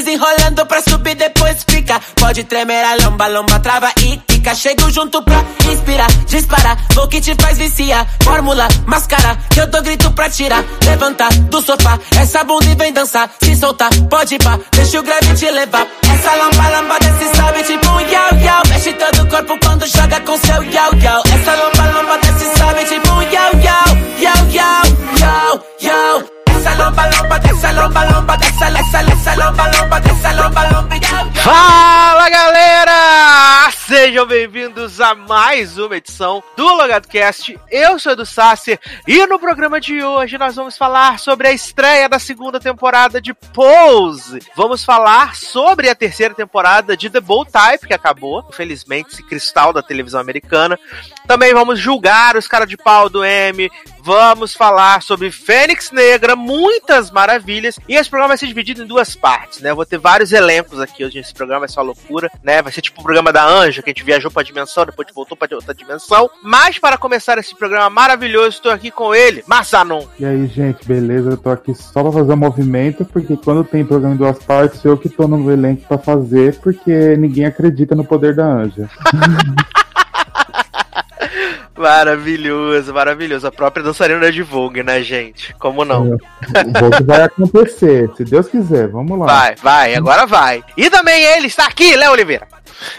desenrolando 0.00 0.66
pra 0.66 0.80
subir, 0.82 1.14
depois 1.14 1.64
fica. 1.68 2.00
Pode 2.16 2.44
tremer 2.44 2.84
a 2.84 2.96
lomba, 3.04 3.26
lomba, 3.28 3.58
trava 3.60 3.92
e 3.98 4.20
fica. 4.28 4.54
Chego 4.54 4.90
junto 4.90 5.22
pra 5.22 5.44
inspirar, 5.70 6.10
disparar. 6.26 6.76
Vou 6.94 7.06
que 7.08 7.20
te 7.20 7.34
faz 7.40 7.58
viciar. 7.58 8.06
Fórmula, 8.22 8.66
máscara, 8.86 9.36
que 9.50 9.60
eu 9.60 9.66
dou 9.66 9.82
grito 9.82 10.10
pra 10.12 10.30
tirar. 10.30 10.64
Levanta 10.84 11.28
do 11.50 11.60
sofá, 11.60 11.98
essa 12.18 12.42
bunda 12.44 12.66
e 12.66 12.74
vem 12.74 12.92
dançar. 12.92 13.30
Se 13.42 13.54
soltar, 13.56 13.90
pode 14.08 14.34
ir 14.34 14.42
pá, 14.42 14.58
deixa 14.72 14.98
o 14.98 15.02
grave 15.02 15.34
te 15.34 15.50
levar. 15.50 15.86
Essa 16.02 16.34
lomba, 16.34 16.68
lomba, 16.68 16.98
desce, 16.98 17.36
sobe 17.36 17.62
tipo 17.64 17.90
um 17.90 18.00
yau, 18.00 18.30
yau. 18.42 18.62
Mexe 18.68 18.92
todo 18.94 19.22
o 19.22 19.28
corpo 19.28 19.58
quando 19.62 19.86
joga 19.86 20.20
com 20.20 20.36
seu 20.38 20.62
yau, 20.64 20.94
yau. 20.94 21.22
Essa 21.26 21.54
lomba, 21.54 21.92
lomba, 21.92 22.18
desce, 22.18 22.58
sobe 22.58 22.84
tipo 22.84 23.12
um 23.12 23.22
yau, 23.22 23.52
yau. 23.62 24.00
Yau, 24.20 24.50
yau, 24.50 24.82
yau, 25.20 25.64
yau. 25.80 26.39
Fala 31.42 32.28
galera! 32.28 33.70
Sejam 33.90 34.24
bem-vindos 34.24 35.00
a 35.00 35.16
mais 35.16 35.76
uma 35.76 35.96
edição 35.96 36.40
do 36.56 36.64
LogadoCast. 36.64 37.58
Eu 37.68 37.98
sou 37.98 38.12
Edu 38.12 38.24
Sasser 38.24 38.78
e 39.04 39.26
no 39.26 39.36
programa 39.36 39.80
de 39.80 40.00
hoje 40.00 40.38
nós 40.38 40.54
vamos 40.54 40.78
falar 40.78 41.18
sobre 41.18 41.48
a 41.48 41.52
estreia 41.52 42.08
da 42.08 42.20
segunda 42.20 42.60
temporada 42.60 43.20
de 43.20 43.34
Pose. 43.34 44.38
Vamos 44.54 44.84
falar 44.84 45.34
sobre 45.34 45.88
a 45.88 45.94
terceira 45.96 46.32
temporada 46.32 46.96
de 46.96 47.10
The 47.10 47.18
Bold 47.18 47.50
Type, 47.50 47.88
que 47.88 47.92
acabou, 47.92 48.46
infelizmente, 48.48 49.08
esse 49.08 49.24
cristal 49.24 49.72
da 49.72 49.82
televisão 49.82 50.20
americana. 50.20 50.78
Também 51.26 51.52
vamos 51.52 51.80
julgar 51.80 52.36
os 52.36 52.46
caras 52.46 52.68
de 52.68 52.76
pau 52.76 53.08
do 53.08 53.24
M. 53.24 53.68
Vamos 54.02 54.54
falar 54.54 55.02
sobre 55.02 55.30
Fênix 55.30 55.90
Negra, 55.90 56.34
muitas 56.34 57.10
maravilhas. 57.10 57.78
E 57.88 57.96
esse 57.96 58.08
programa 58.08 58.28
vai 58.28 58.38
ser 58.38 58.46
dividido 58.46 58.82
em 58.82 58.86
duas 58.86 59.14
partes, 59.14 59.60
né? 59.60 59.70
Eu 59.70 59.76
vou 59.76 59.84
ter 59.84 59.98
vários 59.98 60.32
elencos 60.32 60.80
aqui 60.80 61.04
hoje 61.04 61.18
nesse 61.18 61.34
programa, 61.34 61.66
é 61.66 61.68
só 61.68 61.82
loucura, 61.82 62.30
né? 62.42 62.62
Vai 62.62 62.72
ser 62.72 62.80
tipo 62.80 63.00
o 63.00 63.04
programa 63.04 63.32
da 63.32 63.44
Anja, 63.44 63.79
que 63.82 63.90
a 63.90 63.92
gente 63.92 64.04
viajou 64.04 64.30
pra 64.30 64.42
dimensão, 64.42 64.84
depois 64.84 65.08
voltou 65.14 65.36
pra 65.36 65.48
outra 65.54 65.74
dimensão. 65.74 66.30
Mas 66.42 66.78
para 66.78 66.98
começar 66.98 67.38
esse 67.38 67.54
programa 67.54 67.90
maravilhoso, 67.90 68.48
estou 68.48 68.72
aqui 68.72 68.90
com 68.90 69.14
ele, 69.14 69.42
Massanon. 69.46 70.06
E 70.18 70.24
aí, 70.24 70.46
gente, 70.46 70.86
beleza? 70.86 71.30
Eu 71.30 71.36
tô 71.36 71.50
aqui 71.50 71.74
só 71.74 72.02
pra 72.02 72.12
fazer 72.12 72.32
um 72.32 72.36
movimento, 72.36 73.04
porque 73.04 73.36
quando 73.36 73.64
tem 73.64 73.84
programa 73.84 74.14
em 74.14 74.18
duas 74.18 74.38
partes, 74.38 74.84
eu 74.84 74.96
que 74.96 75.08
tô 75.08 75.26
no 75.26 75.50
elenco 75.50 75.86
pra 75.86 75.98
fazer, 75.98 76.58
porque 76.60 77.16
ninguém 77.16 77.44
acredita 77.44 77.94
no 77.94 78.04
poder 78.04 78.34
da 78.34 78.46
Anja. 78.46 78.88
Maravilhoso, 81.80 82.92
maravilhoso. 82.92 83.46
A 83.46 83.50
própria 83.52 83.82
dançarina 83.82 84.30
de 84.30 84.42
Vogue, 84.42 84.82
né, 84.82 85.02
gente? 85.02 85.54
Como 85.58 85.82
não? 85.82 86.10
O 86.10 86.80
voto 86.80 87.04
vai 87.04 87.22
acontecer, 87.22 88.10
se 88.16 88.24
Deus 88.24 88.48
quiser, 88.48 88.88
vamos 88.88 89.18
lá. 89.18 89.26
Vai, 89.26 89.54
vai, 89.56 89.94
agora 89.94 90.26
vai. 90.26 90.62
E 90.76 90.90
também 90.90 91.22
ele 91.22 91.46
está 91.46 91.66
aqui, 91.66 91.96
Léo 91.96 92.12
Oliveira. 92.12 92.46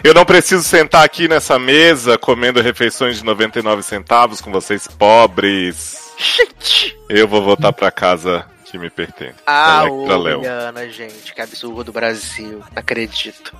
Eu 0.03 0.15
não 0.15 0.25
preciso 0.25 0.63
sentar 0.63 1.03
aqui 1.03 1.27
nessa 1.27 1.59
mesa 1.59 2.17
comendo 2.17 2.59
refeições 2.59 3.17
de 3.17 3.25
99 3.25 3.83
centavos 3.83 4.41
com 4.41 4.51
vocês 4.51 4.88
pobres. 4.88 6.11
Gente. 6.17 6.97
Eu 7.07 7.27
vou 7.27 7.43
voltar 7.43 7.71
pra 7.73 7.91
casa 7.91 8.45
que 8.66 8.77
me 8.77 8.89
pertence. 8.89 9.35
Ah, 9.45 9.85
Electra 9.85 10.17
Léo. 10.17 10.39
Oliana, 10.39 10.89
gente, 10.89 11.33
que 11.33 11.41
absurdo 11.41 11.91
Brasil, 11.91 12.63
acredito. 12.75 13.55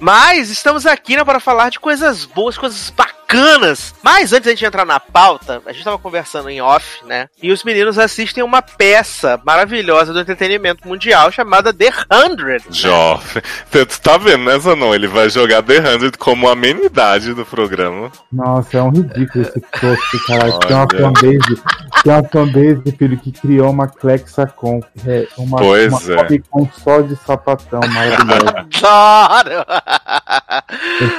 Mas 0.00 0.50
estamos 0.50 0.86
aqui 0.86 1.16
né, 1.16 1.24
para 1.24 1.38
falar 1.38 1.70
de 1.70 1.78
coisas 1.78 2.24
boas, 2.24 2.56
coisas 2.56 2.90
bacanas. 2.90 3.15
Mas 4.02 4.32
antes 4.32 4.44
da 4.44 4.50
gente 4.50 4.64
entrar 4.64 4.84
na 4.84 5.00
pauta, 5.00 5.60
a 5.66 5.70
gente 5.70 5.80
estava 5.80 5.98
conversando 5.98 6.48
em 6.48 6.60
off, 6.60 7.04
né? 7.04 7.28
E 7.42 7.50
os 7.50 7.64
meninos 7.64 7.98
assistem 7.98 8.42
uma 8.42 8.62
peça 8.62 9.40
maravilhosa 9.44 10.12
do 10.12 10.20
entretenimento 10.20 10.86
mundial 10.86 11.30
chamada 11.30 11.72
The 11.72 11.90
Hundred. 12.10 12.64
Joff. 12.70 13.42
Você 13.70 13.86
tá 14.00 14.16
vendo, 14.16 14.44
né, 14.44 14.58
Zanon? 14.58 14.94
Ele 14.94 15.08
vai 15.08 15.28
jogar 15.28 15.62
The 15.62 15.98
100 15.98 16.12
como 16.18 16.48
amenidade 16.48 17.34
do 17.34 17.44
programa. 17.44 18.10
Nossa, 18.32 18.78
é 18.78 18.82
um 18.82 18.90
ridículo 18.90 19.44
esse 19.44 19.60
post, 19.60 20.26
cara. 20.26 20.58
Tem 20.58 20.76
uma 20.76 20.88
fanbase, 20.88 21.62
tem 22.02 22.12
uma 22.12 22.24
fanbase, 22.24 22.96
filho, 22.96 23.18
que 23.18 23.32
criou 23.32 23.70
uma 23.70 23.88
Clexacon. 23.88 24.80
É, 25.06 25.26
uma, 25.36 25.58
Pois 25.58 26.08
uma 26.08 26.22
é. 26.22 26.40
Só 26.82 27.00
de 27.00 27.16
sapatão 27.16 27.80
maravilhosa. 27.80 28.66
Adoro! 28.86 29.66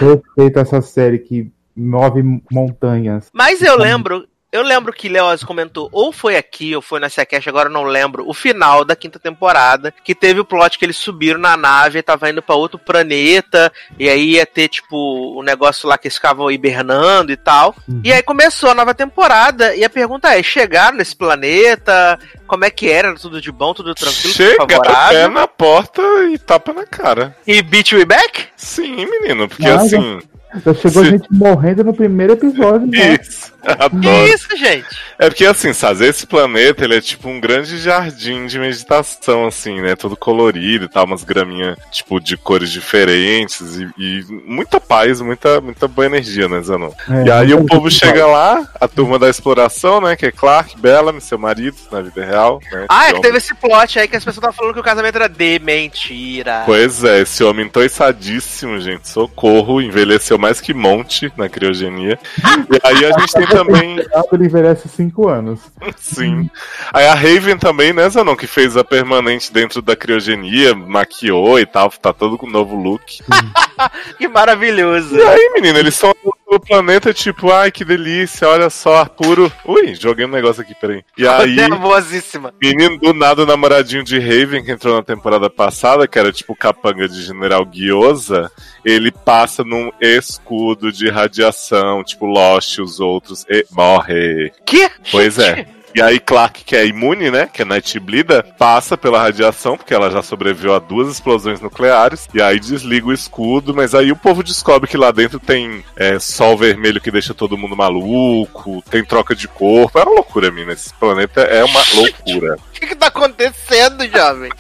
Eu 0.01 0.16
respeito 0.16 0.59
essa 0.59 0.81
série 0.81 1.19
que 1.19 1.51
move 1.77 2.41
montanhas. 2.51 3.29
Mas 3.31 3.61
eu 3.61 3.77
lembro, 3.77 4.27
eu 4.49 4.63
lembro 4.63 4.93
que 4.93 5.09
Leoz 5.09 5.43
comentou, 5.43 5.89
ou 5.91 6.11
foi 6.11 6.38
aqui, 6.38 6.73
ou 6.73 6.81
foi 6.81 7.01
na 7.01 7.09
Seacast, 7.09 7.49
agora 7.49 7.67
eu 7.67 7.73
não 7.73 7.83
lembro, 7.83 8.27
o 8.27 8.33
final 8.33 8.85
da 8.85 8.95
quinta 8.95 9.19
temporada, 9.19 9.93
que 10.03 10.16
teve 10.16 10.39
o 10.39 10.45
plot 10.45 10.79
que 10.79 10.85
eles 10.85 10.95
subiram 10.95 11.39
na 11.39 11.57
nave, 11.57 12.01
tava 12.01 12.29
indo 12.29 12.41
pra 12.41 12.55
outro 12.55 12.79
planeta, 12.79 13.71
e 13.99 14.09
aí 14.09 14.31
ia 14.31 14.45
ter, 14.45 14.69
tipo, 14.69 14.95
o 15.37 15.43
negócio 15.43 15.87
lá 15.87 15.97
que 15.97 16.07
eles 16.07 16.16
ficavam 16.16 16.49
hibernando 16.49 17.31
e 17.31 17.37
tal. 17.37 17.75
E 18.03 18.11
aí 18.11 18.23
começou 18.23 18.69
a 18.69 18.75
nova 18.75 18.95
temporada, 18.95 19.75
e 19.75 19.83
a 19.83 19.89
pergunta 19.89 20.33
é, 20.33 20.41
chegaram 20.41 20.97
nesse 20.97 21.16
planeta? 21.16 22.17
Como 22.47 22.63
é 22.63 22.69
que 22.69 22.89
era? 22.89 23.13
Tudo 23.16 23.41
de 23.41 23.51
bom, 23.51 23.73
tudo 23.73 23.93
tranquilo, 23.93 24.33
tudo 24.33 24.33
Chega, 24.33 24.66
pé 24.66 25.27
na 25.27 25.45
porta 25.45 26.01
e 26.31 26.37
tapa 26.37 26.71
na 26.71 26.85
cara. 26.85 27.35
E 27.45 27.61
beat 27.61 27.91
we 27.91 28.05
back? 28.05 28.45
Sim, 28.55 29.05
menino, 29.05 29.49
porque 29.49 29.67
Mas, 29.67 29.93
assim. 29.93 30.19
Já 30.66 30.74
chegou 30.74 31.03
Se- 31.03 31.09
gente 31.12 31.28
morrendo 31.30 31.84
no 31.84 31.94
primeiro 31.94 32.34
episódio, 32.34 32.88
né? 32.88 33.18
Isso, 33.22 33.52
Que 33.62 33.84
adoro. 33.84 34.28
isso, 34.34 34.47
gente? 34.58 34.85
É 35.19 35.28
porque 35.30 35.46
assim, 35.46 35.74
sabe, 35.74 36.06
esse 36.06 36.25
planeta 36.25 36.84
ele 36.85 36.96
é 36.96 37.02
tipo 37.02 37.28
um 37.28 37.40
grande 37.40 37.78
jardim 37.78 38.46
de 38.46 38.58
meditação, 38.58 39.46
assim, 39.46 39.81
né? 39.81 39.96
Todo 39.96 40.16
colorido 40.16 40.85
e 40.85 40.88
tal, 40.88 41.06
umas 41.06 41.24
graminhas, 41.24 41.78
tipo, 41.91 42.19
de 42.19 42.38
cores 42.38 42.69
diferentes 42.72 43.78
e, 43.78 43.90
e 43.97 44.25
muita 44.46 44.80
paz, 44.80 45.19
muita, 45.22 45.59
muita 45.59 45.88
boa 45.88 46.06
energia, 46.06 46.47
né, 46.47 46.62
Zanon? 46.62 46.91
É, 47.09 47.24
e 47.28 47.31
aí 47.31 47.53
o 47.53 47.66
povo 47.66 47.91
chega 47.91 48.25
lá, 48.25 48.66
a 48.79 48.88
turma 48.88 49.19
da 49.19 49.29
exploração, 49.29 50.00
né? 50.00 50.16
Que 50.16 50.28
é 50.28 50.31
Clark, 50.31 50.79
Bellamy, 50.79 51.19
seu 51.19 51.38
marido, 51.38 51.75
na 51.91 52.02
vida 52.02 52.24
real, 52.24 52.62
né? 52.72 52.85
Ah, 52.88 53.09
é 53.09 53.14
que 53.14 53.22
teve 53.22 53.38
esse 53.38 53.53
plot 53.53 54.00
aí 54.00 54.08
que 54.08 54.16
as 54.16 54.24
pessoas 54.24 54.38
estavam 54.38 54.56
falando 54.56 54.74
que 54.75 54.79
o 54.79 54.84
casamento 54.84 55.16
era 55.16 55.28
de 55.28 55.59
mentira. 55.59 56.64
Pois 56.66 57.03
é, 57.03 57.22
esse 57.22 57.44
homem 57.44 57.68
toiçadíssimo, 57.68 58.79
gente, 58.79 59.09
socorro, 59.09 59.81
envelheceu 59.81 60.36
mais 60.37 60.61
que 60.61 60.73
monte 60.73 61.31
na 61.37 61.49
criogenia. 61.49 62.19
E 62.37 62.87
aí 62.87 63.05
a 63.05 63.19
gente 63.19 63.33
tem 63.33 63.47
também 63.47 63.97
Ele 64.31 64.45
envelhece 64.45 64.87
5 64.87 65.27
anos. 65.27 65.59
Sim. 65.97 66.49
Aí 66.93 67.05
a 67.07 67.13
Raven 67.13 67.57
também, 67.57 67.93
né, 67.93 68.09
Zanon, 68.09 68.35
que 68.35 68.47
fez 68.47 68.77
a 68.77 68.83
permanente 68.83 69.51
dentro 69.51 69.81
da 69.81 69.95
criogenia, 69.95 70.75
maquiou 70.75 71.59
e 71.59 71.65
tal, 71.65 71.89
tá 71.89 72.13
todo 72.13 72.37
com 72.37 72.47
um 72.47 72.51
novo 72.51 72.75
look. 72.75 73.19
Que 74.17 74.27
maravilhoso. 74.27 75.15
E 75.15 75.21
aí, 75.21 75.51
menino, 75.53 75.77
eles 75.77 75.93
são 75.93 76.11
no 76.50 76.59
planeta, 76.59 77.13
tipo, 77.13 77.52
ai, 77.52 77.72
que 77.72 77.84
delícia, 77.84 78.47
olha 78.47 78.69
só, 78.69 79.06
puro. 79.06 79.52
Ui, 79.66 79.94
joguei 79.96 80.25
um 80.25 80.30
negócio 80.30 80.62
aqui, 80.62 80.74
peraí. 80.75 81.03
E 81.18 81.28
aí, 81.28 81.56
Nervosíssima. 81.69 82.53
menino, 82.62 82.97
do 82.97 83.13
nada, 83.13 83.44
o 83.44 83.46
namoradinho 83.46 84.03
de 84.03 84.18
Raven, 84.18 84.63
que 84.63 84.72
entrou 84.72 84.96
na 84.96 85.03
temporada 85.03 85.50
passada, 85.50 86.08
que 86.08 86.18
era 86.18 86.31
tipo 86.31 86.56
capanga 86.56 87.08
de 87.08 87.22
General 87.22 87.66
Guiosa, 87.66 88.52
ele 88.85 89.12
passa 89.12 89.63
num 89.63 89.91
escudo 90.00 90.91
de 90.91 91.09
radiação, 91.09 92.03
tipo 92.03 92.25
Lost, 92.25 92.79
os 92.79 93.00
outros, 93.00 93.46
e 93.50 93.66
morre. 93.72 94.52
Que? 94.66 94.90
Pois 95.12 95.38
é. 95.38 95.68
E 95.97 96.02
aí 96.02 96.19
Clark, 96.19 96.63
que 96.63 96.75
é 96.75 96.85
imune, 96.85 97.31
né? 97.31 97.50
Que 97.52 97.63
é 97.63 97.66
Nightbleeder, 97.66 98.46
passa 98.56 98.96
pela 98.96 99.19
radiação, 99.19 99.75
porque 99.75 99.96
ela 99.96 100.12
já 100.12 100.22
sobreviveu 100.22 100.75
a 100.75 100.78
duas 100.78 101.12
explosões 101.12 101.59
nucleares. 101.59 102.28
E 102.35 102.40
aí 102.40 102.59
desliga 102.59 103.08
o 103.08 103.11
escudo, 103.11 103.73
mas 103.73 103.96
aí 103.96 104.11
o 104.11 104.16
povo 104.16 104.44
descobre 104.44 104.88
que 104.88 104.96
lá 104.96 105.09
dentro 105.09 105.40
tem 105.40 105.84
é, 105.96 106.20
sol 106.20 106.55
vermelho 106.55 107.02
que 107.02 107.09
deixa 107.09 107.34
todo 107.34 107.58
mundo 107.58 107.76
maluco, 107.76 108.84
tem 108.91 109.03
troca 109.03 109.35
de 109.35 109.47
corpo. 109.47 109.97
É 109.97 110.03
uma 110.03 110.14
loucura, 110.14 110.52
mina. 110.52 110.73
Esse 110.73 110.94
planeta 110.94 111.41
é 111.41 111.64
uma 111.64 111.82
loucura. 111.96 112.58
O 112.58 112.79
que, 112.79 112.85
que 112.85 112.96
tá 112.96 113.08
acontecendo, 113.08 114.08
jovem? 114.08 114.52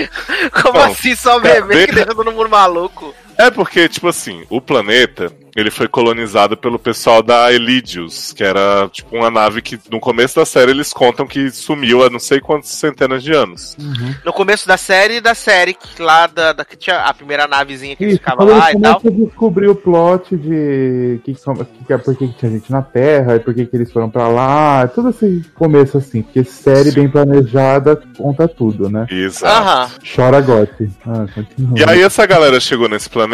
Como 0.62 0.72
Bom, 0.72 0.80
assim 0.80 1.14
só 1.14 1.38
cadê? 1.38 1.60
bebê 1.60 1.86
que 1.88 1.92
deixa 1.92 2.14
todo 2.14 2.32
mundo 2.32 2.48
maluco? 2.48 3.14
É 3.38 3.50
porque, 3.50 3.88
tipo 3.88 4.08
assim, 4.08 4.44
o 4.48 4.60
planeta, 4.60 5.30
ele 5.54 5.70
foi 5.70 5.86
colonizado 5.88 6.56
pelo 6.56 6.78
pessoal 6.78 7.22
da 7.22 7.52
Elidius, 7.52 8.32
que 8.32 8.42
era, 8.42 8.88
tipo, 8.90 9.14
uma 9.16 9.30
nave 9.30 9.60
que, 9.60 9.78
no 9.90 10.00
começo 10.00 10.36
da 10.36 10.46
série, 10.46 10.70
eles 10.70 10.92
contam 10.92 11.26
que 11.26 11.50
sumiu 11.50 12.02
há 12.02 12.08
não 12.10 12.18
sei 12.18 12.40
quantas 12.40 12.70
centenas 12.70 13.22
de 13.22 13.32
anos. 13.32 13.76
No 14.24 14.32
começo 14.32 14.66
da 14.66 14.76
série, 14.78 15.20
da 15.20 15.34
série, 15.34 15.74
que 15.74 16.00
lá 16.02 16.26
da, 16.26 16.52
da 16.54 16.64
que 16.64 16.76
tinha 16.76 17.00
a 17.00 17.12
primeira 17.12 17.46
navezinha 17.46 17.94
que 17.94 18.04
eles 18.04 18.14
Isso, 18.14 18.22
ficavam 18.22 18.46
quando 18.46 18.58
lá 18.58 18.72
e 18.72 18.80
tal. 18.80 19.00
descobrir 19.04 19.68
o 19.68 19.74
plot 19.74 20.34
de 20.36 21.20
que, 21.24 21.34
são- 21.34 21.54
que, 21.54 21.64
que, 21.86 21.98
por 21.98 22.16
que, 22.16 22.28
que 22.28 22.38
tinha 22.38 22.50
gente 22.52 22.70
na 22.72 22.80
Terra, 22.82 23.36
e 23.36 23.40
por 23.40 23.52
que, 23.54 23.66
que 23.66 23.76
eles 23.76 23.92
foram 23.92 24.08
pra 24.08 24.28
lá, 24.28 24.88
tudo 24.88 25.10
esse 25.10 25.42
começo 25.54 25.98
assim, 25.98 26.22
porque 26.22 26.42
série 26.42 26.90
bem 26.90 27.08
planejada 27.08 28.00
conta 28.16 28.48
tudo, 28.48 28.88
né? 28.88 29.06
Exato. 29.10 29.46
Aham. 29.62 29.90
Chora 30.14 30.40
Gotti. 30.40 30.90
Ah. 31.06 31.26
E 31.76 31.84
aí 31.84 32.00
essa 32.02 32.24
galera 32.24 32.58
chegou 32.60 32.88
nesse 32.88 33.10
planeta 33.10 33.25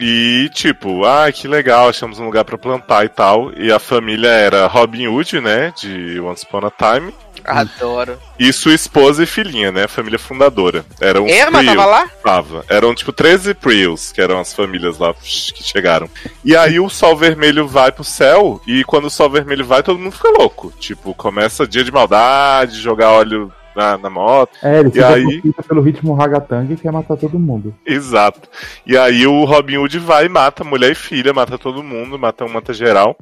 E, 0.00 0.50
tipo, 0.52 1.04
ah, 1.04 1.30
que 1.30 1.46
legal, 1.46 1.88
achamos 1.88 2.18
um 2.18 2.24
lugar 2.24 2.44
pra 2.44 2.58
plantar 2.58 3.04
e 3.04 3.08
tal. 3.08 3.52
E 3.56 3.70
a 3.70 3.78
família 3.78 4.28
era 4.28 4.66
Robin 4.66 5.06
Hood, 5.06 5.40
né? 5.40 5.72
De 5.80 6.20
Once 6.20 6.44
Upon 6.44 6.66
a 6.66 6.70
Time. 6.70 7.14
Adoro. 7.44 8.18
E 8.38 8.52
sua 8.52 8.74
esposa 8.74 9.22
e 9.22 9.26
filhinha, 9.26 9.70
né? 9.70 9.86
Família 9.86 10.18
fundadora. 10.18 10.84
Eram 11.00 11.28
Emma 11.28 11.58
Prius. 11.58 11.66
tava 11.66 11.86
lá? 11.86 12.08
Tava. 12.22 12.64
Eram 12.68 12.94
tipo 12.94 13.12
13 13.12 13.54
Prius, 13.54 14.12
que 14.12 14.20
eram 14.20 14.40
as 14.40 14.52
famílias 14.54 14.98
lá 14.98 15.12
que 15.14 15.62
chegaram. 15.62 16.08
E 16.44 16.56
aí 16.56 16.80
o 16.80 16.88
sol 16.88 17.16
vermelho 17.16 17.68
vai 17.68 17.92
pro 17.92 18.02
céu, 18.02 18.60
e 18.66 18.82
quando 18.84 19.06
o 19.06 19.10
sol 19.10 19.28
vermelho 19.28 19.64
vai, 19.64 19.82
todo 19.82 19.98
mundo 19.98 20.12
fica 20.12 20.30
louco. 20.30 20.72
Tipo, 20.78 21.14
começa 21.14 21.66
dia 21.66 21.84
de 21.84 21.92
maldade, 21.92 22.80
jogar 22.80 23.10
óleo 23.10 23.52
na, 23.74 23.98
na 23.98 24.10
moto. 24.10 24.52
É, 24.62 24.80
ele 24.80 24.88
E 24.88 24.92
fica 24.92 25.08
aí- 25.08 25.42
aí... 25.44 25.52
pelo 25.68 25.80
ritmo 25.82 26.14
ragatanga 26.14 26.72
e 26.72 26.76
quer 26.76 26.92
matar 26.92 27.16
todo 27.16 27.38
mundo. 27.38 27.74
Exato. 27.86 28.48
E 28.86 28.96
aí 28.96 29.26
o 29.26 29.44
Robin 29.44 29.76
Hood 29.78 29.98
vai 29.98 30.26
e 30.26 30.28
mata 30.28 30.64
mulher 30.64 30.92
e 30.92 30.94
filha, 30.94 31.32
mata 31.32 31.58
todo 31.58 31.82
mundo, 31.82 32.18
mata 32.18 32.44
um, 32.44 32.48
mata 32.48 32.72
geral. 32.72 33.16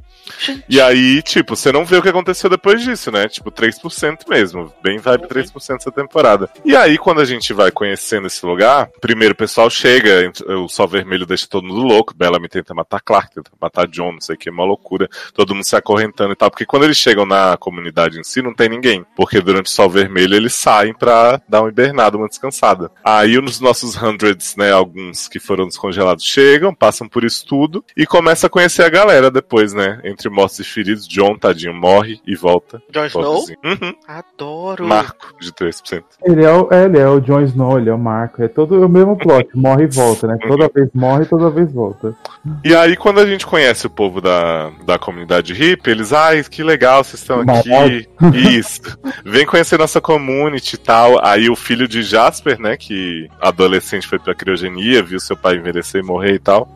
E 0.69 0.81
aí, 0.81 1.21
tipo, 1.23 1.57
você 1.57 1.73
não 1.73 1.85
vê 1.85 1.97
o 1.97 2.03
que 2.03 2.09
aconteceu 2.09 2.49
depois 2.49 2.81
disso, 2.83 3.11
né? 3.11 3.29
Tipo, 3.29 3.51
3% 3.51 4.29
mesmo. 4.29 4.73
Bem 4.83 4.99
vibe 4.99 5.27
3% 5.27 5.77
essa 5.81 5.91
temporada. 5.91 6.49
E 6.65 6.77
aí, 6.77 6.97
quando 6.97 7.21
a 7.21 7.25
gente 7.25 7.53
vai 7.53 7.71
conhecendo 7.71 8.27
esse 8.29 8.45
lugar, 8.47 8.89
primeiro 9.01 9.33
o 9.35 9.37
pessoal 9.37 9.69
chega, 9.69 10.31
o 10.49 10.69
sol 10.69 10.87
vermelho 10.87 11.27
deixa 11.27 11.47
todo 11.49 11.67
mundo 11.67 11.83
louco. 11.83 12.15
Bellamy 12.17 12.49
tenta 12.49 12.73
matar 12.73 13.01
Clark, 13.01 13.35
tenta 13.35 13.51
matar 13.61 13.87
John, 13.89 14.13
não 14.13 14.21
sei 14.21 14.37
o 14.37 14.39
que, 14.39 14.49
é 14.49 14.53
uma 14.53 14.65
loucura. 14.65 15.09
Todo 15.35 15.55
mundo 15.55 15.65
se 15.65 15.75
acorrentando 15.77 16.33
e 16.33 16.37
tal. 16.37 16.51
Porque 16.51 16.65
quando 16.67 16.85
eles 16.85 16.97
chegam 16.97 17.27
na 17.27 17.57
comunidade 17.57 18.19
em 18.21 18.25
si, 18.25 18.41
não 18.43 18.55
tem 18.55 18.69
ninguém. 18.69 19.05
Porque 19.17 19.41
durante 19.41 19.67
o 19.67 19.71
sol 19.71 19.91
vermelho 19.91 20.37
eles 20.43 20.55
saem 20.55 20.93
pra 20.93 21.41
dar 21.49 21.63
uma 21.63 21.69
hibernada, 21.69 22.17
uma 22.17 22.29
descansada. 22.29 22.91
Aí 23.05 23.39
os 23.39 23.61
nossos 23.61 23.97
hundreds, 23.97 24.57
né, 24.57 24.73
alguns 24.73 25.29
que 25.29 25.39
foram 25.39 25.67
descongelados, 25.67 26.25
chegam, 26.25 26.75
passam 26.75 27.09
por 27.09 27.25
isso 27.25 27.47
tudo 27.47 27.85
e 27.97 28.07
começa 28.07 28.47
a 28.47 28.51
conhecer 28.51 28.83
a 28.83 28.89
galera 28.89 29.31
depois, 29.31 29.73
né? 29.73 30.01
Entre 30.05 30.29
mortos 30.29 30.59
e 30.59 30.65
feridos, 30.65 31.07
John, 31.07 31.37
tadinho, 31.37 31.75
morre 31.75 32.21
e 32.27 32.35
volta. 32.35 32.83
Jon 32.91 33.07
Snow? 33.07 33.45
Uhum. 33.65 33.95
Adoro. 34.07 34.87
Marco 34.87 35.35
de 35.41 35.53
3%. 35.53 36.03
Ele 36.25 36.45
é, 36.45 36.53
o, 36.53 36.69
é, 36.71 36.85
ele 36.85 36.99
é 36.99 37.09
o 37.09 37.21
Jon 37.21 37.43
Snow, 37.43 37.79
ele 37.79 37.91
é 37.91 37.95
o 37.95 37.99
Marco. 37.99 38.43
É 38.43 38.49
todo 38.49 38.81
o 38.81 38.89
mesmo 38.89 39.17
plot. 39.17 39.49
Morre 39.55 39.85
e 39.85 39.87
volta, 39.87 40.27
né? 40.27 40.37
Toda 40.47 40.71
vez 40.75 40.89
morre, 40.95 41.25
toda 41.25 41.51
vez 41.51 41.73
volta. 41.73 42.15
E 42.65 42.75
aí, 42.75 42.97
quando 42.97 43.21
a 43.21 43.27
gente 43.27 43.47
conhece 43.47 43.87
o 43.87 43.91
povo 43.91 44.21
da, 44.21 44.71
da 44.85 44.99
comunidade 44.99 45.53
hippie, 45.53 45.91
eles, 45.91 46.13
ai, 46.13 46.43
que 46.45 46.63
legal, 46.63 47.05
vocês 47.05 47.21
estão 47.21 47.41
aqui. 47.41 48.09
Isso. 48.59 48.99
Vem 49.25 49.47
conhecer 49.47 49.79
nossa 49.79 50.01
community 50.33 50.75
e 50.75 50.79
tal. 50.79 51.25
Aí 51.25 51.51
o 51.51 51.57
filho 51.57 51.87
de 51.87 52.03
Jasper, 52.03 52.59
né, 52.61 52.77
que 52.77 53.29
adolescente 53.41 54.07
foi 54.07 54.19
pra 54.19 54.35
criogenia, 54.35 55.03
viu 55.03 55.21
seu 55.21 55.37
pai 55.37 55.57
envelhecer 55.57 56.03
e 56.03 56.07
morrer 56.07 56.35
e 56.35 56.39
tal. 56.39 56.69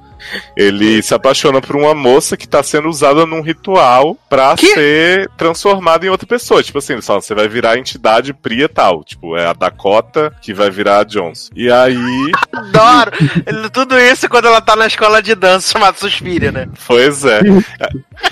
Ele 0.57 1.03
se 1.03 1.15
apaixona 1.15 1.61
por 1.61 1.77
uma 1.77 1.95
moça 1.95 2.37
que 2.37 2.49
tá 2.49 2.63
sendo 2.63 2.89
usada 2.89 3.27
num 3.27 3.41
ritual 3.43 4.17
pra 4.29 4.55
Que? 4.57 4.67
ser 4.75 5.31
transformada 5.37 6.07
em 6.07 6.09
outra 6.09 6.27
pessoa. 6.27 6.63
Tipo 6.63 6.79
assim, 6.79 7.01
só 7.01 7.21
você 7.21 7.35
vai 7.35 7.49
virar 7.49 7.73
a 7.73 7.79
entidade 7.79 8.33
Pria 8.33 8.69
tal. 8.69 9.05
Tipo, 9.05 9.37
é 9.37 9.47
a 9.47 9.53
Dakota 9.53 10.35
que 10.41 10.53
vai 10.55 10.71
virar 10.71 10.99
a 11.01 11.05
Jones. 11.05 11.51
E 11.55 11.71
aí. 11.71 12.33
Adoro. 12.53 13.11
Ele- 13.47 13.71
Tudo 13.71 13.99
isso 13.99 14.29
quando 14.29 14.47
ela 14.47 14.61
tá 14.61 14.75
na 14.77 14.87
escola 14.87 15.21
de 15.23 15.35
dança 15.35 15.73
chamada 15.73 15.97
Suspira, 15.99 16.51
né? 16.53 16.69
Pois 16.87 17.25
é. 17.25 17.41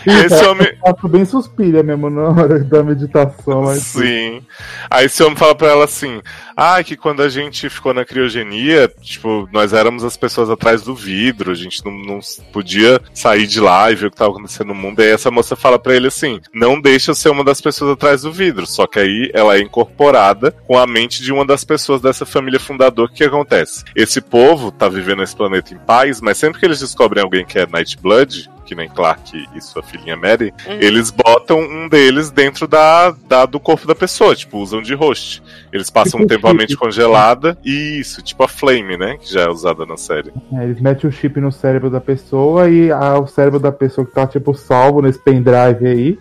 Esse 0.07 0.45
homem. 0.47 0.69
Faço 0.81 1.09
bem 1.09 1.25
suspira 1.25 1.83
mesmo 1.83 2.09
na 2.11 2.29
hora 2.31 2.59
da 2.61 2.83
meditação. 2.83 3.63
Mas... 3.63 3.83
Sim. 3.83 4.43
Aí 4.91 5.07
esse 5.07 5.23
homem 5.23 5.37
fala 5.37 5.55
pra 5.55 5.69
ela 5.69 5.85
assim: 5.85 6.21
Ah, 6.57 6.83
que 6.83 6.97
quando 6.97 7.23
a 7.23 7.29
gente 7.29 7.69
ficou 7.69 7.93
na 7.95 8.05
criogenia, 8.05 8.91
tipo, 9.03 9.49
nós 9.53 9.73
éramos 9.73 10.05
as 10.05 10.17
pessoas 10.17 10.49
atrás 10.51 10.83
do 10.83 10.95
vidro, 10.95 11.51
a 11.51 11.55
gente 11.55 11.74
não, 11.83 11.93
não 11.93 12.21
podia 12.53 13.01
sair 13.13 13.47
de 13.47 13.61
lá 13.61 13.91
e 13.91 13.95
ver 13.95 14.07
o 14.07 14.11
que 14.11 14.17
tava 14.17 14.33
acontecendo 14.33 14.69
no 14.69 14.75
mundo. 14.75 15.01
E 15.01 15.05
aí 15.05 15.11
essa 15.11 15.31
moça 15.31 15.57
fala 15.57 15.79
pra 15.79 15.95
ele 15.95 16.09
assim: 16.09 16.41
Não 16.53 16.81
deixa 16.81 17.11
eu 17.11 17.15
ser 17.15 17.31
uma 17.31 17.45
das 17.45 17.61
pessoas 17.61 17.93
atrás 17.93 18.23
do 18.23 18.33
vidro. 18.33 18.67
Só 18.67 18.87
que 18.87 18.99
aí 18.99 19.31
ela 19.33 19.57
é 19.57 19.61
incorporada 19.61 20.53
com 20.67 20.79
a 20.79 20.87
mente 20.87 21.23
de 21.23 21.33
uma 21.33 21.45
das 21.45 21.65
pessoas 21.65 22.01
dessa 22.01 22.27
família 22.27 22.61
fundadora. 22.61 23.11
O 23.11 23.15
que 23.15 23.25
acontece? 23.25 23.85
Esse 23.97 24.21
povo 24.21 24.71
tá 24.71 24.89
vivendo 24.89 25.19
nesse 25.19 25.37
planeta 25.37 25.75
em 25.75 25.79
paz, 25.79 26.21
mas 26.21 26.39
sempre 26.39 26.61
que 26.61 26.67
eles 26.67 26.81
descobrem 26.81 27.23
alguém 27.23 27.45
que 27.45 27.59
é 27.59 27.67
Nightblood, 27.67 28.51
que 28.65 28.75
nem 28.75 28.89
Clark 28.89 29.47
e 29.55 29.61
sua 29.61 29.83
filhinha 29.83 30.17
Mary, 30.17 30.53
Hum. 30.67 30.79
eles 30.81 31.11
botam 31.11 31.59
um 31.61 31.89
deles 31.89 32.31
dentro 32.31 32.67
da, 32.67 33.11
da- 33.29 33.47
do 33.47 33.61
corpo 33.61 33.87
da 33.87 33.95
pessoa, 33.95 34.35
tipo, 34.35 34.59
usam 34.59 34.81
de 34.83 34.95
host. 34.95 35.43
Eles 35.73 35.91
passam 35.91 36.19
um 36.21 36.23
Tipo 36.25 36.35
tempo 36.35 36.49
a 36.49 36.55
mente 36.55 36.77
congelada 36.77 37.57
e 37.65 37.99
isso, 38.01 38.23
tipo 38.23 38.43
a 38.43 38.49
Flame, 38.49 38.97
né? 38.97 39.17
Que 39.19 39.33
já 39.33 39.43
é 39.43 39.49
usada 39.49 39.85
na 39.87 39.97
série. 39.97 40.33
É, 40.53 40.65
eles 40.65 40.81
metem 40.81 41.09
o 41.09 41.13
chip 41.13 41.41
no 41.41 41.53
cérebro 41.53 41.91
da 41.91 42.01
pessoa 42.01 42.69
e 42.71 42.91
a- 42.91 43.19
o 43.19 43.27
cérebro 43.27 43.59
da 43.61 43.71
pessoa 43.73 44.07
que 44.07 44.13
tá, 44.15 44.27
tipo, 44.27 44.55
salvo 44.55 45.03
nesse 45.03 45.19
pendrive 45.19 45.87
aí 45.87 46.19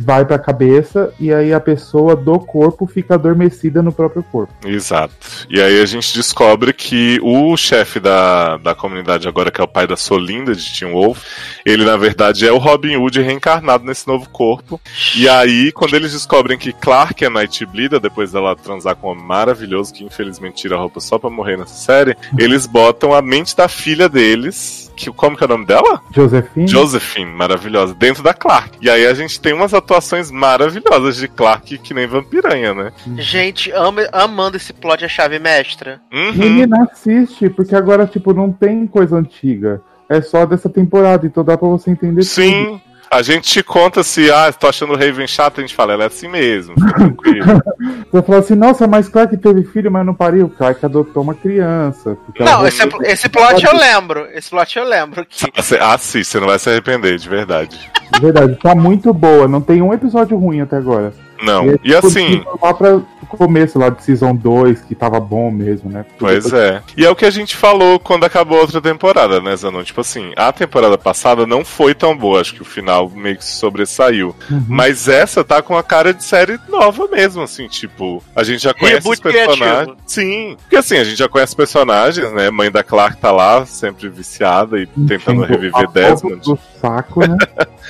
vai 0.00 0.24
pra 0.24 0.38
cabeça 0.38 1.12
e 1.20 1.32
aí 1.32 1.52
a 1.52 1.60
pessoa 1.60 2.16
do 2.16 2.38
corpo 2.38 2.86
fica 2.86 3.14
adormecida 3.14 3.82
no 3.82 3.92
próprio 3.92 4.22
corpo. 4.22 4.52
Exato. 4.66 5.14
E 5.48 5.60
aí 5.60 5.80
a 5.80 5.84
gente 5.84 6.14
descobre 6.14 6.72
que 6.72 7.20
o 7.22 7.54
chefe 7.56 8.00
da, 8.00 8.56
da 8.56 8.74
comunidade 8.74 9.28
agora, 9.28 9.50
que 9.50 9.60
é 9.60 9.64
o 9.64 9.68
pai 9.68 9.86
da 9.86 9.96
Solinda 9.96 10.54
de 10.54 10.78
Teen 10.78 10.90
Wolf, 10.90 11.22
ele 11.66 11.84
na 11.84 11.98
verdade 11.98 12.46
é 12.46 12.52
o 12.52 12.56
Robin 12.56 12.96
Hood 12.96 13.20
reencarnado 13.20 13.84
nesse 13.84 14.08
novo 14.08 14.28
corpo. 14.30 14.80
E 15.14 15.28
aí, 15.28 15.70
quando 15.70 15.94
eles 15.94 16.12
descobrem 16.12 16.58
que 16.58 16.72
Clark 16.72 17.22
é 17.22 17.28
Nightbleeder, 17.28 18.00
depois 18.00 18.32
dela 18.32 18.56
transar 18.56 18.96
com 18.96 19.12
um 19.12 19.14
maravilhoso, 19.14 19.92
que 19.92 20.04
infelizmente 20.04 20.62
tira 20.62 20.76
a 20.76 20.78
roupa 20.78 21.00
só 21.00 21.18
pra 21.18 21.28
morrer 21.28 21.58
nessa 21.58 21.74
série, 21.74 22.16
eles 22.38 22.66
botam 22.66 23.12
a 23.12 23.20
mente 23.20 23.54
da 23.54 23.68
filha 23.68 24.08
deles. 24.08 24.89
Que, 25.00 25.10
como 25.12 25.34
que 25.36 25.42
é 25.42 25.46
o 25.46 25.48
nome 25.48 25.64
dela? 25.64 26.00
Josephine? 26.14 26.68
Josephine, 26.68 27.30
maravilhosa, 27.32 27.94
dentro 27.94 28.22
da 28.22 28.34
Clark. 28.34 28.76
E 28.82 28.90
aí 28.90 29.06
a 29.06 29.14
gente 29.14 29.40
tem 29.40 29.52
umas 29.54 29.72
atuações 29.72 30.30
maravilhosas 30.30 31.16
de 31.16 31.26
Clark 31.26 31.78
que 31.78 31.94
nem 31.94 32.06
vampiranha, 32.06 32.74
né? 32.74 32.92
Gente, 33.16 33.70
amo- 33.72 34.00
amando 34.12 34.56
esse 34.58 34.72
plot 34.74 35.02
a 35.04 35.08
chave 35.08 35.38
mestra. 35.38 36.00
Uhum. 36.12 36.32
Menina, 36.34 36.86
assiste, 36.92 37.48
porque 37.48 37.74
agora, 37.74 38.06
tipo, 38.06 38.34
não 38.34 38.52
tem 38.52 38.86
coisa 38.86 39.16
antiga. 39.16 39.80
É 40.08 40.20
só 40.20 40.44
dessa 40.44 40.68
temporada, 40.68 41.26
então 41.26 41.42
dá 41.44 41.56
pra 41.56 41.68
você 41.68 41.90
entender 41.90 42.20
tudo. 42.20 42.80
Sim. 43.12 43.18
A 43.18 43.22
gente 43.22 43.50
te 43.50 43.62
conta 43.62 44.02
se, 44.04 44.30
ah, 44.30 44.52
tô 44.52 44.68
achando 44.68 44.92
o 44.92 44.96
Raven 44.96 45.26
chato, 45.26 45.58
a 45.58 45.60
gente 45.62 45.74
fala, 45.74 45.92
ela 45.94 46.04
é 46.04 46.06
assim 46.06 46.28
mesmo, 46.28 46.74
fica 46.74 46.94
tranquilo. 46.94 47.62
Você 48.12 48.22
fala 48.22 48.38
assim, 48.38 48.54
nossa, 48.54 48.86
mas 48.86 49.08
Clark 49.08 49.36
teve 49.36 49.64
filho, 49.64 49.90
mas 49.90 50.06
não 50.06 50.14
pariu. 50.14 50.48
Clark 50.48 50.84
adotou 50.84 51.22
uma 51.22 51.34
criança. 51.34 52.16
Não, 52.38 52.66
esse, 52.66 52.82
esse 53.02 53.28
plot 53.28 53.64
eu 53.64 53.76
lembro. 53.76 54.26
Esse 54.32 54.50
plot 54.50 54.78
eu 54.78 54.84
lembro. 54.84 55.26
Que... 55.26 55.46
Você- 55.60 55.78
Assiste, 55.80 56.30
você 56.30 56.40
não 56.40 56.46
vai 56.46 56.58
se 56.58 56.68
arrepender, 56.70 57.18
de 57.18 57.28
verdade. 57.28 57.90
De 58.12 58.20
verdade, 58.20 58.56
tá 58.62 58.74
muito 58.74 59.12
boa. 59.12 59.48
Não 59.48 59.60
tem 59.60 59.82
um 59.82 59.92
episódio 59.92 60.36
ruim 60.36 60.60
até 60.60 60.76
agora. 60.76 61.12
Não, 61.42 61.70
é, 61.70 61.74
e 61.82 61.94
tipo, 61.94 62.06
assim, 62.06 62.44
Lá 62.62 62.74
pra 62.74 63.00
o 63.32 63.36
começo 63.36 63.78
lá 63.78 63.90
de 63.90 64.02
Season 64.02 64.34
2, 64.34 64.82
que 64.82 64.94
tava 64.94 65.20
bom 65.20 65.50
mesmo, 65.50 65.90
né? 65.90 66.04
Pois 66.18 66.52
é. 66.52 66.82
E 66.96 67.04
é 67.04 67.10
o 67.10 67.14
que 67.14 67.24
a 67.24 67.30
gente 67.30 67.56
falou 67.56 67.98
quando 67.98 68.24
acabou 68.24 68.58
a 68.58 68.62
outra 68.62 68.80
temporada, 68.80 69.40
né, 69.40 69.54
Zanon? 69.56 69.82
Tipo 69.82 70.00
assim, 70.00 70.32
a 70.36 70.52
temporada 70.52 70.98
passada 70.98 71.46
não 71.46 71.64
foi 71.64 71.94
tão 71.94 72.16
boa, 72.16 72.40
acho 72.40 72.54
que 72.54 72.62
o 72.62 72.64
final 72.64 73.08
meio 73.08 73.36
que 73.36 73.44
se 73.44 73.52
sobressaiu. 73.52 74.34
Uhum. 74.50 74.64
Mas 74.68 75.08
essa 75.08 75.44
tá 75.44 75.62
com 75.62 75.76
a 75.76 75.82
cara 75.82 76.12
de 76.12 76.24
série 76.24 76.58
nova 76.68 77.06
mesmo, 77.08 77.42
assim, 77.42 77.68
tipo, 77.68 78.22
a 78.34 78.42
gente 78.42 78.62
já 78.62 78.74
conhece 78.74 78.96
Reboot 78.96 79.14
os 79.14 79.20
personagens. 79.20 79.66
criativo. 79.66 79.96
Sim, 80.06 80.56
porque 80.60 80.76
assim, 80.76 80.96
a 80.96 81.04
gente 81.04 81.16
já 81.16 81.28
conhece 81.28 81.50
os 81.50 81.56
personagens, 81.56 82.32
né? 82.32 82.50
Mãe 82.50 82.70
da 82.70 82.82
Clark 82.82 83.18
tá 83.18 83.30
lá, 83.30 83.64
sempre 83.64 84.08
viciada 84.08 84.78
e 84.78 84.86
tentando 84.86 85.44
Enchendo 85.44 85.44
reviver 85.44 85.76
a 85.76 85.84
Desmond. 85.84 86.40
Do 86.40 86.58
saco, 86.80 87.20
né? 87.20 87.36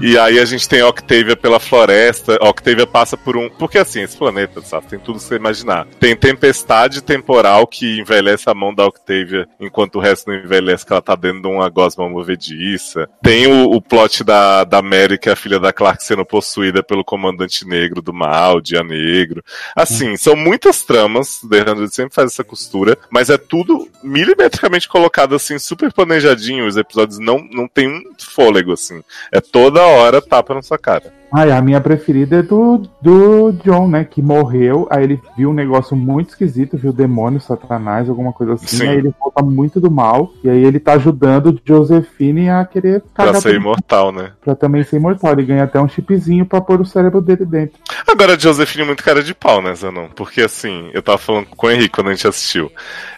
E 0.00 0.18
aí 0.18 0.38
a 0.38 0.44
gente 0.44 0.68
tem 0.68 0.80
a 0.80 0.88
Octavia 0.88 1.36
pela 1.36 1.60
floresta. 1.60 2.38
A 2.40 2.48
Octavia 2.48 2.86
passa 2.86 2.99
por 3.16 3.36
um. 3.36 3.48
Porque 3.48 3.78
assim, 3.78 4.02
esse 4.02 4.16
planeta, 4.16 4.60
sabe? 4.62 4.86
Tem 4.86 4.98
tudo 4.98 5.18
que 5.18 5.24
você 5.24 5.36
imaginar. 5.36 5.86
Tem 5.98 6.16
tempestade 6.16 7.02
temporal 7.02 7.66
que 7.66 7.98
envelhece 7.98 8.48
a 8.48 8.54
mão 8.54 8.74
da 8.74 8.86
Octavia, 8.86 9.48
enquanto 9.58 9.96
o 9.96 10.00
resto 10.00 10.30
não 10.30 10.36
envelhece, 10.36 10.84
que 10.84 10.92
ela 10.92 11.02
tá 11.02 11.14
dentro 11.14 11.42
de 11.42 11.48
uma 11.48 11.68
gosma 11.68 12.08
movediça. 12.08 13.08
Tem 13.22 13.46
o, 13.46 13.70
o 13.70 13.80
plot 13.80 14.24
da, 14.24 14.64
da 14.64 14.82
Mary, 14.82 15.18
que 15.18 15.28
é 15.28 15.32
a 15.32 15.36
filha 15.36 15.58
da 15.58 15.72
Clark, 15.72 16.02
sendo 16.02 16.24
possuída 16.24 16.82
pelo 16.82 17.04
comandante 17.04 17.66
negro 17.66 18.02
do 18.02 18.12
mal, 18.12 18.60
Dia 18.60 18.82
Negro. 18.82 19.42
Assim, 19.74 20.16
são 20.16 20.36
muitas 20.36 20.82
tramas. 20.82 21.40
The 21.48 21.64
100 21.64 21.88
sempre 21.88 22.14
faz 22.14 22.32
essa 22.32 22.44
costura, 22.44 22.96
mas 23.10 23.30
é 23.30 23.38
tudo 23.38 23.88
milimetricamente 24.02 24.88
colocado 24.88 25.34
assim, 25.34 25.58
super 25.58 25.92
planejadinho. 25.92 26.66
Os 26.66 26.76
episódios 26.76 27.18
não, 27.18 27.38
não 27.50 27.68
tem 27.68 27.88
um 27.88 28.02
fôlego, 28.18 28.72
assim. 28.72 29.02
É 29.32 29.40
toda 29.40 29.82
hora 29.82 30.22
tapa 30.22 30.54
na 30.54 30.62
sua 30.62 30.78
cara. 30.78 31.19
Ai, 31.32 31.50
a 31.52 31.60
minha 31.62 31.80
preferida 31.80 32.36
é 32.38 32.42
do, 32.42 32.82
do 33.00 33.52
John, 33.64 33.88
né? 33.88 34.04
Que 34.04 34.20
morreu. 34.20 34.86
Aí 34.90 35.04
ele 35.04 35.20
viu 35.36 35.50
um 35.50 35.54
negócio 35.54 35.96
muito 35.96 36.30
esquisito, 36.30 36.76
viu 36.76 36.92
demônio, 36.92 37.40
satanás, 37.40 38.08
alguma 38.08 38.32
coisa 38.32 38.54
assim. 38.54 38.78
Sim. 38.78 38.88
Aí 38.88 38.96
ele 38.98 39.14
volta 39.18 39.42
muito 39.42 39.80
do 39.80 39.90
mal. 39.90 40.32
E 40.42 40.50
aí 40.50 40.64
ele 40.64 40.80
tá 40.80 40.94
ajudando 40.94 41.60
Josephine 41.64 42.48
a 42.50 42.64
querer 42.64 43.02
Pra 43.14 43.34
ser 43.34 43.54
imortal, 43.54 44.10
né? 44.12 44.32
pra 44.44 44.54
também 44.54 44.82
ser 44.82 44.96
imortal. 44.96 45.32
Ele 45.32 45.44
ganha 45.44 45.64
até 45.64 45.80
um 45.80 45.88
chipzinho 45.88 46.44
pra 46.44 46.60
pôr 46.60 46.80
o 46.80 46.84
cérebro 46.86 47.20
dele 47.20 47.44
dentro. 47.44 47.78
Agora, 48.08 48.34
a 48.34 48.38
Josephine 48.38 48.82
é 48.82 48.86
muito 48.86 49.04
cara 49.04 49.22
de 49.22 49.34
pau, 49.34 49.62
né, 49.62 49.74
Zanon? 49.74 50.08
Porque 50.14 50.40
assim, 50.42 50.90
eu 50.92 51.02
tava 51.02 51.18
falando 51.18 51.46
com 51.56 51.66
o 51.66 51.70
Henrique 51.70 51.90
quando 51.94 52.08
a 52.08 52.14
gente 52.14 52.26
assistiu. 52.26 52.70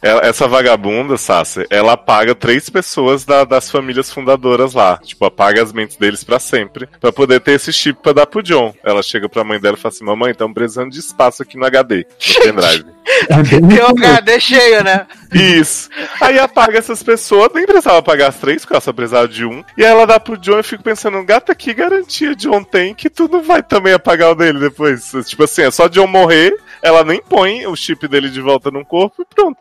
Ela- 0.03 0.23
essa 0.27 0.47
vagabunda, 0.47 1.17
Sassi, 1.17 1.65
ela 1.71 1.93
apaga 1.95 2.35
três 2.35 2.69
pessoas 2.69 3.25
da- 3.25 3.45
das 3.45 3.71
famílias 3.71 4.13
fundadoras 4.13 4.75
lá. 4.75 4.99
Tipo, 4.99 5.25
apaga 5.25 5.63
as 5.63 5.73
mentes 5.73 5.97
deles 5.97 6.23
pra 6.25 6.39
sempre. 6.39 6.87
Pra 7.01 7.13
poder 7.13 7.41
ter 7.41 7.53
esse 7.53 7.73
chip 7.73 8.02
pra 8.03 8.13
dar 8.13 8.27
pro 8.27 8.43
John. 8.43 8.75
Ela 8.83 9.03
chega 9.03 9.29
pra 9.29 9.45
mãe 9.45 9.61
dela 9.61 9.77
e 9.77 9.81
fala 9.81 9.93
assim: 9.93 10.05
Mamãe, 10.05 10.33
estamos 10.33 10.55
precisando 10.55 10.91
de 10.91 10.99
espaço 10.99 11.43
aqui 11.43 11.57
no 11.57 11.65
HD, 11.65 12.07
no 12.37 12.45
pendrive. 12.45 12.85
É 13.29 13.43
Tem 13.49 13.85
um. 13.85 14.13
HD 14.13 14.41
cheio, 14.41 14.85
né? 14.85 15.07
Isso. 15.33 15.89
Aí 16.21 16.39
apaga 16.39 16.79
essas 16.79 17.03
pessoas, 17.03 17.51
nem 17.55 17.65
precisava 17.65 17.99
apagar 17.99 18.29
as 18.29 18.37
três, 18.37 18.63
porque 18.63 18.75
ela 18.75 18.81
só 18.81 18.93
precisava 18.93 19.29
de 19.29 19.45
um. 19.45 19.65
E 19.77 19.85
aí 19.85 19.91
ela 19.91 20.07
dá 20.07 20.19
pro 20.19 20.37
John 20.37 20.57
e 20.57 20.59
eu 20.59 20.65
fico 20.65 20.83
pensando, 20.83 21.23
gata, 21.25 21.55
que 21.55 21.73
garantia 21.73 22.35
John 22.35 22.63
tem 22.63 22.95
que 22.95 23.09
tu 23.09 23.29
não 23.29 23.43
vai 23.43 23.63
também 23.63 23.93
apagar 23.93 24.31
o 24.31 24.35
dele 24.35 24.59
depois? 24.59 25.13
Tipo 25.27 25.45
assim, 25.45 25.63
é 25.63 25.71
só 25.71 25.89
John 25.89 26.07
morrer, 26.07 26.55
ela 26.83 27.05
nem 27.05 27.23
põe 27.23 27.67
o 27.67 27.77
chip 27.77 28.07
dele 28.09 28.29
de 28.29 28.41
volta 28.41 28.71
no 28.71 28.85
corpo 28.85 29.23
e 29.23 29.35
pronto. 29.35 29.59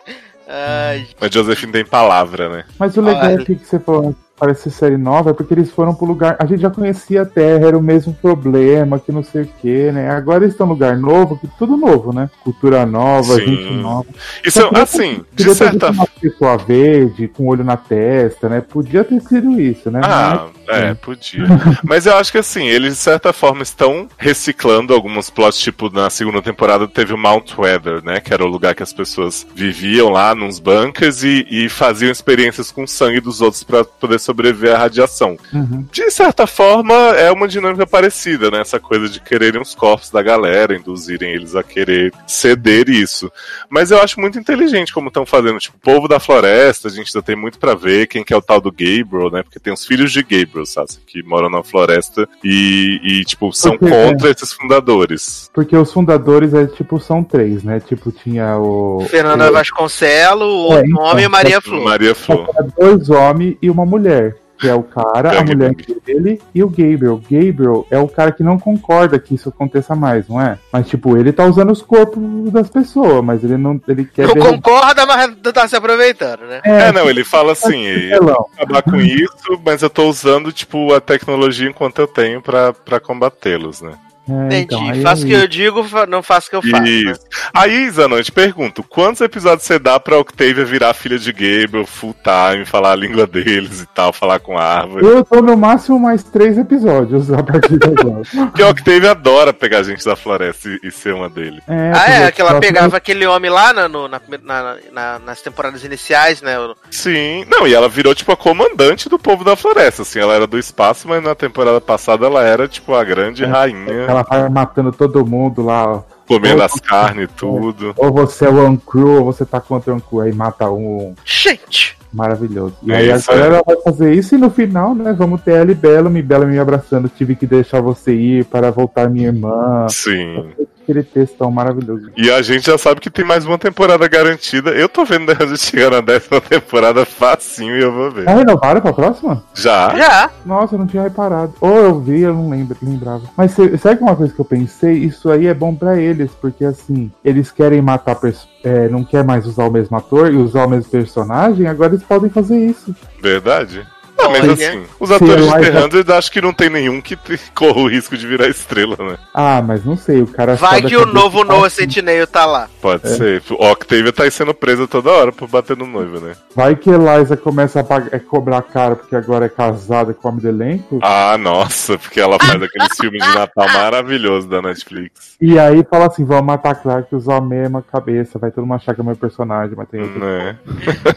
Ai, 0.48 1.07
Mas 1.19 1.31
Josephine 1.31 1.71
tem 1.71 1.86
palavra, 1.86 2.50
né? 2.50 2.65
Mas 2.77 2.98
o 2.98 3.01
legal 3.01 3.24
Olha. 3.24 3.41
aqui 3.41 3.55
que 3.55 3.65
você 3.65 3.79
falou 3.79 4.13
parece 4.41 4.71
série 4.71 4.98
nova 4.98 5.29
é 5.29 5.33
porque 5.33 5.53
eles 5.53 5.69
foram 5.69 5.93
pro 5.93 6.07
lugar. 6.07 6.36
A 6.39 6.48
gente 6.48 6.62
já 6.62 6.69
conhecia 6.71 7.21
a 7.21 7.25
Terra, 7.25 7.67
era 7.67 7.77
o 7.77 7.81
mesmo 7.81 8.12
problema, 8.12 8.98
que 8.98 9.12
não 9.12 9.21
sei 9.24 9.43
o 9.43 9.50
que, 9.62 9.91
né? 9.91 10.10
Agora 10.10 10.43
eles 10.43 10.55
estão 10.55 10.65
num 10.65 10.74
lugar 10.74 10.98
novo, 10.98 11.38
que 11.38 11.48
tudo 11.60 11.77
novo, 11.77 12.12
né? 12.12 12.27
Cultura 12.43 12.83
nova, 12.83 13.36
Sim. 13.36 13.45
gente 13.45 13.71
nova. 13.74 14.07
Isso, 14.43 14.67
assim, 14.74 15.24
de 15.31 15.45
Podia 15.45 15.45
ter 15.45 15.55
certa 15.55 15.91
uma 15.91 16.07
pessoa 16.07 16.57
verde, 16.57 17.27
com 17.27 17.45
olho 17.45 17.63
na 17.63 17.77
testa, 17.77 18.50
né? 18.50 18.62
Podia 18.62 19.03
ter 19.03 19.21
sido 19.21 19.62
isso, 19.62 19.91
né? 19.91 20.01
Ah, 20.03 20.48
é, 20.67 20.95
podia. 20.95 21.43
Mas 21.83 22.07
eu 22.07 22.17
acho 22.17 22.31
que 22.31 22.39
assim, 22.39 22.65
eles 22.65 22.93
de 22.93 23.00
certa 23.00 23.31
forma 23.31 23.62
estão 23.62 24.07
reciclando 24.17 24.91
alguns 24.91 25.29
plots, 25.29 25.60
tipo, 25.60 25.88
na 25.91 26.10
segunda 26.10 26.41
temporada 26.41 26.88
teve 26.88 27.13
o 27.13 27.17
Mount 27.17 27.53
Weather, 27.60 28.03
né? 28.03 28.19
Que 28.19 28.33
era 28.33 28.43
o 28.43 28.48
lugar 28.48 28.74
que 28.74 28.81
as 28.81 28.91
pessoas 28.91 29.45
viviam 29.53 30.10
lá 30.10 30.33
nos 30.33 30.57
bunkers 30.57 31.21
e, 31.24 31.45
e 31.48 31.69
faziam 31.69 32.12
experiências 32.12 32.71
com 32.71 32.86
o 32.86 32.88
sangue 32.88 33.21
dos 33.21 33.39
outros 33.39 33.63
pra 33.63 33.83
poder 33.83 34.17
sobreviver 34.17 34.30
à 34.73 34.77
radiação. 34.77 35.38
Uhum. 35.53 35.85
De 35.91 36.09
certa 36.11 36.45
forma, 36.47 36.93
é 36.93 37.31
uma 37.31 37.47
dinâmica 37.47 37.85
parecida, 37.85 38.50
né? 38.51 38.59
Essa 38.61 38.79
coisa 38.79 39.07
de 39.09 39.19
quererem 39.19 39.61
os 39.61 39.75
corpos 39.75 40.09
da 40.09 40.21
galera, 40.21 40.75
induzirem 40.75 41.31
eles 41.33 41.55
a 41.55 41.63
querer 41.63 42.13
ceder 42.27 42.89
isso. 42.89 43.31
Mas 43.69 43.91
eu 43.91 44.01
acho 44.01 44.19
muito 44.19 44.38
inteligente 44.39 44.93
como 44.93 45.07
estão 45.07 45.25
fazendo. 45.25 45.59
Tipo, 45.59 45.77
povo 45.79 46.07
da 46.07 46.19
floresta, 46.19 46.88
a 46.88 46.91
gente 46.91 47.11
ainda 47.15 47.25
tem 47.25 47.35
muito 47.35 47.59
pra 47.59 47.73
ver. 47.75 48.07
Quem 48.07 48.23
que 48.23 48.33
é 48.33 48.38
o 48.38 48.41
tal 48.41 48.59
do 48.61 48.71
Gabriel, 48.71 49.29
né? 49.31 49.43
Porque 49.43 49.59
tem 49.59 49.73
os 49.73 49.85
filhos 49.85 50.11
de 50.11 50.21
Gabriel, 50.21 50.65
sabe? 50.65 50.89
Que 51.05 51.21
moram 51.23 51.50
na 51.50 51.63
floresta 51.63 52.27
e, 52.43 53.00
e, 53.03 53.25
tipo, 53.25 53.51
são 53.53 53.77
Por 53.77 53.89
quê? 53.89 53.95
contra 53.95 54.29
esses 54.31 54.53
fundadores. 54.53 55.50
Porque 55.53 55.75
os 55.75 55.91
fundadores, 55.91 56.53
é, 56.53 56.65
tipo, 56.67 57.00
são 57.00 57.23
três, 57.23 57.63
né? 57.63 57.79
Tipo, 57.79 58.11
tinha 58.11 58.57
o... 58.57 59.05
Fernanda 59.09 59.50
o- 59.50 59.53
Vasconcelo, 59.53 60.45
o 60.69 60.73
É, 60.77 60.83
então, 60.85 61.03
homem 61.03 61.25
e 61.25 61.27
Maria 61.27 61.61
Flor. 61.61 61.83
Maria 61.83 62.15
Flor. 62.15 62.47
Dois 62.79 63.09
homens 63.09 63.57
e 63.61 63.69
uma 63.69 63.85
mulher. 63.85 64.20
Que 64.57 64.69
é 64.69 64.75
o 64.75 64.83
cara, 64.83 65.31
a 65.31 65.33
Gangue 65.41 65.55
mulher 65.55 65.75
dele 66.05 66.39
e 66.53 66.63
o 66.63 66.69
Gabriel. 66.69 67.19
Gabriel 67.27 67.87
é 67.89 67.97
o 67.97 68.07
cara 68.07 68.31
que 68.31 68.43
não 68.43 68.59
concorda 68.59 69.17
que 69.17 69.33
isso 69.33 69.49
aconteça 69.49 69.95
mais, 69.95 70.27
não 70.27 70.39
é? 70.39 70.59
Mas, 70.71 70.87
tipo, 70.87 71.17
ele 71.17 71.33
tá 71.33 71.45
usando 71.45 71.71
os 71.71 71.81
corpos 71.81 72.21
das 72.51 72.69
pessoas, 72.69 73.25
mas 73.25 73.43
ele 73.43 73.57
não. 73.57 73.81
Ele 73.87 74.05
quer 74.05 74.27
Não 74.27 74.35
derrubar- 74.35 74.53
concorda, 74.61 75.05
mas 75.07 75.35
tá 75.51 75.67
se 75.67 75.75
aproveitando, 75.75 76.41
né? 76.41 76.61
É, 76.63 76.91
não, 76.91 77.09
ele 77.09 77.23
fala 77.23 77.53
assim, 77.53 77.85
eu 77.87 78.19
Pelão. 78.19 78.35
vou 78.35 78.49
acabar 78.55 78.83
com 78.83 78.97
isso, 78.97 79.59
mas 79.65 79.81
eu 79.81 79.89
tô 79.89 80.07
usando, 80.07 80.51
tipo, 80.51 80.93
a 80.93 81.01
tecnologia 81.01 81.67
enquanto 81.67 81.97
eu 81.97 82.07
tenho 82.07 82.39
pra 82.39 82.99
combatê-los, 83.01 83.81
né? 83.81 83.93
É, 84.29 84.33
Entendi. 84.45 84.61
então, 84.63 84.89
aí 84.89 85.01
faço 85.01 85.23
o 85.23 85.25
é 85.25 85.29
que 85.29 85.33
eu 85.35 85.47
digo, 85.47 85.85
não 86.07 86.21
faço 86.21 86.47
o 86.47 86.49
que 86.51 86.55
eu 86.55 86.61
faço. 86.61 86.83
né? 86.83 86.89
Isso. 86.89 87.21
Aí, 87.53 87.89
Zanon, 87.89 88.17
eu 88.17 88.23
te 88.23 88.31
pergunto, 88.31 88.83
quantos 88.83 89.19
episódios 89.21 89.63
você 89.65 89.79
dá 89.79 89.99
pra 89.99 90.17
Octavia 90.19 90.63
virar 90.63 90.93
filha 90.93 91.17
de 91.17 91.31
Gabriel 91.31 91.85
full 91.87 92.15
time, 92.23 92.63
falar 92.65 92.91
a 92.91 92.95
língua 92.95 93.25
deles 93.25 93.81
e 93.81 93.85
tal, 93.87 94.13
falar 94.13 94.39
com 94.39 94.57
a 94.57 94.63
árvore? 94.63 95.05
Eu 95.05 95.25
tô 95.25 95.41
no 95.41 95.57
máximo 95.57 95.99
mais 95.99 96.23
três 96.23 96.57
episódios 96.57 97.31
a 97.33 97.41
partir 97.41 97.77
de 97.79 97.87
agora. 97.87 98.21
Porque 98.51 98.61
a 98.61 98.69
Octavia 98.69 99.11
adora 99.11 99.51
pegar 99.53 99.83
gente 99.83 100.05
da 100.05 100.15
floresta 100.15 100.69
e, 100.69 100.87
e 100.87 100.91
ser 100.91 101.13
uma 101.13 101.29
dele. 101.29 101.59
É, 101.67 101.91
Ah, 101.93 102.09
é, 102.25 102.31
que 102.31 102.41
ela 102.41 102.59
pegava 102.59 102.97
aquele 102.97 103.25
homem 103.25 103.49
lá 103.49 103.73
na, 103.73 103.89
no- 103.89 104.07
na- 104.07 104.21
na- 104.43 104.75
na- 104.91 105.19
nas 105.19 105.41
temporadas 105.41 105.83
iniciais, 105.83 106.41
né? 106.41 106.55
Sim. 106.91 107.43
Não, 107.49 107.67
e 107.67 107.73
ela 107.73 107.89
virou, 107.89 108.13
tipo, 108.13 108.31
a 108.31 108.37
comandante 108.37 109.09
do 109.09 109.17
povo 109.17 109.43
da 109.43 109.55
floresta, 109.55 110.03
assim. 110.03 110.19
Ela 110.19 110.35
era 110.35 110.47
do 110.47 110.57
espaço, 110.59 111.07
mas 111.07 111.23
na 111.23 111.33
temporada 111.35 111.81
passada 111.81 112.25
ela 112.25 112.43
era, 112.43 112.67
tipo, 112.67 112.93
a 112.93 113.03
grande 113.03 113.43
É, 113.43 113.47
rainha, 113.47 114.10
Ela 114.11 114.23
vai 114.23 114.47
matando 114.49 114.91
todo 114.91 115.25
mundo 115.25 115.63
lá, 115.63 115.87
ó. 115.95 116.01
comendo 116.27 116.61
as 116.63 116.73
carnes 116.79 117.25
e 117.25 117.33
tudo. 117.33 117.93
Ou 117.97 118.11
você 118.11 118.45
é 118.45 118.49
o 118.49 118.67
Uncrew, 118.67 119.19
ou 119.19 119.25
você 119.25 119.45
tá 119.45 119.59
contra 119.59 119.93
o 119.93 119.97
Uncrew, 119.97 120.21
aí 120.21 120.33
mata 120.33 120.69
um 120.69 121.13
Gente! 121.25 121.97
maravilhoso. 122.13 122.75
E 122.83 122.91
É 122.91 122.95
aí 122.97 123.11
isso, 123.11 123.31
é. 123.31 123.39
ela 123.39 123.63
vai 123.65 123.75
fazer 123.77 124.13
isso 124.13 124.35
e 124.35 124.37
no 124.37 124.49
final, 124.49 124.93
né, 124.93 125.13
vamos 125.13 125.41
ter 125.41 125.51
ela 125.53 125.71
e 125.71 125.75
Bellamy, 125.75 126.21
Bellamy 126.21 126.51
me 126.53 126.59
abraçando, 126.59 127.07
tive 127.09 127.35
que 127.37 127.47
deixar 127.47 127.79
você 127.81 128.13
ir 128.13 128.45
para 128.45 128.69
voltar 128.69 129.09
minha 129.09 129.27
irmã. 129.29 129.87
Sim. 129.89 130.51
Aquele 130.91 131.03
textão 131.03 131.50
maravilhoso. 131.50 132.12
E 132.17 132.29
a 132.29 132.41
gente 132.41 132.65
já 132.65 132.77
sabe 132.77 133.00
que 133.00 133.10
tem 133.10 133.24
mais 133.24 133.45
uma 133.45 133.57
temporada 133.57 134.05
garantida. 134.10 134.71
Eu 134.71 134.89
tô 134.89 135.05
vendo 135.05 135.31
a 135.31 135.45
gente 135.45 135.60
chegar 135.60 135.89
na 135.89 136.01
décima 136.01 136.41
temporada 136.41 137.05
facinho 137.05 137.77
e 137.77 137.81
eu 137.81 137.93
vou 137.93 138.12
ver. 138.12 138.25
Já 138.25 138.36
renovaram 138.36 138.81
pra 138.81 138.91
próxima? 138.91 139.41
Já? 139.55 139.95
Já! 139.95 140.29
Nossa, 140.45 140.75
eu 140.75 140.79
não 140.79 140.88
tinha 140.88 141.03
reparado. 141.03 141.53
Ou 141.62 141.77
eu 141.77 142.00
vi, 142.01 142.21
eu 142.21 142.33
não 142.33 142.50
lembro, 142.50 142.77
lembrava. 142.81 143.24
Mas 143.38 143.53
sabe 143.53 143.98
que 143.98 144.03
uma 144.03 144.15
coisa 144.15 144.33
que 144.33 144.41
eu 144.41 144.45
pensei? 144.45 144.98
Isso 144.98 145.29
aí 145.31 145.48
é 145.48 145.53
bom 145.53 145.74
pra 145.74 145.98
eles, 145.98 146.31
porque 146.41 146.65
assim, 146.65 147.10
eles 147.24 147.51
querem 147.51 147.81
matar, 147.81 148.19
é, 148.63 148.89
não 148.89 149.03
quer 149.03 149.24
mais 149.24 149.48
usar 149.48 149.65
o 149.65 149.71
mesmo 149.71 149.95
ator 149.95 150.31
e 150.31 150.36
usar 150.36 150.65
o 150.65 150.69
mesmo 150.69 150.91
personagem, 150.91 151.67
agora 151.67 151.93
eles 151.93 152.03
podem 152.03 152.29
fazer 152.29 152.57
isso. 152.57 152.93
Verdade? 153.21 153.88
Não, 154.21 154.31
mas 154.31 154.49
assim, 154.49 154.83
os 154.99 155.11
atores 155.11 155.45
de 155.45 156.03
The 156.03 156.03
100 156.03 156.17
acho 156.17 156.31
que 156.31 156.41
não 156.41 156.53
tem 156.53 156.69
nenhum 156.69 157.01
que 157.01 157.17
corra 157.55 157.79
o 157.79 157.87
risco 157.87 158.15
de 158.17 158.27
virar 158.27 158.47
estrela, 158.47 158.95
né? 158.99 159.17
Ah, 159.33 159.61
mas 159.61 159.83
não 159.85 159.97
sei, 159.97 160.21
o 160.21 160.27
cara 160.27 160.55
Vai 160.55 160.81
que 160.81 160.95
o 160.95 161.05
novo 161.05 161.43
Noah 161.43 161.69
Sentinel 161.69 162.27
tá 162.27 162.45
lá. 162.45 162.69
Pode 162.81 163.07
ser. 163.09 163.41
O 163.49 163.65
Octavia 163.71 164.11
tá 164.11 164.23
aí 164.23 164.31
sendo 164.31 164.53
presa 164.53 164.87
toda 164.87 165.09
hora 165.09 165.31
por 165.31 165.47
bater 165.47 165.75
no 165.75 165.85
noivo, 165.85 166.19
né? 166.19 166.35
Vai 166.55 166.75
que 166.75 166.89
Eliza 166.89 167.35
começa 167.37 167.79
a 167.79 167.83
pagar- 167.83 168.13
é, 168.13 168.19
cobrar 168.19 168.61
caro 168.61 168.95
porque 168.95 169.15
agora 169.15 169.45
é 169.45 169.49
casada 169.49 170.13
com 170.13 170.27
o 170.27 170.31
homem 170.31 170.41
do 170.41 170.49
elenco. 170.49 170.99
Ah, 171.01 171.37
nossa, 171.37 171.97
porque 171.97 172.19
ela 172.19 172.37
faz 172.39 172.61
aqueles 172.61 172.95
filmes 172.99 173.23
de 173.23 173.33
Natal 173.33 173.67
maravilhosos 173.73 174.49
da 174.49 174.61
Netflix. 174.61 175.35
E 175.39 175.57
aí 175.57 175.85
fala 175.89 176.07
assim: 176.07 176.25
vamos 176.25 176.45
matar 176.45 176.75
Clark 176.75 177.07
e 177.11 177.15
usar 177.15 177.37
a 177.37 177.41
mesma 177.41 177.81
cabeça. 177.81 178.37
Vai 178.39 178.51
todo 178.51 178.65
mundo 178.65 178.75
achar 178.75 178.93
que 178.93 179.01
é 179.01 179.03
meu 179.03 179.15
personagem, 179.15 179.75
mas 179.75 179.89
tem 179.89 180.01
outro. 180.01 180.19
Né? 180.19 180.57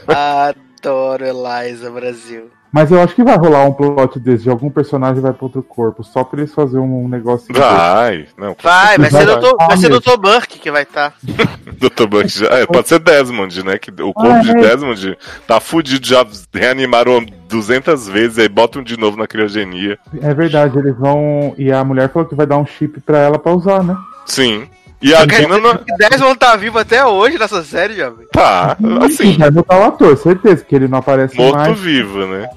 Adoro 0.85 1.25
Eliza 1.25 1.91
Brasil. 1.91 2.51
Mas 2.75 2.91
eu 2.91 3.01
acho 3.01 3.15
que 3.15 3.23
vai 3.23 3.37
rolar 3.37 3.65
um 3.67 3.73
plot 3.73 4.19
desse 4.19 4.43
de 4.43 4.51
algum 4.51 4.69
personagem 4.69 5.23
vai 5.23 5.33
pra 5.33 5.45
outro 5.45 5.63
corpo, 5.63 6.03
só 6.03 6.25
pra 6.25 6.41
eles 6.41 6.53
fazerem 6.53 6.85
um 6.85 7.07
negócio. 7.09 7.55
Vai. 7.55 8.27
Não, 8.37 8.57
Vai, 8.61 8.99
vai 8.99 9.11
ser 9.13 9.27
Vai, 9.27 9.77
ser. 9.77 9.91
Dr. 9.91 10.17
Burke 10.21 10.59
que 10.59 10.73
vai 10.73 10.83
estar. 10.83 11.15
Dr. 11.23 12.07
Buck 12.09 12.27
já. 12.27 12.47
É, 12.49 12.67
pode 12.67 12.89
ser 12.89 12.99
Desmond, 12.99 13.63
né? 13.65 13.79
Que 13.79 13.93
o 14.03 14.13
corpo 14.13 14.29
Ah, 14.29 14.41
de 14.41 14.51
é. 14.51 14.55
Desmond 14.55 15.17
tá 15.47 15.61
fudido, 15.61 16.05
já 16.05 16.27
reanimaram 16.53 17.25
200 17.49 18.09
vezes, 18.09 18.41
aí 18.41 18.49
botam 18.49 18.83
de 18.83 18.99
novo 18.99 19.17
na 19.17 19.29
criogenia. 19.29 19.97
É 20.21 20.35
verdade, 20.35 20.77
eles 20.77 20.97
vão. 20.99 21.55
E 21.57 21.71
a 21.71 21.85
mulher 21.85 22.11
falou 22.13 22.29
que 22.29 22.35
vai 22.35 22.45
dar 22.45 22.59
um 22.59 22.67
chip 22.67 23.01
pra 23.03 23.19
ela 23.19 23.39
pra 23.39 23.55
usar, 23.55 23.85
né? 23.85 23.97
Sim. 24.27 24.67
E 25.01 25.15
a 25.15 25.25
Dina 25.25 25.59
não. 25.59 25.79
10 25.97 26.21
vão 26.21 26.33
estar 26.33 26.57
vivos 26.57 26.81
até 26.81 27.07
hoje 27.07 27.39
nessa 27.39 27.63
série, 27.63 27.95
jovem. 27.95 28.27
Tá, 28.33 28.77
assim, 29.05 29.37
vai 29.39 29.51
botar 29.53 29.79
o 29.79 29.85
ator, 29.85 30.17
certeza 30.17 30.65
que 30.65 30.75
ele 30.75 30.89
não 30.89 30.99
aparece 30.99 31.37
mais. 31.39 31.53
morto-vivo, 31.69 32.27
né? 32.27 32.49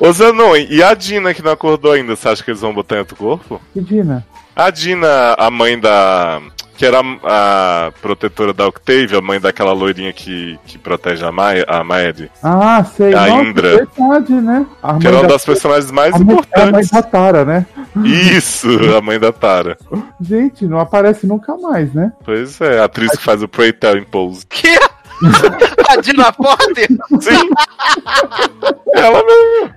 Ô 0.00 0.12
Zanon, 0.12 0.56
e 0.56 0.82
a 0.82 0.94
Dina 0.94 1.32
que 1.34 1.42
não 1.42 1.52
acordou 1.52 1.92
ainda, 1.92 2.14
você 2.14 2.28
acha 2.28 2.42
que 2.44 2.50
eles 2.50 2.60
vão 2.60 2.74
botar 2.74 2.96
em 2.96 3.00
outro 3.00 3.16
corpo? 3.16 3.60
Que 3.72 3.80
Dina? 3.80 4.24
A 4.54 4.70
Dina, 4.70 5.34
a 5.38 5.50
mãe 5.50 5.78
da. 5.78 6.40
Que 6.76 6.86
era 6.86 7.00
a, 7.24 7.86
a 7.88 7.92
protetora 8.00 8.52
da 8.52 8.68
Octavia, 8.68 9.18
a 9.18 9.20
mãe 9.20 9.40
daquela 9.40 9.72
loirinha 9.72 10.12
que, 10.12 10.56
que 10.64 10.78
protege 10.78 11.24
a, 11.24 11.32
Maia, 11.32 11.64
a 11.66 11.82
Maed. 11.82 12.30
Ah, 12.40 12.84
sei. 12.84 13.12
A 13.14 13.26
Nossa, 13.26 13.42
Indra. 13.44 13.68
verdade, 13.78 14.32
né? 14.34 14.64
A 14.80 14.94
Que 14.96 15.08
era 15.08 15.16
uma 15.16 15.22
da- 15.22 15.28
das 15.30 15.44
personagens 15.44 15.90
mais 15.90 16.14
a 16.14 16.18
mãe- 16.20 16.36
é 16.52 16.60
a 16.60 16.66
mãe 16.66 16.82
importantes. 16.82 16.90
da 16.90 17.02
Tara, 17.02 17.44
né? 17.44 17.66
Isso, 18.04 18.68
a 18.96 19.00
mãe 19.00 19.18
da 19.18 19.32
Tara. 19.32 19.76
Gente, 20.20 20.66
não 20.66 20.78
aparece 20.78 21.26
nunca 21.26 21.56
mais, 21.56 21.92
né? 21.92 22.12
Pois 22.24 22.60
é, 22.60 22.78
a 22.78 22.84
atriz 22.84 23.10
que 23.10 23.24
faz 23.24 23.42
o 23.42 23.48
Pray 23.48 23.72
Tell 23.72 23.98
Impose. 23.98 24.46
Que? 24.46 24.78
A 25.88 25.96
Dina 25.96 26.32
Porter? 26.32 26.88
Sim! 27.20 27.50
Ela 28.94 29.22
mesmo. 29.24 29.74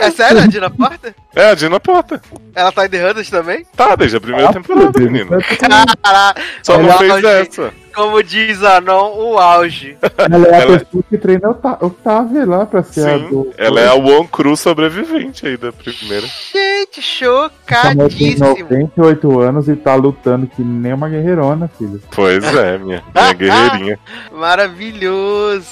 É 0.00 0.10
sério, 0.10 0.42
a 0.42 0.46
Dina 0.46 0.68
Porta? 0.70 1.14
É, 1.34 1.50
a 1.50 1.54
Dina 1.54 1.78
Porta. 1.78 2.20
Ela 2.54 2.72
tá 2.72 2.86
em 2.86 2.88
The 2.88 3.10
Hunters 3.10 3.30
também? 3.30 3.64
Tá, 3.76 3.94
desde 3.94 4.16
a 4.16 4.20
primeira 4.20 4.52
temporada, 4.52 4.98
menino. 4.98 5.30
Caraca, 5.60 6.40
Só 6.62 6.78
não 6.78 6.98
fez 6.98 7.24
essa. 7.24 7.72
Como 7.96 8.22
diz 8.22 8.62
a 8.62 8.80
não, 8.80 9.18
o 9.18 9.38
auge. 9.38 9.96
Ela 10.18 10.46
é 10.48 10.54
a 10.54 10.58
Ela- 10.60 10.78
pessoa 10.78 11.02
que 11.08 11.18
treina 11.18 11.50
o 11.50 11.54
Ta- 11.54 11.78
Octavia 11.80 12.44
lá 12.46 12.66
pra 12.66 12.82
ser 12.82 13.08
a 13.08 13.18
Sim, 13.18 13.28
do. 13.28 13.52
ela 13.56 13.80
é 13.80 13.88
a 13.88 13.94
One 13.94 14.28
Crew 14.28 14.54
sobrevivente 14.56 15.46
aí 15.46 15.56
da 15.56 15.72
primeira. 15.72 16.26
Gente, 16.26 16.56
mulher 16.56 16.86
tem 16.92 17.02
chocadíssimo. 17.02 18.46
98 18.48 19.40
anos 19.40 19.68
e 19.68 19.74
tá 19.76 19.94
lutando 19.94 20.46
que 20.46 20.62
nem 20.62 20.92
uma 20.92 21.08
guerreirona, 21.08 21.68
filho. 21.78 22.00
Pois 22.14 22.44
é, 22.44 22.78
minha, 22.78 23.02
minha 23.14 23.32
guerreirinha. 23.34 23.98
Maravilhoso. 24.32 25.66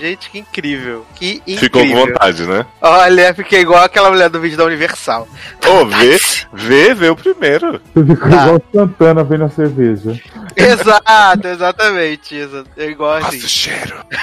Gente, 0.00 0.30
que 0.30 0.38
incrível. 0.40 1.04
Que 1.14 1.42
incrível. 1.46 1.58
Ficou 1.60 1.86
com 1.86 1.94
vontade, 2.06 2.42
né? 2.46 2.66
Olha, 2.82 3.32
fiquei 3.34 3.60
igual 3.60 3.82
aquela 3.84 4.10
mulher 4.10 4.28
do 4.28 4.40
vídeo 4.40 4.58
da 4.58 4.64
Universal. 4.64 5.26
Ô, 5.66 5.86
vê, 5.86 6.18
vê, 6.52 6.94
vê 6.94 7.08
o 7.10 7.16
primeiro. 7.16 7.80
Tu 7.94 8.04
ficou 8.04 8.30
Tá. 8.30 8.44
igual 8.46 8.62
Santana 8.74 9.24
vendo 9.24 9.44
a 9.44 9.48
cerveja. 9.50 10.18
Exato, 10.56 11.46
exatamente. 11.68 12.34
exa- 12.34 12.64
É 12.76 12.84
igual 12.86 13.14
assim. 13.14 13.40
cheiro. 13.40 14.04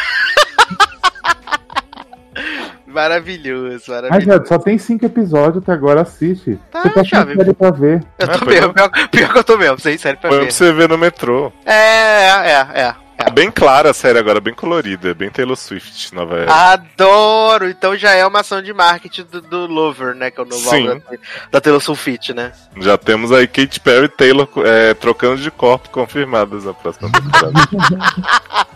Maravilhoso, 2.88 3.92
Mas, 3.92 4.04
maravilhoso. 4.04 4.28
velho, 4.40 4.48
só 4.48 4.58
tem 4.58 4.78
cinco 4.78 5.06
episódios 5.06 5.62
até 5.62 5.74
agora, 5.74 6.02
assiste. 6.02 6.58
Tá, 6.72 6.84
Você 6.84 6.90
tá 6.92 7.04
jovem. 7.04 7.36
sem 7.36 7.44
série 7.44 7.54
pra 7.54 7.72
ver. 7.72 8.04
Eu 8.20 8.28
tô 8.28 8.40
pois 8.46 8.60
mesmo, 8.60 8.74
pior, 8.74 8.90
pior 9.10 9.34
que 9.34 9.40
eu 9.40 9.44
tô 9.44 9.58
mesmo, 9.58 9.80
sem 9.80 9.98
sério 9.98 10.20
pra 10.20 10.30
Põe 10.30 10.40
ver. 10.40 10.46
pra 10.46 10.54
você 10.56 10.72
ver 10.72 10.88
no 10.90 10.98
metrô. 10.98 11.52
É, 11.66 11.74
é, 11.74 12.68
é. 12.74 12.96
É 13.26 13.32
bem 13.32 13.50
clara 13.50 13.90
a 13.90 13.94
série 13.94 14.20
agora, 14.20 14.40
bem 14.40 14.54
colorida, 14.54 15.14
bem 15.14 15.30
Taylor 15.30 15.56
Swift, 15.56 16.14
nova 16.14 16.38
era. 16.38 16.54
Adoro! 16.74 17.68
Então 17.68 17.98
já 17.98 18.14
é 18.14 18.26
uma 18.26 18.42
ação 18.42 18.62
de 18.62 18.72
marketing 18.72 19.24
do, 19.24 19.42
do 19.42 19.66
Lover, 19.66 20.16
né? 20.16 20.30
Que 20.30 20.40
é 20.40 20.44
o 20.44 20.46
novo 20.46 20.70
Sim. 20.70 20.88
álbum 20.88 21.00
da, 21.00 21.18
da 21.52 21.62
Taylor 21.62 21.82
Sulfite, 21.82 22.34
né? 22.34 22.52
Já 22.78 22.98
temos 22.98 23.32
aí 23.32 23.48
Katy 23.48 23.80
Perry 23.80 24.06
e 24.06 24.10
Taylor 24.10 24.48
é, 24.64 24.94
trocando 24.94 25.42
de 25.42 25.50
corpo 25.50 25.90
confirmadas 25.90 26.66
na 26.66 26.74
próxima 26.74 27.10
temporada. 27.12 28.66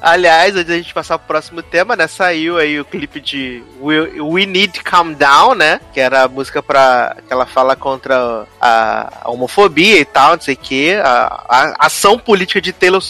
Aliás, 0.00 0.54
antes 0.54 0.68
da 0.68 0.76
gente 0.76 0.94
passar 0.94 1.18
pro 1.18 1.28
próximo 1.28 1.62
tema, 1.62 1.96
né? 1.96 2.06
Saiu 2.06 2.58
aí 2.58 2.78
o 2.78 2.84
clipe 2.84 3.20
de 3.20 3.62
We, 3.80 4.20
We 4.20 4.46
Need 4.46 4.80
Calm 4.82 5.12
Down, 5.12 5.54
né? 5.54 5.80
Que 5.92 6.00
era 6.00 6.24
a 6.24 6.28
música 6.28 6.62
pra. 6.62 7.16
que 7.26 7.32
ela 7.32 7.46
fala 7.46 7.74
contra 7.74 8.46
a, 8.60 9.12
a 9.22 9.30
homofobia 9.30 9.98
e 9.98 10.04
tal, 10.04 10.34
não 10.34 10.42
sei 10.42 10.54
o 10.54 10.58
quê. 10.58 11.00
A, 11.02 11.44
a 11.48 11.86
ação 11.86 12.18
política 12.18 12.60
de 12.60 12.72
Taylor 12.72 13.00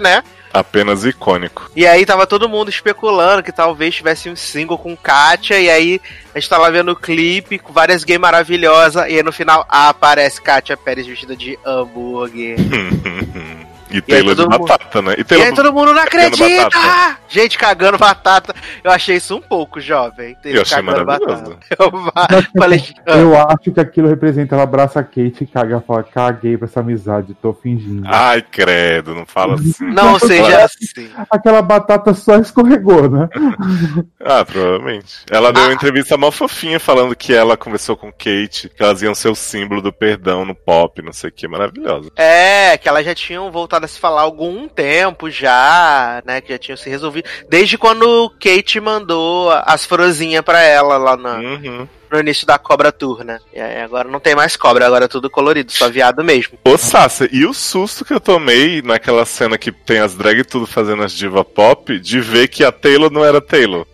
Né? 0.00 0.22
Apenas 0.52 1.04
icônico. 1.04 1.70
E 1.76 1.86
aí 1.86 2.06
tava 2.06 2.26
todo 2.26 2.48
mundo 2.48 2.70
especulando 2.70 3.42
que 3.42 3.52
talvez 3.52 3.94
tivesse 3.94 4.30
um 4.30 4.36
single 4.36 4.78
com 4.78 4.96
Katia, 4.96 5.60
e 5.60 5.68
aí 5.68 6.00
a 6.34 6.38
gente 6.38 6.48
tá 6.48 6.56
lá 6.56 6.70
vendo 6.70 6.92
o 6.92 6.96
clipe 6.96 7.58
com 7.58 7.72
várias 7.72 8.02
gays 8.02 8.18
maravilhosas, 8.18 9.04
e 9.08 9.16
aí 9.16 9.22
no 9.22 9.32
final 9.32 9.66
aparece 9.68 10.40
Katia 10.40 10.76
Pérez 10.76 11.06
vestida 11.06 11.36
de 11.36 11.58
hambúrguer. 11.64 12.56
e 13.90 14.00
Taylor 14.02 14.34
de 14.34 14.42
todo 14.42 14.50
mundo- 14.50 14.66
batata, 14.66 15.02
né? 15.02 15.14
E 15.16 15.20
E 15.20 15.24
Taylor 15.24 15.46
aí 15.46 15.54
todo 15.54 15.72
mundo 15.72 15.92
não 15.94 16.02
acredita! 16.02 16.64
batata. 16.70 17.18
Gente 17.28 17.58
cagando 17.58 17.98
batata. 17.98 18.54
Eu 18.82 18.90
achei 18.90 19.16
isso 19.16 19.36
um 19.36 19.40
pouco, 19.40 19.80
jovem. 19.80 20.36
Eu 20.44 20.62
achei 20.62 20.80
maravilhoso. 20.82 21.42
batata. 21.44 21.58
Eu 21.78 21.90
va- 21.90 22.12
falei, 22.58 22.84
ah, 23.06 23.18
Eu 23.18 23.36
acho 23.38 23.70
que 23.72 23.80
aquilo 23.80 24.08
representa, 24.08 24.54
ela 24.54 24.64
abraça 24.64 25.00
a 25.00 25.02
Kate 25.04 25.36
e 25.42 25.46
caga, 25.46 25.80
fala, 25.80 26.02
caguei 26.02 26.56
pra 26.56 26.66
essa 26.66 26.80
amizade, 26.80 27.34
tô 27.40 27.52
fingindo. 27.52 28.02
Ai, 28.06 28.42
credo, 28.42 29.14
não 29.14 29.26
fala 29.26 29.54
assim. 29.54 29.72
não 29.84 30.18
seja 30.18 30.64
assim. 30.64 31.10
Aquela 31.30 31.60
batata 31.62 32.14
só 32.14 32.36
escorregou, 32.38 33.08
né? 33.10 33.28
Ah, 34.20 34.44
provavelmente. 34.44 35.16
Ela 35.30 35.52
deu 35.52 35.62
uma 35.64 35.72
entrevista 35.72 36.16
mó 36.16 36.30
fofinha 36.30 36.78
falando 36.78 37.14
que 37.16 37.32
ela 37.32 37.56
conversou 37.56 37.96
com 37.96 38.10
Kate, 38.12 38.68
que 38.68 38.82
elas 38.82 39.00
iam 39.00 39.14
ser 39.14 39.28
o 39.28 39.34
símbolo 39.34 39.80
do 39.80 39.92
perdão 39.92 40.44
no 40.44 40.54
pop, 40.54 41.00
não 41.02 41.12
sei 41.12 41.30
o 41.30 41.32
que, 41.32 41.48
maravilhosa. 41.48 42.10
É, 42.16 42.76
que 42.76 42.88
elas 42.88 43.04
já 43.06 43.14
tinham 43.14 43.50
voltado 43.50 43.77
a 43.84 43.88
se 43.88 43.98
falar 43.98 44.20
há 44.20 44.24
algum 44.24 44.68
tempo 44.68 45.30
já, 45.30 46.22
né? 46.26 46.40
Que 46.40 46.52
já 46.52 46.58
tinham 46.58 46.76
se 46.76 46.88
resolvido. 46.90 47.28
Desde 47.48 47.76
quando 47.78 48.30
Kate 48.40 48.80
mandou 48.80 49.50
as 49.64 49.84
frozinhas 49.84 50.42
pra 50.42 50.60
ela 50.62 50.96
lá 50.96 51.16
na- 51.16 51.38
Uhum. 51.38 51.88
no 52.10 52.18
início 52.20 52.46
da 52.46 52.58
Cobra 52.58 52.90
Tour, 52.90 53.22
né? 53.24 53.38
E 53.54 53.60
aí 53.60 53.80
agora 53.82 54.08
não 54.08 54.18
tem 54.20 54.34
mais 54.34 54.56
cobra, 54.56 54.86
agora 54.86 55.04
é 55.04 55.08
tudo 55.08 55.28
colorido, 55.30 55.70
só 55.72 55.88
viado 55.90 56.24
mesmo. 56.24 56.58
Ô, 56.64 56.76
Sasha, 56.78 57.28
e 57.30 57.44
o 57.44 57.52
susto 57.52 58.04
que 58.04 58.14
eu 58.14 58.20
tomei 58.20 58.80
naquela 58.82 59.24
cena 59.26 59.58
que 59.58 59.70
tem 59.70 59.98
as 59.98 60.14
drag 60.14 60.42
tudo 60.44 60.66
fazendo 60.66 61.02
as 61.02 61.12
diva 61.12 61.44
pop, 61.44 61.98
de 61.98 62.20
ver 62.20 62.48
que 62.48 62.64
a 62.64 62.72
Taylor 62.72 63.10
não 63.10 63.24
era 63.24 63.40
Taylor. 63.40 63.86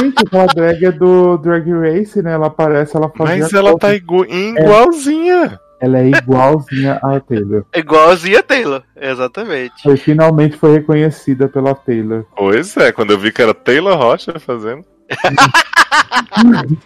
Gente, 0.00 0.24
aquela 0.26 0.46
drag 0.46 0.84
é 0.86 0.90
do 0.90 1.36
Drag 1.38 1.70
Race, 1.70 2.20
né? 2.20 2.32
Ela 2.32 2.48
aparece, 2.48 2.96
ela 2.96 3.08
faz. 3.16 3.38
Mas 3.40 3.52
ela 3.52 3.78
tá 3.78 3.94
igu- 3.94 4.24
igualzinha. 4.26 5.60
Ela 5.80 5.98
é 5.98 6.08
igualzinha 6.08 7.00
a 7.02 7.20
Taylor. 7.20 7.64
Igualzinha 7.74 8.40
a 8.40 8.42
Taylor, 8.42 8.82
exatamente. 8.96 9.82
Foi, 9.82 9.96
finalmente 9.96 10.56
foi 10.56 10.74
reconhecida 10.74 11.48
pela 11.48 11.74
Taylor. 11.74 12.24
Pois 12.36 12.76
é, 12.76 12.92
quando 12.92 13.12
eu 13.12 13.18
vi 13.18 13.32
que 13.32 13.42
era 13.42 13.52
Taylor 13.52 13.96
Rocha 13.96 14.38
fazendo. 14.38 14.84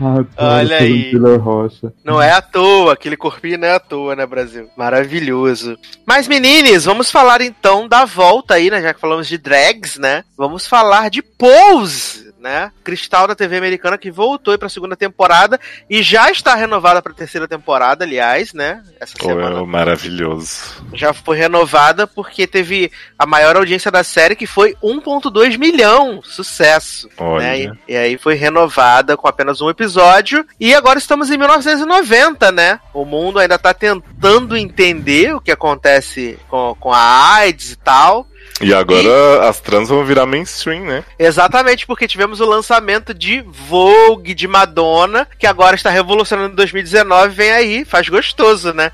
Ah, 0.00 0.56
Olha 0.56 0.78
foi 0.78 0.86
aí. 0.86 1.10
Taylor 1.12 1.38
Rocha. 1.38 1.92
Não 2.04 2.20
é 2.20 2.32
à 2.32 2.42
toa, 2.42 2.92
aquele 2.92 3.16
corpinho 3.16 3.58
não 3.58 3.68
é 3.68 3.74
à 3.74 3.80
toa, 3.80 4.16
né, 4.16 4.26
Brasil? 4.26 4.68
Maravilhoso. 4.76 5.78
Mas, 6.06 6.26
meninas, 6.26 6.84
vamos 6.84 7.10
falar 7.10 7.40
então 7.40 7.86
da 7.86 8.04
volta 8.04 8.54
aí, 8.54 8.70
né? 8.70 8.82
Já 8.82 8.92
que 8.92 9.00
falamos 9.00 9.28
de 9.28 9.38
drags, 9.38 9.98
né? 9.98 10.24
Vamos 10.36 10.66
falar 10.66 11.10
de 11.10 11.22
Pose, 11.22 12.23
né? 12.44 12.70
Cristal 12.84 13.26
da 13.26 13.34
TV 13.34 13.56
americana 13.56 13.96
que 13.96 14.10
voltou 14.10 14.52
aí 14.52 14.58
pra 14.58 14.68
segunda 14.68 14.94
temporada 14.94 15.58
e 15.88 16.02
já 16.02 16.30
está 16.30 16.54
renovada 16.54 17.00
pra 17.00 17.14
terceira 17.14 17.48
temporada, 17.48 18.04
aliás, 18.04 18.52
né? 18.52 18.82
Essa 19.00 19.14
semana 19.18 19.60
é 19.60 19.64
maravilhoso. 19.64 20.84
já 20.92 21.14
foi 21.14 21.38
renovada 21.38 22.06
porque 22.06 22.46
teve 22.46 22.92
a 23.18 23.24
maior 23.24 23.56
audiência 23.56 23.90
da 23.90 24.04
série, 24.04 24.36
que 24.36 24.46
foi 24.46 24.76
1,2 24.82 25.56
milhão. 25.56 26.20
Sucesso. 26.22 27.08
Olha. 27.16 27.44
né? 27.44 27.60
E, 27.60 27.72
e 27.88 27.96
aí 27.96 28.18
foi 28.18 28.34
renovada 28.34 29.16
com 29.16 29.26
apenas 29.26 29.62
um 29.62 29.70
episódio. 29.70 30.46
E 30.60 30.74
agora 30.74 30.98
estamos 30.98 31.30
em 31.30 31.38
1990, 31.38 32.52
né? 32.52 32.78
O 32.92 33.06
mundo 33.06 33.38
ainda 33.38 33.58
tá 33.58 33.72
tentando 33.72 34.54
entender 34.54 35.34
o 35.34 35.40
que 35.40 35.50
acontece 35.50 36.38
com, 36.50 36.76
com 36.78 36.92
a 36.92 37.36
AIDS 37.36 37.72
e 37.72 37.76
tal. 37.76 38.26
E 38.60 38.72
agora 38.72 39.48
as 39.48 39.58
trans 39.60 39.88
vão 39.88 40.04
virar 40.04 40.26
mainstream, 40.26 40.84
né? 40.84 41.04
Exatamente 41.18 41.86
porque 41.86 42.06
tivemos 42.06 42.40
o 42.40 42.46
lançamento 42.46 43.12
de 43.12 43.40
Vogue 43.40 44.32
de 44.32 44.46
Madonna, 44.46 45.26
que 45.38 45.46
agora 45.46 45.74
está 45.74 45.90
revolucionando 45.90 46.52
em 46.52 46.56
2019. 46.56 47.34
Vem 47.34 47.50
aí, 47.50 47.84
faz 47.84 48.08
gostoso, 48.08 48.72
né? 48.72 48.92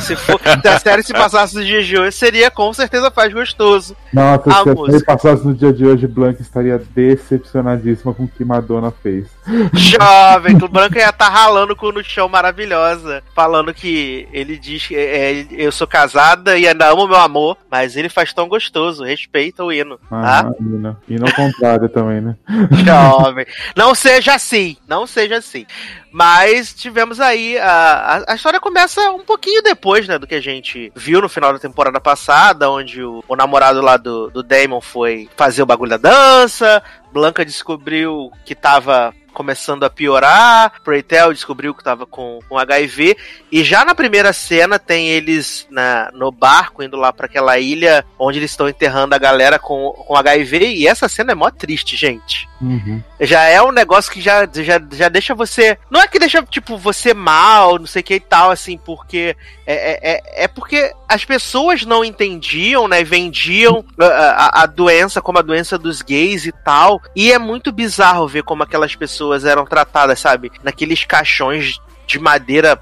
Se, 0.00 0.16
for, 0.16 0.40
se 0.40 0.68
a 0.68 0.78
série 0.78 1.02
se 1.02 1.12
passasse 1.12 1.54
nos 1.54 1.66
dias 1.66 1.86
de 1.86 1.98
hoje, 1.98 2.12
seria 2.12 2.50
com 2.50 2.72
certeza 2.72 3.10
faz 3.10 3.32
gostoso. 3.32 3.96
Nossa, 4.12 4.50
A 4.50 4.62
se 4.62 4.70
a 4.70 4.74
série 4.92 5.04
passasse 5.04 5.46
no 5.46 5.54
dia 5.54 5.72
de 5.72 5.84
hoje, 5.84 6.06
Blanca 6.06 6.42
estaria 6.42 6.78
decepcionadíssima 6.94 8.12
com 8.14 8.24
o 8.24 8.28
que 8.28 8.44
Madonna 8.44 8.92
fez. 9.02 9.26
Jovem, 9.72 10.56
o 10.56 10.68
Branco 10.68 10.96
ia 10.96 11.08
estar 11.10 11.28
ralando 11.28 11.74
com 11.76 11.86
o 11.86 11.92
no 11.92 12.02
chão 12.04 12.28
maravilhosa, 12.28 13.22
falando 13.34 13.72
que 13.74 14.28
ele 14.32 14.58
diz 14.58 14.86
que 14.86 14.96
é, 14.96 15.46
eu 15.50 15.72
sou 15.72 15.86
casada 15.86 16.56
e 16.58 16.66
ainda 16.66 16.88
amo 16.90 17.06
meu 17.06 17.18
amor, 17.18 17.56
mas 17.70 17.96
ele 17.96 18.08
faz 18.08 18.32
tão 18.32 18.48
gostoso, 18.48 19.04
respeita 19.04 19.64
o 19.64 19.72
hino, 19.72 19.98
Ah, 20.10 20.44
tá? 20.44 20.54
menina. 20.60 20.98
E 21.08 21.18
no 21.18 21.32
contrário 21.34 21.88
também, 21.88 22.20
né? 22.20 22.36
Jovem. 22.84 23.46
Não 23.76 23.94
seja 23.94 24.34
assim, 24.34 24.76
não 24.88 25.06
seja 25.06 25.36
assim. 25.36 25.66
Mas 26.12 26.74
tivemos 26.74 27.20
aí. 27.20 27.56
A, 27.58 28.24
a, 28.26 28.32
a 28.32 28.34
história 28.34 28.58
começa 28.58 29.00
um 29.12 29.20
pouquinho 29.20 29.62
depois, 29.62 29.89
né? 30.08 30.18
Do 30.18 30.26
que 30.26 30.34
a 30.34 30.40
gente 30.40 30.92
viu 30.94 31.20
no 31.20 31.28
final 31.28 31.52
da 31.52 31.58
temporada 31.58 32.00
passada, 32.00 32.70
onde 32.70 33.02
o, 33.02 33.22
o 33.28 33.36
namorado 33.36 33.80
lá 33.80 33.96
do, 33.96 34.30
do 34.30 34.42
Damon 34.42 34.80
foi 34.80 35.28
fazer 35.36 35.62
o 35.62 35.66
bagulho 35.66 35.90
da 35.90 35.96
dança. 35.96 36.82
Blanca 37.12 37.44
descobriu 37.44 38.30
que 38.44 38.54
tava 38.54 39.12
começando 39.32 39.84
a 39.84 39.90
piorar. 39.90 40.80
Preytel 40.82 41.32
descobriu 41.32 41.74
que 41.74 41.82
tava 41.84 42.06
com, 42.06 42.40
com 42.48 42.58
HIV. 42.58 43.16
E 43.50 43.62
já 43.64 43.84
na 43.84 43.94
primeira 43.94 44.32
cena 44.32 44.78
tem 44.78 45.08
eles 45.08 45.66
na, 45.70 46.10
no 46.12 46.30
barco 46.30 46.82
indo 46.82 46.96
lá 46.96 47.12
para 47.12 47.26
aquela 47.26 47.58
ilha 47.58 48.04
onde 48.18 48.38
eles 48.38 48.50
estão 48.50 48.68
enterrando 48.68 49.14
a 49.14 49.18
galera 49.18 49.58
com, 49.58 49.90
com 50.06 50.16
HIV. 50.16 50.74
E 50.74 50.86
essa 50.86 51.08
cena 51.08 51.32
é 51.32 51.34
mó 51.34 51.50
triste, 51.50 51.96
gente 51.96 52.48
Uhum. 52.60 53.02
já 53.18 53.44
é 53.44 53.62
um 53.62 53.72
negócio 53.72 54.12
que 54.12 54.20
já, 54.20 54.46
já, 54.52 54.78
já 54.92 55.08
deixa 55.08 55.34
você. 55.34 55.78
Não 55.90 55.98
é 55.98 56.06
que 56.06 56.18
deixa, 56.18 56.42
tipo, 56.42 56.76
você 56.76 57.14
mal, 57.14 57.78
não 57.78 57.86
sei 57.86 58.00
o 58.00 58.04
que 58.04 58.14
e 58.16 58.20
tal, 58.20 58.50
assim, 58.50 58.76
porque. 58.76 59.34
É, 59.66 59.74
é, 59.74 60.12
é- 60.12 60.44
é 60.44 60.48
porque 60.48 60.92
as 61.10 61.24
pessoas 61.24 61.84
não 61.84 62.04
entendiam, 62.04 62.86
né? 62.86 63.02
Vendiam 63.02 63.84
a, 63.98 64.04
a, 64.04 64.62
a 64.62 64.66
doença 64.66 65.20
como 65.20 65.38
a 65.38 65.42
doença 65.42 65.76
dos 65.76 66.02
gays 66.02 66.46
e 66.46 66.52
tal. 66.52 67.02
E 67.16 67.32
é 67.32 67.38
muito 67.38 67.72
bizarro 67.72 68.28
ver 68.28 68.44
como 68.44 68.62
aquelas 68.62 68.94
pessoas 68.94 69.44
eram 69.44 69.64
tratadas, 69.64 70.20
sabe? 70.20 70.52
Naqueles 70.62 71.04
caixões 71.04 71.80
de 72.06 72.18
madeira 72.20 72.78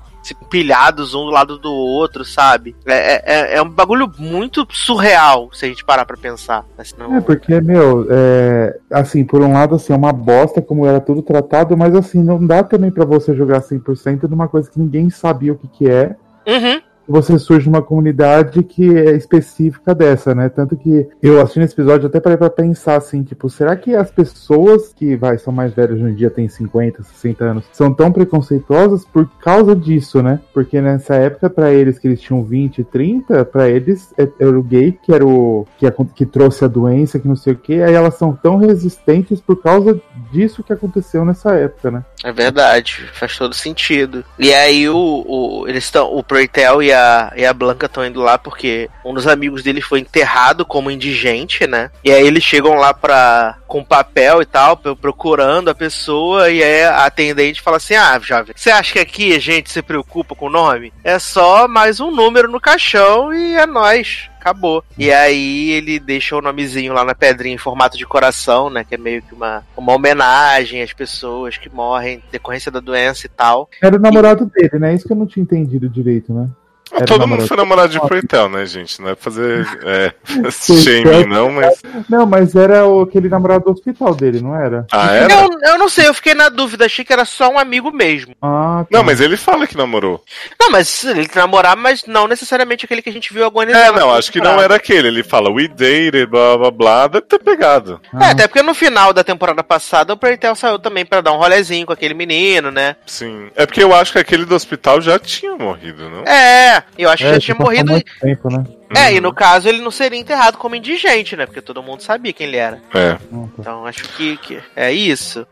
pilhados 0.50 1.14
um 1.14 1.24
do 1.24 1.30
lado 1.30 1.58
do 1.58 1.72
outro, 1.72 2.22
sabe? 2.22 2.76
É, 2.86 3.54
é, 3.54 3.56
é 3.56 3.62
um 3.62 3.70
bagulho 3.70 4.12
muito 4.18 4.66
surreal, 4.70 5.48
se 5.54 5.64
a 5.64 5.68
gente 5.68 5.82
parar 5.82 6.04
pra 6.04 6.18
pensar. 6.18 6.66
Senão... 6.84 7.16
É, 7.16 7.20
porque, 7.22 7.58
meu, 7.62 8.06
é, 8.10 8.78
assim, 8.90 9.24
por 9.24 9.40
um 9.40 9.54
lado, 9.54 9.76
assim, 9.76 9.94
é 9.94 9.96
uma 9.96 10.12
bosta 10.12 10.60
como 10.60 10.84
era 10.84 11.00
tudo 11.00 11.22
tratado, 11.22 11.74
mas 11.78 11.94
assim, 11.94 12.22
não 12.22 12.44
dá 12.44 12.62
também 12.62 12.90
para 12.90 13.06
você 13.06 13.34
jogar 13.34 13.62
100% 13.62 14.24
numa 14.24 14.48
coisa 14.48 14.70
que 14.70 14.78
ninguém 14.78 15.08
sabia 15.08 15.54
o 15.54 15.56
que 15.56 15.68
que 15.68 15.90
é. 15.90 16.14
Uhum 16.46 16.87
você 17.08 17.38
surge 17.38 17.66
numa 17.68 17.82
comunidade 17.82 18.62
que 18.62 18.96
é 18.96 19.16
específica 19.16 19.94
dessa, 19.94 20.34
né? 20.34 20.48
Tanto 20.48 20.76
que 20.76 21.08
eu 21.22 21.40
assistindo 21.40 21.64
esse 21.64 21.74
episódio 21.74 22.06
até 22.06 22.20
parei 22.20 22.36
pra 22.36 22.50
pensar 22.50 22.96
assim, 22.96 23.22
tipo, 23.22 23.48
será 23.48 23.74
que 23.76 23.94
as 23.94 24.10
pessoas 24.10 24.92
que 24.92 25.16
vai, 25.16 25.38
são 25.38 25.52
mais 25.52 25.72
velhas 25.72 26.00
hoje 26.00 26.12
em 26.12 26.14
dia, 26.14 26.30
têm 26.30 26.48
50, 26.48 27.02
60 27.02 27.44
anos, 27.44 27.64
são 27.72 27.92
tão 27.92 28.12
preconceituosas 28.12 29.04
por 29.04 29.28
causa 29.40 29.74
disso, 29.74 30.22
né? 30.22 30.40
Porque 30.52 30.80
nessa 30.80 31.14
época, 31.14 31.48
para 31.48 31.72
eles 31.72 31.98
que 31.98 32.06
eles 32.06 32.20
tinham 32.20 32.42
20, 32.44 32.84
30, 32.84 33.44
para 33.46 33.68
eles 33.68 34.12
é, 34.18 34.28
era 34.38 34.58
o 34.58 34.62
gay 34.62 34.92
que 35.02 35.12
era 35.12 35.26
o 35.26 35.66
que, 35.78 35.90
que 36.14 36.26
trouxe 36.26 36.64
a 36.64 36.68
doença, 36.68 37.18
que 37.18 37.28
não 37.28 37.36
sei 37.36 37.54
o 37.54 37.56
que, 37.56 37.82
aí 37.82 37.94
elas 37.94 38.14
são 38.14 38.34
tão 38.34 38.56
resistentes 38.56 39.40
por 39.40 39.62
causa 39.62 40.00
disso 40.30 40.62
que 40.62 40.72
aconteceu 40.72 41.24
nessa 41.24 41.54
época, 41.54 41.90
né? 41.90 42.04
É 42.24 42.32
verdade, 42.32 43.08
faz 43.12 43.36
todo 43.36 43.54
sentido. 43.54 44.24
E 44.38 44.52
aí 44.52 44.88
o, 44.88 45.24
o 45.26 45.68
eles 45.68 45.84
estão, 45.84 46.12
o 46.14 46.22
Proitel 46.22 46.82
e 46.82 46.92
a, 46.92 46.97
e 47.36 47.44
a 47.44 47.52
Blanca 47.52 47.86
estão 47.86 48.04
indo 48.04 48.20
lá 48.20 48.38
porque 48.38 48.88
um 49.04 49.14
dos 49.14 49.26
amigos 49.26 49.62
deles 49.62 49.84
foi 49.84 50.00
enterrado 50.00 50.64
como 50.64 50.90
indigente, 50.90 51.66
né? 51.66 51.90
E 52.04 52.10
aí 52.10 52.26
eles 52.26 52.42
chegam 52.42 52.74
lá 52.74 52.92
pra, 52.94 53.56
com 53.66 53.84
papel 53.84 54.42
e 54.42 54.46
tal, 54.46 54.76
procurando 54.76 55.68
a 55.68 55.74
pessoa, 55.74 56.50
e 56.50 56.62
aí 56.62 56.84
a 56.84 57.06
atendente 57.06 57.62
fala 57.62 57.76
assim: 57.76 57.94
Ah, 57.94 58.18
jovem, 58.18 58.54
você 58.56 58.70
acha 58.70 58.92
que 58.94 58.98
aqui 58.98 59.34
a 59.34 59.38
gente 59.38 59.70
se 59.70 59.82
preocupa 59.82 60.34
com 60.34 60.46
o 60.46 60.50
nome? 60.50 60.92
É 61.04 61.18
só 61.18 61.68
mais 61.68 62.00
um 62.00 62.10
número 62.10 62.50
no 62.50 62.60
caixão 62.60 63.32
e 63.32 63.54
é 63.54 63.66
nós 63.66 64.28
acabou. 64.38 64.82
E 64.96 65.12
aí 65.12 65.70
ele 65.70 65.98
deixa 65.98 66.36
o 66.36 66.40
nomezinho 66.40 66.92
lá 66.92 67.04
na 67.04 67.14
pedrinha 67.14 67.54
em 67.54 67.58
formato 67.58 67.98
de 67.98 68.06
coração, 68.06 68.70
né? 68.70 68.84
Que 68.84 68.94
é 68.94 68.98
meio 68.98 69.22
que 69.22 69.34
uma, 69.34 69.62
uma 69.76 69.92
homenagem 69.92 70.82
às 70.82 70.92
pessoas 70.92 71.56
que 71.58 71.68
morrem 71.68 72.16
em 72.16 72.22
decorrência 72.30 72.70
da 72.70 72.80
doença 72.80 73.26
e 73.26 73.28
tal. 73.28 73.68
Era 73.82 73.96
o 73.96 74.00
namorado 74.00 74.50
e... 74.56 74.60
dele, 74.60 74.78
né? 74.78 74.94
Isso 74.94 75.06
que 75.06 75.12
eu 75.12 75.16
não 75.16 75.26
tinha 75.26 75.42
entendido 75.42 75.88
direito, 75.88 76.32
né? 76.32 76.48
Ah, 76.92 77.04
todo 77.04 77.26
mundo 77.26 77.46
foi 77.46 77.56
namorado 77.56 77.92
de 77.92 78.00
Proitel, 78.00 78.48
né, 78.48 78.66
gente? 78.66 79.00
Não 79.00 79.10
é 79.10 79.14
fazer 79.14 79.66
é, 79.84 80.12
shaming, 80.50 81.26
não, 81.26 81.50
mas. 81.50 81.82
Não, 82.08 82.26
mas 82.26 82.54
era 82.54 82.86
o, 82.86 83.02
aquele 83.02 83.28
namorado 83.28 83.64
do 83.64 83.70
hospital 83.70 84.14
dele, 84.14 84.40
não 84.40 84.54
era? 84.54 84.86
Ah, 84.92 85.12
era? 85.12 85.32
Eu, 85.32 85.48
eu 85.62 85.78
não 85.78 85.88
sei, 85.88 86.08
eu 86.08 86.14
fiquei 86.14 86.34
na 86.34 86.48
dúvida, 86.48 86.86
achei 86.86 87.04
que 87.04 87.12
era 87.12 87.24
só 87.24 87.48
um 87.48 87.58
amigo 87.58 87.90
mesmo. 87.90 88.34
Ah, 88.42 88.84
tá. 88.90 88.98
Não, 88.98 89.04
mas 89.04 89.20
ele 89.20 89.36
fala 89.36 89.66
que 89.66 89.76
namorou. 89.76 90.22
Não, 90.60 90.70
mas 90.70 91.04
ele 91.04 91.28
namorar, 91.34 91.76
mas 91.76 92.04
não 92.06 92.26
necessariamente 92.26 92.84
aquele 92.84 93.02
que 93.02 93.08
a 93.08 93.12
gente 93.12 93.32
viu 93.32 93.44
agonizando. 93.44 93.98
É, 93.98 94.00
não, 94.00 94.12
acho 94.12 94.30
que 94.30 94.40
não 94.40 94.60
era 94.60 94.76
aquele. 94.76 95.08
Ele 95.08 95.22
fala, 95.22 95.50
we 95.50 95.68
dated, 95.68 96.26
blá 96.26 96.58
blá 96.58 96.70
blá, 96.70 97.06
deve 97.06 97.26
ter 97.26 97.38
pegado. 97.38 98.00
Ah. 98.12 98.26
É, 98.26 98.30
até 98.32 98.46
porque 98.46 98.62
no 98.62 98.74
final 98.74 99.12
da 99.12 99.24
temporada 99.24 99.62
passada 99.62 100.12
o 100.12 100.16
Proitel 100.16 100.54
saiu 100.54 100.78
também 100.78 101.04
para 101.04 101.20
dar 101.20 101.32
um 101.32 101.38
rolezinho 101.38 101.86
com 101.86 101.92
aquele 101.92 102.14
menino, 102.14 102.70
né? 102.70 102.96
Sim. 103.06 103.50
É 103.54 103.64
porque 103.64 103.82
eu 103.82 103.94
acho 103.94 104.12
que 104.12 104.18
aquele 104.18 104.44
do 104.44 104.54
hospital 104.54 105.00
já 105.00 105.18
tinha 105.18 105.56
morrido, 105.56 106.08
não? 106.08 106.24
É, 106.24 106.77
eu 106.96 107.08
acho 107.10 107.22
que 107.22 107.28
é, 107.28 107.34
já 107.34 107.40
tinha 107.40 107.56
morrido. 107.58 107.92
Muito 107.92 108.12
tempo, 108.20 108.50
né? 108.50 108.64
É, 108.96 109.12
e 109.12 109.20
no 109.20 109.32
caso 109.32 109.68
ele 109.68 109.82
não 109.82 109.90
seria 109.90 110.18
enterrado 110.18 110.56
como 110.56 110.74
indigente, 110.74 111.36
né? 111.36 111.46
Porque 111.46 111.60
todo 111.60 111.82
mundo 111.82 112.02
sabia 112.02 112.32
quem 112.32 112.46
ele 112.46 112.56
era. 112.56 112.80
É. 112.94 113.16
Então 113.58 113.86
acho 113.86 114.04
que, 114.10 114.36
que 114.38 114.60
é 114.74 114.92
isso. 114.92 115.46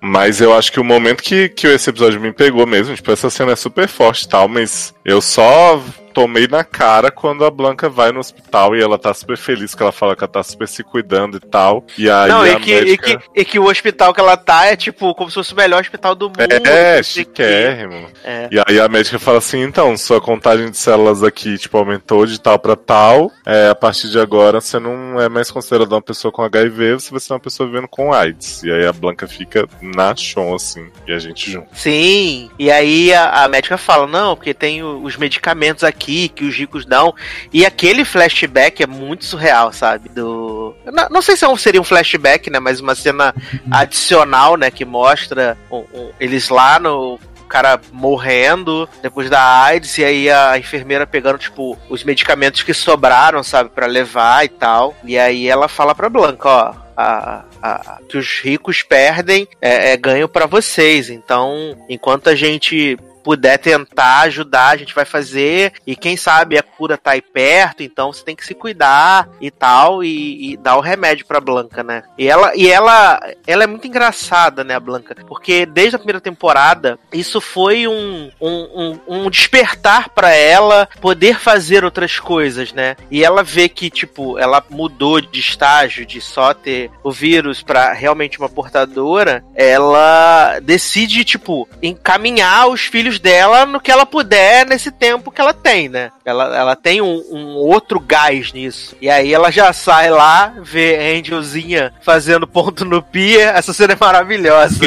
Mas 0.00 0.40
eu 0.40 0.54
acho 0.54 0.72
que 0.72 0.80
o 0.80 0.84
momento 0.84 1.22
que, 1.22 1.48
que 1.48 1.66
esse 1.66 1.90
episódio 1.90 2.20
me 2.20 2.32
pegou 2.32 2.66
mesmo, 2.66 2.94
tipo, 2.94 3.10
essa 3.12 3.30
cena 3.30 3.52
é 3.52 3.56
super 3.56 3.88
forte 3.88 4.24
e 4.24 4.28
tal, 4.28 4.48
mas 4.48 4.94
eu 5.04 5.20
só 5.20 5.80
tomei 6.12 6.46
na 6.46 6.62
cara 6.62 7.10
quando 7.10 7.44
a 7.44 7.50
Blanca 7.50 7.88
vai 7.88 8.12
no 8.12 8.20
hospital 8.20 8.76
e 8.76 8.82
ela 8.82 8.98
tá 8.98 9.12
super 9.14 9.36
feliz, 9.36 9.74
que 9.74 9.82
ela 9.82 9.92
fala 9.92 10.14
que 10.14 10.22
ela 10.22 10.32
tá 10.32 10.42
super 10.42 10.68
se 10.68 10.82
cuidando 10.82 11.36
e 11.36 11.40
tal. 11.40 11.84
E 11.96 12.10
aí 12.10 12.28
Não, 12.28 12.46
e 12.46 12.56
que, 12.56 12.74
médica... 12.74 13.10
e, 13.10 13.16
que, 13.16 13.24
e 13.34 13.44
que 13.44 13.58
o 13.58 13.68
hospital 13.68 14.12
que 14.12 14.20
ela 14.20 14.36
tá 14.36 14.66
é 14.66 14.76
tipo 14.76 15.14
como 15.14 15.30
se 15.30 15.34
fosse 15.34 15.52
o 15.52 15.56
melhor 15.56 15.80
hospital 15.80 16.14
do 16.14 16.28
mundo. 16.28 16.66
É, 16.66 17.02
chiquérrimo. 17.02 18.08
É. 18.24 18.48
E 18.50 18.60
aí 18.66 18.80
a 18.80 18.88
médica 18.88 19.18
fala 19.18 19.38
assim: 19.38 19.62
então, 19.62 19.96
sua 19.96 20.20
contagem 20.20 20.70
de 20.70 20.76
células 20.76 21.22
aqui, 21.22 21.56
tipo, 21.58 21.76
aumentou 21.78 22.26
de 22.26 22.40
tal 22.40 22.58
pra 22.58 22.76
tal. 22.86 23.30
É, 23.46 23.68
a 23.68 23.74
partir 23.74 24.10
de 24.10 24.18
agora 24.18 24.60
você 24.60 24.78
não 24.78 25.20
é 25.20 25.28
mais 25.28 25.50
considerada 25.50 25.94
uma 25.94 26.02
pessoa 26.02 26.32
com 26.32 26.42
HIV, 26.42 26.94
você 26.94 27.10
vai 27.10 27.20
ser 27.20 27.32
uma 27.32 27.40
pessoa 27.40 27.68
vivendo 27.68 27.88
com 27.88 28.12
AIDS. 28.12 28.62
E 28.62 28.70
aí 28.70 28.86
a 28.86 28.92
Blanca 28.92 29.28
fica 29.28 29.68
na 29.80 30.14
chão, 30.16 30.54
assim, 30.54 30.88
e 31.06 31.12
a 31.12 31.18
gente 31.18 31.50
junto. 31.50 31.68
Sim, 31.72 32.50
e 32.58 32.70
aí 32.70 33.12
a, 33.12 33.44
a 33.44 33.48
médica 33.48 33.78
fala: 33.78 34.06
não, 34.06 34.34
porque 34.34 34.52
tem 34.52 34.82
os 34.82 35.16
medicamentos 35.16 35.84
aqui 35.84 36.00
aqui 36.00 36.28
que 36.28 36.44
os 36.44 36.56
ricos 36.56 36.84
dão. 36.84 37.14
E 37.52 37.64
aquele 37.64 38.04
flashback 38.04 38.82
é 38.82 38.86
muito 38.86 39.24
surreal, 39.24 39.72
sabe? 39.72 40.08
Do. 40.08 40.74
Não, 40.86 41.08
não 41.10 41.22
sei 41.22 41.36
se 41.36 41.44
é 41.44 41.56
seria 41.56 41.80
um 41.80 41.84
flashback, 41.84 42.50
né? 42.50 42.58
Mas 42.58 42.80
uma 42.80 42.94
cena 42.94 43.34
adicional, 43.70 44.56
né? 44.56 44.70
Que 44.70 44.84
mostra 44.84 45.56
um, 45.70 45.84
um, 45.94 46.10
eles 46.18 46.48
lá 46.48 46.78
no 46.78 47.18
cara 47.50 47.80
morrendo 47.92 48.88
depois 49.02 49.28
da 49.28 49.62
AIDS 49.64 49.98
e 49.98 50.04
aí 50.04 50.30
a 50.30 50.56
enfermeira 50.56 51.06
pegando, 51.06 51.38
tipo, 51.38 51.76
os 51.88 52.04
medicamentos 52.04 52.62
que 52.62 52.72
sobraram, 52.72 53.42
sabe, 53.42 53.70
para 53.70 53.86
levar 53.86 54.44
e 54.44 54.48
tal. 54.48 54.94
E 55.04 55.18
aí 55.18 55.48
ela 55.48 55.68
fala 55.68 55.94
pra 55.94 56.08
Blanca, 56.08 56.48
ó, 56.48 56.74
a, 56.96 57.44
a, 57.62 57.98
que 58.08 58.16
os 58.16 58.40
ricos 58.40 58.82
perdem 58.82 59.48
é, 59.60 59.92
é 59.92 59.96
ganho 59.96 60.28
para 60.28 60.46
vocês. 60.46 61.10
Então, 61.10 61.76
enquanto 61.88 62.28
a 62.28 62.34
gente 62.34 62.96
puder 63.22 63.58
tentar 63.58 64.20
ajudar, 64.20 64.68
a 64.68 64.76
gente 64.76 64.94
vai 64.94 65.04
fazer. 65.04 65.72
E 65.86 65.94
quem 65.96 66.16
sabe 66.16 66.58
a 66.58 66.62
cura 66.62 66.96
tá 66.96 67.12
aí 67.12 67.22
perto, 67.22 67.82
então 67.82 68.12
você 68.12 68.24
tem 68.24 68.36
que 68.36 68.44
se 68.44 68.54
cuidar 68.54 69.28
e 69.40 69.50
tal, 69.50 70.02
e, 70.02 70.52
e 70.52 70.56
dar 70.56 70.76
o 70.76 70.80
remédio 70.80 71.26
pra 71.26 71.40
Blanca, 71.40 71.82
né? 71.82 72.02
E 72.18 72.28
ela, 72.28 72.52
e 72.54 72.68
ela, 72.68 73.20
ela 73.46 73.64
é 73.64 73.66
muito 73.66 73.86
engraçada, 73.86 74.64
né, 74.64 74.74
a 74.74 74.80
Blanca? 74.80 75.14
Porque 75.26 75.66
desde 75.66 75.96
a 75.96 75.98
primeira 75.98 76.20
temporada, 76.20 76.98
isso 77.12 77.40
foi 77.40 77.86
um, 77.86 78.30
um, 78.40 78.98
um, 79.08 79.24
um 79.24 79.30
despertar 79.30 80.08
para 80.10 80.30
ela 80.34 80.88
poder 81.00 81.38
fazer 81.38 81.84
outras 81.84 82.18
coisas, 82.18 82.72
né? 82.72 82.96
E 83.10 83.24
ela 83.24 83.42
vê 83.42 83.68
que, 83.68 83.90
tipo, 83.90 84.38
ela 84.38 84.62
mudou 84.70 85.20
de 85.20 85.40
estágio 85.40 86.06
de 86.06 86.20
só 86.20 86.54
ter 86.54 86.90
o 87.02 87.10
vírus 87.10 87.62
para 87.62 87.92
realmente 87.92 88.38
uma 88.38 88.48
portadora, 88.48 89.44
ela 89.54 90.58
decide, 90.60 91.24
tipo, 91.24 91.68
encaminhar 91.82 92.68
os 92.68 92.82
filhos 92.82 93.09
filhos 93.10 93.18
dela 93.18 93.66
no 93.66 93.80
que 93.80 93.90
ela 93.90 94.06
puder 94.06 94.64
nesse 94.66 94.92
tempo 94.92 95.30
que 95.30 95.40
ela 95.40 95.52
tem, 95.52 95.88
né? 95.88 96.12
Ela, 96.24 96.56
ela 96.56 96.76
tem 96.76 97.00
um, 97.00 97.24
um 97.30 97.56
outro 97.56 97.98
gás 97.98 98.52
nisso. 98.52 98.94
E 99.00 99.10
aí 99.10 99.34
ela 99.34 99.50
já 99.50 99.72
sai 99.72 100.10
lá, 100.10 100.54
vê 100.62 100.96
a 100.96 101.18
Angelzinha 101.18 101.92
fazendo 102.02 102.46
ponto 102.46 102.84
no 102.84 103.02
pia. 103.02 103.50
Essa 103.50 103.72
cena 103.72 103.94
é 103.94 103.96
maravilhosa. 103.98 104.78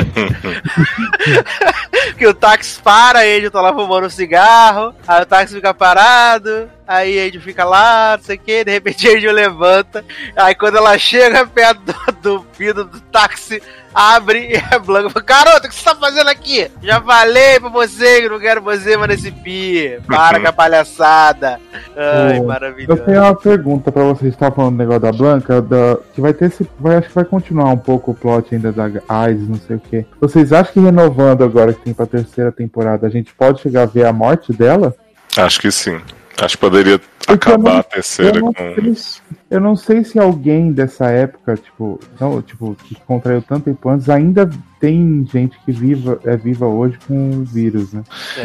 que 2.17 2.25
o 2.25 2.33
táxi 2.33 2.79
para, 2.81 3.19
a 3.19 3.23
Angel 3.23 3.51
tá 3.51 3.61
lá 3.61 3.73
fumando 3.73 4.07
um 4.07 4.09
cigarro, 4.09 4.95
aí 5.07 5.23
o 5.23 5.25
táxi 5.25 5.55
fica 5.55 5.73
parado, 5.73 6.69
aí 6.87 7.19
a 7.19 7.27
Angel 7.27 7.41
fica 7.41 7.63
lá, 7.63 8.17
não 8.17 8.23
sei 8.23 8.35
o 8.35 8.39
que, 8.39 8.63
de 8.63 8.71
repente 8.71 9.07
a 9.07 9.11
Angel 9.11 9.33
levanta, 9.33 10.03
aí 10.35 10.55
quando 10.55 10.77
ela 10.77 10.97
chega 10.97 11.45
perto 11.45 11.81
do, 11.81 12.11
do 12.21 12.45
vidro 12.57 12.85
do 12.85 12.99
táxi, 12.99 13.61
abre 13.93 14.49
e 14.53 14.75
a 14.75 14.79
Blanca 14.79 15.09
fala, 15.09 15.25
garoto, 15.25 15.67
o 15.67 15.69
que 15.69 15.75
você 15.75 15.83
tá 15.83 15.95
fazendo 15.95 16.29
aqui? 16.29 16.69
Já 16.81 16.99
falei 17.01 17.59
pra 17.59 17.69
você 17.69 18.21
que 18.21 18.29
não 18.29 18.39
quero 18.39 18.61
você 18.61 18.97
mais 18.97 19.09
nesse 19.09 19.31
pia. 19.31 20.01
Para 20.07 20.39
com 20.39 20.47
a 20.47 20.53
palhaçada. 20.53 21.59
Ai, 21.95 22.39
maravilhoso. 22.41 22.99
Eu 22.99 23.05
tenho 23.05 23.21
uma 23.21 23.35
pergunta 23.35 23.91
pra 23.91 24.03
vocês, 24.03 24.33
estavam 24.33 24.55
falando 24.55 24.73
do 24.73 24.77
negócio 24.77 25.01
da 25.01 25.11
Blanca, 25.11 25.61
da, 25.61 25.97
que 26.13 26.21
vai 26.21 26.33
ter 26.33 26.45
esse, 26.45 26.67
vai, 26.79 26.97
acho 26.97 27.09
que 27.09 27.15
vai 27.15 27.25
continuar 27.25 27.69
um 27.69 27.77
pouco 27.77 28.11
o 28.11 28.15
plot 28.15 28.53
ainda 28.53 28.71
da 28.71 28.89
AIDS, 29.07 29.47
não 29.47 29.59
sei 29.59 29.75
o 29.75 29.79
que. 29.79 30.05
Vocês 30.19 30.51
acham 30.51 30.73
que 30.73 30.79
renovando 30.79 31.43
agora 31.43 31.73
que 31.73 31.81
tem 31.81 31.93
pra 31.93 32.05
terceira 32.05 32.51
temporada, 32.51 33.05
a 33.05 33.09
gente 33.09 33.33
pode 33.33 33.61
chegar 33.61 33.83
a 33.83 33.85
ver 33.85 34.05
a 34.05 34.13
morte 34.13 34.51
dela? 34.51 34.95
Acho 35.37 35.61
que 35.61 35.71
sim. 35.71 35.99
Acho 36.41 36.57
que 36.57 36.61
poderia 36.61 36.99
Porque 36.99 37.33
acabar 37.33 37.73
não, 37.73 37.79
a 37.79 37.83
terceira 37.83 38.39
com 38.39 38.53
sei, 38.53 39.21
Eu 39.49 39.59
não 39.59 39.75
sei 39.75 40.03
se 40.03 40.17
alguém 40.19 40.71
dessa 40.71 41.09
época, 41.09 41.55
tipo, 41.55 41.99
não, 42.19 42.41
tipo, 42.41 42.75
que 42.83 42.95
contraiu 43.05 43.41
tanto 43.41 43.65
tempo 43.65 43.89
antes, 43.89 44.09
ainda 44.09 44.49
tem 44.83 45.25
gente 45.31 45.57
que 45.65 45.71
viva, 45.71 46.19
é 46.25 46.35
viva 46.35 46.65
hoje 46.65 46.97
com 47.07 47.37
o 47.37 47.45
vírus, 47.45 47.93
né? 47.93 48.03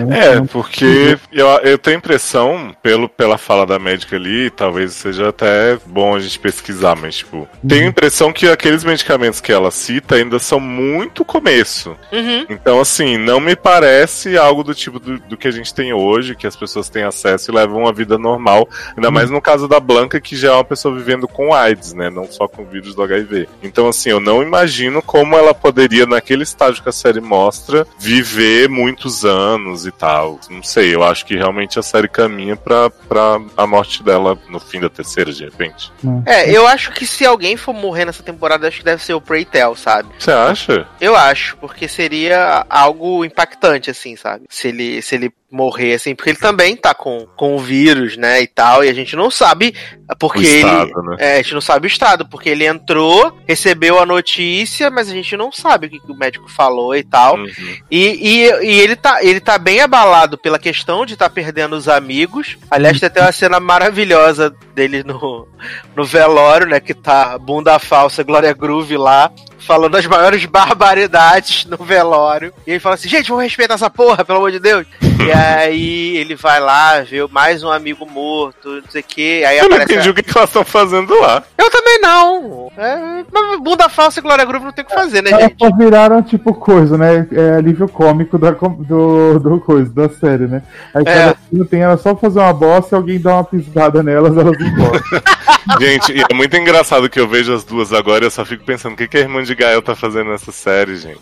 é, 0.08 0.40
porque 0.42 1.18
eu, 1.32 1.48
eu 1.64 1.76
tenho 1.76 1.96
a 1.96 1.98
impressão, 1.98 2.76
pelo, 2.80 3.08
pela 3.08 3.36
fala 3.36 3.66
da 3.66 3.76
médica 3.76 4.14
ali, 4.14 4.48
talvez 4.48 4.92
seja 4.92 5.30
até 5.30 5.76
bom 5.84 6.14
a 6.14 6.20
gente 6.20 6.38
pesquisar, 6.38 6.94
mas, 6.94 7.16
tipo, 7.16 7.38
uhum. 7.38 7.68
tenho 7.68 7.86
a 7.86 7.88
impressão 7.88 8.32
que 8.32 8.46
aqueles 8.46 8.84
medicamentos 8.84 9.40
que 9.40 9.50
ela 9.50 9.72
cita 9.72 10.14
ainda 10.14 10.38
são 10.38 10.60
muito 10.60 11.24
começo. 11.24 11.96
Uhum. 12.12 12.46
Então, 12.48 12.78
assim, 12.78 13.16
não 13.16 13.40
me 13.40 13.56
parece 13.56 14.38
algo 14.38 14.62
do 14.62 14.76
tipo 14.76 15.00
do, 15.00 15.18
do, 15.18 15.36
que 15.36 15.48
a 15.48 15.50
gente 15.50 15.74
tem 15.74 15.92
hoje, 15.92 16.36
que 16.36 16.46
as 16.46 16.54
pessoas 16.54 16.88
têm 16.88 17.02
acesso 17.02 17.50
e 17.50 17.54
levam 17.54 17.80
uma 17.80 17.92
vida 17.92 18.16
normal. 18.16 18.68
Ainda 18.96 19.08
uhum. 19.08 19.14
mais 19.14 19.28
no 19.28 19.42
caso 19.42 19.66
da 19.66 19.80
Blanca, 19.80 20.20
que 20.20 20.36
já 20.36 20.50
é 20.50 20.52
uma 20.52 20.62
pessoa 20.62 20.94
vivendo 20.94 21.26
com 21.26 21.52
AIDS, 21.52 21.94
né? 21.94 22.08
Não 22.08 22.30
só 22.30 22.46
com 22.46 22.62
o 22.62 22.66
vírus 22.66 22.94
do 22.94 23.02
HIV. 23.02 23.48
Então, 23.60 23.88
assim, 23.88 24.10
eu 24.10 24.20
não 24.20 24.40
imagino 24.40 25.02
como 25.02 25.34
ela 25.34 25.52
poderia, 25.52 26.06
naquele 26.06 26.27
naquele 26.28 26.42
estágio 26.42 26.82
que 26.82 26.88
a 26.88 26.92
série 26.92 27.20
mostra, 27.20 27.86
viver 27.98 28.68
muitos 28.68 29.24
anos 29.24 29.86
e 29.86 29.90
tal. 29.90 30.38
Não 30.50 30.62
sei, 30.62 30.94
eu 30.94 31.02
acho 31.02 31.24
que 31.24 31.34
realmente 31.34 31.78
a 31.78 31.82
série 31.82 32.08
caminha 32.08 32.54
pra, 32.54 32.90
pra 32.90 33.40
a 33.56 33.66
morte 33.66 34.02
dela 34.02 34.38
no 34.50 34.60
fim 34.60 34.78
da 34.78 34.90
terceira, 34.90 35.32
de 35.32 35.44
repente. 35.44 35.90
É, 36.26 36.50
eu 36.50 36.66
acho 36.66 36.92
que 36.92 37.06
se 37.06 37.24
alguém 37.24 37.56
for 37.56 37.72
morrer 37.72 38.04
nessa 38.04 38.22
temporada, 38.22 38.68
acho 38.68 38.78
que 38.78 38.84
deve 38.84 39.02
ser 39.02 39.14
o 39.14 39.20
Prey 39.20 39.44
Tell, 39.44 39.74
sabe? 39.74 40.10
Você 40.18 40.30
acha? 40.30 40.86
Eu 41.00 41.16
acho, 41.16 41.56
porque 41.56 41.88
seria 41.88 42.66
algo 42.68 43.24
impactante, 43.24 43.90
assim, 43.90 44.14
sabe? 44.14 44.44
Se 44.50 44.68
ele, 44.68 45.00
se 45.00 45.14
ele 45.14 45.32
morrer, 45.50 45.94
assim, 45.94 46.14
porque 46.14 46.30
ele 46.30 46.38
também 46.38 46.76
tá 46.76 46.92
com, 46.92 47.26
com 47.36 47.56
o 47.56 47.58
vírus, 47.58 48.16
né, 48.16 48.42
e 48.42 48.46
tal, 48.46 48.84
e 48.84 48.88
a 48.88 48.92
gente 48.92 49.16
não 49.16 49.30
sabe 49.30 49.74
porque 50.18 50.40
estado, 50.40 50.90
ele... 50.90 51.08
né? 51.08 51.16
É, 51.18 51.34
a 51.34 51.42
gente 51.42 51.54
não 51.54 51.60
sabe 51.60 51.86
o 51.86 51.88
estado, 51.88 52.28
porque 52.28 52.48
ele 52.50 52.66
entrou, 52.66 53.36
recebeu 53.46 53.98
a 53.98 54.06
notícia, 54.06 54.90
mas 54.90 55.08
a 55.08 55.12
gente 55.12 55.36
não 55.36 55.50
sabe 55.50 55.86
o 55.86 55.90
que, 55.90 56.00
que 56.00 56.12
o 56.12 56.16
médico 56.16 56.50
falou 56.50 56.94
e 56.94 57.02
tal. 57.02 57.36
Uhum. 57.36 57.76
E, 57.90 57.98
e, 57.98 58.64
e 58.64 58.80
ele, 58.80 58.96
tá, 58.96 59.22
ele 59.22 59.40
tá 59.40 59.58
bem 59.58 59.80
abalado 59.80 60.38
pela 60.38 60.58
questão 60.58 61.04
de 61.04 61.14
estar 61.14 61.30
perdendo 61.30 61.76
os 61.76 61.88
amigos. 61.88 62.56
Aliás, 62.70 62.98
tem 63.00 63.06
até 63.06 63.20
uma 63.20 63.32
cena 63.32 63.60
maravilhosa 63.60 64.54
dele 64.74 65.02
no, 65.02 65.46
no 65.94 66.04
velório, 66.04 66.66
né? 66.68 66.80
Que 66.80 66.94
tá 66.94 67.38
bunda 67.38 67.78
falsa, 67.78 68.22
Glória 68.22 68.52
Groove 68.52 68.96
lá, 68.96 69.30
falando 69.58 69.96
as 69.96 70.06
maiores 70.06 70.44
barbaridades 70.46 71.64
no 71.66 71.76
velório. 71.76 72.52
E 72.66 72.70
ele 72.72 72.80
fala 72.80 72.94
assim: 72.94 73.08
gente, 73.08 73.28
vamos 73.28 73.44
respeitar 73.44 73.74
essa 73.74 73.90
porra, 73.90 74.24
pelo 74.24 74.38
amor 74.38 74.50
de 74.50 74.58
Deus. 74.58 74.86
e 75.02 75.32
aí 75.32 76.16
ele 76.16 76.34
vai 76.34 76.60
lá, 76.60 77.00
vê 77.00 77.26
mais 77.30 77.62
um 77.62 77.70
amigo 77.70 78.06
morto, 78.06 78.68
não 78.68 78.90
sei 78.90 79.00
o 79.00 79.04
que. 79.04 79.44
Aí 79.44 79.58
Eu 79.58 79.64
não 79.68 79.76
aparece. 79.76 79.92
entendi 79.92 80.10
o 80.10 80.14
que, 80.14 80.22
que 80.22 80.36
elas 80.36 80.48
estão 80.50 80.64
fazendo 80.64 81.18
lá. 81.20 81.42
Eu 81.56 81.70
também 81.70 81.98
não. 82.00 82.70
É, 82.76 83.24
mas 83.32 83.60
bunda 83.60 83.88
falsa 83.88 84.20
e 84.20 84.22
Glória 84.22 84.44
Groove 84.44 84.66
não 84.66 84.72
tem 84.72 84.84
o 84.84 84.88
que 84.88 84.94
fazer, 84.94 85.22
né, 85.22 85.30
Elas 85.30 85.42
gente? 85.44 85.56
só 85.58 85.76
viraram 85.76 86.22
tipo 86.22 86.54
coisa, 86.54 86.96
né? 86.96 87.26
É 87.32 87.56
alívio 87.56 87.88
cômico 87.88 88.38
da, 88.38 88.52
com- 88.52 88.82
do, 88.82 89.38
do 89.38 89.60
coisa, 89.60 89.90
da 89.92 90.08
série, 90.08 90.46
né? 90.46 90.62
Aí 90.94 91.04
cada 91.04 91.36
filme 91.50 91.64
tem 91.66 91.80
ela 91.82 91.96
só 91.96 92.14
fazer 92.16 92.38
uma 92.38 92.52
bosta 92.52 92.94
e 92.94 92.96
alguém 92.96 93.20
dá 93.20 93.34
uma 93.34 93.44
pisada 93.44 94.02
nelas, 94.02 94.36
elas 94.36 94.56
vão 94.56 94.66
embora. 94.68 95.02
Gente, 95.80 96.12
e 96.12 96.22
é 96.28 96.34
muito 96.34 96.56
engraçado 96.56 97.08
que 97.08 97.18
eu 97.20 97.28
vejo 97.28 97.54
as 97.54 97.64
duas 97.64 97.92
agora 97.92 98.24
e 98.24 98.26
eu 98.26 98.30
só 98.30 98.44
fico 98.44 98.64
pensando 98.64 98.92
o 98.94 98.96
que, 98.96 99.06
que 99.08 99.16
a 99.16 99.20
irmã 99.20 99.42
de 99.42 99.54
Gael 99.54 99.82
tá 99.82 99.94
fazendo 99.94 100.30
nessa 100.30 100.50
série, 100.52 100.96
gente. 100.96 101.20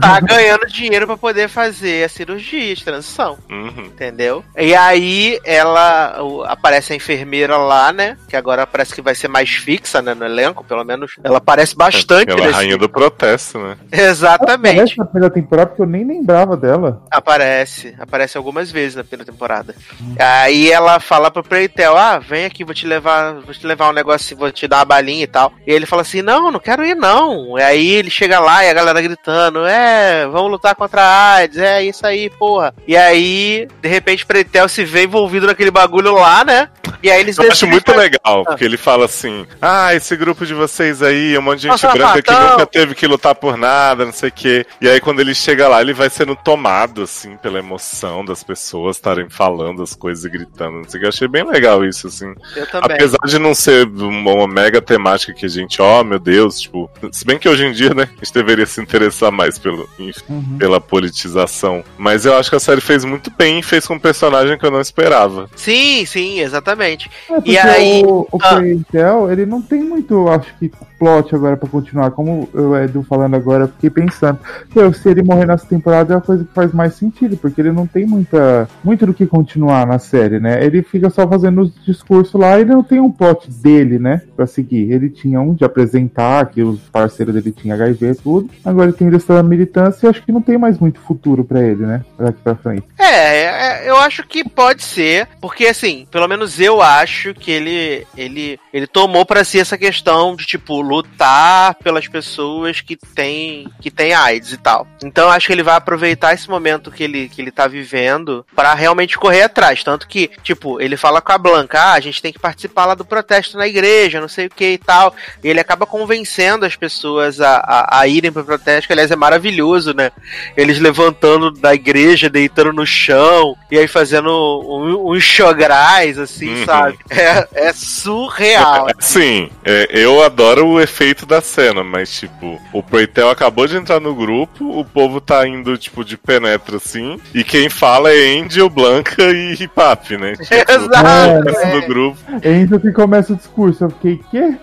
Tá 0.00 0.20
ganhando 0.20 0.66
dinheiro 0.66 1.06
pra 1.06 1.16
poder 1.16 1.48
fazer 1.48 2.04
a 2.04 2.08
cirurgia 2.08 2.74
de 2.74 2.84
transição. 2.84 3.38
Uhum. 3.50 3.84
Entendeu? 3.86 4.44
E 4.56 4.74
aí 4.74 5.38
ela 5.44 6.22
o- 6.22 6.44
aparece 6.44 6.92
a 6.92 6.96
enfermeira 6.96 7.56
lá, 7.56 7.92
né? 7.92 8.16
Que 8.28 8.36
agora 8.36 8.66
parece 8.66 8.94
que 8.94 9.02
vai 9.02 9.14
ser 9.14 9.28
mais 9.28 9.50
fixa, 9.50 10.00
né? 10.00 10.14
No 10.14 10.24
elenco, 10.24 10.64
pelo 10.64 10.84
menos. 10.84 11.12
Ela 11.22 11.38
aparece 11.38 11.76
bastante 11.76 12.30
Ela 12.30 12.46
é 12.46 12.48
a 12.48 12.52
rainha 12.52 12.76
do 12.78 12.88
protesto, 12.88 13.58
né? 13.58 13.76
Exatamente. 13.92 14.76
Parece 14.76 14.98
na 14.98 15.04
primeira 15.04 15.34
temporada 15.34 15.66
porque 15.68 15.82
eu 15.82 15.86
nem 15.86 16.04
lembrava 16.06 16.56
dela. 16.56 17.02
Aparece. 17.10 17.94
Aparece 17.98 18.36
algumas 18.36 18.70
vezes 18.70 18.96
na 18.96 19.04
primeira 19.04 19.30
temporada. 19.30 19.74
Aí 20.18 20.70
ela 20.70 21.00
fala 21.00 21.30
pro 21.30 21.42
Preitel, 21.42 21.96
ah, 21.96 22.18
vem 22.18 22.44
aqui, 22.44 22.64
vou 22.64 22.74
te 22.74 22.86
levar, 22.86 23.34
vou 23.44 23.54
te 23.54 23.66
levar 23.66 23.90
um 23.90 23.92
negócio, 23.92 24.36
vou 24.36 24.50
te 24.50 24.66
dar 24.66 24.78
uma 24.78 24.84
balinha 24.84 25.24
e 25.24 25.26
tal. 25.26 25.52
E 25.66 25.72
ele 25.72 25.86
fala 25.86 26.02
assim, 26.02 26.22
não, 26.22 26.50
não 26.50 26.60
quero 26.60 26.84
ir 26.84 26.94
não. 26.94 27.58
E 27.58 27.62
aí 27.62 27.90
ele 27.92 28.10
chega 28.10 28.40
lá 28.40 28.64
e 28.64 28.70
a 28.70 28.74
galera 28.74 29.00
gritando, 29.00 29.64
é, 29.66 30.26
vamos 30.26 30.50
lutar 30.50 30.74
contra 30.74 31.02
a 31.02 31.32
AIDS, 31.34 31.58
é 31.58 31.82
isso 31.84 32.06
aí, 32.06 32.30
porra. 32.30 32.74
E 32.86 32.96
aí, 32.96 33.68
de 33.80 33.88
repente, 33.88 34.26
Preitel 34.26 34.68
se 34.68 34.84
vê 34.84 35.04
envolvido 35.04 35.46
naquele 35.46 35.70
bagulho 35.70 36.14
lá, 36.14 36.44
né? 36.44 36.68
E 37.02 37.10
aí 37.10 37.20
eles 37.20 37.36
Eu 37.36 37.50
acho 37.50 37.66
muito 37.66 37.84
fazer- 37.92 37.98
legal, 37.98 38.44
porque 38.44 38.64
ele 38.64 38.76
fala 38.78 39.04
assim: 39.04 39.46
Ah, 39.60 39.94
esse 39.94 40.16
grupo 40.16 40.46
de 40.46 40.54
vocês 40.54 41.02
aí, 41.02 41.34
é 41.34 41.38
um 41.38 41.42
monte 41.42 41.56
de 41.60 41.62
gente 41.68 41.82
Nossa, 41.82 41.92
branca 41.96 42.22
que 42.22 42.30
sapatão." 42.32 42.52
nunca 42.52 42.66
teve 42.66 42.94
que 42.94 43.06
lutar 43.06 43.34
por 43.34 43.56
nada, 43.58 44.04
não 44.06 44.12
sei 44.12 44.30
o 44.30 44.32
quê. 44.32 44.66
E 44.80 44.88
aí, 44.88 45.00
quando 45.00 45.20
ele 45.20 45.34
chega 45.34 45.68
lá, 45.68 45.80
ele 45.82 45.92
vai 45.92 46.08
sendo 46.08 46.34
tomado, 46.34 47.02
assim, 47.02 47.36
pela 47.36 47.58
emoção 47.58 48.24
das 48.24 48.42
pessoas 48.42 48.96
estarem 48.96 49.28
falando 49.28 49.82
as 49.82 49.94
coisas 49.94 50.24
e 50.24 50.30
gritando. 50.30 50.78
Não 50.78 50.88
sei 50.88 50.98
o 50.98 51.00
que. 51.00 51.06
Eu 51.06 51.08
achei 51.10 51.28
bem 51.28 51.44
legal 51.44 51.84
isso, 51.84 52.06
assim. 52.06 52.32
Eu 52.56 52.66
também. 52.68 52.94
Apesar 52.96 53.18
de 53.26 53.33
não 53.38 53.54
ser 53.54 53.86
uma, 53.86 54.46
mega 54.48 54.80
temática 54.80 55.32
que 55.32 55.46
a 55.46 55.48
gente, 55.48 55.80
ó, 55.80 56.02
meu 56.04 56.18
Deus, 56.18 56.60
tipo. 56.60 56.90
Se 57.12 57.24
bem 57.24 57.38
que 57.38 57.48
hoje 57.48 57.64
em 57.64 57.72
dia, 57.72 57.92
né, 57.94 58.04
a 58.04 58.24
gente 58.24 58.34
deveria 58.34 58.66
se 58.66 58.80
interessar 58.80 59.30
mais 59.32 59.58
pelo, 59.58 59.88
Uhum. 59.98 60.56
pela 60.58 60.80
politização. 60.80 61.82
Mas 61.98 62.24
eu 62.26 62.34
acho 62.36 62.50
que 62.50 62.56
a 62.56 62.60
série 62.60 62.80
fez 62.80 63.04
muito 63.04 63.30
bem 63.36 63.60
e 63.60 63.62
fez 63.62 63.86
com 63.86 63.94
um 63.94 63.98
personagem 63.98 64.58
que 64.58 64.64
eu 64.66 64.70
não 64.70 64.80
esperava. 64.80 65.48
Sim, 65.56 66.04
sim, 66.06 66.40
exatamente. 66.40 67.10
É, 67.30 67.34
porque 67.34 67.50
E 67.52 67.58
aí- 67.58 68.02
o, 68.04 68.26
o 68.30 68.38
Ah. 68.42 68.60
Intel, 68.66 69.30
ele 69.30 69.46
não 69.46 69.60
tem 69.62 69.82
muito, 69.82 70.28
acho 70.28 70.52
que, 70.58 70.70
plot 70.98 71.34
agora 71.34 71.56
pra 71.56 71.68
continuar. 71.68 72.10
Como 72.12 72.48
o 72.54 72.76
Edu 72.76 73.02
falando 73.02 73.34
agora, 73.34 73.64
eu 73.64 73.68
fiquei 73.68 73.90
pensando. 73.90 74.38
Eu, 74.74 74.92
se 74.92 75.08
ele 75.08 75.22
morrer 75.22 75.46
nessa 75.46 75.66
temporada 75.66 76.14
é 76.14 76.16
a 76.16 76.20
coisa 76.20 76.44
que 76.44 76.52
faz 76.54 76.72
mais 76.72 76.94
sentido, 76.94 77.36
porque 77.36 77.60
ele 77.60 77.72
não 77.72 77.86
tem 77.86 78.06
muita, 78.06 78.68
muito 78.82 79.04
do 79.06 79.12
que 79.12 79.26
continuar 79.26 79.86
na 79.86 79.98
série, 79.98 80.38
né? 80.40 80.64
Ele 80.64 80.82
fica 80.82 81.10
só 81.10 81.26
fazendo 81.28 81.62
os 81.62 81.72
discursos 81.84 82.38
lá 82.40 82.56
e 82.58 82.62
ele 82.62 82.70
não 82.72 82.82
tem 82.82 83.00
um 83.00 83.10
plot 83.16 83.50
dele, 83.50 83.98
né? 83.98 84.22
Pra 84.36 84.46
seguir. 84.46 84.92
Ele 84.92 85.08
tinha 85.08 85.40
um 85.40 85.54
de 85.54 85.64
apresentar, 85.64 86.46
que 86.46 86.62
os 86.62 86.80
parceiros 86.80 87.34
dele 87.34 87.52
tinham 87.52 87.74
HIV 87.74 88.10
e 88.10 88.14
tudo. 88.14 88.50
Agora 88.64 88.88
ele 88.88 88.96
tem 88.96 89.10
dessa 89.10 89.42
militância 89.42 90.06
e 90.06 90.10
acho 90.10 90.22
que 90.22 90.32
não 90.32 90.42
tem 90.42 90.58
mais 90.58 90.78
muito 90.78 91.00
futuro 91.00 91.44
pra 91.44 91.62
ele, 91.62 91.86
né? 91.86 92.04
Daqui 92.18 92.40
pra 92.42 92.54
frente. 92.54 92.84
É, 92.98 93.84
é, 93.84 93.90
eu 93.90 93.96
acho 93.96 94.26
que 94.26 94.48
pode 94.48 94.82
ser, 94.82 95.28
porque 95.40 95.66
assim, 95.66 96.06
pelo 96.10 96.28
menos 96.28 96.60
eu 96.60 96.80
acho 96.80 97.34
que 97.34 97.50
ele 97.50 98.06
ele, 98.16 98.58
ele 98.72 98.86
tomou 98.86 99.24
pra 99.24 99.44
si 99.44 99.58
essa 99.58 99.78
questão 99.78 100.36
de 100.36 100.46
tipo 100.46 100.80
lutar 100.80 101.74
pelas 101.76 102.08
pessoas 102.08 102.80
que 102.80 102.96
têm 102.96 103.68
que 103.80 103.90
têm 103.90 104.14
AIDS 104.14 104.52
e 104.52 104.56
tal. 104.56 104.86
Então 105.02 105.30
acho 105.30 105.46
que 105.46 105.52
ele 105.52 105.62
vai 105.62 105.76
aproveitar 105.76 106.34
esse 106.34 106.48
momento 106.48 106.90
que 106.90 107.04
ele 107.04 107.28
que 107.28 107.40
ele 107.40 107.50
tá 107.50 107.66
vivendo 107.66 108.44
pra 108.54 108.74
realmente 108.74 109.18
correr 109.18 109.42
atrás, 109.42 109.82
tanto 109.82 110.08
que 110.08 110.30
tipo, 110.42 110.80
ele 110.80 110.96
fala 110.96 111.20
com 111.20 111.32
a 111.32 111.38
Blanca, 111.38 111.80
ah, 111.80 111.92
a 111.94 112.00
gente 112.00 112.20
tem 112.20 112.32
que 112.32 112.38
participar 112.38 112.86
lá 112.86 112.94
do 112.94 113.03
protesto 113.06 113.56
na 113.58 113.66
igreja, 113.66 114.20
não 114.20 114.28
sei 114.28 114.46
o 114.46 114.50
que 114.50 114.72
e 114.72 114.78
tal. 114.78 115.14
E 115.42 115.48
ele 115.48 115.60
acaba 115.60 115.86
convencendo 115.86 116.64
as 116.66 116.76
pessoas 116.76 117.40
a, 117.40 117.56
a, 117.56 118.00
a 118.00 118.08
irem 118.08 118.32
pro 118.32 118.44
protesto, 118.44 118.86
que 118.86 118.92
aliás 118.92 119.10
é 119.10 119.16
maravilhoso, 119.16 119.94
né? 119.94 120.10
Eles 120.56 120.78
levantando 120.78 121.50
da 121.50 121.74
igreja, 121.74 122.28
deitando 122.28 122.72
no 122.72 122.86
chão, 122.86 123.56
e 123.70 123.78
aí 123.78 123.86
fazendo 123.88 124.30
um- 124.30 125.12
uns 125.12 125.22
xograis, 125.22 126.18
assim, 126.18 126.54
Uhum. 126.60 126.64
sabe? 126.64 126.98
É, 127.10 127.48
é 127.68 127.72
surreal. 127.72 128.86
Sim, 128.98 129.50
é, 129.64 129.88
eu 129.90 130.22
adoro 130.22 130.66
o 130.66 130.80
efeito 130.80 131.26
da 131.26 131.40
cena, 131.40 131.82
mas 131.84 132.18
tipo, 132.18 132.60
o 132.72 132.82
Preitel 132.82 133.28
acabou 133.30 133.66
de 133.66 133.76
entrar 133.76 134.00
no 134.00 134.14
grupo, 134.14 134.78
o 134.78 134.84
povo 134.84 135.20
tá 135.20 135.46
indo, 135.46 135.76
tipo, 135.76 136.04
de 136.04 136.16
penetra 136.16 136.76
assim, 136.76 137.18
e 137.34 137.42
quem 137.44 137.68
fala 137.68 138.10
é 138.12 138.38
Angel, 138.40 138.68
Blanca 138.68 139.22
e 139.30 139.54
Hipap, 139.54 140.16
né? 140.16 140.34
Tipo, 140.44 140.54
Exato, 140.72 141.48
é. 141.48 141.80
do 141.80 141.86
grupo. 141.86 142.18
Entra 142.42 142.78
que 142.78 142.92
começa 142.94 143.32
o 143.32 143.36
discurso. 143.36 143.84
Eu 143.84 143.90
fiquei, 143.90 144.20
quê? 144.30 144.56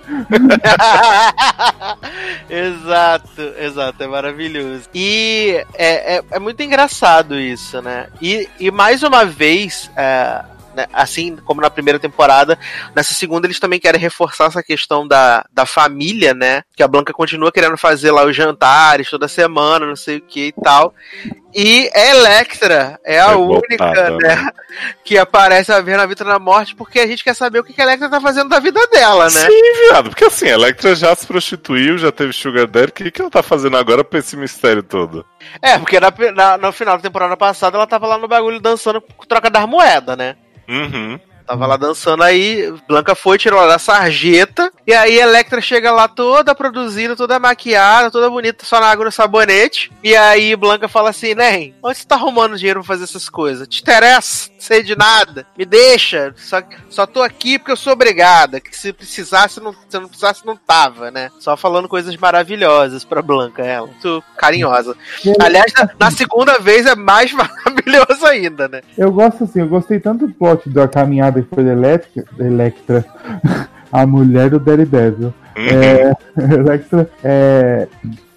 exato, 2.50 3.42
exato, 3.60 4.04
é 4.04 4.08
maravilhoso. 4.08 4.90
E 4.94 5.64
é, 5.74 6.16
é, 6.18 6.24
é 6.32 6.40
muito 6.40 6.64
engraçado 6.64 7.40
isso, 7.40 7.82
né? 7.82 8.08
E, 8.22 8.50
e 8.60 8.72
mais 8.72 9.04
uma 9.04 9.26
vez, 9.26 9.92
é, 9.96 10.44
né, 10.76 10.88
assim 10.94 11.36
como 11.38 11.62
na 11.62 11.70
primeira 11.70 12.00
temporada, 12.00 12.58
nessa 12.96 13.14
segunda 13.14 13.48
eles 13.48 13.60
também 13.60 13.80
querem 13.80 14.00
reforçar 14.00 14.46
essa 14.46 14.64
questão 14.64 15.08
da, 15.08 15.46
da 15.52 15.66
família, 15.66 16.34
né? 16.34 16.64
Que 16.76 16.84
a 16.84 16.88
Blanca 16.88 17.14
continua 17.14 17.52
querendo 17.52 17.78
fazer 17.78 18.12
lá 18.12 18.24
os 18.26 18.36
jantares 18.36 19.10
toda 19.10 19.28
semana, 19.28 19.86
não 19.86 19.96
sei 19.96 20.18
o 20.18 20.22
que 20.22 20.48
e 20.48 20.64
tal. 20.64 20.94
E 21.54 21.90
a 21.94 22.06
Electra 22.08 22.98
é 23.06 23.20
a 23.20 23.28
Revoltada, 23.30 24.14
única, 24.14 24.18
né, 24.26 24.48
que 25.04 25.18
aparece 25.18 25.70
a 25.72 25.82
ver 25.82 25.98
na 25.98 26.06
vida 26.06 26.24
na 26.24 26.40
morte, 26.40 26.74
porque 26.74 26.98
a 27.00 27.06
gente 27.06 27.24
quer 27.26 27.36
saber 27.36 27.60
o 27.60 27.64
que 27.64 27.74
que 27.74 27.82
a 27.82 27.84
Electra 27.84 28.10
tá 28.10 28.22
fazendo 28.22 28.48
da 28.48 28.60
vida 28.60 28.80
dela, 28.88 29.26
né? 29.26 29.42
Sim, 29.48 29.74
viado, 29.90 30.10
porque 30.10 30.24
assim, 30.24 30.46
a 30.48 30.54
Electra 30.54 30.96
já 30.96 31.14
se 31.14 31.28
prostituiu, 31.28 31.98
já 31.98 32.10
teve 32.10 32.32
Sugar 32.32 32.68
Daddy, 32.68 32.88
o 32.90 32.94
que, 32.94 33.12
que 33.12 33.22
ela 33.22 33.30
tá 33.30 33.44
fazendo 33.44 33.76
agora 33.76 34.02
pra 34.02 34.20
esse 34.20 34.38
mistério 34.38 34.82
todo? 34.82 35.26
É, 35.62 35.78
porque 35.78 36.00
na, 36.00 36.14
na- 36.34 36.58
no 36.58 36.72
final 36.72 36.96
da 36.96 37.04
temporada 37.04 37.36
passada 37.36 37.76
ela 37.78 37.86
tava 37.88 38.08
lá 38.08 38.18
no 38.18 38.30
bagulho 38.30 38.60
dançando 38.62 39.02
com 39.02 39.26
troca 39.26 39.50
das 39.50 39.66
moedas, 39.68 40.16
né? 40.18 40.38
Uhum. 40.68 41.20
Tava 41.46 41.68
lá 41.68 41.76
dançando 41.76 42.24
aí, 42.24 42.74
Blanca 42.88 43.14
foi, 43.14 43.38
tirou 43.38 43.60
ela 43.60 43.74
da 43.74 43.80
sarjeta, 43.80 44.72
e 44.86 44.94
aí 44.94 45.20
Electra 45.20 45.62
chega 45.62 45.92
lá 45.92 46.08
toda 46.08 46.56
produzida, 46.56 47.16
toda 47.16 47.40
maquiada, 47.40 48.10
toda 48.10 48.30
bonita, 48.30 48.66
só 48.66 48.80
na 48.80 48.88
água 48.88 49.06
no 49.06 49.12
sabonete. 49.12 49.92
E 50.04 50.16
aí 50.16 50.56
Blanca 50.56 50.88
fala 50.88 51.12
assim, 51.12 51.36
Nen, 51.36 51.76
onde 51.84 51.98
você 51.98 52.06
tá 52.06 52.16
arrumando 52.16 52.58
dinheiro 52.58 52.80
pra 52.80 52.88
fazer 52.88 53.04
essas 53.04 53.30
coisas? 53.30 53.68
Te 53.68 53.82
interessa? 53.82 54.50
Não 54.52 54.60
sei 54.60 54.84
de 54.84 54.96
nada. 54.96 55.46
Me 55.58 55.66
deixa. 55.66 56.34
Só, 56.36 56.62
só 56.90 57.06
tô 57.06 57.22
aqui 57.22 57.60
porque 57.60 57.72
eu 57.72 57.78
sou 57.78 57.94
obrigada. 57.94 58.60
Que 58.60 58.76
se 58.76 58.92
precisasse, 58.92 59.60
não, 59.60 59.74
se 59.74 60.00
não 60.00 60.08
precisasse, 60.08 60.46
não 60.46 60.56
tava, 60.56 61.12
né? 61.12 61.30
Só 61.40 61.56
falando 61.56 61.88
coisas 61.88 62.16
maravilhosas 62.18 63.04
pra 63.04 63.22
Blanca, 63.22 63.64
ela. 63.64 63.88
Muito 63.88 64.24
carinhosa. 64.38 64.96
Aliás, 65.40 65.72
na, 65.74 65.90
na 66.00 66.12
segunda 66.12 66.58
vez 66.60 66.86
é 66.86 66.96
mais 66.96 67.32
maravilhoso 67.34 68.26
ainda, 68.26 68.68
né? 68.68 68.82
Eu 68.98 69.12
gosto 69.12 69.44
assim, 69.44 69.60
eu 69.60 69.68
gostei 69.68 70.00
tanto 70.00 70.28
do 70.28 70.34
plot 70.34 70.70
da 70.70 70.88
caminhada 70.88 71.42
que 71.42 71.54
foi 71.54 71.64
da 71.64 71.72
Electra, 71.72 72.26
da 72.32 72.46
Electra 72.46 73.06
a 73.92 74.06
mulher 74.06 74.50
do 74.50 74.60
Daredevil. 74.60 75.28
Uhum. 75.28 75.34
É, 75.54 76.14
Electra, 76.56 77.10
é, 77.24 77.88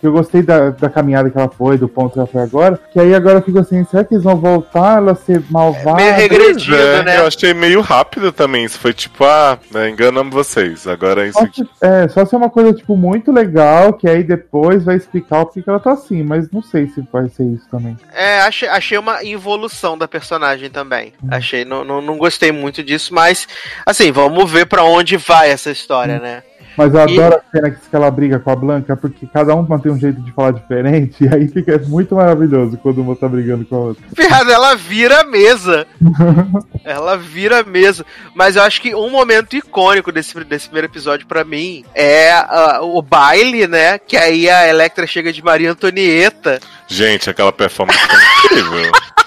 eu 0.06 0.12
gostei 0.12 0.42
da, 0.42 0.70
da 0.70 0.88
caminhada 0.88 1.30
que 1.30 1.36
ela 1.38 1.48
foi, 1.48 1.76
do 1.78 1.88
ponto 1.88 2.12
que 2.12 2.18
ela 2.18 2.26
foi 2.28 2.42
agora, 2.42 2.78
que 2.92 2.98
aí 3.00 3.14
agora 3.14 3.38
eu 3.38 3.42
fico 3.42 3.58
assim, 3.58 3.84
será 3.84 4.04
que 4.04 4.14
eles 4.14 4.24
vão 4.24 4.36
voltar 4.36 4.98
ela 4.98 5.14
ser 5.14 5.42
malvada? 5.50 5.96
meio 5.96 6.14
regredido, 6.14 6.76
É, 6.76 7.02
né? 7.02 7.18
Eu 7.20 7.26
achei 7.26 7.54
meio 7.54 7.80
rápido 7.80 8.32
também. 8.32 8.64
Isso 8.64 8.78
foi 8.78 8.92
tipo, 8.92 9.24
ah, 9.24 9.58
né, 9.70 9.90
enganamos 9.90 10.32
vocês. 10.32 10.86
Agora 10.86 11.24
é 11.24 11.28
isso 11.28 11.38
Só 11.38 11.44
aqui. 11.44 11.62
se, 11.62 11.68
é, 11.80 12.08
só 12.08 12.24
se 12.24 12.34
é 12.34 12.38
uma 12.38 12.50
coisa, 12.50 12.72
tipo, 12.72 12.96
muito 12.96 13.32
legal, 13.32 13.92
que 13.92 14.08
aí 14.08 14.22
depois 14.22 14.84
vai 14.84 14.96
explicar 14.96 15.40
o 15.40 15.46
porquê 15.46 15.62
que 15.62 15.70
ela 15.70 15.80
tá 15.80 15.92
assim, 15.92 16.22
mas 16.22 16.50
não 16.50 16.62
sei 16.62 16.86
se 16.88 17.02
vai 17.12 17.28
ser 17.28 17.44
isso 17.44 17.66
também. 17.70 17.96
É, 18.14 18.40
achei, 18.40 18.68
achei 18.68 18.98
uma 18.98 19.24
evolução 19.24 19.96
da 19.96 20.06
personagem 20.08 20.70
também. 20.70 21.12
Hum. 21.22 21.28
Achei, 21.30 21.64
não, 21.64 21.84
não, 21.84 22.00
não 22.00 22.16
gostei 22.18 22.52
muito 22.52 22.82
disso, 22.82 23.14
mas 23.14 23.46
assim, 23.86 24.10
vamos 24.12 24.50
ver 24.50 24.66
pra 24.66 24.84
onde 24.84 25.16
vai 25.16 25.50
essa 25.50 25.70
história, 25.70 26.18
né? 26.18 26.42
Mas 26.76 26.92
eu 26.92 27.00
E- 27.00 27.02
adoro 27.02 27.36
a 27.36 27.40
cena 27.50 27.70
que 27.70 27.78
ela 27.96 28.10
briga 28.10 28.38
com 28.38 28.50
a 28.50 28.56
Blanca, 28.56 28.96
porque 28.96 29.26
cada 29.26 29.54
um 29.54 29.62
mantém 29.62 29.92
um 29.92 29.98
jeito 29.98 30.20
de 30.20 30.32
falar 30.32 30.52
diferente, 30.52 31.22
e 31.24 31.28
aí 31.34 31.48
fica 31.48 31.78
muito 31.86 32.14
maravilhoso 32.14 32.76
quando 32.78 33.00
uma 33.00 33.14
tá 33.14 33.28
brigando 33.28 33.64
com 33.64 33.76
a 33.76 33.78
outra. 33.78 34.04
Viado, 34.16 34.50
ela 34.50 34.74
vira 34.74 35.20
a 35.20 35.24
mesa. 35.24 35.86
ela 36.84 37.16
vira 37.16 37.60
a 37.60 37.64
mesa. 37.64 38.04
Mas 38.34 38.56
eu 38.56 38.62
acho 38.62 38.80
que 38.80 38.94
um 38.94 39.10
momento 39.10 39.56
icônico 39.56 40.10
desse, 40.12 40.34
desse 40.44 40.66
primeiro 40.66 40.88
episódio 40.88 41.26
pra 41.26 41.44
mim 41.44 41.84
é 41.94 42.32
ah, 42.32 42.80
o 42.82 43.00
baile, 43.00 43.66
né? 43.66 43.98
Que 43.98 44.16
aí 44.16 44.48
a 44.50 44.68
Electra 44.68 45.06
chega 45.06 45.32
de 45.32 45.42
Maria 45.42 45.70
Antonieta. 45.72 46.60
Gente, 46.88 47.30
aquela 47.30 47.52
performance 47.52 47.98
foi 47.98 48.58
incrível. 48.60 48.92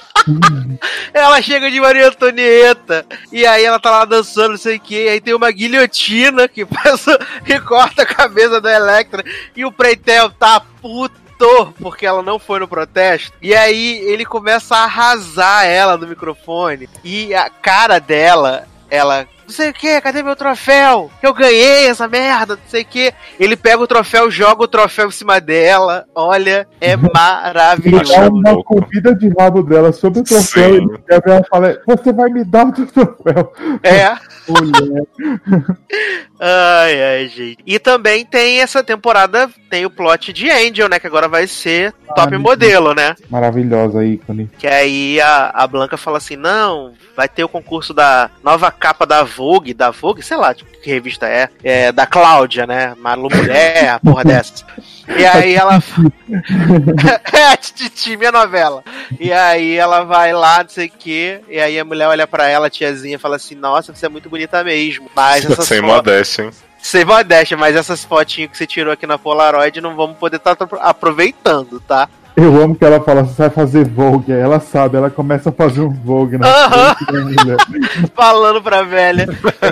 Ela 1.14 1.42
chega 1.42 1.70
de 1.70 1.80
Maria 1.80 2.08
Antonieta. 2.08 3.06
E 3.32 3.46
aí 3.46 3.64
ela 3.64 3.80
tá 3.80 3.92
lá 3.92 4.06
dançando, 4.06 4.50
não 4.50 4.58
sei 4.58 4.78
o 4.78 4.80
que. 4.80 5.08
Aí 5.08 5.22
tem 5.22 5.34
uma 5.34 5.52
guilhotina 5.52 6.48
que 6.48 6.66
passa 6.68 7.18
e 7.46 7.60
corta 7.60 8.04
a 8.04 8.06
cabeça 8.06 8.60
da 8.62 8.74
Electra. 8.74 9.24
E 9.56 9.66
o 9.66 9.72
Preitel 9.72 10.30
tá 10.32 10.60
puto. 10.82 11.16
Porque 11.80 12.04
ela 12.04 12.24
não 12.24 12.40
foi 12.40 12.60
no 12.60 12.68
protesto. 12.68 13.32
E 13.40 13.54
aí 13.54 14.00
ele 14.00 14.26
começa 14.26 14.76
a 14.76 14.86
arrasar 14.86 15.66
ela 15.66 15.96
no 15.96 16.08
microfone. 16.08 16.90
E 17.04 17.34
a 17.36 17.48
cara 17.50 18.00
dela, 18.00 18.68
ela. 18.90 19.28
Não 19.48 19.54
sei 19.54 19.70
o 19.70 19.74
que, 19.74 20.02
cadê 20.02 20.22
meu 20.22 20.36
troféu? 20.36 21.10
Eu 21.24 21.34
ganhei 21.34 21.88
essa 21.88 22.06
merda, 22.06 22.56
não 22.56 22.62
sei 22.68 22.82
o 22.82 22.86
que. 22.86 23.14
Ele 23.40 23.56
pega 23.56 23.82
o 23.82 23.88
troféu, 23.88 24.30
joga 24.30 24.64
o 24.64 24.68
troféu 24.68 25.08
em 25.08 25.12
cima 25.12 25.40
dela. 25.40 26.06
Olha, 26.14 26.68
é 26.82 26.92
Ele 26.92 27.10
maravilhoso. 27.14 28.04
dá 28.12 28.20
Achei 28.20 28.28
uma 28.28 28.64
comida 28.64 29.16
de 29.16 29.30
rabo 29.40 29.64
dela 29.64 29.94
sobre 29.94 30.20
o 30.20 30.24
troféu 30.24 30.64
Sim. 30.66 30.74
e 30.74 30.76
ele 30.76 30.86
e 30.86 31.32
ela 31.32 31.44
fala: 31.50 31.82
Você 31.88 32.12
vai 32.12 32.30
me 32.30 32.44
dar 32.44 32.68
o 32.68 32.74
teu 32.74 32.88
troféu. 32.88 33.54
É. 33.84 34.18
Ai, 36.40 37.04
ai, 37.04 37.28
gente. 37.28 37.58
E 37.66 37.80
também 37.80 38.24
tem 38.24 38.60
essa 38.62 38.84
temporada, 38.84 39.50
tem 39.72 39.86
o 39.86 39.90
plot 39.90 40.32
de 40.32 40.50
Angel, 40.52 40.88
né? 40.88 41.00
Que 41.00 41.08
agora 41.08 41.28
vai 41.28 41.48
ser 41.48 41.94
top 42.16 42.30
meu 42.30 42.40
modelo, 42.40 42.94
né? 42.94 43.16
Maravilhosa 43.30 44.06
ícone. 44.06 44.50
Que 44.58 44.68
aí 44.68 45.20
a, 45.20 45.52
a 45.54 45.66
Blanca 45.66 45.98
fala 45.98 46.18
assim: 46.18 46.36
não, 46.36 46.94
vai 47.16 47.28
ter 47.28 47.44
o 47.44 47.50
concurso 47.50 47.94
da 47.94 48.30
nova 48.44 48.70
capa 48.72 49.06
da 49.06 49.24
Vogue, 49.38 49.74
da 49.74 49.92
Vogue, 49.92 50.24
sei 50.24 50.36
lá 50.36 50.52
tipo, 50.54 50.72
que 50.82 50.90
revista 50.90 51.28
é, 51.28 51.48
é 51.64 51.92
da 51.92 52.08
Cláudia, 52.08 52.66
né? 52.66 52.96
Malu 52.98 53.30
Mulher, 53.32 53.90
a 53.90 54.00
porra 54.00 54.24
dessas. 54.24 54.66
E 55.16 55.24
aí 55.24 55.54
ela. 55.54 55.78
é, 57.32 57.56
Titi, 57.58 58.18
minha 58.18 58.32
novela. 58.32 58.84
E 59.20 59.32
aí 59.32 59.76
ela 59.76 60.04
vai 60.04 60.34
lá, 60.34 60.64
não 60.64 60.70
sei 60.70 60.88
o 60.88 60.92
quê. 60.98 61.42
E 61.48 61.60
aí 61.60 61.80
a 61.80 61.86
mulher 61.86 62.08
olha 62.08 62.26
pra 62.26 62.48
ela, 62.48 62.68
a 62.68 62.70
tiazinha, 62.70 63.16
e 63.16 63.20
fala 63.20 63.36
assim: 63.36 63.54
Nossa, 63.56 63.94
você 63.94 64.08
é 64.08 64.10
muito 64.10 64.30
bonita 64.30 64.64
mesmo. 64.64 65.10
Mas 65.16 65.46
essas 65.46 65.68
Sem 65.68 65.80
fotos- 65.82 65.96
modéstia, 65.96 66.44
hein? 66.46 66.52
sem 66.80 67.04
modéstia, 67.04 67.58
mas 67.58 67.76
essas 67.76 68.06
fotinhas 68.06 68.50
que 68.52 68.58
você 68.58 68.66
tirou 68.66 68.94
aqui 68.94 69.06
na 69.06 69.18
Polaroid 69.18 69.82
não 69.82 69.96
vamos 69.96 70.18
poder 70.18 70.38
estar 70.38 70.56
aproveitando, 70.80 71.80
tá? 71.82 72.08
Eu 72.38 72.62
amo 72.62 72.76
que 72.76 72.86
ela 72.86 73.02
fala: 73.02 73.24
Você 73.24 73.42
vai 73.42 73.50
fazer 73.50 73.84
Vogue. 73.84 74.32
Aí 74.32 74.40
ela 74.40 74.60
sabe, 74.60 74.96
ela 74.96 75.10
começa 75.10 75.50
a 75.50 75.52
fazer 75.52 75.82
um 75.82 75.90
Vogue 75.90 76.38
na 76.38 76.96
mulher. 77.12 77.58
Falando 78.16 78.62
pra 78.62 78.84
velha. 78.84 79.28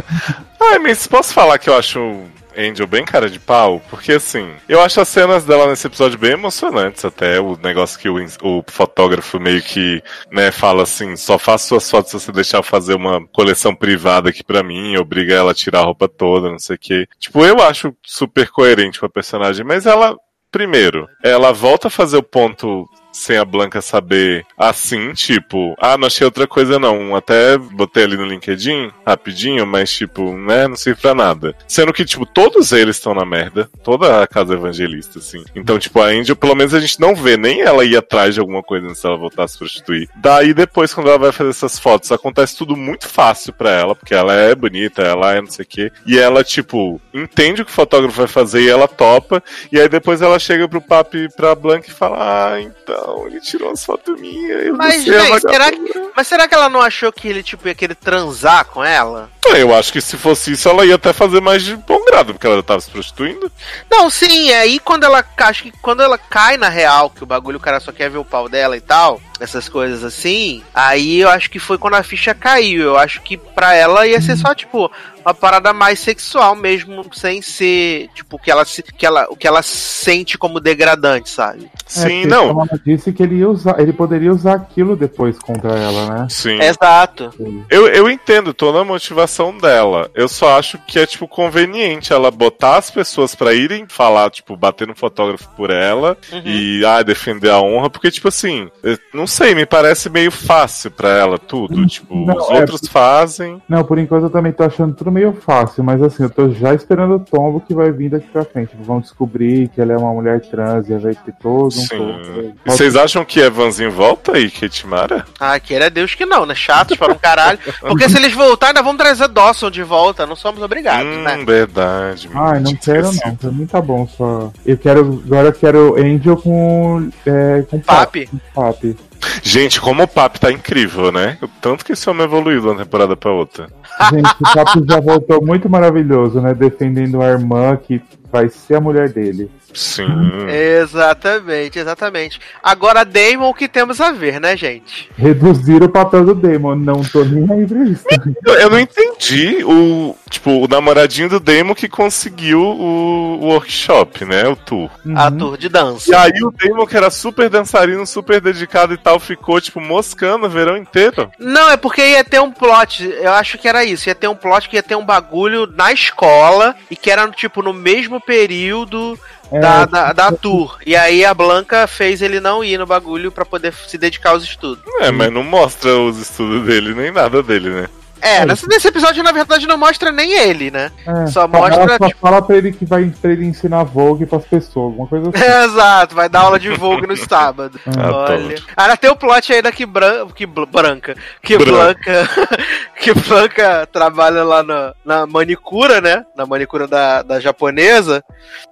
Ai, 0.59 0.79
mas 0.79 1.05
posso 1.05 1.31
falar 1.31 1.59
que 1.59 1.69
eu 1.69 1.77
acho 1.77 1.99
o 1.99 2.25
Angel 2.57 2.87
bem 2.87 3.05
cara 3.05 3.29
de 3.29 3.39
pau? 3.39 3.79
Porque 3.87 4.13
assim, 4.13 4.49
eu 4.67 4.81
acho 4.81 4.99
as 4.99 5.07
cenas 5.07 5.43
dela 5.43 5.67
nesse 5.67 5.85
episódio 5.85 6.17
bem 6.17 6.31
emocionantes 6.31 7.05
até. 7.05 7.39
O 7.39 7.55
negócio 7.61 7.99
que 7.99 8.09
o, 8.09 8.15
o 8.41 8.63
fotógrafo 8.67 9.39
meio 9.39 9.61
que, 9.61 10.01
né, 10.31 10.51
fala 10.51 10.83
assim: 10.83 11.15
só 11.15 11.37
faço 11.37 11.67
suas 11.67 11.87
fotos 11.89 12.11
se 12.11 12.19
você 12.19 12.31
deixar 12.31 12.57
eu 12.57 12.63
fazer 12.63 12.95
uma 12.95 13.21
coleção 13.27 13.75
privada 13.75 14.29
aqui 14.29 14.43
pra 14.43 14.63
mim, 14.63 14.97
obriga 14.97 15.35
ela 15.35 15.51
a 15.51 15.55
tirar 15.55 15.81
a 15.81 15.85
roupa 15.85 16.07
toda, 16.07 16.49
não 16.49 16.59
sei 16.59 16.77
o 16.77 16.79
quê. 16.79 17.07
Tipo, 17.19 17.45
eu 17.45 17.61
acho 17.61 17.93
super 18.03 18.49
coerente 18.49 18.99
com 18.99 19.05
a 19.05 19.09
personagem, 19.09 19.63
mas 19.63 19.85
ela. 19.85 20.15
Primeiro, 20.55 21.09
ela 21.21 21.51
volta 21.51 21.89
a 21.89 21.91
fazer 21.91 22.15
o 22.15 22.23
ponto 22.23 22.87
sem 23.15 23.37
a 23.37 23.45
Blanca 23.45 23.81
saber 23.81 24.45
assim, 24.57 25.13
tipo, 25.13 25.75
ah, 25.79 25.97
não 25.97 26.07
achei 26.07 26.25
outra 26.25 26.45
coisa 26.45 26.77
não. 26.77 27.15
Até 27.15 27.57
botei 27.57 28.03
ali 28.03 28.17
no 28.17 28.25
LinkedIn 28.25 28.91
rapidinho, 29.05 29.65
mas 29.65 29.91
tipo, 29.91 30.33
né, 30.33 30.67
não 30.67 30.75
serve 30.75 31.01
pra 31.01 31.15
nada. 31.15 31.55
Sendo 31.67 31.93
que, 31.93 32.05
tipo, 32.05 32.25
todos 32.25 32.71
eles 32.71 32.97
estão 32.97 33.13
na 33.13 33.25
merda. 33.25 33.69
Toda 33.83 34.21
a 34.21 34.27
casa 34.27 34.53
evangelista, 34.53 35.19
assim. 35.19 35.43
Então, 35.55 35.79
tipo, 35.79 36.01
a 36.01 36.07
Angel, 36.07 36.35
pelo 36.35 36.55
menos 36.55 36.73
a 36.73 36.79
gente 36.79 36.99
não 36.99 37.15
vê 37.15 37.37
nem 37.37 37.61
ela 37.61 37.85
ir 37.85 37.95
atrás 37.95 38.33
de 38.33 38.39
alguma 38.39 38.61
coisa 38.61 38.87
antes 38.87 39.01
dela 39.01 39.17
voltar 39.17 39.43
a 39.43 39.47
se 39.47 39.57
prostituir. 39.57 40.09
Daí 40.15 40.53
depois, 40.53 40.93
quando 40.93 41.07
ela 41.07 41.17
vai 41.17 41.31
fazer 41.31 41.51
essas 41.51 41.79
fotos, 41.79 42.11
acontece 42.11 42.57
tudo 42.57 42.75
muito 42.75 43.07
fácil 43.07 43.53
pra 43.53 43.71
ela, 43.71 43.95
porque 43.95 44.13
ela 44.13 44.33
é 44.33 44.53
bonita, 44.53 45.01
ela 45.01 45.33
é 45.33 45.41
não 45.41 45.49
sei 45.49 45.63
o 45.63 45.67
quê. 45.67 45.91
E 46.05 46.17
ela, 46.19 46.43
tipo, 46.43 46.99
entende 47.13 47.61
o 47.61 47.65
que 47.65 47.71
o 47.71 47.75
fotógrafo 47.75 48.17
vai 48.17 48.27
fazer 48.27 48.61
e 48.61 48.69
ela 48.69 48.87
topa. 48.87 49.41
E 49.71 49.79
aí 49.79 49.87
depois 49.87 50.21
ela 50.21 50.37
chega 50.39 50.67
pro 50.67 50.81
papo 50.81 51.05
pra 51.35 51.55
Blanca 51.55 51.87
e 51.87 51.93
fala: 51.93 52.17
Ah, 52.19 52.61
então, 52.61 53.04
ele 53.27 53.39
tirou 53.39 53.71
as 53.71 53.83
fotos 53.83 54.19
minhas. 54.19 54.75
Mas, 54.75 55.05
não 55.05 55.19
gente, 55.19 55.41
será 55.41 55.65
vagabunda." 55.65 56.11
Mas 56.15 56.27
será 56.27 56.47
que 56.47 56.55
ela 56.55 56.69
não 56.69 56.81
achou 56.81 57.11
que 57.11 57.27
ele, 57.27 57.43
tipo, 57.43 57.67
ia 57.67 57.75
querer 57.75 57.95
transar 57.95 58.65
com 58.65 58.83
ela? 58.83 59.29
Ah, 59.45 59.57
Eu 59.57 59.75
acho 59.75 59.91
que 59.91 60.01
se 60.01 60.17
fosse 60.17 60.51
isso, 60.53 60.67
ela 60.67 60.85
ia 60.85 60.95
até 60.95 61.13
fazer 61.13 61.41
mais 61.41 61.63
de 61.63 61.75
bom 61.75 62.03
grado, 62.05 62.33
porque 62.33 62.47
ela 62.47 62.55
já 62.57 62.63
tava 62.63 62.81
se 62.81 62.89
prostituindo. 62.89 63.51
Não, 63.91 64.09
sim, 64.09 64.49
é 64.49 64.59
aí 64.59 64.79
quando 64.79 65.03
ela 65.03 65.23
acho 65.37 65.63
que 65.63 65.71
quando 65.81 66.01
ela 66.01 66.17
cai 66.17 66.57
na 66.57 66.69
real, 66.69 67.09
que 67.09 67.23
o 67.23 67.27
bagulho 67.27 67.57
o 67.57 67.61
cara 67.61 67.79
só 67.79 67.91
quer 67.91 68.09
ver 68.09 68.17
o 68.17 68.25
pau 68.25 68.49
dela 68.49 68.75
e 68.75 68.81
tal, 68.81 69.21
essas 69.39 69.69
coisas 69.69 70.03
assim, 70.03 70.63
aí 70.73 71.19
eu 71.19 71.29
acho 71.29 71.49
que 71.49 71.59
foi 71.59 71.77
quando 71.77 71.95
a 71.95 72.03
ficha 72.03 72.33
caiu. 72.33 72.83
Eu 72.83 72.97
acho 72.97 73.21
que 73.21 73.37
pra 73.37 73.73
ela 73.75 74.07
ia 74.07 74.21
ser 74.21 74.37
só, 74.37 74.53
tipo, 74.55 74.91
uma 75.25 75.33
parada 75.33 75.73
mais 75.73 75.99
sexual 75.99 76.55
mesmo, 76.55 77.03
sem 77.13 77.41
ser, 77.41 78.09
tipo, 78.13 78.35
o 78.35 78.39
que 78.39 78.51
ela, 78.51 78.63
se- 78.63 78.83
que 78.83 79.05
ela, 79.05 79.25
o 79.29 79.35
que 79.35 79.47
ela 79.47 79.61
sente 79.63 80.37
como 80.37 80.59
degradante, 80.59 81.29
sabe? 81.29 81.69
Sim, 81.87 82.23
É, 82.23 82.27
não. 82.27 82.49
Ela 82.51 82.79
disse 82.85 83.11
que 83.11 83.23
ele, 83.23 83.37
ia 83.37 83.49
usar, 83.49 83.79
ele 83.79 83.91
poderia 83.91 84.31
usar 84.31 84.53
aquilo 84.55 84.95
depois 84.95 85.37
contra 85.39 85.71
ela, 85.77 86.05
né? 86.21 86.27
Sim. 86.29 86.59
Exato. 86.61 87.31
Eu, 87.69 87.87
eu 87.87 88.09
entendo 88.09 88.53
toda 88.53 88.81
a 88.81 88.85
motivação 88.85 89.57
dela. 89.57 90.09
Eu 90.13 90.27
só 90.27 90.57
acho 90.59 90.77
que 90.87 90.99
é, 90.99 91.05
tipo, 91.05 91.27
conveniente 91.27 92.13
ela 92.13 92.29
botar 92.29 92.77
as 92.77 92.91
pessoas 92.91 93.33
pra 93.33 93.53
irem 93.53 93.85
falar, 93.87 94.29
tipo, 94.29 94.55
bater 94.55 94.87
no 94.87 94.95
fotógrafo 94.95 95.47
por 95.55 95.71
ela 95.71 96.17
Uhum. 96.31 96.41
e, 96.45 96.85
ah, 96.85 97.01
defender 97.01 97.49
a 97.49 97.59
honra, 97.59 97.89
porque, 97.89 98.11
tipo 98.11 98.27
assim, 98.27 98.69
eu 98.83 98.97
não 99.13 99.25
sei, 99.25 99.55
me 99.55 99.65
parece 99.65 100.09
meio 100.09 100.29
fácil 100.31 100.91
pra 100.91 101.09
ela 101.09 101.39
tudo. 101.39 101.85
Tipo, 101.87 102.15
Não, 102.15 102.35
os 102.37 102.49
é- 102.49 102.59
outros 102.59 102.87
fazem. 102.87 103.61
Não, 103.67 103.83
por 103.83 103.97
enquanto 103.97 104.23
eu 104.23 104.29
também 104.29 104.51
tô 104.51 104.63
achando 104.63 104.93
tudo 104.93 105.11
meio 105.15 105.31
fácil, 105.31 105.83
mas 105.83 106.01
assim, 106.01 106.23
eu 106.23 106.29
tô 106.29 106.49
já 106.49 106.73
esperando 106.73 107.15
o 107.15 107.19
tombo 107.19 107.61
que 107.61 107.73
vai 107.73 107.89
vir 107.89 108.09
daqui 108.09 108.27
pra 108.27 108.43
frente. 108.43 108.71
Tipo, 108.71 108.83
vão 108.83 108.99
descobrir 108.99 109.69
que 109.69 109.79
ela 109.79 109.93
é 109.93 109.97
uma 109.97 110.13
mulher 110.13 110.41
trans 110.41 110.89
e 110.89 110.97
vai 110.97 111.15
ter 111.15 111.33
todo 111.41 111.67
um 111.67 111.71
Sim. 111.71 112.53
E 112.65 112.69
vocês 112.69 112.95
acham 112.95 113.23
que 113.23 113.39
Evanzinho 113.39 113.91
volta 113.91 114.33
aí, 114.33 114.51
Kate 114.51 114.85
Mara? 114.85 115.25
Ah, 115.39 115.57
queira 115.59 115.89
Deus 115.89 116.13
que 116.13 116.25
não, 116.25 116.45
né? 116.45 116.53
Chatos 116.53 116.97
para 116.97 117.13
um 117.13 117.17
caralho. 117.17 117.57
Porque 117.79 118.09
se 118.09 118.17
eles 118.17 118.33
voltarem, 118.33 118.71
ainda 118.71 118.83
vamos 118.83 119.01
trazer 119.01 119.27
Dawson 119.29 119.71
de 119.71 119.83
volta. 119.83 120.25
Não 120.25 120.35
somos 120.35 120.61
obrigados, 120.61 121.17
hum, 121.17 121.21
né? 121.21 121.43
verdade. 121.45 122.29
Ai, 122.33 122.59
não 122.59 122.75
quero 122.75 123.11
não, 123.11 123.35
pra 123.35 123.51
mim 123.51 123.65
tá 123.65 123.81
bom 123.81 124.07
só. 124.07 124.51
Eu 124.65 124.77
quero, 124.77 125.23
agora 125.25 125.47
eu 125.47 125.53
quero 125.53 125.95
Angel 125.97 126.35
com, 126.37 127.09
é, 127.25 127.63
com 127.69 127.79
Papi. 127.79 128.27
com 128.27 128.39
Papi. 128.53 128.97
Gente, 129.43 129.79
como 129.79 130.03
o 130.03 130.07
papo 130.07 130.39
tá 130.39 130.51
incrível, 130.51 131.11
né? 131.11 131.37
O 131.41 131.47
tanto 131.47 131.85
que 131.85 131.93
esse 131.93 132.09
homem 132.09 132.25
evoluiu 132.25 132.61
de 132.61 132.67
uma 132.67 132.75
temporada 132.83 133.15
pra 133.15 133.31
outra. 133.31 133.67
Gente, 134.09 134.29
o 134.29 134.53
Papi 134.53 134.83
já 134.87 134.99
voltou 134.99 135.43
muito 135.43 135.69
maravilhoso, 135.69 136.41
né, 136.41 136.53
defendendo 136.53 137.21
a 137.21 137.29
irmã 137.29 137.77
que 137.77 138.01
vai 138.35 138.49
ser 138.49 138.75
a 138.75 138.81
mulher 138.81 139.07
dele. 139.09 139.49
Sim. 139.73 140.05
Exatamente, 140.49 141.79
exatamente. 141.79 142.39
Agora, 142.61 143.03
Damon, 143.05 143.49
o 143.49 143.53
que 143.53 143.67
temos 143.67 143.99
a 144.01 144.11
ver, 144.11 144.39
né, 144.39 144.55
gente? 144.57 145.09
Reduzir 145.17 145.81
o 145.83 145.89
papel 145.89 146.25
do 146.25 146.35
Demon, 146.35 146.75
não 146.75 147.01
tô 147.03 147.23
nem 147.23 147.49
aí 147.51 147.65
pra 147.65 147.83
isso. 147.85 148.03
Eu, 148.45 148.69
não 148.69 148.79
entendi 148.79 149.63
o. 149.63 150.15
Tipo, 150.29 150.63
o 150.63 150.67
namoradinho 150.67 151.29
do 151.29 151.39
Damon 151.39 151.73
que 151.75 151.87
conseguiu 151.87 152.61
o, 152.61 153.39
o 153.41 153.45
workshop, 153.47 154.25
né? 154.25 154.47
O 154.47 154.55
tour. 154.55 154.89
A 155.15 155.29
Uhum. 155.29 155.37
tour 155.37 155.57
de 155.57 155.69
dança. 155.69 156.11
E 156.11 156.15
aí 156.15 156.43
o 156.43 156.51
Damon, 156.51 156.85
que 156.85 156.97
era 156.97 157.09
super 157.09 157.49
dançarino, 157.49 158.05
super 158.05 158.41
dedicado 158.41 158.93
e 158.93 158.97
tal, 158.97 159.19
ficou, 159.19 159.59
tipo, 159.61 159.79
moscando 159.79 160.45
o 160.45 160.49
verão 160.49 160.75
inteiro. 160.77 161.29
Não, 161.39 161.69
é 161.69 161.77
porque 161.77 162.01
ia 162.05 162.23
ter 162.23 162.41
um 162.41 162.51
plot. 162.51 163.03
Eu 163.05 163.31
acho 163.33 163.57
que 163.57 163.67
era 163.67 163.83
isso. 163.85 164.09
Ia 164.09 164.15
ter 164.15 164.27
um 164.27 164.35
plot 164.35 164.67
que 164.69 164.75
ia 164.75 164.83
ter 164.83 164.95
um 164.95 165.05
bagulho 165.05 165.67
na 165.67 165.91
escola 165.93 166.75
e 166.89 166.95
que 166.95 167.09
era, 167.09 167.27
tipo, 167.29 167.61
no 167.61 167.73
mesmo 167.73 168.19
período 168.25 169.17
É, 169.51 169.59
da, 169.59 169.85
da, 169.85 170.13
da 170.13 170.31
tour. 170.31 170.77
E 170.85 170.95
aí 170.95 171.23
a 171.23 171.33
Blanca 171.33 171.87
fez 171.87 172.21
ele 172.21 172.39
não 172.39 172.63
ir 172.63 172.77
no 172.77 172.85
bagulho 172.85 173.31
pra 173.31 173.45
poder 173.45 173.73
se 173.73 173.97
dedicar 173.97 174.31
aos 174.31 174.43
estudos. 174.43 174.83
É, 175.01 175.11
mas 175.11 175.31
não 175.31 175.43
mostra 175.43 175.97
os 175.97 176.19
estudos 176.19 176.65
dele, 176.65 176.93
nem 176.93 177.11
nada 177.11 177.43
dele, 177.43 177.69
né? 177.69 177.87
É, 178.21 178.45
nesse, 178.45 178.67
nesse 178.67 178.87
episódio, 178.87 179.23
na 179.23 179.31
verdade, 179.31 179.67
não 179.67 179.77
mostra 179.77 180.11
nem 180.11 180.31
ele, 180.33 180.71
né? 180.71 180.91
é, 181.05 181.27
só 181.27 181.41
ela 181.41 181.47
mostra, 181.47 181.97
só 181.97 182.07
tipo- 182.07 182.19
fala 182.19 182.41
pra 182.41 182.55
ele 182.57 182.71
que 182.71 182.85
vai 182.85 183.05
pra 183.21 183.31
ele 183.31 183.45
ensinar 183.45 183.83
Vogue 183.83 184.25
pras 184.25 184.45
pessoas, 184.45 184.85
alguma 184.85 185.07
coisa 185.07 185.29
assim. 185.29 185.43
Exato, 185.65 186.15
vai 186.15 186.27
dar 186.29 186.41
aula 186.41 186.59
de 186.59 186.69
Vogue 186.71 187.05
no 187.07 187.15
sábado. 187.17 187.79
Olha. 187.87 188.07
Adoro. 188.35 188.55
Ainda 188.75 188.97
tem 188.97 189.09
o 189.11 189.15
plot 189.15 189.53
ainda 189.53 189.71
que, 189.71 189.85
bran... 189.85 190.27
que 190.27 190.45
bl- 190.45 190.65
branca. 190.65 191.15
Que 191.41 191.57
Branca. 191.57 191.71
Blanca. 192.05 192.29
que 192.99 193.13
Blanca 193.13 193.87
trabalha 193.91 194.43
lá 194.43 194.63
na, 194.63 194.93
na 195.03 195.25
manicura, 195.27 196.01
né? 196.01 196.25
Na 196.35 196.45
manicura 196.45 196.87
da, 196.87 197.21
da 197.21 197.39
japonesa. 197.39 198.23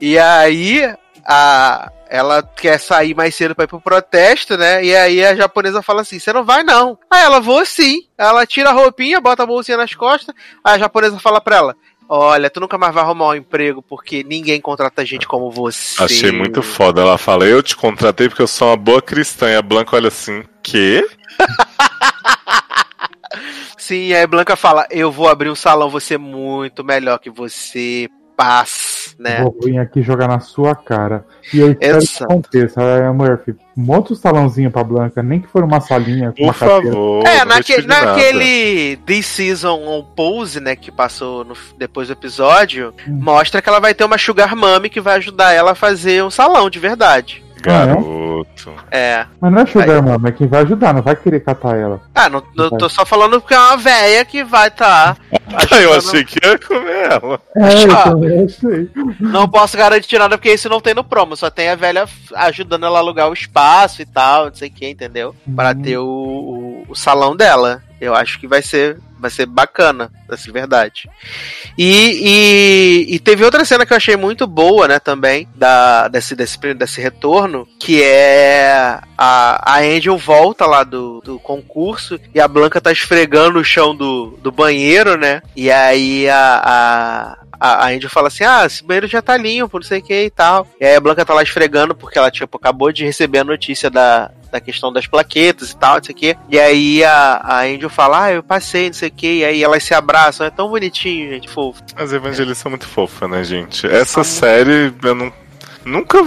E 0.02 0.18
aí 0.18 0.92
a. 1.26 1.92
Ela 2.14 2.44
quer 2.44 2.80
sair 2.80 3.16
mais 3.16 3.34
cedo 3.34 3.56
pra 3.56 3.64
ir 3.64 3.68
pro 3.68 3.82
protesto, 3.82 4.56
né? 4.56 4.86
E 4.86 4.96
aí 4.96 5.26
a 5.26 5.36
japonesa 5.36 5.82
fala 5.82 6.02
assim: 6.02 6.20
Você 6.20 6.32
não 6.32 6.46
vai 6.46 6.62
não. 6.62 6.96
Aí 7.10 7.24
ela, 7.24 7.40
vou 7.40 7.66
sim. 7.66 8.04
Ela 8.16 8.46
tira 8.46 8.70
a 8.70 8.72
roupinha, 8.72 9.20
bota 9.20 9.42
a 9.42 9.48
bolsinha 9.48 9.78
nas 9.78 9.96
costas. 9.96 10.36
Aí 10.64 10.76
a 10.76 10.78
japonesa 10.78 11.18
fala 11.18 11.42
pra 11.42 11.56
ela: 11.56 11.76
Olha, 12.08 12.52
tu 12.52 12.60
nunca 12.60 12.78
mais 12.78 12.94
vai 12.94 13.04
arrumar 13.04 13.30
um 13.30 13.36
emprego 13.36 13.82
porque 13.82 14.24
ninguém 14.24 14.62
contrata 14.62 15.04
gente 15.04 15.28
como 15.28 15.50
você. 15.50 16.04
Achei 16.04 16.32
muito 16.32 16.62
foda. 16.62 17.02
Ela 17.02 17.18
fala, 17.18 17.46
eu 17.46 17.64
te 17.64 17.76
contratei 17.76 18.30
porque 18.30 18.44
eu 18.44 18.48
sou 18.48 18.68
uma 18.68 18.78
boa 18.78 19.02
cristã. 19.02 19.50
E 19.50 19.56
a 19.56 19.62
Blanca 19.64 19.96
olha 19.96 20.10
assim, 20.10 20.44
quê? 20.62 21.04
Sim, 23.76 24.14
aí 24.14 24.28
Blanca 24.28 24.56
fala: 24.56 24.86
Eu 24.92 25.12
vou 25.12 25.28
abrir 25.28 25.50
um 25.50 25.56
salão, 25.56 25.90
você 25.90 26.16
muito 26.16 26.84
melhor 26.84 27.18
que 27.18 27.32
você, 27.32 28.08
paz, 28.36 29.16
né? 29.20 29.42
Vou 29.42 29.56
vir 29.64 29.78
aqui 29.80 30.02
jogar 30.02 30.28
na 30.28 30.40
sua 30.40 30.76
cara. 30.76 31.26
E 31.54 31.60
eu 31.60 31.72
espero 31.72 31.98
que 32.00 32.04
Exato. 32.04 32.24
aconteça. 32.26 32.82
É, 32.82 33.12
Murphy, 33.12 33.56
monta 33.76 34.14
um 34.14 34.16
salãozinho 34.16 34.72
pra 34.72 34.84
Blanca, 34.84 35.22
nem 35.22 35.40
que 35.40 35.48
for 35.48 35.64
uma 35.64 35.80
salinha 35.80 36.34
com 36.36 36.44
uma 36.44 36.54
Por 36.54 36.60
cadeira. 36.60 36.92
favor. 36.96 37.28
É, 37.28 37.46
naque, 37.46 37.82
naquele 37.86 38.98
This 39.06 39.26
Season 39.28 39.80
on 39.88 40.04
Pose, 40.16 40.60
né, 40.60 40.76
que 40.76 40.92
passou 40.92 41.44
no- 41.44 41.56
depois 41.78 42.08
do 42.08 42.14
episódio, 42.14 42.94
Hum. 43.08 43.20
mostra 43.22 43.62
que 43.62 43.70
ela 43.70 43.80
vai 43.80 43.94
ter 43.94 44.04
uma 44.04 44.18
Sugar 44.18 44.56
Mummy 44.56 44.90
que 44.90 45.02
vai 45.02 45.18
ajudar 45.18 45.54
ela 45.54 45.72
a 45.72 45.76
fazer 45.76 46.24
um 46.24 46.30
salão 46.30 46.70
de 46.70 46.80
verdade. 46.80 47.43
Garoto. 47.64 48.74
É. 48.92 49.26
Mas 49.40 49.52
não 49.52 49.62
é 49.62 49.66
Sugar 49.66 50.04
Mama, 50.04 50.30
é 50.30 50.32
quem 50.32 50.48
vai 50.48 50.62
ajudar, 50.62 50.94
não 50.94 51.02
vai 51.02 51.16
querer 51.16 51.40
catar 51.40 51.76
ela. 51.78 52.02
Ah, 52.14 52.30
não, 52.30 52.44
não 52.56 52.70
tô 52.78 52.88
só 52.90 53.06
falando 53.06 53.40
porque 53.42 53.54
é 53.54 53.60
uma 53.60 53.78
véia 53.78 54.24
que 54.26 54.44
vai 54.44 54.68
estar. 54.68 55.18
Ah, 55.72 55.76
eu 55.82 55.94
achei 55.94 56.24
que 56.24 56.40
ia 56.46 56.58
comer 56.60 57.12
ela. 57.12 57.40
É, 57.56 58.42
eu 58.42 58.50
sei. 58.50 58.90
Não 59.20 59.48
posso 59.48 59.78
garantir 59.78 60.18
nada 60.20 60.38
porque 60.38 60.54
isso 60.54 60.70
não 60.70 60.82
tem 60.82 60.94
no 60.94 61.04
promo, 61.04 61.36
só 61.36 61.50
tem 61.50 61.70
a 61.70 61.76
velha 61.76 62.06
ajudando 62.36 62.86
ela 62.86 63.00
a 63.00 63.02
alugar 63.02 63.30
o 63.30 63.34
espaço 63.34 64.02
e 64.02 64.06
tal, 64.06 64.46
não 64.48 64.56
sei 64.56 64.70
o 64.70 64.72
que, 64.72 64.90
entendeu? 64.90 65.36
Para 65.56 65.70
Uhum. 65.76 65.82
ter 65.82 65.98
o, 65.98 66.06
o, 66.06 66.86
o 66.90 66.96
salão 66.96 67.36
dela. 67.36 67.82
Eu 68.00 68.14
acho 68.14 68.40
que 68.40 68.48
vai 68.48 68.62
ser, 68.62 68.98
vai 69.24 69.32
ser 69.32 69.46
bacana, 69.46 70.12
ser 70.38 70.52
verdade. 70.52 71.10
E, 71.78 73.08
e, 73.10 73.16
e 73.16 73.20
teve 73.20 73.44
outra 73.44 73.64
cena 73.64 73.86
que 73.86 73.94
eu 73.94 73.98
achei 73.98 74.18
muito 74.18 74.46
boa, 74.46 74.88
né, 74.88 75.00
também, 75.00 75.48
da, 75.56 76.08
desse, 76.08 76.36
desse, 76.36 76.74
desse 76.74 77.02
retorno, 77.02 77.68
que 77.80 78.04
é 78.04 79.00
a, 79.18 79.76
a 79.76 79.80
Angel 79.80 80.18
volta 80.18 80.66
lá 80.66 80.84
do, 80.84 81.22
do 81.22 81.40
concurso 81.40 82.20
e 82.36 82.40
a 82.40 82.48
Blanca 82.48 82.82
tá 82.82 82.92
esfregando 82.92 83.60
o 83.60 83.64
chão 83.64 83.96
do, 83.96 84.38
do 84.42 84.52
banheiro, 84.52 85.18
né? 85.18 85.42
E 85.56 85.72
aí 85.72 86.28
a, 86.30 86.62
a, 86.64 87.38
a, 87.60 87.86
a 87.86 87.88
Angel 87.90 88.10
fala 88.10 88.28
assim: 88.28 88.44
Ah, 88.44 88.66
esse 88.66 88.84
banheiro 88.84 89.08
já 89.08 89.22
tá 89.22 89.38
limpo, 89.38 89.80
não 89.80 89.86
sei 89.86 90.00
o 90.00 90.04
que 90.04 90.26
e 90.26 90.30
tal. 90.30 90.68
E 90.80 90.86
aí 90.86 90.96
a 90.96 91.00
Blanca 91.00 91.26
tá 91.26 91.34
lá 91.34 91.42
esfregando 91.42 91.96
porque 91.96 92.18
ela, 92.18 92.30
tipo, 92.30 92.58
acabou 92.58 92.92
de 92.92 93.06
receber 93.06 93.40
a 93.40 93.44
notícia 93.44 93.90
da, 93.90 94.32
da 94.54 94.62
questão 94.62 94.94
das 94.94 95.08
plaquetas 95.08 95.72
e 95.72 95.78
tal, 95.78 95.98
não 95.98 96.04
sei 96.04 96.14
o 96.14 96.18
que. 96.18 96.38
E 96.48 96.60
aí 96.60 97.04
a, 97.04 97.42
a 97.44 97.62
Angel 97.64 97.90
fala: 97.90 98.26
Ah, 98.26 98.32
eu 98.32 98.44
passei, 98.44 98.88
não 98.88 98.94
sei 98.94 99.10
o 99.10 99.12
que. 99.12 99.40
E 99.40 99.46
aí 99.46 99.64
elas 99.64 99.84
se 99.84 99.94
abraçam, 99.94 100.46
é 100.46 100.52
tão 100.52 100.70
bonitinho, 100.70 101.30
gente, 101.30 101.50
fofo. 101.50 101.82
As 101.96 102.14
evangelistas 102.14 102.60
são 102.60 102.70
muito 102.70 102.88
fofas, 102.88 103.30
né, 103.30 103.44
gente? 103.44 103.88
Essa 103.88 104.24
série, 104.24 104.94
eu 105.02 105.16
não, 105.16 105.34
nunca, 105.84 106.20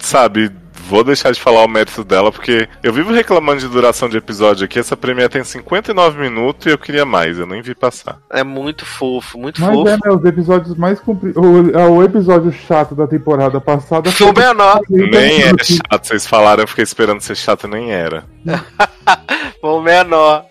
sabe, 0.00 0.50
vou 0.88 1.04
deixar 1.04 1.30
de 1.32 1.40
falar 1.40 1.64
o 1.64 1.68
mérito 1.68 2.02
dela, 2.02 2.32
porque 2.32 2.66
eu 2.82 2.92
vivo 2.92 3.12
reclamando 3.12 3.60
de 3.60 3.68
duração 3.68 4.08
de 4.08 4.16
episódio 4.16 4.64
aqui. 4.64 4.78
Essa 4.78 4.96
premiere 4.96 5.28
tem 5.28 5.44
59 5.44 6.18
minutos 6.18 6.66
e 6.66 6.70
eu 6.70 6.78
queria 6.78 7.04
mais, 7.04 7.38
eu 7.38 7.46
nem 7.46 7.60
vi 7.60 7.74
passar. 7.74 8.18
É 8.30 8.42
muito 8.42 8.86
fofo, 8.86 9.38
muito 9.38 9.60
Mas 9.60 9.74
fofo. 9.74 9.88
é, 9.88 9.92
né, 9.92 10.10
os 10.10 10.24
episódios 10.24 10.74
mais 10.76 10.98
compridos. 10.98 11.36
O, 11.36 11.78
é, 11.78 11.86
o 11.86 12.02
episódio 12.02 12.50
chato 12.52 12.94
da 12.94 13.06
temporada 13.06 13.60
passada 13.60 14.10
Foi 14.10 14.30
o 14.30 14.34
menor, 14.34 14.80
Nem 14.88 15.42
é 15.42 15.52
chato, 15.62 16.06
vocês 16.06 16.26
falaram, 16.26 16.62
eu 16.62 16.68
fiquei 16.68 16.84
esperando 16.84 17.20
ser 17.20 17.36
chato, 17.36 17.68
nem 17.68 17.92
era. 17.92 18.24
foi 19.60 19.70
o 19.70 19.82
menor. 19.82 20.44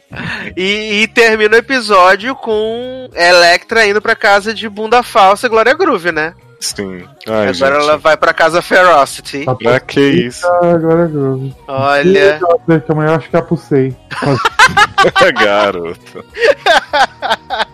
E, 0.56 1.02
e 1.02 1.08
termina 1.08 1.56
o 1.56 1.60
episódio 1.60 2.36
com 2.36 3.10
Electra 3.14 3.86
indo 3.88 4.02
pra 4.02 4.16
casa 4.16 4.54
de 4.54 4.70
bunda 4.70 5.02
falsa 5.02 5.50
Glória 5.50 5.74
Groove, 5.74 6.12
né? 6.12 6.34
Sim. 6.60 7.04
Ai, 7.28 7.50
Agora 7.50 7.54
gente. 7.54 7.64
ela 7.64 7.98
vai 7.98 8.18
pra 8.18 8.34
casa 8.34 8.62
Ferocity. 8.62 9.46
Tá 9.46 9.56
Pra 9.56 9.80
que 9.80 10.00
isso? 10.02 10.46
Agora 10.48 11.06
é 11.06 11.08
Groove. 11.08 11.56
Olha. 11.68 12.40
Que 12.86 12.92
amanhã 12.92 13.12
eu 13.12 13.16
acho 13.16 13.30
que 13.30 13.38
apucei. 13.38 13.96
Garoto. 15.40 16.26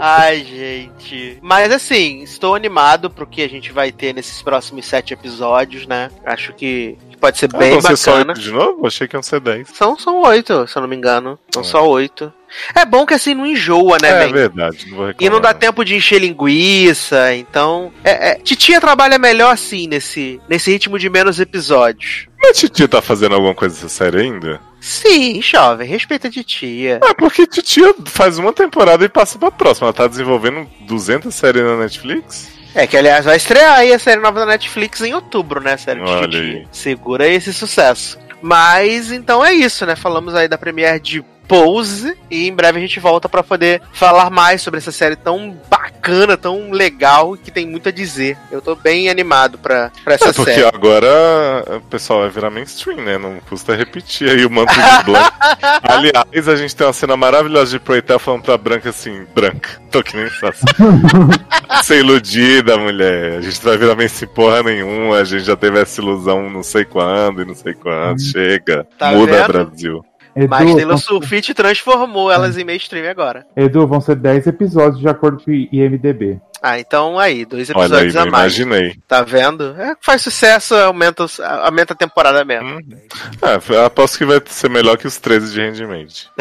Ai, 0.00 0.44
gente. 0.44 1.38
Mas 1.42 1.72
assim, 1.72 2.22
estou 2.22 2.54
animado 2.54 3.10
pro 3.10 3.26
que 3.26 3.42
a 3.42 3.48
gente 3.48 3.72
vai 3.72 3.90
ter 3.90 4.14
nesses 4.14 4.40
próximos 4.42 4.86
sete 4.86 5.12
episódios, 5.12 5.86
né? 5.86 6.10
Acho 6.24 6.52
que 6.52 6.96
pode 7.18 7.38
ser 7.38 7.50
Ah, 7.52 7.58
bem 7.58 7.80
bacana. 7.80 8.32
oito 8.32 8.40
de 8.40 8.50
novo? 8.52 8.86
Achei 8.86 9.06
que 9.06 9.14
iam 9.16 9.22
ser 9.22 9.40
10. 9.40 9.68
São, 9.74 9.98
são 9.98 10.22
oito, 10.22 10.66
se 10.66 10.76
eu 10.76 10.82
não 10.82 10.88
me 10.88 10.96
engano. 10.96 11.38
São 11.52 11.62
É. 11.62 11.64
só 11.64 11.88
oito. 11.88 12.32
É 12.74 12.84
bom 12.86 13.04
que 13.04 13.12
assim 13.12 13.34
não 13.34 13.44
enjoa, 13.46 13.98
né, 14.00 14.24
É 14.24 14.28
verdade, 14.28 14.86
não 14.88 14.96
vou 14.96 15.06
reclamar. 15.08 15.16
E 15.20 15.28
não 15.28 15.38
dá 15.40 15.52
tempo 15.52 15.84
de 15.84 15.94
encher 15.94 16.18
linguiça, 16.18 17.34
então. 17.34 17.92
É, 18.02 18.30
é, 18.30 18.34
Titia 18.36 18.80
trabalha 18.80 19.18
melhor 19.18 19.52
assim, 19.52 19.86
nesse, 19.86 20.40
nesse 20.48 20.70
ritmo 20.70 20.98
de 20.98 21.10
menos 21.10 21.38
episódios. 21.40 22.26
Mas 22.40 22.56
Titia 22.58 22.88
tá 22.88 23.02
fazendo 23.02 23.34
alguma 23.34 23.54
coisa 23.54 23.74
dessa 23.74 23.88
série 23.88 24.22
ainda? 24.22 24.60
Sim, 24.80 25.42
jovem, 25.42 25.86
respeita 25.88 26.28
a 26.28 26.30
titia. 26.30 27.00
É 27.04 27.12
porque 27.14 27.46
Titia 27.46 27.94
faz 28.06 28.38
uma 28.38 28.52
temporada 28.52 29.04
e 29.04 29.08
passa 29.08 29.36
pra 29.38 29.50
próxima. 29.50 29.88
Ela 29.88 29.92
tá 29.92 30.06
desenvolvendo 30.06 30.66
200 30.86 31.34
séries 31.34 31.64
na 31.64 31.76
Netflix? 31.76 32.48
É 32.74 32.86
que, 32.86 32.96
aliás, 32.96 33.24
vai 33.24 33.36
estrear 33.36 33.78
aí 33.78 33.92
a 33.92 33.98
série 33.98 34.20
nova 34.20 34.40
da 34.40 34.46
Netflix 34.46 35.00
em 35.00 35.14
outubro, 35.14 35.60
né? 35.60 35.76
Série 35.76 36.00
Olha 36.00 36.38
aí. 36.38 36.66
Segura 36.70 37.26
esse 37.26 37.52
sucesso. 37.52 38.18
Mas 38.40 39.10
então 39.10 39.44
é 39.44 39.52
isso, 39.52 39.84
né? 39.84 39.96
Falamos 39.96 40.34
aí 40.34 40.46
da 40.46 40.58
premiere 40.58 41.00
de 41.00 41.24
Pose 41.48 42.14
e 42.30 42.46
em 42.46 42.54
breve 42.54 42.76
a 42.78 42.80
gente 42.82 43.00
volta 43.00 43.28
pra 43.28 43.42
poder 43.42 43.80
falar 43.92 44.28
mais 44.28 44.60
sobre 44.60 44.78
essa 44.78 44.92
série 44.92 45.16
tão 45.16 45.56
bacana, 45.70 46.36
tão 46.36 46.70
legal 46.70 47.36
que 47.36 47.50
tem 47.50 47.66
muito 47.66 47.88
a 47.88 47.92
dizer. 47.92 48.36
Eu 48.52 48.60
tô 48.60 48.74
bem 48.76 49.08
animado 49.08 49.56
pra, 49.58 49.90
pra 50.04 50.14
essa 50.14 50.28
É 50.28 50.32
porque 50.34 50.52
série. 50.54 50.66
agora 50.66 51.08
o 51.76 51.80
pessoal 51.88 52.20
vai 52.20 52.28
virar 52.28 52.50
mainstream, 52.50 52.98
né? 53.02 53.16
Não 53.16 53.40
custa 53.48 53.74
repetir 53.74 54.28
aí 54.30 54.44
o 54.44 54.50
manto 54.50 54.72
de 54.74 54.78
Blanca. 55.04 55.32
Aliás, 55.82 56.48
a 56.48 56.56
gente 56.56 56.76
tem 56.76 56.86
uma 56.86 56.92
cena 56.92 57.16
maravilhosa 57.16 57.70
de 57.72 57.78
Proetel 57.80 58.18
falando 58.18 58.42
pra 58.42 58.58
Branca 58.58 58.90
assim: 58.90 59.24
Branca, 59.34 59.80
tô 59.90 60.02
que 60.02 60.16
nem 60.16 60.28
Sassi. 60.28 60.64
Ser 61.82 62.00
iludida, 62.00 62.76
mulher. 62.76 63.38
A 63.38 63.40
gente 63.40 63.56
não 63.64 63.70
vai 63.70 63.78
virar 63.78 63.94
mainstream 63.96 64.30
porra 64.34 64.62
nenhuma. 64.62 65.16
A 65.16 65.24
gente 65.24 65.44
já 65.44 65.56
teve 65.56 65.80
essa 65.80 66.00
ilusão 66.00 66.50
não 66.50 66.62
sei 66.62 66.84
quando 66.84 67.40
e 67.42 67.44
não 67.46 67.54
sei 67.54 67.72
quando. 67.74 68.20
Chega. 68.20 68.86
Tá 68.98 69.12
Muda, 69.12 69.32
vendo? 69.32 69.46
Brasil. 69.48 70.04
Edu, 70.36 70.48
Mas 70.48 70.74
Taylor 70.74 70.98
Swift 70.98 71.54
transformou 71.54 72.30
elas 72.30 72.56
em 72.56 72.64
mainstream 72.64 73.10
agora. 73.10 73.46
Edu, 73.56 73.86
vão 73.86 74.00
ser 74.00 74.16
10 74.16 74.46
episódios 74.46 75.00
de 75.00 75.08
acordo 75.08 75.42
com 75.42 75.50
o 75.50 75.54
IMDB. 75.54 76.40
Ah, 76.60 76.78
então 76.78 77.18
aí, 77.18 77.44
dois 77.44 77.70
Olha 77.70 77.78
aí, 77.78 77.84
episódios 77.84 78.14
não 78.14 78.22
a 78.22 78.26
mais. 78.26 78.58
imaginei. 78.58 78.96
Tá 79.06 79.22
vendo? 79.22 79.76
É, 79.80 79.94
faz 80.00 80.22
sucesso, 80.22 80.74
aumenta, 80.74 81.24
aumenta 81.62 81.92
a 81.92 81.96
temporada 81.96 82.44
mesmo. 82.44 82.78
Hum. 82.78 82.80
É, 83.42 83.84
aposto 83.84 84.18
que 84.18 84.24
vai 84.24 84.42
ser 84.46 84.68
melhor 84.68 84.96
que 84.96 85.06
os 85.06 85.18
13 85.18 85.52
de 85.52 85.60
Handmaid. 85.60 86.28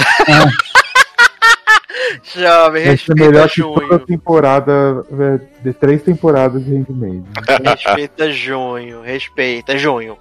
Jovem, 2.36 2.84
respeita 2.84 3.26
melhor 3.26 3.50
que 3.50 3.62
toda 3.62 3.86
junho. 3.86 4.00
temporada 4.00 5.06
é, 5.12 5.64
de 5.64 5.74
três 5.74 6.02
temporadas 6.02 6.64
de 6.64 6.72
Handmaid. 6.76 7.24
Respeita 7.64 8.32
junho, 8.32 9.02
respeita 9.02 9.78
junho. 9.78 10.18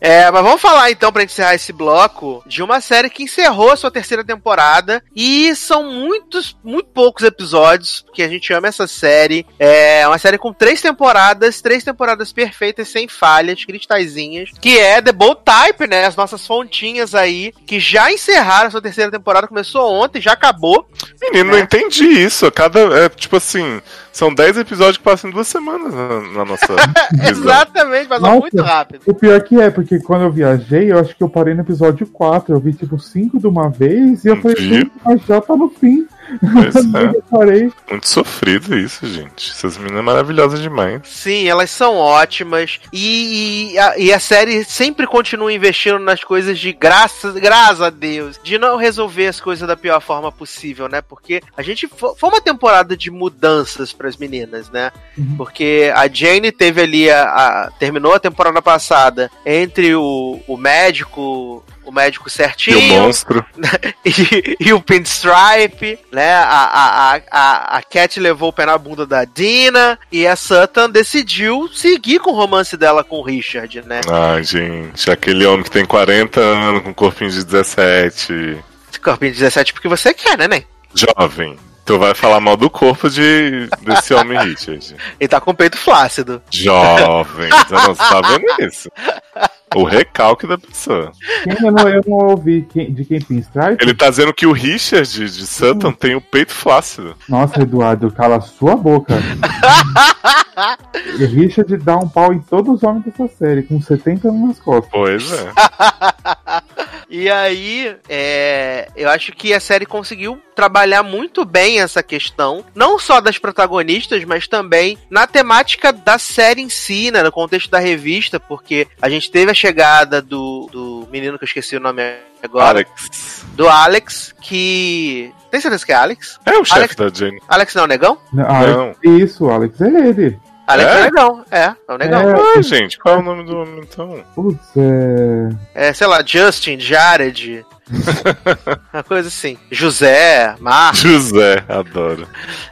É, 0.00 0.30
mas 0.30 0.42
vamos 0.42 0.60
falar 0.60 0.90
então, 0.90 1.12
pra 1.12 1.22
encerrar 1.22 1.54
esse 1.54 1.72
bloco, 1.72 2.42
de 2.46 2.62
uma 2.62 2.80
série 2.80 3.08
que 3.08 3.22
encerrou 3.22 3.70
a 3.70 3.76
sua 3.76 3.90
terceira 3.90 4.24
temporada 4.24 5.02
e 5.14 5.54
são 5.54 5.84
muitos, 5.90 6.56
muito 6.64 6.88
poucos 6.88 7.24
episódios, 7.24 8.04
que 8.12 8.22
a 8.22 8.28
gente 8.28 8.52
ama 8.52 8.68
essa 8.68 8.86
série. 8.86 9.46
É 9.58 10.06
uma 10.06 10.18
série 10.18 10.38
com 10.38 10.52
três 10.52 10.80
temporadas, 10.80 11.60
três 11.60 11.84
temporadas 11.84 12.32
perfeitas, 12.32 12.88
sem 12.88 13.06
falhas, 13.08 13.64
cristalzinhas, 13.64 14.50
que 14.60 14.78
é 14.78 15.00
The 15.00 15.12
Bold 15.12 15.40
Type, 15.44 15.86
né? 15.86 16.06
As 16.06 16.16
nossas 16.16 16.46
fontinhas 16.46 17.14
aí, 17.14 17.52
que 17.66 17.78
já 17.78 18.12
encerraram 18.12 18.68
a 18.68 18.70
sua 18.70 18.82
terceira 18.82 19.10
temporada, 19.10 19.46
começou 19.46 19.92
ontem, 19.92 20.20
já 20.20 20.32
acabou. 20.32 20.86
Menino, 21.20 21.50
Né? 21.50 21.56
não 21.56 21.58
entendi 21.64 22.04
isso. 22.04 22.50
Cada. 22.52 22.80
É, 22.98 23.08
tipo 23.08 23.36
assim, 23.36 23.80
são 24.12 24.32
10 24.34 24.58
episódios 24.58 24.74
episódio 24.74 24.98
que 24.98 25.04
passa 25.04 25.28
em 25.28 25.30
duas 25.30 25.46
semanas 25.46 25.94
na, 25.94 26.20
na 26.20 26.44
nossa. 26.44 26.66
Exatamente, 27.28 28.08
passou 28.08 28.26
Nossa. 28.28 28.40
muito 28.40 28.62
rápido. 28.62 29.02
O 29.06 29.14
pior 29.14 29.40
que 29.42 29.60
é, 29.60 29.70
porque 29.70 29.98
quando 30.00 30.22
eu 30.22 30.30
viajei, 30.30 30.90
eu 30.92 30.98
acho 30.98 31.14
que 31.14 31.22
eu 31.22 31.28
parei 31.28 31.54
no 31.54 31.60
episódio 31.60 32.06
4. 32.06 32.54
Eu 32.54 32.60
vi 32.60 32.72
tipo 32.72 32.98
5 32.98 33.38
de 33.38 33.46
uma 33.46 33.70
vez 33.70 34.24
e 34.24 34.28
eu 34.28 34.40
falei, 34.40 34.56
Viu? 34.56 34.74
"Gente, 34.80 34.92
mas 35.04 35.22
já 35.22 35.40
tá 35.40 35.56
no 35.56 35.68
fim. 35.68 36.06
Pois 36.40 36.74
é. 36.94 37.90
Muito 37.90 38.08
sofrido 38.08 38.76
isso, 38.76 39.06
gente. 39.06 39.50
Essas 39.50 39.76
meninas 39.78 40.04
maravilhosas 40.04 40.60
demais. 40.60 41.00
Sim, 41.04 41.48
elas 41.48 41.70
são 41.70 41.96
ótimas. 41.96 42.78
E, 42.92 43.72
e 43.72 43.78
a, 43.78 43.98
e 43.98 44.12
a 44.12 44.18
série 44.20 44.64
sempre 44.64 45.06
continua 45.06 45.52
investindo 45.52 45.98
nas 45.98 46.22
coisas 46.22 46.58
de 46.58 46.72
graça, 46.72 47.32
graças 47.32 47.80
a 47.82 47.90
Deus. 47.90 48.38
De 48.42 48.58
não 48.58 48.76
resolver 48.76 49.26
as 49.26 49.40
coisas 49.40 49.66
da 49.66 49.76
pior 49.76 50.00
forma 50.00 50.30
possível, 50.32 50.88
né? 50.88 51.00
Porque 51.02 51.40
a 51.56 51.62
gente. 51.62 51.86
fo- 51.88 52.14
Foi 52.18 52.28
uma 52.30 52.40
temporada 52.40 52.96
de 52.96 53.10
mudanças 53.10 53.92
pras 53.92 54.16
meninas, 54.16 54.70
né? 54.70 54.90
Uhum. 55.16 55.36
Porque 55.36 55.92
a 55.94 56.08
Jane 56.08 56.50
teve 56.52 56.80
ali. 56.82 57.10
A, 57.10 57.22
a- 57.24 57.70
terminou 57.78 58.12
a 58.14 58.20
temporada 58.20 58.60
passada 58.62 59.30
entre 59.44 59.94
o, 59.94 60.40
o 60.46 60.56
médico. 60.56 61.64
O 61.84 61.92
médico 61.92 62.28
E 62.28 62.30
certinho 62.30 62.78
o 62.78 62.82
monstro. 62.82 63.44
e, 64.04 64.56
e 64.58 64.72
o 64.72 64.80
Pinstripe, 64.80 65.98
né? 66.10 66.34
A, 66.34 66.44
a, 66.44 67.20
a, 67.30 67.78
a, 67.78 67.82
Cat 67.82 68.18
levou 68.18 68.48
o 68.48 68.52
pé 68.52 68.66
na 68.66 68.78
bunda 68.78 69.06
da 69.06 69.24
Dina 69.24 69.98
e 70.10 70.26
a 70.26 70.34
Sutton 70.34 70.88
decidiu 70.88 71.68
seguir 71.72 72.20
com 72.20 72.30
o 72.30 72.34
romance 72.34 72.76
dela 72.76 73.04
com 73.04 73.16
o 73.16 73.22
Richard, 73.22 73.82
né? 73.86 74.00
Ai, 74.10 74.42
gente. 74.42 75.10
Aquele 75.10 75.46
homem 75.46 75.62
que 75.62 75.70
tem 75.70 75.84
40 75.84 76.40
anos, 76.40 76.82
com 76.82 76.94
corpinho 76.94 77.30
de 77.30 77.44
17. 77.44 78.58
Esse 78.90 79.00
corpinho 79.00 79.32
de 79.32 79.38
17 79.38 79.72
porque 79.72 79.88
você 79.88 80.14
quer, 80.14 80.38
né, 80.38 80.48
Nen? 80.48 80.66
Jovem. 80.94 81.56
Tu 81.84 81.98
vai 81.98 82.14
falar 82.14 82.40
mal 82.40 82.56
do 82.56 82.70
corpo 82.70 83.10
de, 83.10 83.68
desse 83.82 84.14
homem 84.14 84.38
Richard. 84.48 84.96
Ele 85.20 85.28
tá 85.28 85.40
com 85.40 85.50
o 85.50 85.54
peito 85.54 85.76
flácido. 85.76 86.42
Jovem. 86.50 87.50
Você 87.50 87.74
não 87.74 88.22
vendo 88.22 88.66
isso? 88.66 88.90
O 89.78 89.84
recalque 89.84 90.46
da 90.46 90.58
pessoa. 90.58 91.12
Quem 91.42 91.66
eu, 91.66 91.72
não, 91.72 91.88
eu 91.88 92.02
não 92.06 92.16
ouvi 92.28 92.66
quem- 92.72 92.92
de 92.92 93.04
quem 93.04 93.20
pinstripe. 93.20 93.82
Ele 93.82 93.94
tá 93.94 94.10
dizendo 94.10 94.32
que 94.32 94.46
o 94.46 94.52
Richard 94.52 95.08
de 95.08 95.46
Sutton 95.46 95.92
tem 95.92 96.14
o 96.14 96.20
peito 96.20 96.52
flácido. 96.52 97.14
Nossa, 97.28 97.62
Eduardo, 97.62 98.10
cala 98.10 98.40
sua 98.40 98.76
boca. 98.76 99.14
Richard 101.18 101.76
dá 101.78 101.96
um 101.96 102.08
pau 102.08 102.32
em 102.32 102.40
todos 102.40 102.74
os 102.76 102.82
homens 102.82 103.04
dessa 103.04 103.28
série, 103.36 103.62
com 103.62 103.80
70 103.80 104.28
anos 104.28 104.48
nas 104.48 104.60
costas. 104.60 104.90
Pois 104.90 105.32
é. 105.32 105.50
E 107.08 107.30
aí, 107.30 107.96
é, 108.08 108.88
eu 108.96 109.08
acho 109.10 109.32
que 109.32 109.52
a 109.52 109.60
série 109.60 109.86
conseguiu 109.86 110.40
trabalhar 110.54 111.02
muito 111.02 111.44
bem 111.44 111.80
essa 111.80 112.02
questão, 112.02 112.64
não 112.74 112.98
só 112.98 113.20
das 113.20 113.38
protagonistas, 113.38 114.24
mas 114.24 114.46
também 114.46 114.96
na 115.10 115.26
temática 115.26 115.92
da 115.92 116.18
série 116.18 116.62
em 116.62 116.68
si, 116.68 117.10
né, 117.10 117.22
no 117.22 117.32
contexto 117.32 117.70
da 117.70 117.78
revista, 117.78 118.38
porque 118.38 118.86
a 119.02 119.08
gente 119.08 119.30
teve 119.30 119.50
a 119.50 119.54
chegada 119.54 120.22
do, 120.22 120.68
do 120.72 121.08
menino 121.10 121.38
que 121.38 121.44
eu 121.44 121.46
esqueci 121.48 121.76
o 121.76 121.80
nome 121.80 122.02
agora, 122.42 122.68
Alex. 122.70 123.44
do 123.54 123.68
Alex, 123.68 124.34
que. 124.40 125.32
Tem 125.50 125.60
certeza 125.60 125.86
que 125.86 125.92
é 125.92 125.94
Alex? 125.94 126.38
É 126.44 126.58
o 126.58 126.64
chefe 126.64 126.80
Alex- 126.80 126.96
da 126.96 127.08
Jane. 127.08 127.40
Alex 127.48 127.74
não 127.74 127.82
é 127.82 127.84
o 127.84 127.88
negão? 127.88 128.18
Não, 128.32 128.44
Alex, 128.44 128.98
isso, 129.04 129.48
Alex 129.50 129.80
é 129.80 129.86
ele. 129.88 130.38
Alex 130.66 130.90
é, 130.90 130.94
É? 130.94 131.00
o 131.00 131.04
negão, 131.04 131.44
é, 131.50 131.64
é 131.64 131.92
o 131.92 131.98
negão. 131.98 132.20
É. 132.30 132.34
Ai, 132.56 132.62
gente, 132.62 132.98
qual 132.98 133.16
é 133.16 133.18
o 133.18 133.22
nome 133.22 133.44
do 133.44 133.56
homem 133.58 133.80
então? 133.80 134.24
Putz, 134.34 134.58
é. 134.76 135.88
É, 135.88 135.92
sei 135.92 136.06
lá, 136.06 136.22
Justin, 136.24 136.78
Jared. 136.78 137.64
uma 138.92 139.02
coisa 139.02 139.28
assim. 139.28 139.56
José, 139.70 140.54
Marcos. 140.60 141.00
José, 141.00 141.64
adoro. 141.68 142.28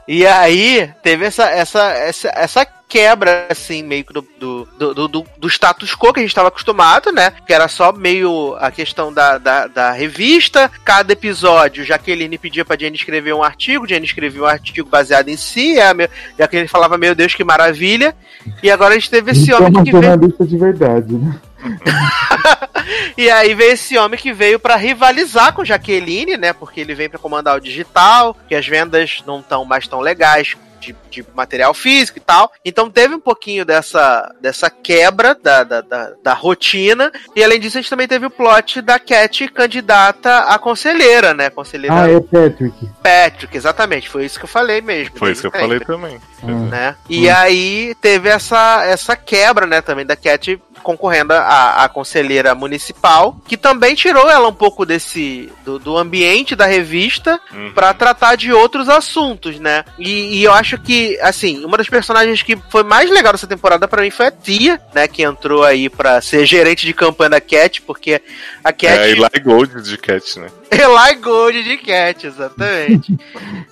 E 0.07 0.27
aí, 0.27 0.91
teve 1.03 1.25
essa, 1.25 1.45
essa, 1.45 1.91
essa, 1.93 2.29
essa 2.35 2.67
quebra, 2.93 3.47
assim, 3.49 3.83
meio 3.83 4.05
que 4.05 4.13
do, 4.13 4.29
do, 4.39 4.69
do, 4.77 5.09
do, 5.09 5.27
do 5.39 5.49
status 5.49 5.95
quo 5.95 6.13
que 6.13 6.21
a 6.21 6.23
gente 6.23 6.31
estava 6.31 6.49
acostumado, 6.49 7.11
né? 7.11 7.33
Que 7.47 7.55
era 7.55 7.67
só 7.67 7.91
meio 7.91 8.55
a 8.61 8.71
questão 8.71 9.11
da, 9.11 9.39
da, 9.39 9.67
da 9.67 9.93
revista. 9.93 10.71
Cada 10.85 11.15
episódio, 11.15 11.87
Jaqueline 11.87 12.37
pedia 12.37 12.67
pra 12.67 12.77
Jane 12.79 12.95
escrever 12.95 13.33
um 13.33 13.43
artigo, 13.43 13.89
Jane 13.89 14.05
escrevia 14.05 14.43
um 14.43 14.47
artigo 14.47 14.87
baseado 14.91 15.31
em 15.31 15.39
si, 15.39 15.81
a 15.81 15.95
meu, 15.95 16.07
Jaqueline 16.39 16.69
falava, 16.69 16.99
meu 16.99 17.15
Deus, 17.15 17.35
que 17.35 17.43
maravilha. 17.43 18.15
E 18.63 18.71
agora 18.71 18.93
a 18.93 18.99
gente 18.99 19.09
teve 19.09 19.31
esse 19.31 19.51
homem 19.55 19.71
uma 19.71 19.85
que 19.85 19.91
veio. 19.91 20.03
jornalista 20.03 20.45
de 20.45 20.59
verdade, 20.59 21.15
né? 21.15 21.41
E 23.17 23.31
aí 23.31 23.55
veio 23.55 23.73
esse 23.73 23.97
homem 23.97 24.19
que 24.19 24.33
veio 24.33 24.59
pra 24.59 24.77
rivalizar 24.77 25.53
com 25.53 25.65
Jaqueline, 25.65 26.37
né? 26.37 26.53
Porque 26.53 26.81
ele 26.81 26.95
vem 26.95 27.09
pra 27.09 27.19
comandar 27.19 27.57
o 27.57 27.61
digital, 27.61 28.37
que 28.49 28.55
as 28.55 28.67
vendas 28.67 29.23
não 29.27 29.41
estão 29.41 29.65
mais 29.65 29.87
tão 29.87 30.01
legais 30.01 30.57
de, 30.83 30.97
de 31.09 31.25
material 31.35 31.73
físico 31.73 32.19
e 32.19 32.21
tal. 32.21 32.51
Então 32.65 32.91
teve 32.91 33.15
um 33.15 33.21
pouquinho 33.21 33.65
dessa, 33.65 34.35
dessa 34.41 34.69
quebra 34.69 35.37
da, 35.41 35.63
da, 35.63 35.81
da, 35.81 36.13
da 36.23 36.35
rotina. 36.35 37.13
E 37.37 37.45
além 37.45 37.61
disso, 37.61 37.79
a 37.79 37.81
gente 37.81 37.91
também 37.91 38.09
teve 38.09 38.27
o 38.27 38.31
plot 38.31 38.81
da 38.83 38.99
Cat 38.99 39.47
candidata 39.49 40.41
a 40.41 40.59
conselheira, 40.59 41.33
né? 41.33 41.49
Conselheira 41.51 41.95
Ah, 41.95 42.11
é 42.11 42.21
Patrick. 42.21 42.89
Patrick, 43.03 43.57
exatamente. 43.57 44.09
Foi 44.09 44.25
isso 44.25 44.39
que 44.39 44.45
eu 44.45 44.49
falei 44.49 44.81
mesmo. 44.81 45.17
Foi 45.17 45.31
isso 45.31 45.43
que 45.43 45.47
eu 45.47 45.61
falei 45.61 45.79
também. 45.81 46.21
Ah. 46.43 46.47
né? 46.47 46.97
E 47.09 47.31
aí 47.31 47.95
teve 48.01 48.29
essa, 48.29 48.85
essa 48.85 49.15
quebra, 49.15 49.67
né, 49.67 49.81
também 49.81 50.05
da 50.05 50.17
Cat 50.17 50.61
concorrendo 50.83 51.33
a, 51.33 51.85
a 51.85 51.89
conselheira 51.89 52.55
municipal, 52.55 53.37
que 53.47 53.57
também 53.57 53.95
tirou 53.95 54.29
ela 54.31 54.49
um 54.49 54.53
pouco 54.55 54.85
desse 54.85 55.51
do, 55.65 55.79
do 55.79 55.97
ambiente 55.97 56.55
da 56.57 56.67
revista 56.67 57.41
Uhum. 57.53 57.73
pra 57.73 57.93
tratar 57.93 58.37
de 58.37 58.53
outros 58.53 58.89
assuntos, 58.89 59.59
né? 59.59 59.85
E, 59.99 60.39
e 60.39 60.45
eu 60.45 60.53
acho 60.53 60.79
que, 60.79 61.19
assim, 61.21 61.65
uma 61.65 61.77
das 61.77 61.89
personagens 61.89 62.43
que 62.43 62.57
foi 62.71 62.83
mais 62.83 63.11
legal 63.11 63.33
dessa 63.33 63.47
temporada 63.47 63.87
pra 63.87 64.03
mim 64.03 64.11
foi 64.11 64.27
a 64.27 64.31
Tia, 64.31 64.81
né, 64.95 65.07
que 65.07 65.23
entrou 65.23 65.63
aí 65.65 65.89
pra 65.89 66.21
ser 66.21 66.47
gerente 66.47 66.87
de 66.87 66.93
campanha 66.95 67.31
da 67.31 67.41
Cat, 67.41 67.83
porque 67.83 68.21
a 68.65 68.73
Cat 68.73 68.87
É 68.87 69.11
Eli 69.11 69.41
Gold 69.43 69.83
de 69.83 69.97
Cat, 69.99 70.39
né? 70.41 70.49
Eli 70.73 71.15
Gold 71.21 71.63
de 71.63 71.77
Cat, 71.77 72.27
exatamente. 72.27 73.17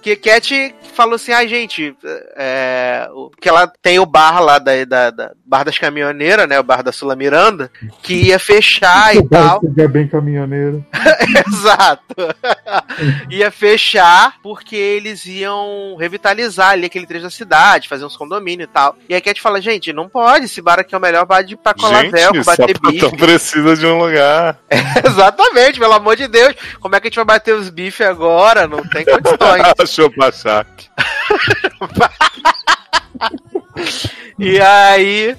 que 0.02 0.16
Cat 0.16 0.74
falou 0.92 1.14
assim, 1.14 1.32
ah, 1.32 1.46
gente, 1.46 1.96
é, 2.36 3.08
que 3.40 3.48
ela 3.48 3.72
tem 3.80 3.98
o 3.98 4.04
bar 4.06 4.40
lá 4.42 4.58
da, 4.58 4.84
da, 4.84 5.10
da- 5.10 5.32
bar 5.46 5.64
das 5.64 5.78
caminhoneiras, 5.78 6.46
né, 6.48 6.60
o 6.60 6.62
bar 6.62 6.82
da 6.82 6.92
Sula 6.92 7.16
Miranda, 7.16 7.70
que 8.02 8.26
ia 8.26 8.38
fechar 8.38 9.14
e 9.16 9.26
tal. 9.26 9.60
É 9.78 9.88
bem 9.88 10.06
caminhoneiro. 10.06 10.84
Exato. 11.48 12.04
ia 13.30 13.50
fechar 13.50 14.34
porque 14.42 14.76
eles 14.76 15.24
iam 15.26 15.96
revitalizar 15.98 16.70
ali 16.70 16.86
aquele 16.86 17.06
trecho 17.06 17.24
da 17.24 17.30
cidade, 17.30 17.88
fazer 17.88 18.04
uns 18.04 18.16
condomínios 18.16 18.68
e 18.68 18.72
tal. 18.72 18.96
E 19.08 19.14
a 19.14 19.20
Cat 19.20 19.40
fala, 19.40 19.60
gente, 19.60 19.92
não 19.92 20.08
pode, 20.08 20.44
esse 20.46 20.60
bar 20.60 20.78
aqui 20.78 20.94
é 20.94 20.98
o 20.98 21.00
melhor 21.00 21.24
bar 21.24 21.42
de 21.42 21.56
pra 21.56 21.72
colar 21.72 22.02
Gente, 22.02 22.12
velcro, 22.12 22.44
bater 22.44 22.76
sapatão 22.76 23.10
precisa 23.12 23.76
de 23.76 23.86
um 23.86 23.98
lugar. 23.98 24.58
Exatamente, 25.06 25.78
pelo 25.78 25.94
amor 25.94 26.16
de 26.16 26.28
Deus. 26.28 26.54
Como 26.78 26.89
é 26.96 27.00
que 27.00 27.06
a 27.06 27.10
gente 27.10 27.16
vai 27.16 27.24
bater 27.24 27.54
os 27.54 27.70
bifes 27.70 28.06
agora? 28.06 28.66
Não 28.66 28.82
tem 28.88 29.04
condições. 29.04 29.62
Achou 29.78 30.10
baixar. 30.16 30.66
E 34.38 34.58
aí, 34.58 35.36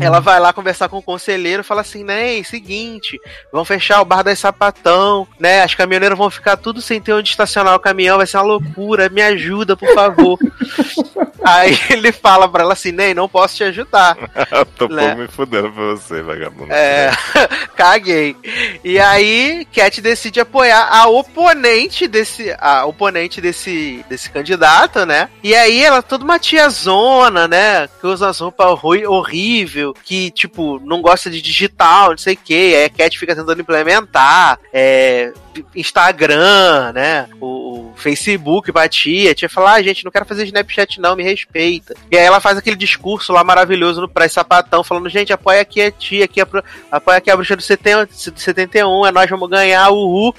ela 0.00 0.20
vai 0.20 0.40
lá 0.40 0.52
conversar 0.52 0.88
com 0.88 0.98
o 0.98 1.02
conselheiro 1.02 1.60
e 1.60 1.64
fala 1.64 1.80
assim, 1.80 2.02
né, 2.02 2.42
seguinte, 2.42 3.18
vão 3.52 3.64
fechar 3.64 4.00
o 4.00 4.04
bar 4.04 4.22
das 4.22 4.38
sapatão, 4.38 5.26
né, 5.38 5.62
as 5.62 5.74
caminhoneiras 5.74 6.18
vão 6.18 6.30
ficar 6.30 6.56
tudo 6.56 6.80
sem 6.80 7.00
ter 7.00 7.12
onde 7.12 7.30
estacionar 7.30 7.74
o 7.74 7.80
caminhão, 7.80 8.16
vai 8.16 8.26
ser 8.26 8.38
uma 8.38 8.44
loucura, 8.44 9.08
me 9.08 9.22
ajuda, 9.22 9.76
por 9.76 9.92
favor. 9.94 10.38
aí 11.44 11.78
ele 11.90 12.12
fala 12.12 12.48
pra 12.48 12.62
ela 12.62 12.72
assim, 12.72 12.92
Ney, 12.92 13.14
não 13.14 13.28
posso 13.28 13.56
te 13.56 13.64
ajudar. 13.64 14.16
Tô 14.76 14.88
Né? 14.88 15.14
me 15.14 15.28
fudendo 15.28 15.70
pra 15.72 15.84
você, 15.84 16.22
vagabundo. 16.22 16.72
É, 16.72 17.10
caguei. 17.76 18.36
E 18.84 18.98
aí, 18.98 19.66
Cat 19.72 20.00
decide 20.00 20.40
apoiar 20.40 20.88
a 20.90 21.08
oponente 21.08 22.06
desse, 22.06 22.54
a 22.58 22.84
oponente 22.86 23.40
desse, 23.40 24.04
desse 24.08 24.30
candidato, 24.30 25.04
né? 25.06 25.28
E 25.42 25.54
aí 25.54 25.82
ela 25.84 25.98
é 25.98 26.02
toda 26.02 26.24
uma 26.24 26.38
tiazona, 26.38 27.46
né? 27.48 27.88
Que 28.00 28.06
usa 28.06 28.28
as 28.28 28.38
roupas 28.38 28.78
horrível, 29.06 29.94
que 30.04 30.30
tipo 30.30 30.80
não 30.84 31.00
gosta 31.02 31.30
de 31.30 31.40
digital, 31.42 32.10
não 32.10 32.18
sei 32.18 32.34
o 32.34 32.38
que. 32.38 32.74
Aí 32.74 32.84
a 32.84 32.90
Cat 32.90 33.18
fica 33.18 33.34
tentando 33.34 33.60
implementar, 33.60 34.58
é, 34.72 35.32
Instagram, 35.74 36.92
né? 36.92 37.28
O 37.40 37.61
Facebook 37.96 38.72
pra 38.72 38.88
tia. 38.88 39.30
A 39.30 39.34
tia 39.34 39.48
fala, 39.48 39.74
ah, 39.74 39.82
gente, 39.82 40.04
não 40.04 40.12
quero 40.12 40.24
fazer 40.24 40.44
Snapchat 40.44 41.00
não, 41.00 41.16
me 41.16 41.22
respeita. 41.22 41.94
E 42.10 42.16
aí 42.16 42.24
ela 42.24 42.40
faz 42.40 42.58
aquele 42.58 42.76
discurso 42.76 43.32
lá 43.32 43.42
maravilhoso 43.44 44.00
no 44.00 44.08
Pré 44.08 44.28
Sapatão, 44.28 44.84
falando, 44.84 45.08
gente, 45.08 45.32
apoia 45.32 45.60
aqui 45.60 45.80
a 45.80 45.90
tia, 45.90 46.24
aqui 46.24 46.40
a, 46.40 46.46
apoia 46.90 47.18
aqui 47.18 47.30
a 47.30 47.36
bruxa 47.36 47.56
do 47.56 47.62
70 47.62 48.12
71, 48.12 49.06
é 49.06 49.12
nós 49.12 49.28
vamos 49.28 49.48
ganhar, 49.48 49.90
uhul. 49.90 50.34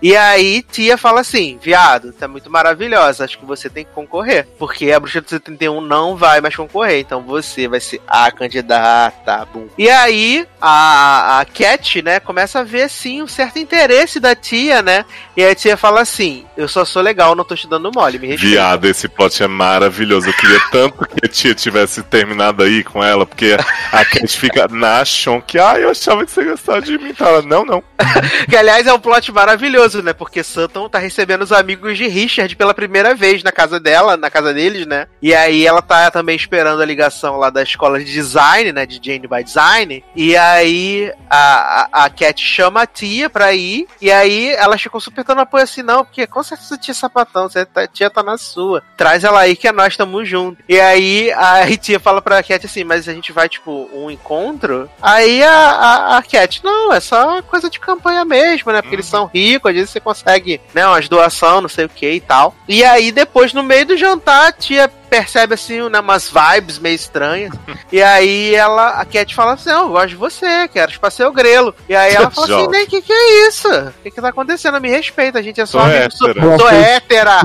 E 0.00 0.16
aí 0.16 0.62
Tia 0.62 0.96
fala 0.96 1.20
assim: 1.20 1.58
viado, 1.62 2.12
tá 2.12 2.28
muito 2.28 2.50
maravilhosa, 2.50 3.24
acho 3.24 3.38
que 3.38 3.44
você 3.44 3.68
tem 3.68 3.84
que 3.84 3.92
concorrer. 3.92 4.46
Porque 4.58 4.92
a 4.92 5.00
Bruxa 5.00 5.20
do 5.20 5.28
71 5.28 5.80
não 5.80 6.16
vai 6.16 6.40
mais 6.40 6.54
concorrer, 6.54 7.00
então 7.00 7.22
você 7.22 7.68
vai 7.68 7.80
ser 7.80 8.00
a 8.06 8.30
candidata. 8.30 9.46
Bum. 9.52 9.68
E 9.78 9.88
aí 9.88 10.46
a, 10.60 11.40
a 11.40 11.44
Cat, 11.44 12.02
né, 12.02 12.20
começa 12.20 12.60
a 12.60 12.64
ver 12.64 12.82
assim 12.82 13.22
um 13.22 13.26
certo 13.26 13.58
interesse 13.58 14.20
da 14.20 14.34
tia, 14.34 14.82
né? 14.82 15.04
E 15.36 15.44
a 15.44 15.54
tia 15.54 15.76
fala 15.76 16.00
assim: 16.00 16.44
eu 16.56 16.68
só 16.68 16.84
sou 16.84 17.02
legal, 17.02 17.34
não 17.34 17.44
tô 17.44 17.54
te 17.54 17.68
dando 17.68 17.90
mole, 17.92 18.18
me 18.18 18.28
respeita. 18.28 18.54
Viado, 18.54 18.84
esse 18.86 19.08
plot 19.08 19.42
é 19.42 19.48
maravilhoso. 19.48 20.28
Eu 20.28 20.34
queria 20.34 20.60
tanto 20.70 21.06
que 21.06 21.26
a 21.26 21.28
tia 21.28 21.54
tivesse 21.54 22.02
terminado 22.02 22.62
aí 22.62 22.82
com 22.82 23.02
ela, 23.02 23.26
porque 23.26 23.56
a 23.92 24.04
Cat 24.04 24.38
fica 24.38 24.68
na 24.68 25.04
chon 25.04 25.40
que, 25.40 25.58
ah, 25.58 25.78
eu 25.78 25.90
achava 25.90 26.24
que 26.24 26.30
você 26.30 26.44
gostava 26.44 26.82
de 26.82 26.98
mim. 26.98 27.10
Então 27.10 27.26
ela, 27.26 27.42
não, 27.42 27.64
não. 27.64 27.82
Que 28.48 28.56
aliás 28.56 28.86
é 28.86 28.92
um 28.92 28.98
plot 28.98 29.32
maravilhoso, 29.32 29.85
né? 29.94 30.12
Porque 30.12 30.42
Sutton 30.42 30.88
tá 30.88 30.98
recebendo 30.98 31.42
os 31.42 31.52
amigos 31.52 31.96
de 31.96 32.06
Richard 32.08 32.54
pela 32.56 32.74
primeira 32.74 33.14
vez 33.14 33.42
na 33.42 33.52
casa 33.52 33.78
dela, 33.78 34.16
na 34.16 34.30
casa 34.30 34.52
deles, 34.52 34.86
né? 34.86 35.06
E 35.20 35.34
aí 35.34 35.66
ela 35.66 35.82
tá 35.82 36.10
também 36.10 36.36
esperando 36.36 36.82
a 36.82 36.86
ligação 36.86 37.36
lá 37.36 37.50
da 37.50 37.62
escola 37.62 37.98
de 37.98 38.04
design, 38.04 38.72
né? 38.72 38.86
De 38.86 39.00
Jane 39.02 39.26
by 39.26 39.44
Design. 39.44 40.04
E 40.14 40.36
aí 40.36 41.12
a, 41.30 41.88
a, 41.92 42.04
a 42.04 42.10
Cat 42.10 42.40
chama 42.42 42.82
a 42.82 42.86
tia 42.86 43.28
pra 43.28 43.52
ir. 43.52 43.86
E 44.00 44.10
aí 44.10 44.50
ela 44.54 44.78
ficou 44.78 45.00
super 45.00 45.24
dando 45.24 45.40
apoio 45.40 45.64
assim, 45.64 45.82
não, 45.82 46.04
porque 46.04 46.26
com 46.26 46.42
certeza 46.42 46.78
tia 46.78 46.94
sapatão, 46.94 47.48
você 47.48 47.64
tá, 47.64 47.86
tia 47.86 48.10
tá 48.10 48.22
na 48.22 48.36
sua. 48.36 48.82
Traz 48.96 49.24
ela 49.24 49.40
aí 49.40 49.56
que 49.56 49.70
nós 49.72 49.92
estamos 49.92 50.28
juntos. 50.28 50.64
E 50.68 50.78
aí 50.80 51.32
a 51.32 51.66
tia 51.76 52.00
fala 52.00 52.22
pra 52.22 52.42
Cat 52.42 52.64
assim, 52.66 52.84
mas 52.84 53.08
a 53.08 53.12
gente 53.12 53.32
vai, 53.32 53.48
tipo, 53.48 53.88
um 53.92 54.10
encontro? 54.10 54.88
Aí 55.00 55.42
a, 55.42 55.50
a, 55.50 56.18
a 56.18 56.22
Cat, 56.22 56.62
não, 56.64 56.92
é 56.92 57.00
só 57.00 57.42
coisa 57.42 57.68
de 57.68 57.78
campanha 57.78 58.24
mesmo, 58.24 58.72
né? 58.72 58.80
Porque 58.80 58.94
eles 58.94 59.06
são 59.06 59.26
ricos, 59.26 59.70
às 59.76 59.80
vezes 59.80 59.90
você 59.90 60.00
consegue, 60.00 60.60
né, 60.74 60.86
umas 60.86 61.08
doação, 61.08 61.60
não 61.60 61.68
sei 61.68 61.84
o 61.84 61.88
que 61.88 62.10
e 62.10 62.20
tal. 62.20 62.54
E 62.68 62.84
aí 62.84 63.12
depois, 63.12 63.52
no 63.52 63.62
meio 63.62 63.86
do 63.86 63.96
jantar, 63.96 64.48
a 64.48 64.52
tia 64.52 64.90
percebe 65.08 65.54
assim, 65.54 65.88
né, 65.88 66.00
umas 66.00 66.30
vibes 66.30 66.78
meio 66.78 66.94
estranhas. 66.94 67.52
e 67.92 68.02
aí 68.02 68.54
ela, 68.54 69.00
a 69.00 69.04
Cat 69.04 69.34
fala 69.34 69.52
assim: 69.54 69.70
Não, 69.70 69.84
eu 69.84 69.88
gosto 69.90 70.08
de 70.08 70.16
você, 70.16 70.68
quero 70.68 70.90
espaciar 70.90 71.28
o 71.28 71.32
grelo. 71.32 71.74
E 71.88 71.94
aí 71.94 72.14
ela 72.14 72.30
fala 72.30 72.46
assim: 72.46 72.68
Nem, 72.68 72.86
que 72.86 73.02
que 73.02 73.12
é 73.12 73.48
isso? 73.48 73.68
O 73.68 73.92
que 74.02 74.10
que 74.10 74.20
tá 74.20 74.28
acontecendo? 74.28 74.80
Me 74.80 74.88
respeita, 74.88 75.38
a 75.38 75.42
gente 75.42 75.60
é 75.60 75.66
só 75.66 75.80
amigo, 75.80 76.10
sou, 76.10 76.30
hétera. 76.30 76.58
sou 76.58 76.70
hétera. 76.70 77.40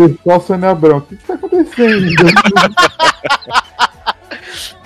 Sônia 0.45 0.69
Abrão. 0.69 0.97
O 0.97 1.01
que, 1.01 1.15
que 1.17 1.23
tá 1.23 1.33
acontecendo? 1.33 2.11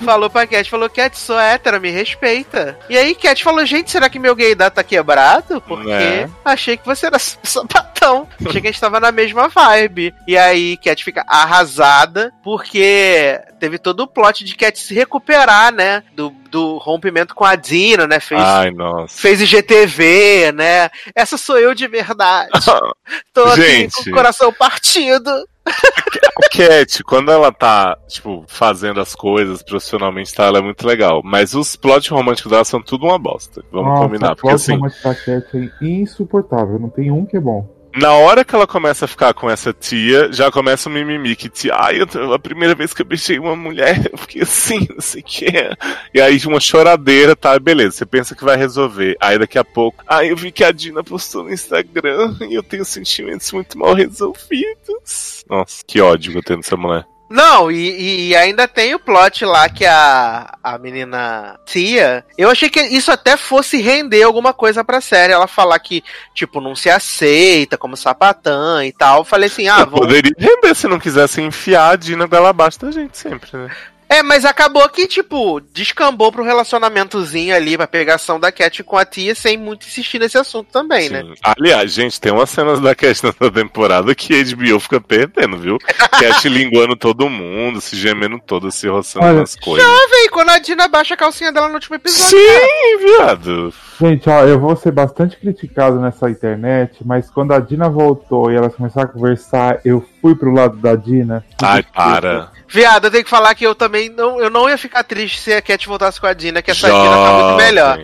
Falou 0.04 0.30
pra 0.30 0.46
Cat, 0.48 0.70
falou, 0.70 0.90
Cat, 0.90 1.18
sou 1.18 1.40
hétero, 1.40 1.80
me 1.82 1.90
respeita. 1.90 2.78
E 2.90 2.98
aí 2.98 3.16
Cat 3.16 3.44
falou, 3.44 3.66
gente, 3.66 3.92
será 3.92 4.10
que 4.10 4.20
meu 4.20 4.36
gaydar 4.36 4.72
tá 4.72 4.84
quebrado? 4.84 5.62
Porque 5.62 5.90
É. 5.92 6.30
achei 6.44 6.78
que 6.78 6.86
você 6.86 7.08
era 7.08 7.18
sapatão. 7.20 8.28
Achei 8.46 8.62
que 8.62 8.68
a 8.68 8.72
gente 8.72 8.80
tava 8.82 9.00
na 9.00 9.12
mesma 9.12 9.48
vibe. 9.48 10.14
E 10.28 10.38
aí 10.38 10.78
Cat 10.78 11.04
fica 11.04 11.24
arrasada, 11.28 12.32
porque 12.44 13.40
teve 13.60 13.78
todo 13.80 14.02
o 14.02 14.08
plot 14.08 14.44
de 14.44 14.56
Cat 14.56 14.78
se 14.80 14.94
recuperar, 14.94 15.74
né? 15.74 16.04
Do, 16.14 16.30
do 16.52 16.78
rompimento 16.78 17.34
com 17.34 17.44
a 17.46 17.56
Dina, 17.56 18.06
né? 18.08 18.20
Fez, 18.20 18.42
Ai, 18.42 18.72
nossa. 18.72 19.18
fez 19.18 19.42
IGTV, 19.42 20.52
né? 20.54 20.90
Essa 21.16 21.38
sou 21.38 21.58
eu 21.58 21.74
de 21.74 21.88
verdade. 21.88 22.50
Tô 23.34 23.44
aqui 23.46 23.62
Gente. 23.62 24.04
com 24.04 24.10
o 24.10 24.14
coração 24.14 24.54
partido. 24.54 25.32
A 25.68 26.50
Cat, 26.50 27.04
quando 27.04 27.32
ela 27.32 27.52
tá, 27.52 27.98
tipo, 28.08 28.44
fazendo 28.48 29.00
as 29.00 29.16
coisas 29.16 29.64
profissionalmente, 29.64 30.34
tá, 30.34 30.46
ela 30.46 30.60
é 30.60 30.62
muito 30.62 30.86
legal. 30.86 31.22
Mas 31.24 31.54
os 31.54 31.76
plot 31.76 32.10
românticos 32.12 32.52
dela 32.52 32.66
são 32.66 32.82
tudo 32.82 33.06
uma 33.06 33.18
bosta. 33.18 33.64
Vamos 33.72 33.90
Nossa, 33.90 34.04
combinar. 34.04 34.32
a 34.32 34.36
Porque 34.36 34.50
assim, 34.56 34.80
plot 34.80 35.04
da 35.04 35.16
Cat 35.16 35.74
é 35.82 35.86
insuportável. 35.86 36.80
Não 36.80 36.90
tem 36.90 37.12
um 37.12 37.26
que 37.26 37.38
é 37.38 37.40
bom. 37.40 37.68
Na 37.96 38.14
hora 38.14 38.44
que 38.44 38.54
ela 38.54 38.68
começa 38.68 39.06
a 39.06 39.08
ficar 39.08 39.34
com 39.34 39.50
essa 39.50 39.74
tia, 39.74 40.32
já 40.32 40.52
começa 40.52 40.90
o 40.90 40.92
mimimi 40.92 41.36
que 41.36 41.50
tia, 41.50 41.74
ai, 41.76 42.02
eu, 42.02 42.34
a 42.34 42.40
primeira 42.40 42.76
vez 42.76 42.94
que 42.94 43.02
eu 43.02 43.06
beijei 43.06 43.40
uma 43.40 43.56
mulher, 43.56 44.10
eu 44.12 44.18
fiquei 44.18 44.42
assim, 44.44 44.88
não 44.94 45.02
sei 45.02 45.22
o 45.22 45.24
que. 45.24 45.46
E 46.14 46.22
aí 46.22 46.38
uma 46.46 46.60
choradeira, 46.60 47.36
tá, 47.36 47.58
beleza, 47.58 47.92
você 47.92 48.06
pensa 48.06 48.36
que 48.36 48.44
vai 48.44 48.58
resolver. 48.58 49.16
Aí 49.20 49.40
daqui 49.40 49.58
a 49.58 49.64
pouco, 49.64 50.04
ai, 50.08 50.32
eu 50.32 50.36
vi 50.36 50.52
que 50.52 50.64
a 50.64 50.72
Dina 50.72 51.04
postou 51.04 51.44
no 51.44 51.54
Instagram 51.54 52.36
e 52.50 52.54
eu 52.54 52.64
tenho 52.64 52.86
sentimentos 52.86 53.52
muito 53.52 53.78
mal 53.78 53.94
resolvidos. 53.94 55.46
Nossa, 55.50 55.84
que 55.86 56.02
ódio 56.02 56.38
eu 56.38 56.44
tenho 56.44 56.60
dessa 56.60 56.76
mulher. 56.76 57.06
Não, 57.30 57.72
e, 57.72 58.30
e 58.30 58.36
ainda 58.36 58.68
tem 58.68 58.94
o 58.94 59.00
plot 59.00 59.44
lá 59.46 59.68
que 59.68 59.86
a, 59.86 60.56
a 60.64 60.78
menina 60.78 61.60
Tia. 61.66 62.24
Eu 62.38 62.50
achei 62.50 62.70
que 62.70 62.80
isso 62.82 63.12
até 63.12 63.36
fosse 63.36 63.82
render 63.82 64.24
alguma 64.24 64.54
coisa 64.54 64.84
pra 64.84 65.02
série. 65.02 65.34
Ela 65.34 65.48
falar 65.48 65.80
que, 65.80 66.04
tipo, 66.34 66.62
não 66.62 66.76
se 66.76 66.90
aceita 66.90 67.78
como 67.78 67.98
sapatã 67.98 68.86
e 68.86 68.92
tal. 68.92 69.20
Eu 69.20 69.26
falei 69.26 69.48
assim, 69.48 69.68
ah, 69.68 69.86
vou. 69.86 70.02
poderia 70.02 70.36
render 70.38 70.76
se 70.76 70.88
não 70.88 71.00
quisesse 71.00 71.42
enfiar 71.42 71.94
a 71.94 71.96
Dina 71.96 72.28
goela 72.28 72.50
abaixo 72.50 72.80
da 72.80 72.92
gente 72.92 73.18
sempre, 73.18 73.50
né? 73.58 73.72
É, 74.08 74.22
mas 74.22 74.46
acabou 74.46 74.88
que, 74.90 75.08
tipo, 75.08 75.60
descambou 75.74 76.32
pro 76.32 76.44
relacionamentozinho 76.44 77.56
ali, 77.56 77.76
pra 77.76 77.88
pegação 77.88 78.40
da 78.40 78.52
Cat 78.52 78.84
com 78.84 78.98
a 78.98 79.06
tia, 79.06 79.34
sem 79.34 79.58
muito 79.58 79.88
insistir 79.88 80.20
nesse 80.20 80.38
assunto 80.38 80.68
também, 80.72 81.10
né? 81.10 81.24
Sim. 81.24 81.34
Aliás, 81.44 81.92
gente, 81.92 82.22
tem 82.22 82.32
umas 82.32 82.50
cenas 82.50 82.80
da 82.80 82.94
Cat 82.94 83.26
nessa 83.26 83.52
temporada 83.52 84.14
que 84.14 84.34
a 84.34 84.44
HBO 84.44 84.80
fica 84.80 85.02
perdendo, 85.02 85.58
viu? 85.58 85.78
Cat 85.80 86.48
linguando 86.50 86.96
todo 86.96 87.30
mundo, 87.30 87.82
se 87.82 87.96
gemendo 87.96 88.40
todo, 88.40 88.72
se 88.72 88.88
roçando 88.88 89.26
Olha, 89.26 89.40
nas 89.40 89.56
coisas. 89.56 89.86
Véi, 90.10 90.30
quando 90.30 90.50
a 90.50 90.60
Dina 90.60 90.88
baixa 90.88 91.16
a 91.16 91.18
calcinha 91.18 91.52
dela 91.52 91.68
no 91.68 91.76
último 91.76 91.96
episódio. 91.96 92.38
Sim, 92.38 92.98
viado. 93.00 93.74
Gente, 94.00 94.30
ó, 94.30 94.44
eu 94.44 94.60
vou 94.60 94.76
ser 94.76 94.92
bastante 94.92 95.38
criticado 95.38 96.00
nessa 96.00 96.30
internet, 96.30 97.00
mas 97.04 97.30
quando 97.30 97.54
a 97.54 97.60
Dina 97.60 97.90
voltou 97.90 98.52
e 98.52 98.56
elas 98.56 98.76
começaram 98.76 99.10
a 99.10 99.12
conversar, 99.12 99.80
eu 99.84 100.06
fui 100.22 100.36
pro 100.36 100.54
lado 100.54 100.78
da 100.78 100.96
Dina. 100.96 101.44
Ai, 101.62 101.84
para. 101.84 102.52
Viado, 102.76 103.06
eu 103.06 103.12
tenho 103.12 103.24
que 103.24 103.30
falar 103.30 103.56
que 103.56 103.66
eu 103.66 103.74
também 103.74 104.10
não, 104.10 104.38
eu 104.38 104.50
não 104.50 104.70
ia 104.70 104.78
ficar 104.78 105.02
triste 105.02 105.40
se 105.40 105.54
a 105.54 105.62
Cat 105.62 105.88
voltasse 105.88 106.20
com 106.20 106.28
a 106.28 106.34
Dina, 106.34 106.62
que 106.62 106.72
essa 106.72 106.88
Dina 106.88 107.16
tá 107.16 107.32
muito 107.32 107.56
melhor. 107.56 107.98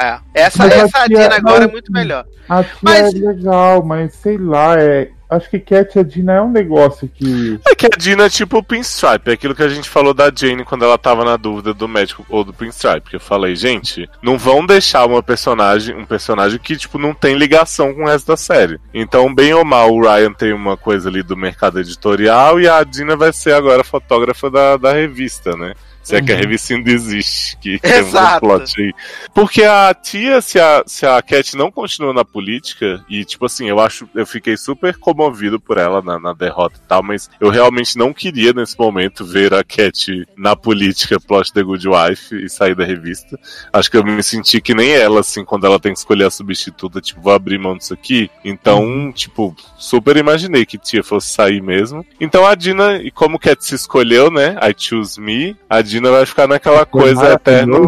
É, 0.00 0.18
essa, 0.34 0.58
Mas 0.64 0.72
a 0.72 0.76
essa 0.76 1.06
Dina 1.08 1.36
agora 1.36 1.58
é 1.58 1.60
mas- 1.66 1.72
muito 1.72 1.92
melhor. 1.92 2.24
A 2.48 2.64
tia 2.64 2.72
Mas- 2.80 3.14
é 3.14 3.18
legal, 3.18 3.84
mas 3.84 4.14
sei 4.14 4.38
lá, 4.38 4.76
é. 4.80 5.10
Acho 5.28 5.48
que 5.48 5.60
Cat 5.60 5.94
e 5.96 6.00
a 6.00 6.02
Dina 6.02 6.32
é 6.32 6.42
um 6.42 6.50
negócio 6.50 7.08
que. 7.08 7.60
É 7.64 7.72
que 7.72 7.86
a 7.86 7.90
Dina 7.96 8.24
é 8.24 8.28
tipo 8.28 8.58
o 8.58 8.64
Pinstripe, 8.64 9.30
é 9.30 9.34
aquilo 9.34 9.54
que 9.54 9.62
a 9.62 9.68
gente 9.68 9.88
falou 9.88 10.12
da 10.12 10.28
Jane 10.34 10.64
quando 10.64 10.84
ela 10.84 10.98
tava 10.98 11.24
na 11.24 11.36
dúvida 11.36 11.72
do 11.72 11.86
médico 11.86 12.26
ou 12.28 12.42
do 12.42 12.52
Pinstripe. 12.52 13.10
Que 13.10 13.14
eu 13.16 13.20
falei, 13.20 13.54
gente, 13.54 14.10
não 14.20 14.36
vão 14.36 14.66
deixar 14.66 15.06
uma 15.06 15.22
personagem, 15.22 15.94
um 15.94 16.04
personagem 16.04 16.58
que, 16.58 16.76
tipo, 16.76 16.98
não 16.98 17.14
tem 17.14 17.36
ligação 17.36 17.94
com 17.94 18.02
o 18.02 18.06
resto 18.08 18.26
da 18.26 18.36
série. 18.36 18.80
Então, 18.92 19.32
bem 19.32 19.54
ou 19.54 19.64
mal, 19.64 19.94
o 19.94 20.00
Ryan 20.02 20.32
tem 20.32 20.52
uma 20.52 20.76
coisa 20.76 21.08
ali 21.08 21.22
do 21.22 21.36
mercado 21.36 21.78
editorial 21.78 22.58
e 22.60 22.68
a 22.68 22.82
Dina 22.82 23.14
vai 23.14 23.32
ser 23.32 23.52
agora 23.54 23.84
fotógrafa 23.84 24.50
da, 24.50 24.76
da 24.76 24.92
revista, 24.92 25.56
né? 25.56 25.74
Se 26.02 26.16
é 26.16 26.22
que 26.22 26.32
a 26.32 26.34
Uhum. 26.34 26.40
revista 26.40 26.74
ainda 26.74 26.90
existe, 26.90 27.56
que 27.58 27.78
tem 27.78 27.92
um 27.92 27.96
Exato. 27.98 28.40
plot 28.40 28.80
aí. 28.80 28.92
Porque 29.34 29.62
a 29.62 29.92
tia, 29.94 30.40
se 30.40 30.58
a, 30.58 30.82
se 30.86 31.04
a 31.06 31.20
Cat 31.22 31.56
não 31.56 31.70
continua 31.70 32.12
na 32.12 32.24
política, 32.24 33.04
e 33.08 33.24
tipo 33.24 33.46
assim, 33.46 33.68
eu 33.68 33.78
acho, 33.78 34.08
eu 34.14 34.26
fiquei 34.26 34.56
super 34.56 34.96
comovido 34.96 35.60
por 35.60 35.76
ela 35.78 36.00
na, 36.00 36.18
na 36.18 36.32
derrota 36.32 36.76
e 36.82 36.88
tal, 36.88 37.02
mas 37.02 37.28
eu 37.40 37.50
realmente 37.50 37.96
não 37.98 38.12
queria 38.12 38.52
nesse 38.52 38.78
momento 38.78 39.24
ver 39.24 39.52
a 39.54 39.62
Cat 39.62 40.26
na 40.36 40.56
política, 40.56 41.20
plot 41.20 41.52
The 41.52 41.62
Good 41.62 41.86
Wife 41.88 42.44
e 42.44 42.48
sair 42.48 42.74
da 42.74 42.84
revista. 42.84 43.38
Acho 43.72 43.90
que 43.90 43.96
eu 43.96 44.04
me 44.04 44.22
senti 44.22 44.60
que 44.60 44.74
nem 44.74 44.90
ela, 44.90 45.20
assim, 45.20 45.44
quando 45.44 45.66
ela 45.66 45.78
tem 45.78 45.92
que 45.92 45.98
escolher 45.98 46.24
a 46.24 46.30
substituta, 46.30 47.00
tipo, 47.00 47.20
vou 47.20 47.32
abrir 47.32 47.58
mão 47.58 47.76
disso 47.76 47.92
aqui. 47.92 48.30
Então, 48.44 49.12
tipo, 49.12 49.54
super 49.76 50.16
imaginei 50.16 50.64
que 50.64 50.78
tia 50.78 51.04
fosse 51.04 51.28
sair 51.28 51.62
mesmo. 51.62 52.04
Então 52.20 52.46
a 52.46 52.54
Dina, 52.54 52.96
e 52.96 53.10
como 53.10 53.38
Cat 53.38 53.62
se 53.64 53.74
escolheu, 53.74 54.30
né? 54.30 54.56
I 54.62 54.74
choose 54.76 55.20
me, 55.20 55.56
a 55.68 55.82
Dina 55.90 56.10
vai 56.10 56.24
ficar 56.24 56.46
naquela 56.46 56.78
Foi 56.86 56.86
coisa 56.86 57.32
eterna. 57.32 57.78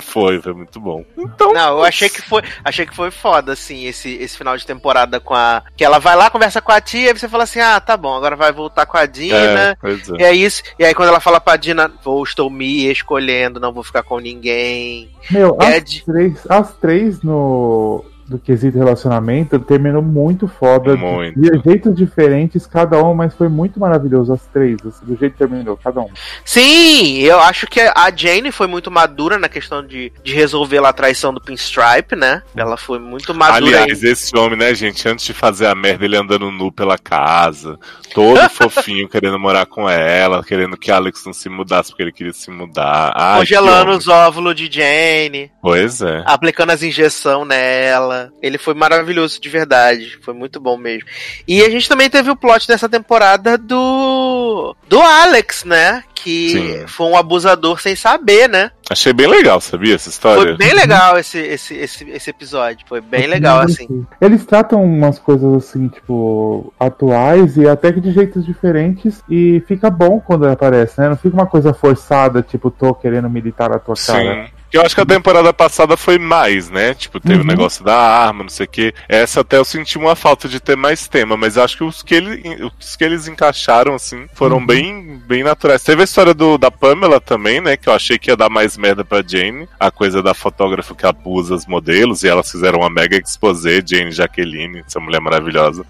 Foi, 0.00 0.40
foi 0.40 0.54
muito 0.54 0.80
bom. 0.80 1.04
Então, 1.18 1.52
Não, 1.52 1.78
eu 1.78 1.84
achei 1.84 2.08
que 2.08 2.22
foi, 2.22 2.42
achei 2.64 2.86
que 2.86 2.96
foi 2.96 3.10
foda, 3.10 3.52
assim, 3.52 3.84
esse, 3.86 4.14
esse 4.14 4.38
final 4.38 4.56
de 4.56 4.66
temporada 4.66 5.20
com 5.20 5.34
a. 5.34 5.62
Que 5.76 5.84
ela 5.84 5.98
vai 5.98 6.16
lá, 6.16 6.30
conversa 6.30 6.60
com 6.62 6.72
a 6.72 6.80
tia, 6.80 7.10
e 7.10 7.18
você 7.18 7.28
fala 7.28 7.44
assim, 7.44 7.60
ah, 7.60 7.78
tá 7.78 7.96
bom, 7.96 8.14
agora 8.16 8.34
vai 8.34 8.50
voltar 8.52 8.86
com 8.86 8.96
a 8.96 9.04
Dina. 9.04 9.36
é, 9.82 9.90
é. 9.90 10.20
E 10.20 10.24
é 10.24 10.32
isso. 10.32 10.62
E 10.78 10.84
aí 10.84 10.94
quando 10.94 11.10
ela 11.10 11.20
fala 11.20 11.40
pra 11.40 11.56
Dina, 11.56 11.92
vou, 12.02 12.22
estou 12.24 12.48
me 12.48 12.90
escolhendo, 12.90 13.60
não 13.60 13.72
vou 13.72 13.82
ficar 13.82 14.02
com 14.02 14.18
ninguém. 14.18 15.10
Meu, 15.30 15.56
É 15.60 15.76
as, 15.76 15.84
de- 15.84 16.04
três, 16.04 16.38
as 16.48 16.72
três 16.74 17.22
no. 17.22 18.04
Do 18.32 18.38
quesito 18.38 18.78
relacionamento 18.78 19.58
terminou 19.58 20.00
muito 20.00 20.48
foda. 20.48 20.96
Muito. 20.96 21.38
De 21.38 21.62
jeitos 21.62 21.94
diferentes, 21.94 22.66
cada 22.66 22.96
uma, 22.98 23.14
mas 23.14 23.34
foi 23.34 23.48
muito 23.48 23.78
maravilhoso, 23.78 24.32
as 24.32 24.46
três, 24.46 24.78
assim, 24.86 25.04
do 25.04 25.16
jeito 25.18 25.32
que 25.32 25.38
terminou, 25.38 25.76
cada 25.76 26.00
uma. 26.00 26.08
Sim, 26.44 27.18
eu 27.18 27.38
acho 27.40 27.66
que 27.66 27.80
a 27.80 28.10
Jane 28.14 28.50
foi 28.50 28.66
muito 28.66 28.90
madura 28.90 29.38
na 29.38 29.48
questão 29.48 29.86
de, 29.86 30.10
de 30.24 30.34
resolver 30.34 30.80
lá 30.80 30.88
a 30.88 30.92
traição 30.94 31.34
do 31.34 31.40
Pinstripe, 31.40 32.16
né? 32.16 32.42
Ela 32.56 32.78
foi 32.78 32.98
muito 32.98 33.34
madura. 33.34 33.82
Aliás, 33.82 34.02
esse 34.02 34.34
homem, 34.36 34.58
né, 34.58 34.74
gente, 34.74 35.06
antes 35.06 35.26
de 35.26 35.34
fazer 35.34 35.66
a 35.66 35.74
merda, 35.74 36.04
ele 36.04 36.16
andando 36.16 36.50
nu 36.50 36.72
pela 36.72 36.96
casa, 36.96 37.78
todo 38.14 38.40
fofinho, 38.48 39.08
querendo 39.08 39.38
morar 39.38 39.66
com 39.66 39.88
ela, 39.88 40.42
querendo 40.42 40.76
que 40.76 40.90
Alex 40.90 41.24
não 41.26 41.32
se 41.32 41.48
mudasse 41.48 41.90
porque 41.90 42.02
ele 42.02 42.12
queria 42.12 42.32
se 42.32 42.50
mudar. 42.50 43.12
Ai, 43.14 43.40
congelando 43.40 43.90
os 43.90 44.08
óvulos 44.08 44.54
de 44.54 44.70
Jane, 44.70 45.50
Pois 45.60 46.00
é. 46.00 46.22
aplicando 46.26 46.70
as 46.70 46.82
injeções 46.82 47.46
nela. 47.46 48.21
Ela. 48.22 48.32
Ele 48.40 48.58
foi 48.58 48.74
maravilhoso 48.74 49.40
de 49.40 49.48
verdade. 49.48 50.18
Foi 50.22 50.34
muito 50.34 50.60
bom 50.60 50.76
mesmo. 50.76 51.08
E 51.46 51.62
a 51.62 51.70
gente 51.70 51.88
também 51.88 52.08
teve 52.08 52.30
o 52.30 52.36
plot 52.36 52.68
dessa 52.68 52.88
temporada 52.88 53.58
do. 53.58 54.76
do 54.88 55.00
Alex, 55.00 55.64
né? 55.64 56.04
Que 56.14 56.50
Sim. 56.50 56.86
foi 56.86 57.06
um 57.06 57.16
abusador 57.16 57.80
sem 57.80 57.96
saber, 57.96 58.48
né? 58.48 58.70
Achei 58.88 59.12
bem 59.12 59.26
legal, 59.26 59.60
sabia 59.60 59.94
essa 59.94 60.08
história? 60.08 60.42
Foi 60.42 60.56
bem 60.56 60.72
legal 60.72 61.18
esse, 61.18 61.38
esse, 61.38 61.74
esse, 61.74 62.08
esse 62.10 62.30
episódio. 62.30 62.86
Foi 62.88 63.00
bem 63.00 63.26
legal, 63.26 63.60
assim. 63.60 64.06
Eles 64.20 64.44
tratam 64.44 64.84
umas 64.84 65.18
coisas 65.18 65.52
assim, 65.54 65.88
tipo, 65.88 66.72
atuais 66.78 67.56
e 67.56 67.66
até 67.66 67.90
que 67.90 68.00
de 68.00 68.12
jeitos 68.12 68.44
diferentes. 68.44 69.20
E 69.28 69.62
fica 69.66 69.90
bom 69.90 70.20
quando 70.20 70.46
aparece, 70.46 71.00
né? 71.00 71.08
Não 71.08 71.16
fica 71.16 71.34
uma 71.34 71.46
coisa 71.46 71.74
forçada, 71.74 72.40
tipo, 72.42 72.70
tô 72.70 72.94
querendo 72.94 73.28
militar 73.28 73.70
na 73.70 73.78
tua 73.80 73.96
cara. 73.96 74.50
Sim. 74.72 74.78
Eu 74.78 74.82
acho 74.82 74.94
que 74.94 75.00
a 75.00 75.06
temporada 75.06 75.52
passada 75.52 75.96
foi 75.96 76.18
mais, 76.18 76.70
né? 76.70 76.94
Tipo, 76.94 77.20
teve 77.20 77.36
o 77.36 77.38
Uhum. 77.40 77.46
negócio 77.46 77.84
da 77.84 77.94
arma, 77.96 78.42
não 78.44 78.48
sei 78.50 78.64
o 78.64 78.68
quê. 78.68 78.94
Essa 79.08 79.42
até 79.42 79.58
eu 79.58 79.64
senti 79.64 79.98
uma 79.98 80.16
falta 80.16 80.48
de 80.48 80.58
ter 80.60 80.76
mais 80.76 81.06
tema, 81.06 81.36
mas 81.36 81.58
acho 81.58 81.76
que 81.76 81.84
os 81.84 82.02
que, 82.02 82.14
ele, 82.14 82.42
os 82.80 82.96
que 82.96 83.04
eles 83.04 83.28
encaixaram, 83.28 83.94
assim, 83.94 84.26
foram 84.34 84.56
Uhum. 84.56 84.66
bem, 84.66 85.22
bem 85.26 85.42
naturais. 85.44 85.82
Teve 85.82 86.00
a 86.00 86.04
história 86.04 86.32
do, 86.32 86.56
da 86.56 86.70
Pamela 86.70 87.20
também, 87.20 87.60
né? 87.60 87.76
Que 87.76 87.88
eu 87.88 87.92
achei 87.92 88.18
que 88.18 88.30
ia 88.30 88.36
dar 88.36 88.48
mais 88.48 88.76
merda 88.78 89.04
pra 89.04 89.22
Jane. 89.26 89.68
A 89.78 89.90
coisa 89.90 90.22
da 90.22 90.32
fotógrafa 90.32 90.94
que 90.94 91.04
abusa 91.06 91.54
os 91.54 91.66
modelos, 91.66 92.22
e 92.22 92.28
elas 92.28 92.50
fizeram 92.50 92.78
uma 92.80 92.90
mega 92.90 93.16
exposé, 93.16 93.82
Jane 93.86 94.10
Jaqueline, 94.10 94.82
essa 94.86 94.98
mulher 94.98 95.20
maravilhosa. 95.20 95.84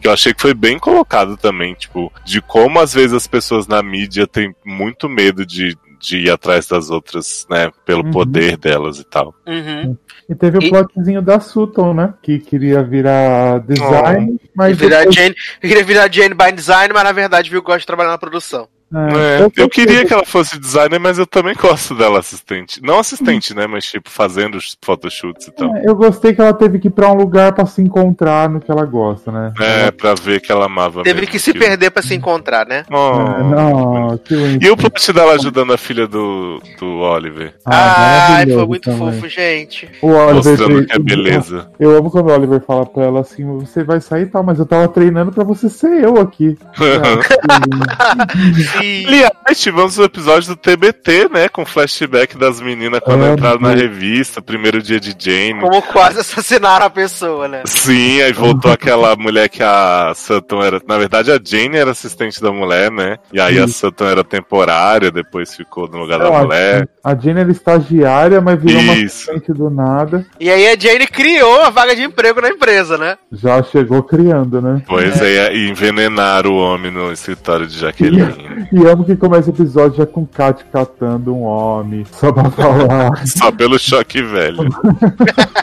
Que 0.00 0.08
eu 0.08 0.12
achei 0.12 0.32
que 0.32 0.40
foi 0.40 0.54
bem 0.54 0.78
colocado 0.78 1.36
também, 1.36 1.74
tipo, 1.74 2.10
de 2.24 2.40
como 2.40 2.80
às 2.80 2.94
vezes 2.94 3.12
as 3.12 3.26
pessoas 3.26 3.66
na 3.66 3.82
mídia 3.82 4.26
têm 4.26 4.54
muito 4.64 5.08
medo 5.08 5.44
de. 5.44 5.76
De 6.02 6.18
ir 6.18 6.30
atrás 6.30 6.66
das 6.66 6.90
outras, 6.90 7.46
né? 7.48 7.70
Pelo 7.86 8.04
Uhum. 8.04 8.10
poder 8.10 8.56
delas 8.56 8.98
e 8.98 9.04
tal. 9.04 9.32
Uhum. 9.46 9.96
E 10.28 10.34
teve 10.34 10.58
o 10.58 10.62
E- 10.62 10.68
plotzinho 10.68 11.22
da 11.22 11.38
Sutton, 11.38 11.94
né? 11.94 12.14
Que 12.22 12.38
queria 12.40 12.82
virar 12.82 13.60
design, 13.60 14.36
E 14.42 14.50
mas. 14.54 14.76
virar 14.76 14.98
depois- 15.00 15.14
Jane, 15.14 15.34
eu 15.62 15.68
queria 15.68 15.84
virar 15.84 16.12
Jane 16.12 16.34
by 16.34 16.50
Design, 16.52 16.92
mas 16.92 17.04
na 17.04 17.12
verdade 17.12 17.48
viu 17.50 17.60
que 17.62 17.66
gosta 17.66 17.80
de 17.80 17.86
trabalhar 17.86 18.10
na 18.10 18.18
produção. 18.18 18.66
É, 18.94 19.42
É, 19.42 19.50
eu 19.56 19.68
queria 19.68 20.04
que 20.04 20.12
ela 20.12 20.24
fosse 20.24 20.58
designer, 20.58 20.98
mas 20.98 21.18
eu 21.18 21.26
também 21.26 21.54
gosto 21.58 21.94
dela 21.94 22.18
assistente. 22.18 22.80
Não 22.82 22.98
assistente, 22.98 23.54
né? 23.54 23.66
Mas 23.66 23.84
tipo, 23.86 24.10
fazendo 24.10 24.56
os 24.56 24.76
photoshoots 24.84 25.48
e 25.48 25.52
tal. 25.52 25.74
É, 25.76 25.88
Eu 25.88 25.94
gostei 25.94 26.34
que 26.34 26.40
ela 26.40 26.52
teve 26.52 26.78
que 26.78 26.88
ir 26.88 26.90
pra 26.90 27.10
um 27.10 27.14
lugar 27.14 27.52
pra 27.52 27.64
se 27.66 27.80
encontrar 27.80 28.48
no 28.48 28.60
que 28.60 28.70
ela 28.70 28.84
gosta, 28.84 29.30
né? 29.32 29.52
É, 29.60 29.90
pra 29.90 30.14
ver 30.14 30.40
que 30.40 30.50
ela 30.52 30.66
amava 30.66 31.02
Teve 31.02 31.20
mesmo 31.20 31.32
que 31.32 31.38
se 31.38 31.50
aquilo. 31.50 31.64
perder 31.64 31.90
pra 31.90 32.02
se 32.02 32.14
encontrar, 32.14 32.66
né? 32.66 32.84
Oh. 32.90 32.94
É, 32.94 33.42
não, 33.42 34.18
que 34.18 34.34
lindo. 34.34 34.64
E 34.64 34.70
o 34.70 34.76
plot 34.76 35.12
dela 35.12 35.32
ajudando 35.34 35.72
a 35.72 35.78
filha 35.78 36.06
do, 36.06 36.60
do 36.78 36.98
Oliver. 36.98 37.54
Ai, 37.64 38.46
foi 38.46 38.66
muito 38.66 38.90
também. 38.90 39.12
fofo, 39.12 39.28
gente. 39.28 39.88
O 40.02 40.08
Oliver 40.08 40.52
Mostrando 40.52 40.86
que 40.86 40.92
é 40.94 40.98
beleza. 40.98 41.70
Eu 41.78 41.96
amo 41.96 42.10
quando 42.10 42.28
o 42.28 42.32
Oliver 42.32 42.60
fala 42.60 42.84
pra 42.86 43.04
ela 43.04 43.20
assim: 43.20 43.44
você 43.58 43.82
vai 43.84 44.00
sair 44.00 44.22
e 44.22 44.26
tal, 44.26 44.42
mas 44.42 44.58
eu 44.58 44.66
tava 44.66 44.88
treinando 44.88 45.32
pra 45.32 45.44
você 45.44 45.68
ser 45.68 46.02
eu 46.04 46.18
aqui. 46.20 46.56
E 48.82 49.06
Aliás, 49.06 49.60
tivemos 49.60 49.98
o 49.98 50.04
episódio 50.04 50.48
do 50.50 50.56
TBT, 50.56 51.28
né? 51.32 51.48
Com 51.48 51.64
flashback 51.64 52.36
das 52.36 52.60
meninas 52.60 53.00
quando 53.00 53.24
É, 53.26 53.32
entraram 53.32 53.60
na 53.60 53.70
revista, 53.74 54.42
primeiro 54.42 54.82
dia 54.82 54.98
de 54.98 55.14
Jane. 55.18 55.60
como 55.60 55.80
quase 55.82 56.20
assassinaram 56.20 56.86
a 56.86 56.90
pessoa, 56.90 57.46
né? 57.48 57.62
Sim, 57.66 58.20
aí 58.22 58.32
voltou 58.32 58.72
aquela 58.72 59.14
mulher 59.16 59.48
que 59.48 59.62
a 59.62 60.12
Sutton 60.14 60.62
era. 60.62 60.80
Na 60.86 60.98
verdade, 60.98 61.30
a 61.30 61.38
Jane 61.42 61.76
era 61.76 61.90
assistente 61.92 62.40
da 62.42 62.50
mulher, 62.50 62.90
né? 62.90 63.16
E 63.32 63.40
aí 63.40 63.58
a 63.58 63.68
Sutton 63.68 64.06
era 64.06 64.24
temporária, 64.24 65.10
depois 65.10 65.54
ficou 65.54 65.88
no 65.88 65.98
lugar 65.98 66.18
da 66.18 66.24
Não, 66.26 66.36
a- 66.36 66.42
mulher. 66.44 66.88
A 67.04 67.14
Jane 67.14 67.40
era 67.40 67.50
estagiária, 67.50 68.40
mas 68.40 68.60
virou 68.62 68.80
uma 68.80 68.94
Isso. 68.94 69.30
assistente 69.30 69.52
do 69.52 69.68
nada. 69.70 70.26
E 70.40 70.50
aí 70.50 70.66
a 70.68 70.76
Jane 70.78 71.06
criou 71.06 71.62
a 71.62 71.70
vaga 71.70 71.94
de 71.94 72.02
emprego 72.02 72.40
na 72.40 72.48
empresa, 72.48 72.96
né? 72.98 73.16
Já 73.32 73.62
chegou 73.62 74.02
criando, 74.02 74.60
né? 74.60 74.82
Pois 74.86 75.20
é, 75.20 75.54
e 75.54 75.68
envenenaram 75.68 76.52
o 76.52 76.56
homem 76.58 76.90
no 76.90 77.12
escritório 77.12 77.66
de 77.66 77.78
Jaqueline. 77.78 78.68
E 78.72 78.86
amo 78.86 79.04
que 79.04 79.14
começa 79.16 79.50
o 79.50 79.52
episódio 79.52 79.98
já 79.98 80.06
com 80.06 80.24
Kat 80.26 80.64
catando 80.72 81.34
um 81.34 81.42
homem, 81.42 82.04
só 82.10 82.32
pra 82.32 82.50
falar. 82.50 83.26
Só 83.26 83.52
pelo 83.52 83.78
choque 83.78 84.22
velho. 84.22 84.58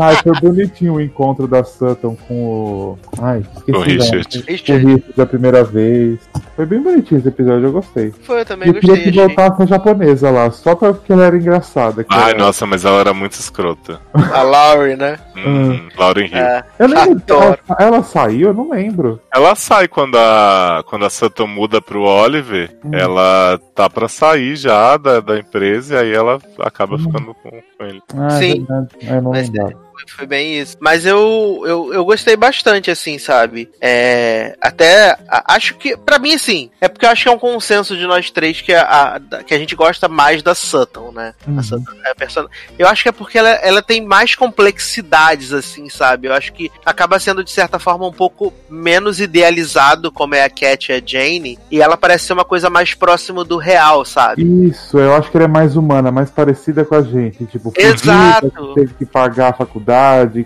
Ai, 0.00 0.16
foi 0.22 0.32
bonitinho 0.40 0.94
o 0.94 1.00
encontro 1.00 1.46
da 1.48 1.64
Sutton 1.64 2.16
com 2.28 2.34
o. 2.34 2.98
Ai, 3.20 3.44
esqueci. 3.56 3.72
O 3.76 3.80
o 3.80 3.82
Richard. 3.82 4.38
o 4.38 4.42
Richard. 4.50 5.04
Da 5.16 5.26
primeira 5.26 5.64
vez. 5.64 6.18
Foi 6.54 6.64
bem 6.64 6.80
bonitinho 6.80 7.18
esse 7.18 7.28
episódio, 7.28 7.66
eu 7.66 7.72
gostei. 7.72 8.12
Foi, 8.22 8.36
eu 8.38 8.40
E 8.42 8.44
também 8.44 8.68
eu 8.68 8.74
queria 8.74 8.94
gostei. 8.94 9.12
que 9.12 9.20
achei. 9.20 9.34
voltasse 9.34 9.62
a 9.62 9.66
japonesa 9.66 10.30
lá, 10.30 10.50
só 10.50 10.74
pra- 10.74 10.92
porque 10.92 11.12
ela 11.12 11.24
era 11.24 11.36
engraçada. 11.36 12.04
que 12.04 12.14
Ai, 12.14 12.30
era- 12.30 12.38
nossa, 12.38 12.66
mas 12.66 12.84
ela 12.84 13.00
era 13.00 13.12
muito 13.12 13.32
escrota. 13.32 14.00
A 14.14 14.42
Laurie, 14.42 14.96
né? 14.96 15.18
Hum, 15.36 15.88
Lauren 15.98 16.26
Hill. 16.26 16.36
É. 16.38 16.62
Eu 16.78 16.88
nem 16.88 16.98
lembro, 17.06 17.22
ela, 17.28 17.58
ela 17.78 18.02
saiu, 18.02 18.48
eu 18.48 18.54
não 18.54 18.70
lembro. 18.70 19.20
Ela 19.34 19.54
sai 19.54 19.88
quando 19.88 20.16
a, 20.16 20.82
quando 20.86 21.04
a 21.04 21.10
Sutton 21.10 21.46
muda 21.46 21.80
pro 21.82 22.02
Oliver. 22.10 22.70
Hum. 22.84 22.90
Ela 22.94 23.58
tá 23.74 23.88
pra 23.88 24.08
sair 24.08 24.56
já 24.56 24.96
da, 24.96 25.20
da 25.20 25.38
empresa 25.38 25.94
e 25.94 25.98
aí 25.98 26.12
ela 26.12 26.38
acaba 26.58 26.96
Hum. 26.96 26.98
ficando 26.98 27.34
com, 27.34 27.50
com 27.50 27.84
ele. 27.84 28.02
Ah, 28.16 28.30
Sim. 28.30 28.50
é 28.50 28.54
verdade. 28.56 28.88
É, 29.02 29.16
eu 29.16 29.22
não 29.22 29.30
Mas. 29.30 29.50
Foi 30.08 30.26
bem 30.26 30.58
isso. 30.60 30.76
Mas 30.80 31.04
eu, 31.06 31.62
eu, 31.66 31.94
eu 31.94 32.04
gostei 32.04 32.36
bastante, 32.36 32.90
assim, 32.90 33.18
sabe? 33.18 33.70
É, 33.80 34.56
até 34.60 35.16
a- 35.28 35.54
acho 35.54 35.74
que, 35.76 35.96
pra 35.96 36.18
mim, 36.18 36.34
assim, 36.34 36.70
é 36.80 36.88
porque 36.88 37.04
eu 37.06 37.10
acho 37.10 37.22
que 37.22 37.28
é 37.28 37.32
um 37.32 37.38
consenso 37.38 37.96
de 37.96 38.06
nós 38.06 38.30
três 38.30 38.60
que 38.60 38.72
a, 38.72 39.16
a- 39.30 39.42
que 39.42 39.54
a 39.54 39.58
gente 39.58 39.74
gosta 39.74 40.08
mais 40.08 40.42
da 40.42 40.54
Sutton, 40.54 41.12
né? 41.12 41.34
Uhum. 41.46 41.58
A 41.58 41.62
Sutton 41.62 41.92
é 42.04 42.10
a 42.10 42.14
person... 42.14 42.46
Eu 42.78 42.88
acho 42.88 43.02
que 43.02 43.08
é 43.08 43.12
porque 43.12 43.38
ela, 43.38 43.50
ela 43.50 43.82
tem 43.82 44.00
mais 44.04 44.34
complexidades, 44.34 45.52
assim, 45.52 45.88
sabe? 45.88 46.28
Eu 46.28 46.32
acho 46.34 46.52
que 46.52 46.70
acaba 46.84 47.18
sendo, 47.18 47.44
de 47.44 47.50
certa 47.50 47.78
forma, 47.78 48.06
um 48.06 48.12
pouco 48.12 48.52
menos 48.68 49.20
idealizado, 49.20 50.10
como 50.12 50.34
é 50.34 50.42
a 50.44 50.50
Cat 50.50 50.90
e 50.90 50.94
a 50.94 51.02
Jane, 51.04 51.58
e 51.70 51.80
ela 51.80 51.96
parece 51.96 52.26
ser 52.26 52.32
uma 52.32 52.44
coisa 52.44 52.70
mais 52.70 52.94
próximo 52.94 53.44
do 53.44 53.56
real, 53.56 54.04
sabe? 54.04 54.42
Isso, 54.68 54.98
eu 54.98 55.14
acho 55.14 55.30
que 55.30 55.36
ela 55.36 55.44
é 55.44 55.48
mais 55.48 55.76
humana, 55.76 56.10
mais 56.10 56.30
parecida 56.30 56.84
com 56.84 56.94
a 56.94 57.02
gente. 57.02 57.44
Tipo, 57.46 57.72
Exato. 57.76 58.74
teve 58.74 58.94
que 58.94 59.04
pagar 59.06 59.50
a 59.50 59.52
faculdade, 59.52 59.89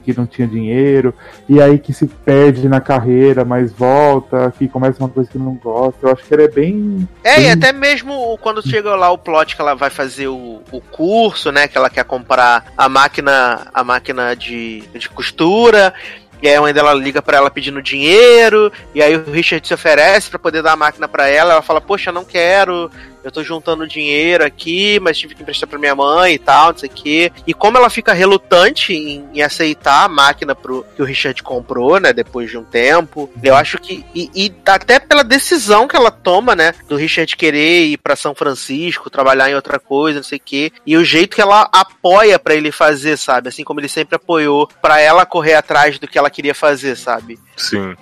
que 0.02 0.16
não 0.16 0.26
tinha 0.26 0.46
dinheiro, 0.46 1.14
e 1.48 1.60
aí 1.60 1.78
que 1.78 1.92
se 1.92 2.06
perde 2.06 2.68
na 2.68 2.80
carreira, 2.80 3.44
mas 3.44 3.72
volta, 3.72 4.52
que 4.58 4.68
começa 4.68 5.02
uma 5.02 5.08
coisa 5.08 5.30
que 5.30 5.38
não 5.38 5.54
gosta. 5.54 5.98
Eu 6.02 6.12
acho 6.12 6.24
que 6.24 6.34
ela 6.34 6.42
é 6.44 6.48
bem. 6.48 7.08
É, 7.22 7.40
e 7.40 7.44
Sim. 7.44 7.50
até 7.50 7.72
mesmo 7.72 8.38
quando 8.40 8.66
chega 8.66 8.94
lá 8.94 9.10
o 9.10 9.18
plot 9.18 9.54
que 9.54 9.62
ela 9.62 9.74
vai 9.74 9.90
fazer 9.90 10.28
o, 10.28 10.62
o 10.70 10.80
curso, 10.80 11.50
né? 11.50 11.68
Que 11.68 11.76
ela 11.76 11.90
quer 11.90 12.04
comprar 12.04 12.66
a 12.76 12.88
máquina, 12.88 13.66
a 13.72 13.84
máquina 13.84 14.34
de, 14.34 14.82
de 14.94 15.08
costura. 15.08 15.94
E 16.42 16.48
aí 16.48 16.56
a 16.56 16.60
mãe 16.60 16.74
dela 16.74 16.92
liga 16.92 17.22
pra 17.22 17.38
ela 17.38 17.50
pedindo 17.50 17.80
dinheiro, 17.80 18.70
e 18.94 19.02
aí 19.02 19.16
o 19.16 19.30
Richard 19.30 19.66
se 19.66 19.72
oferece 19.72 20.28
pra 20.28 20.38
poder 20.38 20.62
dar 20.62 20.72
a 20.72 20.76
máquina 20.76 21.08
pra 21.08 21.26
ela, 21.26 21.52
ela 21.52 21.62
fala: 21.62 21.80
"Poxa, 21.80 22.12
não 22.12 22.22
quero, 22.22 22.90
eu 23.24 23.32
tô 23.32 23.42
juntando 23.42 23.88
dinheiro 23.88 24.44
aqui, 24.44 25.00
mas 25.00 25.18
tive 25.18 25.34
que 25.34 25.42
emprestar 25.42 25.68
pra 25.68 25.78
minha 25.78 25.94
mãe 25.94 26.34
e 26.34 26.38
tal, 26.38 26.72
não 26.72 26.78
sei 26.78 26.88
o 26.88 26.92
quê". 26.92 27.32
E 27.46 27.54
como 27.54 27.78
ela 27.78 27.90
fica 27.90 28.12
relutante 28.12 28.92
em, 28.92 29.26
em 29.34 29.42
aceitar 29.42 30.04
a 30.04 30.08
máquina 30.08 30.54
pro, 30.54 30.84
que 30.94 31.02
o 31.02 31.04
Richard 31.04 31.42
comprou, 31.42 31.98
né, 31.98 32.12
depois 32.12 32.50
de 32.50 32.58
um 32.58 32.64
tempo, 32.64 33.30
eu 33.42 33.56
acho 33.56 33.78
que 33.78 34.04
e, 34.14 34.30
e 34.34 34.54
até 34.66 34.98
pela 34.98 35.24
decisão 35.24 35.88
que 35.88 35.96
ela 35.96 36.10
toma, 36.10 36.54
né, 36.54 36.74
do 36.88 36.96
Richard 36.96 37.36
querer 37.36 37.86
ir 37.86 37.96
pra 37.98 38.16
São 38.16 38.34
Francisco, 38.34 39.10
trabalhar 39.10 39.50
em 39.50 39.54
outra 39.54 39.78
coisa, 39.78 40.18
não 40.18 40.24
sei 40.24 40.38
o 40.38 40.42
quê, 40.44 40.72
e 40.86 40.96
o 40.96 41.04
jeito 41.04 41.34
que 41.34 41.40
ela 41.42 41.68
apoia 41.72 42.38
pra 42.38 42.54
ele 42.54 42.70
fazer, 42.70 43.16
sabe? 43.16 43.48
Assim 43.48 43.64
como 43.64 43.80
ele 43.80 43.88
sempre 43.88 44.16
apoiou 44.16 44.68
pra 44.82 45.00
ela 45.00 45.24
correr 45.24 45.54
atrás 45.54 45.98
do 45.98 46.06
que 46.06 46.18
ela 46.18 46.30
queria 46.30 46.54
fazer, 46.54 46.96
sabe? 46.96 47.38
Sim. 47.56 47.94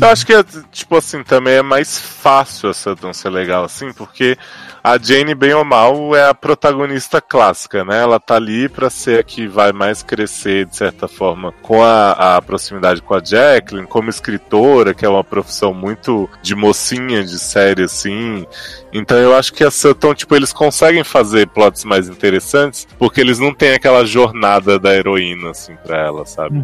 Eu 0.00 0.08
acho 0.08 0.24
que, 0.24 0.32
tipo 0.72 0.96
assim, 0.96 1.22
também 1.22 1.54
é 1.54 1.62
mais 1.62 1.98
fácil 1.98 2.70
a 2.70 2.74
Sutton 2.74 3.12
ser 3.12 3.30
legal, 3.30 3.64
assim, 3.64 3.92
porque 3.92 4.36
a 4.82 4.98
Jane, 4.98 5.34
bem 5.34 5.52
ou 5.54 5.64
mal, 5.64 6.14
é 6.14 6.28
a 6.28 6.34
protagonista 6.34 7.20
clássica, 7.20 7.84
né? 7.84 8.00
Ela 8.00 8.18
tá 8.18 8.36
ali 8.36 8.68
pra 8.68 8.88
ser 8.90 9.20
a 9.20 9.22
que 9.22 9.46
vai 9.46 9.72
mais 9.72 10.02
crescer, 10.02 10.66
de 10.66 10.76
certa 10.76 11.06
forma, 11.06 11.52
com 11.62 11.82
a, 11.82 12.36
a 12.36 12.42
proximidade 12.42 13.02
com 13.02 13.14
a 13.14 13.22
Jacqueline, 13.22 13.86
como 13.86 14.10
escritora, 14.10 14.94
que 14.94 15.04
é 15.04 15.08
uma 15.08 15.24
profissão 15.24 15.74
muito 15.74 16.28
de 16.42 16.54
mocinha 16.54 17.22
de 17.22 17.38
série, 17.38 17.82
assim. 17.82 18.46
Então 18.92 19.16
eu 19.18 19.36
acho 19.36 19.52
que 19.52 19.62
a 19.62 19.70
Sutton, 19.70 20.14
tipo, 20.14 20.34
eles 20.34 20.52
conseguem 20.52 21.04
fazer 21.04 21.46
plots 21.48 21.84
mais 21.84 22.08
interessantes, 22.08 22.86
porque 22.98 23.20
eles 23.20 23.38
não 23.38 23.54
têm 23.54 23.74
aquela 23.74 24.04
jornada 24.04 24.78
da 24.78 24.94
heroína, 24.94 25.50
assim, 25.50 25.76
pra 25.84 25.98
ela, 25.98 26.26
sabe? 26.26 26.62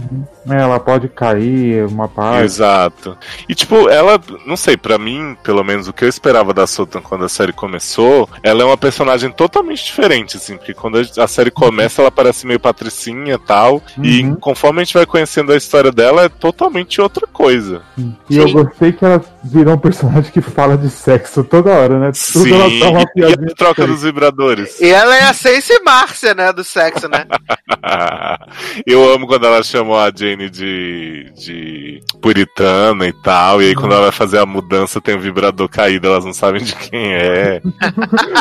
É, 0.48 0.60
ela 0.60 0.80
pode 0.80 1.08
cair 1.08 1.86
uma 1.86 2.08
parte. 2.08 2.44
Exato. 2.44 3.16
E 3.48 3.54
tipo, 3.54 3.88
ela, 3.88 4.20
não 4.44 4.56
sei, 4.56 4.76
pra 4.76 4.98
mim, 4.98 5.36
pelo 5.42 5.62
menos 5.62 5.86
o 5.86 5.92
que 5.92 6.04
eu 6.04 6.08
esperava 6.08 6.52
da 6.52 6.66
Sutton 6.66 7.02
quando 7.02 7.24
a 7.24 7.28
série 7.28 7.52
começou, 7.52 8.05
comentou, 8.06 8.28
ela 8.42 8.62
é 8.62 8.64
uma 8.64 8.76
personagem 8.76 9.30
totalmente 9.30 9.84
diferente, 9.84 10.36
assim, 10.36 10.56
porque 10.56 10.72
quando 10.72 10.98
a 10.98 11.26
série 11.26 11.50
começa, 11.50 12.00
ela 12.00 12.10
parece 12.10 12.46
meio 12.46 12.60
patricinha 12.60 13.34
e 13.34 13.38
tal, 13.38 13.82
Uhum. 13.98 14.04
e 14.04 14.36
conforme 14.36 14.80
a 14.80 14.84
gente 14.84 14.94
vai 14.94 15.06
conhecendo 15.06 15.52
a 15.52 15.56
história 15.56 15.90
dela, 15.90 16.24
é 16.24 16.28
totalmente 16.28 17.00
outra 17.00 17.26
coisa. 17.26 17.82
E 18.30 18.36
eu 18.36 18.48
Sim. 18.48 18.54
gostei 18.54 18.92
que 18.92 19.04
ela 19.04 19.22
virou 19.42 19.74
um 19.74 19.78
personagem 19.78 20.30
que 20.30 20.40
fala 20.40 20.76
de 20.76 20.88
sexo 20.90 21.42
toda 21.44 21.70
hora, 21.70 21.98
né? 21.98 22.12
Tudo 22.32 22.54
ela 22.54 22.68
Sim, 22.68 22.80
dá 22.80 22.90
uma 22.90 23.04
e 23.16 23.24
a 23.24 23.54
troca 23.54 23.86
dos 23.86 24.02
vibradores. 24.02 24.80
E 24.80 24.88
ela 24.88 25.16
é 25.16 25.22
a 25.22 25.32
Sense 25.32 25.80
Márcia, 25.82 26.34
né? 26.34 26.52
Do 26.52 26.64
sexo, 26.64 27.08
né? 27.08 27.26
Eu 28.86 29.12
amo 29.12 29.26
quando 29.26 29.46
ela 29.46 29.62
chamou 29.62 29.98
a 29.98 30.10
Jane 30.14 30.50
de, 30.50 31.32
de 31.36 32.00
puritana 32.20 33.06
e 33.06 33.12
tal, 33.22 33.62
e 33.62 33.66
aí 33.66 33.74
quando 33.74 33.92
ela 33.92 34.02
vai 34.02 34.12
fazer 34.12 34.38
a 34.38 34.46
mudança 34.46 35.00
tem 35.00 35.16
um 35.16 35.20
vibrador 35.20 35.68
caído, 35.68 36.06
elas 36.06 36.24
não 36.24 36.32
sabem 36.32 36.62
de 36.62 36.74
quem 36.74 37.14
é. 37.14 37.60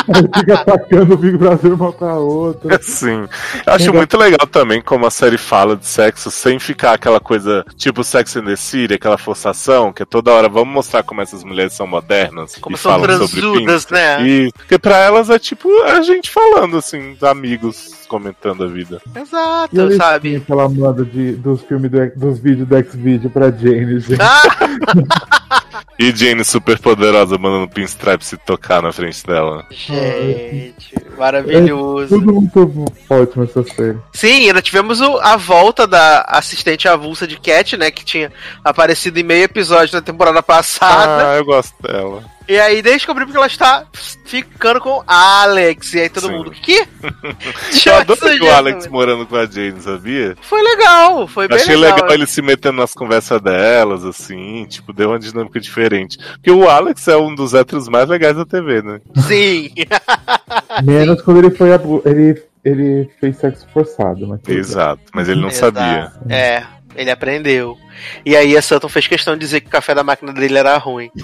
Aí 0.08 0.40
fica 0.40 0.54
atacando 0.54 1.14
o 1.14 1.16
Big 1.16 1.36
Brother 1.36 1.72
uma 1.74 1.92
pra 1.92 2.14
outra. 2.14 2.78
Sim. 2.82 3.26
Eu 3.66 3.72
acho 3.72 3.92
muito 3.92 4.16
legal 4.16 4.46
também 4.46 4.80
como 4.80 5.06
a 5.06 5.10
série 5.10 5.38
fala 5.38 5.76
de 5.76 5.86
sexo 5.86 6.30
sem 6.30 6.58
ficar 6.58 6.92
aquela 6.92 7.20
coisa 7.20 7.64
tipo 7.76 8.04
Sex 8.04 8.36
and 8.36 8.44
the 8.44 8.56
City, 8.56 8.94
aquela 8.94 9.18
forçação, 9.18 9.92
que 9.92 10.02
é 10.02 10.06
toda 10.06 10.32
hora 10.32 10.48
vamos 10.48 10.72
mostrar 10.72 11.02
como 11.02 11.20
essas 11.20 11.42
mulheres 11.44 11.72
são 11.72 11.86
modernas. 11.86 12.56
Como 12.56 12.76
e 12.76 12.78
são 12.78 12.92
falam 12.92 13.18
sobre 13.18 13.40
transudas, 13.40 13.84
pinto. 13.84 13.94
né? 13.94 14.22
E 14.26 14.52
porque 14.52 14.78
pra 14.78 14.98
elas 14.98 15.30
é 15.30 15.38
tipo 15.38 15.68
a 15.82 16.00
gente 16.02 16.30
falando 16.30 16.76
assim, 16.76 17.16
amigos 17.22 18.06
comentando 18.06 18.64
a 18.64 18.66
vida. 18.68 19.00
E 19.14 19.18
Exato, 19.18 19.76
listinha 19.76 19.96
sabe? 19.96 20.40
que 20.40 20.52
ela 20.52 20.68
manda 20.68 21.04
de, 21.04 21.32
dos 21.32 21.62
filmes 21.62 21.90
do, 21.90 22.10
dos 22.16 22.38
vídeos 22.38 22.68
do 22.68 22.76
X-Video 22.76 23.30
pra 23.30 23.50
Jane, 23.50 24.00
gente. 24.00 24.20
Ah, 24.20 24.42
E 25.98 26.14
Jane 26.14 26.44
super 26.44 26.78
poderosa 26.78 27.38
mandando 27.38 27.68
Pinstripe 27.68 28.24
se 28.24 28.36
tocar 28.36 28.82
na 28.82 28.92
frente 28.92 29.26
dela. 29.26 29.45
Gente, 29.70 30.94
maravilhoso. 31.18 32.18
Tudo 32.18 32.32
muito 32.34 32.92
ótimo 33.10 33.44
essa 33.44 33.62
série. 33.64 33.98
Sim, 34.12 34.46
ainda 34.48 34.62
tivemos 34.62 35.00
o- 35.00 35.18
a 35.18 35.36
volta 35.36 35.86
da 35.86 36.22
assistente 36.28 36.88
avulsa 36.88 37.26
de 37.26 37.38
Cat, 37.38 37.76
né? 37.76 37.90
Que 37.90 38.04
tinha 38.04 38.32
aparecido 38.64 39.18
em 39.18 39.22
meio 39.22 39.44
episódio 39.44 39.94
na 39.94 40.02
temporada 40.02 40.42
passada. 40.42 41.32
Ah, 41.32 41.36
eu 41.36 41.44
gosto 41.44 41.74
dela. 41.82 42.22
E 42.48 42.58
aí 42.60 42.80
descobrimos 42.80 43.32
que 43.32 43.36
ela 43.36 43.46
está 43.48 43.84
ficando 44.24 44.80
com 44.80 45.02
Alex. 45.06 45.94
E 45.94 46.00
aí 46.00 46.08
todo 46.08 46.28
Sim. 46.28 46.32
mundo, 46.32 46.50
que? 46.52 46.86
Eu 47.86 47.94
adorei 47.96 48.38
o 48.40 48.54
Alex 48.54 48.86
morando 48.86 49.26
com 49.26 49.34
a 49.36 49.46
Jane, 49.46 49.80
sabia? 49.80 50.36
Foi 50.42 50.62
legal, 50.62 51.26
foi 51.26 51.48
bem 51.48 51.56
Achei 51.58 51.74
legal. 51.76 51.96
legal 51.96 52.12
ele 52.14 52.26
se 52.26 52.40
metendo 52.42 52.78
nas 52.78 52.94
conversas 52.94 53.40
delas, 53.40 54.04
assim, 54.04 54.64
tipo, 54.66 54.92
deu 54.92 55.10
uma 55.10 55.18
dinâmica 55.18 55.58
diferente. 55.58 56.18
Porque 56.34 56.50
o 56.52 56.68
Alex 56.68 57.08
é 57.08 57.16
um 57.16 57.34
dos 57.34 57.52
héteros 57.52 57.88
mais 57.88 58.08
legais 58.08 58.36
da 58.36 58.44
TV, 58.46 58.80
né? 58.80 59.00
Sim. 59.26 59.70
Menos 60.84 61.22
quando 61.22 61.38
ele 61.38 61.50
foi 61.50 61.72
abu- 61.72 62.02
ele, 62.04 62.42
ele 62.64 63.10
fez 63.20 63.36
sexo 63.38 63.66
forçado, 63.72 64.26
mas. 64.26 64.40
Exato, 64.48 65.02
mas 65.12 65.28
ele 65.28 65.40
não 65.40 65.48
Exato. 65.48 65.76
sabia. 65.78 66.12
É, 66.28 66.62
ele 66.94 67.10
aprendeu. 67.10 67.76
E 68.24 68.36
aí 68.36 68.56
a 68.56 68.62
Sutton 68.62 68.88
fez 68.88 69.06
questão 69.06 69.34
de 69.34 69.40
dizer 69.40 69.60
que 69.60 69.68
o 69.68 69.70
café 69.70 69.94
da 69.94 70.02
máquina 70.04 70.32
dele 70.32 70.58
era 70.58 70.76
ruim. 70.78 71.10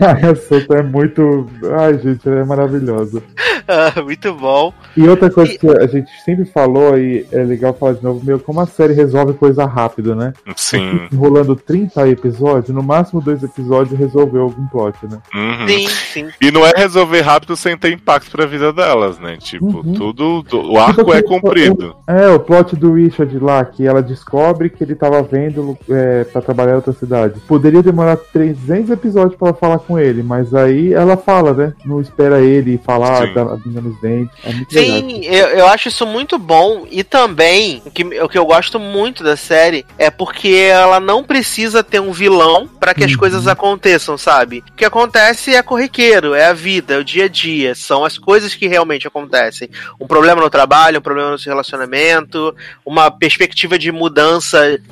a 0.00 0.34
Sota 0.34 0.76
é 0.78 0.82
muito. 0.82 1.48
Ai, 1.78 1.98
gente, 1.98 2.26
ela 2.28 2.40
é 2.40 2.44
maravilhosa. 2.44 3.22
Ah, 3.68 4.02
Muito 4.02 4.34
bom. 4.34 4.74
E 4.96 5.06
outra 5.08 5.30
coisa 5.30 5.52
E- 5.52 5.58
que 5.58 5.68
a 5.68 5.86
gente 5.86 6.10
sempre 6.24 6.44
falou, 6.44 6.98
e 6.98 7.24
é 7.30 7.44
legal 7.44 7.72
falar 7.72 7.92
de 7.92 8.02
novo, 8.02 8.20
meu, 8.24 8.40
como 8.40 8.60
a 8.60 8.66
série 8.66 8.92
resolve 8.92 9.34
coisa 9.34 9.64
rápido, 9.66 10.16
né? 10.16 10.32
Sim. 10.56 11.06
Enrolando 11.12 11.54
30 11.54 12.08
episódios, 12.08 12.74
no 12.74 12.82
máximo 12.82 13.20
dois 13.20 13.40
episódios 13.42 13.96
resolveu 13.98 14.42
algum 14.42 14.66
plot, 14.66 14.96
né? 15.08 15.18
Uhum. 15.32 15.68
Sim, 15.68 15.86
sim. 15.88 16.28
E 16.40 16.50
não 16.50 16.66
é 16.66 16.72
resolver 16.76 17.20
rápido 17.20 17.56
sem 17.56 17.76
ter 17.78 17.92
impacto 17.92 18.32
pra 18.32 18.44
vida 18.46 18.72
delas, 18.72 19.20
né? 19.20 19.36
Tipo, 19.36 19.66
Uhum. 19.66 19.92
tudo. 19.94 20.44
O 20.52 20.76
arco 20.78 20.96
Tipo, 21.04 21.14
é 21.14 21.22
cumprido. 21.22 21.94
É, 22.08 22.26
o 22.30 22.40
plot 22.40 22.74
do 22.74 22.94
Richard 22.94 23.38
lá, 23.38 23.64
que 23.64 23.86
ela 23.86 24.02
descobre 24.02 24.31
que 24.74 24.82
ele 24.82 24.94
tava 24.94 25.22
vendo 25.22 25.76
é, 25.90 26.24
pra 26.24 26.40
trabalhar 26.40 26.72
em 26.72 26.76
outra 26.76 26.92
cidade. 26.92 27.38
Poderia 27.46 27.82
demorar 27.82 28.16
300 28.16 28.90
episódios 28.90 29.36
pra 29.36 29.48
ela 29.48 29.56
falar 29.56 29.78
com 29.78 29.98
ele, 29.98 30.22
mas 30.22 30.54
aí 30.54 30.92
ela 30.92 31.16
fala, 31.16 31.52
né? 31.52 31.72
Não 31.84 32.00
espera 32.00 32.40
ele 32.40 32.80
falar, 32.84 33.26
Sim. 33.26 33.34
dá 33.34 33.42
a 33.42 33.56
nos 33.82 34.00
dentes. 34.00 34.34
É 34.44 34.52
muito. 34.52 34.72
Sim, 34.72 35.24
eu, 35.26 35.48
eu 35.48 35.66
acho 35.66 35.88
isso 35.88 36.06
muito 36.06 36.38
bom. 36.38 36.86
E 36.90 37.04
também, 37.04 37.82
o 37.84 37.90
que, 37.90 38.04
o 38.20 38.28
que 38.28 38.38
eu 38.38 38.46
gosto 38.46 38.78
muito 38.78 39.22
da 39.22 39.36
série 39.36 39.84
é 39.98 40.10
porque 40.10 40.68
ela 40.70 40.98
não 40.98 41.22
precisa 41.22 41.82
ter 41.82 42.00
um 42.00 42.12
vilão 42.12 42.68
para 42.80 42.94
que 42.94 43.04
as 43.04 43.12
Uhum. 43.12 43.18
coisas 43.18 43.46
aconteçam, 43.46 44.16
sabe? 44.16 44.64
O 44.70 44.72
que 44.72 44.84
acontece 44.84 45.54
é 45.54 45.62
corriqueiro, 45.62 46.34
é 46.34 46.46
a 46.46 46.52
vida, 46.54 46.94
é 46.94 46.98
o 46.98 47.04
dia 47.04 47.26
a 47.26 47.28
dia, 47.28 47.74
são 47.74 48.04
as 48.04 48.16
coisas 48.16 48.54
que 48.54 48.66
realmente 48.66 49.06
acontecem. 49.06 49.68
Um 50.00 50.06
problema 50.06 50.40
no 50.40 50.48
trabalho, 50.48 50.98
um 50.98 51.02
problema 51.02 51.30
no 51.30 51.38
seu 51.38 51.52
relacionamento, 51.52 52.54
uma 52.84 53.10
perspectiva 53.10 53.78
de 53.78 53.92
mudança 53.92 54.21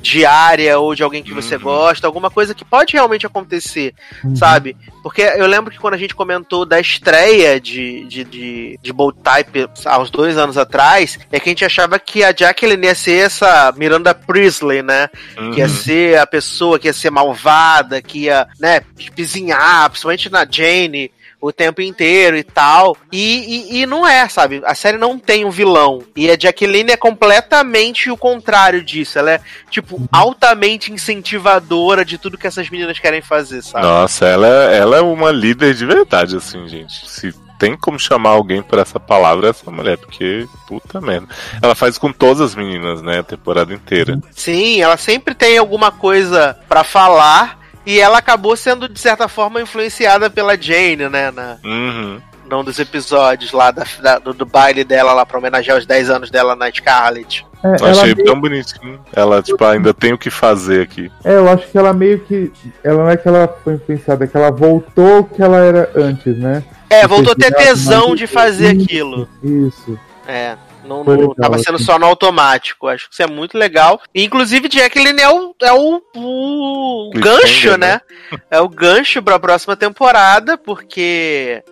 diária 0.01 0.77
ou 0.79 0.93
de 0.95 1.03
alguém 1.03 1.23
que 1.23 1.33
você 1.33 1.55
Uhum. 1.55 1.61
gosta, 1.61 2.07
alguma 2.07 2.29
coisa 2.29 2.53
que 2.53 2.65
pode 2.65 2.93
realmente 2.93 3.25
acontecer 3.25 3.93
Uhum. 4.23 4.35
sabe? 4.35 4.75
Porque 5.03 5.21
eu 5.21 5.47
lembro 5.47 5.71
que 5.71 5.79
quando 5.79 5.95
a 5.95 5.97
gente 5.97 6.13
comentou 6.15 6.65
da 6.65 6.79
estreia 6.79 7.59
de, 7.59 8.05
de, 8.05 8.23
de, 8.23 8.79
de 8.81 8.93
Bold 8.93 9.17
Type 9.23 9.67
há 9.85 9.99
uns 9.99 10.11
dois 10.11 10.37
anos 10.37 10.57
atrás, 10.57 11.17
é 11.31 11.39
que 11.39 11.49
a 11.49 11.51
gente 11.51 11.65
achava 11.65 11.97
que 11.97 12.23
a 12.23 12.31
Jacqueline 12.31 12.85
ia 12.85 12.93
ser 12.95 13.25
essa 13.25 13.73
Miranda 13.75 14.13
Priestley, 14.13 14.83
né? 14.83 15.09
Uhum. 15.37 15.51
Que 15.51 15.59
ia 15.59 15.67
ser 15.69 16.19
a 16.19 16.27
pessoa 16.27 16.77
que 16.77 16.87
ia 16.87 16.93
ser 16.93 17.09
malvada, 17.09 18.01
que 18.01 18.25
ia, 18.25 18.47
né, 18.59 18.81
pizinhar, 19.15 19.89
principalmente 19.89 20.29
na 20.31 20.45
Jane. 20.49 21.11
O 21.41 21.51
tempo 21.51 21.81
inteiro 21.81 22.37
e 22.37 22.43
tal. 22.43 22.95
E, 23.11 23.71
e, 23.73 23.81
e 23.81 23.85
não 23.87 24.07
é, 24.07 24.29
sabe? 24.29 24.61
A 24.63 24.75
série 24.75 24.97
não 24.99 25.17
tem 25.17 25.43
um 25.43 25.49
vilão. 25.49 26.03
E 26.15 26.29
a 26.29 26.37
Jacqueline 26.39 26.91
é 26.91 26.97
completamente 26.97 28.11
o 28.11 28.15
contrário 28.15 28.83
disso. 28.83 29.17
Ela 29.17 29.31
é, 29.31 29.41
tipo, 29.69 30.07
altamente 30.11 30.91
incentivadora 30.93 32.05
de 32.05 32.17
tudo 32.17 32.37
que 32.37 32.45
essas 32.47 32.69
meninas 32.69 32.99
querem 32.99 33.21
fazer, 33.21 33.63
sabe? 33.63 33.85
Nossa, 33.85 34.25
ela, 34.27 34.47
é- 34.47 34.77
ela 34.77 34.97
é 34.97 35.01
uma 35.01 35.31
líder 35.31 35.73
de 35.73 35.85
verdade, 35.85 36.35
assim, 36.37 36.67
gente. 36.67 37.09
Se 37.09 37.33
tem 37.57 37.75
como 37.77 37.99
chamar 37.99 38.31
alguém 38.31 38.61
por 38.61 38.79
essa 38.79 38.99
palavra, 38.99 39.47
é 39.47 39.49
essa 39.51 39.69
mulher, 39.69 39.97
porque 39.97 40.47
puta 40.67 40.99
merda. 41.01 41.27
Ela 41.61 41.75
faz 41.75 41.97
com 41.97 42.11
todas 42.11 42.41
as 42.41 42.55
meninas, 42.55 43.01
né, 43.01 43.19
a 43.19 43.23
temporada 43.23 43.73
inteira. 43.73 44.19
Sim, 44.31 44.81
ela 44.81 44.97
sempre 44.97 45.33
tem 45.35 45.57
alguma 45.57 45.91
coisa 45.91 46.57
pra 46.67 46.83
falar 46.83 47.60
e 47.85 47.99
ela 47.99 48.17
acabou 48.17 48.55
sendo 48.55 48.87
de 48.89 48.99
certa 48.99 49.27
forma 49.27 49.61
influenciada 49.61 50.29
pela 50.29 50.55
Jane, 50.59 51.09
né, 51.09 51.31
na 51.31 51.57
Uhum. 51.63 52.21
num 52.49 52.63
dos 52.63 52.79
episódios 52.79 53.51
lá 53.53 53.71
da, 53.71 53.85
da- 54.01 54.19
do, 54.19 54.33
do 54.33 54.45
baile 54.45 54.83
dela 54.83 55.13
lá 55.13 55.25
pra 55.25 55.37
homenagear 55.37 55.77
os 55.77 55.85
10 55.85 56.09
anos 56.09 56.29
dela 56.29 56.55
na 56.55 56.69
Scarlet. 56.71 57.45
É, 57.63 57.67
Eu 57.67 57.73
ela 57.75 57.91
achei 57.91 58.13
meio- 58.15 58.25
tão 58.25 58.41
bonitinho. 58.41 58.99
Ela, 59.13 59.41
tipo, 59.41 59.63
ainda 59.63 59.93
tem 59.93 60.11
o 60.13 60.17
que 60.17 60.29
fazer 60.29 60.81
aqui. 60.81 61.09
é, 61.23 61.35
eu 61.35 61.47
acho 61.49 61.67
que 61.67 61.77
ela 61.77 61.93
meio 61.93 62.19
que. 62.19 62.51
Ela 62.83 63.03
não 63.03 63.09
é 63.09 63.15
que 63.15 63.27
ela 63.27 63.47
foi 63.63 63.75
influenciada, 63.75 64.25
é 64.25 64.27
que 64.27 64.35
ela 64.35 64.51
voltou 64.51 65.19
o 65.19 65.23
que 65.23 65.41
ela 65.41 65.57
era 65.59 65.89
antes, 65.95 66.35
né? 66.37 66.63
É, 66.89 67.07
voltou 67.07 67.31
a 67.31 67.35
ter 67.35 67.51
dá, 67.51 67.57
tesão 67.57 68.15
de 68.15 68.27
fazer 68.27 68.75
Isso, 68.75 68.83
aquilo. 68.85 69.29
Isso. 69.43 69.99
É. 70.27 70.55
Não, 70.83 71.03
não 71.03 71.13
legal, 71.13 71.35
tava 71.35 71.57
sendo 71.59 71.75
assim. 71.75 71.85
só 71.85 71.99
no 71.99 72.05
automático. 72.05 72.87
Acho 72.87 73.07
que 73.07 73.13
isso 73.13 73.23
é 73.23 73.27
muito 73.27 73.57
legal. 73.57 74.01
Inclusive, 74.13 74.69
Jacqueline 74.71 75.21
é 75.21 75.29
o, 75.29 75.55
é 75.61 75.73
o, 75.73 76.01
o 76.15 77.11
gancho, 77.15 77.71
né? 77.77 78.01
né? 78.31 78.39
É 78.49 78.59
o 78.59 78.69
gancho 78.69 79.21
pra 79.21 79.39
próxima 79.39 79.75
temporada, 79.75 80.57
porque 80.57 81.63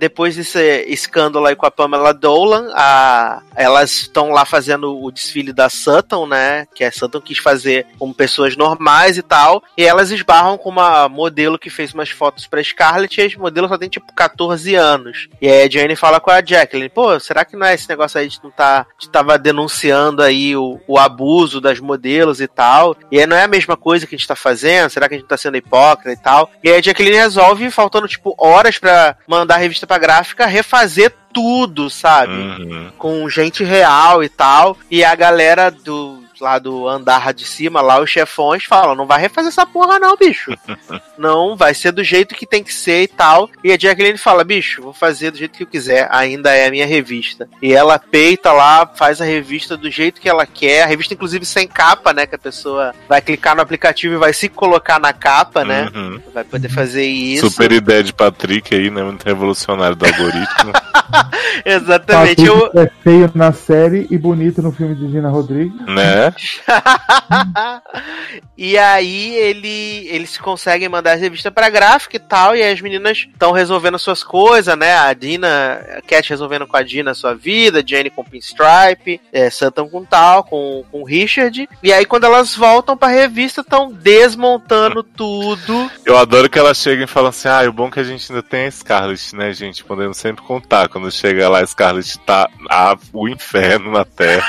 depois 0.00 0.34
desse 0.34 0.58
escândalo 0.88 1.44
aí 1.44 1.54
com 1.54 1.66
a 1.66 1.70
Pamela 1.70 2.14
Dolan, 2.14 2.70
a, 2.74 3.42
elas 3.54 3.92
estão 3.92 4.30
lá 4.30 4.46
fazendo 4.46 4.98
o 4.98 5.10
desfile 5.12 5.52
da 5.52 5.68
Sutton, 5.68 6.26
né? 6.26 6.66
Que 6.74 6.82
a 6.82 6.90
Sutton 6.90 7.20
quis 7.20 7.36
fazer 7.36 7.86
com 7.98 8.10
pessoas 8.10 8.56
normais 8.56 9.18
e 9.18 9.22
tal. 9.22 9.62
E 9.76 9.84
elas 9.84 10.10
esbarram 10.10 10.56
com 10.56 10.70
uma 10.70 11.06
modelo 11.06 11.58
que 11.58 11.68
fez 11.68 11.92
umas 11.92 12.08
fotos 12.08 12.46
pra 12.46 12.64
Scarlett 12.64 13.20
e 13.20 13.34
a 13.36 13.38
modelo 13.38 13.68
só 13.68 13.76
tem 13.76 13.90
tipo 13.90 14.10
14 14.14 14.74
anos. 14.74 15.28
E 15.38 15.46
aí 15.46 15.66
a 15.66 15.70
Jane 15.70 15.94
fala 15.94 16.18
com 16.18 16.30
a 16.30 16.42
Jacqueline, 16.42 16.88
pô, 16.88 17.20
será 17.20 17.44
que 17.44 17.54
não 17.54 17.66
é 17.66 17.74
esse 17.74 17.86
negócio 17.86 18.18
aí 18.18 18.26
de 18.26 18.40
não 18.42 18.50
tá. 18.50 18.86
de 18.98 19.10
tava 19.10 19.38
denunciando 19.38 20.22
aí 20.22 20.56
o, 20.56 20.80
o 20.88 20.98
abuso 20.98 21.60
das 21.60 21.78
modelos 21.78 22.40
e 22.40 22.48
tal. 22.48 22.96
E 23.12 23.20
aí 23.20 23.26
não 23.26 23.36
é 23.36 23.44
a 23.44 23.48
mesma 23.48 23.76
coisa 23.76 24.06
que 24.06 24.14
a 24.14 24.18
gente 24.18 24.26
tá 24.26 24.36
fazendo? 24.36 24.88
Será 24.88 25.10
que 25.10 25.14
a 25.14 25.18
gente 25.18 25.28
tá 25.28 25.36
sendo 25.36 25.58
hipócrita 25.58 26.10
e 26.10 26.16
tal? 26.16 26.50
E 26.64 26.70
aí 26.70 26.78
a 26.78 26.82
Jacqueline 26.82 27.18
resolve, 27.18 27.70
faltando 27.70 28.08
tipo 28.08 28.34
horas 28.38 28.78
pra 28.78 29.14
mandar 29.28 29.56
a 29.56 29.58
revista 29.58 29.89
pra 29.90 29.98
gráfica, 29.98 30.46
refazer 30.46 31.12
tudo, 31.32 31.90
sabe? 31.90 32.32
Uhum. 32.32 32.92
com 32.96 33.28
gente 33.28 33.64
real 33.64 34.22
e 34.22 34.28
tal. 34.28 34.76
E 34.88 35.04
a 35.04 35.16
galera 35.16 35.68
do 35.68 36.22
lá 36.40 36.58
do 36.58 36.88
andar 36.88 37.32
de 37.32 37.44
cima, 37.44 37.80
lá 37.80 38.00
os 38.00 38.10
chefões 38.10 38.64
falam: 38.64 38.94
não 38.94 39.06
vai 39.06 39.20
refazer 39.20 39.48
essa 39.48 39.66
porra, 39.66 39.98
não, 39.98 40.16
bicho. 40.16 40.52
não, 41.18 41.56
vai 41.56 41.74
ser 41.74 41.92
do 41.92 42.02
jeito 42.02 42.34
que 42.34 42.46
tem 42.46 42.62
que 42.62 42.72
ser 42.72 43.02
e 43.02 43.08
tal. 43.08 43.48
E 43.62 43.72
a 43.72 43.78
Jacqueline 43.78 44.18
fala: 44.18 44.44
bicho, 44.44 44.82
vou 44.82 44.92
fazer 44.92 45.30
do 45.30 45.38
jeito 45.38 45.56
que 45.56 45.62
eu 45.62 45.66
quiser, 45.66 46.08
ainda 46.10 46.54
é 46.54 46.66
a 46.66 46.70
minha 46.70 46.86
revista. 46.86 47.48
E 47.62 47.72
ela 47.72 47.98
peita 47.98 48.52
lá, 48.52 48.86
faz 48.86 49.20
a 49.20 49.24
revista 49.24 49.76
do 49.76 49.90
jeito 49.90 50.20
que 50.20 50.28
ela 50.28 50.46
quer. 50.46 50.82
A 50.82 50.86
revista, 50.86 51.14
inclusive, 51.14 51.44
sem 51.44 51.68
capa, 51.68 52.12
né? 52.12 52.26
Que 52.26 52.34
a 52.34 52.38
pessoa 52.38 52.94
vai 53.08 53.20
clicar 53.20 53.54
no 53.54 53.62
aplicativo 53.62 54.14
e 54.14 54.18
vai 54.18 54.32
se 54.32 54.48
colocar 54.48 54.98
na 54.98 55.12
capa, 55.12 55.64
né? 55.64 55.90
Uhum. 55.94 56.20
Vai 56.32 56.44
poder 56.44 56.68
fazer 56.68 57.04
isso. 57.04 57.50
Super 57.50 57.72
ideia 57.72 58.02
de 58.02 58.12
Patrick 58.12 58.74
aí, 58.74 58.90
né? 58.90 59.02
Muito 59.02 59.24
revolucionário 59.24 59.96
do 59.96 60.06
algoritmo. 60.06 60.72
Exatamente. 61.64 62.44
Eu... 62.44 62.70
É 62.74 62.90
feio 63.02 63.30
na 63.34 63.52
série 63.52 64.06
e 64.10 64.16
bonito 64.16 64.62
no 64.62 64.72
filme 64.72 64.94
de 64.94 65.10
Gina 65.10 65.28
Rodrigues. 65.28 65.74
né? 65.86 66.29
e 68.56 68.78
aí 68.78 69.34
ele, 69.36 70.08
eles 70.08 70.38
conseguem 70.38 70.88
mandar 70.88 71.12
as 71.12 71.20
revistas 71.20 71.52
pra 71.52 71.70
gráfica 71.70 72.16
e 72.16 72.20
tal, 72.20 72.54
e 72.54 72.62
aí 72.62 72.72
as 72.72 72.80
meninas 72.80 73.26
estão 73.30 73.52
resolvendo 73.52 73.98
suas 73.98 74.22
coisas, 74.22 74.76
né? 74.76 74.94
A 74.94 75.12
Dina, 75.12 75.80
a 75.98 76.02
Cat 76.02 76.28
resolvendo 76.28 76.66
com 76.66 76.76
a 76.76 76.82
Dina 76.82 77.12
a 77.12 77.14
sua 77.14 77.34
vida, 77.34 77.82
Jenny 77.86 78.10
com 78.10 78.24
Pinstripe, 78.24 79.20
é, 79.32 79.48
com 79.90 80.04
tal, 80.04 80.44
com, 80.44 80.84
com 80.90 81.04
Richard. 81.04 81.68
E 81.82 81.92
aí 81.92 82.04
quando 82.04 82.24
elas 82.24 82.54
voltam 82.54 82.96
pra 82.96 83.08
revista, 83.08 83.60
estão 83.60 83.92
desmontando 83.92 85.02
tudo. 85.16 85.90
Eu 86.04 86.16
adoro 86.16 86.48
que 86.48 86.58
ela 86.58 86.74
chega 86.74 87.04
e 87.04 87.06
fala 87.06 87.30
assim: 87.30 87.48
ah, 87.48 87.68
o 87.68 87.72
bom 87.72 87.88
é 87.88 87.90
que 87.90 88.00
a 88.00 88.04
gente 88.04 88.30
ainda 88.30 88.42
tem 88.42 88.66
a 88.66 88.70
Scarlet, 88.70 89.34
né, 89.34 89.52
gente? 89.52 89.84
Podemos 89.84 90.16
sempre 90.16 90.44
contar. 90.44 90.88
Quando 90.88 91.10
chega 91.10 91.48
lá, 91.48 91.60
a 91.60 91.66
Scarlet 91.66 92.18
tá 92.20 92.48
ah, 92.68 92.96
o 93.12 93.28
inferno 93.28 93.90
na 93.90 94.04
Terra. 94.04 94.48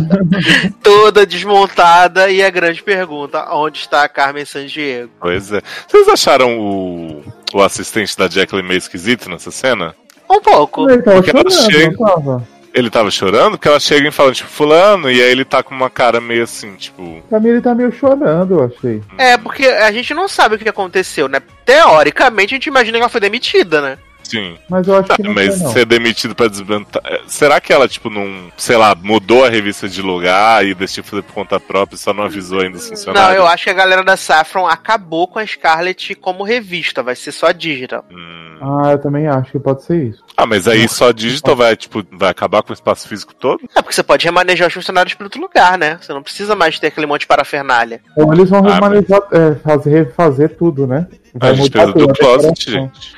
toda 1.06 1.24
desmontada 1.24 2.28
e 2.30 2.42
a 2.42 2.50
grande 2.50 2.82
pergunta, 2.82 3.46
onde 3.54 3.78
está 3.78 4.02
a 4.02 4.08
Carmen 4.08 4.44
Sandiego? 4.44 5.10
Pois 5.20 5.52
é. 5.52 5.62
Vocês 5.86 6.08
acharam 6.08 6.58
o, 6.58 7.22
o 7.54 7.62
assistente 7.62 8.16
da 8.18 8.28
Jacqueline 8.28 8.66
meio 8.66 8.78
esquisito 8.78 9.28
nessa 9.30 9.52
cena? 9.52 9.94
Um 10.28 10.40
pouco. 10.40 10.90
Ele 10.90 11.02
tava 11.02 11.22
Porque 11.22 11.30
ela 11.36 11.48
chorando, 11.50 11.72
chega- 11.72 11.96
tava? 11.96 12.48
Ele 12.74 12.90
tava 12.90 13.10
chorando 13.10 13.50
porque 13.52 13.68
ela 13.68 13.80
chega 13.80 14.08
e 14.08 14.12
fala, 14.12 14.32
tipo, 14.32 14.50
fulano, 14.50 15.10
e 15.10 15.22
aí 15.22 15.30
ele 15.30 15.44
tá 15.46 15.62
com 15.62 15.74
uma 15.74 15.88
cara 15.88 16.20
meio 16.20 16.42
assim, 16.42 16.74
tipo. 16.74 17.22
Pra 17.30 17.38
mim 17.40 17.48
ele 17.50 17.60
tá 17.60 17.74
meio 17.74 17.90
chorando, 17.92 18.58
eu 18.58 18.64
achei. 18.64 19.00
É, 19.16 19.38
porque 19.38 19.64
a 19.66 19.90
gente 19.92 20.12
não 20.12 20.28
sabe 20.28 20.56
o 20.56 20.58
que 20.58 20.68
aconteceu, 20.68 21.26
né? 21.28 21.40
Teoricamente 21.64 22.52
a 22.54 22.56
gente 22.56 22.66
imagina 22.66 22.98
que 22.98 23.02
ela 23.02 23.08
foi 23.08 23.20
demitida, 23.20 23.80
né? 23.80 23.98
Sim. 24.28 24.58
Mas 24.68 24.86
eu 24.88 24.96
acho 24.96 25.08
que 25.14 25.22
não 25.22 25.32
Mas 25.34 25.56
foi, 25.56 25.64
não. 25.64 25.72
ser 25.72 25.84
demitido 25.86 26.34
pra 26.34 26.48
desbantar. 26.48 27.02
é, 27.04 27.20
Será 27.26 27.60
que 27.60 27.72
ela, 27.72 27.86
tipo, 27.88 28.10
não, 28.10 28.50
sei 28.56 28.76
lá, 28.76 28.94
mudou 28.94 29.44
a 29.44 29.48
revista 29.48 29.88
de 29.88 30.02
lugar 30.02 30.64
e 30.66 30.74
decidiu 30.74 31.04
fazer 31.04 31.22
por 31.22 31.32
conta 31.34 31.60
própria 31.60 31.96
e 31.96 31.98
só 31.98 32.12
não 32.12 32.24
avisou 32.24 32.60
ainda 32.60 32.76
os 32.76 32.82
Não, 32.84 32.90
funcionários? 32.90 33.36
eu 33.36 33.46
acho 33.46 33.64
que 33.64 33.70
a 33.70 33.74
galera 33.74 34.02
da 34.02 34.16
Saffron 34.16 34.66
acabou 34.66 35.28
com 35.28 35.38
a 35.38 35.46
Scarlet 35.46 36.14
como 36.16 36.42
revista, 36.44 37.02
vai 37.02 37.14
ser 37.16 37.32
só 37.32 37.52
digital. 37.52 38.04
Hum. 38.10 38.44
Ah, 38.58 38.92
eu 38.92 38.98
também 38.98 39.26
acho 39.26 39.52
que 39.52 39.58
pode 39.58 39.82
ser 39.84 40.02
isso. 40.04 40.24
Ah, 40.34 40.46
mas 40.46 40.66
aí 40.66 40.88
só 40.88 41.12
digital 41.12 41.54
vai, 41.54 41.76
tipo, 41.76 42.02
vai 42.12 42.30
acabar 42.30 42.62
com 42.62 42.70
o 42.70 42.74
espaço 42.74 43.06
físico 43.06 43.34
todo? 43.34 43.60
É 43.76 43.82
porque 43.82 43.94
você 43.94 44.02
pode 44.02 44.24
remanejar 44.24 44.68
os 44.68 44.72
funcionários 44.74 45.12
para 45.14 45.26
outro 45.26 45.40
lugar, 45.40 45.76
né? 45.76 45.98
Você 46.00 46.10
não 46.12 46.22
precisa 46.22 46.56
mais 46.56 46.78
ter 46.78 46.86
aquele 46.86 47.04
monte 47.06 47.20
de 47.20 47.26
parafernália. 47.26 48.00
Ou 48.16 48.32
eles 48.32 48.48
vão 48.48 48.66
Ah, 48.66 48.74
remanejar, 48.74 49.20
é, 49.30 49.54
fazer, 49.56 49.90
refazer 50.04 50.56
tudo, 50.56 50.86
né? 50.86 51.06
A 51.40 51.52
gente 51.52 51.70
precisa 51.70 51.92
tudo, 51.92 52.06
do 52.06 52.12
a 52.12 52.16
closet, 52.16 52.70
gente. 52.70 53.14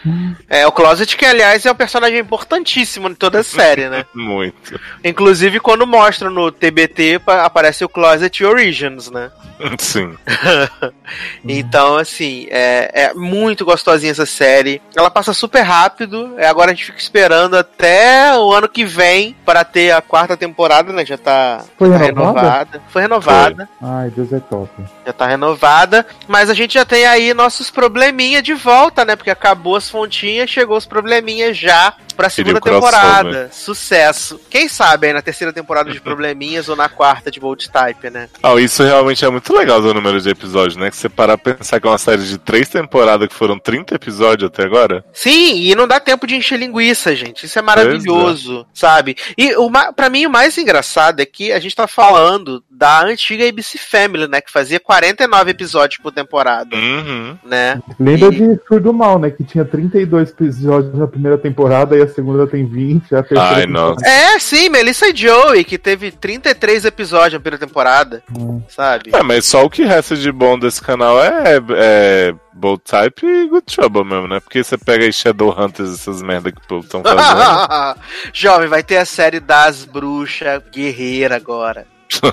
É, 0.48 0.66
o 0.66 0.72
Closet, 0.72 1.16
que 1.16 1.24
aliás 1.26 1.64
é 1.64 1.70
um 1.72 1.74
personagem 1.74 2.18
importantíssimo 2.18 3.08
em 3.08 3.14
toda 3.14 3.40
a 3.40 3.44
série, 3.44 3.88
né? 3.88 4.04
Muito. 4.14 4.78
Inclusive, 5.04 5.60
quando 5.60 5.86
mostra 5.86 6.30
no 6.30 6.50
TBT, 6.50 7.18
pa- 7.18 7.44
aparece 7.44 7.84
o 7.84 7.88
Closet 7.88 8.44
Origins, 8.44 9.10
né? 9.10 9.30
Sim. 9.78 10.14
Então, 11.46 11.96
assim, 11.96 12.46
é, 12.50 12.90
é 13.04 13.14
muito 13.14 13.64
gostosinha 13.64 14.12
essa 14.12 14.26
série. 14.26 14.80
Ela 14.94 15.10
passa 15.10 15.32
super 15.32 15.62
rápido. 15.62 16.34
É, 16.36 16.46
agora 16.46 16.70
a 16.70 16.74
gente 16.74 16.84
fica 16.86 16.98
esperando 16.98 17.56
até 17.56 18.36
o 18.36 18.52
ano 18.52 18.68
que 18.68 18.84
vem 18.84 19.34
para 19.44 19.64
ter 19.64 19.90
a 19.92 20.02
quarta 20.02 20.36
temporada, 20.36 20.92
né? 20.92 21.04
Já 21.06 21.16
tá, 21.16 21.64
Foi 21.78 21.88
tá 21.90 21.96
renovada? 21.96 22.82
Foi 22.90 23.02
renovada. 23.02 23.68
Ai, 23.80 24.10
Deus 24.10 24.32
é 24.32 24.40
top. 24.40 24.68
Já 25.06 25.12
tá 25.12 25.26
renovada. 25.26 26.06
Mas 26.26 26.50
a 26.50 26.54
gente 26.54 26.74
já 26.74 26.84
tem 26.84 27.06
aí 27.06 27.32
nossos 27.32 27.70
probleminha 28.08 28.42
de 28.42 28.54
volta, 28.54 29.04
né? 29.04 29.16
Porque 29.16 29.30
acabou 29.30 29.76
as 29.76 29.90
fontinhas, 29.90 30.48
chegou 30.48 30.76
os 30.76 30.86
probleminhas 30.86 31.56
já 31.56 31.94
pra 32.18 32.28
segunda 32.28 32.60
temporada. 32.60 33.48
Sucesso. 33.52 34.40
Quem 34.50 34.68
sabe 34.68 35.06
aí 35.06 35.12
na 35.12 35.22
terceira 35.22 35.52
temporada 35.52 35.90
de 35.92 36.00
probleminhas 36.00 36.68
ou 36.68 36.74
na 36.74 36.88
quarta 36.88 37.30
de 37.30 37.38
Bold 37.38 37.70
Type, 37.70 38.10
né? 38.10 38.28
Ah, 38.42 38.54
isso 38.56 38.82
realmente 38.82 39.24
é 39.24 39.30
muito 39.30 39.52
legal 39.56 39.80
do 39.80 39.94
número 39.94 40.20
de 40.20 40.28
episódios, 40.28 40.74
né? 40.76 40.90
Que 40.90 40.96
você 40.96 41.08
parar 41.08 41.38
pra 41.38 41.54
pensar 41.54 41.78
que 41.80 41.86
é 41.86 41.90
uma 41.90 41.96
série 41.96 42.24
de 42.24 42.36
três 42.36 42.68
temporadas 42.68 43.28
que 43.28 43.34
foram 43.34 43.56
30 43.56 43.94
episódios 43.94 44.50
até 44.50 44.64
agora. 44.64 45.04
Sim, 45.12 45.60
e 45.62 45.74
não 45.76 45.86
dá 45.86 46.00
tempo 46.00 46.26
de 46.26 46.34
encher 46.34 46.58
linguiça, 46.58 47.14
gente. 47.14 47.46
Isso 47.46 47.56
é 47.58 47.62
maravilhoso, 47.62 48.66
sabe? 48.74 49.16
E 49.36 49.54
o, 49.56 49.70
pra 49.94 50.10
mim 50.10 50.26
o 50.26 50.30
mais 50.30 50.58
engraçado 50.58 51.20
é 51.20 51.24
que 51.26 51.52
a 51.52 51.60
gente 51.60 51.76
tá 51.76 51.86
falando 51.86 52.62
da 52.68 53.04
antiga 53.04 53.48
ABC 53.48 53.78
Family, 53.78 54.26
né? 54.26 54.40
Que 54.40 54.50
fazia 54.50 54.80
49 54.80 55.50
episódios 55.52 56.00
por 56.02 56.10
temporada, 56.12 56.74
Uhum. 56.76 57.36
né? 57.44 57.80
Lembra 57.98 58.28
E- 58.34 58.38
de 58.56 58.60
Surdo 58.66 58.92
Mal, 58.92 59.18
né? 59.20 59.30
Que 59.30 59.44
tinha 59.44 59.64
32 59.64 60.30
episódios 60.30 60.92
na 60.94 61.06
primeira 61.06 61.38
temporada 61.38 61.96
e 61.96 62.02
a 62.02 62.07
segunda 62.08 62.46
tem 62.46 62.66
20, 62.66 63.14
a 63.14 63.22
terceira 63.22 63.42
Ai, 63.42 63.62
tem 63.62 63.72
nossa. 63.72 64.06
É, 64.06 64.38
sim, 64.38 64.68
Melissa 64.68 65.08
e 65.08 65.16
Joey, 65.16 65.64
que 65.64 65.78
teve 65.78 66.10
33 66.10 66.84
episódios 66.86 67.34
na 67.34 67.40
primeira 67.40 67.66
temporada, 67.66 68.22
Hum. 68.36 68.62
sabe? 68.68 69.10
É, 69.14 69.22
mas 69.22 69.46
só 69.46 69.64
o 69.64 69.70
que 69.70 69.84
resta 69.84 70.16
de 70.16 70.30
bom 70.32 70.58
desse 70.58 70.80
canal 70.80 71.22
é, 71.22 71.58
é 71.76 72.34
Bold 72.52 72.82
Type 72.84 73.24
e 73.26 73.48
Good 73.48 73.66
Trouble 73.74 74.04
mesmo, 74.04 74.26
né? 74.28 74.40
Porque 74.40 74.62
você 74.64 74.76
pega 74.76 75.04
aí 75.04 75.12
Shadowhunters, 75.12 75.92
essas 75.94 76.22
merda 76.22 76.50
que 76.50 76.58
o 76.58 76.66
povo 76.66 76.84
estão 76.84 77.02
fazendo. 77.02 78.00
Jovem, 78.32 78.68
vai 78.68 78.82
ter 78.82 78.96
a 78.96 79.04
série 79.04 79.40
das 79.40 79.84
bruxas 79.84 80.62
guerreira 80.72 81.36
agora. 81.36 81.86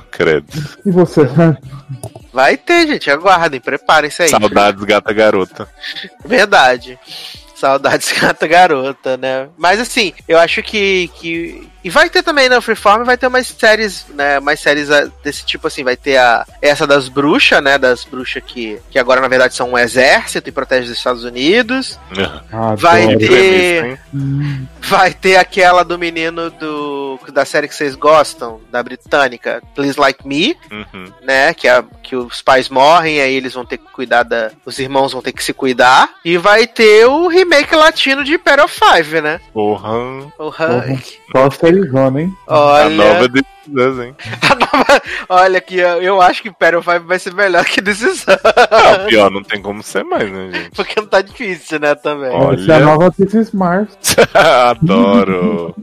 Credo. 0.09 0.47
E 0.85 0.89
você, 0.89 1.23
né? 1.23 1.57
Vai 2.33 2.57
ter, 2.57 2.87
gente, 2.87 3.11
aguardem, 3.11 3.59
preparem-se 3.59 4.23
aí. 4.23 4.29
Saudades, 4.29 4.83
gata 4.83 5.13
garota. 5.13 5.67
Verdade. 6.25 6.97
Saudades 7.55 8.11
gata 8.11 8.45
garota, 8.47 9.17
né? 9.17 9.49
Mas 9.57 9.79
assim, 9.79 10.13
eu 10.27 10.37
acho 10.37 10.61
que. 10.61 11.09
que... 11.15 11.67
E 11.85 11.89
vai 11.91 12.09
ter 12.09 12.23
também 12.23 12.49
na 12.49 12.59
Freeform, 12.59 13.03
vai 13.03 13.15
ter 13.15 13.27
umas 13.27 13.45
séries, 13.45 14.07
né? 14.15 14.39
Mais 14.39 14.59
séries 14.59 14.89
ah, 14.89 15.07
desse 15.23 15.45
tipo 15.45 15.67
assim, 15.67 15.83
vai 15.83 15.95
ter 15.95 16.17
a 16.17 16.43
essa 16.59 16.87
das 16.87 17.07
bruxas, 17.07 17.61
né? 17.61 17.77
Das 17.77 18.03
bruxas 18.03 18.41
que, 18.43 18.79
que 18.89 18.97
agora 18.97 19.21
na 19.21 19.27
verdade 19.27 19.53
são 19.53 19.73
um 19.73 19.77
exército 19.77 20.49
e 20.49 20.51
protegem 20.51 20.85
os 20.89 20.97
Estados 20.97 21.23
Unidos. 21.23 21.99
Adoro. 22.51 22.77
Vai 22.77 23.15
ter-? 23.17 23.99
Hum, 24.11 24.65
Vai 24.81 25.13
ter 25.13 25.35
aquela 25.35 25.83
do 25.83 25.97
menino 25.99 26.49
do 26.49 27.19
da 27.31 27.45
série 27.45 27.67
que 27.67 27.75
vocês 27.75 27.95
gostam, 27.95 28.61
da 28.71 28.81
britânica, 28.81 29.61
Please 29.75 29.99
Like 29.99 30.27
Me, 30.27 30.55
Uhum. 30.71 31.11
né? 31.21 31.53
Que, 31.53 31.67
é, 31.67 31.83
que 32.01 32.15
os 32.15 32.41
pais 32.41 32.67
morrem, 32.69 33.21
aí 33.21 33.35
eles 33.35 33.53
vão 33.53 33.65
ter 33.65 33.77
que 33.77 33.85
cuidar 33.91 34.23
da. 34.23 34.51
Os 34.65 34.79
irmãos 34.79 35.13
vão 35.13 35.21
ter 35.21 35.31
que 35.33 35.43
se 35.43 35.53
cuidar. 35.53 36.09
E 36.25 36.35
vai 36.37 36.65
ter 36.65 37.05
o 37.05 37.27
remake 37.27 37.75
latino 37.75 38.23
de 38.23 38.35
of 38.35 38.73
Five, 38.79 39.21
né? 39.21 39.39
Porra. 39.53 39.91
Porra. 40.37 40.97
Só 41.31 41.45
a 41.45 41.51
sérizona, 41.79 42.21
hein? 42.21 42.37
A 42.47 42.89
nova 42.89 43.19
Olha, 43.19 43.29
de 43.29 43.45
Us, 43.81 43.99
hein? 43.99 44.15
nova- 44.55 45.01
olha 45.29 45.57
aqui, 45.57 45.77
eu 45.77 46.01
eu 46.01 46.21
acho 46.21 46.41
que 46.41 46.49
of 46.75 46.89
Five 46.89 47.05
vai 47.05 47.19
ser 47.19 47.33
melhor 47.33 47.65
que 47.65 47.81
decisão. 47.81 48.37
Ah, 48.43 49.05
pior, 49.07 49.29
não 49.31 49.43
tem 49.43 49.61
como 49.61 49.81
ser 49.81 50.03
mais, 50.03 50.31
né, 50.31 50.51
gente? 50.53 50.71
Porque 50.75 50.99
não 50.99 51.07
tá 51.07 51.21
difícil, 51.21 51.79
né, 51.79 51.95
também. 51.95 52.31
Olha. 52.31 52.61
Essa 52.61 52.73
é 52.73 52.75
a 52.75 52.79
nova 52.79 53.11
This 53.11 53.33
is 53.33 53.51
Mars. 53.51 53.89
Adoro. 54.33 55.75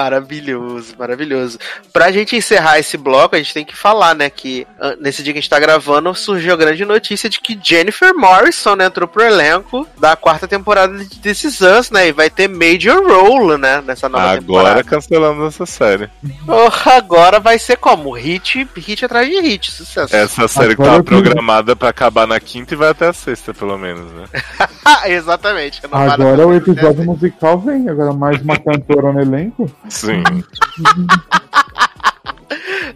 Maravilhoso, 0.00 0.94
maravilhoso. 0.98 1.58
Pra 1.92 2.10
gente 2.10 2.34
encerrar 2.34 2.78
esse 2.78 2.96
bloco, 2.96 3.34
a 3.34 3.38
gente 3.38 3.52
tem 3.52 3.64
que 3.64 3.76
falar, 3.76 4.14
né, 4.14 4.30
que 4.30 4.66
ah, 4.80 4.96
nesse 4.98 5.22
dia 5.22 5.32
que 5.32 5.38
a 5.38 5.42
gente 5.42 5.50
tá 5.50 5.58
gravando, 5.60 6.14
surgiu 6.14 6.54
a 6.54 6.56
grande 6.56 6.84
notícia 6.86 7.28
de 7.28 7.38
que 7.40 7.58
Jennifer 7.62 8.14
Morrison 8.14 8.74
né, 8.76 8.86
entrou 8.86 9.06
pro 9.06 9.22
elenco 9.22 9.86
da 9.98 10.16
quarta 10.16 10.48
temporada 10.48 10.96
de 11.04 11.18
This 11.20 11.44
Is 11.44 11.60
Us, 11.60 11.90
né, 11.90 12.08
e 12.08 12.12
vai 12.12 12.30
ter 12.30 12.48
major 12.48 13.02
role, 13.06 13.58
né, 13.58 13.82
nessa 13.86 14.08
nova 14.08 14.24
Agora 14.24 14.40
temporada. 14.40 14.84
cancelando 14.84 15.46
essa 15.46 15.66
série. 15.66 16.08
Porra, 16.46 16.94
agora 16.96 17.38
vai 17.38 17.58
ser 17.58 17.76
como? 17.76 18.12
Hit, 18.16 18.66
hit 18.76 19.04
atrás 19.04 19.28
de 19.28 19.40
hit, 19.40 19.70
sucesso. 19.70 20.16
Essa 20.16 20.48
série 20.48 20.74
que 20.74 20.82
Agora 20.82 21.02
tava 21.02 21.16
eu 21.16 21.22
tô- 21.22 21.22
programada 21.30 21.76
pra 21.76 21.90
acabar 21.90 22.26
na 22.26 22.40
quinta 22.40 22.74
e 22.74 22.76
vai 22.76 22.88
até 22.88 23.06
a 23.08 23.12
sexta, 23.12 23.52
pelo 23.52 23.76
menos, 23.78 24.10
né? 24.12 24.24
Exatamente. 25.06 25.80
Agora 25.90 26.46
o 26.46 26.54
episódio 26.54 27.04
musical 27.04 27.58
vem. 27.58 27.88
Agora 27.88 28.12
mais 28.12 28.40
uma 28.40 28.56
cantora 28.58 29.12
no 29.12 29.20
elenco. 29.20 29.70
Sim. 29.90 30.22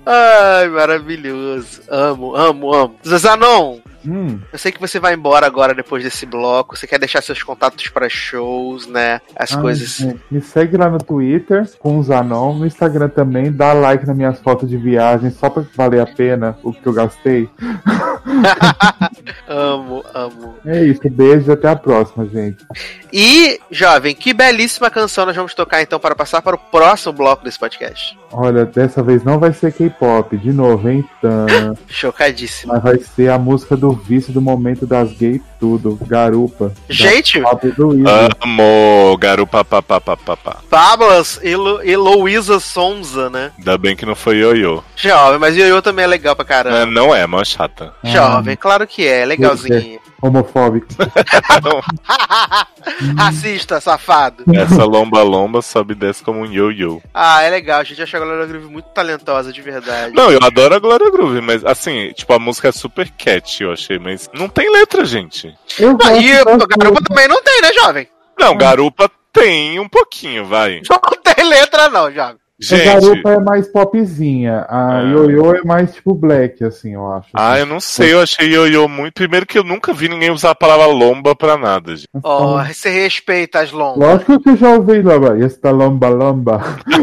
Ai, 0.06 0.68
maravilhoso. 0.68 1.82
Amo, 1.88 2.34
amo, 2.34 2.74
amo. 2.74 2.96
Zazanon, 3.06 3.80
Hum, 4.06 4.38
Eu 4.52 4.58
sei 4.58 4.70
que 4.70 4.80
você 4.80 5.00
vai 5.00 5.14
embora 5.14 5.46
agora 5.46 5.74
depois 5.74 6.04
desse 6.04 6.26
bloco. 6.26 6.76
Você 6.76 6.86
quer 6.86 6.98
deixar 6.98 7.22
seus 7.22 7.42
contatos 7.42 7.88
para 7.88 8.06
shows, 8.08 8.86
né? 8.86 9.20
As 9.34 9.54
ai, 9.54 9.62
coisas. 9.62 9.96
gente, 9.96 10.20
Me 10.30 10.40
segue 10.42 10.76
lá 10.76 10.90
no 10.90 10.98
Twitter 10.98 11.66
com 11.78 11.98
os 11.98 12.06
Zanon, 12.08 12.54
no 12.54 12.66
Instagram 12.66 13.08
também, 13.08 13.50
dá 13.50 13.72
like 13.72 14.06
nas 14.06 14.16
minhas 14.16 14.38
fotos 14.40 14.68
de 14.68 14.76
viagem 14.76 15.30
só 15.30 15.48
pra 15.48 15.64
valer 15.74 16.00
a 16.00 16.06
pena 16.06 16.58
o 16.62 16.72
que 16.72 16.86
eu 16.86 16.92
gastei. 16.92 17.48
amo, 19.48 20.04
amo. 20.14 20.54
É 20.66 20.84
isso, 20.84 21.00
beijo 21.10 21.50
e 21.50 21.52
até 21.54 21.68
a 21.68 21.76
próxima, 21.76 22.26
gente. 22.26 22.62
E, 23.16 23.60
jovem, 23.70 24.12
que 24.12 24.34
belíssima 24.34 24.90
canção 24.90 25.24
nós 25.24 25.36
vamos 25.36 25.54
tocar 25.54 25.80
então 25.80 26.00
para 26.00 26.16
passar 26.16 26.42
para 26.42 26.56
o 26.56 26.58
próximo 26.58 27.12
bloco 27.12 27.44
desse 27.44 27.56
podcast. 27.56 28.18
Olha, 28.32 28.64
dessa 28.64 29.04
vez 29.04 29.22
não 29.22 29.38
vai 29.38 29.52
ser 29.52 29.72
K-pop, 29.72 30.36
de 30.36 30.52
novo, 30.52 30.90
hein? 30.90 31.04
Tã. 31.22 31.46
Chocadíssimo. 31.86 32.72
Mas 32.72 32.82
vai 32.82 32.98
ser 32.98 33.30
a 33.30 33.38
música 33.38 33.76
do 33.76 33.92
vício 33.92 34.32
do 34.32 34.40
momento 34.42 34.84
das 34.84 35.12
gays 35.12 35.40
tudo, 35.60 35.96
Garupa. 36.06 36.72
Gente. 36.90 37.40
Amo, 38.44 39.16
garupa 39.16 39.64
papapá. 39.64 40.58
Pablas 40.68 41.40
e, 41.42 41.54
Lu, 41.56 41.82
e 41.84 41.96
Louisa 41.96 42.58
Sonza, 42.58 43.30
né? 43.30 43.52
Ainda 43.56 43.78
bem 43.78 43.94
que 43.96 44.04
não 44.04 44.14
foi 44.14 44.38
ioiô. 44.38 44.82
Jovem, 44.96 45.38
mas 45.38 45.56
Yoyo 45.56 45.80
também 45.80 46.04
é 46.04 46.08
legal 46.08 46.36
pra 46.36 46.44
É, 46.44 46.48
caramba. 46.48 46.86
não 46.86 47.14
é, 47.14 47.26
mó 47.26 47.42
chata. 47.44 47.94
Jovem, 48.02 48.56
claro 48.56 48.86
que 48.86 49.06
é, 49.06 49.24
legalzinho. 49.24 50.00
Homofóbico. 50.22 50.86
Racista, 53.16 53.80
safado. 53.80 54.44
Essa 54.54 54.84
lomba-lomba 54.84 55.62
sobe 55.62 55.92
e 55.92 55.96
desce 55.96 56.22
como 56.22 56.40
um 56.40 56.46
ioiô. 56.46 57.02
Ah, 57.12 57.42
é 57.42 57.50
legal, 57.50 57.80
a 57.80 57.84
gente 57.84 58.02
acha 58.02 58.16
a 58.16 58.20
Glória 58.20 58.46
Groove 58.46 58.66
muito 58.66 58.88
talentosa, 58.90 59.52
de 59.52 59.62
verdade. 59.62 60.14
Não, 60.14 60.30
eu 60.30 60.38
adoro 60.42 60.74
a 60.74 60.78
Glória 60.78 61.10
Groove, 61.10 61.40
mas 61.40 61.64
assim, 61.64 62.12
tipo, 62.12 62.32
a 62.32 62.38
música 62.38 62.68
é 62.68 62.72
super 62.72 63.10
cat, 63.10 63.62
eu 63.62 63.72
achei, 63.72 63.98
mas 63.98 64.30
não 64.34 64.48
tem 64.48 64.70
letra, 64.70 65.04
gente. 65.04 65.54
Eu 65.78 65.96
gosto 65.96 66.20
e 66.20 66.40
o 66.40 66.78
Garupa 66.78 67.02
também 67.02 67.28
não 67.28 67.42
tem, 67.42 67.60
né, 67.60 67.72
jovem? 67.72 68.08
Não, 68.38 68.56
garupa 68.56 69.10
tem 69.32 69.78
um 69.78 69.88
pouquinho, 69.88 70.46
vai. 70.46 70.80
Não 70.88 70.98
tem 71.22 71.44
letra, 71.44 71.88
não, 71.88 72.10
jovem. 72.10 72.36
A 72.72 72.76
Gente, 72.76 72.84
Garupa 72.84 73.30
é 73.30 73.40
mais 73.40 73.68
popzinha. 73.68 74.66
A. 74.68 75.00
Yoyo 75.00 75.56
é 75.56 75.62
mais 75.64 75.94
tipo 75.94 76.14
black, 76.14 76.64
assim, 76.64 76.94
eu 76.94 77.12
acho. 77.12 77.28
ah, 77.34 77.58
eu 77.58 77.66
não 77.66 77.80
sei, 77.80 78.12
eu 78.12 78.20
achei 78.20 78.48
ioiô 78.48 78.88
muito. 78.88 79.14
Primeiro 79.14 79.46
que 79.46 79.58
eu 79.58 79.64
nunca 79.64 79.92
vi 79.92 80.08
ninguém 80.08 80.30
usar 80.30 80.50
a 80.50 80.54
palavra 80.54 80.86
lomba 80.86 81.34
pra 81.36 81.56
nada, 81.56 81.94
gente. 81.94 82.08
Ó, 82.22 82.62
você 82.64 82.88
respeita 82.90 83.60
as 83.60 83.70
lombas. 83.72 83.98
Lógico 84.08 84.40
que 84.40 84.50
eu 84.50 84.56
já 84.56 84.70
ouvi 84.70 85.02
lomba. 85.02 85.44
Esta 85.44 85.70
lomba 85.70 86.08
lomba. 86.08 86.62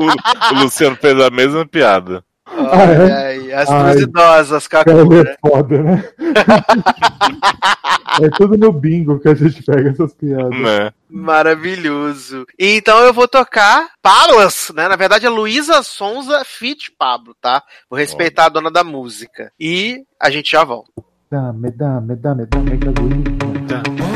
o, 0.00 0.54
o 0.54 0.62
Luciano 0.62 0.96
fez 0.96 1.20
a 1.20 1.30
mesma 1.30 1.66
piada. 1.66 2.24
Olha 2.56 3.18
aí, 3.18 3.52
as 3.52 3.68
Ai. 3.68 3.82
duas 3.82 4.00
idosas, 4.02 4.68
Kakura. 4.68 5.30
é 5.30 5.48
foda, 5.48 5.82
né? 5.82 6.04
é 8.20 8.28
tudo 8.30 8.56
no 8.56 8.72
bingo 8.72 9.20
que 9.20 9.28
a 9.28 9.34
gente 9.34 9.62
pega 9.62 9.90
essas 9.90 10.14
piadas. 10.14 10.50
Né? 10.50 10.90
Maravilhoso. 11.08 12.46
Então 12.58 12.98
eu 13.00 13.12
vou 13.12 13.28
tocar 13.28 13.90
Palas, 14.02 14.72
né? 14.74 14.88
Na 14.88 14.96
verdade 14.96 15.26
é 15.26 15.28
Luísa 15.28 15.82
Sonza 15.82 16.42
Fit 16.44 16.90
Pablo, 16.98 17.34
tá? 17.40 17.62
Vou 17.88 17.98
respeitar 17.98 18.46
a 18.46 18.50
dona 18.50 18.70
da 18.70 18.82
música. 18.82 19.52
E 19.58 20.04
a 20.18 20.30
gente 20.30 20.50
já 20.50 20.64
volta. 20.64 20.90
Dame, 21.30 21.70
dame, 21.70 22.16
dame, 22.16 22.46
dame 22.46 22.76
gasolina. 22.76 23.82
A 24.04 24.09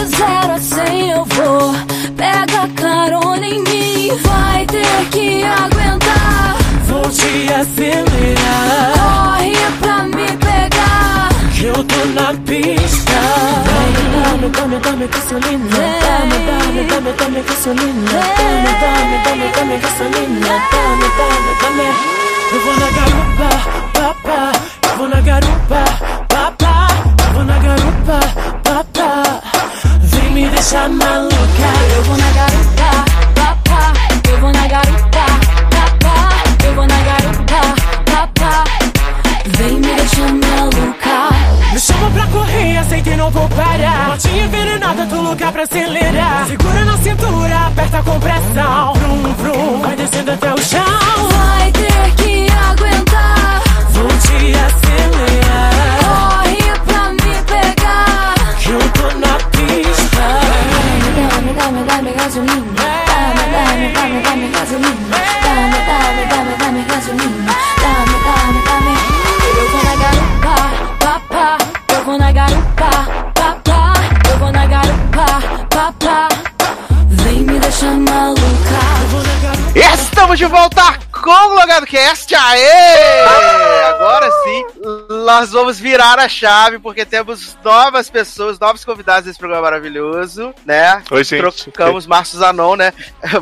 De 0.00 0.06
zero 0.16 0.52
a 0.54 0.58
cem 0.58 1.10
eu 1.10 1.24
vou. 1.26 1.74
Pega 2.16 2.66
carona 2.74 3.46
em 3.46 3.60
mim. 3.64 4.10
Vai 4.22 4.64
ter 4.64 5.04
que 5.10 5.44
aguentar. 5.44 6.56
Vou 6.86 7.02
te 7.10 7.52
acelerar, 7.52 8.92
Corre 8.96 9.52
pra 9.78 10.04
me 10.04 10.26
pegar. 10.38 11.28
que 11.54 11.64
eu 11.66 11.84
tô 11.84 12.04
na 12.14 12.32
pista. 12.46 13.20
Dame, 14.24 14.48
dame, 14.48 14.78
dame 14.78 15.06
gasolina. 15.06 15.68
Dame, 15.68 16.38
dame, 16.46 16.82
dame, 16.88 17.12
dame 17.12 17.42
gasolina. 17.42 18.10
Dame, 18.10 18.72
dame, 18.80 19.16
dame, 19.24 19.52
dame 19.54 19.76
gasolina. 19.78 20.46
Dame, 20.72 21.08
dame, 21.18 21.52
dame. 21.60 21.88
Eu 22.52 22.60
vou 22.62 22.74
na 22.76 22.88
garupa, 22.96 23.48
papá. 23.92 24.52
Eu 24.82 24.96
vou 24.96 25.08
na 25.08 25.20
garupa, 25.20 25.84
Deixar 30.60 30.90
maluca. 30.90 31.36
Eu 31.96 32.02
vou 32.04 32.16
na 32.18 32.30
garupa, 32.32 33.04
papá. 33.34 33.94
Eu 34.30 34.40
vou 34.40 34.52
na 34.52 34.66
garupa, 34.68 35.24
papá. 35.70 36.28
Eu 36.66 36.74
vou 36.74 36.86
na 36.86 37.00
garupa, 37.00 37.60
papá. 38.04 38.64
Vem 39.56 39.76
me 39.76 39.94
deixar 39.94 40.28
maluca. 40.28 41.72
Me 41.72 41.80
chama 41.80 42.10
pra 42.10 42.26
correr, 42.26 42.76
aceita 42.76 43.08
e 43.08 43.16
não 43.16 43.30
vou 43.30 43.48
parar. 43.48 44.08
Morte 44.08 44.28
envenenada, 44.28 45.06
do 45.06 45.22
lugar 45.22 45.50
pra 45.50 45.62
acelerar. 45.62 46.46
Segura 46.46 46.84
na 46.84 46.98
cintura, 46.98 47.66
aperta 47.68 48.02
com 48.02 48.20
pressão. 48.20 48.92
Vrum, 48.96 49.32
vrum, 49.38 49.80
vai 49.80 49.96
descendo 49.96 50.32
até 50.32 50.52
o 50.52 50.58
chão. 50.58 50.84
Vai 51.30 51.72
ter 51.72 51.89
dame, 62.30 62.46
dame 62.46 62.62
gasolina. 62.62 62.76
Dame, 62.76 63.44
dame, 63.52 63.92
dame, 63.92 64.22
dame 64.22 64.46
gasolina. 64.52 65.00
Dame, 65.00 65.09
Estamos 80.30 80.38
de 80.38 80.46
volta 80.46 80.98
com 81.10 81.28
o 81.28 81.54
Logado 81.56 81.84
Cast. 81.84 82.32
Aê! 82.32 83.24
Agora 83.88 84.30
sim, 84.44 84.64
nós 85.24 85.50
vamos 85.50 85.80
virar 85.80 86.20
a 86.20 86.28
chave 86.28 86.78
porque 86.78 87.04
temos 87.04 87.58
novas 87.64 88.08
pessoas, 88.08 88.56
novos 88.56 88.84
convidados 88.84 89.26
nesse 89.26 89.40
programa 89.40 89.64
maravilhoso, 89.64 90.54
né? 90.64 91.02
Oi, 91.10 91.24
gente. 91.24 91.64
Trocamos 91.64 92.06
Márcio 92.06 92.38
Zanon, 92.38 92.76
né? 92.76 92.92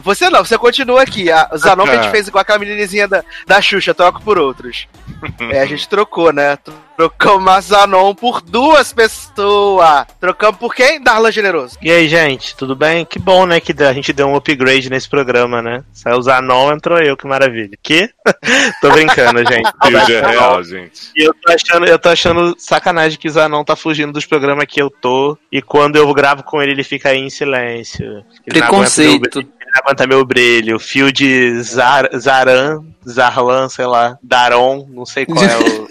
Você 0.02 0.30
não, 0.30 0.42
você 0.42 0.56
continua 0.56 1.02
aqui. 1.02 1.26
O 1.52 1.58
Zanon 1.58 1.84
que 1.84 1.90
a 1.90 2.02
gente 2.02 2.10
fez 2.10 2.26
igual 2.26 2.40
aquela 2.40 2.58
menininha 2.58 3.06
da, 3.06 3.22
da 3.46 3.60
Xuxa, 3.60 3.92
troco 3.92 4.22
por 4.22 4.38
outros. 4.38 4.88
É, 5.50 5.60
a 5.60 5.66
gente 5.66 5.88
trocou, 5.88 6.32
né? 6.32 6.58
Trocamos 6.96 7.44
Márcio 7.44 7.76
Zanon 7.76 8.12
por 8.12 8.42
duas 8.42 8.92
pessoas. 8.92 10.06
Trocamos 10.20 10.58
por 10.58 10.74
quem? 10.74 11.00
Darlan 11.00 11.30
Generoso. 11.30 11.78
E 11.80 11.92
aí, 11.92 12.08
gente, 12.08 12.56
tudo 12.56 12.74
bem? 12.74 13.04
Que 13.04 13.20
bom, 13.20 13.46
né, 13.46 13.60
que 13.60 13.72
a 13.82 13.92
gente 13.92 14.12
deu 14.12 14.26
um 14.26 14.34
upgrade 14.34 14.90
nesse 14.90 15.08
programa, 15.08 15.62
né? 15.62 15.84
Saiu 15.92 16.18
o 16.18 16.22
Zanon, 16.22 16.72
entrou 16.72 16.98
eu, 16.98 17.16
que 17.16 17.26
maravilha. 17.26 17.78
Que? 17.80 18.10
tô 18.80 18.90
brincando, 18.90 19.38
gente. 19.38 19.70
Teoria 19.80 20.18
é 20.18 20.26
real, 20.26 20.62
gente. 20.64 21.12
E 21.16 21.22
eu 21.22 21.32
tô 21.34 21.52
achando, 21.52 21.86
eu 21.86 21.98
tô 21.98 22.08
achando 22.08 22.56
sacanagem 22.58 23.18
que 23.18 23.28
o 23.28 23.30
Zanon 23.30 23.62
tá 23.62 23.76
fugindo 23.76 24.12
dos 24.12 24.26
programas 24.26 24.66
que 24.66 24.82
eu 24.82 24.90
tô. 24.90 25.38
E 25.52 25.62
quando 25.62 25.96
eu 25.96 26.12
gravo 26.12 26.42
com 26.42 26.60
ele, 26.60 26.72
ele 26.72 26.84
fica 26.84 27.10
aí 27.10 27.18
em 27.18 27.30
silêncio. 27.30 28.04
Ele 28.44 28.58
meu 28.58 28.68
Preconceito. 28.68 29.46
Aguenta 29.78 30.06
meu 30.06 30.24
brilho. 30.24 30.78
Fio 30.78 31.12
de 31.12 31.62
Zar, 31.62 32.08
Zaran, 32.16 32.84
Zarlan, 33.06 33.68
sei 33.68 33.86
lá. 33.86 34.18
Daron, 34.22 34.86
não 34.90 35.06
sei 35.06 35.26
qual 35.26 35.42
é 35.42 35.56
o. 35.58 35.88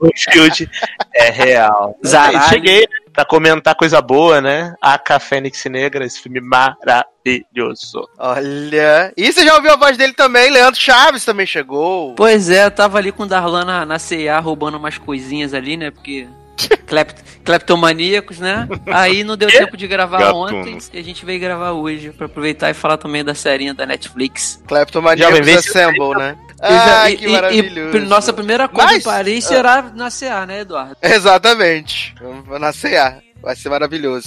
o 0.00 0.10
field 0.16 0.70
é 1.14 1.30
real. 1.30 1.98
Zaralho. 2.04 2.48
Cheguei 2.48 2.86
pra 3.12 3.24
comentar 3.24 3.74
coisa 3.74 4.00
boa, 4.00 4.40
né? 4.40 4.74
A 4.80 5.18
Fênix 5.18 5.64
Negra, 5.64 6.04
esse 6.04 6.20
filme 6.20 6.40
maravilhoso. 6.40 8.08
Olha. 8.18 9.12
E 9.16 9.32
você 9.32 9.44
já 9.44 9.54
ouviu 9.54 9.72
a 9.72 9.76
voz 9.76 9.96
dele 9.96 10.12
também? 10.12 10.50
Leandro 10.50 10.80
Chaves 10.80 11.24
também 11.24 11.46
chegou. 11.46 12.14
Pois 12.14 12.48
é, 12.48 12.64
eu 12.64 12.70
tava 12.70 12.98
ali 12.98 13.10
com 13.10 13.24
o 13.24 13.26
Darlan 13.26 13.64
na, 13.64 13.84
na 13.84 13.98
CA 13.98 14.38
roubando 14.38 14.76
umas 14.76 14.98
coisinhas 14.98 15.52
ali, 15.52 15.76
né? 15.76 15.90
Porque. 15.90 16.28
Clept, 16.86 17.22
cleptomaníacos, 17.48 18.38
né? 18.38 18.68
Aí 18.92 19.24
não 19.24 19.36
deu 19.36 19.48
tempo 19.48 19.76
de 19.76 19.86
gravar 19.88 20.18
Gatunos. 20.18 20.52
ontem 20.52 20.78
e 20.92 20.98
a 20.98 21.02
gente 21.02 21.24
veio 21.24 21.40
gravar 21.40 21.72
hoje 21.72 22.10
pra 22.10 22.26
aproveitar 22.26 22.70
e 22.70 22.74
falar 22.74 22.98
também 22.98 23.24
da 23.24 23.34
serinha 23.34 23.72
da 23.72 23.86
Netflix. 23.86 24.62
Cleptomaníacos 24.68 25.48
Assemble, 25.48 26.14
né? 26.18 26.36
Já- 26.60 27.02
Ah, 27.02 27.10
e- 27.10 27.16
que 27.16 27.24
e- 27.26 27.28
maravilhoso. 27.32 27.96
E, 27.96 28.00
nossa 28.00 28.32
primeira 28.32 28.68
coisa 28.68 28.90
Mas- 28.92 29.00
em 29.00 29.02
Paris 29.04 29.44
ah. 29.46 29.48
será 29.48 29.82
na 29.94 30.10
CA, 30.10 30.44
né, 30.44 30.60
Eduardo? 30.60 30.96
Exatamente. 31.02 32.14
Vamos 32.20 32.60
na 32.60 32.72
CA. 32.72 33.18
Vai 33.40 33.54
ser 33.54 33.68
maravilhoso. 33.68 34.26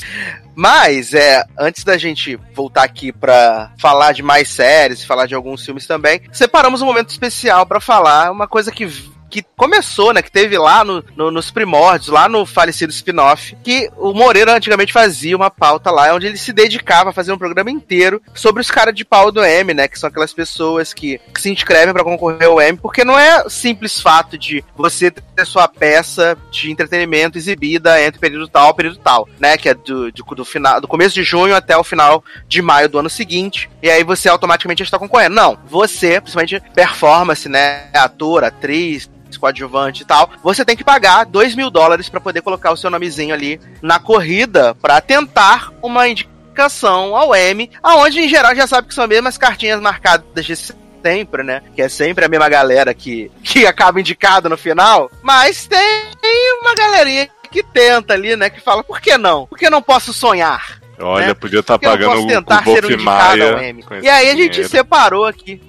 Mas, 0.55 1.13
é, 1.13 1.43
antes 1.59 1.83
da 1.83 1.97
gente 1.97 2.39
voltar 2.55 2.83
aqui 2.83 3.11
pra 3.11 3.73
falar 3.77 4.13
de 4.13 4.23
mais 4.23 4.47
séries, 4.47 5.03
falar 5.03 5.25
de 5.25 5.35
alguns 5.35 5.65
filmes 5.65 5.85
também, 5.85 6.21
separamos 6.31 6.81
um 6.81 6.85
momento 6.85 7.09
especial 7.09 7.65
pra 7.65 7.81
falar 7.81 8.31
uma 8.31 8.47
coisa 8.47 8.71
que 8.71 8.87
que 9.31 9.43
começou, 9.57 10.13
né? 10.13 10.21
Que 10.21 10.31
teve 10.31 10.57
lá 10.57 10.83
no, 10.83 11.03
no- 11.15 11.31
nos 11.31 11.49
primórdios, 11.49 12.09
lá 12.09 12.27
no 12.29 12.45
falecido 12.45 12.91
spin-off, 12.91 13.55
que 13.63 13.89
o 13.97 14.13
Moreira 14.13 14.55
antigamente 14.55 14.93
fazia 14.93 15.35
uma 15.35 15.49
pauta 15.49 15.89
lá, 15.89 16.13
onde 16.13 16.27
ele 16.27 16.37
se 16.37 16.51
dedicava 16.53 17.09
a 17.09 17.13
fazer 17.13 17.31
um 17.31 17.37
programa 17.37 17.71
inteiro 17.71 18.21
sobre 18.35 18.61
os 18.61 18.69
caras 18.69 18.93
de 18.93 19.05
pau 19.05 19.31
do 19.31 19.43
M, 19.43 19.73
né? 19.73 19.87
Que 19.87 19.97
são 19.97 20.09
aquelas 20.09 20.33
pessoas 20.33 20.93
que, 20.93 21.19
que 21.33 21.41
se 21.41 21.49
inscrevem 21.49 21.93
pra 21.93 22.03
concorrer 22.03 22.47
ao 22.47 22.61
M, 22.61 22.77
porque 22.77 23.03
não 23.05 23.17
é 23.17 23.47
simples 23.49 23.99
fato 24.01 24.37
de 24.37 24.63
você 24.75 25.09
ter 25.09 25.45
sua 25.45 25.67
peça 25.67 26.37
de 26.51 26.69
entretenimento 26.71 27.37
exibida 27.37 28.01
entre 28.03 28.19
período 28.19 28.47
tal 28.47 28.71
e 28.71 28.75
período 28.75 28.97
tal, 28.97 29.27
né? 29.39 29.57
Que 29.57 29.69
é 29.69 29.73
do, 29.73 30.11
do, 30.11 30.23
do 30.35 30.45
final, 30.45 30.81
do 30.81 30.87
começo 30.87 31.15
de 31.15 31.23
junho 31.23 31.55
até 31.55 31.77
o 31.77 31.83
final 31.83 32.23
de 32.47 32.61
maio 32.61 32.89
do 32.89 32.99
ano 32.99 33.09
seguinte. 33.09 33.69
E 33.81 33.89
aí 33.89 34.03
você 34.03 34.27
automaticamente 34.27 34.83
está 34.83 34.99
concorrendo. 34.99 35.35
Não, 35.35 35.57
você, 35.67 36.19
principalmente 36.19 36.61
performance, 36.75 37.47
né? 37.47 37.85
Ator, 37.93 38.43
atriz, 38.43 39.09
coadjuvante 39.41 40.03
e 40.03 40.05
tal, 40.05 40.29
você 40.43 40.63
tem 40.63 40.77
que 40.77 40.83
pagar 40.83 41.25
2 41.25 41.55
mil 41.55 41.69
dólares 41.69 42.07
pra 42.07 42.21
poder 42.21 42.41
colocar 42.41 42.71
o 42.71 42.77
seu 42.77 42.89
nomezinho 42.89 43.33
ali 43.33 43.59
na 43.81 43.99
corrida 43.99 44.75
pra 44.75 45.01
tentar 45.01 45.73
uma 45.81 46.07
indicação 46.07 47.15
ao 47.15 47.35
M, 47.35 47.69
aonde 47.81 48.21
em 48.21 48.29
geral 48.29 48.55
já 48.55 48.67
sabe 48.67 48.87
que 48.87 48.93
são 48.93 49.03
as 49.03 49.09
mesmas 49.09 49.37
cartinhas 49.37 49.81
marcadas 49.81 50.45
de 50.45 50.55
sempre, 50.55 51.43
né? 51.43 51.61
Que 51.75 51.81
é 51.81 51.89
sempre 51.89 52.23
a 52.23 52.29
mesma 52.29 52.47
galera 52.47 52.93
que, 52.93 53.31
que 53.43 53.65
acaba 53.65 53.99
indicada 53.99 54.47
no 54.47 54.57
final. 54.57 55.09
Mas 55.23 55.67
tem 55.67 55.79
uma 56.61 56.75
galerinha 56.75 57.27
que 57.51 57.63
tenta 57.63 58.13
ali, 58.13 58.35
né? 58.35 58.49
Que 58.49 58.61
fala, 58.61 58.83
por 58.83 59.01
que 59.01 59.17
não? 59.17 59.47
Por 59.47 59.57
que 59.57 59.69
não 59.69 59.81
posso 59.81 60.13
sonhar? 60.13 60.80
Olha, 61.01 61.27
né? 61.27 61.33
podia 61.33 61.59
estar 61.59 61.73
não 61.73 61.79
pagando 61.79 62.11
posso 62.11 62.23
o, 62.23 62.27
tentar 62.27 62.61
o 62.61 62.63
ser 62.63 62.85
um 62.85 62.89
Wolf 62.89 63.01
Maia. 63.01 63.75
E 64.01 64.09
aí 64.09 64.29
a 64.29 64.35
gente 64.35 64.51
dinheiro. 64.51 64.69
separou 64.69 65.25
aqui. 65.25 65.61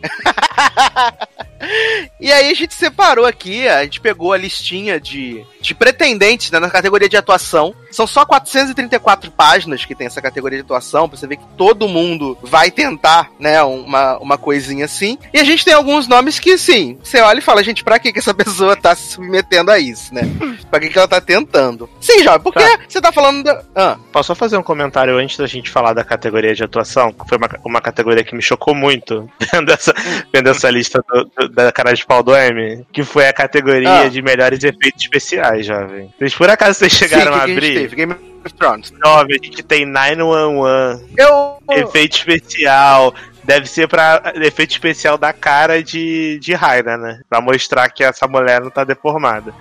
e 2.20 2.32
aí 2.32 2.50
a 2.50 2.54
gente 2.54 2.74
separou 2.74 3.24
aqui, 3.24 3.66
a 3.68 3.82
gente 3.84 4.00
pegou 4.00 4.32
a 4.32 4.36
listinha 4.36 5.00
de, 5.00 5.44
de 5.62 5.74
pretendentes 5.74 6.50
né, 6.50 6.58
na 6.58 6.68
categoria 6.68 7.08
de 7.08 7.16
atuação. 7.16 7.74
São 7.90 8.06
só 8.06 8.24
434 8.24 9.30
páginas 9.30 9.84
que 9.84 9.94
tem 9.94 10.06
essa 10.06 10.20
categoria 10.20 10.58
de 10.58 10.64
atuação, 10.64 11.08
pra 11.08 11.16
você 11.18 11.26
ver 11.26 11.36
que 11.36 11.44
todo 11.56 11.86
mundo 11.88 12.36
vai 12.42 12.70
tentar, 12.70 13.30
né, 13.38 13.62
uma, 13.62 14.18
uma 14.18 14.38
coisinha 14.38 14.84
assim. 14.86 15.16
E 15.32 15.38
a 15.38 15.44
gente 15.44 15.64
tem 15.64 15.74
alguns 15.74 16.08
nomes 16.08 16.38
que, 16.38 16.56
sim, 16.58 16.98
você 17.02 17.20
olha 17.20 17.38
e 17.38 17.42
fala, 17.42 17.62
gente, 17.62 17.84
pra 17.84 17.98
que, 17.98 18.12
que 18.12 18.18
essa 18.18 18.34
pessoa 18.34 18.74
tá 18.76 18.94
se 18.94 19.12
submetendo 19.12 19.70
a 19.70 19.78
isso, 19.78 20.12
né? 20.14 20.22
pra 20.70 20.80
que, 20.80 20.88
que 20.88 20.98
ela 20.98 21.06
tá 21.08 21.20
tentando? 21.20 21.88
Sim, 22.00 22.22
Jovem, 22.22 22.40
porque 22.40 22.60
Tá. 22.62 22.78
você 22.88 23.00
tá 23.00 23.12
falando 23.12 23.42
da... 23.44 23.62
Ah, 23.74 23.96
Posso 24.12 24.28
só 24.28 24.34
fazer 24.34 24.56
um 24.56 24.62
comentário 24.62 25.16
antes 25.18 25.36
da 25.36 25.46
gente 25.46 25.70
falar 25.70 25.92
da 25.92 26.02
categoria 26.04 26.54
de 26.54 26.62
atuação? 26.64 27.12
Que 27.12 27.28
foi 27.28 27.36
uma, 27.38 27.48
uma 27.64 27.80
categoria 27.80 28.24
que 28.24 28.34
me 28.34 28.42
chocou 28.42 28.74
muito 28.74 29.28
vendo 29.52 29.70
essa, 29.70 29.92
vendo 30.32 30.48
essa 30.48 30.70
lista 30.70 31.04
do- 31.06 31.30
do- 31.36 31.48
da 31.50 31.70
cara 31.72 31.92
de 31.92 32.04
pau 32.06 32.22
do 32.22 32.34
M. 32.34 32.86
Que 32.92 33.02
foi 33.02 33.26
a 33.28 33.32
categoria 33.32 34.02
Ah. 34.02 34.08
de 34.08 34.22
melhores 34.22 34.62
efeitos 34.64 35.02
especiais, 35.02 35.51
jovem. 35.60 36.12
Vocês, 36.18 36.34
por 36.34 36.48
acaso 36.48 36.78
vocês 36.78 36.92
chegaram 36.92 37.32
sim, 37.32 37.38
a 37.38 37.44
que 37.44 37.44
que 37.44 37.50
a 37.50 37.54
gente 37.54 37.58
abrir? 37.58 37.80
teve? 37.80 37.96
Game 37.96 38.12
of 38.12 38.54
Thrones. 38.54 38.92
Jovem, 39.04 39.38
a 39.40 39.44
gente 39.44 39.62
tem 39.62 39.84
911, 39.84 41.04
Eu... 41.16 41.58
efeito 41.70 42.16
especial. 42.16 43.14
Deve 43.44 43.66
ser 43.66 43.88
pra 43.88 44.32
efeito 44.36 44.70
especial 44.70 45.18
da 45.18 45.32
cara 45.32 45.82
de, 45.82 46.38
de 46.40 46.54
Raina, 46.54 46.96
né? 46.96 47.20
Pra 47.28 47.40
mostrar 47.40 47.88
que 47.90 48.04
essa 48.04 48.26
mulher 48.28 48.60
não 48.60 48.70
tá 48.70 48.84
deformada. 48.84 49.52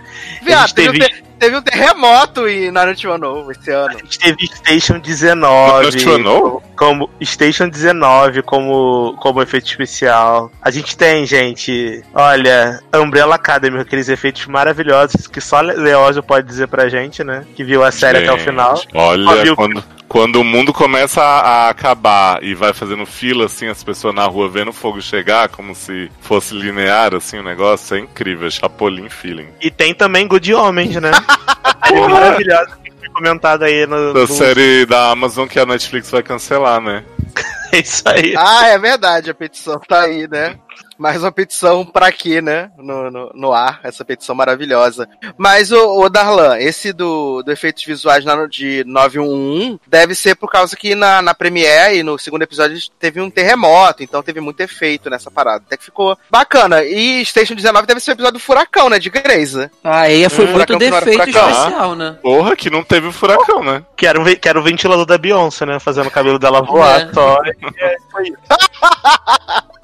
Viado, 0.43 0.67
gente 0.67 0.75
teve, 0.75 0.89
um 0.89 0.99
teve- 0.99 1.09
te- 1.09 1.23
teve 1.39 1.55
um 1.57 1.61
terremoto 1.61 2.47
em 2.47 2.69
Naruto 2.69 3.09
Wano 3.09 3.51
esse 3.51 3.71
ano. 3.71 3.95
A 3.95 3.97
gente 3.97 4.19
teve 4.19 4.45
Station 4.47 4.99
19 4.99 5.85
National? 5.85 6.63
como 6.77 7.09
Station 7.23 7.69
19 7.69 8.43
como 8.43 9.15
como 9.19 9.41
efeito 9.41 9.65
especial. 9.67 10.51
A 10.61 10.69
gente 10.69 10.95
tem, 10.95 11.25
gente, 11.25 12.03
olha, 12.13 12.79
Umbrella 12.95 13.35
Academy, 13.35 13.79
aqueles 13.79 14.09
efeitos 14.09 14.45
maravilhosos 14.45 15.25
que 15.27 15.41
só 15.41 15.59
Leózio 15.61 16.21
pode 16.21 16.45
dizer 16.47 16.67
pra 16.67 16.87
gente, 16.89 17.23
né? 17.23 17.45
Que 17.55 17.63
viu 17.63 17.83
a 17.83 17.91
série 17.91 18.19
até 18.19 18.31
o 18.31 18.37
Gente, 18.37 18.45
final. 18.49 18.79
Olha, 18.93 19.55
quando, 19.55 19.83
quando 20.07 20.35
o 20.41 20.43
mundo 20.43 20.73
começa 20.73 21.21
a 21.21 21.69
acabar 21.69 22.43
e 22.43 22.53
vai 22.53 22.73
fazendo 22.73 23.05
fila, 23.05 23.45
assim, 23.45 23.67
as 23.71 23.83
pessoas 23.83 24.13
na 24.13 24.25
rua 24.25 24.49
vendo 24.49 24.69
o 24.69 24.73
fogo 24.73 25.01
chegar, 25.01 25.49
como 25.49 25.73
se 25.73 26.11
fosse 26.21 26.53
linear, 26.53 27.13
assim, 27.15 27.39
o 27.39 27.43
negócio, 27.43 27.95
é 27.95 27.99
incrível. 27.99 28.49
Chapolin 28.51 29.09
feeling. 29.09 29.47
E 29.61 29.71
tem 29.71 29.93
também 29.93 30.27
Good 30.27 30.53
Homens, 30.53 30.95
né? 30.95 31.11
Maravilhosa 32.09 32.77
que 32.83 32.91
foi 32.91 33.09
comentada 33.09 33.65
aí 33.65 33.85
no, 33.85 34.13
Da 34.13 34.21
no- 34.21 34.27
série 34.27 34.85
da 34.85 35.09
Amazon 35.11 35.47
que 35.47 35.59
a 35.59 35.65
Netflix 35.65 36.09
vai 36.11 36.23
cancelar, 36.23 36.81
né? 36.81 37.03
É 37.73 37.79
isso 37.79 38.03
aí. 38.05 38.35
Ah, 38.37 38.67
é 38.67 38.77
verdade, 38.77 39.29
a 39.29 39.33
petição 39.33 39.79
tá 39.87 40.01
aí, 40.01 40.27
né? 40.27 40.57
Mais 41.01 41.23
uma 41.23 41.31
petição 41.31 41.83
pra 41.83 42.11
quê, 42.11 42.41
né? 42.43 42.69
No, 42.77 43.09
no, 43.09 43.31
no 43.33 43.51
ar, 43.53 43.79
essa 43.83 44.05
petição 44.05 44.35
maravilhosa. 44.35 45.09
Mas, 45.35 45.71
o, 45.71 46.07
Darlan, 46.09 46.59
esse 46.59 46.93
do, 46.93 47.41
do 47.41 47.51
efeitos 47.51 47.83
visuais 47.83 48.23
na- 48.23 48.45
de 48.45 48.83
911 48.85 49.79
deve 49.87 50.13
ser 50.13 50.35
por 50.35 50.51
causa 50.51 50.75
que 50.75 50.93
na, 50.93 51.19
na 51.19 51.33
Premiere 51.33 51.97
e 51.97 52.03
no 52.03 52.19
segundo 52.19 52.43
episódio 52.43 52.77
teve 52.99 53.19
um 53.19 53.31
terremoto, 53.31 54.03
então 54.03 54.21
teve 54.21 54.39
muito 54.39 54.61
efeito 54.61 55.09
nessa 55.09 55.31
parada. 55.31 55.63
Até 55.65 55.75
que 55.75 55.85
ficou 55.85 56.15
bacana. 56.29 56.83
E 56.83 57.25
Station 57.25 57.55
19 57.55 57.87
deve 57.87 57.99
ser 57.99 58.11
o 58.11 58.13
episódio 58.13 58.33
do 58.39 58.43
Furacão, 58.43 58.87
né? 58.87 58.99
De 58.99 59.09
Grace. 59.09 59.71
Aí 59.83 60.29
foi 60.29 60.45
Hum, 60.45 60.51
muito 60.51 60.77
defeito 60.77 61.09
especial, 61.29 61.95
né? 61.95 62.15
Porra, 62.21 62.55
que 62.55 62.69
não 62.69 62.83
teve 62.83 63.07
o 63.07 63.11
furacão, 63.11 63.63
né? 63.63 63.83
Que 63.97 64.05
era, 64.05 64.21
o 64.21 64.23
ve- 64.23 64.35
que 64.35 64.47
era 64.47 64.59
o 64.59 64.63
ventilador 64.63 65.07
da 65.07 65.17
Beyoncé, 65.17 65.65
né? 65.65 65.79
Fazendo 65.79 66.09
o 66.09 66.11
cabelo 66.11 66.37
dela 66.37 66.61
voar 66.61 67.01
É. 67.09 67.11
só. 67.11 67.39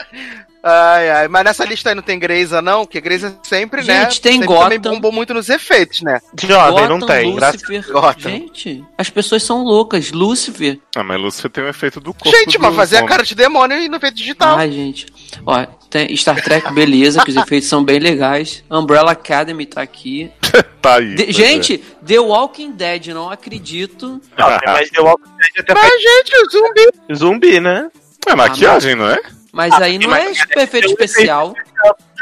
Ai, 0.63 1.09
ai. 1.09 1.27
Mas 1.27 1.43
nessa 1.43 1.63
lista 1.65 1.89
aí 1.89 1.95
não 1.95 2.01
tem 2.01 2.19
Greysa, 2.19 2.61
não? 2.61 2.85
Porque 2.85 2.99
Greysa 2.99 3.38
sempre, 3.43 3.84
né? 3.84 4.03
Gente, 4.03 4.21
tem 4.21 4.34
sempre 4.34 4.47
Gotham. 4.47 4.63
também 4.63 4.79
bombou 4.79 5.11
muito 5.11 5.34
nos 5.34 5.49
efeitos, 5.49 6.01
né? 6.01 6.19
Jovem, 6.41 6.88
não 6.89 6.99
tem. 6.99 7.35
Graças 7.35 7.61
Lucifer. 7.61 7.91
Gotham. 7.93 8.31
Gente, 8.31 8.84
as 8.97 9.09
pessoas 9.09 9.43
são 9.43 9.63
loucas. 9.63 10.11
Lucifer. 10.11 10.79
Ah, 10.95 11.03
mas 11.03 11.19
Lúcifer 11.21 11.49
tem 11.51 11.63
o 11.63 11.67
efeito 11.69 11.99
do 11.99 12.13
corpo. 12.13 12.38
Gente, 12.38 12.57
mas 12.57 12.71
do 12.71 12.75
fazer 12.75 12.97
a 12.97 13.05
cara 13.05 13.23
de 13.23 13.34
demônio 13.35 13.79
e 13.79 13.88
no 13.88 13.97
efeito 13.97 14.15
digital. 14.17 14.57
Ai, 14.57 14.71
gente. 14.71 15.05
Ó, 15.45 15.65
tem 15.89 16.15
Star 16.17 16.41
Trek, 16.43 16.73
beleza, 16.73 17.23
que 17.23 17.31
os 17.31 17.38
efeitos 17.38 17.69
são 17.69 17.84
bem 17.84 17.99
legais. 17.99 18.63
Umbrella 18.69 19.11
Academy 19.11 19.65
tá 19.65 19.81
aqui. 19.81 20.31
Tá 20.81 20.95
aí. 20.97 21.15
De- 21.15 21.31
gente, 21.31 21.79
The 22.05 22.19
Walking 22.19 22.71
Dead, 22.71 23.07
não 23.07 23.29
acredito. 23.29 24.21
Não, 24.38 24.59
tem 24.59 24.73
mais 24.73 24.89
The 24.89 25.01
Walking 25.01 25.23
Dead 25.38 25.51
até 25.59 25.73
Mas, 25.73 26.01
gente, 26.01 26.35
o 26.35 26.49
zumbi. 26.49 27.15
zumbi, 27.15 27.59
né? 27.59 27.89
É, 28.27 28.31
é 28.31 28.35
maquiagem, 28.35 28.95
não 28.95 29.09
é? 29.09 29.19
Mas 29.52 29.74
aí 29.74 29.98
não 29.98 30.14
é 30.15 30.34
super 30.34 30.60
efeito 30.60 30.88
especial. 30.88 31.53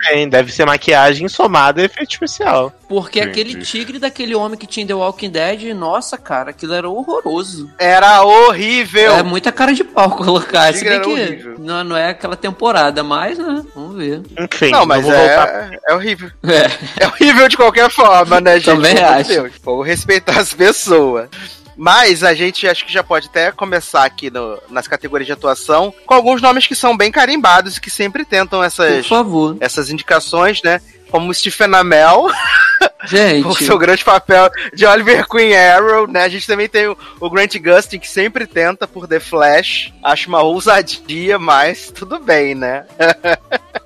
Tem, 0.08 0.30
deve 0.30 0.52
ser 0.52 0.66
maquiagem 0.66 1.28
somada 1.28 1.82
e 1.82 1.86
efeito 1.86 2.12
especial. 2.12 2.72
Porque 2.88 3.20
Entendi. 3.20 3.42
aquele 3.42 3.64
tigre 3.64 3.98
daquele 3.98 4.36
homem 4.36 4.58
que 4.58 4.68
tinha 4.68 4.84
em 4.84 4.88
The 4.88 4.94
Walking 4.94 5.32
Dead, 5.32 5.74
nossa, 5.74 6.18
cara, 6.18 6.52
aquilo 6.52 6.74
era 6.74 6.88
horroroso. 6.88 7.72
Era 7.80 8.22
horrível. 8.22 9.14
É 9.14 9.24
muita 9.24 9.52
cara 9.52 9.74
de 9.74 9.84
pau 9.84 10.12
colocar. 10.16 10.74
Se 10.74 10.84
bem 10.84 11.02
que 11.02 11.10
horrível. 11.10 11.56
não, 11.58 11.84
não 11.84 11.98
é 11.98 12.10
aquela 12.10 12.36
temporada, 12.36 13.04
mas, 13.04 13.38
né? 13.38 13.64
Vamos 13.74 13.96
ver. 13.96 14.22
Enfim, 14.38 14.70
não, 14.70 14.86
mas 14.86 15.02
vou 15.04 15.12
voltar. 15.12 15.72
é, 15.74 15.80
é 15.88 15.94
horrível. 15.96 16.30
É. 16.44 17.04
É 17.04 17.08
horrível 17.08 17.48
de 17.48 17.58
qualquer 17.58 17.90
forma, 17.90 18.40
né, 18.42 18.60
gente? 18.60 18.66
Também 18.66 18.98
acho. 18.98 19.30
Deus. 19.30 19.52
Vamos 19.64 19.88
respeitar 19.88 20.40
as 20.40 20.54
pessoas. 20.54 21.30
Mas 21.76 22.24
a 22.24 22.34
gente 22.34 22.68
acho 22.68 22.86
que 22.86 22.92
já 22.94 23.04
pode 23.04 23.28
até 23.28 23.52
começar 23.52 24.06
aqui 24.06 24.30
no- 24.30 24.60
nas 24.70 24.88
categorias 24.88 25.26
de 25.28 25.34
atuação 25.34 25.94
com 26.06 26.14
alguns 26.14 26.42
nomes 26.42 26.66
que 26.68 26.76
são 26.76 26.96
bem 26.96 27.12
carimbados 27.12 27.78
e 27.78 27.82
que 27.82 27.90
sempre 27.90 28.24
tentam 28.26 28.64
essas, 28.64 29.06
favor. 29.08 29.58
essas 29.60 29.90
indicações, 29.90 30.62
né? 30.64 30.80
Como 31.12 31.34
Stephen 31.34 31.74
Amell, 31.76 32.28
com 33.02 33.08
Gente, 33.08 33.64
seu 33.64 33.78
grande 33.78 34.04
papel 34.04 34.50
de 34.74 34.86
Oliver 34.86 35.28
Queen 35.28 35.56
Arrow, 35.56 36.08
né? 36.08 36.24
A 36.24 36.30
gente 36.30 36.48
também 36.48 36.68
tem 36.68 36.88
o, 36.88 36.98
o 37.20 37.30
Grant 37.30 37.56
Gustin, 37.58 38.00
que 38.00 38.10
sempre 38.10 38.48
tenta 38.48 38.88
por 38.88 39.08
The 39.08 39.20
Flash. 39.20 39.94
Acho 40.04 40.28
uma 40.30 40.42
ousadia, 40.42 41.38
mas 41.38 41.92
tudo 41.92 42.20
bem, 42.20 42.56
né? 42.56 42.86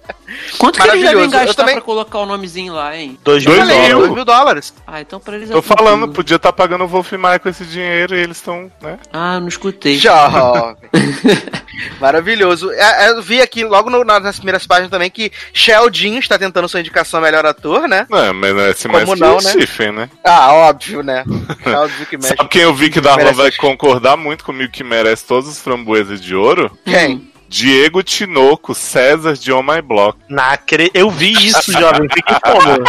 quanto 0.58 0.80
que 0.82 0.88
eles 0.88 1.02
devem. 1.04 1.24
Eu 1.24 1.30
gastar 1.30 1.54
também- 1.54 1.76
pra 1.76 1.82
colocar 1.84 2.20
o 2.20 2.26
nomezinho 2.26 2.74
lá, 2.74 2.96
hein? 2.96 3.18
Dois 3.24 3.44
Dois 3.44 3.58
mil 3.58 3.68
Falei, 3.68 3.78
mil. 3.78 3.90
dólares. 3.90 4.00
dois 4.08 4.16
mil 4.16 4.26
dólares. 4.26 4.74
Ah, 4.88 5.02
então 5.02 5.20
pra 5.20 5.36
eles 5.36 5.50
é 5.50 5.54
Tô 5.54 5.62
falando, 5.62 5.90
tranquilo. 5.92 6.14
podia 6.14 6.36
estar 6.38 6.54
pagando 6.54 6.84
o 6.84 6.88
Wolf 6.88 7.12
Maia 7.14 7.40
com 7.40 7.50
esse 7.50 7.64
dinheiro 7.66 8.16
e 8.16 8.20
eles 8.20 8.38
estão, 8.38 8.72
né? 8.82 8.98
Ah, 9.14 9.40
não 9.40 9.48
escutei. 9.48 9.98
Jovem. 9.98 10.76
Maravilhoso. 12.00 12.72
É, 12.72 13.06
é, 13.06 13.10
Eu 13.10 13.22
vi 13.22 13.42
aqui 13.42 13.64
logo 13.64 13.90
no- 13.90 14.04
nas 14.04 14.36
primeiras 14.38 14.66
páginas 14.68 14.90
também 14.92 15.10
que 15.10 15.32
Sheldon 15.54 16.18
está 16.20 16.38
tentando 16.38 16.68
sua 16.68 16.80
indicação 16.80 17.20
a 17.20 17.24
melhor 17.24 17.46
ator, 17.46 17.88
né? 17.88 18.06
Não, 18.10 18.34
mas 18.34 18.54
não 18.54 18.62
é 18.62 18.70
esse 18.72 18.88
mais 18.88 19.04
Como 19.06 19.16
que 19.16 19.22
não, 19.22 19.38
o 19.38 19.42
né? 19.42 19.52
Stephen, 19.52 19.92
né? 19.92 20.10
Ah, 20.24 20.54
óbvio, 20.54 21.02
né? 21.04 21.24
Óbvio 21.66 22.06
que 22.06 22.18
mexe. 22.18 22.36
Sabe 22.36 22.50
quem 22.50 22.62
eu 22.64 22.74
vi 22.74 22.90
que 22.90 23.02
Darlan 23.02 23.34
vai 23.34 23.52
concordar 23.52 24.18
muito 24.18 24.44
comigo 24.44 24.72
que 24.72 24.84
merece 24.84 25.26
todos 25.26 25.50
os 25.50 25.60
framboesas 25.60 26.22
de 26.22 26.36
ouro? 26.36 26.72
Quem? 26.86 27.30
Diego 27.50 28.04
Tinoco, 28.04 28.76
César 28.76 29.34
de 29.34 29.52
On 29.52 29.64
My 29.64 29.82
Block. 29.82 30.20
Nacre... 30.30 30.92
Eu 30.94 31.10
vi 31.10 31.32
isso, 31.34 31.72
jovem. 31.72 32.08
Fiquei 32.14 32.38
como? 32.40 32.84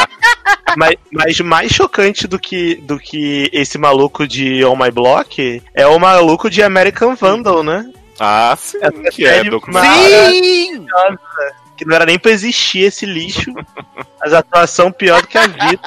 mas, 0.76 0.94
mas 1.10 1.40
mais 1.40 1.72
chocante 1.72 2.28
do 2.28 2.38
que, 2.38 2.74
do 2.76 2.98
que 2.98 3.48
esse 3.54 3.78
maluco 3.78 4.28
de 4.28 4.62
On 4.64 4.76
My 4.76 4.90
Block 4.90 5.62
é 5.74 5.86
o 5.86 5.98
maluco 5.98 6.50
de 6.50 6.62
American 6.62 7.14
Vandal, 7.16 7.62
né? 7.62 7.90
Ah, 8.18 8.54
sim, 8.58 8.76
Essa 8.82 9.10
que 9.10 9.24
é 9.24 9.42
documentário. 9.44 10.30
Sim! 10.30 10.86
que 11.80 11.86
não 11.86 11.96
era 11.96 12.04
nem 12.04 12.18
pra 12.18 12.30
existir 12.30 12.80
esse 12.80 13.06
lixo, 13.06 13.54
mas 14.20 14.34
atuação 14.34 14.92
pior 14.92 15.22
do 15.22 15.28
que 15.28 15.38
a 15.38 15.46
vida, 15.46 15.80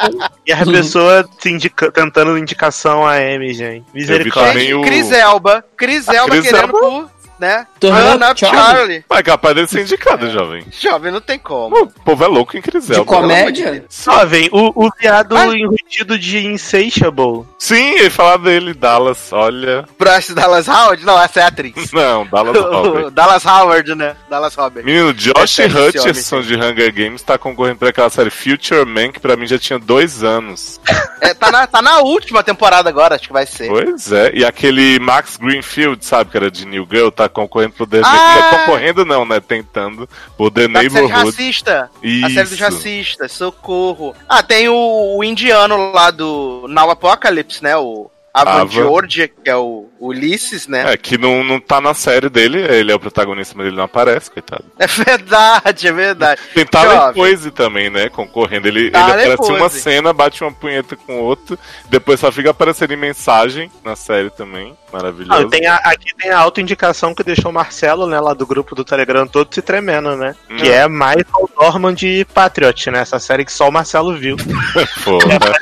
e 0.43 0.51
a 0.51 0.65
pessoa 0.65 1.29
se 1.37 1.51
indica, 1.51 1.91
tentando 1.91 2.35
indicação 2.35 3.05
a 3.05 3.21
M, 3.21 3.53
gente. 3.53 3.85
Misericórdia. 3.93 4.81
Cris 4.81 5.11
Elba. 5.11 5.63
Cris 5.77 6.07
Elba 6.07 6.31
Cris 6.31 6.41
querendo 6.41 6.61
Elba? 6.63 6.79
por, 6.79 7.11
né? 7.43 7.67
Turn 7.79 8.23
Up 8.23 8.39
Charlie. 8.39 8.61
Charlie. 8.61 9.05
Mas 9.09 9.19
é 9.19 9.23
capaz 9.23 9.53
dele 9.55 9.67
ser 9.67 9.81
indicado, 9.81 10.29
jovem. 10.31 10.65
Jovem, 10.71 11.11
não 11.11 11.19
tem 11.19 11.37
como. 11.37 11.77
O 11.77 11.87
povo 11.87 12.23
é 12.23 12.27
louco 12.27 12.57
em 12.57 12.61
Crisel. 12.61 13.01
De 13.01 13.05
comédia? 13.05 13.85
Jovem, 13.89 14.49
o, 14.51 14.85
o 14.85 14.89
viado 14.97 15.35
Ah. 15.35 15.45
Enrustido 15.93 16.17
de 16.17 16.39
Insatiable. 16.47 17.45
Sim, 17.57 17.95
ele 17.95 18.09
falar 18.09 18.37
dele, 18.37 18.73
Dallas, 18.73 19.31
olha. 19.31 19.85
Bryce 19.97 20.33
Dallas 20.33 20.67
Howard? 20.67 21.05
Não, 21.05 21.19
essa 21.21 21.39
é 21.39 21.43
a 21.43 21.47
atriz. 21.47 21.73
Não, 21.93 22.25
Dallas 22.25 22.57
Robert. 22.61 23.09
Dallas 23.11 23.45
Howard, 23.45 23.95
né? 23.95 24.15
Dallas 24.29 24.55
Robert. 24.55 24.83
Menino, 24.83 25.13
Josh 25.13 25.59
É, 25.59 25.67
Hutcherson 25.67 26.41
de 26.41 26.55
Hunger 26.55 26.93
Games 26.93 27.21
tá 27.21 27.37
concorrendo 27.37 27.77
pra 27.77 27.89
aquela 27.89 28.09
série 28.09 28.29
Future 28.29 28.85
Man, 28.85 29.11
que 29.11 29.19
pra 29.19 29.35
mim 29.35 29.45
já 29.45 29.59
tinha 29.59 29.77
dois 29.79 30.23
anos. 30.23 30.79
É, 31.21 31.33
tá, 31.33 31.51
na, 31.51 31.67
tá 31.67 31.81
na 31.81 31.99
última 31.99 32.43
temporada 32.43 32.89
agora, 32.89 33.15
acho 33.15 33.27
que 33.27 33.33
vai 33.33 33.45
ser. 33.45 33.67
Pois 33.69 34.11
é, 34.11 34.31
e 34.33 34.43
aquele 34.43 34.99
Max 34.99 35.37
Greenfield, 35.37 36.03
sabe, 36.03 36.31
que 36.31 36.37
era 36.37 36.51
de 36.51 36.65
New 36.65 36.87
Girl, 36.89 37.09
tá 37.09 37.29
concorrendo 37.29 37.73
pro 37.73 37.87
The 37.87 38.01
Ah! 38.03 38.49
Tá 38.49 38.59
concorrendo 38.59 39.05
não, 39.05 39.25
né? 39.25 39.39
Tentando 39.39 40.07
por 40.37 40.51
The 40.51 40.61
série 40.61 40.73
Neighborhood. 40.73 41.13
racista. 41.13 41.89
Isso. 42.01 42.25
A 42.25 42.29
série 42.29 42.49
dos 42.49 42.59
racistas, 42.59 43.31
socorro. 43.31 44.15
Ah, 44.27 44.43
tem 44.43 44.67
o, 44.67 45.17
o 45.17 45.23
indiano 45.23 45.82
lá 45.91 46.11
do 46.11 46.65
Now 46.67 46.89
Apocalypse, 46.89 47.63
né? 47.63 47.75
O 47.75 48.09
Avan 48.33 48.61
Ava. 48.61 48.71
Georgia, 48.71 49.27
que 49.27 49.47
é 49.49 49.55
o 49.55 49.87
Ulisses, 49.99 50.67
né? 50.67 50.91
É, 50.93 50.97
que 50.97 51.17
não, 51.17 51.43
não 51.43 51.59
tá 51.59 51.79
na 51.79 51.93
série 51.93 52.29
dele, 52.29 52.59
ele 52.59 52.91
é 52.91 52.95
o 52.95 52.99
protagonista, 52.99 53.53
mas 53.55 53.67
ele 53.67 53.75
não 53.75 53.83
aparece, 53.83 54.31
coitado. 54.31 54.65
É, 54.79 54.87
verdade, 54.87 55.87
é 55.87 55.91
verdade. 55.91 56.41
Tem 56.53 56.65
Talent. 56.65 57.13
Poise 57.13 57.51
também, 57.51 57.89
né? 57.91 58.09
Concorrendo. 58.09 58.67
Ele, 58.67 58.87
ele 58.87 58.97
aparece 58.97 59.51
uma 59.51 59.69
cena, 59.69 60.11
bate 60.11 60.43
uma 60.43 60.51
punheta 60.51 60.95
com 60.95 61.19
outro, 61.19 61.57
depois 61.89 62.19
só 62.19 62.31
fica 62.31 62.49
aparecendo 62.49 62.93
em 62.93 62.97
mensagem 62.97 63.71
na 63.85 63.95
série 63.95 64.29
também. 64.31 64.75
Maravilhoso. 64.91 65.47
Ah, 65.47 65.49
tem 65.49 65.65
a- 65.67 65.75
aqui 65.83 66.13
tem 66.15 66.31
a 66.31 66.37
autoindicação 66.39 67.13
que 67.15 67.23
deixou 67.23 67.49
o 67.51 67.53
Marcelo, 67.53 68.05
né, 68.07 68.19
lá 68.19 68.33
do 68.33 68.45
grupo 68.45 68.75
do 68.75 68.83
Telegram 68.83 69.25
todo 69.27 69.53
se 69.53 69.61
tremendo, 69.61 70.15
né? 70.15 70.35
Hum. 70.49 70.57
Que 70.57 70.69
é 70.69 70.87
Michael 70.87 71.49
Dorman 71.57 71.93
de 71.93 72.25
Patriot, 72.33 72.89
né? 72.91 72.99
Essa 72.99 73.19
série 73.19 73.45
que 73.45 73.51
só 73.51 73.69
o 73.69 73.71
Marcelo 73.71 74.15
viu. 74.17 74.37
Porra. 75.03 75.53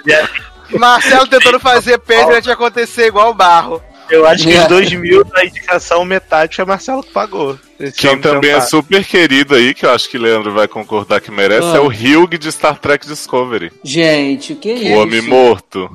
Marcelo 0.78 1.28
tentando 1.28 1.60
fazer 1.60 1.98
Patriot 2.00 2.50
acontecer 2.50 3.08
igual 3.08 3.32
o 3.32 3.34
barro. 3.34 3.82
Eu 4.10 4.26
acho 4.28 4.44
que 4.46 4.54
É. 4.54 4.66
em 4.66 4.68
2000, 4.68 5.24
na 5.34 5.46
indicação, 5.46 6.04
metade 6.04 6.56
foi 6.58 6.66
Marcelo 6.66 7.02
que 7.02 7.12
pagou. 7.14 7.58
Quem 7.96 8.10
homem 8.10 8.22
também 8.22 8.52
é 8.52 8.60
super 8.60 9.06
querido 9.06 9.56
aí, 9.56 9.74
que 9.74 9.86
eu 9.86 9.92
acho 9.92 10.10
que 10.10 10.18
Leandro 10.18 10.52
vai 10.54 10.68
concordar 10.68 11.22
que 11.22 11.32
merece, 11.32 11.68
Ah. 11.74 11.78
é 11.78 11.80
o 11.80 11.88
Hugh 11.88 12.38
de 12.38 12.52
Star 12.52 12.78
Trek 12.78 13.08
Discovery. 13.08 13.72
Gente, 13.84 14.52
o 14.54 14.56
que 14.58 14.70
é 14.70 14.74
isso? 14.74 14.94
o 14.94 15.02
Homem 15.02 15.22
Morto. 15.22 15.90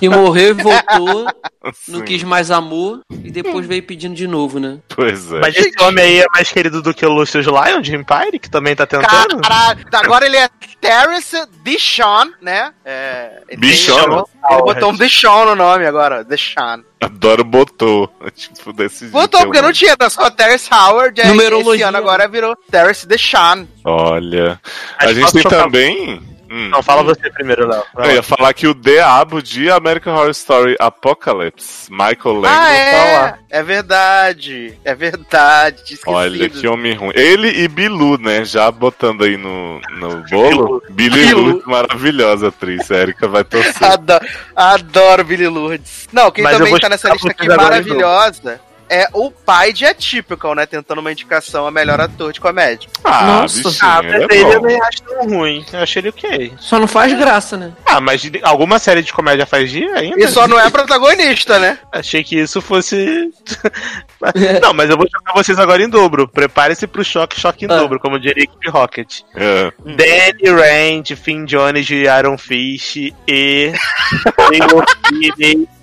Que 0.00 0.08
morreu 0.08 0.48
e 0.50 0.52
voltou, 0.54 1.26
não 1.86 2.00
quis 2.00 2.22
mais 2.24 2.50
amor 2.50 3.00
e 3.22 3.30
depois 3.30 3.66
veio 3.66 3.82
pedindo 3.82 4.14
de 4.14 4.26
novo, 4.26 4.58
né? 4.58 4.78
Pois 4.88 5.32
é. 5.32 5.40
Mas 5.40 5.54
esse 5.54 5.80
homem 5.82 6.02
aí 6.04 6.20
é 6.20 6.26
mais 6.34 6.50
querido 6.50 6.80
do 6.82 6.92
que 6.94 7.04
o 7.06 7.12
Lucius 7.12 7.46
Lyon 7.46 7.80
de 7.80 7.94
Empire, 7.94 8.38
que 8.40 8.50
também 8.50 8.74
tá 8.74 8.86
tentando? 8.86 9.40
Caralho, 9.40 9.84
agora 9.92 10.26
ele 10.26 10.38
é 10.38 10.48
Terrence 10.80 11.36
Deshawn, 11.62 12.32
né? 12.40 12.72
É, 12.84 13.42
ele 13.48 13.60
Bichon. 13.60 14.24
Ele 14.50 14.62
botou 14.62 14.90
um 14.90 14.96
Deshawn 14.96 15.44
no 15.44 15.54
nome 15.54 15.84
agora, 15.86 16.24
Deshawn. 16.24 16.82
Adoro 17.00 17.44
botou. 17.44 18.10
Tipo, 18.34 18.72
desse 18.72 19.00
jeito. 19.00 19.12
Botou 19.12 19.40
é 19.40 19.44
porque 19.44 19.60
não 19.60 19.72
tinha, 19.72 19.92
era 19.98 20.08
só 20.10 20.30
Terrence 20.30 20.68
Howard, 20.72 21.20
aí 21.20 21.26
esse 21.26 21.36
Numerologia. 21.36 21.88
ano 21.88 21.98
agora 21.98 22.26
virou 22.26 22.56
Terrence 22.70 23.06
Deshawn. 23.06 23.66
Olha. 23.84 24.58
Mas 25.00 25.10
A 25.10 25.12
gente 25.14 25.32
tem 25.32 25.42
chocar- 25.42 25.64
também. 25.64 26.22
Hum. 26.50 26.68
Não, 26.68 26.82
fala 26.82 27.04
você 27.04 27.30
primeiro, 27.30 27.68
Léo. 27.68 27.84
Eu 27.98 28.10
ia 28.10 28.22
falar 28.24 28.52
que 28.52 28.66
o 28.66 28.74
diabo 28.74 29.40
de 29.40 29.70
American 29.70 30.14
Horror 30.14 30.30
Story 30.30 30.74
Apocalypse, 30.80 31.88
Michael 31.90 32.40
Langdon, 32.40 32.48
Ah, 32.48 32.66
tá 32.66 32.72
é, 32.72 33.18
lá. 33.18 33.38
é 33.48 33.62
verdade, 33.62 34.74
é 34.84 34.94
verdade, 34.94 35.76
esquecido. 35.84 36.10
Olha 36.10 36.48
que 36.50 36.66
homem 36.66 36.94
ruim. 36.94 37.12
Ele 37.14 37.48
e 37.62 37.68
Bilu, 37.68 38.18
né? 38.18 38.44
Já 38.44 38.68
botando 38.70 39.22
aí 39.22 39.36
no, 39.36 39.80
no 39.98 40.24
bolo. 40.28 40.82
Billy 40.90 41.26
Bilu. 41.26 41.40
Lu, 41.40 41.62
maravilhosa 41.66 42.48
atriz. 42.48 42.90
A 42.90 42.96
Erika 42.96 43.28
vai 43.28 43.44
torcer. 43.44 43.84
Adoro, 43.84 44.26
adoro 44.56 45.24
Billy 45.24 45.46
Lourdes. 45.46 46.08
Não, 46.12 46.32
quem 46.32 46.42
Mas 46.42 46.58
também 46.58 46.78
tá 46.78 46.88
nessa 46.88 47.12
lista 47.12 47.30
aqui 47.30 47.46
maravilhosa 47.46 48.60
é 48.90 49.08
o 49.14 49.30
pai 49.30 49.72
de 49.72 49.86
Atypical, 49.86 50.54
né? 50.54 50.66
Tentando 50.66 50.98
uma 50.98 51.12
indicação 51.12 51.66
a 51.66 51.70
melhor 51.70 52.00
ator 52.00 52.32
de 52.32 52.40
comédia. 52.40 52.88
Ah, 53.04 53.24
Nossa. 53.42 53.62
bichinho, 53.68 53.90
Ah, 53.90 54.00
ele 54.02 54.34
é 54.34 54.54
eu 54.56 54.60
nem 54.62 54.82
acho 54.82 55.02
tão 55.02 55.28
ruim. 55.28 55.64
Eu 55.72 55.78
achei 55.80 56.00
ele 56.02 56.08
ok. 56.08 56.52
Só 56.58 56.78
não 56.78 56.88
faz 56.88 57.12
graça, 57.16 57.56
né? 57.56 57.72
Ah, 57.86 58.00
mas 58.00 58.22
alguma 58.42 58.78
série 58.78 59.02
de 59.02 59.12
comédia 59.12 59.46
faz 59.46 59.70
dia 59.70 59.94
ainda? 59.94 60.18
E 60.22 60.28
só 60.28 60.48
não 60.48 60.58
é 60.58 60.68
protagonista, 60.68 61.58
né? 61.58 61.78
Achei 61.92 62.24
que 62.24 62.36
isso 62.38 62.60
fosse. 62.60 63.30
não, 64.60 64.74
mas 64.74 64.90
eu 64.90 64.96
vou 64.96 65.06
chocar 65.10 65.34
vocês 65.34 65.58
agora 65.58 65.82
em 65.82 65.88
dobro. 65.88 66.26
Prepare-se 66.28 66.86
pro 66.86 67.04
choque, 67.04 67.40
choque 67.40 67.64
em 67.64 67.68
Ah. 67.70 67.76
dobro, 67.78 68.00
como 68.00 68.18
diria 68.18 68.42
Equipe 68.42 68.68
Rocket. 68.70 69.20
É. 69.36 69.72
Danny 69.84 70.50
Rand, 70.50 71.16
Finn 71.16 71.44
Jones 71.44 71.86
de 71.86 72.04
Iron 72.06 72.36
Fist 72.36 72.96
e 73.28 73.72
Taylor 74.36 74.84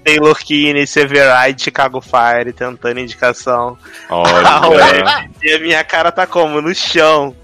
Taylor 0.08 0.38
Kinney, 0.38 0.88
Severide 0.88 1.58
de 1.58 1.64
Chicago 1.64 2.00
Fire, 2.00 2.54
tentando 2.54 2.98
indicação. 2.98 3.78
Olha. 4.10 5.30
E 5.44 5.52
a 5.52 5.60
minha 5.60 5.84
cara 5.84 6.14
tá 6.14 6.26
como? 6.26 6.62
No 6.62 6.74
chão. 6.74 7.36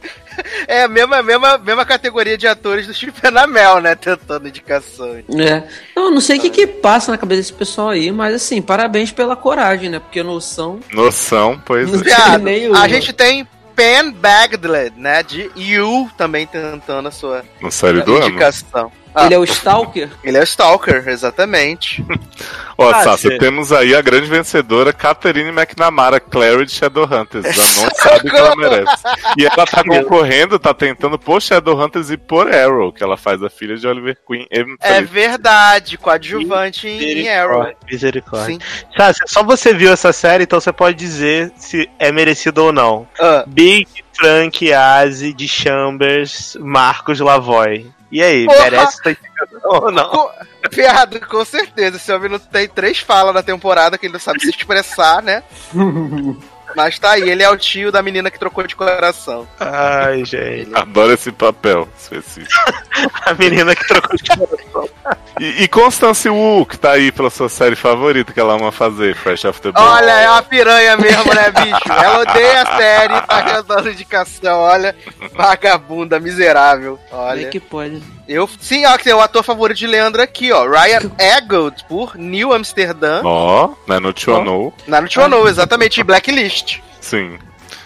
É 0.65 0.83
a 0.83 0.87
mesma, 0.87 1.21
mesma, 1.21 1.57
mesma 1.57 1.85
categoria 1.85 2.37
de 2.37 2.47
atores 2.47 2.87
do 2.87 2.93
Stephen 2.93 3.37
Amell, 3.37 3.81
né? 3.81 3.93
Tentando 3.95 4.47
indicação. 4.47 5.17
É. 5.17 5.63
Não, 5.95 6.09
não 6.09 6.21
sei 6.21 6.39
o 6.39 6.41
que 6.41 6.49
que 6.49 6.65
passa 6.65 7.11
na 7.11 7.17
cabeça 7.17 7.41
desse 7.41 7.53
pessoal 7.53 7.89
aí, 7.89 8.11
mas 8.11 8.33
assim, 8.33 8.61
parabéns 8.61 9.11
pela 9.11 9.35
coragem, 9.35 9.89
né? 9.89 9.99
Porque 9.99 10.23
noção. 10.23 10.79
Noção, 10.91 11.61
pois 11.63 11.91
Não 11.91 11.99
é. 11.99 12.37
Nem 12.39 12.75
a 12.75 12.87
gente 12.87 13.13
tem 13.13 13.47
Pen 13.75 14.11
Bagdled, 14.11 14.97
né? 14.97 15.21
De 15.21 15.51
You 15.55 16.09
também 16.17 16.47
tentando 16.47 17.09
a 17.09 17.11
sua 17.11 17.43
No 17.61 17.71
série 17.71 18.01
do 18.01 18.15
ano. 18.15 18.39
Ah, 19.15 19.25
Ele 19.25 19.35
é 19.35 19.37
o 19.39 19.43
Stalker? 19.43 20.09
ele 20.23 20.37
é 20.37 20.41
o 20.41 20.43
Stalker, 20.43 21.07
exatamente. 21.07 22.03
Ó, 22.77 22.89
Ah, 22.89 23.03
Sassi, 23.03 23.37
temos 23.37 23.71
aí 23.71 23.93
a 23.95 24.01
grande 24.01 24.27
vencedora, 24.27 24.91
Catherine 24.91 25.49
McNamara, 25.49 26.19
Clary 26.19 26.65
de 26.65 26.71
Shadowhunters. 26.71 27.45
Já 27.45 27.81
não 27.83 27.89
sabe 27.93 28.27
o 28.27 28.31
que 28.31 28.35
ela 28.35 28.55
merece. 28.55 29.03
E 29.37 29.45
ela 29.45 29.65
tá 29.67 29.83
concorrendo, 29.83 30.57
tá 30.57 30.73
tentando 30.73 31.19
por 31.19 31.39
Shadowhunters 31.39 32.09
e 32.09 32.17
por 32.17 32.51
Arrow, 32.53 32.91
que 32.91 33.03
ela 33.03 33.15
faz 33.15 33.43
a 33.43 33.49
filha 33.49 33.77
de 33.77 33.87
Oliver 33.87 34.17
Queen. 34.27 34.47
É 34.81 35.01
verdade, 35.01 35.97
coadjuvante 35.99 36.87
em, 36.87 37.19
em 37.21 37.29
Arrow. 37.29 37.71
Misericórdia. 37.89 38.55
Sim. 38.55 38.59
Chassi, 38.97 39.19
só 39.27 39.43
você 39.43 39.73
viu 39.73 39.93
essa 39.93 40.11
série, 40.11 40.43
então 40.45 40.59
você 40.59 40.73
pode 40.73 40.97
dizer 40.97 41.51
se 41.55 41.87
é 41.99 42.11
merecido 42.11 42.63
ou 42.63 42.73
não. 42.73 43.07
Ah, 43.19 43.43
Big 43.45 43.87
Frank 44.17 44.73
Aze 44.73 45.31
de 45.33 45.47
Chambers, 45.47 46.57
Marcos 46.59 47.19
Lavoy. 47.19 47.85
E 48.13 48.21
aí, 48.21 48.45
Porra! 48.45 48.61
merece 48.61 48.99
essa 48.99 49.09
indicação 49.09 49.71
ou 49.71 49.91
não? 49.91 50.29
Viado, 50.71 51.19
com 51.21 51.43
certeza. 51.43 51.97
Esse 51.97 52.13
homem 52.13 52.29
não 52.29 52.37
tem 52.37 52.69
três 52.69 52.99
falas 52.99 53.33
na 53.33 53.41
temporada 53.41 53.97
que 53.97 54.05
ele 54.05 54.13
não 54.13 54.19
sabe 54.19 54.39
se 54.39 54.51
expressar, 54.51 55.23
né? 55.23 55.41
Mas 56.75 56.99
tá 56.99 57.11
aí, 57.11 57.29
ele 57.29 57.43
é 57.43 57.49
o 57.49 57.57
tio 57.57 57.91
da 57.91 58.01
menina 58.01 58.29
que 58.29 58.39
trocou 58.39 58.65
de 58.65 58.75
coração. 58.75 59.47
Ai, 59.59 60.25
gente. 60.25 60.69
Adoro 60.75 61.13
esse 61.13 61.31
papel 61.31 61.87
específico. 61.97 62.53
A 63.25 63.33
menina 63.33 63.75
que 63.75 63.87
trocou 63.87 64.15
de 64.15 64.23
coração. 64.23 64.89
E, 65.39 65.63
e 65.63 65.67
Constance 65.67 66.29
Wu, 66.29 66.65
que 66.65 66.77
tá 66.77 66.91
aí 66.91 67.11
pela 67.11 67.29
sua 67.29 67.49
série 67.49 67.75
favorita 67.75 68.31
que 68.31 68.39
ela 68.39 68.55
ama 68.55 68.71
fazer, 68.71 69.15
Fresh 69.15 69.41
the 69.41 69.71
Boat. 69.71 69.75
Olha, 69.75 70.11
é 70.11 70.29
uma 70.29 70.43
piranha 70.43 70.97
mesmo, 70.97 71.33
né, 71.33 71.51
bicho? 71.51 71.91
Ela 71.91 72.19
odeia 72.19 72.61
a 72.61 72.77
série, 72.77 73.21
tá 73.21 73.61
dando 73.61 73.89
indicação, 73.89 74.59
olha. 74.59 74.95
Vagabunda, 75.33 76.19
miserável. 76.19 76.99
Como 77.09 77.21
é 77.21 77.25
Olha. 77.25 77.49
que 77.49 77.59
pode? 77.59 78.01
Eu, 78.27 78.49
sim, 78.59 78.85
ó, 78.85 78.97
que 78.97 79.03
tem 79.03 79.13
o 79.13 79.19
ator 79.19 79.43
favorito 79.43 79.77
de 79.77 79.87
Leandro 79.87 80.21
aqui, 80.21 80.51
ó. 80.51 80.65
Ryan 80.65 81.11
Eggold, 81.19 81.83
por 81.89 82.15
New 82.15 82.53
Amsterdã. 82.53 83.21
Ó, 83.23 83.71
né, 83.85 83.99
no 83.99 84.13
Chono. 84.17 84.73
Na 84.87 85.01
no 85.01 85.11
Chono, 85.11 85.47
exatamente, 85.47 85.99
em 85.99 86.03
Blacklist. 86.05 86.62
Sim. 87.01 87.37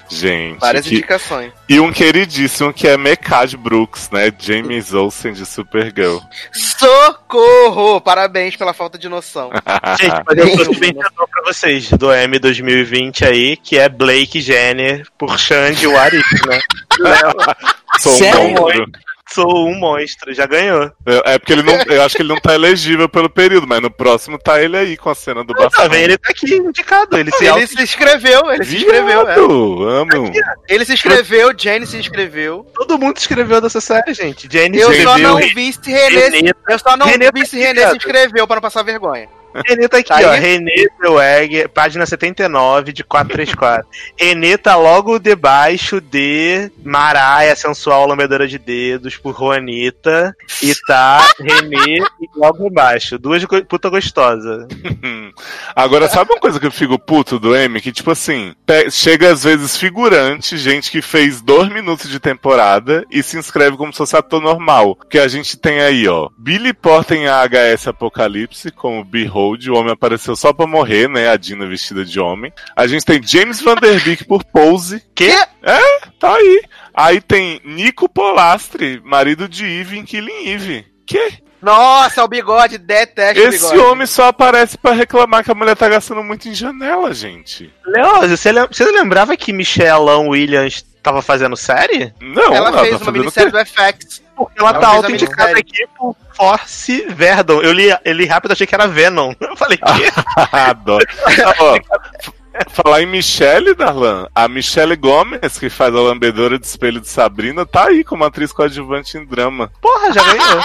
Gente. 0.10 0.60
Várias 0.60 0.86
que- 0.88 0.96
indicações. 0.96 1.52
E 1.68 1.82
um 1.82 1.92
queridíssimo 1.92 2.72
que 2.74 2.88
é 2.88 2.96
Mekad 2.96 3.58
Brooks, 3.58 4.10
né? 4.10 4.32
James 4.40 4.94
Olsen 4.94 5.34
de 5.34 5.46
Supergirl. 5.46 6.20
Socorro! 6.54 8.00
Parabéns 8.00 8.56
pela 8.56 8.74
falta 8.74 8.98
de 8.98 9.10
noção. 9.10 9.50
Gente, 10.00 10.24
mas 10.26 10.38
eu 10.38 10.54
trouxe 10.54 10.80
vencedor 10.80 11.28
pra 11.30 11.44
vocês 11.44 11.90
do 11.90 12.14
M 12.14 12.40
2020 12.40 13.26
aí, 13.26 13.58
que 13.58 13.78
é 13.78 13.90
Blake 13.90 14.40
Jenner 14.40 15.06
por 15.18 15.38
Xande 15.38 15.86
Warif, 15.88 16.48
né? 16.48 16.60
Sou 18.00 18.14
Sério? 18.14 18.86
Sou 19.30 19.68
um 19.68 19.76
monstro, 19.78 20.34
já 20.34 20.46
ganhou. 20.46 20.92
É 21.06 21.34
é 21.34 21.40
porque 21.40 21.54
ele 21.54 21.64
não. 21.64 21.74
Eu 21.88 22.02
acho 22.04 22.16
que 22.16 22.22
ele 22.22 22.30
não 22.30 22.40
tá 22.40 22.54
elegível 22.56 23.08
pelo 23.10 23.30
período, 23.30 23.68
mas 23.68 23.82
no 23.82 23.92
próximo 23.92 24.38
tá 24.40 24.62
ele 24.62 24.78
aí 24.78 24.98
com 24.98 25.10
a 25.10 25.16
cena 25.16 25.44
do 25.44 25.54
Tá 25.54 25.64
bastão. 25.64 25.90
vendo? 25.90 26.02
Ele 26.04 26.18
tá 26.18 26.30
aqui 26.32 26.56
indicado. 26.56 27.18
Ele 27.18 27.32
se 27.32 27.46
Ele 27.46 27.68
se 27.68 27.82
inscreveu, 27.82 28.52
ele 28.52 28.64
se 28.66 28.78
inscreveu, 28.78 29.22
é. 29.22 29.36
Viado, 29.36 29.84
amo. 29.84 30.32
Ele 30.68 30.86
se 30.86 30.94
inscreveu, 30.94 31.52
Jane 31.58 31.86
se 31.86 31.98
inscreveu. 31.98 32.66
Todo 32.74 32.98
mundo 32.98 33.18
escreveu 33.18 33.60
dessa 33.62 33.82
série, 33.82 34.14
gente. 34.14 34.48
Jane 34.52 34.78
Eu 34.80 34.94
só 35.04 35.18
não 35.18 35.38
vi 35.38 35.74
se 35.74 35.92
René, 35.92 36.30
Renê- 36.30 36.54
eu 36.70 36.80
só 36.80 36.96
não 36.98 37.08
vi 37.08 37.20
tá 37.20 37.46
se 37.46 37.58
René 37.60 37.90
se 37.90 37.98
inscreveu 37.98 38.48
pra 38.48 38.56
não 38.56 38.62
passar 38.62 38.84
vergonha. 38.84 39.28
Renê 39.66 39.88
tá 39.88 39.98
aqui, 39.98 40.10
Tá 40.10 40.20
ó. 40.24 40.32
aí? 40.32 40.40
Renê 40.40 40.88
Zellweger, 41.02 41.70
página 41.70 42.06
79 42.06 42.94
de 42.94 43.04
434. 43.04 43.88
Renê 44.18 44.58
tá 44.58 44.76
logo 44.76 45.20
debaixo 45.20 46.00
de 46.02 46.72
Maraia, 46.84 47.56
sensual 47.56 48.08
lambedora 48.08 48.48
de 48.48 48.58
dedos, 48.58 49.16
por 49.18 49.36
Juanita. 49.38 50.36
E 50.62 50.74
tá 50.88 51.28
Renê 51.40 52.02
logo 52.36 52.68
embaixo. 52.68 53.18
Duas 53.18 53.44
puta 53.68 53.90
gostosa. 53.90 54.68
Agora, 55.76 56.08
sabe 56.08 56.32
uma 56.32 56.40
coisa 56.40 56.60
que 56.60 56.66
eu 56.66 56.72
fico 56.72 56.98
puto 56.98 57.40
do 57.40 57.56
M? 57.56 57.80
Que, 57.82 57.92
tipo 57.92 58.12
assim, 58.12 58.54
chega 58.92 59.32
às 59.32 59.44
vezes 59.44 59.78
figurante, 59.78 60.58
gente 60.58 60.90
que 60.92 61.02
fez 61.02 61.42
dois 61.42 61.70
minutos 61.70 62.10
de 62.10 62.20
temporada 62.20 63.06
e 63.12 63.22
se 63.22 63.38
inscreve 63.38 63.78
como 63.78 63.92
se 63.92 63.98
fosse 63.98 64.16
ator 64.16 64.42
normal. 64.42 64.98
Que 65.10 65.20
a 65.20 65.28
gente 65.28 65.58
tem 65.58 65.80
aí, 65.80 66.08
ó. 66.08 66.30
Billy 66.38 66.74
Porter 66.74 67.18
em 67.18 67.28
AHS 67.28 67.88
Apocalipse, 67.88 68.72
como 68.72 69.04
Behold, 69.38 69.68
o 69.70 69.76
homem 69.76 69.94
apareceu 69.94 70.36
só 70.36 70.52
pra 70.52 70.66
morrer, 70.66 71.08
né? 71.08 71.30
A 71.30 71.38
Dina 71.38 71.68
vestida 71.68 72.04
de 72.04 72.20
homem. 72.20 72.52
A 72.76 72.88
gente 72.88 73.06
tem 73.06 73.22
James 73.22 73.62
Van 73.62 73.76
Der 73.76 74.04
Beek 74.04 74.26
por 74.26 74.44
Pose. 74.44 75.04
Que? 75.14 75.30
É, 75.62 76.00
tá 76.20 76.34
aí. 76.36 76.64
Aí 76.94 77.22
tem 77.22 77.62
Nico 77.64 78.10
Polastri, 78.10 79.00
marido 79.06 79.48
de 79.48 79.64
Eve 79.66 80.00
em 80.00 80.04
Killing 80.06 80.50
Eve. 80.50 80.86
Que? 81.06 81.34
Nossa, 81.62 82.24
o 82.24 82.28
bigode, 82.28 82.78
detesto 82.78 83.40
o 83.40 83.44
Esse 83.48 83.60
bigode. 83.68 83.80
homem 83.80 84.08
só 84.08 84.28
aparece 84.28 84.78
pra 84.78 84.92
reclamar 84.94 85.44
que 85.44 85.52
a 85.52 85.56
mulher 85.56 85.76
tá 85.76 85.88
gastando 85.88 86.24
muito 86.24 86.48
em 86.48 86.54
janela, 86.54 87.14
gente. 87.14 87.72
Leoz, 87.86 88.30
você, 88.32 88.52
lem- 88.52 88.68
você 88.72 88.86
lembrava 88.92 89.36
que 89.38 89.54
Michelle 89.54 90.10
Williams 90.28 90.84
tava 91.04 91.22
fazendo 91.22 91.56
série? 91.56 92.14
Não, 92.22 92.54
Ela 92.54 92.72
fez 92.80 92.90
tá 92.92 92.98
uma 92.98 93.00
fazendo 93.00 93.20
minissérie 93.20 93.50
o 93.50 93.54
quê? 93.54 93.60
do 93.60 93.66
FX. 93.66 94.22
Porque 94.38 94.60
ela, 94.60 94.70
Ela 94.70 94.80
tá 94.80 94.86
fez 94.86 94.94
a 94.94 94.96
auto-indicada 94.98 95.54
minissérie. 95.56 95.84
aqui 95.84 95.88
por 95.98 96.16
Force 96.36 97.06
Verdon. 97.10 97.62
Eu 97.62 97.74
li, 97.74 97.90
eu 98.06 98.14
li 98.14 98.26
rápido, 98.26 98.52
achei 98.52 98.68
que 98.68 98.76
era 98.76 98.88
Venom. 98.88 99.34
Eu 99.42 99.58
falei, 99.58 99.78
que? 99.78 99.84
Adoro. 100.56 101.06
Falar 102.70 103.02
em 103.02 103.06
Michelle, 103.06 103.74
Darlan, 103.76 104.28
a 104.34 104.48
Michelle 104.48 104.96
Gomes, 104.96 105.58
que 105.60 105.70
faz 105.70 105.94
a 105.94 106.00
lambedora 106.00 106.58
de 106.60 106.66
espelho 106.66 107.00
de 107.02 107.08
Sabrina, 107.08 107.66
tá 107.66 107.88
aí 107.88 108.04
como 108.04 108.24
atriz 108.24 108.52
coadjuvante 108.52 109.18
em 109.18 109.26
drama. 109.26 109.72
Porra, 109.82 110.12
já 110.14 110.24
ganhou. 110.24 110.62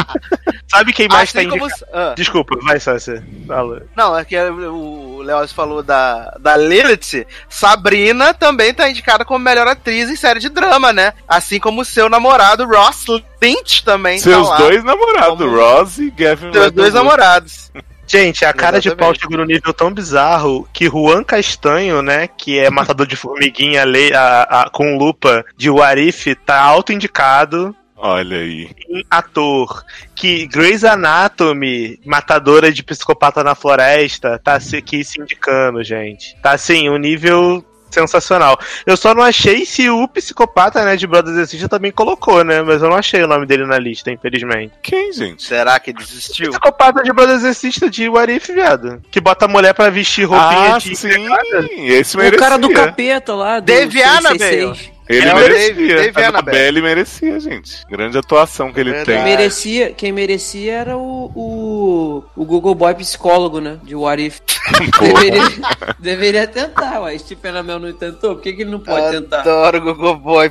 Sabe 0.70 0.92
quem 0.92 1.08
mais 1.08 1.28
Assim 1.34 1.48
tá 1.48 1.50
como... 1.58 1.68
Ah. 1.92 2.14
Desculpa, 2.16 2.58
vai, 2.62 2.80
Sácia. 2.80 3.24
Fala. 3.46 3.82
Não, 3.96 4.16
é 4.18 4.24
que 4.24 4.36
o 4.38 5.22
Leoz 5.22 5.52
falou 5.52 5.82
da, 5.82 6.36
da 6.40 6.56
Lilith. 6.56 7.26
Sabrina 7.48 8.34
também 8.34 8.74
tá 8.74 8.88
indicada 8.88 9.24
como 9.24 9.38
melhor 9.44 9.68
atriz 9.68 10.10
em 10.10 10.16
série 10.16 10.40
de 10.40 10.48
drama, 10.48 10.92
né? 10.92 11.12
Assim 11.28 11.60
como 11.60 11.82
o 11.82 11.84
seu 11.84 12.08
namorado 12.08 12.64
Ross 12.66 13.04
Lynch 13.40 13.84
também 13.84 14.18
Seus 14.18 14.48
tá 14.48 14.54
lá. 14.54 14.58
dois 14.58 14.82
namorados, 14.82 15.38
Como- 15.38 15.56
Ross 15.56 15.98
e 15.98 16.10
Gavin 16.10 16.52
Seus 16.52 16.72
dois 16.72 16.94
namorados. 16.94 17.70
Gente, 18.06 18.44
a 18.44 18.52
cara 18.52 18.80
de 18.80 18.88
pau 18.90 19.10
Exatamente. 19.12 19.20
chegou 19.20 19.38
num 19.38 19.44
nível 19.44 19.72
tão 19.72 19.90
bizarro 19.92 20.68
que 20.72 20.86
Juan 20.88 21.24
Castanho, 21.24 22.02
né, 22.02 22.26
que 22.28 22.58
é 22.58 22.68
matador 22.70 23.06
de 23.06 23.16
formiguinha 23.16 23.82
lei, 23.84 24.12
a, 24.12 24.42
a- 24.42 24.70
com 24.70 24.96
lupa 24.98 25.44
de 25.56 25.70
Warif, 25.70 26.34
tá 26.34 26.60
auto-indicado 26.60 27.74
Olha 27.96 28.38
aí. 28.38 28.68
em 28.90 29.02
ator. 29.10 29.84
Que 30.14 30.46
Grey's 30.46 30.84
Anatomy, 30.84 31.98
matadora 32.04 32.70
de 32.72 32.82
psicopata 32.82 33.42
na 33.42 33.54
floresta, 33.54 34.38
tá 34.38 34.60
se- 34.60 34.76
aqui 34.76 35.02
se 35.02 35.20
indicando, 35.20 35.82
gente. 35.82 36.36
Tá 36.42 36.52
assim, 36.52 36.88
um 36.90 36.98
nível 36.98 37.64
sensacional. 37.94 38.58
Eu 38.84 38.96
só 38.96 39.14
não 39.14 39.22
achei 39.22 39.64
se 39.64 39.88
o 39.88 40.06
psicopata, 40.08 40.84
né, 40.84 40.96
de 40.96 41.06
Brothers 41.06 41.36
and 41.38 41.46
Sisters 41.46 41.68
também 41.70 41.92
colocou, 41.92 42.44
né, 42.44 42.60
mas 42.62 42.82
eu 42.82 42.88
não 42.90 42.96
achei 42.96 43.22
o 43.22 43.26
nome 43.28 43.46
dele 43.46 43.64
na 43.64 43.78
lista, 43.78 44.10
infelizmente. 44.10 44.72
Quem, 44.82 45.12
gente? 45.12 45.42
Será 45.42 45.78
que 45.78 45.92
desistiu? 45.92 46.50
Psicopata 46.50 47.02
de 47.02 47.12
Brothers 47.12 47.44
and 47.44 47.54
Sisters 47.54 47.90
de 47.90 48.08
Warif, 48.08 48.52
viado. 48.52 49.00
Que 49.10 49.20
bota 49.20 49.44
a 49.44 49.48
mulher 49.48 49.72
pra 49.72 49.88
vestir 49.90 50.24
roupinha 50.24 50.74
Ah, 50.74 50.78
de 50.78 50.96
sim. 50.96 51.08
Esse 51.86 52.16
O 52.16 52.36
cara 52.36 52.58
do 52.58 52.68
capeta 52.70 53.34
lá, 53.34 53.60
do 53.60 53.66
Dave 53.66 53.98
666. 53.98 54.93
Ele 55.08 55.28
É 55.28 55.34
merecia. 55.34 55.74
Dave- 55.74 55.94
Dave 56.12 56.22
a 56.22 56.28
Annabelle. 56.28 56.80
Merecia, 56.82 57.38
gente. 57.40 57.84
Grande 57.90 58.16
atuação 58.16 58.72
que 58.72 58.80
ele 58.80 58.90
Verdade. 58.92 59.12
Quem 59.18 59.24
tem. 59.26 59.36
merecia, 59.36 59.92
quem 59.92 60.12
merecia 60.12 60.72
era 60.72 60.96
o, 60.96 61.30
o, 61.34 62.24
o 62.34 62.44
Google 62.44 62.74
Boy 62.74 62.94
psicólogo, 62.94 63.60
né? 63.60 63.78
De 63.82 63.94
What 63.94 64.24
If. 64.24 64.40
Deveria, 64.98 65.42
deveria 65.98 66.46
tentar, 66.46 67.02
ué. 67.02 67.18
Stephen 67.18 67.56
Amell 67.56 67.78
não 67.78 67.92
tentou? 67.92 68.34
Por 68.34 68.42
que, 68.42 68.52
que 68.54 68.62
ele 68.62 68.70
não 68.70 68.80
pode 68.80 69.10
tentar? 69.10 69.40
Adoro 69.40 69.78
o 69.78 69.80
Google 69.82 70.16
Boy. 70.16 70.50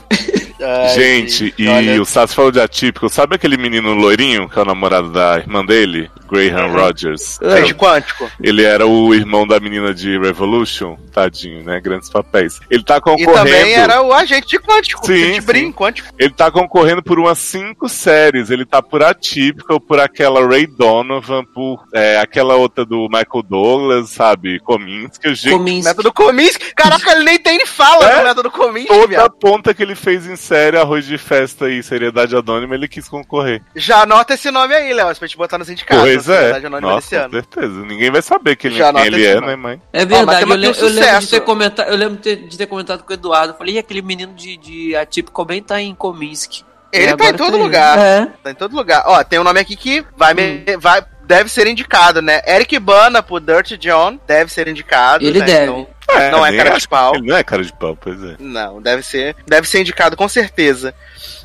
Ai, 0.62 0.90
Gente, 0.96 1.54
e 1.58 1.68
olha, 1.68 2.02
o 2.02 2.06
Sassi 2.06 2.36
falou 2.36 2.52
de 2.52 2.60
atípico. 2.62 3.10
Sabe 3.10 3.36
aquele 3.36 3.58
menino 3.58 3.94
loirinho, 3.94 4.48
que 4.50 4.58
é 4.58 4.62
o 4.62 4.66
namorado 4.66 5.12
da 5.12 5.38
irmã 5.38 5.66
dele? 5.66 6.10
Graham 6.30 6.72
Rogers. 6.72 7.40
é 7.42 7.62
de 7.62 7.76
quântico. 7.76 8.30
Ele 8.42 8.64
era 8.64 8.88
o 8.88 9.14
irmão 9.14 9.46
da 9.46 9.60
menina 9.60 9.94
de 9.94 10.18
Revolution. 10.18 10.98
Tadinho, 11.14 11.64
né? 11.64 11.80
Grandes 11.80 12.10
papéis. 12.10 12.60
Ele 12.72 12.84
tá 12.84 12.98
E 12.98 13.02
concorrendo. 13.02 13.34
também 13.34 13.74
era 13.74 14.02
o 14.02 14.12
agente 14.12 14.48
de 14.48 14.58
quântico. 14.60 15.06
Sim, 15.06 15.16
Gente 15.36 15.42
sim. 15.60 15.72
quântico. 15.72 16.10
Ele 16.18 16.34
tá 16.34 16.50
concorrendo 16.50 17.04
por 17.04 17.20
umas 17.20 17.38
cinco 17.38 17.88
séries. 17.88 18.50
Ele 18.50 18.66
tá 18.66 18.82
por 18.82 19.04
Atípica, 19.04 19.80
por 19.80 20.00
aquela 20.00 20.44
Ray 20.48 20.66
Donovan, 20.66 21.44
por 21.46 21.84
é, 21.94 22.18
aquela 22.18 22.56
outra 22.56 22.84
do 22.84 23.08
Michael 23.10 23.44
Douglas, 23.48 24.10
sabe? 24.10 24.60
Kominsky. 24.62 25.36
Gente, 25.36 25.52
Cominsky. 25.54 25.88
Método 25.90 26.12
Kominsky. 26.14 26.74
Caraca, 26.76 27.12
ele 27.12 27.26
nem 27.26 27.38
tem 27.38 27.64
fala 27.68 28.10
É? 28.10 28.18
do 28.20 28.24
método 28.24 28.50
Kominsky, 28.52 28.88
toda 28.88 29.04
a 29.04 29.08
viado. 29.08 29.32
ponta 29.40 29.74
que 29.74 29.84
ele 29.84 29.94
fez 29.96 30.26
em 30.26 30.36
série, 30.44 30.78
Arroz 30.78 31.06
de 31.06 31.18
Festa 31.18 31.70
e 31.70 31.82
Seriedade 31.82 32.36
Anônima, 32.36 32.76
ele 32.76 32.88
quis 32.88 33.07
concorrer. 33.07 33.61
Já 33.76 34.03
anota 34.03 34.34
esse 34.34 34.52
nome 34.52 34.74
aí, 34.76 34.94
Léo, 34.94 35.07
pra 35.15 35.28
gente 35.28 35.38
botar 35.38 35.57
no 35.57 35.65
sindicato. 35.65 36.02
pois 36.02 36.28
na 36.28 36.34
é. 36.34 36.38
Sociedade 36.38 36.65
Anônima 36.65 36.91
Nossa, 36.91 37.02
desse 37.02 37.15
ano. 37.15 37.30
com 37.30 37.34
certeza. 37.36 37.86
Ninguém 37.86 38.11
vai 38.11 38.22
saber 38.22 38.56
quem, 38.56 38.72
Já 38.72 38.91
quem 38.94 39.06
ele 39.06 39.26
é, 39.26 39.36
nome. 39.36 39.48
né, 39.48 39.56
mãe? 39.56 39.82
É 39.91 40.06
verdade, 40.06 40.40
tem 40.45 40.49
eu, 40.49 40.56
le- 40.57 40.68
um 40.70 40.72
eu 40.74 40.90
lembro 40.90 41.20
de 41.22 41.28
ter 41.30 41.41
comentado, 41.41 41.88
eu 41.90 41.95
lembro 41.95 42.18
de 42.22 42.57
ter, 42.57 42.65
comentado 42.68 43.03
com 43.03 43.11
o 43.11 43.14
Eduardo. 43.14 43.53
Eu 43.53 43.57
falei, 43.57 43.76
e 43.76 43.78
aquele 43.80 44.02
menino 44.02 44.34
de, 44.34 44.57
de 44.57 44.95
atípico 44.95 45.44
bem 45.45 45.61
tá 45.64 45.82
em 45.82 45.95
Cominsky. 45.95 46.64
Ele 46.91 47.15
tá 47.15 47.30
em 47.30 47.34
todo 47.34 47.56
ele. 47.56 47.64
lugar. 47.64 47.98
É. 47.98 48.28
Tá 48.44 48.52
em 48.52 48.56
todo 48.56 48.76
lugar. 48.76 49.03
Ó, 49.07 49.24
tem 49.24 49.40
um 49.40 49.44
nome 49.44 49.60
aqui 49.60 49.76
que 49.76 50.06
vai, 50.15 50.34
me- 50.36 50.64
vai 50.80 51.03
deve 51.34 51.49
ser 51.49 51.68
indicado, 51.68 52.22
né? 52.22 52.41
Eric 52.45 52.77
Bana 52.80 53.23
por 53.23 53.39
Dirty 53.39 53.76
John 53.77 54.19
deve 54.27 54.51
ser 54.51 54.68
indicado. 54.68 55.26
Ele 55.26 55.39
né? 55.39 55.45
deve. 55.45 55.88
Então, 56.03 56.31
não 56.31 56.45
é 56.45 56.55
cara 56.55 56.77
de 56.77 56.88
pau. 56.88 57.15
Ele 57.15 57.27
não 57.27 57.38
é 57.38 57.43
cara 57.43 57.64
de 57.64 57.73
pau, 57.73 57.97
pois 57.99 58.22
é. 58.23 58.35
Não, 58.39 58.81
deve 58.81 59.01
ser, 59.03 59.35
deve 59.47 59.68
ser 59.68 59.81
indicado 59.81 60.15
com 60.15 60.27
certeza. 60.27 60.93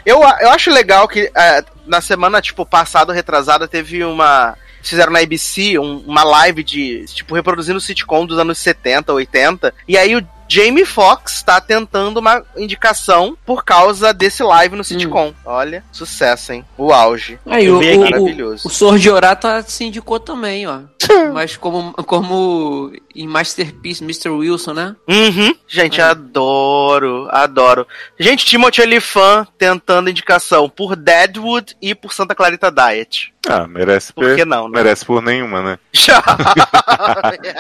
Eu, 0.05 0.21
eu 0.41 0.51
acho 0.51 0.71
legal 0.71 1.09
que 1.09 1.31
é, 1.35 1.65
na 1.87 2.01
semana, 2.01 2.43
tipo, 2.43 2.67
passada, 2.67 3.13
retrasada, 3.13 3.67
teve 3.67 4.05
uma. 4.05 4.57
Fizeram 4.83 5.13
na 5.13 5.21
ABC 5.21 5.79
um- 5.79 6.05
uma 6.07 6.23
live 6.23 6.63
de, 6.63 7.05
tipo, 7.07 7.35
reproduzindo 7.35 7.79
o 7.79 7.81
sitcom 7.81 8.25
dos 8.27 8.39
anos 8.39 8.59
70, 8.59 9.13
80. 9.13 9.75
E 9.87 9.97
aí 9.97 10.15
o 10.17 10.27
Jamie 10.49 10.85
Foxx 10.85 11.43
tá 11.43 11.61
tentando 11.61 12.19
uma 12.19 12.43
indicação 12.57 13.37
por 13.45 13.65
causa 13.65 14.13
desse 14.15 14.43
live 14.43 14.77
no 14.77 14.85
sitcom. 14.85 15.33
Olha, 15.45 15.85
sucesso, 15.93 16.53
hein? 16.53 16.65
O 16.77 16.93
auge. 16.93 17.39
Aí 17.47 17.71
o, 17.71 17.77
o, 17.77 17.79
aqui. 17.81 17.93
o, 17.97 18.01
Maravilhoso. 18.01 18.67
o 18.69 18.71
Sword 18.71 19.11
Orata 19.11 19.63
se 19.63 19.85
indicou 19.85 20.19
também, 20.19 20.67
ó. 20.67 20.81
Mas 21.33 21.57
como, 21.57 21.93
como 22.05 22.93
em 23.15 23.27
Masterpiece, 23.27 24.03
Mr. 24.03 24.29
Wilson, 24.31 24.73
né? 24.75 24.97
Uhum. 25.09 25.55
Gente, 25.67 26.01
É. 26.01 26.05
adoro, 26.05 27.29
adoro. 27.31 27.87
Gente, 28.19 28.45
Timothy 28.47 28.83
Elifan 28.83 29.47
tentando 29.57 30.11
indicação 30.11 30.69
por 30.69 30.95
Deadwood 30.97 31.77
e 31.81 31.95
por 31.95 32.13
Santa 32.13 32.35
Clarita 32.35 32.71
Diet. 32.71 33.33
Ah, 33.49 33.67
merece 33.67 34.13
Por 34.13 34.37
que 34.37 34.45
não, 34.45 34.69
né? 34.69 34.83
Merece 34.83 35.07
por 35.07 35.23
nenhuma, 35.23 35.63
né? 35.63 35.79
Já. 35.93 36.23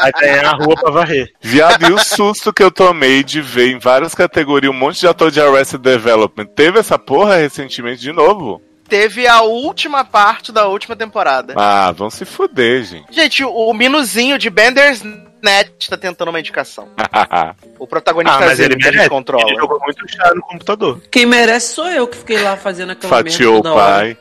Aí 0.03 0.13
tem 0.13 0.39
a 0.41 0.51
rua 0.53 0.75
pra 0.75 0.91
varrer. 0.91 1.33
Viado, 1.41 1.87
e 1.89 1.93
o 1.93 1.99
susto 1.99 2.53
que 2.53 2.63
eu 2.63 2.71
tomei 2.79 3.25
de 3.25 3.43
ver 3.43 3.73
em 3.73 3.79
várias 3.81 4.15
categorias 4.15 4.73
um 4.73 4.77
monte 4.77 5.01
de 5.01 5.09
ator 5.09 5.33
de 5.33 5.41
Arrested 5.41 5.83
Development. 5.83 6.47
Teve 6.47 6.79
essa 6.79 6.97
porra 6.97 7.35
recentemente 7.35 8.01
de 8.01 8.13
novo? 8.13 8.63
Teve 8.89 9.27
a 9.27 9.43
última 9.43 10.05
parte 10.05 10.53
da 10.53 10.69
última 10.69 10.95
temporada. 10.95 11.55
Ah, 11.57 11.91
vão 11.91 12.09
se 12.09 12.25
fuder, 12.25 12.85
gente. 12.85 13.13
Gente, 13.13 13.45
o, 13.45 13.75
Minuzinho 13.75 14.39
de 14.39 14.49
Bender's 14.49 15.03
Net 15.43 15.91
tá 15.91 15.97
tentando 15.97 16.29
uma 16.29 16.39
indicação. 16.39 16.89
O 17.81 17.87
protagonista 17.87 18.39
Ah, 18.39 18.47
mas 18.47 18.59
ele 18.59 18.77
merece. 18.77 19.09
controla. 19.09 19.45
Ele 19.49 19.57
jogou 19.57 19.79
muito 19.81 20.05
chá 20.09 20.33
no 20.35 20.43
computador. 20.43 21.01
Quem 21.13 21.25
merece 21.25 21.75
sou 21.75 21.89
eu 21.89 22.09
que 22.09 22.17
fiquei 22.17 22.39
lá 22.39 22.57
fazendo 22.57 22.91
aquela 22.91 23.09
Fatiou 23.09 23.59
o 23.59 23.63
toda 23.63 23.75
hora. 23.75 24.17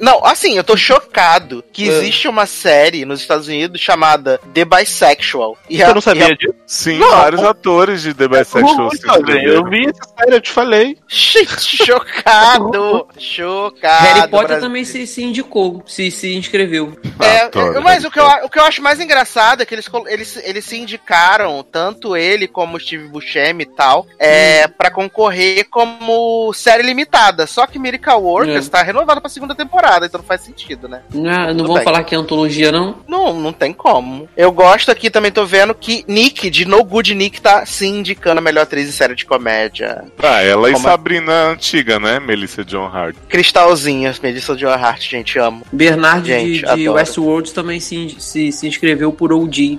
Não, 0.00 0.24
assim, 0.24 0.56
eu 0.56 0.64
tô 0.64 0.76
chocado 0.76 1.62
que 1.72 1.88
É. 1.88 1.92
existe 1.92 2.28
uma 2.28 2.46
série 2.46 3.04
nos 3.04 3.20
Estados 3.20 3.46
Unidos 3.48 3.80
chamada 3.80 4.40
The 4.54 4.64
Bisexual. 4.64 5.56
E 5.68 5.76
Você 5.76 5.82
a- 5.84 5.94
não 5.94 6.00
sabia 6.00 6.28
e 6.28 6.32
a- 6.32 6.34
disso? 6.34 6.54
Sim, 6.66 6.98
Não, 6.98 7.10
vários 7.10 7.42
o- 7.42 7.46
atores 7.48 8.02
de 8.02 8.14
The 8.14 8.28
Bisexual 8.28 8.90
se 8.90 9.02
Eu 9.44 9.64
vi 9.64 9.86
essa 9.88 10.14
série, 10.18 10.34
eu 10.36 10.40
te 10.40 10.50
falei. 10.50 10.96
Gente, 11.08 11.46
chocado! 11.86 13.06
chocado! 13.18 14.04
Harry 14.04 14.28
Potter 14.30 14.48
Brasil. 14.48 14.60
também 14.68 14.84
se, 14.84 15.06
se 15.06 15.22
indicou, 15.22 15.82
se, 15.86 16.10
se 16.10 16.34
inscreveu. 16.34 16.96
É, 17.20 17.40
Adoro 17.42 17.78
é, 17.78 17.80
mas 17.80 18.04
o 18.04 18.10
que, 18.10 18.18
eu, 18.20 18.26
o 18.44 18.48
que 18.48 18.58
eu 18.58 18.64
acho 18.64 18.82
mais 18.82 19.00
engraçado 19.00 19.62
é 19.62 19.66
que 19.66 19.74
eles, 19.74 19.88
eles, 20.08 20.36
eles 20.44 20.64
se 20.64 20.76
indicaram, 20.76 21.62
tanto 21.62 22.16
ele 22.16 22.46
como 22.48 22.76
o 22.76 22.80
Steve 22.80 23.08
Buscemi 23.08 23.62
e 23.64 23.66
tal, 23.66 24.06
é, 24.18 24.66
pra 24.68 24.90
concorrer 24.90 25.66
como 25.70 26.52
série 26.54 26.82
limitada. 26.82 27.46
Só 27.46 27.66
que 27.66 27.78
Miracle 27.78 28.14
Workers 28.14 28.66
É. 28.66 28.70
tá 28.70 28.82
renovado 28.82 29.20
pra 29.20 29.27
segunda 29.28 29.54
temporada, 29.54 30.06
então 30.06 30.18
não 30.20 30.26
faz 30.26 30.40
sentido, 30.42 30.88
né? 30.88 31.02
Não, 31.12 31.54
não 31.54 31.66
vão 31.66 31.74
bem. 31.76 31.84
falar 31.84 32.04
que 32.04 32.14
é 32.14 32.18
antologia, 32.18 32.70
não? 32.72 32.96
Não, 33.06 33.32
não 33.38 33.52
tem 33.52 33.72
como. 33.72 34.28
Eu 34.36 34.50
gosto 34.52 34.90
aqui, 34.90 35.10
também 35.10 35.30
tô 35.30 35.44
vendo 35.46 35.74
que 35.74 36.04
Nick, 36.08 36.50
de 36.50 36.64
No 36.64 36.82
Good 36.84 37.14
Nick, 37.14 37.40
tá 37.40 37.64
se 37.66 37.86
indicando 37.86 38.38
a 38.38 38.42
melhor 38.42 38.62
atriz 38.62 38.88
em 38.88 38.92
série 38.92 39.14
de 39.14 39.24
comédia. 39.24 40.04
Ah, 40.22 40.42
ela 40.42 40.68
e 40.70 40.72
Como- 40.72 40.84
Sabrina 40.84 41.32
antiga, 41.50 41.98
né? 41.98 42.18
Melissa 42.20 42.64
John 42.64 42.86
Hart. 42.86 43.16
Cristalzinha, 43.28 44.14
Melissa 44.22 44.54
John 44.56 44.68
Hart, 44.70 45.02
gente, 45.08 45.38
amo. 45.38 45.62
Bernard 45.72 46.26
Gente, 46.26 46.64
de, 46.64 46.74
de. 46.76 46.88
Westworld 46.88 47.52
também 47.52 47.80
se, 47.80 48.16
se, 48.18 48.52
se 48.52 48.66
inscreveu 48.66 49.12
por 49.12 49.32
OG. 49.32 49.78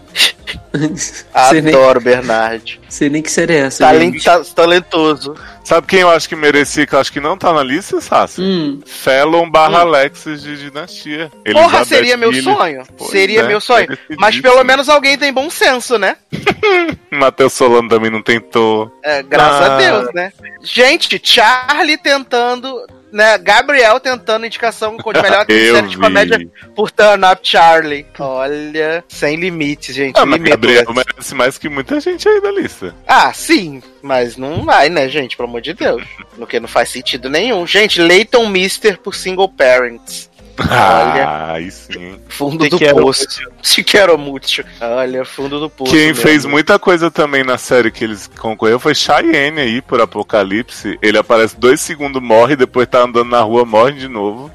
Nem, 0.74 1.74
Adoro 1.74 2.00
Bernard. 2.02 2.80
sei 2.90 3.10
nem 3.10 3.22
que 3.22 3.32
série 3.32 3.54
é 3.54 3.60
essa. 3.62 3.84
Talent, 3.86 4.14
gente. 4.14 4.24
ta- 4.26 4.44
talentoso. 4.56 5.36
Sabe 5.64 5.86
quem 5.88 6.00
eu 6.00 6.10
acho 6.10 6.28
que 6.28 6.36
merecia, 6.36 6.86
que 6.88 6.96
eu 6.96 7.00
acho 7.00 7.12
que 7.12 7.20
não 7.20 7.38
tá 7.38 7.54
na 7.54 7.62
lista, 7.64 8.00
Sassi? 8.02 8.42
Hum, 8.42 8.82
Fallon 8.86 9.50
barra 9.50 9.82
Alexis 9.82 10.42
de 10.42 10.58
Dinastia. 10.58 11.30
Porra, 11.52 11.78
Elizabeth 11.78 11.86
seria 11.86 12.18
meu 12.18 12.34
sonho. 12.34 12.84
Pois 12.98 13.12
seria 13.12 13.42
é, 13.42 13.48
meu 13.48 13.62
sonho. 13.62 13.88
Mas 14.18 14.40
pelo 14.40 14.64
menos 14.64 14.90
alguém 14.90 15.18
tem 15.18 15.32
bom 15.32 15.50
senso, 15.50 15.98
né? 16.00 16.18
Matheus 17.12 17.54
Solano 17.54 17.88
também 17.90 18.10
não 18.10 18.22
tentou. 18.22 18.92
É, 19.04 19.22
graças 19.24 19.68
Ah. 19.70 19.76
a 19.76 19.78
Deus, 19.78 20.14
né? 20.14 20.32
Gente, 20.64 21.20
Charlie 21.24 21.98
tentando. 21.98 22.76
Né, 23.12 23.38
Gabriel 23.40 24.00
tentando 24.00 24.46
indicação 24.46 24.98
de 24.98 25.22
melhor 25.22 25.46
série 25.50 25.88
de 25.88 25.98
comédia 25.98 26.40
por 26.76 26.92
Turn 26.92 27.26
Up 27.26 27.40
Charlie. 27.42 28.06
Olha, 28.20 29.04
sem 29.08 29.36
limites, 29.36 29.96
gente. 29.96 30.18
Ah, 30.18 30.26
mas. 30.26 30.42
Gabriel 30.42 30.86
merece 30.94 31.34
mais 31.34 31.58
que 31.58 31.68
muita 31.70 32.00
gente 32.00 32.28
aí 32.30 32.40
da 32.42 32.52
lista. 32.52 32.96
Ah, 33.08 33.34
sim, 33.34 33.82
mas 34.02 34.38
não 34.38 34.64
vai, 34.64 34.90
né, 34.90 35.10
gente? 35.10 35.36
Pelo 35.36 35.50
amor 35.50 35.62
de 35.62 35.74
Deus. 35.74 36.04
Porque 36.36 36.60
não 36.60 36.68
faz 36.68 36.90
sentido 36.90 37.30
nenhum. 37.30 37.66
Gente, 37.66 38.02
Leighton 38.02 38.48
Mister 38.48 38.98
por 38.98 39.16
Single 39.16 39.50
Parents. 39.50 40.29
Olha. 40.60 41.28
Ah, 41.28 41.54
aí 41.54 41.72
sim. 41.72 42.20
Fundo 42.28 42.64
Te 42.66 42.70
do 42.70 42.78
quero 42.78 43.02
poço. 43.02 43.26
Te 43.62 43.84
quero 43.84 44.18
muito. 44.18 44.64
Olha, 44.82 45.26
fundo 45.26 45.60
do 45.60 45.70
poço. 45.70 45.92
Quem 45.92 46.08
mesmo. 46.08 46.22
fez 46.22 46.46
muita 46.46 46.78
coisa 46.78 47.10
também 47.10 47.44
na 47.44 47.58
série 47.58 47.92
que 47.92 48.04
eles 48.04 48.28
concorreu 48.28 48.80
foi 48.80 48.94
Cheyenne 48.94 49.62
aí, 49.62 49.82
por 49.82 50.02
Apocalipse. 50.02 50.98
Ele 51.02 51.18
aparece 51.18 51.58
dois 51.58 51.80
segundos, 51.80 52.22
morre, 52.22 52.56
depois 52.56 52.88
tá 52.88 53.04
andando 53.04 53.30
na 53.30 53.42
rua, 53.42 53.66
morre 53.66 53.94
de 53.94 54.08
novo. 54.08 54.52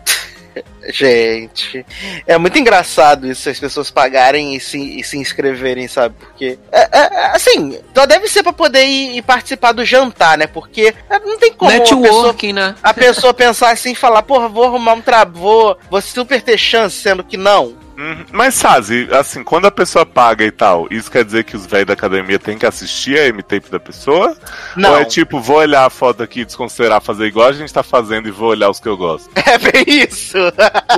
Gente, 0.88 1.84
é 2.26 2.36
muito 2.38 2.58
engraçado 2.58 3.26
isso, 3.26 3.48
as 3.48 3.58
pessoas 3.58 3.90
pagarem 3.90 4.54
e 4.54 4.60
se, 4.60 4.78
e 5.00 5.04
se 5.04 5.16
inscreverem, 5.16 5.88
sabe? 5.88 6.14
Porque, 6.18 6.58
é, 6.70 6.88
é, 6.98 7.26
assim, 7.34 7.78
só 7.94 8.06
deve 8.06 8.28
ser 8.28 8.42
pra 8.42 8.52
poder 8.52 8.84
ir, 8.84 9.16
ir 9.16 9.22
participar 9.22 9.72
do 9.72 9.84
jantar, 9.84 10.36
né? 10.36 10.46
Porque 10.46 10.94
é, 11.08 11.18
não 11.18 11.38
tem 11.38 11.52
como 11.52 11.70
a 11.70 11.80
pessoa, 11.80 12.00
networking, 12.00 12.52
né? 12.52 12.74
a 12.82 12.94
pessoa 12.94 13.34
pensar 13.34 13.70
assim 13.70 13.92
e 13.92 13.96
falar, 13.96 14.22
porra, 14.22 14.48
vou 14.48 14.64
arrumar 14.64 14.94
um 14.94 15.00
trabalho, 15.00 15.38
vou, 15.38 15.78
vou 15.90 16.00
super 16.00 16.42
ter 16.42 16.58
chance, 16.58 16.96
sendo 16.96 17.24
que 17.24 17.36
não. 17.36 17.83
Uhum. 17.96 18.24
Mas, 18.32 18.54
Sazi, 18.54 19.08
assim, 19.12 19.44
quando 19.44 19.66
a 19.66 19.70
pessoa 19.70 20.04
paga 20.04 20.44
e 20.44 20.50
tal, 20.50 20.86
isso 20.90 21.10
quer 21.10 21.24
dizer 21.24 21.44
que 21.44 21.56
os 21.56 21.66
velhos 21.66 21.86
da 21.86 21.92
academia 21.94 22.38
têm 22.38 22.58
que 22.58 22.66
assistir 22.66 23.18
a 23.18 23.26
M-Tape 23.26 23.70
da 23.70 23.78
pessoa? 23.80 24.36
Não, 24.76 24.90
Ou 24.92 24.98
é 24.98 25.04
tipo, 25.04 25.40
vou 25.40 25.56
olhar 25.58 25.84
a 25.86 25.90
foto 25.90 26.22
aqui 26.22 26.40
e 26.40 26.44
desconsiderar 26.44 27.00
fazer 27.00 27.26
igual 27.26 27.48
a 27.48 27.52
gente 27.52 27.72
tá 27.72 27.82
fazendo 27.82 28.26
e 28.28 28.30
vou 28.30 28.48
olhar 28.50 28.68
os 28.70 28.80
que 28.80 28.88
eu 28.88 28.96
gosto? 28.96 29.30
é 29.36 29.58
bem 29.58 29.84
isso. 30.02 30.36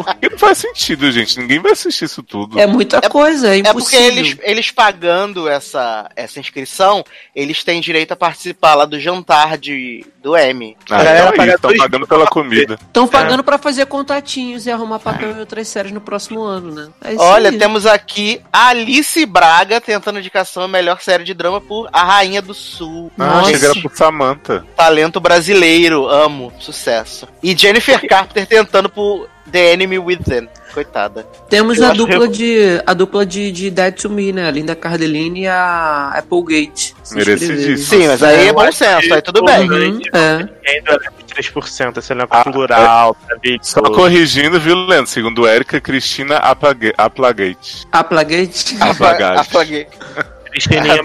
Porque 0.05 0.28
não 0.31 0.39
faz 0.39 0.59
sentido, 0.59 1.10
gente. 1.12 1.39
Ninguém 1.39 1.60
vai 1.60 1.73
assistir 1.73 2.05
isso 2.06 2.23
tudo. 2.23 2.59
É 2.59 2.66
muita 2.66 2.98
É- 3.02 3.09
coisa, 3.09 3.48
é 3.48 3.56
É 3.56 3.59
impossível. 3.59 3.82
porque 3.82 3.97
eles, 3.97 4.39
eles 4.43 4.70
pagando 4.70 5.48
essa, 5.48 6.09
essa 6.16 6.40
inscrição, 6.40 7.05
eles 7.35 7.62
têm 7.62 7.81
direito 7.81 8.12
a 8.12 8.16
participar 8.16 8.74
lá 8.74 8.85
do 8.85 8.98
jantar 8.98 9.59
de, 9.59 10.05
do 10.23 10.36
M. 10.36 10.77
Ah, 10.90 11.02
então 11.32 11.44
é 11.44 11.48
estão 11.55 11.77
pagando 11.77 12.06
pela 12.06 12.27
comida. 12.27 12.74
Estão 12.81 13.06
pagando 13.06 13.43
pra 13.44 13.59
fazer 13.59 13.86
contatinhos 13.86 14.66
e 14.66 14.70
arrumar 14.70 14.98
papel 14.98 15.32
em 15.32 15.40
outras 15.40 15.68
séries 15.68 15.93
no 15.93 16.01
próximo 16.01 16.43
ano, 16.43 16.73
né? 16.73 16.85
É 17.02 17.14
Olha, 17.16 17.50
aí. 17.50 17.58
temos 17.58 17.86
aqui 17.86 18.40
Alice 18.52 19.24
Braga 19.26 19.80
tentando 19.80 20.18
indicação 20.18 20.62
a 20.64 20.68
melhor 20.68 21.00
série 21.00 21.24
de 21.24 21.34
drama 21.34 21.60
por 21.60 21.88
A 21.92 22.04
Rainha 22.04 22.42
do 22.42 22.54
Sul. 22.54 23.10
Ah, 23.18 23.26
Nossa. 23.26 23.50
chega 23.52 23.66
era 23.66 23.80
por 23.80 23.94
Samantha. 23.96 24.64
Talento 24.76 25.20
brasileiro, 25.20 26.08
amo, 26.08 26.52
sucesso. 26.58 27.28
E 27.42 27.56
Jennifer 27.56 28.06
Carpenter 28.06 28.46
tentando 28.46 28.88
por 28.88 29.28
The 29.50 29.72
Enemy 29.72 29.98
Within. 29.98 30.48
Coitada. 30.76 31.26
Temos 31.48 31.78
Eu 31.78 31.86
a 31.86 31.92
dupla, 31.94 32.28
que- 32.28 32.36
de, 32.36 32.82
a 32.86 32.92
dupla 32.92 33.24
de, 33.24 33.50
de 33.50 33.70
Dead 33.70 33.94
to 33.94 34.10
Me, 34.10 34.30
né? 34.30 34.46
A 34.46 34.50
Linda 34.50 34.76
Cardellini 34.76 35.40
e 35.44 35.48
a 35.48 36.10
Applegate. 36.18 36.94
Merecidíssimo. 37.12 37.72
inscreveram. 37.72 37.78
Sim, 37.78 38.06
mas 38.08 38.22
aí 38.22 38.48
é 38.48 38.52
bom 38.52 38.70
senso, 38.72 39.14
aí 39.14 39.22
tudo 39.22 39.42
bem. 39.42 39.70
Uhum, 39.70 40.00
é. 40.12 40.36
um 40.36 40.48
Ainda 40.68 40.92
é 40.92 41.42
3%, 41.42 41.96
esse 41.98 42.12
elenco 42.12 42.28
Ah, 42.36 42.42
plural, 42.44 43.16
sabe? 43.26 43.58
Só 43.62 43.80
corrigindo, 43.82 44.60
viu, 44.60 44.74
Leandro? 44.76 45.06
Segundo 45.10 45.46
Érica, 45.46 45.80
Cristina 45.80 46.36
Aplage- 46.36 46.92
Aplagate. 46.98 47.86
Applegate. 47.90 48.76
Aplagate. 48.80 49.88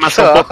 Só. 0.09 0.45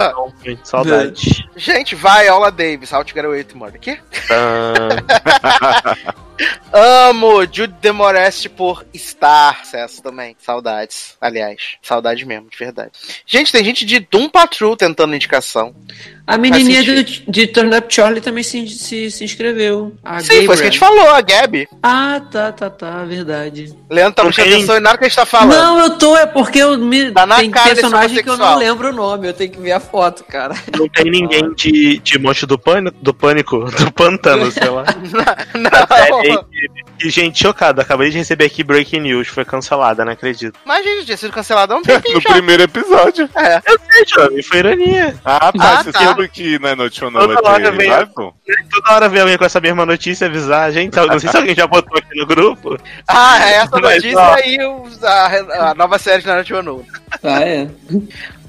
gente. 0.44 0.60
Saudade. 0.68 1.48
Gente, 1.56 1.94
vai, 1.94 2.28
Aula 2.28 2.50
Davis, 2.50 2.92
How 2.92 3.04
to 3.04 3.14
Get 3.14 3.24
Away 3.24 3.40
with 3.42 3.54
Murder. 3.54 3.80
Quê? 3.80 3.98
Ah, 4.30 5.96
Amo 6.72 7.42
Jude 7.42 7.74
Demoreste 7.80 8.48
por 8.48 8.86
Star, 8.94 9.62
essa 9.72 10.02
também. 10.02 10.36
Saudades. 10.38 11.16
Aliás, 11.20 11.76
saudade 11.82 12.24
mesmo, 12.24 12.48
de 12.48 12.56
verdade. 12.56 12.92
Gente, 13.26 13.52
tem 13.52 13.64
gente 13.64 13.84
de 13.84 14.00
Doom 14.00 14.28
Patrol 14.28 14.76
tentando 14.76 15.14
indicação. 15.14 15.74
A 16.34 16.38
menininha 16.38 16.82
de, 16.82 17.22
de 17.26 17.46
Turn 17.46 17.76
Up 17.76 17.92
Charlie 17.92 18.20
também 18.20 18.42
se, 18.42 18.66
se, 18.68 19.10
se 19.10 19.24
inscreveu. 19.24 19.94
A 20.04 20.20
Sim, 20.20 20.44
foi 20.46 20.54
isso 20.54 20.56
que 20.56 20.62
a 20.62 20.64
gente 20.70 20.78
falou, 20.78 21.10
a 21.10 21.20
Gabi. 21.20 21.68
Ah, 21.82 22.20
tá, 22.30 22.52
tá, 22.52 22.70
tá, 22.70 23.04
verdade. 23.04 23.74
Leandro 23.90 24.14
tá 24.14 24.22
Não 24.22 24.28
prestando 24.30 24.48
tem- 24.48 24.56
atenção 24.58 24.76
em 24.76 24.80
nada 24.80 24.98
que 24.98 25.04
a 25.04 25.08
gente 25.08 25.16
tá 25.16 25.26
falando. 25.26 25.50
Não, 25.52 25.78
eu 25.80 25.98
tô, 25.98 26.16
é 26.16 26.26
porque 26.26 26.58
eu 26.60 26.78
me, 26.78 27.10
Tá 27.10 27.26
na 27.26 27.36
tem 27.38 27.50
cara 27.50 27.68
personagem 27.74 28.22
que 28.22 28.28
eu 28.30 28.36
não 28.36 28.56
lembro 28.56 28.90
o 28.90 28.92
nome, 28.92 29.28
eu 29.28 29.32
tenho 29.34 29.50
que 29.50 29.60
ver 29.60 29.72
a 29.72 29.80
foto, 29.80 30.22
cara. 30.24 30.54
não 30.78 30.88
tem 30.88 31.10
ninguém 31.10 31.52
de, 31.54 31.98
de 31.98 32.18
Monte 32.18 32.46
do 32.46 32.58
Pânico, 32.58 32.96
do 33.02 33.12
Pânico, 33.14 33.64
do 33.70 33.92
Pântano, 33.92 34.50
sei 34.52 34.68
lá. 34.68 34.84
Série 35.88 36.28
não. 36.34 36.44
E, 37.02 37.08
gente, 37.08 37.42
chocado, 37.42 37.80
acabei 37.80 38.10
de 38.10 38.18
receber 38.18 38.44
aqui 38.44 38.62
Breaking 38.62 39.00
News, 39.00 39.28
foi 39.28 39.42
cancelada, 39.44 40.04
não 40.04 40.12
acredito. 40.12 40.58
Mas, 40.66 40.84
gente, 40.84 41.06
tinha 41.06 41.16
sido 41.16 41.32
cancelado 41.32 41.72
há 41.72 41.76
um 41.78 41.82
tempinho 41.82 42.16
No 42.16 42.20
já. 42.20 42.32
primeiro 42.32 42.62
episódio. 42.62 43.28
É. 43.34 43.56
Eu 43.66 43.78
sei, 43.90 44.04
jovem, 44.06 44.42
foi 44.42 44.58
ironia. 44.58 45.14
Ah, 45.24 45.50
tá. 45.50 45.80
Ah, 45.80 45.84
tá. 45.84 45.90
Sabe 46.22 46.28
que 46.28 46.58
na 46.58 46.76
Noite 46.76 47.04
ou 47.04 47.10
não 47.10 47.20
Toda 47.20 47.34
vai 47.42 47.52
hora 47.54 47.70
ter 47.70 47.76
vem- 47.76 47.90
revival? 47.90 48.34
Toda 48.70 48.94
hora 48.94 49.08
vem 49.08 49.20
alguém 49.20 49.38
com 49.38 49.44
essa 49.44 49.60
mesma 49.60 49.84
notícia 49.86 50.26
avisar, 50.26 50.72
gente. 50.72 50.94
Não 50.96 51.18
sei 51.18 51.28
se 51.30 51.36
alguém 51.36 51.54
já 51.54 51.66
botou 51.66 51.96
aqui 51.98 52.18
no 52.18 52.26
grupo. 52.26 52.76
Ah, 53.08 53.38
é 53.48 53.52
essa 53.54 53.78
notícia 53.78 54.34
aí, 54.34 54.58
a, 55.02 55.70
a 55.70 55.74
nova 55.74 55.98
série 55.98 56.22
de 56.22 56.28
Naruto 56.28 56.56
Ono. 56.56 56.86
Ah, 57.22 57.40
é. 57.42 57.68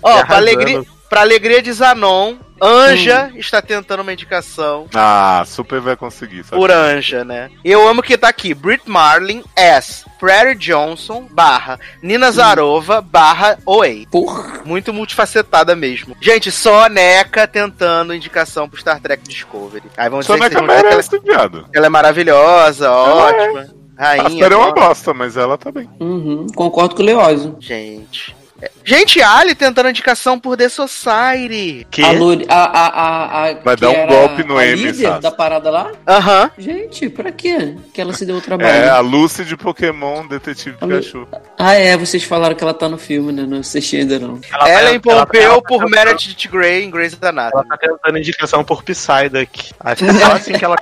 Ó, 0.03 0.23
pra 0.25 0.37
alegria, 0.37 0.83
pra 1.09 1.21
alegria 1.21 1.61
de 1.61 1.71
Zanon, 1.73 2.35
Anja 2.61 3.31
está 3.35 3.61
tentando 3.61 4.01
uma 4.01 4.13
indicação 4.13 4.85
Ah, 4.93 5.43
super 5.47 5.79
vai 5.79 5.95
conseguir. 5.95 6.43
Sabe? 6.43 6.59
por 6.61 6.69
Anja, 6.71 7.23
né? 7.23 7.49
Eu 7.65 7.87
amo 7.87 8.03
que 8.03 8.17
tá 8.17 8.27
aqui, 8.27 8.53
Brit 8.53 8.83
Marlin, 8.89 9.43
S, 9.55 10.05
Prairie 10.19 10.55
Johnson, 10.55 11.27
barra, 11.31 11.79
Nina 12.03 12.31
Zarova, 12.31 13.01
barra, 13.01 13.57
Oi. 13.65 14.05
Porra. 14.11 14.61
Muito 14.63 14.93
multifacetada 14.93 15.75
mesmo. 15.75 16.15
Gente, 16.21 16.51
só 16.51 16.85
a 16.85 16.89
Neca 16.89 17.47
tentando 17.47 18.13
indicação 18.13 18.69
pro 18.69 18.79
Star 18.79 18.99
Trek 18.99 19.23
Discovery. 19.27 19.85
Aí 19.97 20.09
vamos 20.09 20.25
Só 20.27 20.33
dizer 20.35 20.43
na 20.43 20.49
que, 20.49 20.55
que 20.55 20.61
merece, 20.61 21.19
viado. 21.19 21.57
ela, 21.59 21.69
ela 21.73 21.85
é 21.87 21.89
maravilhosa, 21.89 22.91
ótima. 22.91 23.67
A 23.97 24.05
Rainha. 24.05 24.29
série 24.39 24.53
é 24.53 24.57
uma 24.57 24.67
nossa. 24.69 24.79
bosta, 24.87 25.13
mas 25.13 25.37
ela 25.37 25.57
tá 25.57 25.71
bem. 25.71 25.87
Uhum, 25.99 26.47
concordo 26.55 26.95
com 26.95 27.01
o 27.03 27.05
Leózio. 27.05 27.55
Gente. 27.59 28.35
É. 28.61 28.69
Gente, 28.83 29.21
Ali 29.21 29.55
tentando 29.55 29.89
indicação 29.89 30.39
por 30.39 30.55
The 30.57 30.69
Society. 30.69 31.85
Que? 31.89 32.03
A, 32.03 32.11
Luri, 32.11 32.45
a, 32.49 32.55
a, 32.55 32.87
a, 32.87 33.49
a 33.49 33.53
Vai 33.55 33.75
que 33.75 33.81
dar 33.81 33.89
um 33.89 34.07
golpe 34.07 34.43
no 34.43 34.57
a 34.57 34.65
M, 34.65 34.75
líder 34.75 35.19
da 35.19 35.31
parada 35.31 35.69
lá? 35.69 35.91
Aham. 36.07 36.51
Gente, 36.57 37.09
pra 37.09 37.31
quê? 37.31 37.75
Que 37.93 38.01
ela 38.01 38.13
se 38.13 38.25
deu 38.25 38.35
o 38.37 38.41
trabalho. 38.41 38.69
É 38.69 38.89
a 38.89 38.99
Lucy 38.99 39.43
de 39.45 39.55
Pokémon 39.57 40.25
Detetive 40.27 40.77
A 40.81 40.85
Lu- 40.85 40.97
Pikachu. 40.97 41.27
Ah, 41.57 41.73
é, 41.73 41.95
vocês 41.97 42.23
falaram 42.23 42.55
que 42.55 42.63
ela 42.63 42.73
tá 42.73 42.87
no 42.89 42.97
filme, 42.97 43.31
né? 43.31 43.43
Não 43.47 43.59
assisti 43.59 43.97
ainda 43.97 44.19
não. 44.19 44.39
Ellen 44.65 44.99
tá- 44.99 45.11
ela- 45.11 45.25
Pompeu 45.25 45.41
ela- 45.41 45.61
por 45.61 45.89
Meredith 45.89 46.47
Grey 46.49 46.83
em 46.83 46.89
Grey's 46.89 47.17
Ela 47.21 47.29
Anatomy. 47.29 47.67
tá 47.69 47.77
tentando 47.77 48.17
indicação 48.17 48.63
por 48.63 48.83
Psyduck. 48.83 49.71
Acho 49.79 50.03
que 50.05 50.09
é 50.09 50.13
só 50.19 50.31
assim 50.33 50.53
que 50.53 50.65
ela. 50.65 50.75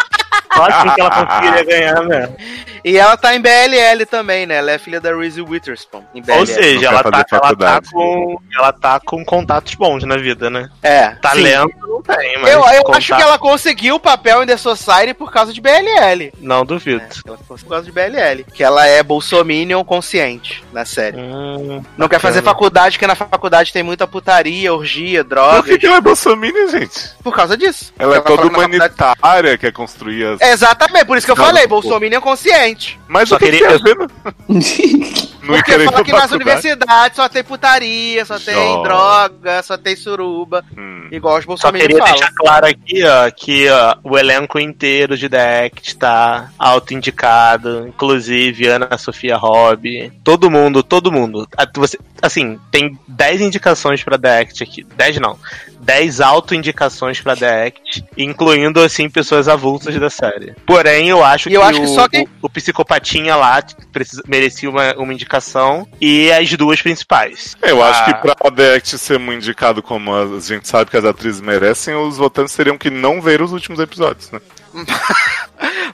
Só 0.51 0.65
assim 0.65 0.89
que 0.95 1.01
ela 1.01 1.25
conseguiria 1.25 1.63
ganhar 1.63 2.01
mesmo. 2.03 2.35
E 2.83 2.97
ela 2.97 3.17
tá 3.17 3.35
em 3.35 3.41
BLL 3.41 4.05
também, 4.09 4.45
né? 4.45 4.55
Ela 4.57 4.71
é 4.71 4.77
filha 4.77 4.99
da 5.01 5.15
Reese 5.15 5.41
Witherspoon. 5.41 6.03
Em 6.13 6.21
BLL. 6.21 6.39
Ou 6.39 6.45
seja, 6.45 6.87
ela 6.87 7.03
tá, 7.03 7.09
ela, 7.13 7.23
tá 7.23 7.39
faculdade. 7.39 7.89
com, 7.91 8.37
ela 8.55 8.73
tá 8.73 8.99
com 8.99 9.23
contatos 9.25 9.73
bons 9.75 10.03
na 10.03 10.17
vida, 10.17 10.49
né? 10.49 10.69
é. 10.81 11.09
Talento 11.21 11.73
não 11.87 12.01
tem, 12.01 12.37
mas. 12.39 12.51
Eu, 12.51 12.59
eu 12.59 12.83
contato- 12.83 12.97
acho 12.97 13.15
que 13.15 13.21
ela 13.21 13.37
conseguiu 13.39 13.95
o 13.95 13.99
papel 13.99 14.43
em 14.43 14.45
The 14.47 14.57
Society 14.57 15.13
por 15.13 15.31
causa 15.31 15.51
de 15.53 15.59
BLL. 15.61 16.31
Não 16.39 16.65
duvido. 16.65 17.01
Ela 17.25 17.37
conseguiu 17.37 17.57
por 17.65 17.69
causa 17.69 17.85
de 17.85 17.91
BLL. 17.91 18.43
Que 18.53 18.63
ela 18.63 18.85
é 18.87 19.01
bolsominion 19.03 19.83
consciente 19.83 20.63
na 20.71 20.85
série. 20.85 21.17
Hum, 21.17 21.83
Não 21.97 22.07
quer 22.07 22.19
fazer 22.19 22.41
faculdade, 22.41 22.95
porque 22.97 23.07
na 23.07 23.15
faculdade 23.15 23.73
tem 23.73 23.83
muita 23.83 24.07
putaria, 24.07 24.73
orgia, 24.73 25.23
Por 25.23 25.29
drogas. 25.29 25.65
que, 25.65 25.77
que 25.77 25.85
ela 25.87 25.97
é 25.97 26.01
bolsominion, 26.01 26.67
gente? 26.69 27.09
Por 27.23 27.35
causa 27.35 27.57
disso. 27.57 27.93
Ela 27.99 28.17
é 28.17 28.21
toda 28.21 28.43
que 28.43 28.49
na 28.49 28.55
faculdade- 28.61 28.75
humanitária, 28.75 29.57
quer 29.57 29.71
construir 29.73 30.25
as. 30.25 30.41
Exatamente, 30.41 31.05
por 31.05 31.17
isso 31.17 31.25
que 31.27 31.31
eu 31.31 31.35
Não, 31.35 31.45
falei, 31.45 31.67
bolsominion 31.67 32.21
consciente. 32.21 32.68
Mas 33.07 33.29
Só 33.29 33.35
o 33.35 33.39
que 33.39 33.45
queria- 33.45 33.77
que 33.77 33.83
ver? 33.83 33.95
Não, 33.97 35.55
Porque 35.55 35.71
querer 35.71 35.85
fala 35.85 36.03
que 36.03 36.11
nas 36.11 36.21
faculdade? 36.21 36.35
universidades 36.35 37.15
só 37.15 37.29
tem 37.29 37.43
putaria, 37.43 38.25
só 38.25 38.37
tem 38.39 38.53
Só. 38.53 38.83
droga, 38.83 39.63
só 39.63 39.77
tem 39.77 39.95
suruba. 39.95 40.63
Hum. 40.77 41.07
Igual 41.11 41.37
os 41.37 41.43
Só 41.43 41.47
bolsominions 41.47 41.87
queria 41.87 41.99
falam. 42.05 42.13
deixar 42.19 42.33
claro 42.35 42.65
aqui, 42.67 43.03
ó, 43.03 43.31
que 43.31 43.67
ó, 43.69 43.95
o 44.03 44.17
elenco 44.17 44.59
inteiro 44.59 45.17
de 45.17 45.27
The 45.27 45.65
Act 45.65 45.95
tá 45.97 46.51
auto-indicado, 46.59 47.87
inclusive 47.87 48.67
Ana 48.67 48.97
Sofia 48.97 49.35
Robb, 49.37 50.11
todo 50.23 50.51
mundo, 50.51 50.83
todo 50.83 51.11
mundo. 51.11 51.47
Você, 51.75 51.97
assim, 52.21 52.59
tem 52.69 52.99
10 53.07 53.41
indicações 53.41 54.03
pra 54.03 54.19
The 54.19 54.41
Act 54.41 54.61
aqui. 54.63 54.85
10 54.95 55.17
não. 55.19 55.37
10 55.79 56.21
auto-indicações 56.21 57.21
pra 57.21 57.35
The 57.35 57.67
Act, 57.67 58.03
incluindo, 58.17 58.81
assim, 58.81 59.09
pessoas 59.09 59.47
avulsas 59.47 59.95
da 59.99 60.09
série. 60.09 60.53
Porém, 60.65 61.07
eu 61.09 61.23
acho 61.23 61.47
E 61.49 61.51
que, 61.51 61.57
eu 61.57 61.63
acho 61.63 61.79
o, 61.79 61.81
que 61.81 61.87
só 61.87 62.07
quem- 62.07 62.25
o, 62.25 62.29
o 62.47 62.49
psicopatinha 62.49 63.35
lá 63.35 63.61
precisa, 63.91 64.21
merecia 64.27 64.69
uma, 64.69 64.93
uma 64.95 65.13
indicação 65.13 65.87
e 66.01 66.31
as 66.31 66.49
duas 66.53 66.81
principais. 66.81 67.55
Eu 67.61 67.81
acho 67.83 68.01
Ah. 68.01 68.13
que 68.13 68.21
pra 68.21 68.35
The 68.51 68.75
Act 68.75 68.97
ser 68.97 69.17
muito 69.19 69.37
indicado 69.43 69.81
como 69.81 70.13
a 70.15 70.39
gente 70.39 70.67
sabe 70.67 70.91
que 70.91 70.97
as 70.97 71.05
atrizes 71.05 71.41
merecem, 71.41 71.95
os 71.95 72.17
votantes 72.17 72.53
teriam 72.55 72.77
que 72.77 72.89
não 72.89 73.21
ver 73.21 73.41
os 73.41 73.51
últimos 73.53 73.79
episódios, 73.79 74.29
né? 74.31 74.39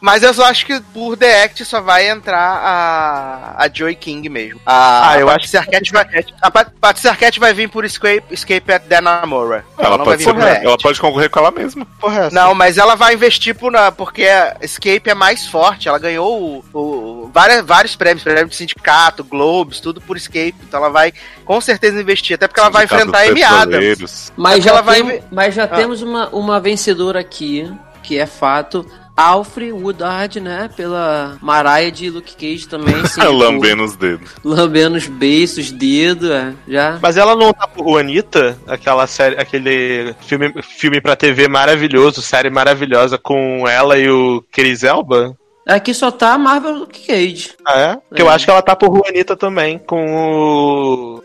Mas 0.02 0.22
eu 0.22 0.34
só 0.34 0.46
acho 0.46 0.66
que 0.66 0.80
por 0.94 1.18
The 1.18 1.44
Act 1.44 1.66
só 1.66 1.82
vai 1.82 2.08
entrar 2.08 2.38
a, 2.40 3.56
a 3.66 3.70
Joy 3.74 3.96
King 3.96 4.30
mesmo. 4.30 4.60
A, 4.66 5.10
Ah, 5.12 5.20
eu 5.20 5.28
a 5.28 5.32
acho 5.36 5.50
Patricia 5.52 5.60
Arquette 5.60 5.92
vai, 5.92 6.06
a 6.42 6.52
Pat- 6.52 6.72
Patricia 6.80 7.10
Arquette 7.12 7.40
vai 7.40 7.54
vir 7.54 7.68
por 7.70 7.84
Escape, 7.86 8.24
Escape 8.30 8.72
at 8.72 8.84
Danamora. 8.88 9.66
Ela, 9.78 9.98
não 9.98 10.06
vai 10.06 10.18
pode, 10.18 10.24
ser, 10.24 10.64
ela 10.64 10.78
pode 10.78 11.00
concorrer 11.02 11.30
com 11.30 11.40
ela 11.40 11.52
mesma. 11.52 11.86
Porra, 12.00 12.30
Não, 12.32 12.54
mas 12.54 12.78
ela 12.78 12.96
vai 12.96 13.14
investir 13.16 13.56
por, 13.56 13.72
na- 13.72 13.92
porque 13.92 14.24
a 14.26 14.58
Escape 14.62 15.10
é 15.10 15.14
mais 15.16 15.48
forte. 15.48 15.88
Ela 15.88 15.98
ganhou 15.98 16.64
o, 16.74 16.80
o- 16.80 17.32
várias, 17.34 17.66
vários 17.66 17.96
prêmios, 17.96 18.24
prêmio 18.24 18.48
de 18.48 18.56
sindicato, 18.56 19.24
Globes, 19.24 19.80
tudo 19.80 20.00
por 20.02 20.16
Escape. 20.18 20.56
Então 20.68 20.80
ela 20.80 20.90
vai 20.90 21.12
com 21.44 21.60
certeza 21.60 22.00
investir, 22.00 22.36
até 22.36 22.48
porque 22.48 22.60
ela 22.60 22.70
vai 22.70 22.84
enfrentar 22.86 23.20
a 23.20 23.30
Amy 23.30 23.44
Adams. 23.44 24.32
Mas 24.38 24.58
É 24.58 24.62
já, 24.62 24.64
que 24.64 24.70
ela 24.70 24.82
vai 24.82 24.96
tem- 24.98 25.06
ver- 25.06 25.24
mas 25.32 25.56
já 25.56 25.64
Ah. 25.64 25.68
temos 25.68 26.02
uma, 26.04 26.30
uma 26.30 26.60
vencedora 26.60 27.20
aqui, 27.20 27.72
que 28.04 28.20
é 28.20 28.26
fato. 28.28 28.86
Alfred 29.16 29.72
Woodard, 29.72 30.40
né? 30.40 30.70
Pela 30.76 31.38
Mariah 31.42 31.90
de 31.92 32.10
Luke 32.10 32.36
Cage 32.36 32.68
também. 32.68 32.96
sim, 33.08 33.22
Lambendo 33.22 33.84
os 33.84 33.96
dedos. 33.96 34.30
Lambendo 34.44 34.98
os 34.98 35.08
beiços, 35.08 35.72
dedo, 35.72 36.32
é, 36.34 36.54
já. 36.68 37.00
Mas 37.02 37.18
ela 37.18 37.36
não 37.36 37.54
tá 37.54 37.68
por 37.68 37.84
Juanita, 37.88 38.58
aquela 38.68 39.08
série, 39.08 39.40
aquele 39.40 40.14
filme, 40.22 40.54
filme 40.62 41.00
pra 41.02 41.16
TV 41.16 41.48
maravilhoso, 41.48 42.22
série 42.22 42.50
maravilhosa 42.50 43.18
com 43.18 43.68
ela 43.68 43.98
e 43.98 44.10
o 44.10 44.44
Chris 44.52 44.84
Elba? 44.84 45.36
Aqui 45.68 45.96
só 45.96 46.12
tá 46.12 46.34
a 46.34 46.38
Marvel 46.38 46.76
Luke 46.80 47.08
Cage. 47.08 47.54
Ah, 47.66 47.80
é? 47.80 47.96
Porque 48.08 48.22
É. 48.22 48.26
eu 48.26 48.30
acho 48.30 48.46
que 48.46 48.52
ela 48.52 48.62
tá 48.62 48.76
por 48.76 48.96
Juanita 48.96 49.36
também, 49.36 49.80
com 49.80 50.06
o. 50.06 51.24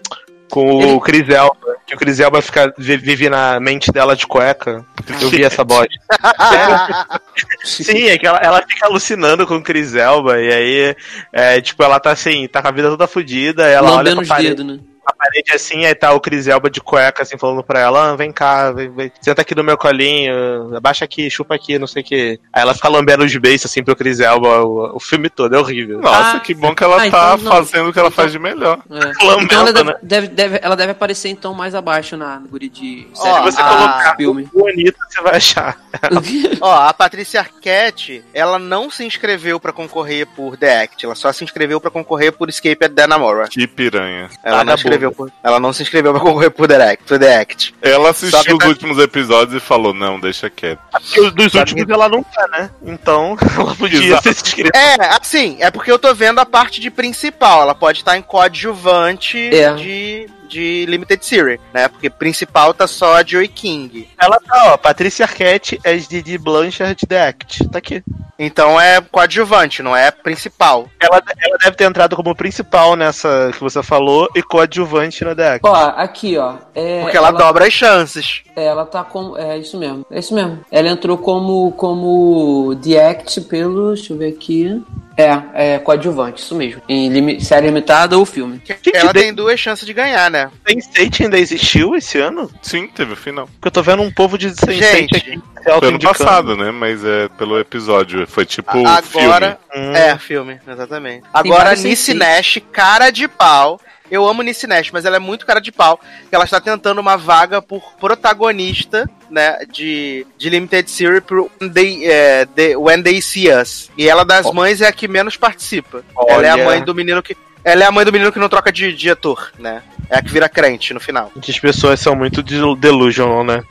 Com 0.50 0.82
Ele- 0.82 0.92
o 0.92 1.00
Chris 1.00 1.28
Elba. 1.28 1.56
Que 1.86 1.94
o 1.94 1.98
Chris 1.98 2.20
Elba 2.20 2.42
fica, 2.42 2.72
vi- 2.76 2.96
vive 2.96 3.28
na 3.30 3.58
mente 3.60 3.90
dela 3.92 4.14
de 4.14 4.26
cueca. 4.26 4.84
Eu 5.20 5.30
vi 5.30 5.42
essa 5.44 5.64
bosta. 5.64 5.88
Sim, 7.64 8.06
é 8.08 8.18
que 8.18 8.26
ela, 8.26 8.38
ela 8.38 8.62
fica 8.68 8.86
alucinando 8.86 9.46
com 9.46 9.56
o 9.56 9.62
Chris 9.62 9.94
Elba. 9.94 10.40
E 10.40 10.52
aí, 10.52 10.96
é, 11.32 11.60
tipo, 11.60 11.82
ela 11.82 11.98
tá 11.98 12.10
assim, 12.12 12.46
tá 12.48 12.60
com 12.62 12.68
a 12.68 12.72
vida 12.72 12.88
toda 12.90 13.06
fodida. 13.06 13.66
Ela 13.66 13.88
olha 13.90 13.96
Lambendo 13.98 14.16
pra 14.16 14.22
os 14.22 14.28
parede, 14.28 14.48
dedos, 14.54 14.66
né? 14.66 14.80
A 15.10 15.14
parede 15.14 15.52
assim, 15.52 15.84
aí 15.84 15.94
tá 15.94 16.12
o 16.12 16.20
Chris 16.20 16.46
Elba 16.46 16.70
de 16.70 16.80
cueca, 16.80 17.22
assim, 17.22 17.36
falando 17.38 17.62
pra 17.62 17.80
ela, 17.80 18.10
ah, 18.12 18.16
vem 18.16 18.32
cá, 18.32 18.70
vem, 18.72 18.90
vem, 18.90 19.12
senta 19.20 19.42
aqui 19.42 19.54
no 19.54 19.64
meu 19.64 19.76
colinho, 19.76 20.76
abaixa 20.76 21.04
aqui, 21.04 21.28
chupa 21.30 21.54
aqui, 21.54 21.78
não 21.78 21.86
sei 21.86 22.02
o 22.02 22.04
que. 22.04 22.40
Aí 22.52 22.62
ela 22.62 22.74
fica 22.74 22.88
lambendo 22.88 23.24
os 23.24 23.36
beijos, 23.36 23.66
assim, 23.66 23.82
pro 23.82 23.96
Chris 23.96 24.20
Elba 24.20 24.62
o, 24.64 24.96
o 24.96 25.00
filme 25.00 25.28
todo, 25.30 25.54
é 25.54 25.58
horrível. 25.58 26.00
Nossa, 26.00 26.36
Ah, 26.36 26.40
que 26.40 26.54
bom 26.54 26.74
que 26.74 26.82
ela 26.84 26.96
ah, 26.96 26.98
tá 27.00 27.06
então 27.06 27.36
não. 27.38 27.52
fazendo 27.52 27.88
o 27.90 27.92
que 27.92 27.98
ela 27.98 28.08
Então- 28.08 28.16
faz 28.16 28.32
de 28.32 28.38
melhor. 28.38 28.78
É. 28.90 29.24
Lambendo, 29.24 29.44
Então 29.44 29.60
ela 29.60 29.72
deve, 29.72 29.90
né? 29.90 29.96
deve, 30.02 30.26
deve- 30.28 30.60
ela 30.62 30.76
deve 30.76 30.92
aparecer 30.92 31.28
então 31.28 31.52
mais 31.54 31.74
abaixo 31.74 32.16
na 32.16 32.38
no 32.40 32.48
guri 32.48 32.68
de 32.68 33.06
Ó, 33.16 33.22
série 33.22 33.36
Se 33.36 33.56
você 33.56 33.62
Ah, 33.62 33.68
colocar 33.68 34.16
filme. 34.16 34.48
o 34.52 34.68
Anitta, 34.68 34.98
você 35.08 35.22
vai 35.22 35.36
achar. 35.36 35.80
Ó, 36.60 36.72
a 36.74 36.92
Patrícia 36.94 37.40
Arquette, 37.40 38.24
ela 38.32 38.58
não 38.58 38.90
se 38.90 39.04
inscreveu 39.04 39.58
pra 39.60 39.72
concorrer 39.72 40.26
por 40.26 40.56
The 40.56 40.82
Act, 40.82 41.04
ela 41.04 41.14
só 41.14 41.32
se 41.32 41.42
inscreveu 41.44 41.80
pra 41.80 41.90
concorrer 41.90 42.32
por 42.32 42.48
Escape 42.48 42.84
at 42.84 42.92
Danamora. 42.92 43.48
Que 43.48 43.66
piranha. 43.66 44.28
Ela 44.42 44.58
não, 44.58 44.72
Vagabunda. 44.76 44.76
Escreveu 45.08 45.12
por, 45.12 45.32
ela 45.42 45.58
não 45.60 45.72
se 45.72 45.82
inscreveu 45.82 46.12
pra 46.12 46.20
concorrer 46.20 46.50
por 46.50 46.68
The 46.68 46.90
Act. 46.92 47.04
Por 47.04 47.18
The 47.18 47.36
Act. 47.36 47.74
Ela 47.82 48.10
assistiu 48.10 48.42
que 48.44 48.52
os 48.52 48.58
tá- 48.58 48.68
últimos 48.68 48.98
episódios 48.98 49.56
e 49.62 49.64
falou, 49.64 49.92
não, 49.94 50.18
deixa 50.20 50.48
quieto. 50.50 50.80
Porque 50.90 51.20
os 51.20 51.32
dos 51.32 51.54
últimos 51.54 51.88
ela 51.88 52.08
não 52.08 52.22
tá, 52.22 52.46
né? 52.48 52.70
Então, 52.84 53.36
ela 53.58 53.74
podia 53.74 54.02
Exato. 54.04 54.22
se 54.22 54.28
inscrito. 54.30 54.70
É, 54.76 54.96
assim, 55.20 55.56
é 55.60 55.70
porque 55.70 55.90
eu 55.90 55.98
tô 55.98 56.14
vendo 56.14 56.38
a 56.38 56.46
parte 56.46 56.80
de 56.80 56.90
principal. 56.90 57.62
Ela 57.62 57.74
pode 57.74 57.98
estar 57.98 58.16
em 58.16 58.22
coadjuvante 58.22 59.38
É. 59.54 59.72
de, 59.74 60.26
de 60.50 60.84
Limited 60.86 61.24
Series, 61.24 61.60
né? 61.72 61.88
Porque 61.88 62.10
principal 62.10 62.74
tá 62.74 62.86
só 62.86 63.16
a 63.16 63.24
Joey 63.24 63.48
King. 63.48 64.08
Ela 64.20 64.38
tá, 64.40 64.72
ó, 64.72 64.76
Patrícia 64.76 65.24
Arquette 65.24 65.78
é 65.84 65.96
de 65.96 66.20
de 66.20 66.36
Blanchard 66.36 67.06
The 67.06 67.28
Act. 67.28 67.68
Tá 67.68 67.78
aqui. 67.78 68.02
Então 68.38 68.80
é 68.80 69.00
coadjuvante, 69.02 69.82
não 69.82 69.94
é 69.94 70.10
principal. 70.10 70.88
Ela, 70.98 71.22
ela 71.38 71.58
deve 71.58 71.76
ter 71.76 71.84
entrado 71.84 72.16
como 72.16 72.34
principal 72.34 72.96
nessa 72.96 73.50
que 73.52 73.60
você 73.60 73.82
falou 73.82 74.28
e 74.34 74.42
coadjuvante 74.42 75.22
na 75.24 75.34
The 75.34 75.54
Act. 75.54 75.68
Ó, 75.68 75.74
aqui, 75.74 76.38
ó. 76.38 76.54
É, 76.74 77.02
Porque 77.02 77.16
ela, 77.16 77.30
dobra 77.32 77.66
as 77.66 77.72
chances. 77.72 78.42
é, 78.56 78.64
ela 78.64 78.86
tá 78.86 79.04
com. 79.04 79.36
É 79.36 79.58
isso 79.58 79.78
mesmo. 79.78 80.06
É 80.10 80.18
isso 80.18 80.34
mesmo. 80.34 80.60
Ela 80.72 80.88
entrou 80.88 81.18
como, 81.18 81.72
como 81.72 82.74
The 82.82 83.10
Act 83.10 83.42
pelo. 83.42 83.94
Deixa 83.94 84.12
eu 84.14 84.18
ver 84.18 84.28
aqui. 84.32 84.82
É, 85.20 85.74
é 85.74 85.78
coadjuvante, 85.78 86.40
isso 86.42 86.54
mesmo. 86.54 86.80
Em 86.88 87.08
limi- 87.08 87.40
série 87.40 87.66
limitada 87.66 88.16
ou 88.18 88.24
filme. 88.24 88.60
Gente, 88.64 88.96
ela 88.96 89.12
tem 89.12 89.32
duas 89.34 89.58
chances 89.58 89.84
de 89.86 89.92
ganhar, 89.92 90.30
né? 90.30 90.50
Sense8 90.68 91.24
ainda 91.24 91.38
existiu 91.38 91.94
esse 91.94 92.18
ano? 92.18 92.50
Sim, 92.62 92.86
teve 92.88 93.12
o 93.12 93.16
final. 93.16 93.46
Porque 93.46 93.68
eu 93.68 93.72
tô 93.72 93.82
vendo 93.82 94.02
um 94.02 94.10
povo 94.10 94.38
de 94.38 94.48
Sense8 94.50 94.72
Gente, 94.72 95.16
aqui. 95.16 95.40
se 95.62 95.78
Foi 95.78 95.88
ano 95.88 95.98
passado, 96.00 96.56
né? 96.56 96.70
Mas 96.70 97.04
é 97.04 97.28
pelo 97.36 97.58
episódio. 97.58 98.26
Foi 98.26 98.46
tipo 98.46 98.70
Agora. 98.70 99.58
Hum. 99.74 99.92
É, 99.94 100.16
filme, 100.18 100.58
exatamente. 100.66 101.24
Agora, 101.32 101.70
Nice 101.70 102.12
Sense8. 102.12 102.16
Nash, 102.16 102.58
cara 102.72 103.10
de 103.10 103.28
pau. 103.28 103.80
Eu 104.10 104.26
amo 104.26 104.42
Nice 104.42 104.66
Nash, 104.66 104.90
mas 104.92 105.04
ela 105.04 105.16
é 105.16 105.18
muito 105.20 105.46
cara 105.46 105.60
de 105.60 105.70
pau. 105.70 106.00
Ela 106.32 106.44
está 106.44 106.60
tentando 106.60 107.00
uma 107.00 107.16
vaga 107.16 107.62
por 107.62 107.80
protagonista, 108.00 109.08
né, 109.30 109.58
de, 109.70 110.26
de 110.36 110.48
Limited 110.50 110.90
Series 110.90 111.22
pro 111.22 111.50
When 111.60 111.70
They, 111.70 112.06
é, 112.10 112.46
The- 112.46 112.76
When 112.76 113.02
They 113.02 113.20
See 113.22 113.48
Us. 113.52 113.90
E 113.96 114.08
ela 114.08 114.24
das 114.24 114.50
mães 114.52 114.80
é 114.80 114.88
a 114.88 114.92
que 114.92 115.06
menos 115.06 115.36
participa. 115.36 116.02
Ela 116.28 116.46
é 116.46 116.50
a 116.50 116.54
Olha. 116.54 116.64
mãe 116.64 116.82
do 116.82 116.94
menino 116.94 117.22
que... 117.22 117.36
Ela 117.62 117.84
é 117.84 117.86
a 117.86 117.92
mãe 117.92 118.04
do 118.06 118.12
menino 118.12 118.32
que 118.32 118.38
não 118.38 118.48
troca 118.48 118.72
de, 118.72 118.92
de 118.94 119.10
ator, 119.10 119.52
né? 119.58 119.82
É 120.08 120.16
a 120.16 120.22
que 120.22 120.30
vira 120.30 120.48
crente 120.48 120.94
no 120.94 120.98
final. 121.00 121.30
As 121.46 121.58
pessoas 121.60 122.00
são 122.00 122.16
muito 122.16 122.42
de- 122.42 122.74
delusional, 122.76 123.44
né? 123.44 123.62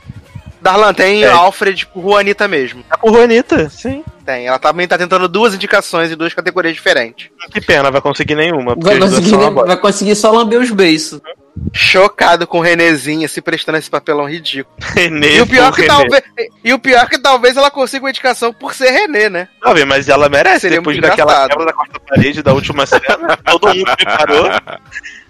Darlan, 0.60 0.92
tem 0.92 1.24
É. 1.24 1.30
Alfred 1.30 1.86
por 1.86 2.02
Juanita 2.02 2.46
mesmo. 2.46 2.84
É 2.92 2.96
por 2.96 3.12
Juanita, 3.12 3.68
sim. 3.70 4.04
Tem. 4.24 4.46
Ela 4.46 4.58
também 4.58 4.86
tá 4.86 4.96
tentando 4.98 5.26
duas 5.28 5.54
indicações 5.54 6.10
em 6.12 6.16
duas 6.16 6.34
categorias 6.34 6.74
diferentes. 6.74 7.30
Que 7.52 7.60
pena, 7.60 7.90
vai 7.90 8.00
conseguir 8.00 8.34
nenhuma. 8.34 8.74
Vai 8.78 8.98
conseguir, 8.98 9.30
bosta. 9.30 9.66
vai 9.66 9.76
conseguir 9.76 10.14
só 10.14 10.30
lamber 10.30 10.60
os 10.60 10.70
beiços. 10.70 11.20
Chocado 11.72 12.46
com 12.46 12.58
o 12.58 12.62
Renezinha 12.62 13.28
se 13.28 13.40
prestando 13.40 13.78
esse 13.78 13.90
papelão 13.90 14.28
ridículo. 14.28 14.74
Renê 14.94 15.36
E 15.36 15.40
o, 15.40 15.46
pior 15.46 15.72
que 15.72 15.82
Renê. 15.82 15.88
talvez, 15.92 16.22
e 16.64 16.72
o 16.72 16.78
pior 16.78 17.08
que 17.08 17.18
talvez 17.18 17.56
ela 17.56 17.70
consiga 17.70 18.04
uma 18.04 18.10
indicação 18.10 18.52
por 18.52 18.74
ser 18.74 18.90
René, 18.90 19.28
né? 19.28 19.48
Não, 19.62 19.74
mas 19.86 20.08
ela 20.08 20.28
merece, 20.28 20.60
Seria 20.60 20.78
depois 20.78 21.00
daquela 21.00 21.48
quebra 21.48 21.66
da 21.66 21.72
quarta 21.72 22.00
parede 22.00 22.42
da 22.42 22.52
última 22.52 22.86
cena, 22.86 23.36
todo 23.44 23.68
mundo 23.74 23.96
preparou. 23.96 24.48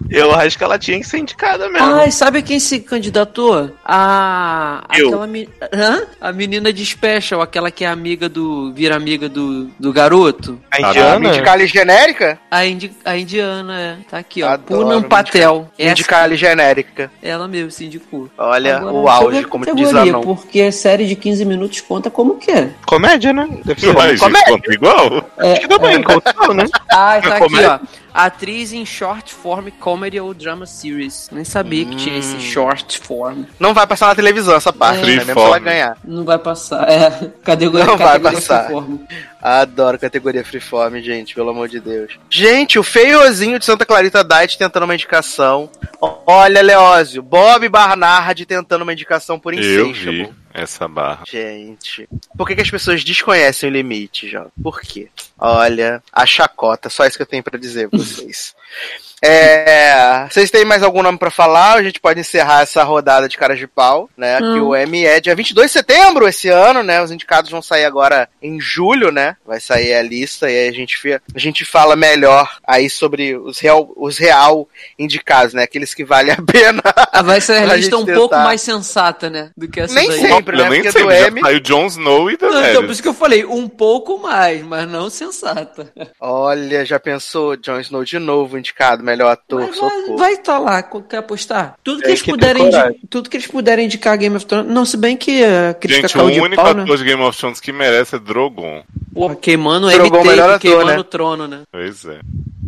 Eu 0.09 0.33
acho 0.33 0.57
que 0.57 0.63
ela 0.63 0.79
tinha 0.79 0.97
que 0.99 1.05
ser 1.05 1.19
indicada 1.19 1.69
mesmo. 1.69 1.93
Ai, 1.95 2.11
sabe 2.11 2.41
quem 2.41 2.59
se 2.59 2.79
candidatou? 2.79 3.71
A. 3.85 4.83
Eu. 4.95 5.07
Aquela 5.09 5.27
me- 5.27 5.49
Hã? 5.73 6.01
A 6.19 6.31
menina 6.31 6.73
de 6.73 6.85
Special, 6.85 7.41
aquela 7.41 7.69
que 7.71 7.85
é 7.85 7.87
amiga 7.87 8.27
do. 8.27 8.73
vira 8.73 8.95
amiga 8.95 9.29
do, 9.29 9.65
do 9.79 9.93
garoto. 9.93 10.59
a 10.71 10.77
A 10.77 10.89
indiana? 10.89 11.41
Kaling 11.41 11.67
genérica? 11.67 12.39
A, 12.49 12.65
indi... 12.65 12.91
a 13.05 13.15
indiana, 13.17 13.79
é. 13.79 13.97
Tá 14.09 14.17
aqui, 14.17 14.41
ó. 14.43 14.49
Adoro 14.49 14.83
Punam 14.83 15.01
Patel. 15.03 15.69
Essa 15.77 16.03
Scully 16.11 16.35
genérica. 16.35 17.09
Ela 17.21 17.47
mesmo 17.47 17.71
se 17.71 17.85
indicou. 17.85 18.29
Olha 18.37 18.77
Agora, 18.77 18.93
o 18.93 19.07
auge, 19.07 19.37
a 19.39 19.47
como 19.47 19.65
diz 19.65 19.73
categoria, 19.73 20.11
Anão. 20.11 20.21
Porque 20.21 20.71
série 20.71 21.07
de 21.07 21.15
15 21.15 21.45
minutos 21.45 21.79
conta 21.81 22.09
como 22.09 22.37
que 22.37 22.51
é. 22.51 22.69
Comédia, 22.85 23.31
né? 23.31 23.47
Deve 23.63 23.79
ser. 23.79 23.93
Comédia. 23.93 24.43
conta 24.47 24.73
igual. 24.73 25.31
É, 25.37 25.53
Acho 25.53 25.61
que 25.61 25.67
também, 25.69 26.03
contou, 26.03 26.53
né? 26.53 26.65
Ah, 26.89 27.19
tá 27.21 27.37
aqui, 27.37 27.55
ó. 27.65 27.79
Atriz 28.13 28.73
em 28.73 28.85
short 28.85 29.33
form 29.33 29.69
comedy 29.79 30.19
ou 30.19 30.33
drama 30.33 30.65
series. 30.65 31.29
Nem 31.31 31.43
sabia 31.45 31.85
que 31.85 31.95
tinha 31.95 32.15
Hum. 32.15 32.19
esse 32.19 32.39
short 32.41 32.99
form. 32.99 33.43
Não 33.59 33.73
vai 33.73 33.87
passar 33.87 34.07
na 34.07 34.15
televisão 34.15 34.55
essa 34.55 34.73
parte, 34.73 34.99
É. 35.03 35.05
né? 35.05 35.15
Mesmo 35.25 35.33
se 35.33 35.39
ela 35.47 35.59
ganhar. 35.59 35.97
Não 36.03 36.23
vai 36.25 36.37
passar. 36.37 36.89
É, 36.89 37.09
categoria, 37.43 37.85
Não 37.85 37.97
vai 37.97 38.07
categoria 38.19 38.37
passar. 38.37 38.65
freeform. 38.65 38.97
Adoro 39.41 39.97
categoria 39.97 40.45
Freeform, 40.45 40.97
gente, 41.01 41.33
pelo 41.33 41.49
amor 41.49 41.67
de 41.67 41.79
Deus. 41.79 42.19
Gente, 42.29 42.77
o 42.77 42.83
feiozinho 42.83 43.57
de 43.57 43.65
Santa 43.65 43.85
Clarita 43.85 44.23
Diet 44.23 44.57
tentando 44.57 44.83
uma 44.83 44.93
indicação. 44.93 45.67
Olha, 45.99 46.61
Leózio, 46.61 47.23
Bob 47.23 47.67
Barnard 47.69 48.45
tentando 48.45 48.83
uma 48.83 48.93
indicação 48.93 49.39
por 49.39 49.53
Eu 49.53 49.87
Insatiable. 49.87 50.33
Essa 50.53 50.87
barra. 50.87 51.23
Gente, 51.27 52.07
por 52.37 52.47
que, 52.47 52.55
que 52.55 52.61
as 52.61 52.71
pessoas 52.71 53.03
desconhecem 53.03 53.69
o 53.69 53.73
limite, 53.73 54.29
João? 54.29 54.51
Por 54.61 54.81
quê? 54.81 55.09
Olha, 55.37 56.01
a 56.11 56.25
chacota, 56.25 56.89
só 56.89 57.05
isso 57.05 57.17
que 57.17 57.23
eu 57.23 57.27
tenho 57.27 57.43
pra 57.43 57.59
dizer 57.59 57.89
pra 57.89 57.99
vocês. 57.99 58.55
É, 59.23 60.27
vocês 60.29 60.49
têm 60.49 60.65
mais 60.65 60.81
algum 60.81 61.03
nome 61.03 61.17
pra 61.17 61.29
falar? 61.29 61.73
A 61.75 61.83
gente 61.83 61.99
pode 61.99 62.19
encerrar 62.19 62.61
essa 62.63 62.83
rodada 62.83 63.29
de 63.29 63.37
caras 63.37 63.59
de 63.59 63.67
pau, 63.67 64.09
né? 64.17 64.39
Que 64.39 64.59
o 64.59 64.75
M 64.75 65.05
é 65.05 65.19
dia 65.19 65.35
22 65.35 65.67
de 65.67 65.73
setembro 65.73 66.27
esse 66.27 66.49
ano, 66.49 66.81
né? 66.81 67.01
Os 67.03 67.11
indicados 67.11 67.51
vão 67.51 67.61
sair 67.61 67.85
agora 67.85 68.27
em 68.41 68.59
julho, 68.59 69.11
né? 69.11 69.35
Vai 69.45 69.59
sair 69.59 69.93
a 69.93 70.01
lista 70.01 70.49
e 70.49 70.55
aí 70.63 70.67
a 70.69 70.71
gente, 70.71 70.97
a 71.35 71.39
gente 71.39 71.63
fala 71.63 71.95
melhor 71.95 72.49
aí 72.65 72.89
sobre 72.89 73.37
os 73.37 73.59
real, 73.59 73.91
os 73.95 74.17
real 74.17 74.67
indicados, 74.97 75.53
né? 75.53 75.63
Aqueles 75.63 75.93
que 75.93 76.03
valem 76.03 76.33
a 76.33 76.41
pena. 76.41 76.81
Ah, 77.11 77.21
vai 77.21 77.39
ser 77.39 77.57
a 77.69 77.75
lista 77.75 77.95
um 77.97 77.99
gente 78.05 78.13
pouco 78.15 78.29
tentar. 78.29 78.43
mais 78.43 78.61
sensata, 78.61 79.29
né? 79.29 79.51
Do 79.55 79.67
que 79.67 79.81
essa 79.81 79.93
Nem 79.93 80.07
daí. 80.07 80.19
sempre, 80.21 80.57
né? 80.57 80.63
Eu 80.65 80.69
nem 80.71 80.81
Porque 80.81 80.91
sei, 80.97 81.03
do 81.03 81.11
M- 81.11 81.41
saiu 81.41 81.59
Jon 81.59 81.85
Snow 81.85 82.31
e 82.31 82.37
Não, 82.41 82.65
então, 82.65 82.83
por 82.83 82.91
isso 82.91 83.01
que 83.03 83.07
eu 83.07 83.13
falei, 83.13 83.45
um 83.45 83.67
pouco 83.69 84.17
mais, 84.17 84.63
mas 84.63 84.89
não 84.89 85.09
sensata. 85.11 85.91
Olha, 86.19 86.83
já 86.83 86.99
pensou 86.99 87.55
Jon 87.55 87.79
Snow 87.79 88.03
de 88.03 88.17
novo 88.17 88.57
indicado, 88.57 89.03
melhor 89.11 89.31
ator, 89.31 89.61
Mas 89.61 89.77
vai 89.77 89.89
socorro. 89.89 90.17
vai 90.17 90.33
estar 90.33 90.59
lá, 90.59 90.83
quer 90.83 91.17
apostar? 91.17 91.75
Tudo 91.83 92.01
que, 92.01 92.07
eles 92.07 92.21
que 92.21 92.31
puderem 92.31 92.69
tudo 93.09 93.29
que 93.29 93.37
eles 93.37 93.47
puderem 93.47 93.85
indicar 93.85 94.17
Game 94.17 94.35
of 94.35 94.45
Thrones. 94.45 94.71
Não, 94.71 94.85
se 94.85 94.97
bem 94.97 95.17
que 95.17 95.43
a 95.43 95.73
crítica 95.73 96.07
Gente, 96.07 96.39
o 96.39 96.43
único 96.43 96.61
pau, 96.61 96.73
né? 96.73 96.83
ator 96.83 96.97
de 96.97 97.03
Game 97.03 97.21
of 97.21 97.37
Thrones 97.37 97.59
que 97.59 97.71
merece 97.71 98.15
é 98.15 98.19
Drogon. 98.19 98.83
Porra, 99.13 99.35
queimando 99.35 99.87
o 99.87 99.91
Drogon, 99.91 100.19
MT, 100.19 100.29
melhor 100.29 100.49
ator, 100.49 100.59
queimando 100.59 100.91
né? 100.91 100.99
o 100.99 101.03
trono, 101.03 101.47
né? 101.47 101.61
Pois 101.71 102.05
é. 102.05 102.19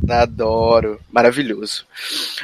Adoro. 0.09 0.99
Maravilhoso. 1.11 1.85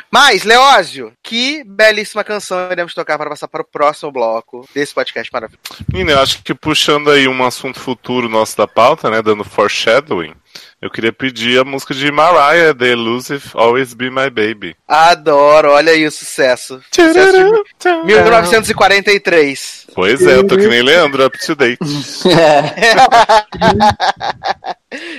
Mas, 0.09 0.43
Leózio, 0.43 1.11
que 1.21 1.63
belíssima 1.65 2.23
canção 2.23 2.71
iremos 2.71 2.93
tocar 2.93 3.17
para 3.17 3.29
passar 3.29 3.47
para 3.47 3.61
o 3.61 3.65
próximo 3.65 4.11
bloco 4.11 4.67
desse 4.73 4.93
podcast 4.93 5.31
maravilhoso. 5.31 5.85
Menina, 5.91 6.13
eu 6.13 6.19
acho 6.21 6.41
que 6.41 6.53
puxando 6.53 7.11
aí 7.11 7.27
um 7.27 7.43
assunto 7.43 7.79
futuro 7.79 8.29
nosso 8.29 8.57
da 8.57 8.67
pauta, 8.67 9.09
né, 9.09 9.21
dando 9.21 9.43
foreshadowing, 9.43 10.33
eu 10.81 10.89
queria 10.89 11.11
pedir 11.11 11.59
a 11.59 11.65
música 11.65 11.93
de 11.93 12.09
Mariah, 12.11 12.73
The 12.73 12.87
Elusive, 12.91 13.43
Always 13.53 13.93
Be 13.93 14.09
My 14.09 14.29
Baby. 14.29 14.75
Adoro, 14.87 15.71
olha 15.71 15.91
aí 15.91 16.05
o 16.07 16.11
sucesso. 16.11 16.81
Sucesso 16.91 17.63
de 17.79 17.89
1943. 18.05 19.87
Pois 19.93 20.21
é, 20.25 20.35
eu 20.37 20.47
tô 20.47 20.55
que 20.57 20.67
nem 20.67 20.81
Leandro, 20.81 21.25
up 21.25 21.37
to 21.45 21.55
date. 21.55 21.79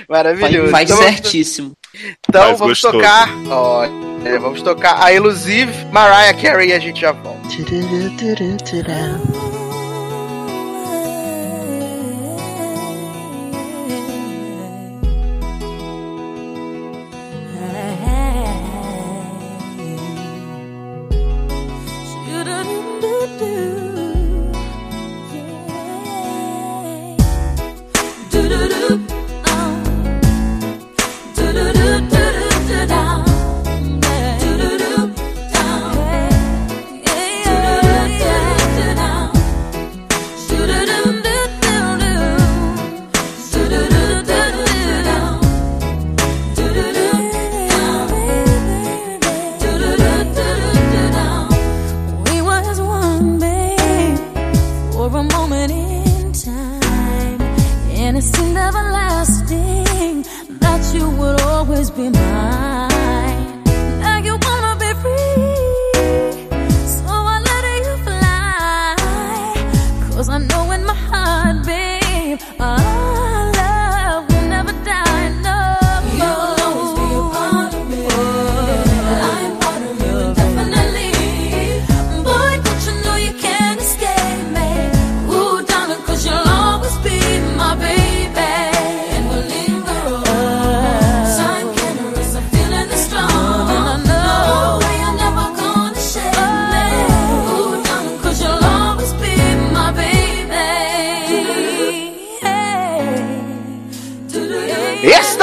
Maravilhoso. 0.09 0.71
Faz 0.71 0.89
Então, 0.89 0.97
vamos- 1.01 1.13
certíssimo. 1.21 1.73
Então 2.27 2.41
Faz 2.47 2.59
vamos 2.59 2.81
gostoso. 2.81 2.97
tocar. 2.97 3.29
Olha, 3.49 4.39
vamos 4.39 4.61
tocar 4.61 5.03
a 5.03 5.13
Elusive 5.13 5.71
Mariah 5.91 6.33
Carey 6.41 6.69
e 6.69 6.73
a 6.73 6.79
gente 6.79 7.01
já 7.01 7.11
volta. 7.11 7.41
Always 61.81 61.89
be 61.89 62.09
mine. 62.09 62.50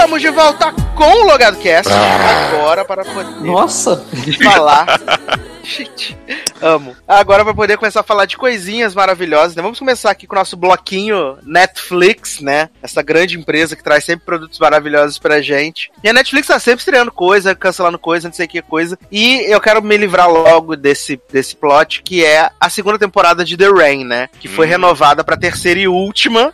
Estamos 0.09 0.23
de 0.23 0.31
volta 0.31 0.73
com 0.95 1.05
o 1.05 1.27
Logado 1.27 1.59
Cast 1.59 1.93
agora 1.93 2.83
para 2.83 3.05
poder 3.05 3.43
Nossa! 3.43 4.03
falar. 4.43 4.99
Shit. 5.69 6.17
Amo. 6.63 6.97
Agora 7.07 7.45
para 7.45 7.53
poder 7.55 7.77
começar 7.77 8.01
a 8.01 8.03
falar 8.05 8.25
de 8.25 8.37
coisinhas 8.39 8.95
maravilhosas, 8.95 9.55
né? 9.55 9.63
Vamos 9.63 9.79
começar 9.79 10.11
aqui 10.11 10.27
com 10.27 10.35
o 10.35 10.39
nosso 10.39 10.57
bloquinho 10.57 11.37
Netflix, 11.43 12.41
né? 12.41 12.71
Essa 12.83 13.03
grande 13.03 13.37
empresa 13.39 13.77
que 13.77 13.85
traz 13.85 14.03
sempre 14.05 14.25
produtos 14.25 14.59
maravilhosos 14.59 15.19
pra 15.19 15.43
gente. 15.43 15.91
E 16.03 16.09
a 16.09 16.13
Netflix 16.13 16.49
tá 16.49 16.59
sempre 16.59 16.81
estreando 16.81 17.13
coisa, 17.13 17.55
cancelando 17.55 17.99
coisa, 17.99 18.29
não 18.29 18.35
sei 18.35 18.47
que 18.49 18.63
coisa. 18.63 18.99
E 19.13 19.41
eu 19.53 19.61
quero 19.61 19.83
me 19.83 19.97
livrar 19.97 20.29
logo 20.31 20.75
desse, 20.75 21.21
desse 21.31 21.55
plot, 21.55 22.03
que 22.03 22.25
é 22.25 22.49
a 22.59 22.71
segunda 22.71 22.99
temporada 22.99 23.45
de 23.45 23.57
The 23.57 23.69
Rain, 23.69 24.05
né? 24.05 24.29
Que 24.41 24.49
foi 24.49 24.67
Hum. 24.67 24.71
renovada 24.71 25.23
pra 25.23 25.37
terceira 25.37 25.79
e 25.81 25.87
última. 25.87 26.53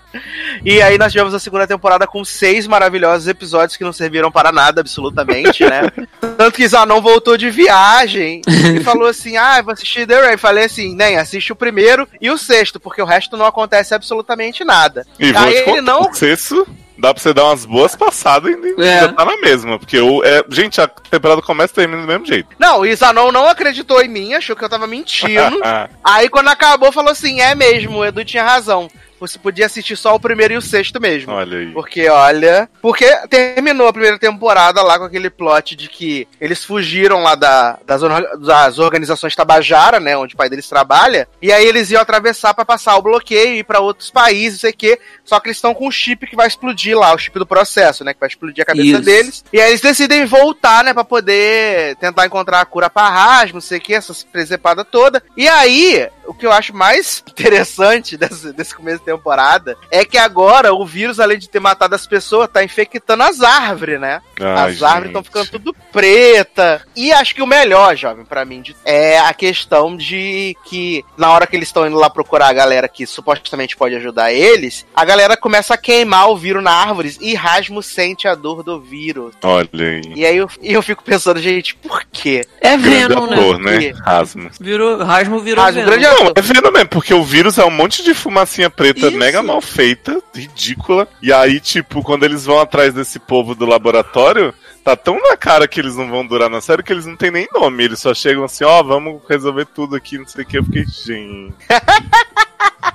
E 0.64 0.82
aí 0.82 0.98
nós 0.98 1.12
tivemos 1.12 1.34
a 1.34 1.38
segunda 1.38 1.66
temporada 1.66 2.06
com 2.06 2.24
seis 2.24 2.66
maravilhosos 2.66 3.28
episódios 3.28 3.76
que 3.76 3.84
não 3.84 3.92
serviram 3.92 4.30
para 4.30 4.50
nada, 4.52 4.80
absolutamente, 4.80 5.64
né? 5.64 5.82
Tanto 6.36 6.52
que 6.52 6.66
Zanon 6.66 7.00
voltou 7.00 7.36
de 7.36 7.48
viagem 7.48 8.40
e 8.74 8.80
falou 8.80 9.03
assim: 9.08 9.36
Ah, 9.36 9.60
vou 9.62 9.72
assistir 9.72 10.06
The 10.06 10.20
Rain. 10.20 10.36
Falei 10.36 10.64
assim: 10.64 10.94
Nem, 10.94 11.16
assiste 11.16 11.52
o 11.52 11.56
primeiro 11.56 12.08
e 12.20 12.30
o 12.30 12.38
sexto, 12.38 12.78
porque 12.80 13.00
o 13.02 13.06
resto 13.06 13.36
não 13.36 13.46
acontece 13.46 13.94
absolutamente 13.94 14.64
nada. 14.64 15.06
E 15.18 15.32
vou 15.32 15.42
aí 15.42 15.54
ele 15.56 15.80
não. 15.80 16.02
o 16.02 16.14
sexto 16.14 16.66
dá 16.96 17.12
pra 17.12 17.20
você 17.22 17.34
dar 17.34 17.44
umas 17.46 17.64
boas 17.64 17.96
passadas 17.96 18.52
e 18.52 18.80
É. 18.82 19.00
já 19.00 19.12
tá 19.12 19.24
na 19.24 19.36
mesma. 19.38 19.78
Porque, 19.78 19.98
o, 19.98 20.22
é, 20.24 20.44
gente, 20.48 20.80
a 20.80 20.86
temporada 20.86 21.42
começa 21.42 21.72
e 21.72 21.74
termina 21.74 22.02
do 22.02 22.06
mesmo 22.08 22.24
jeito. 22.24 22.48
Não, 22.58 22.86
e 22.86 22.94
Zanon 22.94 23.32
não 23.32 23.48
acreditou 23.48 24.00
em 24.00 24.08
mim, 24.08 24.32
achou 24.34 24.54
que 24.54 24.64
eu 24.64 24.68
tava 24.68 24.86
mentindo. 24.86 25.60
Aí 26.04 26.28
quando 26.28 26.48
acabou, 26.48 26.92
falou 26.92 27.10
assim: 27.10 27.40
É 27.40 27.54
mesmo, 27.54 27.98
o 27.98 28.04
Edu 28.04 28.24
tinha 28.24 28.44
razão. 28.44 28.88
Você 29.26 29.38
podia 29.38 29.66
assistir 29.66 29.96
só 29.96 30.14
o 30.14 30.20
primeiro 30.20 30.54
e 30.54 30.56
o 30.56 30.62
sexto 30.62 31.00
mesmo. 31.00 31.32
Olha 31.32 31.58
aí. 31.58 31.72
Porque, 31.72 32.08
olha. 32.08 32.68
Porque 32.80 33.06
terminou 33.28 33.88
a 33.88 33.92
primeira 33.92 34.18
temporada 34.18 34.82
lá 34.82 34.98
com 34.98 35.04
aquele 35.04 35.30
plot 35.30 35.74
de 35.76 35.88
que 35.88 36.28
eles 36.40 36.64
fugiram 36.64 37.22
lá 37.22 37.34
da, 37.34 37.78
das, 37.86 38.00
das 38.40 38.78
organizações 38.78 39.34
Tabajara, 39.34 40.00
né? 40.00 40.16
Onde 40.16 40.34
o 40.34 40.36
pai 40.36 40.48
deles 40.48 40.68
trabalha. 40.68 41.28
E 41.40 41.52
aí 41.52 41.66
eles 41.66 41.90
iam 41.90 42.00
atravessar 42.00 42.54
pra 42.54 42.64
passar 42.64 42.96
o 42.96 43.02
bloqueio 43.02 43.54
e 43.54 43.58
ir 43.58 43.64
pra 43.64 43.80
outros 43.80 44.10
países, 44.10 44.54
não 44.54 44.60
sei 44.60 44.70
o 44.70 44.76
quê. 44.76 44.98
Só 45.24 45.40
que 45.40 45.48
eles 45.48 45.56
estão 45.56 45.74
com 45.74 45.88
um 45.88 45.90
chip 45.90 46.26
que 46.26 46.36
vai 46.36 46.46
explodir 46.46 46.96
lá, 46.96 47.14
o 47.14 47.18
chip 47.18 47.38
do 47.38 47.46
processo, 47.46 48.04
né? 48.04 48.12
Que 48.12 48.20
vai 48.20 48.28
explodir 48.28 48.62
a 48.62 48.66
cabeça 48.66 48.88
Isso. 48.88 49.02
deles. 49.02 49.44
E 49.52 49.60
aí 49.60 49.70
eles 49.70 49.80
decidem 49.80 50.24
voltar, 50.24 50.84
né? 50.84 50.92
Pra 50.92 51.04
poder 51.04 51.96
tentar 51.96 52.26
encontrar 52.26 52.60
a 52.60 52.66
cura 52.66 52.90
pra 52.90 53.08
Rasmus, 53.08 53.52
não 53.52 53.60
sei 53.60 53.78
o 53.78 53.80
que, 53.80 53.94
essa 53.94 54.14
presepada 54.30 54.84
toda. 54.84 55.22
E 55.36 55.48
aí, 55.48 56.08
o 56.26 56.34
que 56.34 56.46
eu 56.46 56.52
acho 56.52 56.74
mais 56.74 57.22
interessante 57.28 58.16
desse, 58.16 58.52
desse 58.52 58.74
começo 58.74 58.98
de 58.98 59.04
temporada 59.04 59.76
é 59.90 60.04
que 60.04 60.18
agora 60.18 60.72
o 60.72 60.84
vírus, 60.84 61.20
além 61.20 61.38
de 61.38 61.48
ter 61.48 61.60
matado 61.60 61.94
as 61.94 62.06
pessoas, 62.06 62.48
tá 62.48 62.62
infectando 62.62 63.22
as 63.22 63.40
árvores, 63.40 64.00
né? 64.00 64.20
Ai, 64.40 64.72
as 64.72 64.82
árvores 64.82 64.82
gente. 64.82 65.06
estão 65.06 65.22
ficando 65.22 65.50
tudo 65.50 65.76
preta. 65.92 66.82
E 66.96 67.12
acho 67.12 67.34
que 67.34 67.42
o 67.42 67.46
melhor, 67.46 67.96
jovem, 67.96 68.24
pra 68.24 68.44
mim, 68.44 68.62
é 68.84 69.18
a 69.18 69.32
questão 69.34 69.96
de 69.96 70.56
que 70.64 71.04
na 71.16 71.30
hora 71.30 71.46
que 71.46 71.56
eles 71.56 71.68
estão 71.68 71.86
indo 71.86 71.96
lá 71.96 72.08
procurar 72.08 72.48
a 72.48 72.52
galera 72.52 72.88
que 72.88 73.06
supostamente 73.06 73.76
pode 73.76 73.94
ajudar 73.96 74.32
eles, 74.32 74.86
a 74.94 75.04
galera 75.04 75.36
começa 75.36 75.74
a 75.74 75.78
queimar 75.78 76.30
o 76.30 76.36
vírus 76.36 76.62
na 76.62 76.72
árvores 76.72 77.18
e 77.20 77.34
Rasmus 77.34 77.86
sente 77.86 78.26
a 78.26 78.34
dor 78.34 78.62
do 78.62 78.80
vírus. 78.80 79.34
Olha 79.42 79.68
aí. 79.72 80.02
E 80.14 80.24
aí 80.24 80.36
eu, 80.36 80.48
eu 80.62 80.82
fico 80.82 81.02
pensando, 81.02 81.40
gente, 81.40 81.74
por 81.74 82.04
quê? 82.12 82.46
É 82.60 82.76
Venom, 82.76 83.26
né? 83.26 83.36
ator, 83.36 83.58
né? 83.58 83.92
Rasmus. 84.04 84.56
Virou, 84.60 84.98
Rasmo 85.02 85.40
virou 85.40 85.64
Rasmus, 85.64 85.84
Venom. 85.84 86.13
Não, 86.16 86.32
é 86.34 86.40
vendo 86.40 86.70
mesmo, 86.70 86.88
porque 86.88 87.12
o 87.12 87.24
vírus 87.24 87.58
é 87.58 87.64
um 87.64 87.70
monte 87.70 88.04
de 88.04 88.14
fumacinha 88.14 88.70
preta 88.70 89.08
Isso. 89.08 89.16
mega 89.16 89.42
mal 89.42 89.60
feita, 89.60 90.22
ridícula. 90.32 91.08
E 91.20 91.32
aí, 91.32 91.58
tipo, 91.58 92.02
quando 92.04 92.22
eles 92.22 92.44
vão 92.44 92.60
atrás 92.60 92.94
desse 92.94 93.18
povo 93.18 93.52
do 93.52 93.66
laboratório, 93.66 94.54
tá 94.84 94.94
tão 94.94 95.20
na 95.20 95.36
cara 95.36 95.66
que 95.66 95.80
eles 95.80 95.96
não 95.96 96.08
vão 96.08 96.24
durar 96.24 96.48
na 96.48 96.60
série 96.60 96.84
que 96.84 96.92
eles 96.92 97.04
não 97.04 97.16
têm 97.16 97.32
nem 97.32 97.48
nome. 97.52 97.82
Eles 97.82 97.98
só 97.98 98.14
chegam 98.14 98.44
assim, 98.44 98.62
ó, 98.62 98.80
vamos 98.80 99.22
resolver 99.28 99.66
tudo 99.66 99.96
aqui, 99.96 100.16
não 100.16 100.26
sei 100.26 100.44
o 100.44 100.46
que. 100.46 100.58
Eu 100.58 100.64
fiquei, 100.64 100.84
gente. 100.86 101.54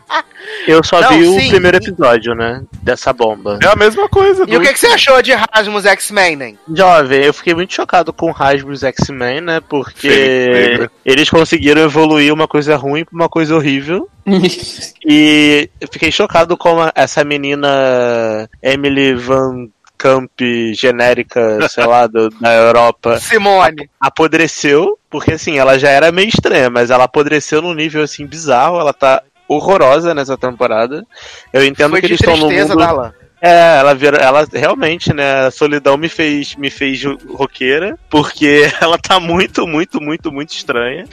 Eu 0.68 0.84
só 0.84 1.02
Não, 1.02 1.10
vi 1.10 1.24
o 1.26 1.40
sim, 1.40 1.50
primeiro 1.50 1.78
e- 1.78 1.82
episódio, 1.88 2.34
né? 2.36 2.62
Dessa 2.82 3.12
bomba. 3.14 3.60
É 3.62 3.68
a 3.68 3.76
mesma 3.76 4.08
coisa. 4.10 4.46
E 4.48 4.58
o 4.58 4.62
que, 4.62 4.74
que 4.74 4.80
você 4.80 4.88
achou 4.88 5.22
de 5.22 5.32
Rasmus 5.34 5.86
X-Men, 5.86 6.36
né? 6.36 6.54
Jovem, 6.74 7.24
eu 7.24 7.34
fiquei 7.34 7.54
muito 7.54 7.74
chocado 7.74 8.12
com 8.14 8.32
Hasbro's 8.32 8.84
X-Men, 8.84 9.42
né? 9.42 9.62
Porque 9.68 10.08
Negra. 10.10 10.92
eles 11.06 11.30
conseguiram 11.30 11.82
evoluir 11.82 12.34
uma 12.34 12.48
coisa 12.48 12.76
ruim 12.76 13.04
pra 13.06 13.16
uma 13.16 13.30
coisa 13.30 13.56
horrível. 13.56 14.08
E 15.06 15.70
eu 15.82 15.88
fiquei 15.92 16.12
chocado 16.12 16.56
com 16.58 16.78
essa 16.94 17.24
menina 17.24 17.68
Emily 18.62 19.14
Van 19.16 19.68
Camp 19.98 20.32
genérica, 20.74 21.68
sei 21.70 21.86
lá, 21.86 22.08
do- 22.08 22.30
da 22.30 22.54
Europa, 22.54 23.18
Simone. 23.20 23.90
apodreceu, 24.00 24.98
porque 25.10 25.34
assim, 25.34 25.58
ela 25.58 25.78
já 25.78 25.90
era 25.90 26.10
meio 26.12 26.30
estranha, 26.30 26.70
mas 26.70 26.90
ela 26.90 27.04
apodreceu 27.04 27.62
num 27.62 27.74
nível 27.74 28.04
assim 28.04 28.26
bizarro, 28.26 28.80
ela 28.80 28.94
tá 28.94 29.22
horrorosa 29.50 30.14
nessa 30.14 30.38
temporada. 30.38 31.06
Eu 31.52 31.66
entendo 31.66 31.92
Foi 31.92 32.00
que 32.00 32.08
eles 32.08 32.20
estão 32.20 32.38
no 32.38 32.50
mundo... 32.50 32.78
Darlan. 32.78 33.12
É, 33.42 33.80
ela 33.80 33.96
vira, 33.96 34.18
ela 34.18 34.46
realmente, 34.52 35.14
né, 35.14 35.46
a 35.46 35.52
solidão 35.52 35.96
me 35.96 36.10
fez, 36.10 36.56
me 36.58 36.70
fez 36.70 37.02
ro- 37.02 37.18
roqueira, 37.30 37.98
porque 38.10 38.70
ela 38.82 38.98
tá 38.98 39.18
muito, 39.18 39.66
muito, 39.66 40.02
muito, 40.02 40.30
muito 40.30 40.50
estranha. 40.50 41.06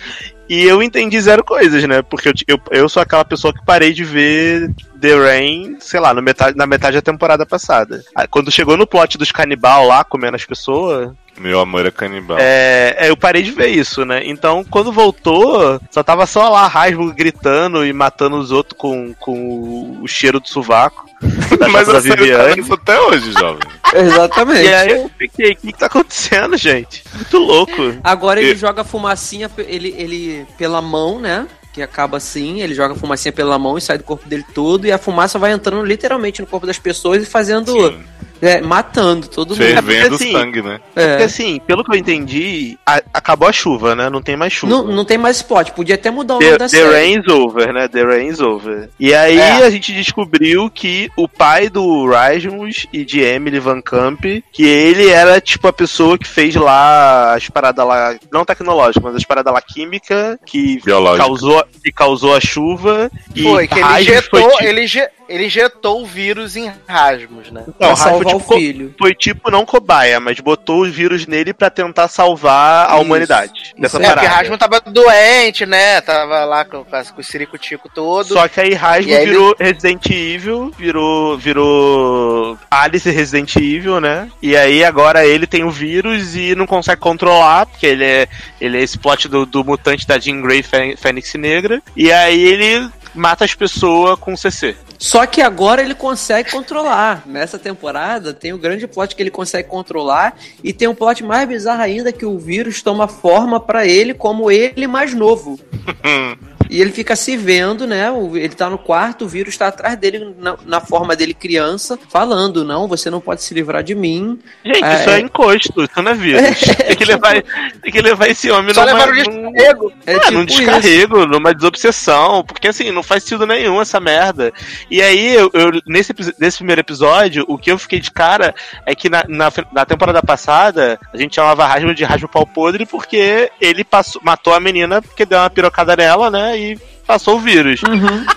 E 0.48 0.64
eu 0.64 0.82
entendi 0.82 1.20
zero 1.20 1.44
coisas, 1.44 1.84
né? 1.84 2.02
Porque 2.02 2.28
eu, 2.28 2.32
eu, 2.48 2.60
eu 2.72 2.88
sou 2.88 3.00
aquela 3.00 3.24
pessoa 3.24 3.54
que 3.54 3.64
parei 3.64 3.92
de 3.92 4.04
ver 4.04 4.72
The 5.00 5.14
Rain, 5.14 5.76
sei 5.78 6.00
lá, 6.00 6.12
no 6.12 6.20
metade, 6.20 6.56
na 6.56 6.66
metade 6.66 6.96
da 6.96 7.02
temporada 7.02 7.46
passada. 7.46 8.02
Aí, 8.14 8.26
Quando 8.26 8.50
chegou 8.50 8.76
no 8.76 8.86
plot 8.88 9.16
dos 9.16 9.30
canibal 9.30 9.86
lá, 9.86 10.02
comendo 10.02 10.34
as 10.36 10.44
pessoas, 10.44 11.12
Meu 11.38 11.60
amor 11.60 11.84
é 11.86 11.90
canibal. 11.90 12.38
é, 12.40 12.96
é, 12.98 13.10
eu 13.10 13.16
parei 13.16 13.42
de 13.42 13.50
ver 13.50 13.68
isso, 13.68 14.04
né? 14.04 14.22
Então, 14.24 14.64
quando 14.64 14.90
voltou, 14.90 15.80
só 15.90 16.02
tava 16.02 16.26
só 16.26 16.48
lá 16.48 16.66
Rasmo 16.66 17.12
gritando 17.12 17.84
e 17.84 17.92
matando 17.92 18.36
os 18.36 18.50
outros 18.50 18.78
com, 18.78 19.12
com 19.20 19.98
o 20.02 20.06
cheiro 20.08 20.40
do 20.40 20.48
sovaco. 20.48 21.06
Mas 21.72 21.86
da 21.86 21.92
a 21.92 21.94
tá 21.96 22.00
Viviane. 22.00 22.56
nisso 22.56 22.72
até 22.74 23.00
hoje, 23.00 23.32
jovem. 23.32 23.60
Exatamente. 23.94 24.64
E 24.68 24.74
aí 24.74 24.90
eu 24.90 25.10
fiquei, 25.18 25.52
o 25.52 25.56
que, 25.56 25.72
que 25.72 25.78
tá 25.78 25.86
acontecendo, 25.86 26.56
gente? 26.56 27.02
Muito 27.14 27.38
louco. 27.38 27.72
Agora 28.04 28.40
ele 28.40 28.52
E- 28.52 28.56
joga 28.56 28.84
fumacinha, 28.84 29.50
ele, 29.58 29.94
ele 29.96 30.46
pela 30.58 30.80
mão, 30.82 31.18
né? 31.18 31.46
Que 31.72 31.82
acaba 31.82 32.16
assim, 32.16 32.60
ele 32.62 32.74
joga 32.74 32.94
fumacinha 32.94 33.32
pela 33.32 33.58
mão 33.58 33.76
e 33.76 33.80
sai 33.82 33.98
do 33.98 34.04
corpo 34.04 34.26
dele 34.28 34.44
todo, 34.54 34.86
e 34.86 34.92
a 34.92 34.96
fumaça 34.98 35.38
vai 35.38 35.52
entrando 35.52 35.84
literalmente 35.84 36.40
no 36.40 36.46
corpo 36.46 36.66
das 36.66 36.78
pessoas 36.78 37.22
e 37.22 37.26
fazendo. 37.26 37.70
Sim. 37.72 37.98
É, 38.42 38.60
matando 38.60 39.28
todo 39.28 39.50
mundo. 39.50 39.56
Fervendo 39.58 40.14
assim, 40.16 40.32
sangue, 40.32 40.62
né? 40.62 40.80
É. 40.94 41.08
Porque 41.10 41.22
assim, 41.24 41.60
pelo 41.66 41.84
que 41.84 41.90
eu 41.92 41.96
entendi, 41.98 42.78
a- 42.86 43.02
acabou 43.14 43.48
a 43.48 43.52
chuva, 43.52 43.94
né? 43.94 44.08
Não 44.10 44.20
tem 44.22 44.36
mais 44.36 44.52
chuva. 44.52 44.72
Não, 44.72 44.84
não 44.84 45.04
tem 45.04 45.18
mais 45.18 45.36
spot, 45.36 45.70
podia 45.70 45.94
até 45.94 46.10
mudar 46.10 46.34
o 46.36 46.40
nome 46.40 46.52
The, 46.52 46.58
da 46.58 46.64
the 46.64 46.68
série. 46.76 46.90
Rain's 46.90 47.28
Over, 47.28 47.72
né? 47.72 47.88
The 47.88 48.02
Rain's 48.02 48.40
Over. 48.40 48.90
E 48.98 49.14
aí 49.14 49.38
É. 49.38 49.64
a 49.64 49.70
gente 49.70 49.92
descobriu 49.92 50.70
que 50.70 51.10
o 51.16 51.28
pai 51.28 51.68
do 51.68 52.06
Rasmus 52.10 52.86
e 52.92 53.04
de 53.04 53.20
Emily 53.20 53.58
Van 53.58 53.80
Camp, 53.80 54.20
que 54.52 54.64
ele 54.64 55.08
era 55.08 55.40
tipo 55.40 55.66
a 55.68 55.72
pessoa 55.72 56.18
que 56.18 56.26
fez 56.26 56.54
lá 56.54 57.34
as 57.34 57.48
paradas 57.48 57.86
lá, 57.86 58.16
não 58.32 58.44
tecnológicas, 58.44 59.02
mas 59.02 59.16
as 59.16 59.24
paradas 59.24 59.52
lá 59.52 59.60
química, 59.62 60.38
que 60.44 60.80
causou, 61.16 61.64
que 61.82 61.92
causou 61.92 62.34
a 62.34 62.40
chuva. 62.40 63.10
E 63.34 63.42
Foi, 63.42 63.66
que 63.68 63.78
ele 63.78 64.00
injetou, 64.00 64.40
foi 64.40 64.50
tipo- 64.50 64.64
ele, 64.64 64.86
ele 65.28 65.46
injetou 65.46 66.02
o 66.02 66.06
vírus 66.06 66.56
em 66.56 66.70
Rasmus, 66.86 67.50
né? 67.50 67.64
Rasmus 67.80 68.25
salvar 68.30 68.30
foi 68.30 68.36
o 68.36 68.38
tipo, 68.38 68.46
co- 68.48 68.54
filho. 68.58 68.94
foi 68.98 69.14
tipo 69.14 69.50
não 69.50 69.64
cobaia, 69.66 70.18
mas 70.20 70.38
botou 70.40 70.82
o 70.82 70.90
vírus 70.90 71.26
nele 71.26 71.52
pra 71.52 71.70
tentar 71.70 72.08
salvar 72.08 72.90
a 72.90 72.94
Isso. 72.94 73.02
humanidade. 73.04 73.74
Dessa 73.78 73.96
É, 73.96 74.00
porque 74.00 74.14
parada. 74.14 74.28
Rasmus 74.36 74.58
tava 74.58 74.80
doente, 74.80 75.66
né? 75.66 76.00
Tava 76.00 76.44
lá 76.44 76.64
com, 76.64 76.84
com, 76.84 77.20
o 77.20 77.24
ciricutico 77.24 77.88
todo. 77.94 78.28
Só 78.34 78.46
que 78.48 78.60
aí 78.60 78.74
Rasmus 78.74 79.18
virou 79.24 79.56
Resident 79.58 80.06
Evil, 80.10 80.72
virou, 80.78 81.36
virou 81.38 82.58
Alice 82.70 83.08
Resident 83.10 83.54
Evil, 83.56 84.00
né? 84.00 84.28
E 84.42 84.56
aí 84.56 84.84
agora 84.84 85.26
ele 85.26 85.46
tem 85.46 85.64
o 85.64 85.70
vírus 85.70 86.34
e 86.34 86.54
não 86.54 86.66
consegue 86.66 87.00
controlar, 87.00 87.66
porque 87.66 87.86
ele 87.86 88.04
é, 88.04 88.28
ele 88.60 88.78
é 88.78 88.82
esse 88.82 88.98
plot 88.98 89.28
do, 89.28 89.44
do 89.46 89.64
mutante 89.64 90.06
da 90.06 90.18
Jean 90.18 90.40
Grey 90.40 90.62
Fê- 90.62 90.96
Fênix 90.96 91.32
Negra. 91.34 91.82
E 91.96 92.10
aí 92.12 92.42
ele 92.42 92.88
mata 93.16 93.44
as 93.44 93.54
pessoas 93.54 94.18
com 94.18 94.36
CC. 94.36 94.76
Só 94.98 95.26
que 95.26 95.42
agora 95.42 95.82
ele 95.82 95.94
consegue 95.94 96.50
controlar. 96.50 97.22
Nessa 97.26 97.58
temporada 97.58 98.32
tem 98.32 98.52
o 98.52 98.58
grande 98.58 98.86
plot 98.86 99.14
que 99.14 99.22
ele 99.22 99.30
consegue 99.30 99.68
controlar 99.68 100.36
e 100.62 100.72
tem 100.72 100.88
um 100.88 100.94
plot 100.94 101.22
mais 101.24 101.48
bizarro 101.48 101.82
ainda 101.82 102.12
que 102.12 102.24
o 102.24 102.38
vírus 102.38 102.82
toma 102.82 103.08
forma 103.08 103.60
pra 103.60 103.86
ele 103.86 104.14
como 104.14 104.50
ele 104.50 104.86
mais 104.86 105.12
novo. 105.14 105.58
E 106.70 106.80
ele 106.80 106.92
fica 106.92 107.14
se 107.16 107.36
vendo, 107.36 107.86
né? 107.86 108.06
Ele 108.34 108.48
tá 108.50 108.68
no 108.70 108.78
quarto, 108.78 109.24
o 109.24 109.28
vírus 109.28 109.56
tá 109.56 109.68
atrás 109.68 109.96
dele, 109.96 110.34
na, 110.38 110.56
na 110.64 110.80
forma 110.80 111.14
dele 111.16 111.34
criança, 111.34 111.98
falando: 112.08 112.64
Não, 112.64 112.88
você 112.88 113.10
não 113.10 113.20
pode 113.20 113.42
se 113.42 113.52
livrar 113.54 113.82
de 113.82 113.94
mim. 113.94 114.38
Gente, 114.64 114.84
Ah, 114.84 114.94
isso 114.94 115.10
é. 115.10 115.16
é. 115.16 115.20
encosto, 115.20 115.82
isso 115.84 116.02
não 116.02 116.10
é 116.12 116.14
vírus. 116.14 116.60
tem, 116.86 116.96
que 116.96 117.04
levar, 117.04 117.42
tem 117.82 117.92
que 117.92 118.00
levar 118.02 118.28
esse 118.28 118.50
homem 118.50 118.74
Só 118.74 118.84
numa, 118.84 118.92
levaram 118.92 119.12
o 119.12 119.16
num- 119.16 119.52
descarrego. 119.52 119.92
É 120.06 120.12
É, 120.14 120.18
tipo 120.20 120.32
num 120.32 120.44
isso. 120.44 120.56
descarrego, 120.58 121.26
numa 121.26 121.54
desobsessão, 121.54 122.44
porque 122.44 122.68
assim, 122.68 122.90
não 122.90 123.02
faz 123.02 123.22
sentido 123.22 123.46
nenhum 123.46 123.80
essa 123.80 124.00
merda. 124.00 124.52
E 124.90 125.02
aí, 125.02 125.34
eu, 125.34 125.50
eu- 125.54 125.80
nesse, 125.86 126.12
nesse 126.38 126.58
primeiro 126.58 126.80
episódio, 126.80 127.44
o 127.48 127.58
que 127.58 127.70
eu 127.70 127.78
fiquei 127.78 128.00
de 128.00 128.10
cara 128.10 128.54
é 128.84 128.94
que 128.94 129.08
na, 129.08 129.24
na, 129.28 129.52
na 129.72 129.84
temporada 129.84 130.22
passada, 130.22 130.98
a 131.12 131.16
gente 131.16 131.34
chamava 131.34 131.66
Rasmo 131.66 131.94
de 131.94 132.04
Rasmo 132.04 132.28
Pau 132.28 132.46
Podre 132.46 132.86
porque 132.86 133.50
ele 133.60 133.84
passou, 133.84 134.20
matou 134.24 134.52
a 134.54 134.60
menina 134.60 135.00
porque 135.02 135.24
deu 135.26 135.38
uma 135.38 135.50
pirocada 135.50 135.94
nela, 135.96 136.30
né, 136.30 136.55
e 136.56 136.78
passou 137.06 137.36
o 137.36 137.40
vírus. 137.40 137.80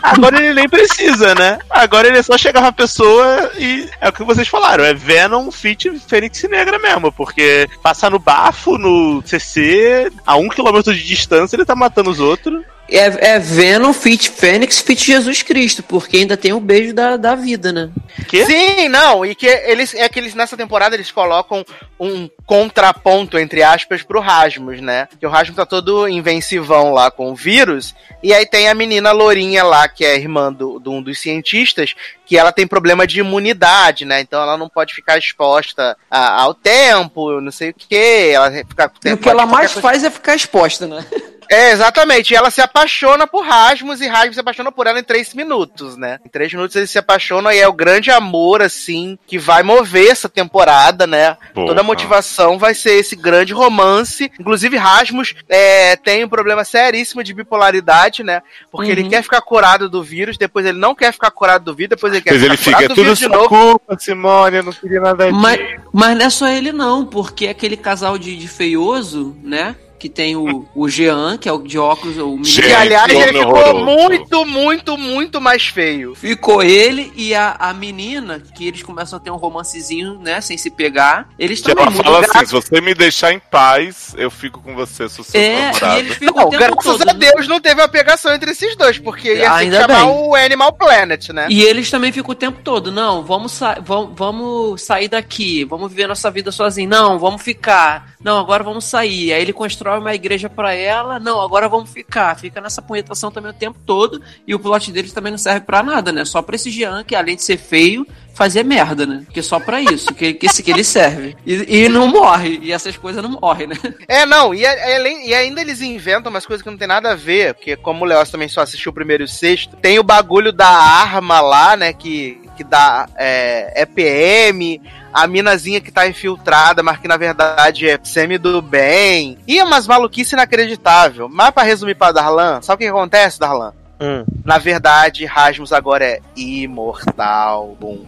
Agora 0.01 0.37
ele 0.37 0.53
nem 0.53 0.69
precisa, 0.69 1.33
né? 1.33 1.57
Agora 1.69 2.07
ele 2.07 2.17
é 2.17 2.23
só 2.23 2.37
chegar 2.37 2.61
uma 2.61 2.71
pessoa 2.71 3.51
e 3.57 3.89
é 3.99 4.09
o 4.09 4.13
que 4.13 4.23
vocês 4.23 4.47
falaram, 4.47 4.83
é 4.83 4.93
Venom 4.93 5.49
Fit 5.51 5.89
Fênix 6.07 6.43
Negra 6.43 6.77
mesmo, 6.77 7.11
porque 7.11 7.67
passar 7.81 8.11
no 8.11 8.19
bafo, 8.19 8.77
no 8.77 9.21
CC, 9.25 10.11
a 10.25 10.35
um 10.35 10.49
quilômetro 10.49 10.93
de 10.93 11.03
distância 11.03 11.55
ele 11.55 11.65
tá 11.65 11.75
matando 11.75 12.09
os 12.09 12.19
outros. 12.19 12.63
É, 12.91 13.33
é 13.35 13.39
Venom, 13.39 13.93
Fit 13.93 14.29
Fênix, 14.29 14.79
Fit 14.79 15.05
Jesus 15.05 15.41
Cristo, 15.41 15.83
porque 15.83 16.17
ainda 16.17 16.35
tem 16.37 16.53
o 16.53 16.59
beijo 16.59 16.93
da, 16.93 17.17
da 17.17 17.35
vida, 17.35 17.71
né? 17.71 17.89
Quê? 18.27 18.45
Sim, 18.45 18.89
não, 18.89 19.25
e 19.25 19.33
que 19.35 19.47
eles 19.47 19.93
é 19.93 20.07
que 20.09 20.19
eles 20.19 20.33
nessa 20.33 20.57
temporada 20.57 20.95
eles 20.95 21.11
colocam 21.11 21.65
um 21.99 22.29
contraponto 22.45 23.37
entre 23.37 23.63
aspas 23.63 24.01
pro 24.03 24.19
Rasmus, 24.19 24.81
né? 24.81 25.07
Que 25.19 25.25
o 25.25 25.29
Rasmus 25.29 25.55
tá 25.55 25.65
todo 25.65 26.07
invencivão 26.07 26.93
lá 26.93 27.09
com 27.11 27.31
o 27.31 27.35
vírus, 27.35 27.95
e 28.21 28.33
aí 28.33 28.45
tem 28.45 28.69
a 28.69 28.73
menina 28.73 29.11
lourinha 29.11 29.63
lá 29.63 29.87
que 29.87 30.03
é 30.05 30.15
irmã 30.15 30.51
do, 30.51 30.79
de 30.79 30.89
um 30.89 31.01
dos 31.01 31.19
cientistas, 31.19 31.95
que 32.25 32.37
ela 32.37 32.51
tem 32.51 32.67
problema 32.67 33.05
de 33.07 33.19
imunidade, 33.19 34.05
né? 34.05 34.19
Então 34.21 34.41
ela 34.41 34.57
não 34.57 34.69
pode 34.69 34.93
ficar 34.93 35.17
exposta 35.17 35.97
a- 36.09 36.41
ao 36.41 36.53
tempo, 36.53 37.39
não 37.41 37.51
sei 37.51 37.69
o 37.69 37.73
que, 37.73 38.31
ela 38.33 38.51
fica 38.51 38.91
E 39.05 39.13
o 39.13 39.17
que 39.17 39.29
ela 39.29 39.45
mais 39.45 39.71
faz 39.71 40.03
é 40.03 40.09
ficar 40.09 40.35
exposta, 40.35 40.87
né? 40.87 41.05
É, 41.49 41.71
exatamente. 41.71 42.31
E 42.31 42.35
ela 42.35 42.51
se 42.51 42.61
apaixona 42.61 43.25
por 43.25 43.43
Rasmus 43.43 44.01
e 44.01 44.07
Rasmus 44.07 44.35
se 44.35 44.39
apaixona 44.39 44.71
por 44.71 44.85
ela 44.85 44.99
em 44.99 45.03
três 45.03 45.33
minutos, 45.33 45.97
né? 45.97 46.19
Em 46.23 46.29
três 46.29 46.53
minutos 46.53 46.75
eles 46.75 46.91
se 46.91 46.99
apaixonam 46.99 47.51
e 47.51 47.57
é 47.57 47.67
o 47.67 47.73
grande 47.73 48.11
amor, 48.11 48.61
assim, 48.61 49.17
que 49.25 49.39
vai 49.39 49.63
mover 49.63 50.11
essa 50.11 50.29
temporada, 50.29 51.07
né? 51.07 51.35
Porra. 51.53 51.67
Toda 51.67 51.81
a 51.81 51.83
motivação 51.83 52.59
vai 52.59 52.75
ser 52.75 52.93
esse 52.93 53.15
grande 53.15 53.51
romance. 53.51 54.31
Inclusive, 54.39 54.77
Rasmus 54.77 55.33
é, 55.49 55.95
tem 55.95 56.23
um 56.23 56.29
problema 56.29 56.63
seríssimo 56.63 57.23
de 57.23 57.33
bipolaridade, 57.33 58.23
né? 58.23 58.43
Porque 58.71 58.91
ele 58.91 59.09
quer 59.09 59.23
ficar 59.23 59.41
curado 59.41 59.89
do 59.89 60.03
vírus, 60.03 60.37
depois 60.37 60.65
ele 60.65 60.77
não 60.77 60.93
quer 60.93 61.11
ficar 61.11 61.31
curado 61.31 61.65
do 61.65 61.73
vírus, 61.73 61.89
depois 61.89 62.13
ele 62.13 62.21
quer 62.21 62.33
Mas 62.33 62.41
ficar 62.41 62.53
ele 62.53 62.57
fica, 62.57 62.71
curado 62.71 62.85
é 62.85 62.87
do 62.89 62.95
tudo 62.95 63.03
vírus 63.03 63.19
de 63.19 63.25
sua 63.25 63.35
novo. 63.35 63.49
culpa, 63.49 63.97
Simone, 63.97 64.57
eu 64.57 64.63
não 64.63 64.71
queria 64.71 65.01
nada 65.01 65.25
disso. 65.25 65.39
Mas, 65.39 65.59
mas 65.91 66.17
não 66.17 66.25
é 66.25 66.29
só 66.29 66.47
ele 66.47 66.71
não, 66.71 67.05
porque 67.05 67.47
aquele 67.47 67.75
casal 67.75 68.19
de, 68.19 68.37
de 68.37 68.47
feioso, 68.47 69.35
né? 69.43 69.75
Que 69.99 70.07
tem 70.09 70.35
o, 70.35 70.65
o 70.73 70.87
Jean, 70.87 71.37
que 71.37 71.49
é 71.49 71.51
o 71.51 71.61
de 71.61 71.77
óculos, 71.77 72.17
o 72.17 72.27
menino. 72.29 72.45
Gente, 72.45 72.67
E 72.69 72.73
aliás, 72.73 73.11
ele 73.11 73.39
ficou 73.39 73.53
horroroso. 73.57 73.85
muito, 73.85 74.45
muito, 74.45 74.97
muito 74.97 75.41
mais 75.41 75.67
feio. 75.67 76.15
Ficou 76.15 76.63
ele 76.63 77.11
e 77.15 77.35
a, 77.35 77.55
a 77.59 77.73
menina, 77.73 78.41
que 78.55 78.65
eles 78.67 78.81
começam 78.81 79.17
a 79.17 79.19
ter 79.19 79.29
um 79.29 79.35
romancezinho, 79.35 80.17
né? 80.19 80.39
Sem 80.41 80.57
se 80.57 80.69
pegar. 80.71 81.27
Eles 81.37 81.59
Que 81.59 81.67
também 81.75 81.83
ela 81.83 81.91
fala 82.03 82.19
assim, 82.25 82.45
se 82.45 82.51
você 82.53 82.79
me 82.81 82.93
deixar 82.93 83.33
em 83.33 83.39
paz, 83.39 84.13
eu 84.17 84.31
fico 84.31 84.61
com 84.61 84.73
você, 84.73 85.09
sou 85.09 85.23
seu 85.25 85.39
É, 85.39 85.65
namorado. 85.65 85.95
e 85.95 85.99
eles 85.99 86.17
ficam 86.17 86.43
Não, 86.43 86.49
graças 86.49 86.83
todo. 86.83 87.09
a 87.09 87.13
Deus 87.13 87.47
não 87.47 87.59
teve 87.59 87.81
uma 87.81 87.87
pegação 87.89 88.33
entre 88.33 88.51
esses 88.51 88.75
dois, 88.77 88.97
porque 88.97 89.27
ia 89.27 89.33
ter 89.35 89.39
que 89.41 89.45
Ainda 89.47 89.81
chamar 89.81 90.05
bem. 90.05 90.09
o 90.29 90.35
Animal 90.35 90.73
Planet, 90.73 91.29
né? 91.29 91.47
E 91.49 91.61
eles 91.63 91.91
também 91.91 92.11
ficam 92.11 92.31
o 92.31 92.35
tempo 92.35 92.59
todo, 92.63 92.91
não, 92.91 93.23
vamos, 93.23 93.51
sa 93.51 93.77
vamos, 93.83 94.11
vamos 94.15 94.81
sair 94.81 95.07
daqui, 95.09 95.65
vamos 95.65 95.89
viver 95.89 96.07
nossa 96.07 96.31
vida 96.31 96.51
sozinho. 96.51 96.89
Não, 96.89 97.19
vamos 97.19 97.41
ficar. 97.41 98.13
Não, 98.23 98.39
agora 98.39 98.63
vamos 98.63 98.85
sair. 98.85 99.33
Aí 99.33 99.41
ele 99.41 99.53
constrói 99.53 99.88
uma 99.97 100.13
igreja 100.13 100.49
pra 100.49 100.73
ela. 100.73 101.19
Não, 101.19 101.41
agora 101.41 101.67
vamos 101.67 101.89
ficar. 101.89 102.37
Fica 102.37 102.59
nessa 102.61 102.81
punhetação 102.81 103.31
também 103.31 103.51
o 103.51 103.55
tempo 103.55 103.79
todo. 103.85 104.21
E 104.45 104.53
o 104.53 104.59
plot 104.59 104.91
deles 104.91 105.13
também 105.13 105.31
não 105.31 105.37
serve 105.39 105.61
pra 105.61 105.81
nada, 105.81 106.11
né? 106.11 106.25
Só 106.25 106.41
pra 106.41 106.55
esse 106.55 106.69
Jean, 106.69 107.03
que 107.03 107.15
além 107.15 107.35
de 107.35 107.43
ser 107.43 107.57
feio, 107.57 108.05
fazer 108.33 108.63
merda, 108.63 109.05
né? 109.05 109.23
Porque 109.25 109.41
só 109.41 109.59
pra 109.59 109.81
isso 109.81 110.13
que, 110.13 110.33
que, 110.33 110.47
que 110.63 110.71
ele 110.71 110.83
serve. 110.83 111.35
E, 111.45 111.83
e 111.85 111.89
não 111.89 112.07
morre. 112.07 112.59
E 112.61 112.71
essas 112.71 112.95
coisas 112.97 113.21
não 113.23 113.31
morrem, 113.31 113.67
né? 113.67 113.75
É, 114.07 114.25
não, 114.25 114.53
e, 114.53 114.63
é- 114.65 114.93
é 114.97 115.27
e 115.27 115.33
ainda 115.33 115.61
eles 115.61 115.81
inventam 115.81 116.29
umas 116.29 116.45
coisas 116.45 116.63
que 116.63 116.69
não 116.69 116.77
tem 116.77 116.87
nada 116.87 117.11
a 117.11 117.15
ver, 117.15 117.53
porque 117.55 117.75
como 117.75 118.03
o 118.03 118.07
Leoz 118.07 118.29
também 118.29 118.47
só 118.47 118.61
assistiu 118.61 118.91
o 118.91 118.93
primeiro 118.95 119.23
e 119.23 119.25
o 119.25 119.27
sexto, 119.27 119.75
tem 119.77 119.99
o 119.99 120.03
bagulho 120.03 120.51
da 120.53 120.67
arma 120.69 121.41
lá, 121.41 121.75
né, 121.75 121.93
que, 121.93 122.39
que 122.59 122.63
dá 122.65 123.07
é, 123.15 123.83
EPM, 123.83 124.81
a 125.13 125.25
minazinha 125.25 125.79
que 125.79 125.93
tá 125.93 126.05
infiltrada, 126.05 126.83
mas 126.83 126.97
que 126.97 127.07
na 127.07 127.15
verdade 127.15 127.89
é 127.89 127.97
semi 128.03 128.37
do 128.37 128.61
bem, 128.61 129.37
e 129.47 129.57
é 129.57 129.63
umas 129.63 129.87
maluquice 129.87 130.35
inacreditável. 130.35 131.29
Mas 131.29 131.51
pra 131.51 131.63
resumir 131.63 131.95
pra 131.95 132.11
Darlan, 132.11 132.61
sabe 132.61 132.83
o 132.83 132.85
que 132.85 132.91
acontece, 132.91 133.39
Darlan? 133.39 133.73
Hum. 134.01 134.23
Na 134.45 134.57
verdade, 134.57 135.25
Rasmus 135.25 135.73
agora 135.73 136.05
é 136.05 136.19
imortal, 136.35 137.75
bum. 137.79 138.05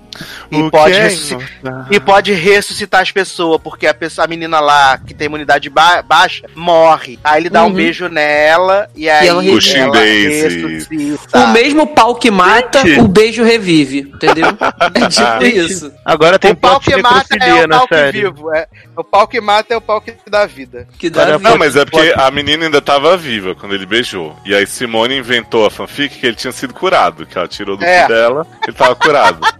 E 0.51 0.61
O 0.61 0.69
pode, 0.69 0.91
que 0.93 0.99
é 0.99 1.03
ressuscitar, 1.03 1.87
e 1.89 1.99
pode 1.99 2.33
ressuscitar 2.33 3.01
as 3.01 3.11
pessoas, 3.11 3.59
porque 3.61 3.87
a, 3.87 3.93
pessoa, 3.93 4.25
a 4.25 4.27
menina 4.27 4.59
lá, 4.59 4.97
que 4.97 5.13
tem 5.13 5.25
imunidade 5.25 5.69
ba- 5.69 6.01
baixa, 6.01 6.45
morre. 6.53 7.17
Aí 7.23 7.41
ele 7.41 7.49
dá 7.49 7.63
um 7.63 7.67
Uhum. 7.67 7.73
beijo 7.73 8.07
nela, 8.09 8.89
e 8.95 9.09
aí 9.09 9.27
ela 9.27 9.41
revive. 9.41 9.55
Pushing 9.57 9.77
ela 9.79 9.91
Daisy. 9.93 10.41
ressuscita. 10.61 11.39
O 11.39 11.47
mesmo 11.53 11.87
pau 11.87 12.15
que 12.15 12.29
mata, 12.29 12.81
Gente. 12.85 12.99
o 12.99 13.07
beijo 13.07 13.43
revive. 13.43 13.99
Entendeu? 14.13 14.47
É 14.93 15.07
tipo 15.07 15.45
isso. 15.45 15.91
Agora 16.05 16.37
tem 16.37 16.51
O 16.51 16.55
pau 16.55 16.79
que 16.79 16.95
mata 16.97 17.35
é 17.39 17.65
o 17.65 17.69
pau 17.69 17.87
que 17.87 18.11
vivo. 18.11 18.53
É. 18.53 18.67
O 18.97 19.03
pau 19.03 19.27
que 19.27 19.39
mata 19.41 19.73
é 19.73 19.77
o 19.77 19.81
pau 19.81 20.01
que 20.01 20.13
dá 20.29 20.45
vida. 20.45 20.87
Que 20.97 21.09
dá 21.09 21.25
vida. 21.37 21.39
Não, 21.39 21.57
mas 21.57 21.75
é 21.75 21.85
porque 21.85 22.13
a 22.15 22.29
menina 22.29 22.65
ainda 22.65 22.81
tava 22.81 23.15
viva 23.15 23.55
quando 23.55 23.73
ele 23.73 23.85
beijou. 23.85 24.35
E 24.45 24.53
aí 24.53 24.67
Simone 24.67 25.17
inventou 25.17 25.65
a 25.65 25.71
fanfic 25.87 26.19
que 26.19 26.25
ele 26.27 26.35
tinha 26.35 26.51
sido 26.51 26.73
curado, 26.73 27.25
que 27.25 27.37
ela 27.37 27.47
tirou 27.47 27.75
do 27.77 27.83
É. 27.83 28.03
cu 28.03 28.07
dela, 28.09 28.47
ele 28.67 28.75
tava 28.75 28.95
curado. 28.95 29.39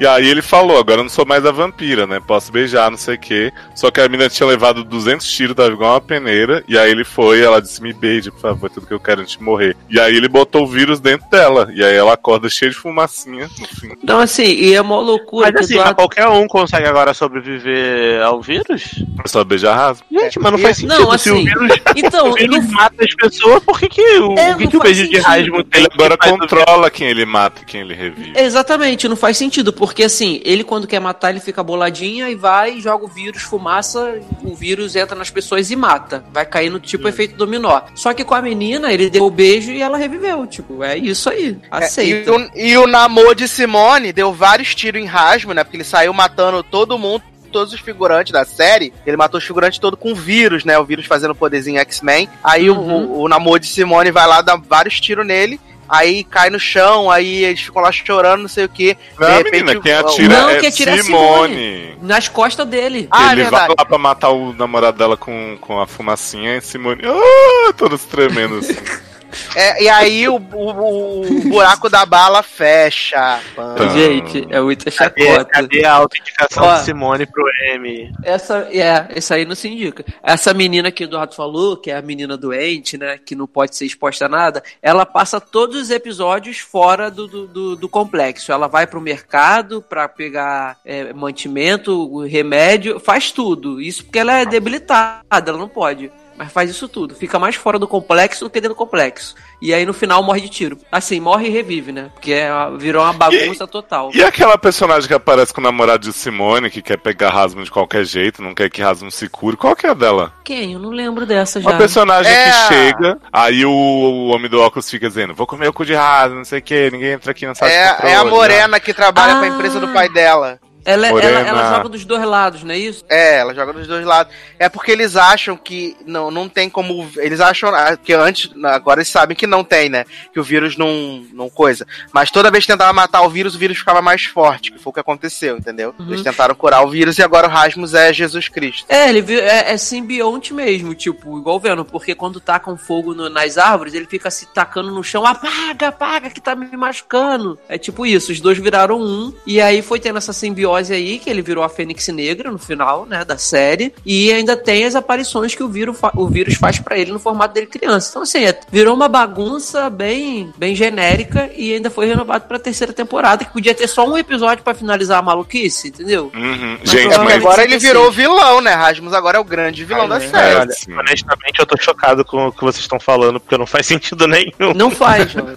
E 0.00 0.06
aí 0.06 0.26
ele 0.28 0.40
falou, 0.40 0.78
agora 0.78 1.00
eu 1.00 1.04
não 1.04 1.10
sou 1.10 1.26
mais 1.26 1.44
a 1.44 1.52
vampira, 1.52 2.06
né? 2.06 2.18
Posso 2.26 2.50
beijar, 2.50 2.90
não 2.90 2.96
sei 2.96 3.16
o 3.16 3.20
quê. 3.20 3.52
Só 3.74 3.90
que 3.90 4.00
a 4.00 4.08
menina 4.08 4.30
tinha 4.30 4.46
levado 4.48 4.82
200 4.82 5.30
tiros, 5.30 5.54
tava 5.54 5.70
igual 5.70 5.92
uma 5.92 6.00
peneira. 6.00 6.64
E 6.66 6.78
aí 6.78 6.90
ele 6.90 7.04
foi, 7.04 7.42
ela 7.42 7.60
disse, 7.60 7.82
me 7.82 7.92
beije, 7.92 8.30
por 8.30 8.40
favor, 8.40 8.70
tudo 8.70 8.86
que 8.86 8.94
eu 8.94 8.98
quero 8.98 9.20
antes 9.20 9.36
de 9.36 9.42
morrer. 9.44 9.76
E 9.90 10.00
aí 10.00 10.16
ele 10.16 10.26
botou 10.26 10.62
o 10.64 10.66
vírus 10.66 11.00
dentro 11.00 11.28
dela. 11.30 11.70
E 11.74 11.84
aí 11.84 11.94
ela 11.94 12.14
acorda 12.14 12.48
cheia 12.48 12.70
de 12.70 12.76
fumacinha, 12.78 13.46
no 13.58 13.66
fim. 13.68 13.90
Então, 14.02 14.18
assim, 14.20 14.44
e 14.44 14.72
é 14.74 14.80
uma 14.80 14.98
loucura. 15.00 15.48
Mas 15.52 15.54
que 15.54 15.64
assim, 15.64 15.74
Eduardo- 15.74 15.96
qualquer 15.96 16.26
um 16.28 16.46
consegue 16.48 16.88
agora 16.88 17.12
sobreviver 17.12 18.22
ao 18.22 18.40
vírus? 18.40 19.04
É 19.22 19.28
só 19.28 19.44
beijar 19.44 19.74
rasgo. 19.76 20.06
Gente, 20.10 20.38
mas 20.40 20.52
não 20.52 20.58
faz 20.58 20.76
sentido. 20.78 20.98
Não, 20.98 21.18
Se 21.18 21.30
o 21.30 21.34
assim, 21.34 21.44
vírus, 21.44 21.72
Então, 21.94 22.30
o 22.30 22.34
vírus 22.34 22.56
não- 22.64 22.72
mata 22.72 23.04
as 23.04 23.14
pessoas, 23.14 23.62
por 23.62 23.78
que, 23.78 23.88
que 23.90 24.00
o, 24.18 24.38
É, 24.38 24.54
que, 24.54 24.66
que 24.66 24.76
o 24.78 24.80
beijo 24.80 25.02
de 25.02 25.16
sentido. 25.16 25.26
Rasmus 25.26 25.64
tem? 25.70 25.80
Ele 25.82 25.88
agora 25.92 26.16
controla 26.16 26.90
quem 26.90 27.08
ele 27.08 27.26
mata 27.26 27.60
e 27.60 27.64
quem 27.66 27.82
ele 27.82 27.92
revive. 27.94 28.32
Exatamente, 28.34 29.06
não 29.06 29.16
faz 29.16 29.36
sentido, 29.36 29.72
porque 29.74 29.89
assim, 30.02 30.40
ele 30.44 30.62
quando 30.64 30.86
quer 30.86 31.00
matar, 31.00 31.30
ele 31.30 31.40
fica 31.40 31.62
boladinha 31.62 32.28
e 32.30 32.34
vai, 32.34 32.80
joga 32.80 33.04
o 33.04 33.08
vírus, 33.08 33.42
fumaça, 33.42 34.20
o 34.42 34.54
vírus 34.54 34.94
entra 34.96 35.14
nas 35.16 35.30
pessoas 35.30 35.70
e 35.70 35.76
mata. 35.76 36.24
Vai 36.32 36.44
cair 36.46 36.70
no 36.70 36.78
tipo 36.80 37.06
efeito 37.08 37.36
dominó. 37.36 37.80
Só 37.94 38.12
que 38.14 38.24
com 38.24 38.34
a 38.34 38.42
menina, 38.42 38.92
ele 38.92 39.10
deu 39.10 39.24
o 39.26 39.30
beijo 39.30 39.70
e 39.72 39.80
ela 39.82 39.98
reviveu. 39.98 40.46
Tipo, 40.46 40.82
é 40.84 40.96
isso 40.96 41.28
aí. 41.30 41.56
É, 41.72 41.76
Aceita. 41.84 42.30
e, 42.30 42.34
o, 42.34 42.50
e 42.54 42.78
o 42.78 42.86
namoro 42.86 43.34
de 43.34 43.46
Simone 43.48 44.12
deu 44.12 44.32
vários 44.32 44.74
tiros 44.74 45.00
em 45.00 45.06
Rasmus, 45.06 45.54
né? 45.54 45.64
Porque 45.64 45.76
ele 45.76 45.84
saiu 45.84 46.12
matando 46.12 46.62
todo 46.62 46.98
mundo. 46.98 47.22
Todos 47.52 47.72
os 47.74 47.80
figurantes 47.80 48.32
da 48.32 48.44
série, 48.44 48.92
ele 49.04 49.16
matou 49.16 49.38
os 49.38 49.44
figurantes 49.44 49.80
todos 49.80 49.98
com 49.98 50.14
vírus, 50.14 50.64
né? 50.64 50.78
O 50.78 50.84
vírus 50.84 51.06
fazendo 51.06 51.34
poderzinho 51.34 51.80
X-Men. 51.80 52.28
Aí 52.44 52.70
o- 52.70 52.78
Uhum. 52.78 53.06
o, 53.06 53.20
o 53.22 53.28
namoro 53.28 53.58
de 53.58 53.66
Simone 53.66 54.12
vai 54.12 54.24
lá 54.24 54.40
dar 54.40 54.56
vários 54.56 55.00
tiros 55.00 55.26
nele. 55.26 55.60
Aí 55.90 56.22
cai 56.22 56.50
no 56.50 56.60
chão, 56.60 57.10
aí 57.10 57.44
eles 57.44 57.62
ficam 57.62 57.82
lá 57.82 57.90
chorando, 57.90 58.42
não 58.42 58.48
sei 58.48 58.64
o 58.64 58.68
que. 58.68 58.96
Não, 59.18 59.42
menina, 59.42 59.80
quem 59.80 59.92
atira 59.92 60.28
Não, 60.28 60.48
é 60.48 60.60
quem 60.60 60.68
atira 60.68 60.92
é 60.92 61.02
Simone. 61.02 61.98
Nas 62.00 62.28
costas 62.28 62.64
dele. 62.64 63.08
Ah, 63.10 63.30
é 63.30 63.32
ele 63.32 63.42
vai 63.42 63.50
verdade. 63.50 63.74
lá 63.76 63.84
pra 63.84 63.98
matar 63.98 64.30
o 64.30 64.52
namorado 64.52 64.96
dela 64.96 65.16
com, 65.16 65.58
com 65.60 65.80
a 65.80 65.88
fumacinha 65.88 66.56
e 66.56 66.60
Simone. 66.60 67.02
Ah, 67.04 67.72
todos 67.72 68.04
tremendo 68.04 68.58
assim. 68.58 68.76
É, 69.54 69.82
e 69.84 69.88
aí 69.88 70.28
o, 70.28 70.36
o- 70.36 71.20
o 71.26 71.40
buraco 71.48 71.88
da 71.88 72.04
bala 72.06 72.42
fecha. 72.42 73.40
Tá. 73.54 73.88
Gente, 73.94 74.46
é 74.50 74.60
muita 74.60 74.90
Cadê, 74.90 75.24
chacota. 75.24 75.44
cadê 75.46 75.84
a 75.84 75.92
autenticação 75.94 76.62
Ó. 76.64 76.74
de 76.78 76.84
Simone 76.84 77.26
pro 77.26 77.44
M? 77.72 78.12
Essa, 78.22 78.68
é, 78.72 79.06
essa 79.10 79.34
aí 79.34 79.44
não 79.44 79.54
se 79.54 79.68
indica. 79.68 80.04
Essa 80.22 80.52
menina 80.54 80.90
que 80.90 81.04
o 81.04 81.06
Eduardo 81.06 81.34
falou, 81.34 81.76
que 81.76 81.90
é 81.90 81.96
a 81.96 82.02
menina 82.02 82.36
doente, 82.36 82.96
né, 82.98 83.18
que 83.18 83.34
não 83.34 83.46
pode 83.46 83.76
ser 83.76 83.86
exposta 83.86 84.26
a 84.26 84.28
nada, 84.28 84.62
ela 84.82 85.04
passa 85.06 85.40
todos 85.40 85.80
os 85.80 85.90
episódios 85.90 86.58
fora 86.58 87.10
do, 87.10 87.26
do, 87.26 87.46
do- 87.46 87.76
do 87.76 87.88
complexo. 87.88 88.52
Ela 88.52 88.66
vai 88.68 88.86
pro 88.86 89.00
mercado 89.00 89.82
pra 89.82 90.08
pegar 90.08 90.78
é, 90.84 91.12
mantimento, 91.12 92.24
remédio, 92.24 93.00
faz 93.00 93.30
tudo. 93.32 93.80
Isso 93.80 94.04
porque 94.04 94.18
ela 94.18 94.34
é 94.40 94.44
debilitada, 94.46 95.50
ela 95.50 95.58
não 95.58 95.68
pode. 95.68 96.10
Mas 96.40 96.50
faz 96.50 96.70
isso 96.70 96.88
tudo. 96.88 97.14
Fica 97.14 97.38
mais 97.38 97.54
fora 97.54 97.78
do 97.78 97.86
complexo 97.86 98.46
do 98.46 98.48
que 98.50 98.58
dentro 98.62 98.74
do 98.74 98.78
complexo. 98.78 99.34
E 99.60 99.74
aí 99.74 99.84
no 99.84 99.92
final 99.92 100.22
morre 100.22 100.40
de 100.40 100.48
tiro. 100.48 100.78
Assim, 100.90 101.20
morre 101.20 101.48
e 101.48 101.50
revive, 101.50 101.92
né? 101.92 102.08
Porque 102.14 102.32
é 102.32 102.48
virou 102.78 103.02
uma 103.04 103.12
bagunça 103.12 103.66
total. 103.66 104.10
E 104.14 104.24
aquela 104.24 104.56
personagem 104.56 105.06
que 105.06 105.12
aparece 105.12 105.52
com 105.52 105.60
o 105.60 105.64
namorado 105.64 106.02
de 106.08 106.14
Simone, 106.14 106.70
que 106.70 106.80
quer 106.80 106.96
pegar 106.96 107.28
Rasmus 107.28 107.66
de 107.66 107.70
qualquer 107.70 108.06
jeito, 108.06 108.40
não 108.40 108.54
quer 108.54 108.70
que 108.70 108.80
Rasmus 108.80 109.14
se 109.16 109.28
cure. 109.28 109.54
Qual 109.54 109.76
que 109.76 109.86
é 109.86 109.90
a 109.90 109.94
dela? 109.94 110.32
Quem? 110.42 110.72
Eu 110.72 110.78
não 110.78 110.88
lembro 110.88 111.26
dessa 111.26 111.60
já. 111.60 111.68
Uma 111.68 111.76
personagem 111.76 112.32
É. 112.32 112.44
que 112.46 112.52
chega, 112.68 113.18
aí 113.30 113.66
o, 113.66 113.70
o 113.70 114.28
homem 114.28 114.48
do 114.48 114.62
óculos 114.62 114.88
fica 114.88 115.08
dizendo, 115.08 115.34
vou 115.34 115.46
comer 115.46 115.68
o 115.68 115.74
cu 115.74 115.84
de 115.84 115.92
Rasmus, 115.92 116.38
não 116.38 116.44
sei 116.46 116.60
o 116.60 116.62
que, 116.62 116.90
ninguém 116.90 117.10
entra 117.12 117.32
aqui 117.32 117.44
na 117.44 117.54
sala 117.54 117.70
de 117.70 117.76
É, 117.76 117.88
controle, 117.90 118.12
é 118.12 118.16
a 118.16 118.24
né? 118.24 118.30
morena 118.30 118.80
que 118.80 118.94
trabalha 118.94 119.34
pra 119.34 119.42
Ah. 119.44 119.48
empresa 119.48 119.78
do 119.78 119.88
pai 119.88 120.08
dela. 120.08 120.58
Ela, 120.84 121.08
ela, 121.08 121.14
Morena. 121.14 121.40
ela 121.40 121.76
joga 121.76 121.88
dos 121.90 122.04
dois 122.04 122.24
lados, 122.24 122.62
não 122.62 122.72
é 122.74 122.78
isso? 122.78 123.04
É, 123.08 123.38
ela 123.38 123.54
joga 123.54 123.72
dos 123.72 123.86
dois 123.86 124.04
lados. 124.04 124.32
É 124.58 124.68
porque 124.68 124.90
eles 124.90 125.16
acham 125.16 125.56
que 125.56 125.96
não, 126.06 126.30
não 126.30 126.48
tem 126.48 126.70
como. 126.70 127.08
Eles 127.16 127.40
acham 127.40 127.74
ah, 127.74 127.96
que 127.96 128.12
antes. 128.12 128.50
Agora 128.64 129.00
eles 129.00 129.08
sabem 129.08 129.36
que 129.36 129.46
não 129.46 129.62
tem, 129.62 129.88
né? 129.88 130.04
Que 130.32 130.40
o 130.40 130.44
vírus 130.44 130.76
não, 130.76 131.24
não 131.32 131.50
coisa. 131.50 131.86
Mas 132.12 132.30
toda 132.30 132.50
vez 132.50 132.64
que 132.64 132.72
tentava 132.72 132.92
matar 132.92 133.22
o 133.22 133.28
vírus, 133.28 133.54
o 133.54 133.58
vírus 133.58 133.78
ficava 133.78 134.00
mais 134.00 134.24
forte, 134.24 134.72
que 134.72 134.78
foi 134.78 134.90
o 134.90 134.94
que 134.94 135.00
aconteceu, 135.00 135.58
entendeu? 135.58 135.94
Uhum. 135.98 136.06
Eles 136.08 136.22
tentaram 136.22 136.54
curar 136.54 136.82
o 136.82 136.88
vírus 136.88 137.18
e 137.18 137.22
agora 137.22 137.46
o 137.46 137.50
Rasmus 137.50 137.94
é 137.94 138.12
Jesus 138.12 138.48
Cristo. 138.48 138.86
É, 138.88 139.08
ele 139.08 139.38
é, 139.38 139.72
é 139.72 139.76
simbionte 139.76 140.54
mesmo, 140.54 140.94
tipo, 140.94 141.38
igual 141.38 141.56
o 141.56 141.60
Venom, 141.60 141.84
porque 141.84 142.14
quando 142.14 142.40
tacam 142.40 142.76
fogo 142.76 143.14
no- 143.14 143.28
nas 143.28 143.58
árvores, 143.58 143.94
ele 143.94 144.06
fica 144.06 144.30
se 144.30 144.46
tacando 144.46 144.90
no 144.90 145.04
chão, 145.04 145.26
apaga, 145.26 145.88
apaga, 145.88 146.30
que 146.30 146.40
tá 146.40 146.54
me 146.54 146.74
machucando. 146.76 147.58
É 147.68 147.76
tipo 147.76 148.06
isso, 148.06 148.32
os 148.32 148.40
dois 148.40 148.58
viraram 148.58 149.00
um, 149.00 149.34
e 149.46 149.60
aí 149.60 149.82
foi 149.82 150.00
tendo 150.00 150.18
essa 150.18 150.32
simbiose 150.32 150.69
simbiose 150.70 150.92
aí, 150.92 151.18
que 151.18 151.28
ele 151.28 151.42
virou 151.42 151.64
a 151.64 151.68
Fênix 151.68 152.06
Negra 152.08 152.50
no 152.50 152.58
final, 152.58 153.04
né, 153.06 153.24
da 153.24 153.36
série, 153.36 153.92
e 154.04 154.32
ainda 154.32 154.56
tem 154.56 154.84
as 154.84 154.94
aparições 154.94 155.54
que 155.54 155.62
o 155.62 155.68
vírus, 155.68 155.96
o 156.14 156.28
vírus 156.28 156.54
faz 156.54 156.78
pra 156.78 156.96
ele 156.98 157.10
no 157.12 157.18
formato 157.18 157.54
dele 157.54 157.66
criança. 157.66 158.10
Então, 158.10 158.22
assim, 158.22 158.44
é- 158.44 158.58
virou 158.70 158.94
uma 158.94 159.08
bagunça 159.08 159.90
bem, 159.90 160.52
bem 160.56 160.74
genérica 160.74 161.50
e 161.56 161.74
ainda 161.74 161.90
foi 161.90 162.06
renovado 162.06 162.44
pra 162.46 162.58
terceira 162.58 162.92
temporada, 162.92 163.44
que 163.44 163.52
podia 163.52 163.74
ter 163.74 163.88
só 163.88 164.06
um 164.06 164.16
episódio 164.16 164.62
pra 164.64 164.74
finalizar 164.74 165.18
a 165.18 165.22
maluquice, 165.22 165.88
entendeu? 165.88 166.30
Uhum. 166.34 166.76
Mas 166.80 166.90
Gente, 166.90 167.18
mas. 167.18 167.34
agora 167.34 167.62
ele 167.62 167.72
sempre 167.72 167.86
virou 167.88 168.04
o 168.04 168.08
assim. 168.08 168.16
vilão, 168.16 168.60
né? 168.60 168.72
Rasmus 168.74 169.12
agora 169.12 169.38
é 169.38 169.40
o 169.40 169.44
grande 169.44 169.84
vilão 169.84 170.08
da 170.08 170.16
É, 170.16 170.20
série. 170.28 170.56
olha, 170.60 171.00
honestamente, 171.00 171.58
eu 171.58 171.66
tô 171.66 171.76
chocado 171.80 172.24
com 172.24 172.48
o 172.48 172.52
que 172.52 172.62
vocês 172.62 172.82
estão 172.82 173.00
falando, 173.00 173.40
porque 173.40 173.56
não 173.58 173.66
faz 173.66 173.86
sentido 173.86 174.26
nenhum. 174.26 174.72
Não 174.74 174.90
faz, 174.90 175.34
mano. 175.34 175.56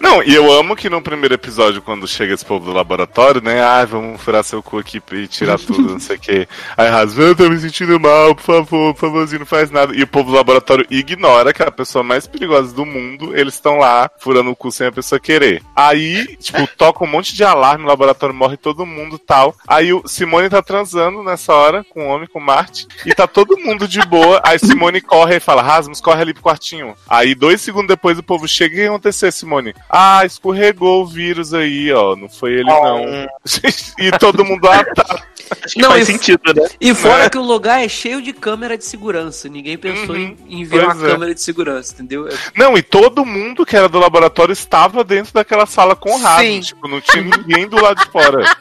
Não, 0.00 0.22
e 0.22 0.34
eu 0.34 0.50
amo 0.52 0.76
que 0.76 0.88
no 0.88 1.02
primeiro 1.02 1.34
episódio, 1.34 1.82
quando 1.82 2.06
chega 2.06 2.34
esse 2.34 2.44
povo 2.44 2.66
do 2.66 2.72
laboratório, 2.72 3.40
né? 3.42 3.60
Ah, 3.62 3.84
vamos 3.84 4.20
furar 4.20 4.44
seu 4.48 4.62
cu 4.62 4.78
aqui 4.78 5.02
e 5.12 5.26
tirar 5.26 5.58
tudo, 5.58 5.92
não 5.92 6.00
sei 6.00 6.16
o 6.16 6.20
quê. 6.20 6.48
Aí 6.76 6.88
Rasmus, 6.88 7.26
eu 7.26 7.36
tô 7.36 7.48
me 7.48 7.58
sentindo 7.58 8.00
mal, 8.00 8.34
por 8.34 8.42
favor, 8.42 8.94
por 8.94 9.00
favorzinho, 9.00 9.40
não 9.40 9.46
faz 9.46 9.70
nada. 9.70 9.94
E 9.94 10.02
o 10.02 10.06
povo 10.06 10.30
do 10.30 10.36
laboratório 10.36 10.86
ignora 10.90 11.52
que 11.52 11.62
é 11.62 11.66
a 11.66 11.72
pessoa 11.72 12.02
mais 12.02 12.26
perigosa 12.26 12.74
do 12.74 12.84
mundo, 12.84 13.36
eles 13.36 13.54
estão 13.54 13.78
lá 13.78 14.10
furando 14.18 14.50
o 14.50 14.56
cu 14.56 14.70
sem 14.70 14.86
a 14.86 14.92
pessoa 14.92 15.20
querer. 15.20 15.62
Aí, 15.74 16.36
tipo, 16.36 16.66
toca 16.76 17.04
um 17.04 17.06
monte 17.06 17.34
de 17.34 17.44
alarme, 17.44 17.84
o 17.84 17.88
laboratório 17.88 18.34
morre 18.34 18.56
todo 18.56 18.86
mundo 18.86 19.18
tal. 19.18 19.54
Aí 19.66 19.92
o 19.92 20.06
Simone 20.06 20.48
tá 20.48 20.62
transando 20.62 21.22
nessa 21.22 21.52
hora 21.52 21.84
com 21.84 22.06
o 22.06 22.08
homem, 22.08 22.28
com 22.28 22.38
o 22.38 22.42
Marte, 22.42 22.86
e 23.04 23.14
tá 23.14 23.26
todo 23.26 23.58
mundo 23.58 23.86
de 23.86 24.00
boa. 24.06 24.40
Aí 24.44 24.58
Simone 24.58 25.00
corre 25.00 25.36
e 25.36 25.40
fala: 25.40 25.62
Rasmus, 25.62 26.00
corre 26.00 26.22
ali 26.22 26.32
pro 26.32 26.42
quartinho. 26.42 26.94
Aí 27.08 27.34
dois 27.34 27.60
segundos 27.60 27.88
depois 27.88 28.18
o 28.18 28.22
povo 28.22 28.46
chega 28.48 28.74
e 28.74 28.78
o 28.78 28.82
que 28.82 28.88
aconteceu, 28.88 29.30
Simone? 29.32 29.74
Ah, 29.88 30.24
escorregou 30.24 31.02
o 31.02 31.06
vírus 31.06 31.52
aí, 31.54 31.92
ó. 31.92 32.16
Não 32.16 32.28
foi 32.28 32.52
ele, 32.52 32.64
não. 32.64 33.26
e 33.98 34.10
todo 34.18 34.37
mundo, 34.44 34.68
ah, 34.68 34.84
tá. 34.84 35.26
Acho 35.64 35.74
que 35.74 35.80
Não, 35.82 35.90
faz 35.90 36.08
e- 36.08 36.12
sentido, 36.12 36.40
né? 36.54 36.68
E 36.80 36.94
fora 36.94 37.24
Né? 37.24 37.30
que 37.30 37.38
o 37.38 37.42
lugar 37.42 37.84
é 37.84 37.88
cheio 37.88 38.20
de 38.22 38.32
câmera 38.32 38.76
de 38.76 38.84
segurança. 38.84 39.48
Ninguém 39.48 39.76
pensou 39.78 40.14
Uhum. 40.14 40.36
em, 40.48 40.60
em 40.60 40.64
ver 40.64 40.84
uma 40.84 40.92
é. 41.06 41.10
câmera 41.10 41.34
de 41.34 41.40
segurança, 41.40 41.92
entendeu? 41.94 42.28
É- 42.28 42.32
Não, 42.56 42.76
e 42.76 42.82
todo 42.82 43.24
mundo 43.24 43.64
que 43.66 43.76
era 43.76 43.88
do 43.88 43.98
laboratório 43.98 44.52
estava 44.52 45.02
dentro 45.04 45.32
daquela 45.32 45.66
sala 45.66 45.94
com 45.96 46.14
o 46.14 46.18
Sim. 46.18 46.22
Rasmus. 46.24 46.66
Tipo, 46.68 46.88
não 46.88 47.00
tinha 47.00 47.22
ninguém 47.22 47.68
do 47.68 47.80
lado 47.80 48.04
de 48.04 48.10
fora. 48.10 48.56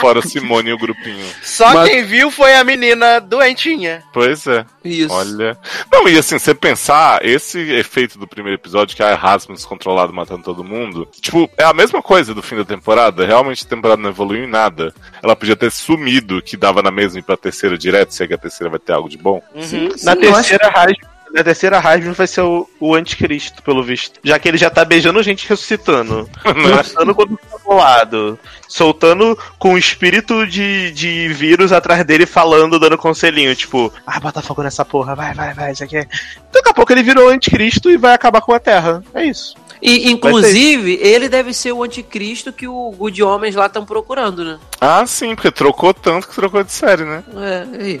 Fora 0.00 0.20
Simone 0.22 0.70
e 0.70 0.72
o 0.72 0.78
grupinho. 0.78 1.24
Só 1.42 1.72
Mas- 1.74 1.88
quem 1.88 2.04
viu 2.04 2.30
foi 2.30 2.54
a 2.54 2.64
menina 2.64 3.20
doentinha. 3.20 4.02
Pois 4.12 4.46
é. 4.46 4.64
Isso. 4.84 5.12
Olha. 5.12 5.56
Não, 5.92 6.08
e 6.08 6.18
assim, 6.18 6.38
você 6.38 6.54
pensar, 6.54 7.24
esse 7.24 7.58
efeito 7.72 8.18
do 8.18 8.26
primeiro 8.26 8.58
episódio, 8.58 8.96
que 8.96 9.02
é 9.02 9.12
a 9.12 9.14
Rasmus 9.14 9.64
controlado 9.64 10.12
matando 10.12 10.42
todo 10.42 10.64
mundo, 10.64 11.06
tipo, 11.20 11.48
é 11.56 11.64
a 11.64 11.72
mesma 11.72 12.02
coisa 12.02 12.34
do 12.34 12.42
fim 12.42 12.56
da 12.56 12.64
temporada. 12.64 13.24
Realmente 13.26 13.64
a 13.64 13.68
temporada 13.68 14.00
não 14.00 14.10
evoluiu 14.10 14.44
em 14.44 14.48
nada. 14.48 14.92
Ela 15.22 15.36
podia 15.36 15.56
ter 15.56 15.70
sumido, 15.70 16.19
que 16.42 16.56
dava 16.56 16.82
na 16.82 16.90
mesma 16.90 17.18
ir 17.18 17.22
pra 17.22 17.36
terceira 17.36 17.76
direto, 17.76 18.12
se 18.12 18.22
é 18.22 18.26
que 18.26 18.34
a 18.34 18.38
terceira 18.38 18.70
vai 18.70 18.78
ter 18.78 18.92
algo 18.92 19.08
de 19.08 19.18
bom. 19.18 19.42
Uhum. 19.54 19.88
Na 20.02 20.14
Sim, 20.14 20.22
eu 20.22 20.34
acho 20.34 20.48
terceira 20.50 20.70
Rasmus, 20.70 21.10
na 21.32 21.44
terceira 21.44 21.78
Rasmus 21.78 22.16
vai 22.16 22.26
ser 22.26 22.40
o, 22.40 22.68
o 22.80 22.94
anticristo, 22.94 23.62
pelo 23.62 23.82
visto. 23.82 24.18
Já 24.22 24.38
que 24.38 24.48
ele 24.48 24.58
já 24.58 24.68
tá 24.68 24.84
beijando 24.84 25.22
gente 25.22 25.48
ressuscitando. 25.48 26.28
Matando 26.44 27.14
quando 27.14 27.36
tá 27.36 27.56
do 27.64 27.74
lado. 27.74 28.38
Soltando 28.68 29.38
com 29.58 29.74
o 29.74 29.78
espírito 29.78 30.46
de, 30.46 30.90
de 30.90 31.28
vírus 31.28 31.72
atrás 31.72 32.04
dele 32.04 32.26
falando, 32.26 32.78
dando 32.78 32.98
conselhinho, 32.98 33.54
tipo, 33.54 33.92
ah, 34.06 34.20
bota 34.20 34.42
fogo 34.42 34.62
nessa 34.62 34.84
porra, 34.84 35.14
vai, 35.14 35.34
vai, 35.34 35.54
vai, 35.54 35.72
isso 35.72 35.84
aqui 35.84 35.98
é. 35.98 36.06
Daqui 36.52 36.68
a 36.68 36.74
pouco 36.74 36.92
ele 36.92 37.02
virou 37.02 37.28
o 37.28 37.30
anticristo 37.30 37.90
e 37.90 37.96
vai 37.96 38.12
acabar 38.12 38.40
com 38.40 38.52
a 38.52 38.60
Terra. 38.60 39.02
É 39.14 39.24
isso. 39.24 39.54
E, 39.82 40.10
inclusive, 40.10 40.98
ele 41.02 41.28
deve 41.28 41.54
ser 41.54 41.72
o 41.72 41.82
anticristo 41.82 42.52
que 42.52 42.68
o 42.68 42.90
Good 42.92 43.22
Homens 43.22 43.54
lá 43.54 43.66
estão 43.66 43.84
procurando, 43.84 44.44
né? 44.44 44.58
Ah, 44.80 45.04
sim, 45.06 45.34
porque 45.34 45.50
trocou 45.50 45.94
tanto 45.94 46.28
que 46.28 46.34
trocou 46.34 46.62
de 46.62 46.72
série, 46.72 47.04
né? 47.04 47.22
É, 47.36 47.66
aí. 47.82 48.00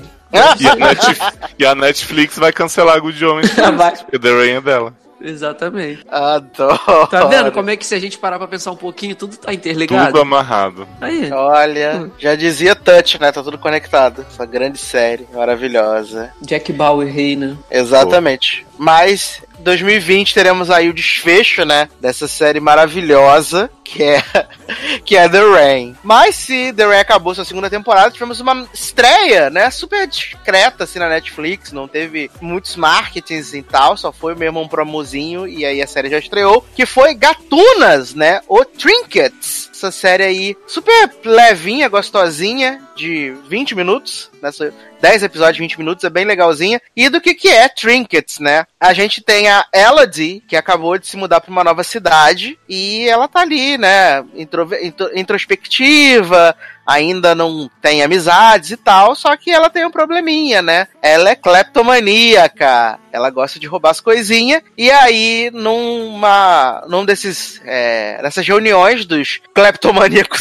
E 0.60 0.68
a, 0.68 0.76
Netf- 0.76 1.20
e 1.58 1.66
a 1.66 1.74
Netflix 1.74 2.36
vai 2.38 2.52
cancelar 2.52 3.00
Good 3.00 3.24
Homens, 3.24 3.50
porque 4.04 4.18
The 4.18 4.30
Rain 4.30 4.50
é 4.56 4.60
dela. 4.60 4.94
Exatamente. 5.20 6.04
Adoro. 6.08 7.06
Tá 7.08 7.26
vendo 7.26 7.52
como 7.52 7.70
é 7.70 7.76
que 7.76 7.86
se 7.86 7.94
a 7.94 7.98
gente 7.98 8.18
parar 8.18 8.38
pra 8.38 8.48
pensar 8.48 8.70
um 8.70 8.76
pouquinho, 8.76 9.14
tudo 9.14 9.36
tá 9.36 9.52
interligado? 9.52 10.06
Tudo 10.06 10.20
amarrado. 10.20 10.88
Aí. 11.00 11.30
Olha, 11.30 12.10
já 12.18 12.34
dizia 12.34 12.74
Touch, 12.74 13.20
né? 13.20 13.30
Tá 13.30 13.42
tudo 13.42 13.58
conectado. 13.58 14.24
Essa 14.28 14.46
grande 14.46 14.78
série 14.78 15.26
maravilhosa. 15.32 16.32
Jack 16.40 16.72
Bauer 16.72 17.12
rei, 17.12 17.36
né? 17.36 17.56
Exatamente. 17.70 18.66
Mas 18.78 19.42
2020 19.58 20.34
teremos 20.34 20.70
aí 20.70 20.88
o 20.88 20.94
desfecho, 20.94 21.64
né? 21.64 21.88
Dessa 22.00 22.26
série 22.26 22.60
maravilhosa 22.60 23.70
que 23.84 24.02
é 24.02 24.22
que 25.04 25.16
é 25.16 25.28
The 25.28 25.40
Rain. 25.40 25.96
Mas 26.02 26.36
se 26.36 26.72
The 26.72 26.84
Rain 26.84 27.00
acabou 27.00 27.34
sua 27.34 27.44
segunda 27.44 27.68
temporada, 27.68 28.10
tivemos 28.10 28.40
uma 28.40 28.66
estreia, 28.72 29.50
né? 29.50 29.70
Super 29.70 30.06
discreta 30.06 30.84
assim 30.84 30.98
na 30.98 31.08
Netflix, 31.08 31.72
não 31.72 31.88
teve 31.88 32.30
muitos 32.40 32.76
marketings 32.76 33.52
e 33.52 33.62
tal, 33.62 33.96
só 33.96 34.12
foi 34.12 34.34
mesmo 34.34 34.60
um 34.60 34.68
promozinho 34.68 35.09
e 35.14 35.64
aí 35.64 35.82
a 35.82 35.86
série 35.86 36.10
já 36.10 36.18
estreou, 36.18 36.64
que 36.74 36.86
foi 36.86 37.14
Gatunas, 37.14 38.14
né? 38.14 38.40
O 38.48 38.64
Trinkets. 38.64 39.69
Essa 39.80 39.90
série 39.90 40.22
aí 40.24 40.56
super 40.66 41.10
levinha, 41.24 41.88
gostosinha, 41.88 42.82
de 42.94 43.32
20 43.48 43.74
minutos, 43.74 44.30
nessa 44.42 44.74
10 45.00 45.22
episódios, 45.22 45.56
20 45.58 45.78
minutos, 45.78 46.04
é 46.04 46.10
bem 46.10 46.26
legalzinha. 46.26 46.78
E 46.94 47.08
do 47.08 47.18
que 47.18 47.34
que 47.34 47.48
é 47.48 47.66
Trinkets, 47.66 48.38
né? 48.38 48.66
A 48.78 48.92
gente 48.92 49.22
tem 49.22 49.48
a 49.48 49.64
Elodie, 49.72 50.42
que 50.46 50.54
acabou 50.54 50.98
de 50.98 51.06
se 51.06 51.16
mudar 51.16 51.40
para 51.40 51.50
uma 51.50 51.64
nova 51.64 51.82
cidade, 51.82 52.58
e 52.68 53.08
ela 53.08 53.26
tá 53.26 53.40
ali, 53.40 53.78
né, 53.78 54.22
introve- 54.34 54.84
intro- 54.84 55.10
introspectiva, 55.18 56.54
ainda 56.86 57.34
não 57.34 57.70
tem 57.80 58.02
amizades 58.02 58.72
e 58.72 58.76
tal, 58.76 59.14
só 59.14 59.34
que 59.36 59.50
ela 59.50 59.70
tem 59.70 59.86
um 59.86 59.90
probleminha, 59.90 60.60
né? 60.60 60.88
Ela 61.00 61.30
é 61.30 61.34
cleptomaníaca, 61.34 62.98
ela 63.12 63.30
gosta 63.30 63.58
de 63.58 63.66
roubar 63.66 63.90
as 63.90 64.00
coisinhas, 64.00 64.62
e 64.76 64.90
aí, 64.90 65.50
numa, 65.54 66.84
num 66.88 67.04
desses, 67.06 67.60
é, 67.64 68.20
dessas 68.22 68.46
reuniões 68.46 69.06
dos 69.06 69.40
cleptomaníacos 69.54 69.69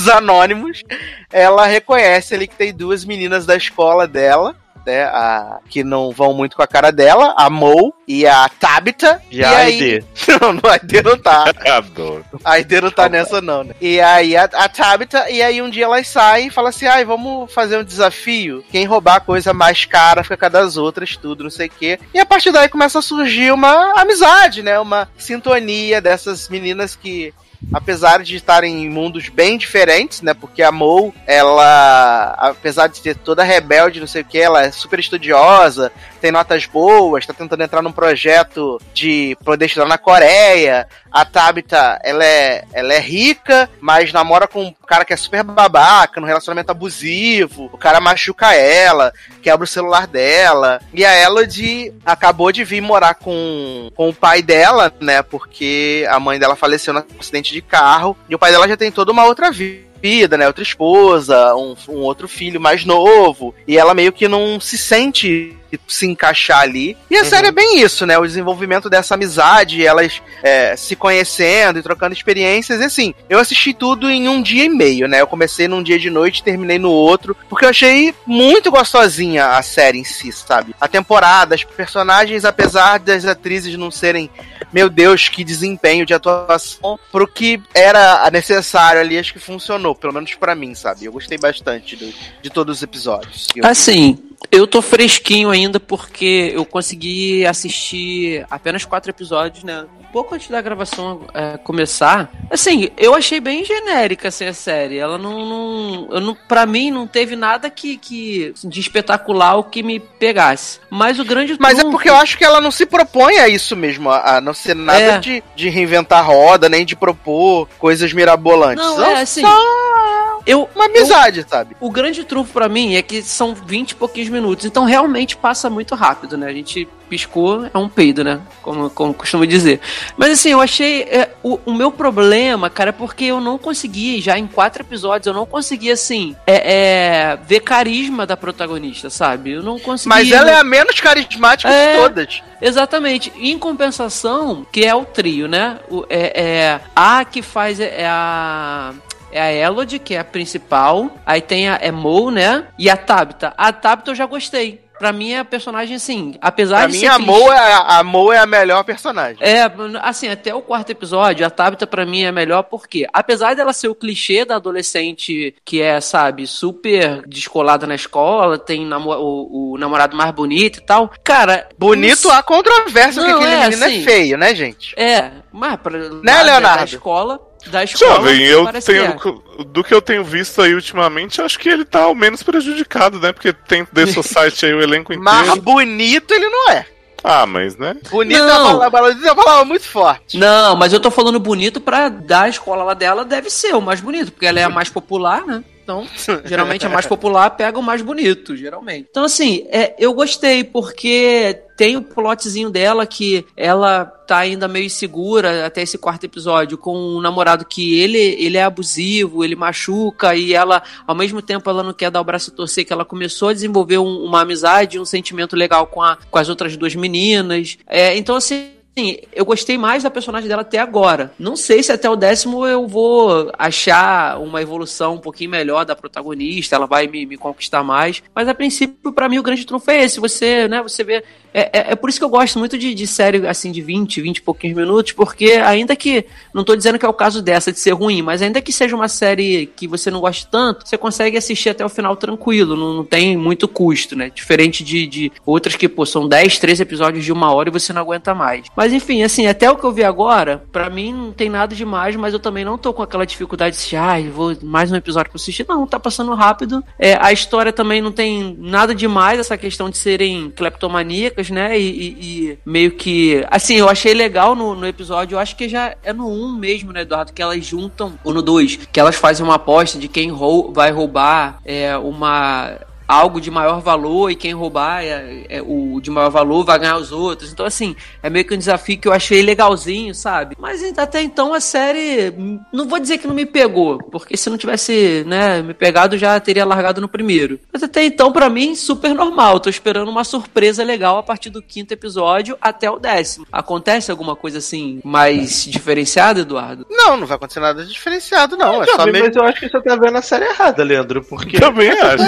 anônimos, 0.07 0.83
ela 1.31 1.65
reconhece 1.65 2.33
ali 2.33 2.47
que 2.47 2.55
tem 2.55 2.73
duas 2.73 3.05
meninas 3.05 3.45
da 3.45 3.55
escola 3.55 4.07
dela, 4.07 4.55
né, 4.85 5.03
a, 5.03 5.59
que 5.69 5.83
não 5.83 6.11
vão 6.11 6.33
muito 6.33 6.55
com 6.55 6.63
a 6.63 6.67
cara 6.67 6.91
dela, 6.91 7.33
a 7.37 7.49
Mo 7.49 7.93
e 8.07 8.25
a 8.25 8.49
Tabitha. 8.49 9.21
E 9.29 9.37
e 9.37 9.43
a 9.43 9.57
aí. 9.57 10.03
Não, 10.41 10.53
não, 10.53 10.69
a 10.69 10.75
ID 10.75 11.03
não 11.03 11.17
tá. 11.17 11.45
Adoro. 11.75 12.23
A 12.45 12.59
ID 12.59 12.71
não 12.81 12.91
tá 12.91 13.09
nessa, 13.09 13.41
não, 13.41 13.63
né? 13.63 13.73
E 13.81 13.99
aí 13.99 14.37
a, 14.37 14.43
a 14.43 14.69
Tabitha, 14.69 15.29
e 15.29 15.41
aí 15.41 15.61
um 15.61 15.69
dia 15.69 15.85
elas 15.85 16.07
saem 16.07 16.47
e 16.47 16.51
falam 16.51 16.69
assim: 16.69 16.85
ai, 16.85 17.03
vamos 17.03 17.51
fazer 17.51 17.77
um 17.77 17.83
desafio. 17.83 18.63
Quem 18.71 18.85
roubar 18.85 19.15
a 19.15 19.19
coisa 19.19 19.53
mais 19.53 19.85
cara 19.85 20.23
fica 20.23 20.37
com 20.37 20.45
a 20.45 20.49
das 20.49 20.77
outras, 20.77 21.17
tudo, 21.17 21.43
não 21.43 21.51
sei 21.51 21.67
o 21.67 21.71
quê. 21.71 21.99
E 22.13 22.19
a 22.19 22.25
partir 22.25 22.51
daí 22.51 22.69
começa 22.69 22.99
a 22.99 23.01
surgir 23.01 23.51
uma 23.51 23.99
amizade, 23.99 24.61
né? 24.61 24.79
Uma 24.79 25.09
sintonia 25.17 25.99
dessas 26.01 26.47
meninas 26.47 26.95
que. 26.95 27.33
Apesar 27.73 28.23
de 28.23 28.35
estarem 28.35 28.83
em 28.83 28.89
mundos 28.89 29.29
bem 29.29 29.57
diferentes, 29.57 30.21
né? 30.21 30.33
Porque 30.33 30.63
a 30.63 30.71
Mo, 30.71 31.13
ela, 31.27 32.35
apesar 32.37 32.87
de 32.87 32.97
ser 32.97 33.15
toda 33.15 33.43
rebelde, 33.43 33.99
não 33.99 34.07
sei 34.07 34.21
o 34.21 34.25
que, 34.25 34.39
ela 34.39 34.63
é 34.63 34.71
super 34.71 34.99
estudiosa, 34.99 35.91
tem 36.19 36.31
notas 36.31 36.65
boas, 36.65 37.25
tá 37.25 37.33
tentando 37.33 37.63
entrar 37.63 37.81
num 37.81 37.91
projeto 37.91 38.79
de 38.93 39.37
poder 39.43 39.65
estudar 39.65 39.87
na 39.87 39.97
Coreia. 39.97 40.87
A 41.11 41.25
Tabitha, 41.25 41.99
ela 42.03 42.23
é, 42.23 42.63
ela 42.71 42.93
é 42.93 42.99
rica, 42.99 43.69
mas 43.81 44.13
namora 44.13 44.47
com 44.47 44.65
um 44.65 44.73
cara 44.85 45.03
que 45.03 45.13
é 45.13 45.17
super 45.17 45.43
babaca, 45.43 46.21
num 46.21 46.27
relacionamento 46.27 46.71
abusivo. 46.71 47.69
O 47.73 47.77
cara 47.77 47.99
machuca 47.99 48.53
ela, 48.53 49.11
quebra 49.41 49.63
o 49.63 49.67
celular 49.67 50.05
dela. 50.05 50.79
E 50.93 51.03
a 51.03 51.17
Elodie 51.17 51.93
acabou 52.05 52.51
de 52.51 52.63
vir 52.63 52.81
morar 52.81 53.15
com, 53.15 53.89
com 53.95 54.09
o 54.09 54.13
pai 54.13 54.43
dela, 54.43 54.93
né? 54.99 55.23
Porque 55.23 56.05
a 56.09 56.19
mãe 56.19 56.37
dela 56.37 56.55
faleceu 56.55 56.93
num 56.93 57.03
acidente 57.19 57.48
de 57.53 57.61
carro. 57.61 58.15
E 58.29 58.35
o 58.35 58.39
pai 58.39 58.51
dela 58.51 58.67
já 58.67 58.77
tem 58.77 58.91
toda 58.91 59.11
uma 59.11 59.25
outra 59.25 59.51
vida 59.51 59.89
vida, 60.01 60.37
né? 60.37 60.47
Outra 60.47 60.63
esposa, 60.63 61.53
um, 61.55 61.75
um 61.89 61.97
outro 61.97 62.25
filho 62.27 62.59
mais 62.59 62.85
novo. 62.85 63.53
E 63.67 63.77
ela 63.77 63.93
meio 63.93 64.13
que 64.13 64.29
não 64.29 64.59
se 64.59 64.77
sente 64.77 65.58
se 65.87 66.05
encaixar 66.07 66.61
ali. 66.61 66.97
E 67.09 67.15
a 67.17 67.23
série 67.25 67.47
é 67.47 67.51
bem 67.51 67.81
isso, 67.81 68.05
né? 68.05 68.17
O 68.17 68.25
desenvolvimento 68.25 68.89
dessa 68.89 69.13
amizade, 69.15 69.85
elas 69.85 70.21
é, 70.43 70.75
se 70.75 70.95
conhecendo 70.95 71.79
e 71.79 71.83
trocando 71.83 72.13
experiências. 72.13 72.79
E 72.79 72.83
assim, 72.83 73.13
eu 73.29 73.39
assisti 73.39 73.73
tudo 73.73 74.09
em 74.09 74.27
um 74.29 74.41
dia 74.41 74.65
e 74.65 74.69
meio, 74.69 75.07
né? 75.07 75.21
Eu 75.21 75.27
comecei 75.27 75.67
num 75.67 75.83
dia 75.83 75.99
de 75.99 76.09
noite, 76.09 76.43
terminei 76.43 76.79
no 76.79 76.91
outro, 76.91 77.35
porque 77.49 77.65
eu 77.65 77.69
achei 77.69 78.13
muito 78.25 78.71
gostosinha 78.71 79.47
a 79.57 79.61
série 79.61 79.99
em 79.99 80.03
si, 80.03 80.31
sabe? 80.31 80.75
A 80.79 80.87
temporada, 80.87 81.55
os 81.55 81.63
personagens, 81.63 82.45
apesar 82.45 82.99
das 82.99 83.25
atrizes 83.25 83.75
não 83.77 83.91
serem, 83.91 84.29
meu 84.71 84.89
Deus, 84.89 85.29
que 85.29 85.43
desempenho 85.43 86.05
de 86.05 86.13
atuação, 86.13 86.99
pro 87.11 87.27
que 87.27 87.61
era 87.73 88.29
necessário 88.31 89.01
ali, 89.01 89.17
acho 89.17 89.33
que 89.33 89.39
funcionou, 89.39 89.95
pelo 89.95 90.13
menos 90.13 90.33
pra 90.35 90.55
mim, 90.55 90.73
sabe? 90.75 91.05
Eu 91.05 91.11
gostei 91.11 91.37
bastante 91.37 91.95
do- 91.95 92.13
de 92.41 92.49
todos 92.49 92.77
os 92.77 92.83
episódios. 92.83 93.47
Assim, 93.63 94.17
eu 94.51 94.65
tô 94.65 94.81
fresquinho 94.81 95.49
ainda 95.49 95.79
porque 95.79 96.51
eu 96.55 96.65
consegui 96.65 97.45
assistir 97.45 98.45
apenas 98.49 98.85
quatro 98.85 99.09
episódios, 99.09 99.63
né? 99.63 99.85
pouco 100.11 100.35
antes 100.35 100.49
da 100.49 100.61
gravação 100.61 101.21
é, 101.33 101.57
começar. 101.57 102.29
Assim, 102.49 102.89
eu 102.97 103.13
achei 103.15 103.39
bem 103.39 103.63
genérica 103.63 104.27
assim, 104.27 104.45
a 104.45 104.53
série. 104.53 104.97
Ela 104.97 105.17
não. 105.17 105.45
não, 105.45 106.07
eu 106.11 106.21
não 106.21 106.35
pra 106.35 106.65
mim, 106.65 106.91
não 106.91 107.07
teve 107.07 107.35
nada 107.35 107.69
que, 107.69 107.97
que 107.97 108.53
de 108.63 108.79
espetacular 108.79 109.55
o 109.55 109.63
que 109.63 109.83
me 109.83 109.99
pegasse. 109.99 110.79
Mas 110.89 111.19
o 111.19 111.25
grande 111.25 111.55
Mas 111.59 111.79
é 111.79 111.83
porque 111.83 112.09
eu 112.09 112.15
acho 112.15 112.37
que 112.37 112.43
ela 112.43 112.61
não 112.61 112.71
se 112.71 112.85
propõe 112.85 113.37
a 113.37 113.47
isso 113.47 113.75
mesmo, 113.75 114.09
a 114.11 114.41
não 114.41 114.53
ser 114.53 114.75
nada 114.75 114.99
É. 114.99 115.19
de, 115.19 115.43
de 115.55 115.69
reinventar 115.69 116.25
roda, 116.25 116.67
nem 116.67 116.85
de 116.85 116.95
propor 116.95 117.67
coisas 117.77 118.11
mirabolantes. 118.13 118.83
Não, 118.83 118.95
São 118.95 119.05
é 119.05 119.21
assim. 119.21 119.41
só 119.41 120.18
Eu, 120.49 120.67
uma 120.75 120.85
amizade, 120.85 121.45
sabe? 121.47 121.75
O 121.79 121.91
grande 121.91 122.23
trunfo 122.23 122.51
pra 122.51 122.67
mim 122.67 122.95
é 122.95 123.01
que 123.01 123.21
são 123.21 123.53
20 123.53 123.91
e 123.91 123.95
pouquinhos 123.95 124.29
minutos, 124.29 124.65
então 124.65 124.83
realmente 124.83 125.37
passa 125.37 125.69
muito 125.69 125.93
rápido, 125.95 126.37
né? 126.37 126.47
A 126.47 126.53
gente 126.53 126.87
piscou, 127.09 127.67
é 127.73 127.77
um 127.77 127.89
peido, 127.89 128.23
né? 128.23 128.39
Como, 128.61 128.89
como 128.89 129.13
costumo 129.13 129.45
dizer. 129.45 129.79
Mas 130.17 130.31
assim, 130.33 130.49
eu 130.51 130.61
achei. 130.61 131.01
é, 131.03 131.29
o, 131.43 131.59
o 131.65 131.73
meu 131.73 131.91
problema, 131.91 132.69
cara, 132.69 132.89
é 132.89 132.93
porque 132.93 133.25
eu 133.25 133.39
não 133.41 133.57
consegui, 133.57 134.21
já 134.21 134.37
em 134.37 134.45
quatro 134.47 134.83
episódios, 134.83 135.25
eu 135.27 135.33
não 135.33 135.45
consegui, 135.45 135.91
assim, 135.91 136.35
é, 136.45 137.33
é, 137.33 137.37
ver 137.47 137.61
carisma 137.61 138.25
da 138.27 138.37
protagonista, 138.37 139.09
sabe? 139.09 139.51
Eu 139.51 139.63
não 139.63 139.79
consegui. 139.79 140.09
Mas 140.09 140.31
ela 140.31 140.51
é 140.51 140.55
a 140.55 140.63
menos 140.63 140.99
carismática 140.99 141.69
É. 141.69 141.93
de 141.93 142.01
todas. 142.01 142.43
Exatamente. 142.61 143.31
Em 143.37 143.57
compensação, 143.57 144.65
que 144.71 144.85
é 144.85 144.93
o 144.93 145.05
trio, 145.05 145.47
né? 145.47 145.79
O, 145.89 146.05
é, 146.09 146.41
é- 146.41 146.79
a 146.95 147.23
que 147.25 147.41
faz 147.41 147.79
é, 147.79 148.01
é 148.01 148.07
a. 148.07 148.93
É 149.31 149.41
a 149.41 149.51
Elodie, 149.53 149.99
que 149.99 150.15
é 150.15 150.19
a 150.19 150.23
principal. 150.23 151.11
Aí 151.25 151.41
tem 151.41 151.69
a 151.69 151.77
é 151.81 151.91
Mo, 151.91 152.31
né? 152.31 152.65
E 152.77 152.89
a 152.89 152.97
Tabitha. 152.97 153.53
A 153.57 153.71
Tabitha 153.71 154.11
eu 154.11 154.15
já 154.15 154.25
gostei. 154.25 154.87
Pra 154.99 155.13
mim 155.13 155.31
é 155.31 155.39
a 155.39 155.45
personagem, 155.45 155.95
assim, 155.95 156.35
apesar 156.41 156.79
Pra 156.79 156.87
de 156.87 156.91
mim, 156.91 156.99
ser 156.99 157.07
a 157.07 157.17
Mo, 157.17 157.49
é, 157.53 157.73
a 157.87 158.03
Mo 158.03 158.33
é 158.33 158.37
a 158.37 158.45
melhor 158.45 158.83
personagem. 158.83 159.37
é, 159.39 159.61
assim, 160.01 160.27
até 160.27 160.53
o 160.53 160.61
quarto 160.61 160.89
episódio, 160.89 161.45
a 161.47 161.49
Tabitha 161.49 161.87
pra 161.87 162.05
mim 162.05 162.23
é 162.23 162.33
melhor 162.33 162.63
porque, 162.63 163.07
apesar 163.13 163.55
dela 163.55 163.71
ser 163.71 163.87
o 163.87 163.95
clichê 163.95 164.43
da 164.43 164.57
adolescente 164.57 165.55
que 165.63 165.81
é, 165.81 166.01
sabe, 166.01 166.45
super 166.45 167.25
descolada 167.25 167.87
na 167.87 167.95
escola, 167.95 168.57
tem 168.59 168.85
namo- 168.85 169.13
o, 169.15 169.71
o 169.73 169.77
namorado 169.77 170.17
mais 170.17 170.31
bonito 170.31 170.79
e 170.79 170.81
tal, 170.81 171.09
cara... 171.23 171.69
Bonito 171.77 172.29
há 172.29 172.43
controvérsia 172.43 173.21
que 173.23 173.29
Não, 173.29 173.37
aquele 173.37 173.53
é, 173.53 173.63
menino 173.69 173.85
assim. 173.85 174.01
é 174.01 174.03
feio, 174.03 174.37
né, 174.37 174.53
gente? 174.53 174.93
É, 174.99 175.31
mas 175.49 175.77
pra, 175.79 175.97
Né, 175.97 176.43
Leonardo? 176.43 176.79
Da 176.79 176.83
escola, 176.83 177.39
da 177.67 177.83
escola 177.83 178.15
Jovem, 178.15 178.41
eu 178.45 178.65
tenho. 178.81 179.19
que 179.19 179.29
é. 179.29 179.63
Do 179.65 179.83
que 179.83 179.93
eu 179.93 180.01
tenho 180.01 180.23
visto 180.23 180.61
aí 180.61 180.73
ultimamente, 180.73 181.41
acho 181.41 181.59
que 181.59 181.67
ele 181.69 181.83
tá 181.83 182.03
ao 182.03 182.15
menos 182.15 182.41
prejudicado, 182.41 183.19
né? 183.19 183.31
Porque 183.33 183.51
tem 183.51 183.83
The 183.85 184.05
Society 184.07 184.65
aí 184.67 184.73
o 184.73 184.81
elenco 184.81 185.13
Mas 185.19 185.41
inteiro. 185.47 185.61
bonito 185.61 186.33
ele 186.33 186.47
não 186.49 186.69
é. 186.69 186.85
Ah, 187.21 187.45
mas 187.45 187.75
né? 187.77 187.97
Bonito 188.09 188.37
é 188.41 188.47
Não. 188.47 188.77
uma 188.77 188.89
palavra, 188.89 189.11
é 189.11 189.31
uma 189.33 189.43
palavra 189.43 189.65
muito 189.65 189.85
forte. 189.85 190.37
Não, 190.37 190.75
mas 190.77 190.93
eu 190.93 191.01
tô 191.01 191.11
falando 191.11 191.37
bonito 191.37 191.81
pra 191.81 192.07
da 192.07 192.47
escola 192.47 192.81
lá 192.83 192.93
dela 192.93 193.25
deve 193.25 193.49
ser 193.49 193.75
o 193.75 193.81
mais 193.81 193.99
bonito, 193.99 194.31
porque 194.31 194.45
ela 194.45 194.59
é 194.59 194.63
a 194.63 194.69
mais 194.69 194.89
popular, 194.89 195.45
né? 195.45 195.61
Então, 195.89 196.07
geralmente 196.45 196.85
a 196.85 196.89
mais 196.89 197.05
popular 197.05 197.49
pega 197.51 197.79
o 197.79 197.83
mais 197.83 198.01
bonito, 198.01 198.55
geralmente. 198.55 199.07
Então, 199.09 199.23
assim, 199.23 199.65
é, 199.69 199.95
eu 199.97 200.13
gostei, 200.13 200.63
porque 200.63 201.63
tem 201.75 201.95
o 201.97 202.01
plotzinho 202.01 202.69
dela 202.69 203.05
que 203.07 203.45
ela 203.55 204.05
tá 204.05 204.37
ainda 204.37 204.67
meio 204.67 204.85
insegura 204.85 205.65
até 205.65 205.81
esse 205.81 205.97
quarto 205.97 206.25
episódio 206.25 206.77
com 206.77 206.95
um 206.95 207.21
namorado 207.21 207.65
que 207.65 207.99
ele, 207.99 208.17
ele 208.17 208.57
é 208.57 208.63
abusivo, 208.63 209.43
ele 209.43 209.55
machuca 209.55 210.35
e 210.35 210.53
ela, 210.53 210.83
ao 211.07 211.15
mesmo 211.15 211.41
tempo, 211.41 211.69
ela 211.69 211.81
não 211.81 211.93
quer 211.93 212.11
dar 212.11 212.21
o 212.21 212.23
braço 212.23 212.51
a 212.51 212.53
torcer, 212.53 212.85
que 212.85 212.93
ela 212.93 213.05
começou 213.05 213.49
a 213.49 213.53
desenvolver 213.53 213.97
um- 213.97 214.23
uma 214.25 214.41
amizade, 214.41 214.99
um 214.99 215.05
sentimento 215.05 215.55
legal 215.55 215.87
com, 215.87 216.01
a, 216.03 216.17
com 216.29 216.37
as 216.37 216.49
outras 216.49 216.75
duas 216.77 216.93
meninas. 216.95 217.77
É, 217.87 218.15
então, 218.17 218.35
assim, 218.35 218.69
Sim, 218.99 219.15
eu 219.33 219.45
gostei 219.45 219.77
mais 219.77 220.03
da 220.03 220.09
personagem 220.09 220.49
dela 220.49 220.61
até 220.61 220.77
agora. 220.77 221.31
Não 221.39 221.55
sei 221.55 221.81
se 221.81 221.89
até 221.89 222.09
o 222.09 222.17
décimo 222.17 222.67
eu 222.67 222.85
vou 222.85 223.49
achar 223.57 224.37
uma 224.41 224.61
evolução 224.61 225.13
um 225.13 225.19
pouquinho 225.19 225.51
melhor 225.51 225.85
da 225.85 225.95
protagonista, 225.95 226.75
ela 226.75 226.85
vai 226.85 227.07
me, 227.07 227.25
me 227.25 227.37
conquistar 227.37 227.81
mais. 227.81 228.21
Mas 228.35 228.49
a 228.49 228.53
princípio, 228.53 229.13
pra 229.13 229.29
mim, 229.29 229.39
o 229.39 229.43
grande 229.43 229.65
trunfo 229.65 229.89
é 229.89 230.03
esse. 230.03 230.19
Você, 230.19 230.67
né, 230.67 230.81
você 230.81 231.01
vê. 231.05 231.23
É, 231.53 231.79
é, 231.79 231.91
é 231.91 231.95
por 231.95 232.09
isso 232.09 232.19
que 232.19 232.25
eu 232.25 232.29
gosto 232.29 232.59
muito 232.59 232.77
de, 232.77 232.93
de 232.93 233.07
série 233.07 233.47
assim 233.47 233.71
de 233.71 233.81
20, 233.81 234.21
20 234.21 234.37
e 234.37 234.41
pouquinhos 234.41 234.77
minutos, 234.77 235.11
porque 235.11 235.53
ainda 235.53 235.95
que. 235.95 236.25
Não 236.53 236.63
tô 236.63 236.75
dizendo 236.75 236.97
que 236.97 237.05
é 237.05 237.09
o 237.09 237.13
caso 237.13 237.41
dessa 237.41 237.71
de 237.71 237.79
ser 237.79 237.91
ruim, 237.91 238.21
mas 238.21 238.41
ainda 238.41 238.61
que 238.61 238.71
seja 238.71 238.95
uma 238.95 239.07
série 239.07 239.67
que 239.75 239.87
você 239.87 240.09
não 240.11 240.19
goste 240.19 240.47
tanto, 240.47 240.87
você 240.87 240.97
consegue 240.97 241.37
assistir 241.37 241.69
até 241.69 241.85
o 241.85 241.89
final 241.89 242.15
tranquilo, 242.15 242.75
não, 242.75 242.93
não 242.93 243.05
tem 243.05 243.37
muito 243.37 243.67
custo, 243.67 244.15
né? 244.15 244.29
Diferente 244.33 244.83
de, 244.83 245.07
de 245.07 245.31
outras 245.45 245.75
que, 245.75 245.87
pô, 245.87 246.05
são 246.05 246.27
10, 246.27 246.59
13 246.59 246.83
episódios 246.83 247.25
de 247.25 247.31
uma 247.31 247.53
hora 247.53 247.69
e 247.69 247.71
você 247.71 247.93
não 247.93 248.01
aguenta 248.01 248.33
mais. 248.33 248.67
Mas 248.75 248.93
enfim, 248.93 249.23
assim, 249.23 249.47
até 249.47 249.69
o 249.69 249.75
que 249.75 249.83
eu 249.83 249.91
vi 249.91 250.03
agora, 250.03 250.63
pra 250.71 250.89
mim 250.89 251.13
não 251.13 251.31
tem 251.31 251.49
nada 251.49 251.75
demais, 251.75 252.15
mas 252.15 252.33
eu 252.33 252.39
também 252.39 252.65
não 252.65 252.77
tô 252.77 252.93
com 252.93 253.01
aquela 253.01 253.25
dificuldade 253.25 253.75
de 253.75 253.77
assistir, 253.77 253.95
ai, 253.95 254.29
vou 254.29 254.55
mais 254.63 254.91
um 254.91 254.95
episódio 254.95 255.31
pra 255.31 255.37
assistir. 255.37 255.65
Não, 255.67 255.87
tá 255.87 255.99
passando 255.99 256.33
rápido. 256.33 256.83
É, 256.97 257.17
a 257.19 257.31
história 257.31 257.71
também 257.71 258.01
não 258.01 258.11
tem 258.11 258.55
nada 258.59 258.93
demais, 258.93 259.39
essa 259.39 259.57
questão 259.57 259.89
de 259.89 259.97
serem 259.97 260.51
cleptomaníacas, 260.51 261.38
né? 261.47 261.79
E, 261.79 261.83
e- 261.89 262.49
e 262.51 262.59
meio 262.65 262.91
que. 262.91 263.45
Assim, 263.51 263.75
eu 263.75 263.87
achei 263.87 264.15
legal 264.15 264.55
no, 264.55 264.73
no 264.73 264.87
episódio, 264.87 265.35
eu 265.35 265.39
acho 265.39 265.55
que 265.55 265.69
já 265.69 265.95
é 266.03 266.11
no 266.11 266.27
1 266.27 266.53
mesmo, 266.57 266.91
né, 266.91 267.01
Eduardo? 267.01 267.31
Que 267.31 267.41
elas 267.41 267.63
juntam, 267.63 268.13
ou 268.23 268.33
no 268.33 268.41
2, 268.41 268.87
que 268.91 268.99
elas 268.99 269.15
fazem 269.15 269.45
uma 269.45 269.55
aposta 269.55 269.99
de 269.99 270.07
quem 270.07 270.31
rou 270.31 270.73
vai 270.73 270.89
roubar 270.91 271.59
é, 271.63 271.95
uma 271.97 272.71
algo 273.09 273.41
de 273.41 273.49
maior 273.49 273.81
valor 273.81 274.29
e 274.29 274.35
quem 274.35 274.53
roubar 274.53 275.03
é, 275.03 275.43
é 275.49 275.61
o 275.65 275.99
de 275.99 276.11
maior 276.11 276.29
valor 276.29 276.63
vai 276.63 276.77
ganhar 276.77 276.97
os 276.97 277.11
outros. 277.11 277.51
Então, 277.51 277.65
assim, 277.65 277.95
é 278.21 278.29
meio 278.29 278.45
que 278.45 278.53
um 278.53 278.57
desafio 278.57 278.99
que 278.99 279.07
eu 279.07 279.11
achei 279.11 279.41
legalzinho, 279.41 280.13
sabe? 280.13 280.55
Mas 280.59 280.83
até 280.95 281.19
então 281.21 281.51
a 281.51 281.59
série, 281.59 282.31
não 282.71 282.87
vou 282.87 282.99
dizer 282.99 283.17
que 283.17 283.25
não 283.25 283.33
me 283.33 283.47
pegou, 283.47 283.97
porque 283.97 284.37
se 284.37 284.47
não 284.49 284.57
tivesse, 284.59 285.23
né, 285.25 285.63
me 285.63 285.73
pegado 285.73 286.19
já 286.19 286.39
teria 286.39 286.63
largado 286.65 287.01
no 287.01 287.07
primeiro. 287.07 287.59
Mas 287.73 287.81
até 287.81 288.03
então, 288.03 288.31
pra 288.31 288.47
mim, 288.47 288.75
super 288.75 289.15
normal. 289.15 289.59
Tô 289.59 289.69
esperando 289.69 290.09
uma 290.09 290.23
surpresa 290.23 290.83
legal 290.83 291.17
a 291.17 291.23
partir 291.23 291.49
do 291.49 291.63
quinto 291.63 291.91
episódio 291.93 292.57
até 292.61 292.91
o 292.91 292.99
décimo. 292.99 293.47
Acontece 293.51 294.11
alguma 294.11 294.35
coisa 294.35 294.59
assim 294.59 295.01
mais 295.03 295.65
diferenciada, 295.65 296.41
Eduardo? 296.41 296.85
Não, 296.89 297.17
não 297.17 297.25
vai 297.25 297.37
acontecer 297.37 297.59
nada 297.59 297.83
de 297.83 297.91
diferenciado, 297.91 298.55
não. 298.55 298.83
É 298.83 298.85
só 298.85 298.97
Jovem, 298.97 299.13
mesmo. 299.13 299.27
mas 299.27 299.35
eu 299.35 299.43
acho 299.45 299.59
que 299.61 299.69
você 299.69 299.81
tá 299.81 299.95
vendo 299.95 300.17
a 300.17 300.21
série 300.21 300.45
errada, 300.45 300.83
Leandro, 300.83 301.23
porque 301.23 301.59
Também 301.59 301.89
acho. 301.99 302.23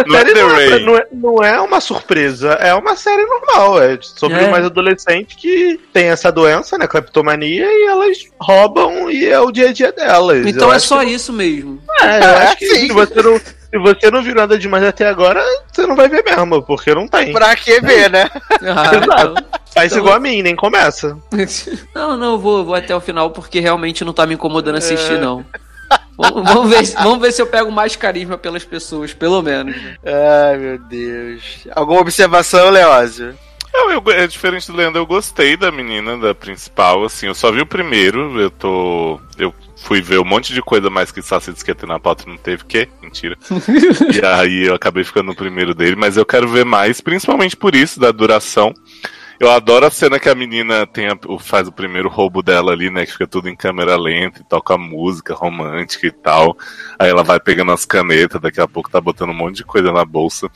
É 0.00 0.10
série 0.18 0.34
não, 0.34 0.56
é, 0.56 0.78
não, 0.80 0.96
é, 0.96 1.06
não 1.12 1.44
é 1.44 1.60
uma 1.60 1.80
surpresa, 1.80 2.52
é 2.54 2.74
uma 2.74 2.96
série 2.96 3.24
normal, 3.26 3.82
é 3.82 3.98
sobre 4.00 4.38
É. 4.38 4.46
umas 4.46 4.64
adolescentes 4.66 5.36
que 5.36 5.78
tem 5.92 6.06
essa 6.08 6.30
doença, 6.32 6.76
né, 6.78 6.86
cleptomania, 6.86 7.66
e 7.66 7.86
elas 7.86 8.18
roubam 8.40 9.10
e 9.10 9.26
é 9.26 9.38
o 9.40 9.50
dia 9.50 9.68
a 9.70 9.72
dia 9.72 9.92
delas. 9.92 10.46
Então 10.46 10.68
Eu 10.68 10.74
é 10.74 10.78
só 10.78 11.00
que- 11.00 11.10
isso 11.10 11.32
mesmo. 11.32 11.80
É, 12.00 12.18
eu 12.18 12.36
acho 12.38 12.56
que 12.56 12.66
sim. 12.66 12.86
se 12.86 12.92
você, 12.92 13.22
não, 13.22 13.38
se 13.38 13.78
você 13.78 14.10
não 14.10 14.22
viu 14.22 14.34
nada 14.34 14.58
demais 14.58 14.84
até 14.84 15.06
agora, 15.08 15.42
você 15.72 15.86
não 15.86 15.94
vai 15.96 16.08
ver 16.08 16.24
mesmo, 16.24 16.62
porque 16.62 16.94
não 16.94 17.06
tem. 17.06 17.32
Pra 17.32 17.54
que 17.56 17.80
ver, 17.80 18.10
né? 18.10 18.28
Ah, 18.50 18.90
Exato. 18.96 19.44
Faz 19.72 19.92
então- 19.92 19.98
igual 20.02 20.16
a 20.16 20.20
mim, 20.20 20.42
nem 20.42 20.56
começa. 20.56 21.16
Não, 21.94 22.16
não, 22.16 22.32
eu 22.32 22.38
vou, 22.38 22.64
vou 22.64 22.74
até 22.74 22.94
o 22.94 23.00
final 23.00 23.30
porque 23.30 23.60
realmente 23.60 24.04
não 24.04 24.12
tá 24.12 24.26
me 24.26 24.34
incomodando 24.34 24.76
assistir, 24.78 25.14
É. 25.14 25.18
não. 25.18 25.44
Vamos, 26.20 26.42
vamos 26.52 26.70
ver, 26.70 26.86
se- 26.86 26.94
vamos 26.94 27.18
ver 27.20 27.32
se 27.32 27.40
eu 27.42 27.46
pego 27.46 27.70
mais 27.72 27.96
carisma 27.96 28.36
pelas 28.38 28.64
pessoas, 28.64 29.12
pelo 29.14 29.42
menos. 29.42 29.74
né? 29.74 29.96
Ai, 30.04 30.56
meu 30.58 30.78
Deus. 30.78 31.66
Alguma 31.74 32.00
observação, 32.00 32.70
Leózio? 32.70 33.34
Eu, 33.72 33.90
eu, 33.92 34.02
é 34.12 34.26
diferente 34.26 34.66
do 34.70 34.76
Leandro, 34.76 35.00
eu 35.00 35.06
gostei 35.06 35.56
da 35.56 35.70
menina, 35.70 36.18
da 36.18 36.34
principal, 36.34 37.04
assim, 37.04 37.26
eu 37.28 37.34
só 37.34 37.52
vi 37.52 37.60
o 37.60 37.66
primeiro, 37.66 38.38
eu 38.40 38.50
tô. 38.50 39.20
Eu 39.38 39.54
fui 39.76 40.00
ver 40.02 40.18
um 40.18 40.24
monte 40.24 40.52
de 40.52 40.60
coisa 40.60 40.90
mais 40.90 41.12
que 41.12 41.22
Sassi 41.22 41.52
disse 41.52 41.64
que 41.64 41.70
ia 41.70 41.74
ter 41.74 41.86
na 41.86 41.98
pauta 42.00 42.24
e 42.26 42.30
não 42.30 42.36
teve, 42.36 42.64
que? 42.64 42.88
Mentira. 43.00 43.36
e 44.12 44.26
aí 44.26 44.66
eu 44.66 44.74
acabei 44.74 45.04
ficando 45.04 45.26
no 45.26 45.36
primeiro 45.36 45.72
dele, 45.72 45.94
mas 45.96 46.16
eu 46.16 46.26
quero 46.26 46.48
ver 46.48 46.64
mais, 46.64 47.00
principalmente 47.00 47.56
por 47.56 47.74
isso, 47.76 48.00
da 48.00 48.10
duração. 48.10 48.74
Eu 49.40 49.50
adoro 49.50 49.86
a 49.86 49.90
cena 49.90 50.20
que 50.20 50.28
a 50.28 50.34
menina 50.34 50.86
tem 50.86 51.08
a- 51.08 51.18
faz 51.38 51.66
o 51.66 51.72
primeiro 51.72 52.10
roubo 52.10 52.42
dela 52.42 52.72
ali, 52.72 52.90
né? 52.90 53.06
Que 53.06 53.12
fica 53.12 53.26
tudo 53.26 53.48
em 53.48 53.56
câmera 53.56 53.96
lenta 53.96 54.42
e 54.42 54.44
toca 54.44 54.76
música 54.76 55.34
romântica 55.34 56.06
e 56.06 56.12
tal. 56.12 56.54
Aí 56.98 57.08
ela 57.08 57.24
vai 57.24 57.40
pegando 57.40 57.72
as 57.72 57.86
canetas, 57.86 58.38
daqui 58.38 58.60
a 58.60 58.68
pouco 58.68 58.90
tá 58.90 59.00
botando 59.00 59.30
um 59.30 59.34
monte 59.34 59.56
de 59.56 59.64
coisa 59.64 59.90
na 59.90 60.04
bolsa. 60.04 60.46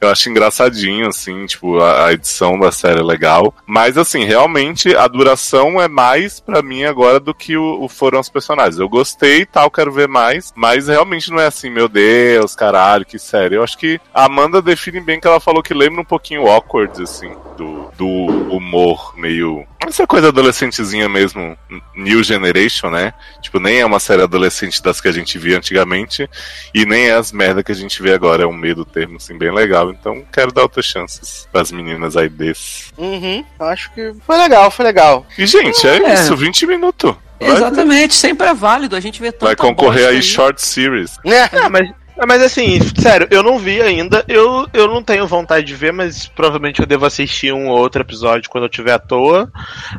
Eu 0.00 0.10
acho 0.10 0.28
engraçadinho, 0.28 1.08
assim, 1.08 1.46
tipo, 1.46 1.78
a, 1.78 2.06
a 2.06 2.12
edição 2.12 2.58
da 2.58 2.70
série 2.70 3.00
é 3.00 3.04
legal. 3.04 3.54
Mas, 3.66 3.96
assim, 3.96 4.24
realmente 4.24 4.94
a 4.94 5.06
duração 5.08 5.80
é 5.80 5.88
mais 5.88 6.40
pra 6.40 6.62
mim 6.62 6.84
agora 6.84 7.18
do 7.18 7.34
que 7.34 7.56
o, 7.56 7.82
o 7.82 7.88
foram 7.88 8.20
os 8.20 8.28
personagens. 8.28 8.78
Eu 8.78 8.88
gostei 8.88 9.40
e 9.40 9.46
tal, 9.46 9.70
quero 9.70 9.92
ver 9.92 10.08
mais. 10.08 10.52
Mas 10.54 10.88
realmente 10.88 11.30
não 11.30 11.40
é 11.40 11.46
assim, 11.46 11.70
meu 11.70 11.88
Deus, 11.88 12.54
caralho, 12.54 13.04
que 13.06 13.18
série. 13.18 13.56
Eu 13.56 13.62
acho 13.62 13.78
que 13.78 14.00
a 14.12 14.26
Amanda 14.26 14.60
define 14.60 15.00
bem 15.00 15.20
que 15.20 15.26
ela 15.26 15.40
falou 15.40 15.62
que 15.62 15.74
lembra 15.74 16.00
um 16.00 16.04
pouquinho 16.04 16.46
awkward, 16.46 17.02
assim, 17.02 17.32
do, 17.56 17.90
do 17.96 18.06
humor 18.54 19.14
meio. 19.16 19.66
Essa 19.86 20.06
coisa 20.06 20.28
adolescentezinha 20.28 21.08
mesmo, 21.08 21.56
New 21.94 22.22
Generation, 22.22 22.90
né? 22.90 23.14
Tipo, 23.40 23.60
nem 23.60 23.80
é 23.80 23.86
uma 23.86 24.00
série 24.00 24.22
adolescente 24.22 24.82
das 24.82 25.00
que 25.00 25.08
a 25.08 25.12
gente 25.12 25.38
via 25.38 25.56
antigamente, 25.56 26.28
e 26.74 26.84
nem 26.84 27.08
é 27.08 27.12
as 27.12 27.30
merda 27.30 27.62
que 27.62 27.72
a 27.72 27.74
gente 27.74 28.02
vê 28.02 28.12
agora. 28.12 28.42
É 28.42 28.46
um 28.46 28.52
meio 28.52 28.74
do 28.74 28.84
termo, 28.84 29.16
assim, 29.16 29.38
bem 29.38 29.52
legal. 29.52 29.85
Então 29.90 30.24
quero 30.32 30.52
dar 30.52 30.62
outras 30.62 30.84
chances 30.86 31.48
pras 31.52 31.70
meninas 31.72 32.16
aí 32.16 32.28
desse. 32.28 32.92
Uhum, 32.96 33.44
acho 33.60 33.92
que 33.92 34.12
foi 34.26 34.36
legal, 34.38 34.70
foi 34.70 34.84
legal. 34.84 35.26
E, 35.38 35.46
gente, 35.46 35.86
é, 35.86 35.96
É. 35.98 36.14
isso, 36.14 36.36
20 36.36 36.66
minutos. 36.66 37.14
Vai- 37.40 37.50
Exatamente, 37.50 38.14
sempre 38.14 38.46
é 38.46 38.54
válido. 38.54 38.96
A 38.96 39.00
gente 39.00 39.20
vê 39.20 39.30
tanta 39.30 39.46
Vai 39.46 39.56
concorrer 39.56 40.04
bosta 40.04 40.14
aí 40.16 40.22
short 40.22 40.62
series. 40.62 41.18
É, 41.24 41.42
Ah, 41.58 41.68
mas, 41.68 41.90
mas 42.26 42.42
assim, 42.42 42.78
sério, 42.98 43.26
eu 43.30 43.42
não 43.42 43.58
vi 43.58 43.82
ainda. 43.82 44.24
Eu, 44.28 44.66
eu 44.72 44.86
não 44.88 45.02
tenho 45.02 45.26
vontade 45.26 45.66
de 45.66 45.74
ver, 45.74 45.92
mas 45.92 46.26
provavelmente 46.28 46.80
eu 46.80 46.86
devo 46.86 47.04
assistir 47.04 47.52
um 47.52 47.68
ou 47.68 47.78
outro 47.78 48.00
episódio 48.00 48.48
quando 48.48 48.64
eu 48.64 48.70
tiver 48.70 48.92
à 48.92 48.98
toa. 48.98 49.50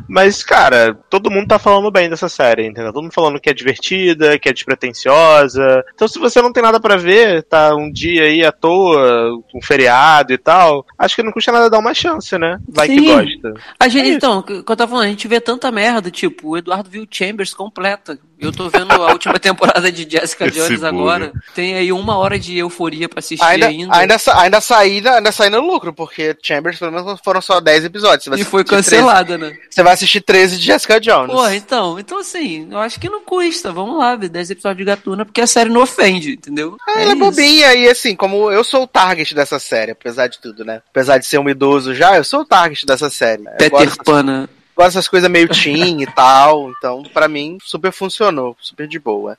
Mas, 0.08 0.42
cara, 0.42 0.98
todo 1.10 1.30
mundo 1.30 1.48
tá 1.48 1.58
falando 1.58 1.90
bem 1.90 2.08
dessa 2.08 2.28
série, 2.28 2.66
entendeu? 2.66 2.92
Todo 2.92 3.02
mundo 3.02 3.12
falando 3.14 3.40
que 3.40 3.50
é 3.50 3.54
divertida, 3.54 4.38
que 4.38 4.48
é 4.48 4.52
despretensiosa. 4.52 5.84
Então, 5.94 6.08
se 6.08 6.18
você 6.18 6.40
não 6.42 6.52
tem 6.52 6.62
nada 6.62 6.80
pra 6.80 6.96
ver, 6.96 7.42
tá 7.44 7.74
um 7.74 7.90
dia 7.90 8.22
aí 8.24 8.44
à 8.44 8.52
toa, 8.52 9.32
um 9.54 9.60
feriado 9.62 10.32
e 10.32 10.38
tal, 10.38 10.84
acho 10.98 11.14
que 11.16 11.22
não 11.22 11.32
custa 11.32 11.52
nada 11.52 11.70
dar 11.70 11.78
uma 11.78 11.94
chance, 11.94 12.36
né? 12.38 12.58
Vai 12.68 12.88
que 12.88 12.98
Sim. 12.98 13.06
gosta. 13.06 13.54
A 13.78 13.88
gente, 13.88 14.10
É 14.10 14.14
então, 14.14 14.42
que 14.42 14.52
eu 14.52 14.76
tava 14.76 14.90
falando, 14.90 15.06
a 15.06 15.10
gente 15.10 15.28
vê 15.28 15.40
tanta 15.40 15.70
merda, 15.70 16.10
tipo, 16.10 16.50
o 16.50 16.56
Eduardo 16.56 16.90
viu 16.90 17.06
Chambers 17.10 17.54
completa. 17.54 18.18
Eu 18.40 18.52
tô 18.52 18.68
vendo 18.68 18.92
a 18.92 19.12
última 19.12 19.36
temporada 19.40 19.90
de 19.90 20.08
Jessica 20.08 20.46
Esse 20.46 20.58
Jones 20.58 20.80
burro. 20.80 20.86
agora. 20.86 21.32
Tem 21.54 21.74
aí 21.74 21.92
uma 22.08 22.18
hora 22.18 22.38
de 22.38 22.56
euforia 22.58 23.08
pra 23.08 23.18
assistir 23.20 23.44
ainda, 23.44 23.66
ainda. 23.66 23.96
ainda, 23.96 24.18
sa- 24.18 24.40
ainda, 24.40 24.60
saí, 24.60 25.00
na- 25.00 25.16
ainda 25.16 25.32
saí 25.32 25.50
no 25.50 25.60
lucro, 25.60 25.92
porque 25.92 26.36
Chambers 26.42 26.78
pelo 26.78 26.92
menos 26.92 27.20
foram 27.24 27.40
só 27.40 27.60
10 27.60 27.84
episódios. 27.84 28.26
E 28.38 28.44
foi 28.44 28.62
assistir 28.62 28.64
13 28.64 28.90
cancelada, 28.90 29.38
né? 29.38 29.56
Você 29.70 29.82
vai 29.82 29.92
assistir 29.92 30.20
13 30.20 30.56
de 30.58 30.64
Jessica 30.66 31.00
Jones. 31.00 31.32
Porra, 31.32 31.54
então, 31.54 31.98
então 31.98 32.18
assim, 32.18 32.68
eu 32.70 32.78
acho 32.78 32.98
que 32.98 33.08
não 33.08 33.20
custa. 33.22 33.72
Vamos 33.72 33.98
lá, 33.98 34.16
ver 34.16 34.28
10 34.28 34.50
episódios 34.50 34.78
de 34.78 34.84
Gatuna, 34.84 35.24
porque 35.24 35.40
a 35.40 35.46
série 35.46 35.70
não 35.70 35.82
ofende, 35.82 36.32
entendeu? 36.32 36.76
Ah, 36.86 36.92
ela 37.00 37.02
é 37.02 37.14
isso. 37.14 37.16
bobinha 37.18 37.74
e 37.74 37.88
assim, 37.88 38.16
como 38.16 38.50
eu 38.50 38.64
sou 38.64 38.82
o 38.82 38.86
target 38.86 39.34
dessa 39.34 39.58
série, 39.58 39.92
apesar 39.92 40.26
de 40.28 40.38
tudo, 40.40 40.64
né? 40.64 40.80
Apesar 40.90 41.18
de 41.18 41.26
ser 41.26 41.38
um 41.38 41.48
idoso 41.48 41.94
já, 41.94 42.16
eu 42.16 42.24
sou 42.24 42.40
o 42.40 42.44
target 42.44 42.86
dessa 42.86 43.10
série. 43.10 43.44
Peter 43.58 43.70
gosto, 43.70 44.04
Pan, 44.04 44.22
né? 44.22 44.48
gosto 44.76 44.88
dessas 44.90 45.08
coisas 45.08 45.28
meio 45.30 45.48
teen 45.48 46.02
e 46.02 46.06
tal, 46.06 46.70
então 46.70 47.02
pra 47.12 47.26
mim 47.28 47.58
super 47.64 47.90
funcionou, 47.92 48.56
super 48.60 48.86
de 48.86 48.98
boa. 48.98 49.36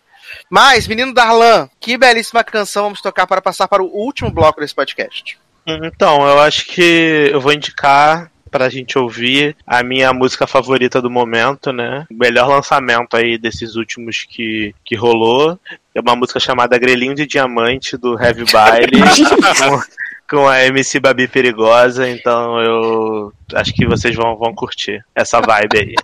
Mas, 0.49 0.88
menino 0.88 1.14
Darlan, 1.14 1.69
que 1.80 1.97
belíssima 1.97 2.43
canção 2.43 2.84
vamos 2.84 3.01
tocar 3.01 3.27
para 3.27 3.41
passar 3.41 3.68
para 3.68 3.84
o 3.84 3.88
último 3.88 4.31
bloco 4.31 4.60
desse 4.60 4.76
podcast. 4.76 5.38
Então, 5.65 6.27
eu 6.27 6.39
acho 6.39 6.65
que 6.65 7.30
eu 7.31 7.39
vou 7.39 7.53
indicar 7.53 8.31
pra 8.49 8.69
gente 8.69 8.97
ouvir 8.97 9.56
a 9.65 9.84
minha 9.84 10.11
música 10.11 10.47
favorita 10.47 11.01
do 11.01 11.10
momento, 11.10 11.72
né? 11.72 12.06
O 12.10 12.15
melhor 12.15 12.47
lançamento 12.47 13.15
aí 13.15 13.38
desses 13.38 13.76
últimos 13.76 14.23
que, 14.23 14.73
que 14.84 14.95
rolou. 14.95 15.60
É 15.93 16.01
uma 16.01 16.15
música 16.15 16.39
chamada 16.39 16.77
Grelhinho 16.77 17.15
de 17.15 17.26
Diamante, 17.26 17.97
do 17.97 18.19
Heavy 18.19 18.45
Baile, 18.51 18.99
com, 20.27 20.38
com 20.38 20.47
a 20.47 20.65
MC 20.65 20.99
Babi 20.99 21.27
Perigosa. 21.27 22.10
Então 22.10 22.60
eu 22.60 23.34
acho 23.53 23.73
que 23.73 23.85
vocês 23.85 24.15
vão, 24.15 24.35
vão 24.35 24.53
curtir 24.53 25.03
essa 25.14 25.39
vibe 25.39 25.77
aí. 25.77 25.95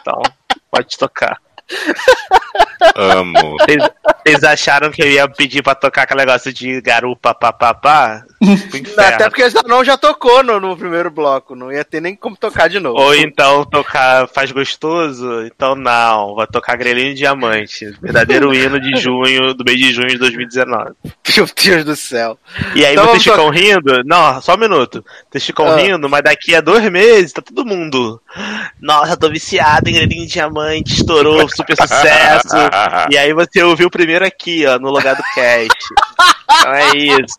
Então, 0.00 0.22
pode 0.70 0.96
tocar. 0.96 1.38
Amo. 2.94 3.56
Vocês- 4.26 4.44
acharam 4.44 4.90
que 4.90 5.02
eu 5.02 5.10
ia 5.10 5.28
pedir 5.28 5.62
pra 5.62 5.74
tocar 5.74 6.02
aquele 6.02 6.20
negócio 6.24 6.52
de 6.52 6.80
garupa 6.80 7.32
papapá? 7.34 8.24
Até 8.98 9.28
porque 9.28 9.48
já 9.48 9.62
não 9.66 9.84
já 9.84 9.96
tocou 9.96 10.42
no, 10.42 10.60
no 10.60 10.76
primeiro 10.76 11.10
bloco, 11.10 11.54
não 11.54 11.72
ia 11.72 11.84
ter 11.84 12.00
nem 12.00 12.14
como 12.14 12.36
tocar 12.36 12.68
de 12.68 12.78
novo. 12.80 12.98
Ou 13.00 13.14
então 13.14 13.64
tocar 13.64 14.28
Faz 14.28 14.50
Gostoso? 14.50 15.42
Então 15.46 15.74
não, 15.74 16.34
vai 16.34 16.46
tocar 16.46 16.76
Grelhinho 16.76 17.10
de 17.14 17.18
Diamante. 17.20 17.86
Verdadeiro 18.02 18.52
hino 18.54 18.80
de 18.80 18.96
junho, 19.00 19.54
do 19.54 19.64
mês 19.64 19.78
de 19.78 19.92
junho 19.92 20.08
de 20.08 20.18
2019. 20.18 20.92
Meu 21.36 21.46
Deus 21.64 21.84
do 21.84 21.96
céu. 21.96 22.38
E 22.74 22.84
aí 22.84 22.92
Então 22.92 23.06
vocês 23.06 23.22
ficam 23.22 23.48
rindo? 23.50 24.02
Não, 24.04 24.40
só 24.42 24.54
um 24.54 24.58
minuto. 24.58 25.04
Vocês 25.30 25.44
ficam 25.46 25.66
Ah. 25.66 25.76
rindo, 25.76 26.08
mas 26.08 26.22
daqui 26.22 26.54
a 26.54 26.60
dois 26.60 26.88
meses 26.90 27.32
tá 27.32 27.40
todo 27.42 27.64
mundo. 27.64 28.20
Nossa, 28.80 29.16
tô 29.16 29.28
viciado 29.30 29.88
em 29.88 29.94
Grelhinho 29.94 30.26
de 30.26 30.32
Diamante, 30.32 30.94
estourou, 30.94 31.48
super 31.48 31.76
sucesso. 31.76 32.48
E 33.10 33.16
aí 33.16 33.32
você 33.32 33.62
ouviu 33.62 33.90
primeiro 33.90 34.24
aqui, 34.24 34.66
ó, 34.66 34.78
no 34.78 34.90
Logado 34.90 35.22
Cast. 35.34 35.76
Então 36.60 36.74
é 36.74 36.96
isso. 36.96 37.38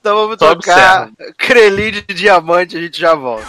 Então 0.00 0.16
vamos 0.16 0.36
Só 0.38 0.54
tocar 0.54 1.10
Crelinho 1.36 2.02
de 2.08 2.14
Diamante, 2.14 2.76
a 2.76 2.80
gente 2.80 2.98
já 2.98 3.14
volta. 3.14 3.46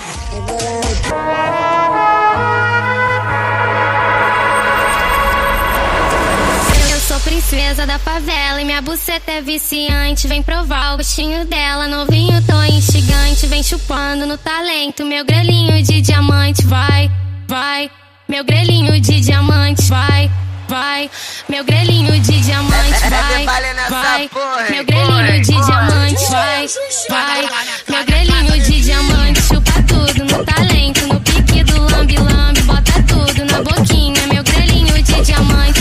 Eu 6.92 7.00
sou 7.00 7.20
princesa 7.22 7.86
da 7.86 7.98
favela 7.98 8.62
e 8.62 8.66
minha 8.66 8.82
buceta 8.82 9.32
é 9.32 9.42
viciante. 9.42 10.28
Vem 10.28 10.44
provar 10.44 10.94
o 10.94 10.98
gostinho 10.98 11.46
dela, 11.46 11.88
novinho 11.88 12.46
tão 12.46 12.66
instigante. 12.66 13.48
Vem 13.48 13.64
chupando 13.64 14.26
no 14.26 14.38
talento, 14.38 15.06
meu 15.06 15.24
grelhinho 15.24 15.82
de 15.82 16.02
diamante. 16.02 16.66
Vai, 16.66 17.10
vai, 17.48 17.90
meu 18.28 18.44
grelhinho 18.44 19.00
de 19.00 19.22
diamante. 19.22 19.84
Vai, 19.90 20.30
vai, 20.72 21.12
meu 21.50 21.66
grelhinho 21.66 22.18
de 22.22 22.40
diamante. 22.40 22.72
Vai, 23.90 24.30
vai, 24.30 24.30
meu 24.70 24.86
grelhinho 24.86 25.42
de 25.42 25.52
diamante. 25.52 26.30
Vai, 26.30 26.68
vai, 27.10 27.68
meu 27.90 28.06
grelhinho 28.06 28.62
de 28.64 28.82
diamante. 28.82 29.42
Chupa 29.42 29.84
tudo 29.86 30.24
no 30.24 30.46
talento, 30.46 31.08
no 31.08 31.20
pique 31.20 31.64
do 31.66 31.82
lambe-lambe. 31.92 32.62
Bota 32.62 33.04
tudo 33.06 33.46
na 33.52 33.62
boquinha, 33.62 34.28
meu 34.28 34.44
grelhinho 34.44 35.04
de 35.04 35.22
diamante. 35.24 35.81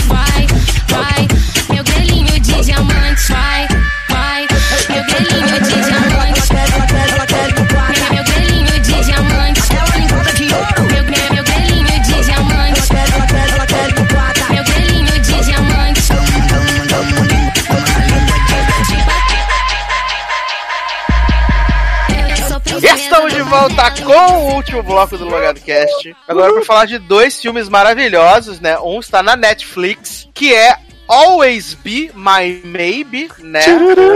Estamos 23.51 23.67
de 23.67 23.75
da 23.75 23.89
volta 23.89 23.91
favela. 23.91 24.05
com 24.05 24.33
o 24.33 24.55
último 24.55 24.81
bloco 24.81 25.17
do 25.17 25.25
Logado 25.25 25.59
Cast. 25.59 26.15
Agora 26.25 26.53
para 26.53 26.63
falar 26.63 26.85
de 26.85 26.97
dois 26.97 27.41
filmes 27.41 27.67
maravilhosos, 27.67 28.61
né? 28.61 28.79
Um 28.79 29.01
está 29.01 29.21
na 29.21 29.35
Netflix, 29.35 30.29
que 30.33 30.53
é 30.53 30.77
Always 31.11 31.73
Be 31.73 32.09
My 32.15 32.61
Maybe, 32.63 33.29
né? 33.39 33.61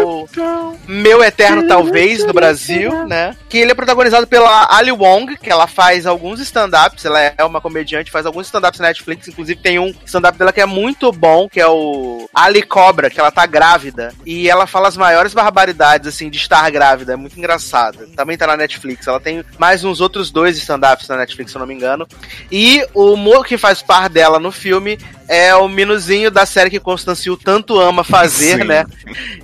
O 0.06 0.26
Meu 0.88 1.22
Eterno 1.22 1.68
Talvez 1.68 2.24
no 2.24 2.32
Brasil, 2.32 3.06
né? 3.06 3.36
Que 3.50 3.58
ele 3.58 3.72
é 3.72 3.76
protagonizado 3.76 4.26
pela 4.26 4.74
Ali 4.74 4.94
Wong, 4.94 5.36
que 5.36 5.50
ela 5.50 5.68
faz 5.68 6.08
alguns 6.08 6.40
stand-ups, 6.40 7.04
ela 7.04 7.20
é 7.20 7.44
uma 7.44 7.60
comediante, 7.60 8.10
faz 8.10 8.26
alguns 8.26 8.46
stand-ups 8.46 8.80
na 8.80 8.88
Netflix, 8.88 9.28
inclusive 9.28 9.60
tem 9.60 9.78
um 9.78 9.94
stand-up 10.06 10.38
dela 10.38 10.54
que 10.54 10.62
é 10.62 10.66
muito 10.66 11.12
bom, 11.12 11.50
que 11.50 11.60
é 11.60 11.68
o 11.68 12.30
Ali 12.34 12.62
Cobra, 12.62 13.10
que 13.10 13.20
ela 13.20 13.30
tá 13.30 13.46
grávida, 13.46 14.14
e 14.26 14.50
ela 14.50 14.66
fala 14.66 14.88
as 14.88 14.96
maiores 14.96 15.34
barbaridades, 15.34 16.08
assim, 16.08 16.30
de 16.30 16.38
estar 16.38 16.70
grávida, 16.70 17.12
é 17.12 17.18
muito 17.18 17.38
engraçado. 17.38 18.08
Também 18.16 18.38
tá 18.38 18.48
na 18.48 18.56
Netflix, 18.56 19.06
ela 19.06 19.20
tem 19.20 19.44
mais 19.60 19.84
uns 19.84 20.00
outros 20.00 20.32
dois 20.32 20.58
stand-ups 20.58 21.10
na 21.10 21.18
Netflix, 21.18 21.52
se 21.52 21.58
eu 21.58 21.60
não 21.60 21.68
me 21.68 21.74
engano. 21.74 22.08
E 22.50 22.88
o 22.94 23.18
Mo 23.18 23.44
que 23.44 23.58
faz 23.58 23.82
par 23.82 24.08
dela 24.08 24.40
no 24.40 24.52
filme 24.52 24.98
é 25.28 25.56
o 25.56 25.68
Minuzinho 25.68 26.30
da 26.32 26.46
série 26.46 26.70
que 26.70 26.80
Constancil 26.80 27.38
tanto 27.38 27.80
ama 27.80 28.04
fazer, 28.04 28.60
Sim. 28.60 28.64
né? 28.66 28.86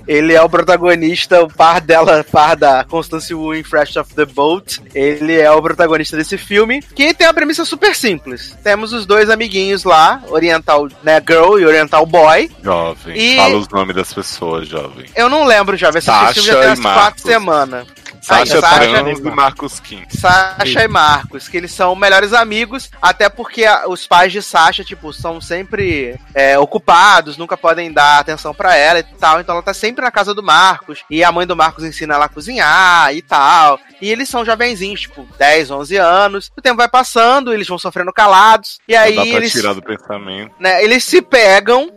Ele 0.06 0.32
é 0.34 0.42
o 0.42 0.48
protagonista, 0.48 1.42
o 1.42 1.48
par 1.52 1.80
dela, 1.80 2.24
par 2.30 2.56
da 2.56 2.84
Constance 2.84 3.32
Wu 3.34 3.54
em 3.54 3.62
Fresh 3.62 3.96
Off 3.96 4.14
the 4.14 4.24
Boat. 4.24 4.80
Ele 4.94 5.38
é 5.40 5.50
o 5.50 5.62
protagonista 5.62 6.16
desse 6.16 6.36
filme, 6.38 6.82
que 6.94 7.14
tem 7.14 7.26
uma 7.26 7.34
premissa 7.34 7.64
super 7.64 7.94
simples. 7.94 8.56
Temos 8.62 8.92
os 8.92 9.06
dois 9.06 9.30
amiguinhos 9.30 9.84
lá, 9.84 10.22
Oriental 10.28 10.88
né, 11.02 11.20
Girl 11.26 11.58
e 11.58 11.66
Oriental 11.66 12.04
Boy. 12.06 12.50
Jovem. 12.62 13.16
E- 13.16 13.36
Fala 13.36 13.56
os 13.56 13.68
nomes 13.68 13.94
das 13.96 14.12
pessoas, 14.12 14.68
jovem. 14.68 15.06
Eu 15.16 15.28
não 15.28 15.44
lembro 15.44 15.76
já, 15.76 15.88
esse 15.90 16.10
filme 16.34 16.48
já 16.48 16.60
tem 16.60 16.68
umas 16.68 16.80
quatro 16.80 17.22
semanas. 17.22 17.86
Sasha 18.22 18.60
Sasha- 18.60 18.84
e 19.10 19.30
Marcos 19.30 19.80
Kim. 19.80 20.04
Sasha 20.08 20.84
e 20.84 20.88
Marcos, 20.88 21.48
que 21.48 21.56
eles 21.56 21.72
são 21.72 21.94
melhores 21.96 22.32
amigos, 22.32 22.88
até 23.00 23.28
porque 23.28 23.64
os 23.88 24.06
pais 24.06 24.32
de 24.32 24.40
Sasha, 24.40 24.84
tipo, 24.84 25.12
são 25.12 25.40
sempre 25.40 26.18
é, 26.34 26.56
ocupados, 26.58 27.36
nunca 27.36 27.56
podem 27.56 27.92
dar 27.92 28.20
atenção 28.20 28.54
pra 28.54 28.76
ela 28.76 29.00
e 29.00 29.02
tal, 29.02 29.40
então 29.40 29.54
ela 29.56 29.62
tá 29.62 29.74
sempre 29.74 30.04
na 30.04 30.10
casa 30.10 30.32
do 30.32 30.42
Marcos, 30.42 31.04
e 31.10 31.24
a 31.24 31.32
mãe 31.32 31.46
do 31.46 31.56
Marcos 31.56 31.84
ensina 31.84 32.14
ela 32.14 32.26
a 32.26 32.28
cozinhar 32.28 33.12
e 33.14 33.20
tal, 33.22 33.78
e 34.00 34.08
eles 34.10 34.28
são 34.28 34.44
jovenzinhos, 34.44 35.00
tipo, 35.00 35.26
10, 35.38 35.70
11 35.70 35.96
anos, 35.96 36.50
o 36.56 36.62
tempo 36.62 36.76
vai 36.76 36.88
passando, 36.88 37.52
eles 37.52 37.66
vão 37.66 37.78
sofrendo 37.78 38.12
calados, 38.12 38.78
e 38.86 38.94
aí 38.94 39.16
Não 39.16 39.24
dá 39.24 39.30
pra 39.30 39.38
eles 39.40 39.52
tirar 39.52 39.74
do 39.74 39.82
pensamento. 39.82 40.54
né, 40.60 40.82
eles 40.84 41.02
se 41.04 41.20
pegam. 41.20 41.90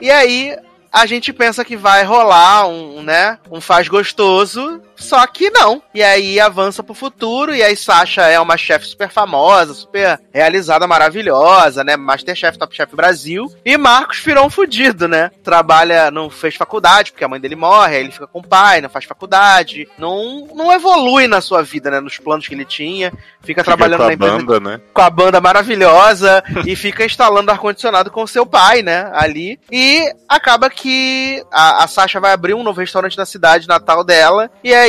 E 0.00 0.10
aí 0.10 0.56
a 0.92 1.06
gente 1.06 1.32
pensa 1.32 1.64
que 1.64 1.76
vai 1.76 2.04
rolar 2.04 2.66
um, 2.68 3.02
né, 3.02 3.38
um 3.50 3.60
faz 3.60 3.88
gostoso, 3.88 4.80
Só 4.98 5.24
que 5.26 5.48
não. 5.50 5.80
E 5.94 6.02
aí 6.02 6.40
avança 6.40 6.82
pro 6.82 6.92
futuro, 6.94 7.54
e 7.54 7.62
aí 7.62 7.76
Sasha 7.76 8.22
é 8.22 8.38
uma 8.38 8.56
chefe 8.56 8.86
super 8.86 9.08
famosa, 9.08 9.72
super 9.72 10.20
realizada, 10.32 10.86
maravilhosa, 10.86 11.84
né? 11.84 11.96
Masterchef, 11.96 12.58
Top 12.58 12.74
Chef 12.74 12.94
Brasil. 12.94 13.50
E 13.64 13.76
Marcos 13.76 14.18
virou 14.18 14.46
um 14.46 14.50
fudido, 14.50 15.06
né? 15.06 15.30
Trabalha, 15.42 16.10
não 16.10 16.28
fez 16.28 16.56
faculdade, 16.56 17.12
porque 17.12 17.24
a 17.24 17.28
mãe 17.28 17.40
dele 17.40 17.56
morre, 17.56 17.96
aí 17.96 18.00
ele 18.02 18.10
fica 18.10 18.26
com 18.26 18.40
o 18.40 18.46
pai, 18.46 18.80
não 18.80 18.90
faz 18.90 19.04
faculdade. 19.04 19.88
Não, 19.96 20.48
não 20.54 20.72
evolui 20.72 21.28
na 21.28 21.40
sua 21.40 21.62
vida, 21.62 21.90
né? 21.90 22.00
Nos 22.00 22.18
planos 22.18 22.48
que 22.48 22.54
ele 22.54 22.64
tinha. 22.64 23.12
Fica 23.42 23.62
trabalhando 23.62 23.98
com 23.98 24.04
na 24.04 24.10
a 24.10 24.14
empresa 24.14 24.38
banda, 24.38 24.60
né? 24.60 24.80
com 24.92 25.00
a 25.00 25.10
banda 25.10 25.40
maravilhosa 25.40 26.42
e 26.66 26.74
fica 26.74 27.04
instalando 27.04 27.50
ar-condicionado 27.50 28.10
com 28.10 28.26
seu 28.26 28.44
pai, 28.44 28.82
né? 28.82 29.10
Ali. 29.14 29.60
E 29.70 30.12
acaba 30.28 30.68
que 30.68 31.42
a, 31.52 31.84
a 31.84 31.86
Sasha 31.86 32.18
vai 32.18 32.32
abrir 32.32 32.54
um 32.54 32.64
novo 32.64 32.80
restaurante 32.80 33.16
na 33.16 33.24
cidade 33.24 33.68
natal 33.68 34.02
dela. 34.02 34.50
E 34.62 34.74
aí 34.74 34.87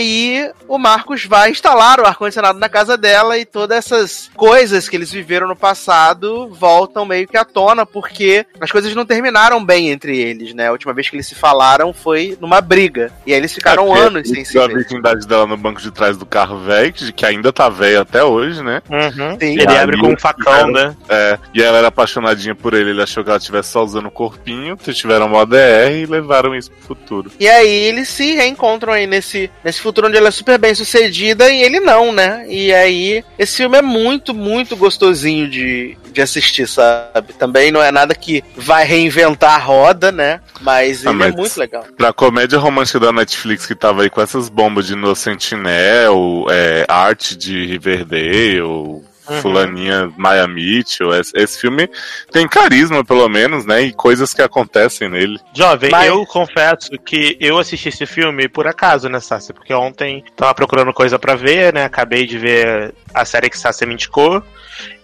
o 0.67 0.77
Marcos 0.77 1.25
vai 1.25 1.51
instalar 1.51 1.99
o 1.99 2.05
ar-condicionado 2.05 2.59
na 2.59 2.69
casa 2.69 2.97
dela 2.97 3.37
e 3.37 3.45
todas 3.45 3.77
essas 3.77 4.31
coisas 4.35 4.87
que 4.87 4.95
eles 4.95 5.11
viveram 5.11 5.47
no 5.47 5.55
passado 5.55 6.49
voltam 6.49 7.05
meio 7.05 7.27
que 7.27 7.37
à 7.37 7.45
tona, 7.45 7.85
porque 7.85 8.45
as 8.59 8.71
coisas 8.71 8.93
não 8.95 9.05
terminaram 9.05 9.63
bem 9.63 9.89
entre 9.89 10.17
eles, 10.17 10.53
né? 10.53 10.67
A 10.67 10.71
última 10.71 10.93
vez 10.93 11.09
que 11.09 11.15
eles 11.15 11.27
se 11.27 11.35
falaram 11.35 11.93
foi 11.93 12.37
numa 12.39 12.61
briga. 12.61 13.11
E 13.25 13.33
aí 13.33 13.39
eles 13.39 13.53
ficaram 13.53 13.95
É, 13.95 13.99
anos 13.99 14.27
sem 14.27 14.43
se 14.45 14.53
viu 14.53 14.63
a 14.63 14.67
ver. 14.67 14.75
virgindade 14.77 15.27
dela 15.27 15.45
no 15.47 15.57
banco 15.57 15.81
de 15.81 15.91
trás 15.91 16.17
do 16.17 16.25
carro 16.25 16.59
velho, 16.59 16.93
que 16.93 17.25
ainda 17.25 17.51
tá 17.51 17.69
velho 17.69 18.01
até 18.01 18.23
hoje, 18.23 18.61
né? 18.63 18.81
Uhum. 18.89 19.37
Ele 19.39 19.67
abre 19.67 19.95
aí 19.95 20.01
com 20.01 20.13
um 20.13 20.17
facão, 20.17 20.71
né? 20.71 20.95
É, 21.07 21.37
e 21.53 21.61
ela 21.61 21.77
era 21.79 21.87
apaixonadinha 21.87 22.55
por 22.55 22.73
ele, 22.73 22.91
ele 22.91 23.01
achou 23.01 23.23
que 23.23 23.29
ela 23.29 23.39
estivesse 23.39 23.69
só 23.71 23.83
usando 23.83 24.07
o 24.07 24.11
corpinho, 24.11 24.77
tiveram 24.99 25.27
uma 25.27 25.45
DR 25.45 25.91
e 25.91 26.05
levaram 26.05 26.55
isso 26.55 26.71
pro 26.71 26.81
futuro. 26.95 27.31
E 27.39 27.47
aí 27.47 27.67
eles 27.67 28.09
se 28.09 28.35
reencontram 28.35 28.93
aí 28.93 29.07
nesse, 29.07 29.49
nesse 29.63 29.81
futuro 29.89 30.07
onde 30.07 30.17
ela 30.17 30.27
é 30.27 30.31
super 30.31 30.57
bem 30.57 30.73
sucedida 30.75 31.49
e 31.49 31.61
ele 31.61 31.79
não, 31.79 32.11
né? 32.11 32.45
E 32.47 32.73
aí 32.73 33.23
esse 33.37 33.57
filme 33.57 33.77
é 33.77 33.81
muito, 33.81 34.33
muito 34.33 34.75
gostosinho 34.77 35.49
de, 35.49 35.97
de 36.13 36.21
assistir, 36.21 36.67
sabe? 36.67 37.33
Também 37.33 37.71
não 37.71 37.81
é 37.81 37.91
nada 37.91 38.13
que 38.13 38.43
vai 38.55 38.85
reinventar 38.85 39.55
a 39.55 39.57
roda, 39.57 40.11
né? 40.11 40.39
Mas 40.61 41.05
Ah, 41.05 41.09
ele 41.11 41.23
é 41.23 41.27
mas- 41.27 41.35
muito 41.35 41.57
legal. 41.59 41.83
Pra 41.97 42.13
comédia 42.13 42.59
romântica 42.59 42.99
da 42.99 43.11
Netflix 43.11 43.65
que 43.65 43.75
tava 43.75 44.03
aí 44.03 44.09
com 44.09 44.21
essas 44.21 44.47
bombas 44.49 44.85
de 44.87 44.95
No 44.95 45.15
Sentinel, 45.15 46.45
é, 46.49 46.85
Arte 46.87 47.35
de 47.37 47.65
Riverdale, 47.65 49.01
Fulaninha 49.41 50.11
Maya 50.17 50.47
Mitchell, 50.47 51.13
esse, 51.13 51.31
esse 51.35 51.59
filme 51.59 51.89
tem 52.31 52.47
carisma, 52.47 53.03
pelo 53.03 53.27
menos, 53.29 53.65
né? 53.65 53.81
E 53.83 53.93
coisas 53.93 54.33
que 54.33 54.41
acontecem 54.41 55.09
nele. 55.09 55.39
Jovem, 55.53 55.89
Mas- 55.91 56.07
eu 56.07 56.25
confesso 56.25 56.91
que 57.05 57.37
eu 57.39 57.57
assisti 57.57 57.89
esse 57.89 58.05
filme 58.05 58.47
por 58.47 58.67
acaso, 58.67 59.07
né, 59.09 59.19
Sassi? 59.19 59.53
Porque 59.53 59.73
ontem 59.73 60.23
tava 60.35 60.53
procurando 60.53 60.93
coisa 60.93 61.17
pra 61.19 61.35
ver, 61.35 61.73
né? 61.73 61.85
Acabei 61.85 62.25
de 62.25 62.37
ver 62.37 62.93
a 63.13 63.25
série 63.25 63.49
que 63.49 63.57
Sassi 63.57 63.85
me 63.85 63.93
indicou. 63.93 64.43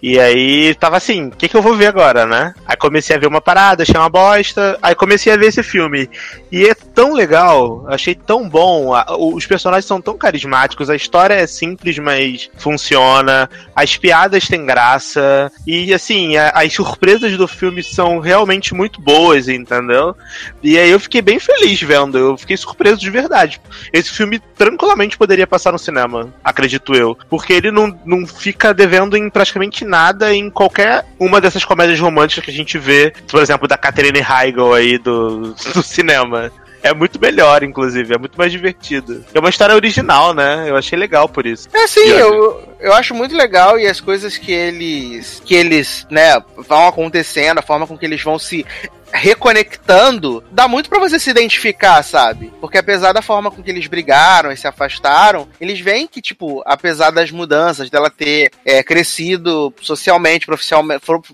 E 0.02 0.20
aí 0.20 0.74
tava 0.74 0.96
assim, 0.96 1.26
o 1.26 1.30
que, 1.30 1.48
que 1.48 1.56
eu 1.56 1.62
vou 1.62 1.74
ver 1.74 1.86
agora, 1.86 2.26
né? 2.26 2.54
Aí 2.66 2.76
comecei 2.76 3.16
a 3.16 3.18
ver 3.18 3.26
uma 3.26 3.40
parada, 3.40 3.82
achei 3.82 3.96
uma 3.96 4.08
bosta. 4.08 4.78
Aí 4.80 4.94
comecei 4.94 5.32
a 5.32 5.36
ver 5.36 5.46
esse 5.46 5.62
filme. 5.62 6.08
E 6.50 6.66
é 6.66 6.74
tão 6.74 7.12
legal, 7.12 7.84
achei 7.88 8.14
tão 8.14 8.48
bom. 8.48 8.92
Os 9.18 9.46
personagens 9.46 9.84
são 9.84 10.00
tão 10.00 10.16
carismáticos, 10.16 10.90
a 10.90 10.96
história 10.96 11.34
é 11.34 11.46
simples, 11.46 11.98
mas 11.98 12.50
funciona. 12.56 13.48
As 13.74 13.96
piadas 13.96 14.46
têm 14.46 14.64
graça. 14.64 15.50
E 15.66 15.92
assim, 15.92 16.36
as 16.36 16.72
surpresas 16.72 17.36
do 17.36 17.48
filme 17.48 17.82
são 17.82 18.18
realmente 18.18 18.74
muito 18.74 19.00
boas, 19.00 19.48
entendeu? 19.48 20.14
E 20.62 20.78
aí 20.78 20.90
eu 20.90 21.00
fiquei 21.00 21.22
bem 21.22 21.38
feliz 21.38 21.80
vendo. 21.82 22.18
Eu 22.18 22.36
fiquei 22.36 22.56
surpreso 22.56 22.98
de 22.98 23.10
verdade. 23.10 23.60
Esse 23.92 24.10
filme 24.10 24.40
tranquilamente 24.56 25.18
poderia 25.18 25.46
passar 25.46 25.72
no 25.72 25.78
cinema, 25.78 26.32
acredito 26.44 26.94
eu. 26.94 27.16
Porque 27.28 27.52
ele 27.52 27.70
não, 27.70 27.95
não 28.04 28.26
fica 28.26 28.72
devendo 28.74 29.16
em 29.16 29.28
praticamente 29.30 29.84
nada 29.84 30.34
em 30.34 30.50
qualquer 30.50 31.04
uma 31.18 31.40
dessas 31.40 31.64
comédias 31.64 31.98
românticas 32.00 32.44
que 32.44 32.50
a 32.50 32.54
gente 32.54 32.78
vê, 32.78 33.12
por 33.28 33.40
exemplo, 33.42 33.66
da 33.68 33.76
Catherine 33.78 34.20
Heigl 34.20 34.72
aí 34.74 34.98
do, 34.98 35.54
do 35.74 35.82
cinema. 35.82 36.50
É 36.82 36.94
muito 36.94 37.20
melhor, 37.20 37.64
inclusive, 37.64 38.14
é 38.14 38.18
muito 38.18 38.36
mais 38.38 38.52
divertido. 38.52 39.24
É 39.34 39.40
uma 39.40 39.48
história 39.50 39.74
original, 39.74 40.32
né? 40.32 40.66
Eu 40.68 40.76
achei 40.76 40.96
legal 40.96 41.28
por 41.28 41.44
isso. 41.44 41.68
É 41.74 42.12
a- 42.12 42.18
eu, 42.20 42.62
eu 42.78 42.92
acho 42.94 43.12
muito 43.12 43.34
legal 43.36 43.76
e 43.76 43.86
as 43.88 44.00
coisas 44.00 44.36
que 44.38 44.52
eles 44.52 45.42
que 45.44 45.54
eles, 45.54 46.06
né, 46.10 46.40
vão 46.56 46.86
acontecendo, 46.86 47.58
a 47.58 47.62
forma 47.62 47.86
com 47.88 47.98
que 47.98 48.06
eles 48.06 48.22
vão 48.22 48.38
se 48.38 48.64
reconectando, 49.12 50.42
dá 50.50 50.68
muito 50.68 50.88
pra 50.88 50.98
você 50.98 51.18
se 51.18 51.30
identificar, 51.30 52.02
sabe? 52.02 52.52
Porque 52.60 52.78
apesar 52.78 53.12
da 53.12 53.22
forma 53.22 53.50
com 53.50 53.62
que 53.62 53.70
eles 53.70 53.86
brigaram 53.86 54.50
e 54.52 54.56
se 54.56 54.66
afastaram, 54.66 55.48
eles 55.60 55.80
veem 55.80 56.06
que, 56.06 56.20
tipo, 56.20 56.62
apesar 56.66 57.10
das 57.10 57.30
mudanças, 57.30 57.90
dela 57.90 58.10
ter 58.10 58.50
é, 58.64 58.82
crescido 58.82 59.72
socialmente, 59.80 60.46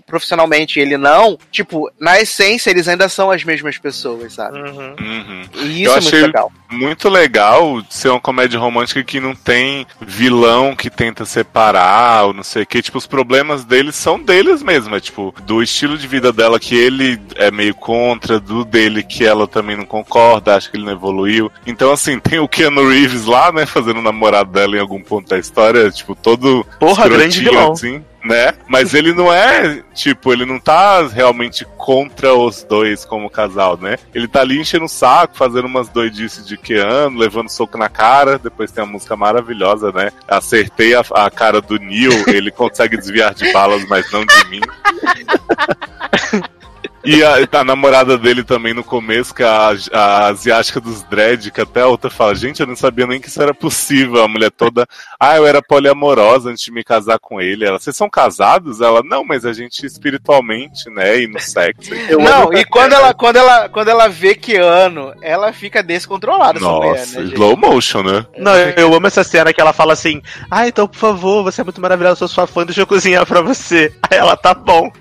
profissionalmente, 0.05 0.79
ele 0.79 0.97
não, 0.97 1.37
tipo, 1.51 1.89
na 1.99 2.19
essência, 2.19 2.69
eles 2.69 2.87
ainda 2.87 3.09
são 3.09 3.31
as 3.31 3.43
mesmas 3.43 3.77
pessoas, 3.77 4.33
sabe? 4.33 4.59
Uhum. 4.59 4.95
Uhum. 4.99 5.41
E 5.55 5.83
Eu 5.83 5.91
isso 5.91 5.93
é 5.93 5.97
achei 5.97 6.19
muito 6.21 6.25
legal. 6.27 6.51
muito 6.71 7.09
legal 7.09 7.83
ser 7.89 8.09
uma 8.09 8.19
comédia 8.19 8.59
romântica 8.59 9.03
que 9.03 9.19
não 9.19 9.35
tem 9.35 9.85
vilão 10.01 10.75
que 10.75 10.89
tenta 10.89 11.25
separar 11.25 12.25
ou 12.25 12.33
não 12.33 12.43
sei 12.43 12.63
o 12.63 12.65
que. 12.65 12.81
Tipo, 12.81 12.97
os 12.97 13.07
problemas 13.07 13.63
deles 13.63 13.95
são 13.95 14.19
deles 14.19 14.61
mesmo. 14.61 14.95
É 14.95 14.99
tipo, 14.99 15.33
do 15.43 15.61
estilo 15.61 15.97
de 15.97 16.07
vida 16.07 16.31
dela 16.31 16.59
que 16.59 16.75
ele 16.75 17.19
é 17.35 17.49
meio 17.51 17.62
contra, 17.71 18.39
do 18.39 18.65
dele 18.65 19.03
que 19.03 19.23
ela 19.23 19.47
também 19.47 19.77
não 19.77 19.85
concorda, 19.85 20.55
acha 20.55 20.69
que 20.69 20.75
ele 20.75 20.85
não 20.85 20.91
evoluiu. 20.91 21.51
Então, 21.65 21.91
assim, 21.91 22.17
tem 22.19 22.39
o 22.39 22.47
Keanu 22.47 22.89
Reeves 22.89 23.25
lá, 23.25 23.51
né, 23.51 23.65
fazendo 23.65 23.99
o 23.99 24.03
namorado 24.03 24.51
dela 24.51 24.75
em 24.75 24.79
algum 24.79 25.01
ponto 25.01 25.29
da 25.29 25.37
história, 25.37 25.89
tipo, 25.91 26.15
todo 26.15 26.65
Porra, 26.79 27.07
grande 27.07 27.39
vilão. 27.39 27.73
assim 27.73 28.03
né? 28.23 28.53
Mas 28.67 28.93
ele 28.93 29.13
não 29.13 29.31
é, 29.31 29.83
tipo, 29.93 30.31
ele 30.31 30.45
não 30.45 30.59
tá 30.59 31.05
realmente 31.07 31.65
contra 31.77 32.33
os 32.33 32.63
dois 32.63 33.03
como 33.03 33.29
casal, 33.29 33.77
né? 33.77 33.97
Ele 34.13 34.27
tá 34.27 34.41
ali 34.41 34.59
enchendo 34.59 34.85
o 34.85 34.89
saco, 34.89 35.35
fazendo 35.35 35.65
umas 35.65 35.89
doidices 35.89 36.47
de 36.47 36.57
Keanu, 36.57 37.17
levando 37.17 37.49
soco 37.49 37.77
na 37.77 37.89
cara, 37.89 38.39
depois 38.39 38.71
tem 38.71 38.83
a 38.83 38.87
música 38.87 39.15
maravilhosa, 39.15 39.91
né? 39.91 40.11
Acertei 40.27 40.95
a, 40.95 41.03
a 41.13 41.29
cara 41.29 41.61
do 41.61 41.77
Neil, 41.77 42.23
ele 42.27 42.51
consegue 42.51 42.97
desviar 42.97 43.33
de 43.33 43.51
balas, 43.51 43.85
mas 43.87 44.09
não 44.11 44.25
de 44.25 44.49
mim. 44.49 44.61
E 47.13 47.21
a, 47.23 47.35
a 47.59 47.63
namorada 47.63 48.17
dele 48.17 48.43
também 48.43 48.73
no 48.73 48.83
começo, 48.83 49.33
que 49.35 49.43
é 49.43 49.45
a, 49.45 49.71
a 49.91 50.27
asiática 50.27 50.79
dos 50.79 51.03
dread, 51.03 51.51
que 51.51 51.59
até 51.59 51.81
a 51.81 51.87
outra 51.87 52.09
fala, 52.09 52.33
gente, 52.33 52.61
eu 52.61 52.67
não 52.67 52.75
sabia 52.75 53.05
nem 53.05 53.19
que 53.19 53.27
isso 53.27 53.41
era 53.41 53.53
possível. 53.53 54.23
A 54.23 54.27
mulher 54.27 54.49
toda, 54.49 54.87
ah, 55.19 55.35
eu 55.35 55.45
era 55.45 55.61
poliamorosa 55.61 56.49
antes 56.49 56.63
de 56.63 56.71
me 56.71 56.83
casar 56.83 57.19
com 57.19 57.41
ele. 57.41 57.65
Ela, 57.65 57.77
vocês 57.77 57.95
são 57.95 58.09
casados? 58.09 58.79
Ela, 58.79 59.03
não, 59.03 59.23
mas 59.25 59.45
a 59.45 59.51
gente 59.51 59.85
espiritualmente, 59.85 60.89
né, 60.89 61.21
e 61.21 61.27
no 61.27 61.39
sexo. 61.39 61.91
Não, 62.23 62.53
e 62.53 62.63
quando 62.65 62.93
ela, 62.93 63.13
quando, 63.13 63.35
ela, 63.37 63.69
quando 63.69 63.87
ela 63.89 64.07
vê 64.07 64.35
Keanu, 64.35 65.13
ela 65.21 65.51
fica 65.51 65.83
descontrolada, 65.83 66.57
essa 66.57 66.69
mulher, 66.69 66.99
Nossa, 66.99 67.21
né, 67.21 67.25
slow 67.33 67.57
motion, 67.57 68.03
né? 68.03 68.25
Não, 68.37 68.55
eu, 68.55 68.69
eu 68.77 68.93
amo 68.93 69.07
essa 69.07 69.23
cena 69.23 69.53
que 69.53 69.59
ela 69.59 69.73
fala 69.73 69.93
assim: 69.93 70.21
Ah, 70.49 70.67
então 70.67 70.87
por 70.87 70.97
favor, 70.97 71.43
você 71.43 71.61
é 71.61 71.63
muito 71.63 71.81
maravilhosa, 71.81 72.15
sou 72.15 72.27
sua 72.27 72.47
fã, 72.47 72.65
deixa 72.65 72.81
eu 72.81 72.87
cozinhar 72.87 73.25
pra 73.25 73.41
você. 73.41 73.93
Aí 74.09 74.17
ela 74.17 74.37
tá 74.37 74.53
bom. 74.53 74.91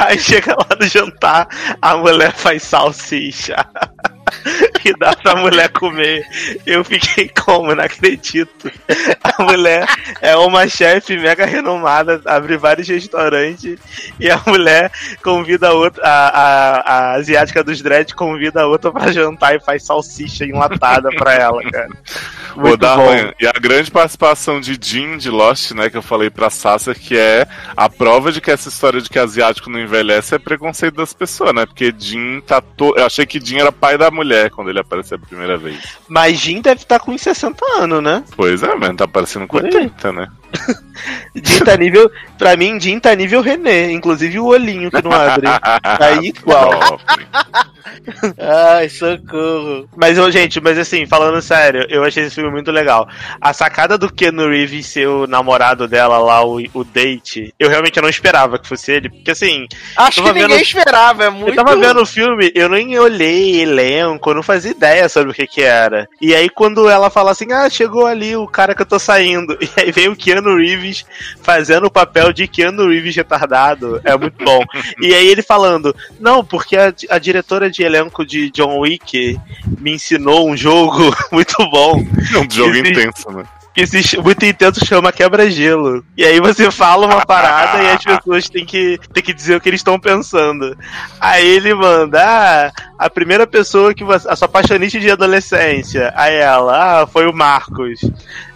Aí 0.00 0.18
chega 0.18 0.54
lá 0.54 0.76
no 0.80 0.86
jantar, 0.86 1.46
a 1.82 1.96
mulher 1.96 2.32
faz 2.32 2.62
salsicha. 2.62 3.56
E 4.82 4.94
dá 4.96 5.14
pra 5.14 5.36
mulher 5.36 5.68
comer. 5.68 6.24
Eu 6.64 6.82
fiquei 6.82 7.28
como? 7.28 7.74
Não 7.74 7.84
acredito. 7.84 8.72
A 9.22 9.42
mulher 9.42 9.86
é 10.22 10.34
uma 10.36 10.66
chefe 10.68 11.18
mega 11.18 11.44
renomada, 11.44 12.20
abre 12.24 12.56
vários 12.56 12.88
restaurantes. 12.88 13.78
E 14.18 14.30
a 14.30 14.40
mulher 14.46 14.90
convida 15.22 15.68
a 15.68 15.72
outra, 15.74 16.02
a, 16.02 16.28
a, 16.28 16.80
a 16.80 17.12
asiática 17.16 17.62
dos 17.62 17.82
dread 17.82 18.14
convida 18.14 18.62
a 18.62 18.66
outra 18.66 18.90
pra 18.90 19.12
jantar 19.12 19.54
e 19.54 19.60
faz 19.60 19.84
salsicha 19.84 20.46
enlatada 20.46 21.10
pra 21.10 21.34
ela, 21.34 21.62
cara. 21.70 21.90
Vou 22.54 22.68
Muito 22.68 22.80
dar 22.80 22.96
bom. 22.96 23.06
ranho. 23.06 23.34
E 23.38 23.46
a 23.46 23.52
grande 23.52 23.90
participação 23.90 24.60
de 24.60 24.78
Jim 24.80 25.18
de 25.18 25.30
Lost, 25.30 25.72
né, 25.72 25.90
que 25.90 25.96
eu 25.96 26.02
falei 26.02 26.30
pra 26.30 26.50
Sasha, 26.50 26.94
que 26.94 27.16
é 27.16 27.46
a 27.76 27.88
prova 27.88 28.32
de 28.32 28.40
que 28.40 28.50
essa 28.50 28.68
história 28.68 29.00
de 29.00 29.08
que 29.08 29.18
asiático 29.18 29.70
não 29.70 29.78
envelhece 29.78 30.34
é 30.34 30.38
preconceito 30.38 30.96
das 30.96 31.12
pessoas, 31.12 31.54
né? 31.54 31.66
Porque 31.66 31.94
Jim 31.96 32.40
tá. 32.40 32.60
To... 32.60 32.94
Eu 32.96 33.06
achei 33.06 33.26
que 33.26 33.44
Jim 33.44 33.58
era 33.58 33.70
pai 33.70 33.96
da 33.98 34.10
mulher 34.10 34.29
quando 34.50 34.70
ele 34.70 34.78
apareceu 34.78 35.16
a 35.16 35.26
primeira 35.26 35.56
vez. 35.56 35.98
Mas 36.08 36.38
Jim 36.38 36.60
deve 36.60 36.82
estar 36.82 37.00
com 37.00 37.12
uns 37.12 37.22
60 37.22 37.64
anos, 37.78 38.02
né? 38.02 38.22
Pois 38.36 38.62
é, 38.62 38.74
mas 38.74 38.94
tá 38.96 39.08
parecendo 39.08 39.46
com 39.46 39.58
Por 39.58 39.66
aí. 39.66 39.74
80, 39.74 40.12
né? 40.12 40.28
Jim 41.34 41.64
tá 41.64 41.76
nível, 41.76 42.10
Pra 42.40 42.56
mim, 42.56 42.80
Jin 42.80 42.98
tá 42.98 43.14
nível 43.14 43.42
René, 43.42 43.92
inclusive 43.92 44.40
o 44.40 44.46
olhinho 44.46 44.90
que 44.90 45.02
não 45.02 45.12
abre. 45.12 45.46
Tá 46.00 46.12
igual. 46.22 46.98
Ai, 48.38 48.88
socorro. 48.88 49.88
Mas, 49.96 50.18
ô, 50.18 50.30
gente, 50.30 50.60
mas 50.60 50.78
assim, 50.78 51.06
falando 51.06 51.40
sério, 51.42 51.86
eu 51.88 52.02
achei 52.04 52.24
esse 52.24 52.34
filme 52.34 52.50
muito 52.50 52.70
legal. 52.70 53.08
A 53.40 53.52
sacada 53.52 53.96
do 53.98 54.12
Keanu 54.12 54.48
Reeves 54.48 54.86
ser 54.86 55.06
o 55.08 55.26
namorado 55.26 55.86
dela 55.86 56.18
lá, 56.18 56.44
o, 56.44 56.60
o 56.74 56.84
date, 56.84 57.52
eu 57.58 57.68
realmente 57.68 58.00
não 58.00 58.08
esperava 58.08 58.58
que 58.58 58.66
fosse 58.68 58.92
ele, 58.92 59.10
porque 59.10 59.30
assim, 59.30 59.66
Acho 59.96 60.20
que 60.22 60.26
Tava 60.28 60.32
ninguém 60.32 60.48
vendo- 60.56 60.62
esperava, 60.62 61.24
é 61.24 61.30
muito. 61.30 61.50
eu 61.50 61.54
tava 61.56 61.76
vendo 61.76 62.00
o 62.00 62.06
filme, 62.06 62.50
eu 62.54 62.68
nem 62.68 62.98
olhei 62.98 63.60
elenco, 63.62 64.30
eu 64.30 64.34
não 64.34 64.42
fazia 64.42 64.70
ideia 64.70 65.08
sobre 65.08 65.30
o 65.30 65.34
que 65.34 65.46
que 65.46 65.62
era. 65.62 66.08
E 66.20 66.34
aí 66.34 66.48
quando 66.48 66.88
ela 66.88 67.10
fala 67.10 67.30
assim, 67.32 67.52
ah, 67.52 67.68
chegou 67.68 68.06
ali 68.06 68.36
o 68.36 68.46
cara 68.46 68.74
que 68.74 68.82
eu 68.82 68.86
tô 68.86 68.98
saindo, 68.98 69.56
e 69.60 69.68
aí 69.80 69.92
vem 69.92 70.08
o 70.08 70.16
Keanu 70.16 70.56
Reeves 70.56 71.04
fazendo 71.42 71.86
o 71.86 71.90
papel 71.90 72.29
de 72.32 72.46
Keanu 72.46 72.88
Reeves 72.88 73.14
retardado, 73.16 74.00
é 74.04 74.16
muito 74.16 74.44
bom. 74.44 74.62
e 75.00 75.14
aí 75.14 75.28
ele 75.28 75.42
falando, 75.42 75.94
não, 76.18 76.44
porque 76.44 76.76
a, 76.76 76.92
a 77.10 77.18
diretora 77.18 77.70
de 77.70 77.82
elenco 77.82 78.24
de 78.24 78.50
John 78.50 78.78
Wick 78.80 79.38
me 79.78 79.92
ensinou 79.92 80.48
um 80.48 80.56
jogo 80.56 81.14
muito 81.32 81.54
bom, 81.70 81.98
É 82.34 82.38
um 82.38 82.50
jogo 82.50 82.70
Existe- 82.70 82.90
intenso, 82.90 83.30
né? 83.30 83.44
Que 83.74 83.86
se 83.86 84.18
muito 84.20 84.44
intenso 84.44 84.84
chama 84.84 85.12
quebra-gelo. 85.12 86.04
E 86.16 86.24
aí 86.24 86.40
você 86.40 86.70
fala 86.70 87.06
uma 87.06 87.24
parada 87.24 87.82
e 87.82 87.88
as 87.90 88.02
pessoas 88.02 88.48
têm 88.48 88.64
que, 88.64 88.98
têm 89.12 89.22
que 89.22 89.32
dizer 89.32 89.56
o 89.56 89.60
que 89.60 89.68
eles 89.68 89.80
estão 89.80 89.98
pensando. 89.98 90.76
Aí 91.20 91.46
ele 91.46 91.72
manda, 91.74 92.20
ah, 92.20 92.72
a 92.98 93.08
primeira 93.08 93.46
pessoa 93.46 93.94
que 93.94 94.02
você. 94.04 94.28
A 94.28 94.34
sua 94.34 94.48
paixonite 94.48 94.98
de 94.98 95.10
adolescência. 95.10 96.12
Aí 96.16 96.34
ela, 96.34 97.02
ah, 97.02 97.06
foi 97.06 97.26
o 97.28 97.32
Marcos. 97.32 98.00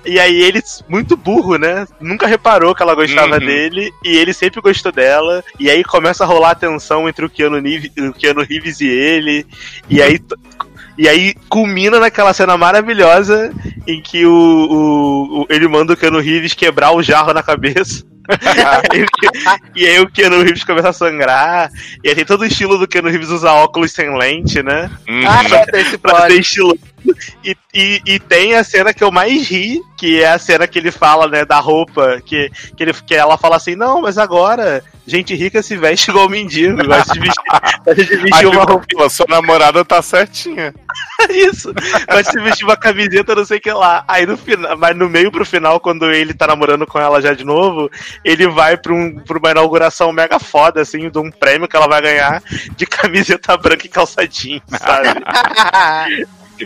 E 0.05 0.19
aí 0.21 0.43
ele, 0.43 0.61
muito 0.89 1.17
burro, 1.17 1.57
né? 1.57 1.87
Nunca 2.01 2.27
reparou 2.27 2.75
que 2.75 2.83
ela 2.83 2.95
gostava 2.95 3.35
Uhum. 3.35 3.39
dele 3.47 3.91
e 4.05 4.17
ele 4.17 4.35
sempre 4.35 4.61
gostou 4.61 4.93
dela. 4.93 5.43
E 5.59 5.71
aí 5.71 5.83
começa 5.85 6.25
a 6.25 6.27
rolar 6.27 6.51
a 6.51 6.55
tensão 6.57 7.09
entre 7.09 7.25
o 7.25 7.31
Keanu, 7.31 7.59
Nive- 7.61 7.91
o 7.99 8.13
Keanu 8.13 8.43
Reeves 8.43 8.81
e 8.81 8.87
ele. 8.89 9.47
E 9.89 10.03
aí. 10.03 10.21
E 10.97 11.09
aí 11.09 11.35
culmina 11.49 11.99
naquela 11.99 12.33
cena 12.33 12.57
maravilhosa 12.57 13.53
em 13.87 14.01
que 14.01 14.25
o, 14.27 14.33
o- 14.33 15.41
o- 15.43 15.47
ele 15.51 15.67
manda 15.69 15.93
o 15.93 15.97
Keanu 15.97 16.21
Reeves 16.21 16.55
quebrar 16.55 16.93
o 16.93 17.03
jarro 17.03 17.33
na 17.33 17.43
cabeça. 17.43 18.05
E 19.75 19.87
aí 19.87 20.01
o 20.01 20.09
Keanu 20.11 20.43
Reeves 20.43 20.65
começa 20.65 20.89
a 20.89 20.93
sangrar. 20.93 21.71
E 22.03 22.09
aí 22.09 22.15
tem 22.15 22.25
todo 22.25 22.41
o 22.43 22.47
estilo 22.47 22.79
do 22.79 22.87
Keanu 22.89 23.09
Reeves 23.11 23.29
usar 23.29 23.53
óculos 23.53 23.93
sem 23.93 24.17
lente, 24.17 24.63
né? 24.63 24.91
Uhum. 25.09 25.23
Ah, 25.29 25.43
já 25.49 25.67
tem 25.67 25.81
esse 25.83 25.99
Pra 25.99 26.13
ser. 26.23 26.43
E, 27.45 27.55
e, 27.75 28.01
e 28.07 28.19
tem 28.19 28.55
a 28.55 28.65
cena 28.65 28.95
que 28.95 29.05
eu 29.05 29.11
mais 29.13 29.47
ri, 29.49 29.79
que 29.99 30.23
é 30.23 30.31
a 30.31 30.39
cena 30.39 30.67
que 30.67 30.79
ele 30.79 30.91
fala, 30.91 31.29
né, 31.29 31.45
da 31.45 31.59
roupa, 31.61 32.19
que, 32.25 32.51
que, 32.75 32.83
ele, 32.83 32.95
que 32.95 33.15
ela 33.15 33.37
fala 33.37 33.57
assim, 33.57 33.75
não, 33.77 34.01
mas 34.01 34.17
agora 34.17 34.83
gente 35.07 35.35
rica 35.35 35.63
se 35.63 35.77
veste 35.77 36.11
igual 36.11 36.29
mendigo, 36.29 36.85
gosta 36.85 37.13
de 37.13 37.21
vestir, 37.21 37.43
gosta 37.85 37.95
de 37.95 38.17
vestir 38.17 38.35
Aí 38.35 38.47
uma 38.47 38.65
roupa 38.65 39.09
sua 39.09 39.27
namorada 39.29 39.85
tá 39.85 40.01
certinha. 40.01 40.75
isso. 41.31 41.73
Gosta 42.11 42.33
de 42.33 42.45
vestir 42.45 42.65
uma 42.65 42.77
camiseta, 42.77 43.35
não 43.35 43.45
sei 43.45 43.59
o 43.59 43.61
que 43.61 43.73
lá. 43.73 44.05
Aí 44.09 44.27
no 44.27 44.37
final, 44.37 44.77
mas 44.77 44.97
no 44.97 45.09
meio 45.09 45.31
pro 45.31 45.45
final, 45.45 45.81
quando 45.81 46.11
ele 46.11 46.35
tá 46.35 46.47
namorando 46.47 46.87
com 46.87 46.99
ela 46.99 47.21
já 47.21 47.35
de 47.35 47.45
novo, 47.45 47.91
ele 48.25 48.47
vai 48.49 48.77
pra, 48.77 48.93
um, 48.93 49.19
pra 49.21 49.39
uma 49.39 49.51
inauguração 49.51 50.13
mega 50.13 50.39
foda, 50.39 50.81
assim, 50.81 51.11
de 51.11 51.19
um 51.19 51.31
prêmio 51.31 51.69
que 51.69 51.77
ela 51.77 51.89
vai 51.89 52.01
ganhar 52.01 52.43
de 52.77 52.87
camiseta 52.87 53.57
branca 53.57 53.87
e 53.87 53.91
calça 53.91 54.27
jeans, 54.27 54.63
sabe? 54.69 55.09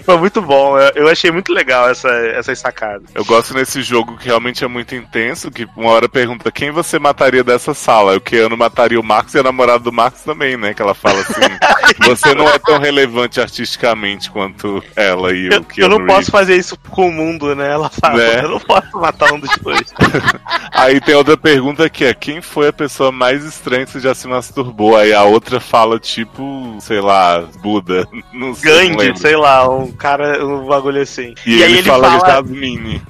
Foi 0.04 0.16
muito 0.18 0.40
bom. 0.42 0.78
Eu, 0.78 0.92
eu 1.04 1.08
achei 1.08 1.30
muito 1.30 1.52
legal 1.52 1.88
essa, 1.88 2.08
essas 2.08 2.58
sacadas. 2.58 3.08
Eu 3.14 3.24
gosto 3.24 3.54
nesse 3.54 3.82
jogo 3.82 4.16
que 4.18 4.26
realmente 4.26 4.64
é 4.64 4.68
muito 4.68 4.94
intenso, 4.94 5.50
que 5.50 5.66
uma 5.76 5.90
hora 5.90 6.08
pergunta 6.08 6.50
quem 6.52 6.70
você 6.70 6.98
mataria 6.98 7.42
dessa 7.44 7.72
sala. 7.74 8.16
O 8.16 8.20
Keanu 8.20 8.56
mataria 8.56 9.00
o 9.00 9.04
Marcos 9.04 9.34
e 9.34 9.38
a 9.38 9.42
namorada 9.42 9.78
do 9.80 9.92
Marcos 9.92 10.22
também, 10.22 10.56
né? 10.56 10.74
Que 10.74 10.82
ela 10.82 10.94
fala 10.94 11.20
assim, 11.20 11.40
você 12.06 12.34
não 12.34 12.48
é 12.48 12.58
tão 12.58 12.78
relevante 12.78 13.40
artisticamente 13.40 14.30
quanto 14.30 14.82
ela 14.96 15.32
e 15.34 15.46
Eu, 15.52 15.60
o 15.60 15.64
Keanu 15.64 15.94
eu 15.94 15.98
não 15.98 16.06
posso 16.06 16.18
Reeves. 16.18 16.30
fazer 16.30 16.56
isso 16.56 16.76
com 16.90 17.08
o 17.08 17.12
mundo, 17.12 17.54
né? 17.54 17.70
Ela 17.72 17.88
fala, 17.90 18.16
Né? 18.18 18.44
eu 18.44 18.48
não 18.50 18.60
posso 18.60 18.98
matar 18.98 19.32
um 19.32 19.40
dos 19.40 19.50
dois. 19.58 19.92
Aí 20.72 21.00
tem 21.00 21.14
outra 21.14 21.36
pergunta 21.36 21.88
que 21.88 22.04
é, 22.04 22.14
quem 22.14 22.40
foi 22.40 22.68
a 22.68 22.72
pessoa 22.72 23.10
mais 23.10 23.44
estranha 23.44 23.84
que 23.84 23.92
você 23.92 24.00
já 24.00 24.14
se 24.14 24.28
masturbou? 24.28 24.96
Aí 24.96 25.12
a 25.12 25.24
outra 25.24 25.60
fala, 25.60 25.98
tipo, 25.98 26.76
sei 26.80 27.00
lá, 27.00 27.40
Buda. 27.62 28.06
Não 28.32 28.54
sei, 28.54 28.90
Gandhi, 28.90 29.18
sei 29.18 29.36
lá, 29.36 29.68
um 29.78 29.92
cara, 29.92 30.44
um 30.44 30.66
bagulho 30.66 31.00
assim. 31.00 31.34
E, 31.46 31.62
ele, 31.62 31.82
fala, 31.82 32.18
Jasmine. 32.20 33.02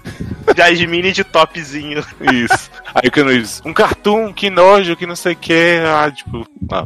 Jasmine 0.57 1.12
de 1.12 1.25
topzinho. 1.25 2.05
Isso. 2.33 2.70
Aí 2.95 3.09
o 3.09 3.27
Reeves, 3.27 3.61
um 3.65 3.73
cartoon, 3.73 4.33
que 4.33 4.51
nojo, 4.51 4.97
que 4.97 5.07
não 5.07 5.16
sei 5.16 5.33
o 5.35 5.37
que. 5.37 5.79
Ah, 5.87 6.11
tipo, 6.11 6.47
ah, 6.73 6.85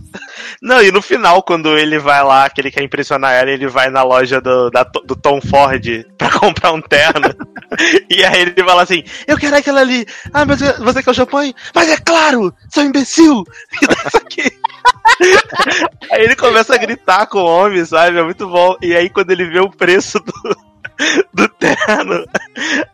Não, 0.60 0.82
e 0.82 0.90
no 0.90 1.00
final, 1.02 1.42
quando 1.42 1.76
ele 1.78 1.98
vai 1.98 2.22
lá, 2.22 2.48
que 2.50 2.60
ele 2.60 2.70
quer 2.70 2.82
impressionar 2.82 3.32
ela, 3.32 3.50
ele 3.50 3.66
vai 3.68 3.88
na 3.90 4.02
loja 4.02 4.40
do, 4.40 4.70
da- 4.70 4.82
do 4.84 5.14
Tom 5.16 5.40
Ford 5.40 5.84
pra 6.18 6.30
comprar 6.38 6.72
um 6.72 6.80
terno. 6.80 7.34
e 8.10 8.24
aí 8.24 8.42
ele 8.42 8.64
fala 8.64 8.82
assim: 8.82 9.02
Eu 9.26 9.38
quero 9.38 9.56
aquela 9.56 9.80
ali. 9.80 10.06
Ah, 10.32 10.44
mas 10.44 10.60
você 10.78 11.02
quer 11.02 11.10
o 11.10 11.14
champanhe? 11.14 11.54
Mas 11.74 11.88
é 11.90 11.96
claro, 11.96 12.52
seu 12.68 12.84
imbecil! 12.84 13.44
E 13.82 13.86
dá 13.86 13.94
isso 14.06 14.16
aqui. 14.16 14.52
aí 16.10 16.22
ele 16.24 16.36
começa 16.36 16.74
a 16.74 16.78
gritar 16.78 17.26
com 17.26 17.38
o 17.38 17.44
homem, 17.46 17.84
sabe? 17.84 18.18
É 18.18 18.22
muito 18.22 18.48
bom. 18.48 18.76
E 18.82 18.94
aí, 18.94 19.08
quando 19.08 19.30
ele 19.30 19.44
vê 19.48 19.60
o 19.60 19.70
preço 19.70 20.18
do. 20.20 20.32
Do 21.32 21.48
terno, 21.48 22.24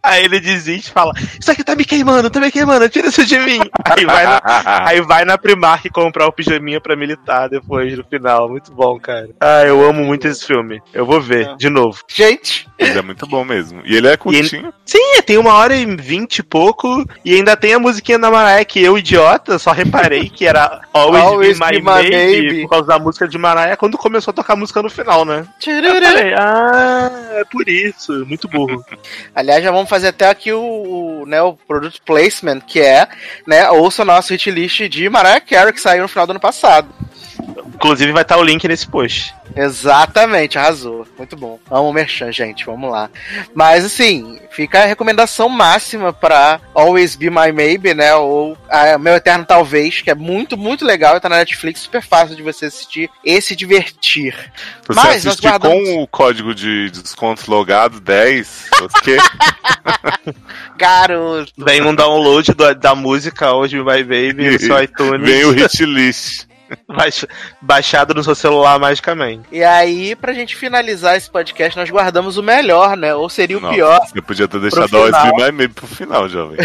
aí 0.02 0.24
ele 0.24 0.40
desiste 0.40 0.90
e 0.90 0.92
fala: 0.92 1.12
Isso 1.38 1.50
aqui 1.50 1.64
tá 1.64 1.74
me 1.74 1.84
queimando, 1.84 2.30
tá 2.30 2.40
me 2.40 2.50
queimando, 2.50 2.88
tira 2.88 3.08
isso 3.08 3.24
de 3.24 3.38
mim. 3.38 3.60
Aí 3.84 4.04
vai 4.04 4.24
na, 4.24 4.42
Aí 4.86 5.00
vai 5.00 5.24
na 5.24 5.38
Primark 5.38 5.88
comprar 5.90 6.26
o 6.26 6.32
pijaminha 6.32 6.80
pra 6.80 6.94
militar 6.94 7.48
depois 7.48 7.96
no 7.96 8.04
final. 8.04 8.48
Muito 8.48 8.72
bom, 8.72 8.98
cara. 8.98 9.30
Ah, 9.40 9.64
eu 9.64 9.84
amo 9.84 10.04
muito 10.04 10.28
esse 10.28 10.46
filme. 10.46 10.80
Eu 10.92 11.06
vou 11.06 11.20
ver 11.20 11.56
de 11.56 11.68
novo. 11.68 12.02
Gente, 12.08 12.68
mas 12.78 12.96
é 12.96 13.02
muito 13.02 13.26
bom 13.26 13.44
mesmo. 13.44 13.82
E 13.84 13.96
ele 13.96 14.08
é 14.08 14.16
curtinho. 14.16 14.72
Sim, 14.84 15.22
tem 15.26 15.38
uma 15.38 15.54
hora 15.54 15.74
e 15.74 15.84
vinte 15.96 16.38
e 16.38 16.42
pouco. 16.42 17.04
E 17.24 17.34
ainda 17.34 17.56
tem 17.56 17.74
a 17.74 17.78
musiquinha 17.78 18.18
da 18.18 18.30
Mariah 18.30 18.64
que 18.64 18.82
eu, 18.82 18.98
idiota, 18.98 19.58
só 19.58 19.72
reparei 19.72 20.28
que 20.28 20.46
era 20.46 20.82
Always, 20.92 21.24
Always 21.24 21.58
Be 21.58 21.64
My, 21.64 21.70
Be 21.72 21.80
My 21.80 22.10
Baby, 22.10 22.46
Baby. 22.46 22.62
por 22.62 22.70
causa 22.70 22.86
da 22.86 22.98
música 22.98 23.26
de 23.26 23.38
Mariah 23.38 23.76
quando 23.76 23.98
começou 23.98 24.30
a 24.32 24.34
tocar 24.34 24.52
a 24.54 24.56
música 24.56 24.82
no 24.82 24.90
final, 24.90 25.24
né? 25.24 25.46
Eu 25.66 26.02
falei, 26.02 26.34
ah, 26.34 27.10
é 27.32 27.44
por 27.44 27.68
isso. 27.68 27.97
Muito 28.26 28.48
burro. 28.48 28.84
aliás, 29.34 29.62
já 29.62 29.70
vamos 29.70 29.88
fazer 29.88 30.08
até 30.08 30.28
aqui 30.28 30.52
o, 30.52 30.60
o, 30.60 31.26
né, 31.26 31.40
o 31.42 31.54
product 31.54 32.00
placement, 32.02 32.60
que 32.60 32.80
é, 32.80 33.08
né, 33.46 33.68
ouça 33.70 34.02
o 34.02 34.04
nosso 34.06 34.32
hit 34.32 34.50
list 34.50 34.82
de 34.88 35.08
Mariah 35.08 35.40
Carey, 35.40 35.72
que 35.72 35.80
saiu 35.80 36.02
no 36.02 36.08
final 36.08 36.26
do 36.26 36.30
ano 36.30 36.40
passado. 36.40 36.88
Inclusive 37.66 38.12
vai 38.12 38.22
estar 38.22 38.36
o 38.38 38.42
link 38.42 38.66
nesse 38.68 38.86
post. 38.88 39.34
Exatamente, 39.56 40.58
arrasou. 40.58 41.06
Muito 41.16 41.36
bom. 41.36 41.58
Amo 41.70 41.88
o 41.88 41.92
Merchan, 41.92 42.30
gente. 42.32 42.64
Vamos 42.66 42.90
lá. 42.90 43.08
Mas 43.54 43.84
assim, 43.84 44.38
fica 44.50 44.82
a 44.82 44.86
recomendação 44.86 45.48
máxima 45.48 46.12
pra 46.12 46.60
Always 46.74 47.16
Be 47.16 47.30
My 47.30 47.52
Maybe, 47.52 47.94
né? 47.94 48.14
Ou 48.14 48.56
Meu 49.00 49.14
Eterno 49.14 49.44
Talvez, 49.44 50.00
que 50.02 50.10
é 50.10 50.14
muito, 50.14 50.56
muito 50.56 50.84
legal. 50.84 51.16
e 51.16 51.20
Tá 51.20 51.28
na 51.28 51.36
Netflix, 51.38 51.80
super 51.80 52.02
fácil 52.02 52.36
de 52.36 52.42
você 52.42 52.66
assistir 52.66 53.10
e 53.24 53.40
se 53.40 53.54
divertir. 53.56 54.34
Você 54.86 55.00
Mas 55.00 55.24
nós 55.24 55.40
guardamos- 55.40 55.88
com 55.88 56.02
o 56.02 56.06
código 56.06 56.54
de 56.54 56.90
desconto 56.90 57.50
logado 57.50 58.00
10, 58.00 58.66
você 58.80 59.16
Garoto. 60.76 61.52
Vem 61.58 61.82
um 61.82 61.94
download 61.94 62.52
do- 62.52 62.74
da 62.74 62.94
música 62.94 63.52
hoje 63.52 63.76
My 63.78 64.02
Baby 64.02 64.50
no 64.52 64.58
seu 64.60 64.82
iTunes. 64.82 65.20
vem 65.28 65.44
o 65.44 65.50
hit 65.52 65.84
list. 65.84 66.47
Baix- 66.88 67.26
baixado 67.60 68.14
no 68.14 68.22
seu 68.22 68.34
celular 68.34 68.78
magicamente. 68.78 69.44
E 69.50 69.62
aí, 69.62 70.14
pra 70.16 70.32
gente 70.32 70.56
finalizar 70.56 71.16
esse 71.16 71.30
podcast, 71.30 71.78
nós 71.78 71.90
guardamos 71.90 72.36
o 72.36 72.42
melhor, 72.42 72.96
né? 72.96 73.14
Ou 73.14 73.28
seria 73.28 73.58
o 73.58 73.60
Nossa, 73.60 73.74
pior. 73.74 74.00
Você 74.06 74.22
podia 74.22 74.48
ter 74.48 74.60
deixado 74.60 74.88
o 74.96 75.38
mais 75.38 75.54
meio 75.54 75.70
pro 75.70 75.86
final, 75.86 76.28
jovem. 76.28 76.58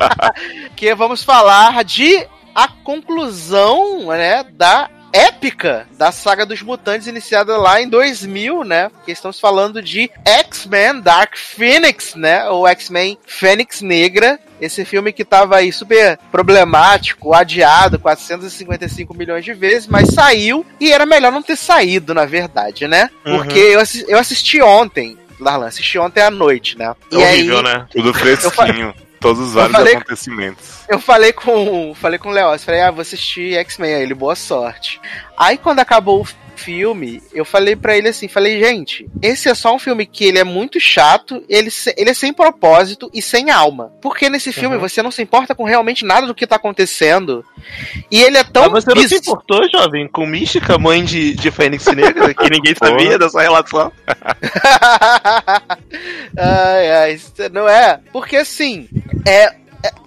que 0.76 0.94
vamos 0.94 1.22
falar 1.22 1.82
de 1.84 2.26
a 2.54 2.68
conclusão, 2.68 4.08
né, 4.08 4.44
da 4.44 4.88
épica 5.12 5.86
da 5.98 6.10
saga 6.10 6.46
dos 6.46 6.62
mutantes 6.62 7.06
iniciada 7.06 7.56
lá 7.56 7.80
em 7.80 7.88
2000, 7.88 8.64
né? 8.64 8.90
Que 9.04 9.12
estamos 9.12 9.38
falando 9.38 9.82
de 9.82 10.10
X-Men 10.24 11.00
Dark 11.00 11.36
Phoenix, 11.36 12.14
né? 12.14 12.48
Ou 12.48 12.66
X-Men 12.68 13.18
Fênix 13.26 13.80
Negra. 13.82 14.38
Esse 14.60 14.84
filme 14.84 15.12
que 15.12 15.24
tava 15.24 15.56
aí 15.56 15.72
super 15.72 16.18
problemático, 16.30 17.34
adiado 17.34 17.98
455 17.98 19.12
milhões 19.16 19.44
de 19.44 19.52
vezes, 19.52 19.88
mas 19.88 20.08
saiu 20.14 20.64
e 20.78 20.92
era 20.92 21.04
melhor 21.04 21.32
não 21.32 21.42
ter 21.42 21.56
saído, 21.56 22.14
na 22.14 22.24
verdade, 22.24 22.86
né? 22.86 23.10
Uhum. 23.26 23.38
Porque 23.38 23.58
eu, 23.58 23.80
assi- 23.80 24.04
eu 24.06 24.18
assisti 24.18 24.62
ontem, 24.62 25.18
Darlan, 25.40 25.66
assisti 25.66 25.98
ontem 25.98 26.20
à 26.22 26.30
noite, 26.30 26.78
né? 26.78 26.94
É 27.10 27.16
horrível, 27.16 27.62
né? 27.62 27.86
Tudo 27.90 28.14
fresquinho. 28.14 28.94
Todos 29.22 29.40
os 29.40 29.54
vários 29.54 29.72
falei- 29.76 29.94
acontecimentos. 29.96 30.80
Eu 30.88 30.98
falei 30.98 31.32
com 31.32 31.94
falei 31.94 32.18
com 32.18 32.28
o 32.28 32.32
Léo, 32.32 32.58
falei, 32.58 32.80
ah, 32.82 32.90
vou 32.90 33.00
assistir 33.02 33.54
X-Men, 33.56 33.94
aí 33.94 34.02
ele, 34.02 34.14
boa 34.14 34.34
sorte. 34.34 35.00
Aí 35.36 35.56
quando 35.56 35.78
acabou 35.78 36.22
o 36.22 36.51
filme, 36.62 37.22
eu 37.32 37.44
falei 37.44 37.76
pra 37.76 37.96
ele 37.96 38.08
assim, 38.08 38.28
falei, 38.28 38.62
gente, 38.62 39.08
esse 39.20 39.48
é 39.48 39.54
só 39.54 39.74
um 39.74 39.78
filme 39.78 40.06
que 40.06 40.24
ele 40.24 40.38
é 40.38 40.44
muito 40.44 40.80
chato, 40.80 41.42
ele, 41.48 41.68
ele 41.96 42.10
é 42.10 42.14
sem 42.14 42.32
propósito 42.32 43.10
e 43.12 43.20
sem 43.20 43.50
alma. 43.50 43.92
Porque 44.00 44.28
nesse 44.28 44.52
filme 44.52 44.76
você 44.76 45.02
não 45.02 45.10
se 45.10 45.22
importa 45.22 45.54
com 45.54 45.64
realmente 45.64 46.04
nada 46.04 46.26
do 46.26 46.34
que 46.34 46.46
tá 46.46 46.56
acontecendo. 46.56 47.44
E 48.10 48.20
ele 48.20 48.38
é 48.38 48.44
tão 48.44 48.70
Mas 48.70 48.84
você 48.84 48.94
não 48.94 49.08
se 49.08 49.16
importou, 49.16 49.68
jovem, 49.70 50.08
com 50.08 50.26
Mística, 50.26 50.78
mãe 50.78 51.04
de, 51.04 51.34
de 51.34 51.50
Fênix 51.50 51.86
Negra, 51.86 52.34
que 52.34 52.50
ninguém 52.50 52.74
sabia 52.74 53.18
dessa 53.18 53.40
relação? 53.40 53.92
ai, 56.36 56.90
ai, 56.90 57.12
isso 57.14 57.32
não 57.52 57.68
é. 57.68 58.00
Porque 58.12 58.36
assim, 58.36 58.88
é. 59.26 59.61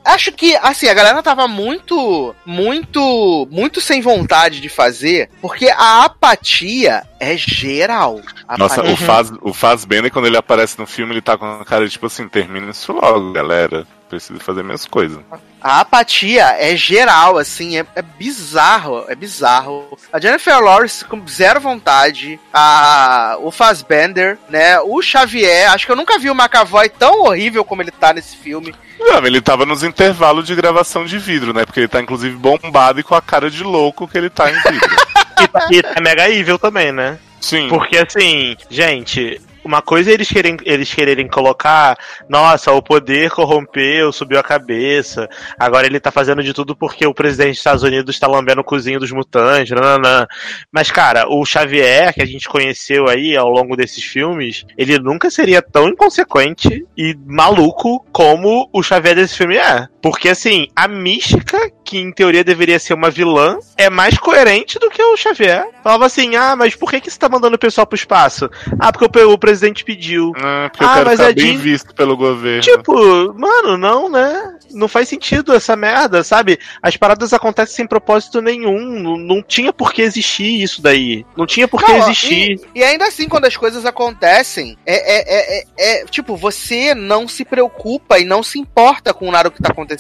Acho 0.06 0.32
que, 0.32 0.56
assim, 0.58 0.88
a 0.88 0.94
galera 0.94 1.24
tava 1.24 1.48
muito, 1.48 2.36
muito, 2.46 3.48
muito 3.52 3.82
sem 3.82 4.02
vontade 4.02 4.62
de 4.62 4.70
fazer, 4.70 5.30
porque 5.42 5.68
a 5.70 6.04
apatia 6.06 7.04
é 7.20 7.36
geral. 7.36 8.22
A 8.48 8.58
Nossa, 8.58 8.82
apatia- 8.82 8.94
o, 8.94 8.98
Faz, 8.98 9.32
o 9.42 9.54
Fazbender, 9.54 10.12
quando 10.12 10.28
ele 10.28 10.38
aparece 10.38 10.78
no 10.78 10.86
filme, 10.86 11.14
ele 11.14 11.22
tá 11.22 11.38
com 11.38 11.46
a 11.46 11.66
cara 11.66 11.90
tipo 11.90 12.06
assim, 12.06 12.28
termina 12.30 12.70
isso 12.72 12.94
logo, 12.94 13.32
galera. 13.34 13.86
Preciso 14.16 14.40
fazer 14.40 14.64
minhas 14.64 14.86
coisas. 14.86 15.20
A 15.62 15.82
apatia 15.82 16.56
é 16.58 16.74
geral, 16.76 17.38
assim, 17.38 17.78
é, 17.78 17.86
é 17.96 18.02
bizarro, 18.02 19.04
é 19.10 19.16
bizarro. 19.16 19.98
A 20.14 20.22
Jennifer 20.22 20.58
Lawrence 20.58 21.04
com 21.04 21.28
zero 21.28 21.60
vontade, 21.60 22.40
a, 22.54 23.36
o 23.42 23.52
Fassbender, 23.52 24.38
né, 24.48 24.80
o 24.80 25.02
Xavier, 25.02 25.70
acho 25.72 25.86
que 25.86 25.92
eu 25.92 25.98
nunca 25.98 26.18
vi 26.18 26.30
o 26.30 26.34
McAvoy 26.34 26.88
tão 26.88 27.24
horrível 27.24 27.66
como 27.66 27.82
ele 27.82 27.92
tá 27.92 28.14
nesse 28.14 28.38
filme. 28.38 28.74
Não, 28.98 29.26
ele 29.26 29.42
tava 29.42 29.66
nos 29.66 29.84
intervalos 29.84 30.48
de 30.48 30.56
gravação 30.56 31.04
de 31.04 31.18
vidro, 31.18 31.54
né? 31.54 31.66
Porque 31.66 31.82
ele 31.82 31.88
tá 31.90 32.00
inclusive 32.00 32.38
bombado 32.38 33.02
e 33.02 33.04
com 33.04 33.14
a 33.14 33.22
cara 33.22 33.52
de 33.52 33.62
louco 33.62 34.08
que 34.08 34.18
ele 34.18 34.30
tá 34.30 34.50
em 34.50 34.54
vidro. 34.54 34.96
E 35.38 35.48
tá, 35.50 35.68
e 35.70 35.84
tá 35.84 36.00
mega 36.00 36.30
evil 36.30 36.58
também, 36.58 36.94
né? 36.94 37.20
Sim. 37.42 37.68
Porque 37.68 37.98
assim, 37.98 38.56
gente, 38.70 39.42
uma 39.66 39.82
coisa 39.82 40.12
é 40.12 40.14
eles 40.14 40.30
querem, 40.30 40.56
eles 40.64 40.94
quererem 40.94 41.28
colocar, 41.28 41.98
nossa, 42.30 42.72
o 42.72 42.82
poder 42.82 43.32
corrompeu, 43.32 44.12
subiu 44.12 44.40
a 44.40 44.44
cabeça, 44.44 45.28
agora 45.58 45.88
ele 45.88 46.00
tá 46.00 46.12
fazendo 46.12 46.44
de 46.44 46.54
tudo 46.54 46.76
porque 46.76 47.06
o 47.08 47.14
presidente 47.14 47.50
dos 47.50 47.58
Estados 47.58 47.84
Unidos 47.84 48.20
tá 48.20 48.28
lambendo 48.28 48.62
o 48.62 48.64
cozinho 48.64 49.00
dos 49.00 49.12
mutantes, 49.12 49.72
nananã. 49.72 50.28
Mas, 50.72 50.92
cara, 50.92 51.28
o 51.28 51.44
Xavier, 51.44 52.14
que 52.14 52.22
a 52.22 52.26
gente 52.26 52.48
conheceu 52.48 53.10
aí 53.10 53.36
ao 53.36 53.50
longo 53.50 53.76
desses 53.76 54.04
filmes, 54.04 54.66
ele 54.78 55.00
nunca 55.00 55.32
seria 55.32 55.64
tão 55.64 55.90
inconsequente 55.90 56.86
e 56.96 57.18
maluco 57.26 58.06
como 58.12 58.70
o 58.72 58.84
Xavier 58.84 59.16
desse 59.16 59.36
filme 59.36 59.58
é. 59.58 59.88
Porque, 60.06 60.30
assim, 60.30 60.68
a 60.76 60.88
mística, 60.88 61.58
que 61.84 61.98
em 61.98 62.12
teoria 62.12 62.44
deveria 62.44 62.78
ser 62.78 62.94
uma 62.94 63.10
vilã, 63.10 63.58
é 63.76 63.90
mais 63.90 64.20
coerente 64.20 64.78
do 64.78 64.88
que 64.88 65.02
o 65.02 65.18
Xavier. 65.18 65.68
Falava 65.84 66.06
assim, 66.06 66.36
ah, 66.36 66.56
mas 66.56 66.76
por 66.76 66.92
que, 66.92 67.02
que 67.02 67.10
você 67.10 67.18
tá 67.18 67.28
mandando 67.28 67.56
o 67.56 67.60
pessoal 67.60 67.88
pro 67.88 67.96
espaço? 67.96 68.48
Ah, 68.78 68.92
porque 68.94 69.20
o, 69.24 69.32
o 69.32 69.38
presidente 69.40 69.84
pediu. 69.84 70.32
Ah, 70.38 70.70
porque 70.72 70.84
eu 70.84 70.88
Ah, 70.88 70.94
quero 70.94 71.06
mas 71.08 71.20
estar 71.20 71.32
é 71.32 71.34
bem 71.34 71.54
de- 71.54 71.58
visto 71.58 71.96
pelo 71.96 72.16
governo. 72.16 72.62
Tipo, 72.62 73.34
mano, 73.34 73.80
não, 73.80 74.08
né? 74.08 74.54
Não 74.74 74.88
faz 74.88 75.10
sentido 75.10 75.52
essa 75.56 75.76
merda, 75.76 76.24
sabe? 76.24 76.60
As 76.84 76.96
paradas 76.96 77.34
acontecem 77.34 77.76
sem 77.76 77.88
propósito 77.88 78.44
nenhum. 78.44 78.80
Não, 79.00 79.18
não 79.18 79.42
tinha 79.42 79.74
por 79.74 79.92
que 79.92 80.04
existir 80.04 80.62
isso 80.62 80.84
daí. 80.84 81.26
Não 81.36 81.48
tinha 81.48 81.68
por 81.68 81.84
que 81.84 81.92
Não, 81.92 81.98
existir. 82.08 82.60
E, 82.76 82.80
e 82.80 82.84
ainda 82.84 83.08
assim, 83.08 83.28
quando 83.28 83.46
as 83.46 83.58
coisas 83.58 83.84
acontecem, 83.88 84.78
é, 84.86 84.96
é, 84.96 85.24
é, 85.28 85.60
é- 85.60 86.02
é, 86.02 86.06
tipo, 86.06 86.36
você 86.38 86.94
não 86.94 87.28
se 87.28 87.44
preocupa 87.44 88.20
e 88.20 88.24
não 88.26 88.44
se 88.44 88.60
importa 88.60 89.12
com 89.12 89.32
nada 89.32 89.50
que 89.50 89.60
tá 89.64 89.70
acontecendo. 89.72 89.95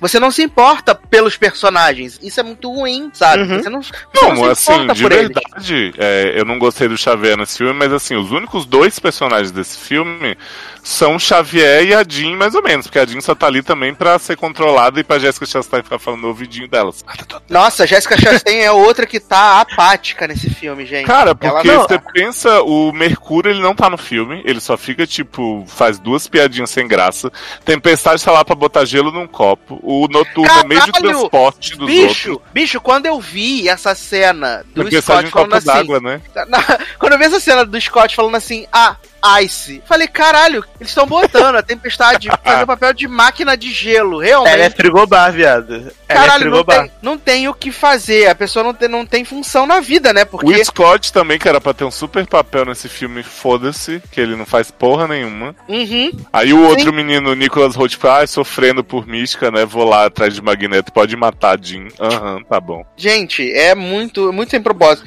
Você 0.00 0.18
não 0.20 0.30
se 0.30 0.42
importa 0.42 0.94
pelos 0.94 1.36
personagens. 1.36 2.18
Isso 2.22 2.40
é 2.40 2.42
muito 2.42 2.70
ruim, 2.72 3.10
sabe? 3.12 3.42
Uhum. 3.42 3.62
Você 3.62 3.68
não, 3.68 3.82
você 3.82 3.92
Não, 4.14 4.34
não 4.34 4.44
se 4.44 4.50
assim, 4.50 4.72
importa 4.74 4.94
de 4.94 5.02
por 5.02 5.12
eles. 5.12 5.28
verdade, 5.28 5.94
é, 5.98 6.32
eu 6.36 6.44
não 6.44 6.58
gostei 6.58 6.88
do 6.88 6.96
Xavier 6.96 7.36
nesse 7.36 7.58
filme, 7.58 7.72
mas 7.72 7.92
assim, 7.92 8.14
os 8.16 8.30
únicos 8.30 8.64
dois 8.66 8.98
personagens 8.98 9.50
desse 9.50 9.78
filme 9.78 10.36
são 10.82 11.18
Xavier 11.18 11.84
e 11.84 11.94
a 11.94 12.02
Jean, 12.06 12.36
mais 12.36 12.54
ou 12.54 12.62
menos, 12.62 12.86
porque 12.86 12.98
a 12.98 13.04
Jean 13.06 13.20
só 13.20 13.34
tá 13.34 13.46
ali 13.46 13.62
também 13.62 13.94
pra 13.94 14.18
ser 14.18 14.36
controlada 14.36 14.98
e 14.98 15.04
pra 15.04 15.18
Jessica 15.18 15.44
Chastain 15.44 15.82
ficar 15.82 15.98
falando 15.98 16.22
no 16.22 16.28
ouvidinho 16.28 16.68
delas. 16.68 17.04
Nossa, 17.48 17.84
a 17.84 17.86
Jessica 17.86 18.18
Chastain 18.18 18.60
é 18.60 18.72
outra 18.72 19.06
que 19.06 19.20
tá 19.20 19.60
apática 19.60 20.26
nesse 20.26 20.48
filme, 20.48 20.86
gente. 20.86 21.06
Cara, 21.06 21.34
porque 21.34 21.68
não- 21.70 21.82
você 21.82 21.98
pensa, 22.12 22.62
o 22.62 22.92
Mercúrio 22.92 23.50
ele 23.50 23.60
não 23.60 23.74
tá 23.74 23.90
no 23.90 23.98
filme, 23.98 24.40
ele 24.44 24.60
só 24.60 24.76
fica 24.76 25.06
tipo, 25.06 25.64
faz 25.68 25.98
duas 25.98 26.26
piadinhas 26.26 26.70
sem 26.70 26.88
graça. 26.88 27.30
Tempestade 27.64 28.24
tá 28.24 28.32
lá 28.32 28.44
pra 28.44 28.54
botar 28.54 28.84
gelo 28.84 29.10
num 29.12 29.26
copo. 29.40 29.80
O 29.82 30.06
Noturno 30.06 30.50
é 30.50 30.64
meio 30.66 30.82
de 30.84 30.92
Caralho! 30.92 31.10
transporte 31.18 31.76
dos 31.76 31.86
Bicho, 31.86 32.32
outros. 32.32 32.50
bicho, 32.52 32.80
quando 32.80 33.06
eu 33.06 33.18
vi 33.18 33.68
essa 33.70 33.94
cena 33.94 34.62
do 34.74 34.86
em 34.86 35.00
Scott 35.00 35.30
falando 35.30 35.54
assim, 35.54 35.66
d'água, 35.66 35.98
né? 36.00 36.20
Na- 36.46 36.78
quando 36.98 37.12
eu 37.14 37.18
vi 37.18 37.24
essa 37.24 37.40
cena 37.40 37.64
do 37.64 37.80
Scott 37.80 38.14
falando 38.14 38.34
assim, 38.34 38.66
ah, 38.70 38.96
Ice. 39.42 39.82
Falei, 39.86 40.08
caralho, 40.08 40.64
eles 40.78 40.90
estão 40.90 41.06
botando 41.06 41.56
a 41.56 41.62
tempestade 41.62 42.28
fazer 42.42 42.64
o 42.64 42.66
papel 42.66 42.92
de 42.92 43.06
máquina 43.08 43.56
de 43.56 43.72
gelo, 43.72 44.18
realmente. 44.18 44.54
Ela 44.54 44.64
é 44.64 44.70
frigobar, 44.70 45.32
viado. 45.32 45.74
Ela 45.74 45.92
é 46.08 46.14
Caralho, 46.14 46.44
não 46.46 46.50
frigobar. 46.52 46.82
tem, 46.82 46.92
não 47.02 47.18
tem 47.18 47.48
o 47.48 47.54
que 47.54 47.70
fazer. 47.70 48.28
A 48.28 48.34
pessoa 48.34 48.64
não 48.64 48.74
tem, 48.74 48.88
não 48.88 49.06
tem 49.06 49.24
função 49.24 49.66
na 49.66 49.80
vida, 49.80 50.12
né? 50.12 50.22
O 50.22 50.26
Porque. 50.26 50.64
Scott 50.64 51.12
também, 51.12 51.38
que 51.38 51.48
era 51.48 51.60
pra 51.60 51.74
ter 51.74 51.84
um 51.84 51.90
super 51.90 52.26
papel 52.26 52.64
nesse 52.64 52.88
filme, 52.88 53.22
foda-se, 53.22 54.02
que 54.10 54.20
ele 54.20 54.36
não 54.36 54.46
faz 54.46 54.70
porra 54.70 55.06
nenhuma. 55.06 55.54
Uhum. 55.68 56.10
Aí 56.32 56.52
o 56.52 56.62
outro 56.62 56.92
menino, 56.92 57.30
o 57.30 57.34
Nicholas 57.34 57.76
Holt, 57.76 57.96
ah, 58.02 58.26
sofrendo 58.26 58.82
por 58.82 59.06
mística, 59.06 59.50
né? 59.50 59.64
Vou 59.64 59.84
lá 59.84 60.06
atrás 60.06 60.34
de 60.34 60.42
Magneto, 60.42 60.92
pode 60.92 61.16
matar 61.16 61.58
Jean. 61.60 61.88
Aham, 62.00 62.42
tá 62.42 62.60
bom. 62.60 62.84
Gente, 62.96 63.52
é 63.52 63.74
muito, 63.74 64.32
muito 64.32 64.50
sem 64.50 64.60
propósito. 64.60 65.06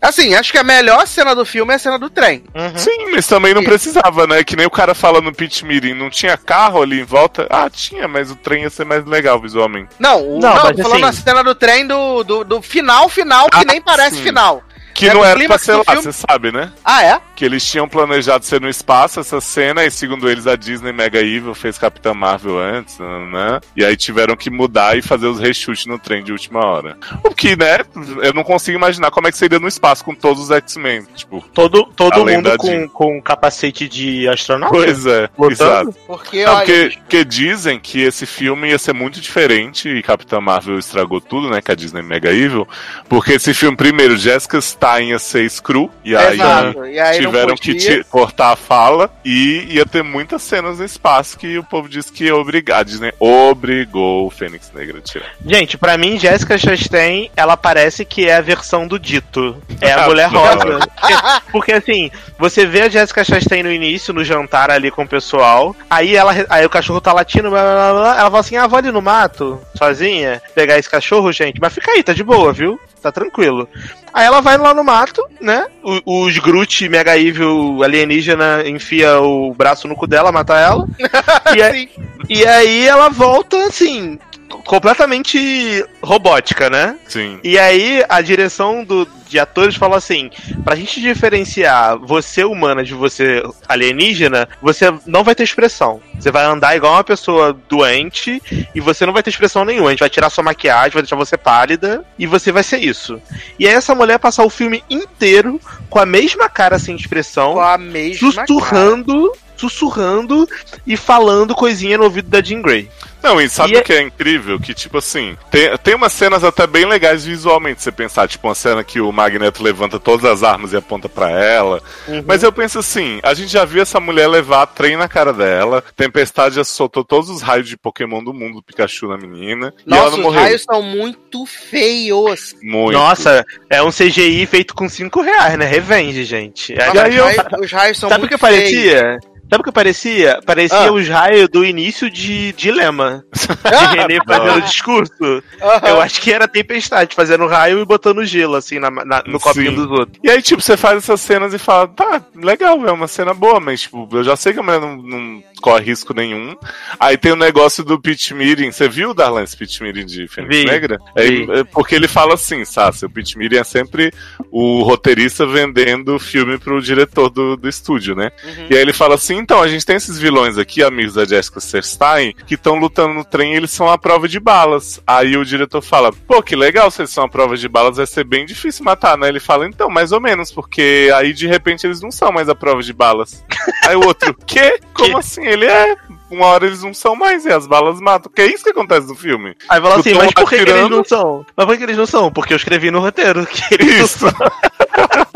Assim, 0.00 0.34
acho 0.34 0.50
que 0.50 0.56
a 0.58 0.64
melhor 0.64 1.06
cena 1.06 1.34
do 1.34 1.44
filme 1.44 1.72
é 1.72 1.76
a 1.76 1.78
cena 1.78 1.98
do 1.98 2.08
trem. 2.08 2.42
Uhum. 2.54 2.76
Sim, 2.78 3.10
mas 3.12 3.26
também 3.26 3.52
não 3.52 3.62
precisava, 3.62 4.26
né? 4.26 4.42
Que 4.42 4.56
nem 4.56 4.64
o 4.66 4.70
cara 4.70 4.94
fala 4.94 5.20
no 5.20 5.32
pitch 5.32 5.62
meeting, 5.62 5.92
não 5.92 6.08
tinha 6.08 6.38
carro 6.38 6.80
ali 6.82 7.00
em 7.00 7.04
volta? 7.04 7.46
Ah, 7.50 7.68
tinha, 7.68 8.08
mas 8.08 8.30
o 8.30 8.36
trem 8.36 8.62
ia 8.62 8.70
ser 8.70 8.86
mais 8.86 9.04
legal 9.04 9.38
visualmente. 9.38 9.90
Não, 9.98 10.22
o, 10.26 10.40
Não, 10.40 10.54
não, 10.54 10.60
falando 10.82 11.04
assim- 11.04 11.20
a 11.20 11.22
cena 11.24 11.44
do 11.44 11.54
trem 11.54 11.86
do, 11.86 12.24
do, 12.24 12.44
do 12.44 12.62
final, 12.62 13.08
final, 13.10 13.48
que 13.50 13.56
Ah, 13.58 13.64
nem 13.64 13.80
parece 13.80 14.16
sim. 14.16 14.22
final. 14.22 14.62
Que 15.00 15.08
É, 15.08 15.14
não 15.14 15.24
era 15.24 15.38
pra 15.46 15.58
ser 15.58 15.74
lá, 15.76 15.84
filme- 15.84 16.02
você 16.02 16.12
sabe, 16.12 16.52
né? 16.52 16.72
Ah, 16.84 17.02
é? 17.04 17.20
Que 17.34 17.44
eles 17.44 17.64
tinham 17.68 17.88
planejado 17.88 18.44
ser 18.44 18.60
no 18.60 18.68
espaço 18.68 19.18
essa 19.18 19.40
cena, 19.40 19.84
e 19.84 19.90
segundo 19.90 20.28
eles 20.30 20.46
a 20.46 20.56
Disney 20.56 20.92
Mega 20.92 21.18
Evil 21.20 21.54
fez 21.54 21.78
Capitã 21.78 22.12
Marvel 22.12 22.58
antes, 22.58 22.98
né? 22.98 23.60
E 23.74 23.84
aí 23.84 23.96
tiveram 23.96 24.36
que 24.36 24.50
mudar 24.50 24.96
e 24.98 25.02
fazer 25.02 25.26
os 25.26 25.40
reshoots 25.40 25.86
no 25.86 25.98
trem 25.98 26.22
de 26.22 26.32
última 26.32 26.64
hora. 26.64 26.96
O 27.24 27.34
que, 27.34 27.56
né? 27.56 27.78
Eu 28.22 28.34
não 28.34 28.44
consigo 28.44 28.76
imaginar 28.76 29.10
como 29.10 29.26
é 29.26 29.32
que 29.32 29.38
seria 29.38 29.58
no 29.58 29.68
espaço 29.68 30.04
com 30.04 30.14
todos 30.14 30.42
os 30.44 30.50
X-Men. 30.50 31.06
Tipo, 31.14 31.42
Todo, 31.54 31.86
todo 31.96 32.26
mundo 32.26 32.56
com, 32.58 32.88
com 32.88 33.22
capacete 33.22 33.88
de 33.88 34.28
astronauta. 34.28 34.76
pois 34.76 35.06
é, 35.06 35.28
Lutando? 35.38 35.52
exato. 35.52 35.94
Porque, 36.06 36.44
Não, 36.44 36.52
olha. 36.56 36.66
porque, 36.66 36.96
porque 36.98 37.24
dizem 37.24 37.80
que 37.80 38.02
esse 38.02 38.26
filme 38.26 38.68
ia 38.68 38.78
ser 38.78 38.92
muito 38.92 39.20
diferente 39.20 39.88
e 39.88 40.02
Capitã 40.02 40.40
Marvel 40.40 40.78
estragou 40.78 41.20
tudo, 41.20 41.48
né? 41.48 41.62
Que 41.62 41.72
a 41.72 41.74
Disney 41.74 42.02
Mega 42.02 42.30
Evil. 42.30 42.68
Porque 43.08 43.32
esse 43.32 43.54
filme, 43.54 43.76
primeiro, 43.76 44.16
Jessica 44.16 44.60
Stein 44.90 45.10
ia 45.10 45.18
ser 45.18 45.48
screw, 45.48 45.90
e 46.04 46.16
aí 46.16 46.34
Exato, 46.34 46.86
e 46.86 46.98
aí 46.98 47.18
tiveram 47.18 47.54
que 47.54 48.04
cortar 48.04 48.52
a 48.52 48.56
fala 48.56 49.10
e 49.24 49.66
ia 49.70 49.86
ter 49.86 50.02
muitas 50.02 50.42
cenas 50.42 50.78
no 50.78 50.84
espaço 50.84 51.38
que 51.38 51.58
o 51.58 51.64
povo 51.64 51.88
disse 51.88 52.12
que 52.12 52.24
ia 52.24 52.36
obrigar. 52.36 52.84
Disney 52.84 53.12
obrigou 53.18 54.26
o 54.26 54.30
Fênix 54.30 54.72
Negra 54.74 54.98
a 54.98 55.00
tirar. 55.00 55.30
Gente, 55.44 55.78
pra 55.78 55.96
mim, 55.96 56.18
Jessica 56.18 56.58
Chastain, 56.58 57.30
ela 57.36 57.56
parece 57.56 58.04
que 58.04 58.28
é 58.28 58.36
a 58.36 58.40
versão 58.40 58.86
do 58.86 58.98
Dito. 58.98 59.56
É 59.80 59.92
a 59.92 60.06
mulher 60.08 60.28
rosa. 60.28 60.78
Porque, 60.78 61.14
porque, 61.52 61.72
assim, 61.72 62.10
você 62.38 62.66
vê 62.66 62.82
a 62.82 62.88
Jessica 62.88 63.24
Chastain 63.24 63.62
no 63.62 63.72
início, 63.72 64.14
no 64.14 64.24
jantar 64.24 64.70
ali 64.70 64.90
com 64.90 65.02
o 65.02 65.08
pessoal, 65.08 65.76
aí 65.88 66.16
ela 66.16 66.34
aí 66.48 66.64
o 66.64 66.70
cachorro 66.70 67.00
tá 67.00 67.12
latindo, 67.12 67.50
blá, 67.50 67.62
blá, 67.62 67.74
blá, 67.74 68.00
blá, 68.00 68.20
ela 68.20 68.30
fala 68.30 68.40
assim, 68.40 68.56
ah, 68.56 68.66
vou 68.66 68.78
ali 68.78 68.90
no 68.90 69.02
mato, 69.02 69.60
sozinha, 69.76 70.40
pegar 70.54 70.78
esse 70.78 70.88
cachorro, 70.88 71.32
gente, 71.32 71.60
mas 71.60 71.74
fica 71.74 71.92
aí, 71.92 72.02
tá 72.02 72.12
de 72.12 72.22
boa, 72.22 72.52
viu? 72.52 72.80
Tá 73.02 73.10
tranquilo. 73.10 73.66
Aí 74.12 74.26
ela 74.26 74.40
vai 74.42 74.58
lá 74.58 74.74
no 74.74 74.84
mato, 74.84 75.24
né? 75.40 75.66
O- 75.82 76.24
Os 76.24 76.38
Groot 76.38 76.88
Mega 76.88 77.16
Evil 77.18 77.82
alienígena 77.82 78.62
enfia 78.68 79.20
o 79.20 79.54
braço 79.54 79.88
no 79.88 79.96
cu 79.96 80.06
dela, 80.06 80.30
mata 80.30 80.58
ela. 80.58 80.86
e, 81.56 81.62
aí, 81.62 81.88
e 82.28 82.44
aí 82.46 82.86
ela 82.86 83.08
volta, 83.08 83.56
assim, 83.66 84.18
completamente 84.64 85.84
robótica, 86.02 86.68
né? 86.68 86.96
Sim. 87.08 87.38
E 87.42 87.58
aí 87.58 88.04
a 88.08 88.20
direção 88.20 88.84
do, 88.84 89.06
de 89.28 89.38
atores 89.38 89.76
falou 89.76 89.96
assim: 89.96 90.30
pra 90.64 90.76
gente 90.76 91.00
diferenciar 91.00 91.98
você 91.98 92.44
humana 92.44 92.82
de 92.84 92.94
você 92.94 93.42
alienígena, 93.68 94.48
você 94.60 94.92
não 95.06 95.24
vai 95.24 95.34
ter 95.34 95.44
expressão. 95.44 96.00
Você 96.18 96.30
vai 96.30 96.44
andar 96.44 96.76
igual 96.76 96.94
uma 96.94 97.04
pessoa 97.04 97.56
doente 97.68 98.42
e 98.74 98.80
você 98.80 99.06
não 99.06 99.12
vai 99.12 99.22
ter 99.22 99.30
expressão 99.30 99.64
nenhuma. 99.64 99.88
A 99.88 99.90
gente 99.92 100.00
vai 100.00 100.10
tirar 100.10 100.30
sua 100.30 100.44
maquiagem, 100.44 100.92
vai 100.92 101.02
deixar 101.02 101.16
você 101.16 101.36
pálida 101.36 102.04
e 102.18 102.26
você 102.26 102.52
vai 102.52 102.62
ser 102.62 102.78
isso. 102.78 103.20
E 103.58 103.66
aí 103.66 103.72
essa 103.74 103.94
mulher 103.94 104.18
passar 104.18 104.44
o 104.44 104.50
filme 104.50 104.82
inteiro 104.90 105.60
com 105.88 105.98
a 105.98 106.06
mesma 106.06 106.48
cara 106.48 106.78
sem 106.78 106.94
expressão, 106.96 107.54
Com 107.54 107.60
a 107.60 107.78
mesma. 107.78 108.30
sussurrando. 108.32 109.32
sussurrando 109.56 110.48
e 110.86 110.96
falando 110.96 111.54
coisinha 111.54 111.98
no 111.98 112.04
ouvido 112.04 112.28
da 112.28 112.42
Jean 112.42 112.62
Grey. 112.62 112.88
Não, 113.22 113.40
e 113.40 113.48
sabe 113.48 113.74
E 113.74 113.76
o 113.78 113.82
que 113.82 113.92
é 113.92 114.00
incrível? 114.00 114.58
Que, 114.58 114.72
tipo 114.74 114.98
assim, 114.98 115.36
tem, 115.50 115.76
tem 115.78 115.94
umas 115.94 116.12
cenas 116.12 116.42
até 116.44 116.66
bem 116.66 116.84
legais 116.86 117.24
visualmente, 117.24 117.82
você 117.82 117.92
pensar, 117.92 118.26
tipo, 118.28 118.48
uma 118.48 118.54
cena 118.54 118.82
que 118.82 119.00
o 119.00 119.12
Magneto 119.12 119.62
levanta 119.62 119.98
todas 119.98 120.24
as 120.24 120.42
armas 120.42 120.72
e 120.72 120.76
aponta 120.76 121.08
pra 121.08 121.30
ela. 121.30 121.82
Uhum. 122.08 122.24
Mas 122.26 122.42
eu 122.42 122.52
penso 122.52 122.78
assim, 122.78 123.20
a 123.22 123.34
gente 123.34 123.52
já 123.52 123.64
viu 123.64 123.82
essa 123.82 124.00
mulher 124.00 124.26
levar 124.28 124.66
trem 124.66 124.96
na 124.96 125.08
cara 125.08 125.32
dela, 125.32 125.82
Tempestade 125.96 126.54
já 126.56 126.64
soltou 126.64 127.04
todos 127.04 127.28
os 127.30 127.42
raios 127.42 127.68
de 127.68 127.76
Pokémon 127.76 128.22
do 128.22 128.32
mundo 128.32 128.54
do 128.56 128.62
Pikachu 128.62 129.08
na 129.08 129.16
menina, 129.18 129.72
e 129.86 129.92
ela 129.92 130.04
Nossa, 130.04 130.10
não 130.12 130.18
os 130.18 130.24
morreu. 130.24 130.40
raios 130.40 130.62
são 130.62 130.82
muito 130.82 131.44
feios. 131.46 132.54
Muito. 132.62 132.92
Nossa, 132.96 133.44
é 133.68 133.82
um 133.82 133.90
CGI 133.90 134.46
feito 134.46 134.74
com 134.74 134.88
5 134.88 135.20
reais, 135.22 135.58
né? 135.58 135.64
Revenge, 135.66 136.24
gente. 136.24 136.74
Nossa, 136.74 137.02
aí 137.04 137.10
os, 137.10 137.16
eu- 137.16 137.24
raios, 137.24 137.44
os 137.64 137.72
raios 137.72 137.98
são 137.98 138.08
Sabe 138.08 138.20
o 138.20 138.22
muito 138.22 138.34
que 138.34 138.40
parecia? 138.40 139.18
Sabe 139.50 139.62
o 139.62 139.64
que 139.64 139.72
parecia? 139.72 140.38
Parecia 140.46 140.78
Ah. 140.78 140.92
os 140.92 141.08
raios 141.08 141.48
do 141.48 141.64
início 141.64 142.08
de 142.08 142.52
Dilema. 142.52 143.09
De 143.32 143.96
René 143.96 144.18
fazendo 144.26 144.62
discurso. 144.62 145.42
Aham. 145.62 145.88
Eu 145.88 146.00
acho 146.00 146.20
que 146.20 146.32
era 146.32 146.46
Tempestade, 146.48 147.14
fazendo 147.14 147.46
raio 147.46 147.80
e 147.80 147.84
botando 147.84 148.24
gelo, 148.24 148.56
assim, 148.56 148.78
na, 148.78 148.90
na- 148.90 149.22
no 149.26 149.38
copinho 149.40 149.70
Sim. 149.70 149.76
dos 149.76 149.90
outros. 149.90 150.18
E 150.22 150.30
aí, 150.30 150.40
tipo, 150.42 150.60
você 150.62 150.76
faz 150.76 150.98
essas 150.98 151.20
cenas 151.20 151.52
e 151.54 151.58
fala, 151.58 151.88
tá, 151.88 152.22
legal, 152.34 152.86
é 152.86 152.92
uma 152.92 153.08
cena 153.08 153.34
boa, 153.34 153.60
mas, 153.60 153.82
tipo, 153.82 154.08
eu 154.12 154.24
já 154.24 154.36
sei 154.36 154.52
que 154.52 154.60
a 154.60 154.62
mulher 154.62 154.80
não, 154.80 154.96
não 154.96 155.42
corre 155.60 155.84
risco 155.84 156.14
nenhum. 156.14 156.56
Aí 156.98 157.16
tem 157.16 157.32
o 157.32 157.36
negócio 157.36 157.84
do 157.84 158.00
pitch 158.00 158.32
meeting. 158.32 158.70
Você 158.70 158.88
viu, 158.88 159.12
Darlan, 159.14 159.42
esse 159.42 159.56
pitch 159.56 159.80
meeting 159.80 160.06
de 160.06 160.28
Fênix 160.28 160.56
Vi, 160.56 160.64
Negra? 160.64 160.98
É, 161.16 161.60
é 161.60 161.64
porque 161.64 161.94
ele 161.94 162.08
fala 162.08 162.34
assim, 162.34 162.64
Sassi, 162.64 163.04
o 163.04 163.10
pitch 163.10 163.36
meeting 163.36 163.56
é 163.56 163.64
sempre 163.64 164.12
o 164.50 164.82
roteirista 164.82 165.46
vendendo 165.46 166.16
o 166.16 166.18
filme 166.20 166.58
pro 166.58 166.80
diretor 166.80 167.30
do, 167.30 167.56
do 167.56 167.68
estúdio, 167.68 168.14
né? 168.14 168.30
Uhum. 168.44 168.66
E 168.70 168.74
aí 168.74 168.80
ele 168.80 168.92
fala 168.92 169.14
assim, 169.14 169.36
então, 169.36 169.60
a 169.62 169.68
gente 169.68 169.84
tem 169.84 169.96
esses 169.96 170.18
vilões 170.18 170.58
aqui, 170.58 170.82
amigos 170.82 171.14
da 171.14 171.24
Jessica 171.24 171.60
Chastain, 171.60 172.34
que 172.46 172.54
estão 172.54 172.76
lutando 172.76 172.99
no 173.08 173.24
trem 173.24 173.54
eles 173.54 173.70
são 173.70 173.88
a 173.88 173.98
prova 173.98 174.28
de 174.28 174.38
balas. 174.40 175.00
Aí 175.06 175.36
o 175.36 175.44
diretor 175.44 175.82
fala, 175.82 176.12
pô, 176.12 176.42
que 176.42 176.56
legal, 176.56 176.90
se 176.90 177.02
eles 177.02 177.10
são 177.10 177.24
a 177.24 177.28
prova 177.28 177.56
de 177.56 177.68
balas, 177.68 177.96
vai 177.96 178.06
ser 178.06 178.24
bem 178.24 178.44
difícil 178.46 178.84
matar, 178.84 179.16
né? 179.16 179.28
Ele 179.28 179.40
fala, 179.40 179.66
então, 179.66 179.88
mais 179.88 180.12
ou 180.12 180.20
menos, 180.20 180.50
porque 180.50 181.10
aí 181.14 181.32
de 181.32 181.46
repente 181.46 181.86
eles 181.86 182.00
não 182.00 182.10
são 182.10 182.32
mais 182.32 182.48
a 182.48 182.54
prova 182.54 182.82
de 182.82 182.92
balas. 182.92 183.44
aí 183.86 183.96
o 183.96 184.06
outro, 184.06 184.34
quê? 184.46 184.80
Como 184.94 185.18
assim? 185.18 185.44
Ele 185.44 185.66
é. 185.66 185.96
Uma 186.30 186.46
hora 186.46 186.66
eles 186.66 186.82
não 186.82 186.94
são 186.94 187.16
mais 187.16 187.44
e 187.44 187.52
as 187.52 187.66
balas 187.66 188.00
matam. 188.00 188.30
Que 188.32 188.42
é 188.42 188.46
isso 188.46 188.62
que 188.62 188.70
acontece 188.70 189.08
no 189.08 189.16
filme. 189.16 189.56
Aí 189.68 189.80
fala 189.80 189.96
assim, 189.96 190.14
mas 190.14 190.32
por 190.32 190.48
que, 190.48 190.64
que 190.64 190.70
eles 190.70 190.88
não 190.88 191.04
são? 191.04 191.44
Mas 191.56 191.66
por 191.66 191.76
que 191.76 191.82
eles 191.82 191.96
não 191.96 192.06
são? 192.06 192.30
Porque 192.30 192.52
eu 192.52 192.56
escrevi 192.56 192.90
no 192.90 193.00
roteiro 193.00 193.44
que 193.46 193.74
eles 193.74 193.96
não 193.96 194.04
Isso. 194.04 194.18
são. 194.18 194.30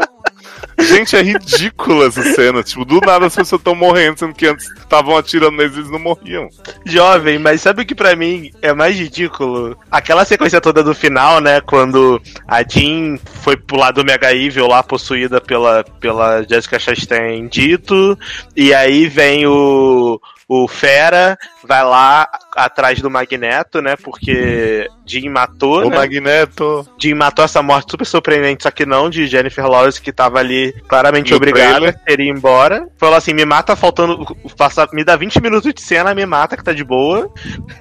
Gente, 0.79 1.17
é 1.17 1.23
ridícula 1.23 2.07
essa 2.07 2.23
cena. 2.35 2.63
Tipo, 2.63 2.85
do 2.85 3.01
nada 3.01 3.27
as 3.27 3.35
pessoas 3.35 3.61
estão 3.61 3.75
morrendo, 3.75 4.19
sendo 4.19 4.35
que 4.35 4.47
antes 4.47 4.71
estavam 4.71 5.17
atirando 5.17 5.57
neles 5.57 5.75
e 5.77 5.79
eles 5.81 5.91
não 5.91 5.99
morriam. 5.99 6.49
Jovem, 6.85 7.39
mas 7.39 7.61
sabe 7.61 7.83
o 7.83 7.87
que 7.87 7.95
pra 7.95 8.17
mim 8.17 8.51
é 8.61 8.73
mais 8.73 8.97
ridículo? 8.97 9.77
Aquela 9.91 10.25
sequência 10.25 10.61
toda 10.61 10.83
do 10.83 10.95
final, 10.95 11.41
né? 11.41 11.61
Quando 11.61 12.21
a 12.47 12.63
Jean 12.63 13.19
foi 13.43 13.57
pro 13.57 13.77
lado 13.77 14.03
do 14.03 14.05
Mega 14.05 14.35
Evil 14.35 14.67
lá, 14.67 14.83
possuída 14.83 15.41
pela, 15.41 15.85
pela 16.01 16.43
Jessica 16.43 16.79
Chastain 16.79 17.47
dito, 17.47 18.19
e 18.57 18.75
aí 18.75 19.07
vem 19.07 19.47
o, 19.47 20.21
o 20.49 20.69
Fera, 20.69 21.39
vai 21.63 21.83
lá 21.83 22.29
atrás 22.55 23.01
do 23.01 23.11
Magneto, 23.11 23.81
né? 23.81 23.97
Porque 23.97 24.89
Jean 25.07 25.31
matou, 25.31 25.87
O 25.87 25.91
né? 25.91 25.97
Magneto. 25.97 26.87
Jean 26.99 27.17
matou 27.17 27.45
essa 27.45 27.63
morte 27.63 27.91
super 27.91 28.07
surpreendente, 28.07 28.63
só 28.63 28.71
que 28.71 28.87
não, 28.87 29.09
de 29.09 29.27
Jennifer 29.27 29.67
Lawrence, 29.67 30.01
que 30.01 30.13
tava 30.13 30.39
ali 30.39 30.73
claramente 30.89 31.31
No 31.31 31.37
obrigada 31.37 31.99
a 32.07 32.13
ido 32.13 32.23
embora. 32.23 32.89
Falou 32.97 33.17
assim: 33.17 33.33
me 33.33 33.45
mata 33.45 33.75
faltando. 33.75 34.25
Passa, 34.57 34.89
me 34.93 35.05
dá 35.05 35.17
20 35.17 35.41
minutos 35.41 35.73
de 35.73 35.81
cena, 35.81 36.15
me 36.15 36.27
mata, 36.27 36.57
que 36.57 36.65
tá 36.65 36.73
de 36.73 36.85
boa. 36.85 37.31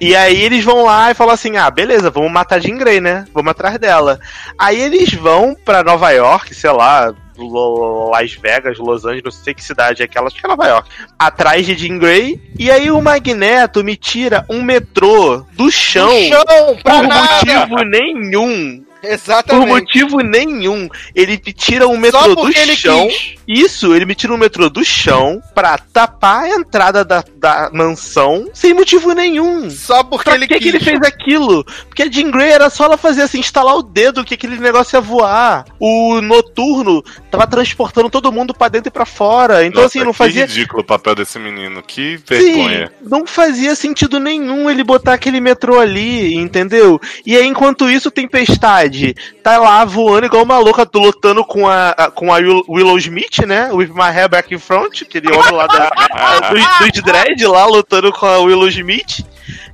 E 0.00 0.16
aí 0.16 0.42
eles 0.42 0.64
vão 0.64 0.84
lá 0.84 1.10
e 1.10 1.14
falam 1.14 1.34
assim: 1.34 1.56
ah, 1.56 1.70
beleza, 1.70 2.10
vamos 2.10 2.32
matar 2.32 2.60
Jean 2.60 2.76
Grey, 2.76 3.00
né? 3.00 3.24
Vamos 3.32 3.50
atrás 3.50 3.78
dela. 3.78 4.18
Aí 4.58 4.80
eles 4.80 5.12
vão 5.14 5.54
pra 5.64 5.82
Nova 5.82 6.10
York, 6.10 6.54
sei 6.54 6.70
lá. 6.70 7.14
Las 7.36 8.34
Vegas, 8.34 8.78
Los 8.78 9.04
Angeles, 9.04 9.24
não 9.24 9.30
sei 9.30 9.54
que 9.54 9.62
cidade 9.62 10.02
é 10.02 10.04
aquela, 10.04 10.28
acho 10.28 10.36
que 10.36 10.46
é 10.46 10.48
Nova 10.48 10.66
York. 10.66 10.88
Atrás 11.18 11.66
de 11.66 11.74
Jean 11.74 11.98
Grey. 11.98 12.40
E 12.58 12.70
aí 12.70 12.90
o 12.90 13.00
Magneto 13.00 13.82
me 13.82 13.96
tira 13.96 14.44
um 14.48 14.62
metrô 14.62 15.44
do 15.52 15.70
chão. 15.70 16.08
No 16.08 16.28
chão, 16.28 16.44
por 16.82 17.02
nada. 17.02 17.44
motivo 17.44 17.84
nenhum. 17.84 18.84
Por 19.08 19.12
Exatamente. 19.12 19.68
motivo 19.68 20.20
nenhum. 20.20 20.88
Ele 21.14 21.40
me 21.44 21.52
tira 21.52 21.86
um 21.88 21.96
metrô 21.96 22.20
Só 22.20 22.34
do 22.34 22.52
chão. 22.52 23.08
quis. 23.08 23.34
Isso, 23.46 23.94
ele 23.94 24.06
me 24.06 24.14
tira 24.14 24.32
um 24.32 24.38
metrô 24.38 24.70
do 24.70 24.82
chão 24.84 25.40
pra 25.54 25.76
tapar 25.78 26.44
a 26.44 26.48
entrada 26.50 27.04
da, 27.04 27.22
da 27.36 27.70
mansão 27.72 28.48
sem 28.54 28.72
motivo 28.72 29.12
nenhum. 29.12 29.68
Só 29.70 30.02
porque 30.02 30.24
Pra 30.24 30.34
ele 30.34 30.46
que, 30.46 30.54
quis. 30.54 30.62
que 30.62 30.68
ele 30.76 30.80
fez 30.84 31.00
aquilo? 31.02 31.64
Porque 31.88 32.02
a 32.04 32.10
Jean 32.10 32.30
Grey 32.30 32.50
era 32.50 32.70
só 32.70 32.84
ela 32.86 32.96
fazer 32.96 33.22
assim, 33.22 33.40
instalar 33.40 33.76
o 33.76 33.82
dedo 33.82 34.24
que 34.24 34.34
aquele 34.34 34.58
negócio 34.58 34.96
ia 34.96 35.00
voar. 35.00 35.66
O 35.78 36.20
noturno 36.22 37.02
tava 37.30 37.46
transportando 37.46 38.08
todo 38.08 38.32
mundo 38.32 38.54
pra 38.54 38.68
dentro 38.68 38.88
e 38.88 38.92
pra 38.92 39.04
fora. 39.04 39.64
Então, 39.66 39.82
Nossa, 39.82 39.98
assim, 39.98 40.04
não 40.04 40.12
que 40.12 40.18
fazia. 40.18 40.46
ridículo 40.46 40.80
o 40.82 40.84
papel 40.86 41.14
desse 41.14 41.38
menino. 41.38 41.82
Que 41.82 42.16
vergonha. 42.26 42.86
Sim, 42.86 43.08
não 43.08 43.26
fazia 43.26 43.74
sentido 43.74 44.18
nenhum 44.18 44.70
ele 44.70 44.82
botar 44.82 45.12
aquele 45.14 45.40
metrô 45.40 45.78
ali, 45.78 46.34
entendeu? 46.34 46.98
E 47.26 47.36
aí, 47.36 47.46
enquanto 47.46 47.90
isso, 47.90 48.10
Tempestade 48.10 48.93
tá 49.42 49.58
lá 49.58 49.84
voando 49.84 50.26
igual 50.26 50.42
uma 50.44 50.58
louca, 50.58 50.88
lutando 50.94 51.44
com 51.44 51.66
a, 51.68 51.90
a- 51.90 52.10
com 52.10 52.32
a 52.32 52.36
Will- 52.36 52.64
Willow 52.68 52.98
Smith, 52.98 53.38
né? 53.46 53.70
With 53.72 53.88
my 53.88 54.10
hair 54.10 54.28
back 54.28 54.54
in 54.54 54.58
front, 54.58 55.02
aquele 55.02 55.32
homem 55.32 55.52
lá 55.52 55.66
da, 55.66 55.90
do, 56.50 56.92
do 56.92 57.02
dread 57.02 57.46
lá, 57.46 57.66
lutando 57.66 58.12
com 58.12 58.26
a 58.26 58.38
Willow 58.38 58.68
Smith. 58.68 59.24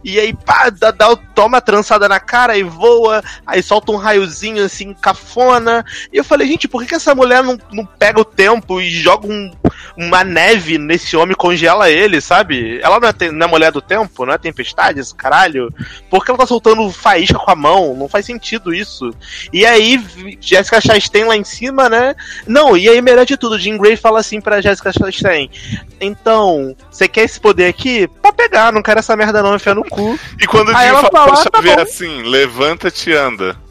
E 0.03 0.19
aí, 0.19 0.33
pá, 0.33 0.71
dá, 0.71 0.93
toma 1.35 1.59
a 1.59 1.61
trançada 1.61 2.09
na 2.09 2.19
cara 2.19 2.57
e 2.57 2.63
voa, 2.63 3.23
aí 3.47 3.63
solta 3.63 3.93
um 3.93 3.97
raiozinho 3.97 4.65
assim, 4.65 4.95
cafona. 4.95 5.85
E 6.13 6.17
eu 6.17 6.25
falei, 6.25 6.49
gente, 6.49 6.67
por 6.67 6.83
que, 6.83 6.89
que 6.89 6.95
essa 6.95 7.15
mulher 7.15 7.43
não, 7.43 7.59
não 7.71 7.85
pega 7.85 8.21
o 8.21 8.25
tempo 8.25 8.81
e 8.81 8.91
joga 8.91 9.27
um, 9.27 9.51
uma 9.97 10.25
neve 10.25 10.79
nesse 10.79 11.17
homem 11.17 11.37
congela 11.37 11.91
ele, 11.91 12.21
sabe? 12.21 12.81
Ela 12.83 12.99
não 12.99 13.09
é, 13.09 13.13
te- 13.13 13.31
não 13.31 13.47
é 13.47 13.51
mulher 13.51 13.73
do 13.73 13.83
tempo, 13.83 14.25
não 14.25 14.33
é 14.33 14.39
tempestade, 14.39 15.01
esse 15.01 15.15
caralho? 15.15 15.73
Por 16.09 16.25
que 16.25 16.31
ela 16.31 16.39
tá 16.39 16.47
soltando 16.47 16.91
faísca 16.91 17.39
com 17.39 17.51
a 17.51 17.57
mão? 17.57 17.95
Não 17.95 18.09
faz 18.09 18.25
sentido 18.25 18.73
isso. 18.75 19.11
E 19.53 19.67
aí, 19.67 20.03
Jessica 20.41 20.81
Chastain 20.81 21.25
lá 21.25 21.37
em 21.37 21.45
cima, 21.45 21.89
né? 21.89 22.15
Não, 22.47 22.77
e 22.77 22.89
aí, 22.89 23.03
melhor 23.03 23.27
de 23.27 23.37
tudo, 23.37 23.59
Jean 23.59 23.77
Grey 23.77 23.97
fala 23.97 24.21
assim 24.21 24.41
pra 24.41 24.61
Jessica 24.63 24.93
Chastain: 24.93 25.51
Então, 26.01 26.75
você 26.91 27.07
quer 27.07 27.25
esse 27.25 27.39
poder 27.39 27.67
aqui? 27.67 28.09
Pode 28.23 28.37
pegar, 28.37 28.73
não 28.73 28.83
quero 28.83 29.01
essa 29.01 29.17
merda 29.17 29.43
não, 29.43 29.57
enfia 29.57 29.75
no 29.75 29.85
cu. 29.91 30.19
E 30.41 30.47
quando 30.47 30.71
o 30.71 30.77
Aí 30.77 30.89
fala 30.89 31.09
fala, 31.11 31.11
pra 31.11 31.23
"Ah, 31.23 31.45
tá 31.45 31.59
Xavier 31.59 31.77
bom." 31.77 31.83
assim, 31.83 32.23
levanta-te 32.23 33.11
e 33.11 33.15
anda. 33.15 33.57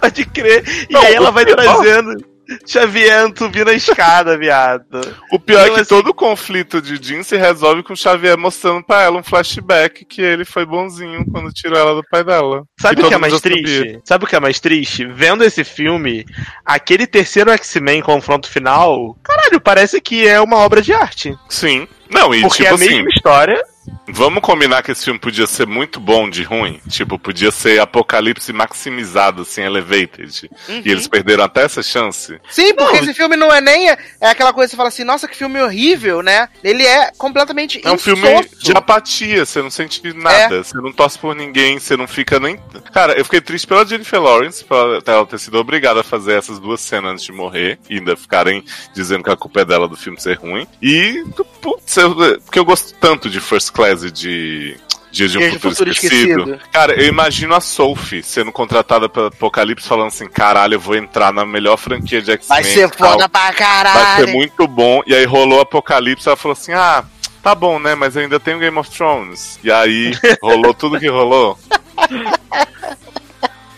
Pode 0.00 0.24
crer. 0.26 0.64
E 0.88 0.92
Não, 0.92 1.02
aí 1.02 1.14
ela 1.14 1.30
vai 1.30 1.44
pior- 1.44 1.56
trazendo 1.56 2.24
Xavier 2.66 3.30
subindo 3.36 3.68
a 3.68 3.74
escada, 3.74 4.38
viado. 4.38 5.00
O 5.32 5.38
pior 5.38 5.58
é 5.58 5.62
Então, 5.64 5.74
que 5.74 5.80
assim- 5.80 5.88
todo 5.94 6.08
o 6.08 6.14
conflito 6.14 6.80
de 6.80 6.96
Jim 7.02 7.22
se 7.22 7.36
resolve 7.36 7.82
com 7.82 7.92
o 7.92 7.96
Xavier 7.96 8.38
mostrando 8.38 8.82
pra 8.84 9.02
ela 9.02 9.18
um 9.18 9.22
flashback 9.22 10.04
que 10.06 10.22
ele 10.22 10.44
foi 10.46 10.64
bonzinho 10.64 11.26
quando 11.30 11.52
tirou 11.52 11.76
ela 11.78 11.94
do 11.94 12.02
pai 12.10 12.24
dela. 12.24 12.62
Sabe 12.80 13.02
o 13.02 13.08
que 13.08 13.14
é 13.14 13.18
mais 13.18 13.38
triste? 13.40 13.76
sabia. 13.78 14.00
Sabe 14.04 14.24
o 14.24 14.28
que 14.28 14.36
é 14.36 14.40
mais 14.40 14.60
triste? 14.60 15.04
Vendo 15.06 15.44
esse 15.44 15.62
filme, 15.64 16.24
aquele 16.64 17.06
terceiro 17.06 17.50
X-Men 17.50 18.00
confronto 18.00 18.48
final, 18.48 19.14
caralho, 19.22 19.60
parece 19.60 20.00
que 20.00 20.26
é 20.26 20.40
uma 20.40 20.56
obra 20.58 20.80
de 20.80 20.92
arte. 20.94 21.36
Sim. 21.50 21.86
Não, 22.10 22.34
e 22.34 22.40
Porque 22.40 22.62
tipo 22.62 22.68
é 22.68 22.70
a 22.70 22.74
assim, 22.74 22.88
mesma 22.88 23.10
história. 23.10 23.64
Vamos 24.08 24.42
combinar 24.42 24.82
que 24.82 24.92
esse 24.92 25.04
filme 25.04 25.18
podia 25.18 25.46
ser 25.46 25.66
muito 25.66 26.00
bom 26.00 26.28
de 26.28 26.42
ruim. 26.42 26.80
Tipo, 26.88 27.18
podia 27.18 27.50
ser 27.50 27.80
apocalipse 27.80 28.52
maximizado, 28.52 29.42
assim, 29.42 29.62
elevated. 29.62 30.50
Uhum. 30.68 30.82
E 30.84 30.90
eles 30.90 31.06
perderam 31.06 31.44
até 31.44 31.62
essa 31.62 31.82
chance. 31.82 32.38
Sim, 32.50 32.74
porque 32.74 32.98
esse 32.98 33.14
filme 33.14 33.36
não 33.36 33.52
é 33.52 33.60
nem. 33.60 33.90
É 33.90 33.96
aquela 34.30 34.52
coisa 34.52 34.68
que 34.68 34.70
você 34.72 34.76
fala 34.76 34.88
assim, 34.88 35.04
nossa, 35.04 35.28
que 35.28 35.36
filme 35.36 35.60
horrível, 35.60 36.22
né? 36.22 36.48
Ele 36.62 36.84
é 36.84 37.10
completamente 37.16 37.80
É 37.84 37.90
um 37.90 37.94
insosso. 37.94 38.16
filme 38.16 38.48
de 38.58 38.72
apatia, 38.72 39.44
você 39.44 39.62
não 39.62 39.70
sente 39.70 40.12
nada, 40.14 40.62
você 40.62 40.76
não 40.78 40.92
torce 40.92 41.18
por 41.18 41.34
ninguém, 41.34 41.78
você 41.78 41.96
não 41.96 42.06
fica 42.08 42.38
nem. 42.40 42.58
Cara, 42.92 43.12
eu 43.18 43.24
fiquei 43.24 43.40
triste 43.40 43.66
pela 43.66 43.84
Jennifer 43.84 44.20
Lawrence, 44.20 44.64
por 44.64 45.02
ela 45.04 45.26
ter 45.26 45.38
sido 45.38 45.58
obrigada 45.58 46.00
a 46.00 46.04
fazer 46.04 46.34
essas 46.34 46.58
duas 46.58 46.80
cenas 46.80 47.12
antes 47.12 47.24
de 47.24 47.32
morrer, 47.32 47.78
e 47.88 47.98
ainda 47.98 48.16
ficarem 48.16 48.64
dizendo 48.94 49.24
que 49.24 49.30
a 49.30 49.36
culpa 49.36 49.60
é 49.60 49.64
dela 49.64 49.88
do 49.88 49.96
filme 49.96 50.20
ser 50.20 50.38
ruim. 50.38 50.66
E, 50.82 51.24
putz, 51.60 51.96
eu, 51.96 52.14
porque 52.40 52.58
eu 52.58 52.64
gosto 52.64 52.94
tanto 53.00 53.28
de 53.30 53.40
First 53.40 53.72
Class 53.72 53.97
de. 54.12 54.76
Dias 55.10 55.32
de 55.32 55.38
um 55.38 55.50
Futuro, 55.52 55.70
Futuro 55.70 55.90
esquecido. 55.90 56.40
Esquecido. 56.40 56.60
Cara, 56.70 56.92
eu 56.92 57.06
imagino 57.08 57.54
a 57.54 57.60
Sophie 57.60 58.22
sendo 58.22 58.52
contratada 58.52 59.08
pela 59.08 59.28
Apocalipse 59.28 59.88
falando 59.88 60.08
assim: 60.08 60.28
caralho, 60.28 60.74
eu 60.74 60.80
vou 60.80 60.94
entrar 60.94 61.32
na 61.32 61.46
melhor 61.46 61.78
franquia 61.78 62.20
de 62.20 62.30
X-Men. 62.32 62.62
Vai 62.62 62.70
ser 62.70 62.94
foda 62.94 63.26
pra 63.26 63.40
Vai 63.44 63.54
caralho. 63.54 64.26
ser 64.26 64.32
muito 64.34 64.68
bom. 64.68 65.02
E 65.06 65.14
aí 65.14 65.24
rolou 65.24 65.60
Apocalipse, 65.60 66.28
ela 66.28 66.36
falou 66.36 66.52
assim: 66.52 66.72
ah, 66.72 67.02
tá 67.42 67.54
bom, 67.54 67.78
né? 67.78 67.94
Mas 67.94 68.16
eu 68.16 68.22
ainda 68.22 68.38
tenho 68.38 68.58
Game 68.58 68.76
of 68.78 68.90
Thrones. 68.90 69.58
E 69.64 69.72
aí 69.72 70.12
rolou 70.42 70.74
tudo 70.74 71.00
que 71.00 71.08
rolou. 71.08 71.58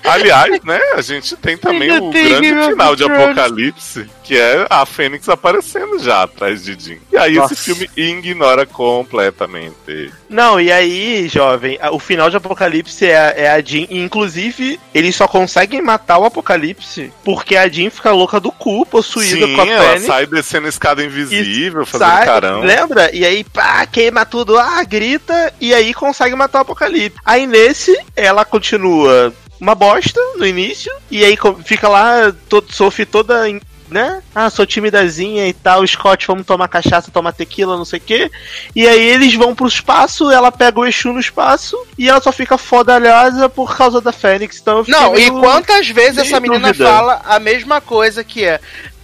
Aliás, 0.05 0.63
né, 0.65 0.81
a 0.95 1.01
gente 1.01 1.37
tem 1.37 1.57
também 1.57 1.91
o 1.99 2.11
grande 2.11 2.49
final 2.71 2.97
de. 2.97 3.05
Apocalipse, 3.05 4.07
que 4.23 4.37
é 4.37 4.67
a 4.71 4.87
Fênix 4.87 5.29
aparecendo 5.29 5.99
já 5.99 6.23
atrás 6.23 6.63
de 6.65 6.77
Jim. 6.79 6.99
E 7.13 7.17
aí 7.17 7.35
Nossa. 7.35 7.55
esse 7.55 7.65
filme 7.65 7.91
ignora 7.97 8.65
completamente. 8.67 10.13
Não, 10.29 10.61
e 10.61 10.71
aí, 10.71 11.29
jovem, 11.29 11.79
o 11.93 11.99
final 11.99 12.31
de 12.31 12.37
Apocalipse 12.37 13.05
é, 13.07 13.17
a- 13.19 13.35
é 13.37 13.51
a 13.51 13.61
Jean. 13.61 13.87
e, 13.91 13.99
Inclusive, 14.01 14.79
eles 14.95 15.15
só 15.17 15.27
conseguem 15.29 15.83
matar 15.83 16.19
o 16.19 16.25
Apocalipse 16.25 17.13
porque 17.25 17.57
a 17.57 17.69
Jean 17.69 17.91
fica 17.91 18.13
louca 18.13 18.39
do 18.41 18.51
cu, 18.53 18.85
possuída 18.87 19.47
Sim, 19.47 19.55
com 19.57 19.63
a 19.63 19.67
ela 19.67 19.85
Fênix. 19.91 20.07
sai 20.07 20.27
descendo 20.27 20.67
a 20.67 20.69
escada 20.71 21.03
invisível, 21.05 21.85
fazendo 21.87 22.09
Sai, 22.09 22.27
carão. 22.27 22.61
Lembra? 22.61 23.11
E 23.15 23.25
aí, 23.25 23.45
pá, 23.45 23.85
queima 23.87 24.25
tudo, 24.25 24.59
ah, 24.59 24.83
grita, 24.85 25.53
e 25.61 25.75
aí 25.75 25.93
consegue 25.93 26.35
matar 26.35 26.59
o 26.59 26.63
Apocalipse. 26.63 27.19
Aí 27.25 27.47
nesse, 27.47 27.97
ela 28.17 28.45
continua 28.45 29.33
uma 29.61 29.75
bosta 29.75 30.21
no 30.37 30.47
início, 30.47 30.93
e 31.11 31.25
aí 31.25 31.37
fica 31.65 31.89
lá, 31.89 32.33
todo, 32.49 32.73
sofre 32.73 33.05
toda. 33.05 33.45
Né? 33.89 34.23
Ah, 34.33 34.49
sou 34.49 34.65
timidazinha 34.65 35.49
e 35.49 35.53
tal, 35.53 35.85
Scott, 35.85 36.25
vamos 36.29 36.47
tomar 36.47 36.69
cachaça, 36.69 37.11
tomar 37.11 37.33
tequila, 37.33 37.77
não 37.77 37.85
sei 37.85 37.99
o 37.99 38.03
quê. 38.03 38.31
E 38.75 38.87
aí 38.87 39.03
eles 39.03 39.35
vão 39.35 39.53
pro 39.53 39.67
espaço, 39.67 40.31
ela 40.31 40.53
pega 40.53 40.79
o 40.79 40.87
Exu 40.87 41.13
no 41.13 41.19
espaço 41.19 41.77
e 41.99 42.09
ela 42.09 42.21
só 42.21 42.31
fica 42.31 42.57
fodalhosa 42.57 43.49
por 43.49 43.77
causa 43.77 44.01
da 44.01 44.13
Fênix. 44.13 44.59
Então 44.61 44.85
Não, 44.87 45.19
e 45.19 45.29
quantas 45.29 45.89
vezes 45.89 46.19
essa 46.19 46.39
menina 46.39 46.69
dúvida. 46.69 46.89
fala 46.89 47.21
a 47.25 47.41
mesma 47.41 47.81
coisa 47.81 48.23
que 48.23 48.45
é 48.45 48.61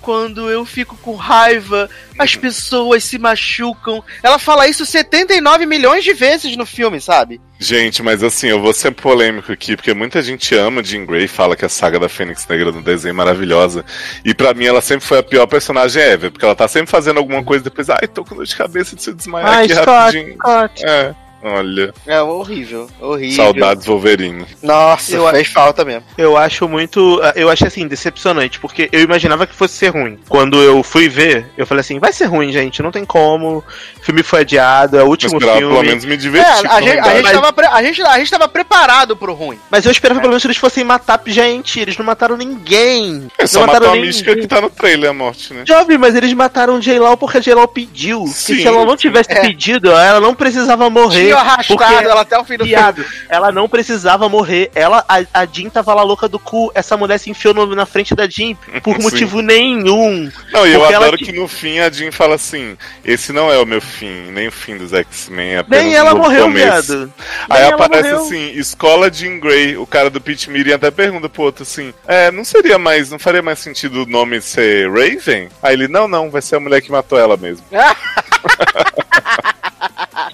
quando 0.07 0.49
eu 0.49 0.65
fico 0.65 0.97
com 0.99 1.17
raiva, 1.17 1.91
as 2.17 2.37
pessoas 2.37 3.03
se 3.03 3.19
machucam. 3.19 4.05
Ela 4.23 4.39
fala 4.39 4.69
isso 4.69 4.87
79 4.87 5.67
milhões 5.67 6.05
de 6.05 6.13
vezes 6.13 6.57
no 6.57 6.65
filme, 6.65 7.01
sabe? 7.01 7.41
Gente, 7.59 8.05
mas 8.05 8.23
assim, 8.23 8.47
eu 8.47 8.63
vou 8.63 8.73
ser 8.73 8.93
polêmico 8.93 9.51
aqui, 9.51 9.75
porque 9.75 9.93
muita 9.93 10.23
gente 10.23 10.55
ama 10.55 10.85
Jean 10.85 11.05
Grey, 11.05 11.27
fala 11.27 11.57
que 11.57 11.65
a 11.65 11.69
saga 11.69 11.99
da 11.99 12.09
Fênix 12.09 12.47
Negra 12.47 12.71
no 12.71 12.83
desenho 12.83 13.11
é 13.11 13.15
maravilhosa. 13.15 13.85
E 14.25 14.33
pra 14.33 14.55
mim 14.55 14.67
ela 14.67 14.81
sempre 14.81 15.05
foi 15.05 15.19
a 15.19 15.25
pior 15.25 15.49
personagem 15.49 16.01
ever, 16.01 16.31
porque 16.31 16.45
ela 16.45 16.55
tá 16.55 16.69
sempre 16.69 16.89
fazendo 16.89 17.19
alguma 17.19 17.43
coisa 17.43 17.65
depois, 17.65 17.91
ai, 17.91 18.07
tô 18.07 18.25
com 18.25 18.37
dor 18.37 18.47
de 18.47 18.55
cabeça 18.55 18.95
de 18.95 19.03
se 19.03 19.13
desmaiar 19.13 19.49
Ai, 19.49 19.65
aqui 19.65 19.75
Scott, 19.75 19.89
rapidinho. 19.89 20.35
Scott. 20.35 20.87
É, 20.87 21.15
olha, 21.47 21.95
É 22.07 22.21
horrível, 22.23 22.89
horrível. 23.01 23.37
saudades 23.37 23.87
Wolverine. 23.87 24.45
Nossa, 24.63 25.17
Eu- 25.17 25.29
fez 25.29 25.49
falta 25.49 25.85
mesmo. 25.85 26.05
Eu 26.19 26.37
acho 26.37 26.69
muito. 26.69 27.21
Eu 27.35 27.49
achei 27.51 27.67
assim, 27.69 27.87
decepcionante, 27.87 28.59
porque 28.61 28.89
eu 28.93 29.01
imaginava 29.01 29.47
que 29.47 29.55
fosse 29.55 29.75
ser 29.75 29.89
ruim. 29.89 30.19
Quando 30.29 30.61
eu 30.63 30.83
fui 30.83 31.09
ver, 31.09 31.47
eu 31.57 31.67
falei 31.67 31.81
assim: 31.81 31.99
vai 31.99 32.13
ser 32.13 32.27
ruim, 32.27 32.53
gente, 32.53 32.83
não 32.83 32.91
tem 32.91 33.05
como. 33.05 33.59
O 33.59 34.03
filme 34.03 34.23
foi 34.23 34.41
adiado, 34.41 34.97
é 34.97 35.01
o 35.03 35.07
Eu 35.07 35.09
último 35.09 35.35
esperava 35.37 35.59
filme. 35.59 35.75
pelo 35.75 35.87
menos 35.87 36.05
me 36.05 36.15
É, 36.15 36.17
divertir. 36.17 36.71
a 36.71 36.81
gente, 36.81 36.99
a, 36.99 37.11
gente 37.15 37.23
mas- 37.23 37.33
tava 37.33 37.53
pre- 37.53 37.67
a, 37.67 37.83
gente, 37.83 38.03
a 38.03 38.19
gente 38.19 38.31
tava 38.31 38.49
preparado 38.49 39.17
pro 39.17 39.33
ruim. 39.35 39.59
Mas 39.71 39.85
eu 39.85 39.93
esperava 39.93 40.21
pelo 40.21 40.31
menos 40.31 40.43
que 40.43 40.47
eles 40.49 40.57
fossem 40.57 40.85
matar 40.85 41.21
gente. 41.27 41.81
Eles 41.81 41.97
não 41.99 42.05
mataram 42.07 42.37
ninguém. 42.37 43.29
É 43.39 43.47
só 43.47 43.61
não 43.61 43.67
matar 43.67 43.75
mataram 43.81 43.93
a 43.93 43.97
ninguém. 43.97 44.09
mística 44.09 44.37
que 44.37 44.47
tá 44.47 44.61
no 44.61 44.71
trailer, 44.71 45.11
a 45.11 45.13
morte, 45.13 45.53
né? 45.53 45.65
Jovem, 45.67 45.99
mas 45.99 46.15
eles 46.15 46.33
mataram 46.33 46.79
J-Law 46.81 47.17
porque 47.17 47.39
a 47.39 47.41
J-Law 47.41 47.67
pediu. 47.69 48.27
Sim. 48.27 48.55
e 48.55 48.61
se 48.63 48.67
ela 48.67 48.85
não 48.85 48.97
tivesse 48.97 49.31
É. 49.33 49.41
pedido, 49.41 49.91
ela 49.91 50.21
não 50.21 50.35
precisava 50.35 50.89
morrer. 50.91 51.33
Tinha 51.37 51.51
arrastado 51.53 51.79
porque- 51.79 52.05
ela 52.07 52.21
até 52.21 52.39
o 52.39 52.45
fim 52.45 52.57
do 52.57 52.65
filme. 52.65 52.69
Viado, 52.77 53.05
ela 53.29 53.53
não 53.53 53.69
precisava 53.69 54.29
morrer. 54.29 54.71
Ela, 54.75 55.05
a, 55.09 55.19
a 55.43 55.47
Jean 55.47 55.69
tava 55.71 55.95
lá 55.95 56.03
louca 56.03 56.29
do 56.29 56.39
cu. 56.39 56.71
Essa 56.75 56.97
mulher 56.97 57.19
se 57.19 57.31
enfiou 57.31 57.55
no- 57.55 57.75
na 57.75 57.87
frente 57.87 58.15
da 58.15 58.29
Jean 58.29 58.55
por 58.83 58.97
Sim. 58.97 59.03
motivo 59.03 59.41
nenhum. 59.41 60.31
Não, 60.53 60.67
e 60.67 60.73
eu 60.73 60.81
Porque 60.81 60.95
ela 60.95 61.07
adoro 61.07 61.19
que- 61.19 61.33
no 61.33 61.47
fim 61.49 61.79
a 61.79 61.91
Jean 61.91 62.11
fala 62.13 62.35
assim: 62.37 62.77
esse 63.05 63.33
não 63.33 63.53
é 63.53 63.59
o 63.59 63.67
meu 63.67 63.81
fim, 63.81 64.31
nem 64.31 64.49
o 64.49 64.53
fim 64.53 64.77
dos 64.77 64.93
X-Men, 64.93 65.57
é 65.57 65.65
Nem 65.69 65.95
ela 65.95 66.15
morreu, 66.15 66.45
começo. 66.45 66.93
viado. 66.97 67.13
Aí 67.49 67.63
Nem 67.65 67.73
aparece 67.73 68.11
morreu. 68.11 68.25
assim, 68.27 68.51
escola 68.59 69.13
Jean 69.13 69.39
Grey, 69.39 69.77
o 69.77 69.87
cara 69.87 70.11
do 70.11 70.21
Pete 70.21 70.51
Meeting 70.51 70.73
até 70.73 70.91
pergunta 70.91 71.29
pro 71.29 71.43
outro 71.43 71.63
assim, 71.63 71.93
é, 72.07 72.31
não 72.31 72.45
seria 72.45 72.79
mais, 72.79 73.11
não 73.11 73.19
faria 73.19 73.43
mais 73.43 73.59
sentido 73.59 74.03
o 74.03 74.07
nome 74.07 74.41
ser 74.41 74.91
Raven? 74.91 75.49
Aí 75.63 75.75
ele, 75.75 75.89
não, 75.89 76.07
não, 76.09 76.31
vai 76.31 76.43
ser 76.43 76.57
a 76.57 76.61
mulher 76.61 76.81
que 76.81 76.91
matou 76.91 77.19
ela 77.19 77.37
mesmo. 77.37 77.65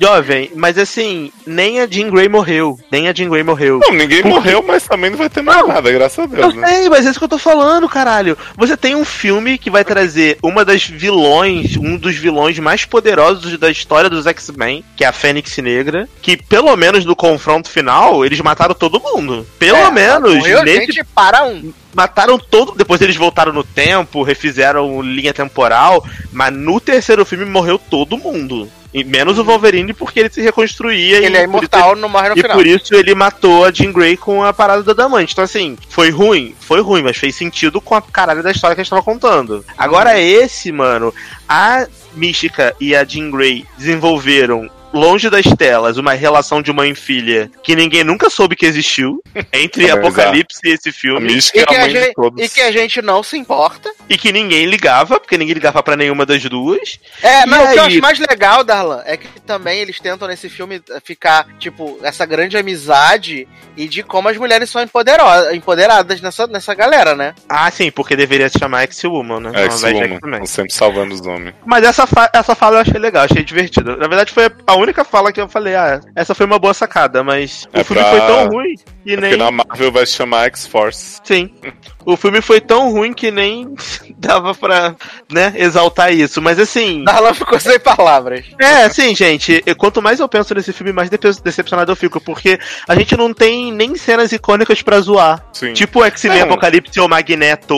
Jovem, 0.01 0.51
mas 0.55 0.79
assim, 0.79 1.31
nem 1.47 1.81
a 1.81 1.87
Jean 1.87 2.09
Grey 2.11 2.29
morreu. 2.29 2.79
Nem 2.91 3.09
a 3.09 3.13
Jean 3.15 3.29
Grey 3.29 3.43
morreu. 3.43 3.81
Não, 3.83 3.93
ninguém 3.95 4.23
Por 4.23 4.29
quê? 4.31 4.35
morreu, 4.35 4.63
mas 4.67 4.85
também 4.85 5.11
não 5.11 5.19
vai 5.19 5.29
ter 5.31 5.43
mais 5.43 5.67
nada, 5.67 5.91
graças 5.93 6.19
a 6.19 6.23
Eu 6.23 6.29
Deus, 6.29 6.55
né? 6.55 6.67
sei, 6.67 6.89
mas 6.89 7.07
é 7.07 7.11
isso 7.11 7.19
que 7.19 7.25
eu 7.25 7.29
tô 7.29 7.39
falando, 7.39 7.89
caralho. 7.89 8.37
Você 8.57 8.77
tem 8.77 8.95
um 8.95 9.05
filme 9.05 9.59
que 9.59 9.71
vai 9.71 9.85
trazer 9.85 10.39
uma 10.43 10.65
das 10.65 10.85
vilões, 10.85 11.77
um 11.77 11.97
dos 11.97 12.17
vilões 12.17 12.59
mais 12.59 12.85
poderosos 12.85 13.57
da 13.59 13.71
história 13.71 14.09
dos 14.11 14.27
X-Men, 14.27 14.85
que 14.97 15.05
é 15.05 15.09
a 15.09 15.13
Fênix 15.13 15.57
Negra, 15.59 16.09
que 16.21 16.37
pelo 16.37 16.75
menos 16.77 17.05
no 17.05 17.15
confronto 17.17 17.69
final, 17.71 18.25
eles 18.25 18.41
mataram 18.41 18.75
todo 18.75 19.01
mundo. 19.01 19.47
Pelo 19.59 19.77
É, 19.79 19.91
menos 19.91 20.35
morreu 20.37 20.63
nesse 20.65 20.93
gente 20.93 21.05
para 21.15 21.45
um. 21.45 21.73
mataram 21.95 22.39
todo. 22.39 22.73
Depois 22.77 23.01
eles 23.01 23.17
voltaram 23.17 23.53
no 23.53 23.63
tempo, 23.65 24.23
refizeram 24.23 25.01
linha 25.03 25.33
temporal, 25.35 26.05
mas 26.33 26.53
no 26.53 26.81
terceiro 26.81 27.25
filme 27.25 27.45
morreu 27.45 27.79
todo 27.79 28.17
mundo. 28.19 28.69
E 28.93 29.03
menos 29.05 29.39
o 29.39 29.45
Wolverine, 29.45 29.95
porque 29.95 30.21
ele 30.21 30.29
se 30.31 30.43
reconstruía 30.43 31.17
Ele 31.19 31.35
e 31.35 31.41
é 31.41 31.45
imortal, 31.45 31.97
não 31.97 32.09
morre 32.09 32.29
no 32.29 32.39
e 32.39 32.43
final. 32.43 32.57
por 32.57 32.67
isso 32.67 32.95
ele 32.95 33.15
matou 33.15 33.65
a 33.65 33.71
Jean 33.71 33.91
Grey 33.91 34.17
com 34.17 34.45
a 34.45 34.53
parada 34.53 34.83
da 34.83 34.93
Damante. 34.93 35.33
Então, 35.33 35.45
assim, 35.45 35.79
foi 35.89 36.11
ruim? 36.11 36.55
Foi 36.61 36.81
ruim, 36.83 37.03
mas 37.03 37.17
fez 37.17 37.35
sentido 37.35 37.81
com 37.81 37.95
a 37.95 38.03
caralho 38.03 38.43
da 38.43 38.51
história 38.51 38.75
que 38.75 38.83
a 38.83 38.85
gente 38.85 38.91
tava 38.91 39.03
contando. 39.03 39.65
Agora, 39.79 40.21
esse, 40.21 40.71
mano, 40.71 41.15
a 41.49 41.87
Mística 42.15 42.77
e 42.79 42.95
a 42.95 43.05
Jean 43.05 43.31
Grey 43.31 43.65
desenvolveram. 43.79 44.69
Longe 44.93 45.31
das 45.31 45.47
telas, 45.57 45.97
uma 45.97 46.13
relação 46.13 46.61
de 46.61 46.73
mãe 46.73 46.91
e 46.91 46.95
filha 46.95 47.51
que 47.63 47.75
ninguém 47.75 48.05
nunca 48.05 48.29
soube 48.29 48.55
que 48.57 48.67
existiu 48.67 49.23
entre 49.53 49.87
É, 49.87 49.91
Apocalipse 49.93 50.61
e 50.65 50.71
esse 50.71 50.91
A 50.91 50.93
filme. 50.93 51.33
E 51.35 51.39
é 51.61 51.65
que, 51.67 51.75
a 51.75 51.79
a 51.79 51.81
mãe 51.83 51.93
de 51.93 52.01
gente, 52.01 52.15
todos. 52.15 52.43
e 52.45 52.49
que 52.49 52.61
a 52.61 52.71
gente 52.73 53.01
não 53.03 53.23
se 53.23 53.37
importa. 53.37 53.91
E 54.09 54.19
que 54.19 54.31
ninguém 54.33 54.67
ligava, 54.67 55.19
porque 55.19 55.39
ninguém 55.39 55.55
ligava 55.55 55.83
pra 55.83 55.97
nenhuma 55.97 56.27
das 56.27 56.43
duas. 56.45 56.99
É, 57.23 57.43
E 57.43 57.47
mas 57.47 57.61
o 57.71 57.73
que 57.73 57.79
eu 57.79 57.83
aí? 57.85 57.89
acho 57.89 58.01
mais 58.01 58.19
legal, 58.19 58.63
Darlan, 58.65 59.03
é 59.07 59.17
que 59.17 59.29
também 59.47 59.79
eles 59.81 59.99
tentam 59.99 60.29
nesse 60.29 60.49
filme 60.49 60.83
ficar, 61.05 61.47
tipo, 61.59 61.99
essa 62.03 62.27
grande 62.27 62.57
amizade 62.59 63.49
e 63.77 63.89
de 63.89 64.03
como 64.03 64.29
as 64.29 64.37
mulheres 64.37 64.69
são 64.69 64.83
empodero- 64.83 65.23
empoderadas 65.55 66.21
nessa, 66.21 66.47
nessa 66.47 66.75
galera, 66.75 67.15
né? 67.15 67.35
Ah, 67.49 67.71
sim, 67.71 67.91
porque 67.91 68.15
deveria 68.15 68.49
se 68.49 68.59
chamar 68.59 68.83
X-Woman, 68.83 69.41
né? 69.41 69.51
de 69.53 69.59
X-Woman, 69.63 70.45
sempre 70.47 70.73
salvando 70.75 71.15
os 71.15 71.21
homens. 71.27 71.55
Mas 71.65 71.85
essa, 71.85 72.07
fa- 72.07 72.31
essa 72.33 72.55
fala 72.55 72.77
eu 72.77 72.81
achei 72.81 73.01
legal, 73.01 73.25
achei 73.25 73.43
divertida. 73.43 73.97
Na 73.97 74.07
verdade, 74.09 74.33
foi 74.33 74.51
a 74.67 74.75
única 74.83 75.05
fala 75.05 75.33
que 75.33 75.41
eu 75.41 75.49
falei, 75.49 75.75
ah, 75.75 76.01
essa 76.17 76.35
foi 76.35 76.47
uma 76.47 76.59
boa 76.59 76.75
sacada, 76.75 77.23
mas 77.23 77.67
É 77.73 77.81
o 77.81 77.85
filme 77.85 78.03
pra- 78.03 78.11
foi 78.11 78.21
tão 78.21 78.49
ruim 78.49 78.75
que 79.05 79.13
É 79.13 79.17
nem. 79.17 79.31
porque 79.31 79.37
na 79.37 79.51
Marvel 79.51 79.93
vai 79.93 80.07
se 80.07 80.13
chamar 80.13 80.47
X-Force. 80.47 81.21
Sim. 81.25 81.51
O 82.05 82.17
filme 82.17 82.41
foi 82.41 82.61
tão 82.61 82.91
ruim 82.91 83.13
que 83.13 83.31
nem 83.31 83.75
dava 84.19 84.55
pra, 84.55 84.95
né, 85.31 85.53
exaltar 85.57 86.13
isso. 86.13 86.41
Mas 86.43 86.59
assim. 86.59 87.03
Darlan 87.07 87.35
ficou 87.35 87.59
sem 87.61 87.79
palavras. 87.79 88.45
É, 88.61 88.85
assim, 88.85 89.15
gente, 89.15 89.63
quanto 89.77 90.03
mais 90.03 90.21
eu 90.21 90.29
penso 90.29 90.55
nesse 90.55 90.73
filme, 90.73 90.93
mais 90.93 91.11
decepcionado 91.11 91.93
eu 91.93 91.97
fico, 91.97 92.21
porque 92.21 92.59
a 92.89 92.95
gente 92.95 93.17
não 93.17 93.33
tem 93.33 93.73
nem 93.73 93.97
cenas 93.97 94.33
icônicas 94.33 94.83
pra 94.83 95.01
zoar. 95.01 95.45
Sim. 95.53 95.73
Tipo 95.73 96.01
o 96.01 96.05
X-Men. 96.05 96.43
Apocalipse 96.43 96.99
ou 97.01 97.09
Magneto. 97.09 97.75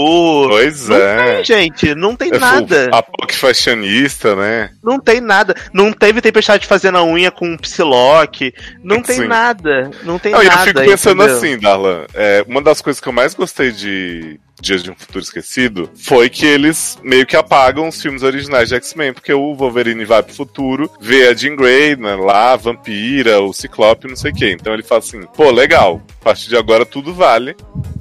Pois 0.49 0.89
não 0.89 0.97
é. 0.97 1.35
tem, 1.37 1.45
gente, 1.45 1.95
não 1.95 2.17
tem 2.17 2.31
É, 2.33 2.39
nada. 2.39 2.91
A 2.93 3.03
POC 3.03 3.35
fashionista, 3.35 4.35
né? 4.37 4.71
Não 4.83 4.99
tem 4.99 5.21
nada. 5.21 5.55
Não 5.73 5.93
teve 5.93 6.21
tempestade 6.21 6.67
fazendo 6.67 6.99
a 6.99 7.05
unha 7.05 7.31
com 7.31 7.47
um 7.47 7.57
Psylocke. 7.57 8.55
Não 8.83 9.03
tem 9.03 9.17
Sim. 9.17 9.27
nada. 9.27 9.91
Não 10.03 10.19
tem 10.19 10.33
Não, 10.33 10.43
e 10.43 10.47
eu 10.47 10.51
nada. 10.51 10.65
fico 10.65 10.81
pensando 10.81 11.23
entendeu? 11.23 11.37
assim, 11.37 11.59
Darlan, 11.59 12.05
é, 12.15 12.45
uma 12.47 12.63
das 12.63 12.81
coisas 12.81 13.01
que 13.01 13.09
eu 13.09 13.13
mais 13.13 13.35
gostei 13.35 13.71
de 13.73 14.14
Hey. 14.23 14.39
Dias 14.65 14.83
de 14.83 14.91
um 14.91 14.95
Futuro 14.95 15.23
Esquecido 15.23 15.91
foi 15.95 16.31
que 16.31 16.47
eles 16.47 16.99
meio 17.03 17.27
que 17.27 17.37
apagam 17.37 17.87
os 17.87 18.01
filmes 18.01 18.23
originais 18.23 18.71
de 18.71 18.75
X-Men, 18.77 19.13
porque 19.13 19.33
o 19.33 19.55
Wolverine 19.55 20.07
vai 20.07 20.23
pro 20.23 20.35
futuro, 20.35 20.91
vê 20.99 21.29
a 21.29 21.35
Jean 21.35 21.55
Grey 21.55 21.95
né, 21.97 22.15
lá, 22.15 22.53
a 22.53 22.57
vampira, 22.57 23.43
o 23.43 23.53
Ciclope, 23.53 24.09
não 24.09 24.17
sei 24.17 24.33
o 24.33 24.35
quê. 24.35 24.53
Então 24.53 24.73
ele 24.73 24.83
fala 24.83 25.01
assim, 25.01 25.23
pô, 25.37 25.51
legal, 25.51 26.01
a 26.21 26.25
partir 26.25 26.49
de 26.49 26.57
agora 26.57 26.87
tudo 26.87 27.13
vale, 27.13 27.55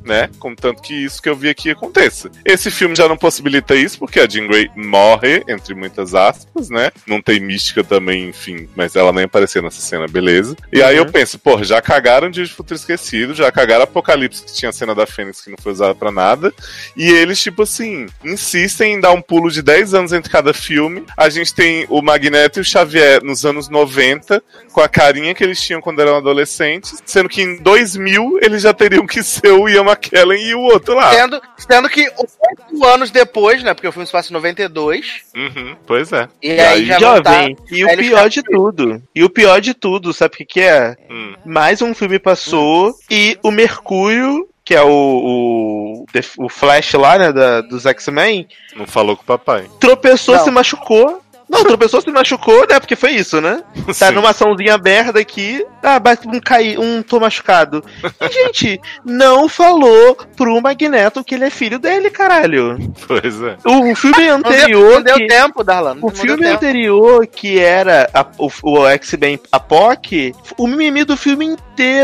né? 0.06 0.30
Contanto 0.40 0.82
que 0.82 0.94
isso 0.94 1.22
que 1.22 1.28
eu 1.28 1.36
vi 1.36 1.50
aqui 1.50 1.70
aconteça. 1.70 2.32
Esse 2.46 2.72
filme 2.72 2.96
já 2.96 3.10
não 3.10 3.18
possibilita 3.18 3.76
isso, 3.76 4.00
porque 4.00 4.20
a 4.20 4.28
Jean 4.28 4.48
Grey 4.48 4.70
morre, 4.76 5.44
entre 5.48 5.76
muitas 5.76 6.16
aspas, 6.16 6.70
né? 6.70 6.92
Não 7.06 7.22
tem 7.22 7.42
mística 7.42 7.84
também, 7.84 8.30
enfim, 8.30 8.70
mas 8.76 8.96
ela 8.96 9.12
nem 9.12 9.26
apareceu 9.26 9.62
nessa 9.62 9.82
cena, 9.82 10.08
beleza. 10.08 10.56
E 10.72 10.82
aí 10.82 10.96
eu 10.96 11.06
penso, 11.06 11.38
pô, 11.38 11.62
já 11.62 11.82
cagaram 11.82 12.32
Dia 12.32 12.46
de 12.46 12.54
Futuro 12.54 12.80
Esquecido, 12.80 13.34
já 13.34 13.52
cagaram 13.52 13.84
Apocalipse, 13.84 14.44
que 14.44 14.54
tinha 14.54 14.70
a 14.70 14.74
cena 14.74 14.96
da 14.96 15.06
Fênix 15.06 15.42
que 15.42 15.50
não 15.50 15.58
foi 15.62 15.74
usada 15.74 15.94
pra 15.94 16.12
nada. 16.12 16.53
E 16.96 17.10
eles, 17.10 17.42
tipo 17.42 17.64
assim, 17.64 18.08
insistem 18.24 18.94
em 18.94 19.00
dar 19.00 19.12
um 19.12 19.22
pulo 19.22 19.50
de 19.50 19.62
10 19.62 19.94
anos 19.94 20.14
entre 20.14 20.32
cada 20.32 20.54
filme. 20.54 21.04
A 21.18 21.30
gente 21.30 21.54
tem 21.54 21.86
o 21.90 22.02
Magneto 22.02 22.60
e 22.60 22.62
o 22.62 22.66
Xavier 22.66 23.24
nos 23.24 23.46
anos 23.46 23.70
90, 23.70 24.42
com 24.72 24.82
a 24.82 24.88
carinha 24.90 25.34
que 25.34 25.44
eles 25.44 25.62
tinham 25.62 25.82
quando 25.82 26.02
eram 26.02 26.18
adolescentes, 26.18 27.02
sendo 27.06 27.30
que 27.30 27.42
em 27.42 27.58
2000 27.58 28.40
eles 28.42 28.62
já 28.62 28.74
teriam 28.74 29.06
que 29.06 29.24
ser 29.24 29.52
o 29.52 29.68
Ian 29.68 29.84
McKellen 29.84 30.42
e 30.42 30.56
o 30.56 30.62
outro 30.62 30.96
lá. 30.96 31.12
Sendo, 31.14 31.42
sendo 31.58 31.90
que 31.90 32.02
oito 32.02 32.86
anos 32.86 33.12
depois, 33.12 33.64
né? 33.64 33.74
Porque 33.74 33.88
o 33.88 33.92
filme 33.92 34.06
se 34.06 34.12
passa 34.12 34.30
em 34.30 34.34
92. 34.34 35.06
Uhum, 35.36 35.76
pois 35.86 36.12
é. 36.12 36.28
E, 36.42 36.52
aí, 36.60 36.86
já 36.86 37.00
vão 37.00 37.22
tá- 37.22 37.34
Jovem, 37.34 37.58
e 37.72 37.84
o 37.84 37.90
aí 37.90 37.98
pior 37.98 38.30
de 38.30 38.44
tudo, 38.44 39.02
e 39.16 39.24
o 39.24 39.30
pior 39.30 39.62
de 39.62 39.74
tudo, 39.74 40.14
sabe 40.14 40.34
o 40.34 40.38
que, 40.38 40.46
que 40.46 40.62
é? 40.62 40.96
Hum. 41.10 41.34
Mais 41.46 41.82
um 41.82 41.94
filme 41.94 42.20
passou 42.20 42.94
e 43.10 43.38
o 43.44 43.52
Mercúrio 43.52 44.48
que 44.66 44.74
é 44.76 44.82
o, 44.82 44.88
o, 44.90 46.06
o 46.46 46.50
Flash 46.50 46.94
lá, 46.94 47.18
né, 47.18 47.32
da, 47.34 47.62
dos 47.62 47.86
X-Men, 47.86 48.48
Não 48.76 48.86
falou 48.88 49.16
com 49.16 49.24
o 49.24 49.26
papai. 49.26 49.66
tropeçou, 49.80 50.36
Não. 50.36 50.44
se 50.44 50.52
machucou. 50.52 51.20
Não, 51.50 51.64
tropeçou, 51.66 52.02
se 52.02 52.10
machucou, 52.10 52.66
né? 52.68 52.80
Porque 52.80 52.96
foi 52.96 53.12
isso, 53.12 53.40
né? 53.40 53.62
Tá 53.86 54.08
Sim. 54.08 54.14
numa 54.14 54.30
açãozinha 54.30 54.74
aberta 54.74 55.20
aqui. 55.20 55.64
Ah, 55.84 56.00
bate 56.00 56.28
um 56.28 56.40
cair, 56.40 56.80
um 56.80 57.04
tô 57.04 57.20
machucado. 57.20 57.84
E, 58.22 58.32
gente, 58.46 58.82
não 59.06 59.48
falou 59.50 60.16
pro 60.38 60.60
Magneto 60.62 61.24
que 61.24 61.36
ele 61.36 61.44
é 61.44 61.50
filho 61.52 61.78
dele, 61.78 62.10
caralho. 62.10 62.78
Pois 63.06 63.40
é. 63.42 63.58
O, 63.66 63.92
o 63.92 63.96
filme 63.96 64.26
Não 64.30 64.42
deu, 64.42 64.52
anterior. 64.52 64.94
não 64.96 65.02
deu 65.04 65.28
tempo, 65.28 65.64
Darlan. 65.64 65.98
O 66.02 66.10
filme 66.10 66.42
tempo. 66.44 66.56
anterior, 66.56 67.28
que 67.28 67.60
era 67.60 68.10
a- 68.14 68.26
o, 68.40 68.50
o 68.64 68.88
X-Men 68.88 69.40
Apoc, 69.52 70.34
o 70.58 70.66
mimimi 70.66 71.04
do 71.04 71.18
filme 71.18 71.46
inteiro 71.46 71.62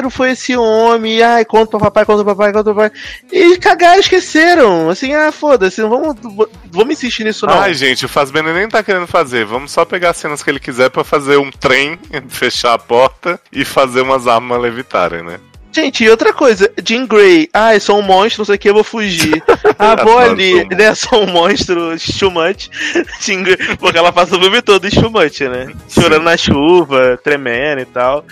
foi 0.10 0.32
esse 0.32 0.56
homem. 0.56 1.22
Ai, 1.22 1.46
conta 1.46 1.72
pra 1.72 1.80
papai, 1.80 2.06
conta 2.06 2.24
pra 2.24 2.36
papai, 2.36 2.54
conta 2.54 2.74
pra 2.74 2.90
papai. 2.90 3.00
E 3.32 3.58
cagaram, 3.58 4.00
esqueceram. 4.00 4.90
Assim, 4.90 5.14
ah, 5.14 5.32
foda-se, 5.32 5.82
não 5.82 5.90
vamos, 5.90 6.16
vamos 6.72 6.94
insistir 6.94 7.24
nisso 7.24 7.46
não. 7.46 7.60
Ai, 7.60 7.74
gente, 7.74 8.06
o 8.06 8.10
Fassbender 8.10 8.54
nem 8.54 8.68
tá 8.68 8.84
querendo 8.84 9.08
fazer. 9.08 9.46
Vamos 9.46 9.72
só 9.72 9.86
pegar 9.86 10.12
as 10.12 10.18
cenas 10.18 10.44
que 10.44 10.50
ele 10.50 10.60
quiser 10.60 10.90
pra 10.90 11.04
fazer 11.04 11.38
um 11.38 11.52
trem, 11.52 12.00
fechar 12.30 12.74
a 12.74 12.80
porta 12.80 13.40
e 13.52 13.64
fazer 13.66 14.02
umas 14.02 14.28
armas 14.28 14.62
levitarem, 14.62 15.24
né? 15.24 15.40
Gente, 15.72 16.04
e 16.04 16.10
outra 16.10 16.34
coisa, 16.34 16.72
Jean 16.84 17.06
Grey, 17.06 17.48
ai, 17.54 17.80
sou 17.80 18.00
um 18.00 18.02
monstro, 18.02 18.42
não 18.42 18.46
sei 18.46 18.56
o 18.56 18.60
que, 18.60 18.70
eu 18.70 18.74
vou 18.74 18.84
fugir. 18.84 19.42
Ah, 19.82 19.96
vou 20.04 20.18
ali, 20.18 20.64
um 20.66 20.68
né, 20.76 20.94
sou 20.94 21.24
um 21.24 21.28
monstro 21.28 21.98
chumante. 21.98 22.70
Jean 23.22 23.44
Grey, 23.44 23.56
porque 23.78 23.98
ela 23.98 24.12
passa 24.12 24.36
o 24.36 24.42
filme 24.42 24.62
todo 24.62 24.94
chumante, 24.94 25.48
né? 25.48 25.72
Chorando 25.88 26.24
na 26.24 26.36
chuva, 26.36 27.18
tremendo 27.24 27.80
e 27.80 27.86
tal. 27.86 28.26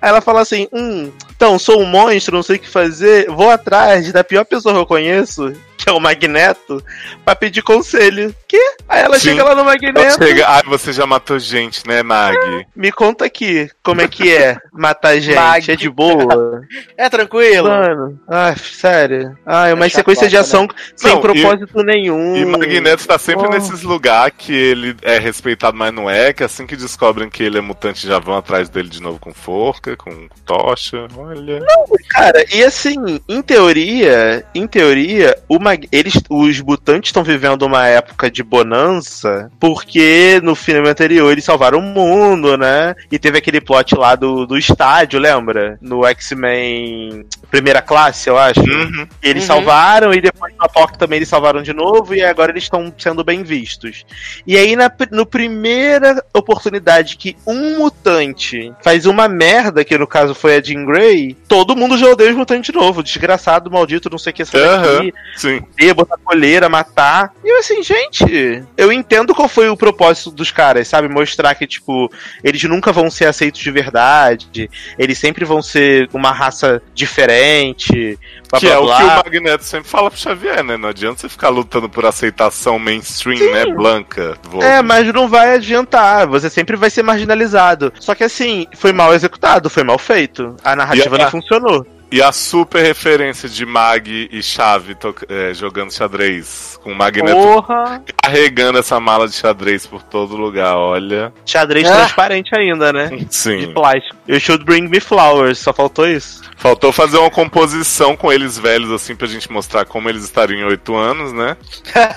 Aí 0.00 0.08
ela 0.08 0.22
fala 0.22 0.40
assim, 0.40 0.66
hum, 0.72 1.12
então, 1.36 1.58
sou 1.58 1.82
um 1.82 1.84
monstro, 1.84 2.36
não 2.36 2.42
sei 2.42 2.56
o 2.56 2.58
que 2.58 2.68
fazer, 2.68 3.26
vou 3.28 3.50
atrás 3.50 4.10
da 4.12 4.24
pior 4.24 4.46
pessoa 4.46 4.72
que 4.72 4.80
eu 4.80 4.86
conheço, 4.86 5.52
que 5.84 5.90
é 5.90 5.92
o 5.92 6.00
Magneto, 6.00 6.82
pra 7.24 7.36
pedir 7.36 7.60
conselho. 7.62 8.34
Que? 8.48 8.56
Aí 8.88 9.02
ela 9.02 9.18
Sim. 9.18 9.30
chega 9.30 9.44
lá 9.44 9.54
no 9.54 9.64
Magneto, 9.64 10.24
chega, 10.24 10.48
ai, 10.48 10.62
você 10.66 10.92
já 10.94 11.06
matou 11.06 11.38
gente, 11.38 11.86
né, 11.86 12.02
Mag? 12.02 12.36
me 12.74 12.90
conta 12.90 13.26
aqui, 13.26 13.68
como 13.82 14.00
é 14.00 14.08
que 14.08 14.34
é 14.34 14.56
matar 14.72 15.18
gente, 15.18 15.34
Mag. 15.34 15.70
é 15.70 15.76
de 15.76 15.90
boa? 15.90 16.62
É 16.96 17.08
tranquilo. 17.10 17.68
Mano, 17.68 18.18
ai, 18.28 18.56
sério. 18.56 19.36
Ai, 19.44 19.72
uma 19.72 19.86
É 19.86 19.88
sequência 19.88 20.28
de 20.28 20.36
chacota, 20.36 20.48
ação 20.56 20.68
sem 20.96 21.10
Não, 21.10 21.20
propósito 21.20 21.82
nenhum. 21.82 22.36
E 22.36 22.44
Magneto 22.44 23.06
tá 23.06 23.18
sempre 23.18 23.46
Oh. 23.46 23.50
nesses 23.50 23.82
lugares 23.82 24.34
que 24.38 24.52
ele 24.54 24.96
é 25.02 25.18
respeitado, 25.18 25.76
mas 25.76 25.92
não 25.92 26.08
é, 26.08 26.32
que 26.32 26.42
assim 26.44 26.66
que 26.66 26.76
descobrem 26.76 27.28
que 27.28 27.42
ele 27.42 27.58
é 27.58 27.60
mutante 27.60 28.06
já 28.06 28.18
vão 28.18 28.36
atrás 28.36 28.68
dele 28.68 28.88
de 28.88 29.02
novo 29.02 29.18
com 29.18 29.34
forca, 29.34 29.96
com 29.96 30.28
tocha, 30.46 31.06
olha. 31.16 31.62
Cara, 32.08 32.44
e 32.54 32.62
assim, 32.62 33.20
em 33.28 33.42
teoria, 33.42 34.44
em 34.54 34.66
teoria, 34.66 35.36
o 35.48 35.58
Eles, 35.90 36.14
os 36.28 36.60
mutantes 36.60 37.08
estão 37.08 37.22
vivendo 37.24 37.62
uma 37.62 37.86
época 37.86 38.30
de 38.30 38.42
bonança, 38.42 39.50
porque 39.58 40.40
no 40.42 40.54
filme 40.54 40.88
anterior 40.88 41.30
eles 41.30 41.44
salvaram 41.44 41.78
o 41.78 41.82
mundo, 41.82 42.56
né? 42.56 42.94
E 43.10 43.18
teve 43.18 43.38
aquele 43.38 43.60
plot 43.60 43.94
lá 43.96 44.14
do, 44.14 44.46
do 44.46 44.56
estádio, 44.58 45.18
lembra? 45.20 45.78
No 45.80 46.04
X-Men 46.06 47.24
Primeira 47.50 47.80
Classe, 47.82 48.28
eu 48.28 48.38
acho. 48.38 48.60
Uhum. 48.60 49.06
Eles 49.22 49.44
Uhum. 49.44 49.48
salvaram 49.48 50.12
e 50.12 50.20
depois 50.20 50.54
na 50.58 50.68
POC 50.68 50.98
também 50.98 51.18
eles 51.18 51.28
salvaram 51.28 51.62
de 51.62 51.72
novo 51.72 52.14
e 52.14 52.22
agora 52.22 52.50
eles 52.50 52.64
estão 52.64 52.92
sendo 52.98 53.22
bem 53.22 53.42
vistos. 53.42 54.04
E 54.46 54.56
aí 54.56 54.74
na 54.76 54.90
no 55.10 55.26
primeira 55.26 56.24
oportunidade 56.32 57.16
que 57.16 57.36
um 57.46 57.78
mutante 57.78 58.72
faz 58.82 59.06
uma 59.06 59.28
merda, 59.28 59.84
que 59.84 59.96
no 59.98 60.06
caso 60.06 60.34
foi 60.34 60.56
a 60.56 60.62
Jean 60.62 60.84
Grey, 60.84 61.36
todo 61.48 61.76
mundo 61.76 61.96
já 61.98 62.06
odeia 62.08 62.30
os 62.30 62.36
mutantes 62.36 62.72
de 62.72 62.78
novo, 62.78 63.02
desgraçado, 63.02 63.70
maldito, 63.70 64.10
não 64.10 64.18
sei 64.18 64.30
o 64.32 64.34
que 64.34 64.42
essa 64.42 64.58
daqui, 64.58 65.12
Sim. 65.36 65.62
E 65.78 65.92
botar 65.92 66.16
coleira, 66.24 66.68
matar. 66.68 67.32
E 67.44 67.48
eu 67.48 67.58
assim, 67.58 67.82
gente, 67.82 68.62
eu 68.76 68.92
entendo 68.92 69.34
qual 69.34 69.48
foi 69.48 69.68
o 69.68 69.76
propósito 69.76 70.30
dos 70.30 70.50
caras, 70.50 70.88
sabe? 70.88 71.08
Mostrar 71.08 71.54
que, 71.54 71.66
tipo, 71.66 72.10
eles 72.42 72.62
nunca 72.64 72.92
vão 72.92 73.10
ser 73.10 73.26
aceitos 73.26 73.60
de 73.60 73.70
verdade, 73.70 74.70
eles 74.98 75.18
sempre 75.18 75.44
vão 75.44 75.62
ser 75.62 76.08
uma 76.12 76.32
raça 76.32 76.82
diferente, 76.94 78.18
blá 78.50 78.60
Que 78.60 78.66
blá 78.66 78.74
é 78.74 78.78
o 78.78 78.84
blá. 78.84 78.96
que 78.98 79.04
o 79.04 79.16
Magneto 79.24 79.64
sempre 79.64 79.88
fala 79.88 80.10
pro 80.10 80.18
Xavier, 80.20 80.62
né? 80.62 80.76
Não 80.76 80.88
adianta 80.88 81.20
você 81.20 81.28
ficar 81.28 81.48
lutando 81.48 81.88
por 81.88 82.04
aceitação 82.06 82.78
mainstream, 82.78 83.52
né? 83.52 83.66
Blanca. 83.66 84.36
Vou- 84.44 84.62
É, 84.62 84.82
mas 84.82 85.06
não 85.12 85.28
vai 85.28 85.54
adiantar. 85.54 86.26
Você 86.28 86.48
sempre 86.50 86.76
vai 86.76 86.90
ser 86.90 87.02
marginalizado. 87.02 87.92
Só 87.98 88.14
que 88.14 88.24
assim, 88.24 88.66
foi 88.76 88.92
mal 88.92 89.12
executado, 89.14 89.68
foi 89.70 89.82
mal 89.82 89.98
feito. 89.98 90.56
A 90.62 90.76
narrativa 90.76 91.16
a- 91.16 91.18
não 91.18 91.30
funcionou. 91.30 91.86
E 92.14 92.22
a 92.22 92.30
super 92.30 92.80
referência 92.80 93.48
de 93.48 93.66
Mag 93.66 94.28
e 94.30 94.40
Chave 94.40 94.96
é, 95.28 95.52
jogando 95.52 95.92
xadrez. 95.92 96.78
Com 96.80 96.92
o 96.92 96.94
Magneto 96.94 97.34
Porra! 97.34 98.00
carregando 98.22 98.78
essa 98.78 99.00
mala 99.00 99.26
de 99.26 99.34
xadrez 99.34 99.84
por 99.84 100.00
todo 100.00 100.36
lugar, 100.36 100.76
olha. 100.76 101.32
Xadrez 101.44 101.90
Ah. 101.90 101.96
transparente 101.96 102.56
ainda, 102.56 102.92
né? 102.92 103.08
De 103.08 103.34
Sim. 103.34 103.72
plástico. 103.72 104.14
You 104.28 104.38
should 104.38 104.64
bring 104.64 104.82
me 104.86 105.00
flowers, 105.00 105.58
só 105.58 105.72
faltou 105.72 106.06
isso. 106.06 106.42
Faltou 106.56 106.92
fazer 106.92 107.18
uma 107.18 107.32
composição 107.32 108.16
com 108.16 108.32
eles 108.32 108.56
velhos, 108.56 108.92
assim, 108.92 109.16
pra 109.16 109.26
gente 109.26 109.50
mostrar 109.50 109.84
como 109.84 110.08
eles 110.08 110.22
estariam 110.22 110.60
em 110.60 110.64
oito 110.70 110.94
anos, 110.94 111.32
né? 111.32 111.56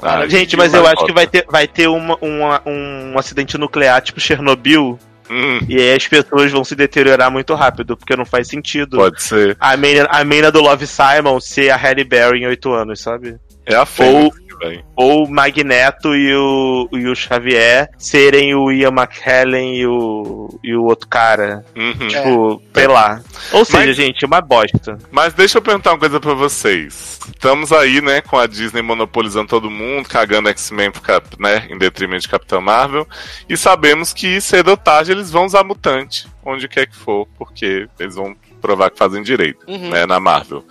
Ah, 0.00 0.26
Gente, 0.28 0.56
mas 0.56 0.72
eu 0.74 0.86
acho 0.86 1.04
que 1.06 1.12
vai 1.12 1.26
ter, 1.26 1.44
vai 1.48 1.66
ter 1.66 1.88
uma, 1.88 2.16
uma- 2.20 2.62
um 2.66 3.18
acidente 3.18 3.56
nuclear 3.58 4.00
tipo 4.02 4.20
Chernobyl. 4.20 4.98
Hum, 5.30 5.60
E 5.68 5.76
aí 5.78 5.94
as 5.94 6.06
pessoas 6.06 6.50
vão 6.50 6.64
se 6.64 6.74
deteriorar 6.74 7.30
muito 7.30 7.54
rápido, 7.54 7.96
porque 7.96 8.16
não 8.16 8.24
faz 8.24 8.48
sentido. 8.48 8.96
pode 8.96 9.22
ser. 9.22 9.56
A 9.60 9.76
mina, 9.76 10.06
a 10.10 10.24
mina 10.24 10.50
do 10.50 10.60
Love 10.60 10.86
Simon 10.86 11.38
ser 11.40 11.70
a 11.70 11.76
Halle 11.76 12.04
Berry 12.04 12.40
em 12.40 12.46
oito 12.46 12.72
anos, 12.72 13.00
sabe? 13.00 13.36
É 13.66 13.74
a 13.76 13.84
Fênix 13.84 14.38
que 14.38 14.47
vem. 14.58 14.84
ou 14.96 15.24
o 15.24 15.30
Magneto 15.30 16.14
e 16.14 16.34
o, 16.34 16.88
e 16.92 17.06
o 17.06 17.14
Xavier 17.14 17.88
serem 17.98 18.54
o 18.54 18.70
Ian 18.70 18.90
McKellen 18.90 19.76
e 19.76 19.86
o, 19.86 20.48
e 20.62 20.74
o 20.74 20.84
outro 20.84 21.08
cara. 21.08 21.64
Uhum. 21.76 22.08
Tipo, 22.08 22.62
sei 22.74 22.86
lá. 22.86 23.20
Ou 23.52 23.64
seja, 23.64 23.86
Mas- 23.86 23.96
gente, 23.96 24.24
uma 24.24 24.40
bosta. 24.40 24.98
Mas 25.10 25.32
deixa 25.34 25.58
eu 25.58 25.62
perguntar 25.62 25.92
uma 25.92 25.98
coisa 25.98 26.20
pra 26.20 26.34
vocês. 26.34 27.18
Estamos 27.28 27.72
aí, 27.72 28.00
né, 28.00 28.20
com 28.20 28.36
a 28.38 28.46
Disney 28.46 28.82
monopolizando 28.82 29.48
todo 29.48 29.70
mundo, 29.70 30.08
cagando 30.08 30.48
X-Men, 30.48 30.90
né, 31.38 31.66
em 31.70 31.78
detrimento 31.78 32.22
de 32.22 32.28
Capitão 32.28 32.60
Marvel. 32.60 33.06
E 33.48 33.56
sabemos 33.56 34.12
que 34.12 34.40
cedo 34.40 34.70
ou 34.70 34.76
tarde 34.76 35.12
eles 35.12 35.30
vão 35.30 35.44
usar 35.44 35.62
mutante, 35.64 36.26
onde 36.44 36.66
quer 36.68 36.86
que 36.86 36.96
for, 36.96 37.26
porque 37.38 37.86
eles 37.98 38.14
vão 38.14 38.34
provar 38.58 38.90
que 38.90 38.98
fazem 38.98 39.22
direito, 39.22 39.64
Uhum. 39.68 39.90
né, 39.90 40.04
na 40.06 40.18
Marvel. 40.20 40.64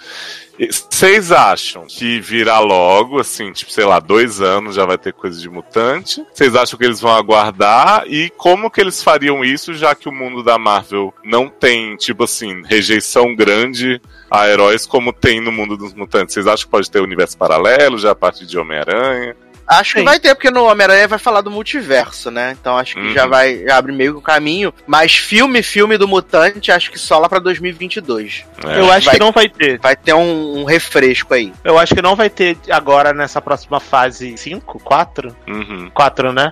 Vocês 0.71 1.31
acham 1.31 1.85
que 1.85 2.19
virá 2.19 2.57
logo, 2.59 3.19
assim, 3.19 3.51
tipo, 3.51 3.71
sei 3.71 3.85
lá, 3.85 3.99
dois 3.99 4.41
anos 4.41 4.75
já 4.75 4.85
vai 4.85 4.97
ter 4.97 5.13
coisa 5.13 5.39
de 5.39 5.47
mutante? 5.47 6.25
Vocês 6.33 6.55
acham 6.55 6.79
que 6.79 6.83
eles 6.85 6.99
vão 6.99 7.15
aguardar? 7.15 8.05
E 8.07 8.31
como 8.31 8.71
que 8.71 8.81
eles 8.81 9.03
fariam 9.03 9.45
isso, 9.45 9.75
já 9.75 9.93
que 9.93 10.09
o 10.09 10.11
mundo 10.11 10.41
da 10.41 10.57
Marvel 10.57 11.13
não 11.23 11.47
tem, 11.47 11.95
tipo 11.95 12.23
assim, 12.23 12.63
rejeição 12.65 13.35
grande 13.35 14.01
a 14.31 14.47
heróis 14.49 14.87
como 14.87 15.13
tem 15.13 15.39
no 15.39 15.51
mundo 15.51 15.77
dos 15.77 15.93
mutantes? 15.93 16.33
Vocês 16.33 16.47
acham 16.47 16.65
que 16.65 16.71
pode 16.71 16.89
ter 16.89 17.01
universo 17.01 17.37
paralelo 17.37 17.99
já 17.99 18.09
a 18.11 18.15
partir 18.15 18.47
de 18.47 18.57
Homem-Aranha? 18.57 19.35
Acho 19.67 19.95
que 19.95 19.99
Sim. 19.99 20.05
vai 20.05 20.19
ter, 20.19 20.33
porque 20.33 20.49
no 20.49 20.63
Homem-Aranha 20.65 21.07
vai 21.07 21.19
falar 21.19 21.41
do 21.41 21.51
multiverso, 21.51 22.31
né? 22.31 22.55
Então 22.59 22.77
acho 22.77 22.95
que 22.95 23.01
Uhum. 23.01 23.13
já 23.13 23.25
vai 23.27 23.63
já 23.67 23.77
abre 23.77 23.91
meio 23.91 24.13
que 24.13 24.19
o 24.19 24.21
caminho. 24.21 24.73
Mas 24.87 25.15
filme, 25.15 25.61
filme 25.61 25.97
do 25.97 26.07
Mutante, 26.07 26.71
acho 26.71 26.89
que 26.89 26.97
só 26.97 27.19
lá 27.19 27.27
pra 27.27 27.39
2022. 27.39 28.45
É. 28.65 28.79
Eu 28.79 28.91
acho 28.91 29.05
vai- 29.07 29.15
que 29.15 29.19
não 29.19 29.31
vai 29.31 29.49
ter. 29.49 29.79
Vai 29.79 29.95
ter 29.95 30.13
um, 30.13 30.59
um 30.59 30.63
refresco 30.63 31.33
aí. 31.33 31.51
Eu 31.63 31.77
acho 31.77 31.93
que 31.93 32.01
não 32.01 32.15
vai 32.15 32.29
ter 32.29 32.57
agora 32.69 33.13
nessa 33.13 33.41
próxima 33.41 33.79
fase 33.79 34.37
5, 34.37 34.79
4? 34.79 35.35
Uhum. 35.47 35.89
4, 35.93 36.31
né? 36.31 36.51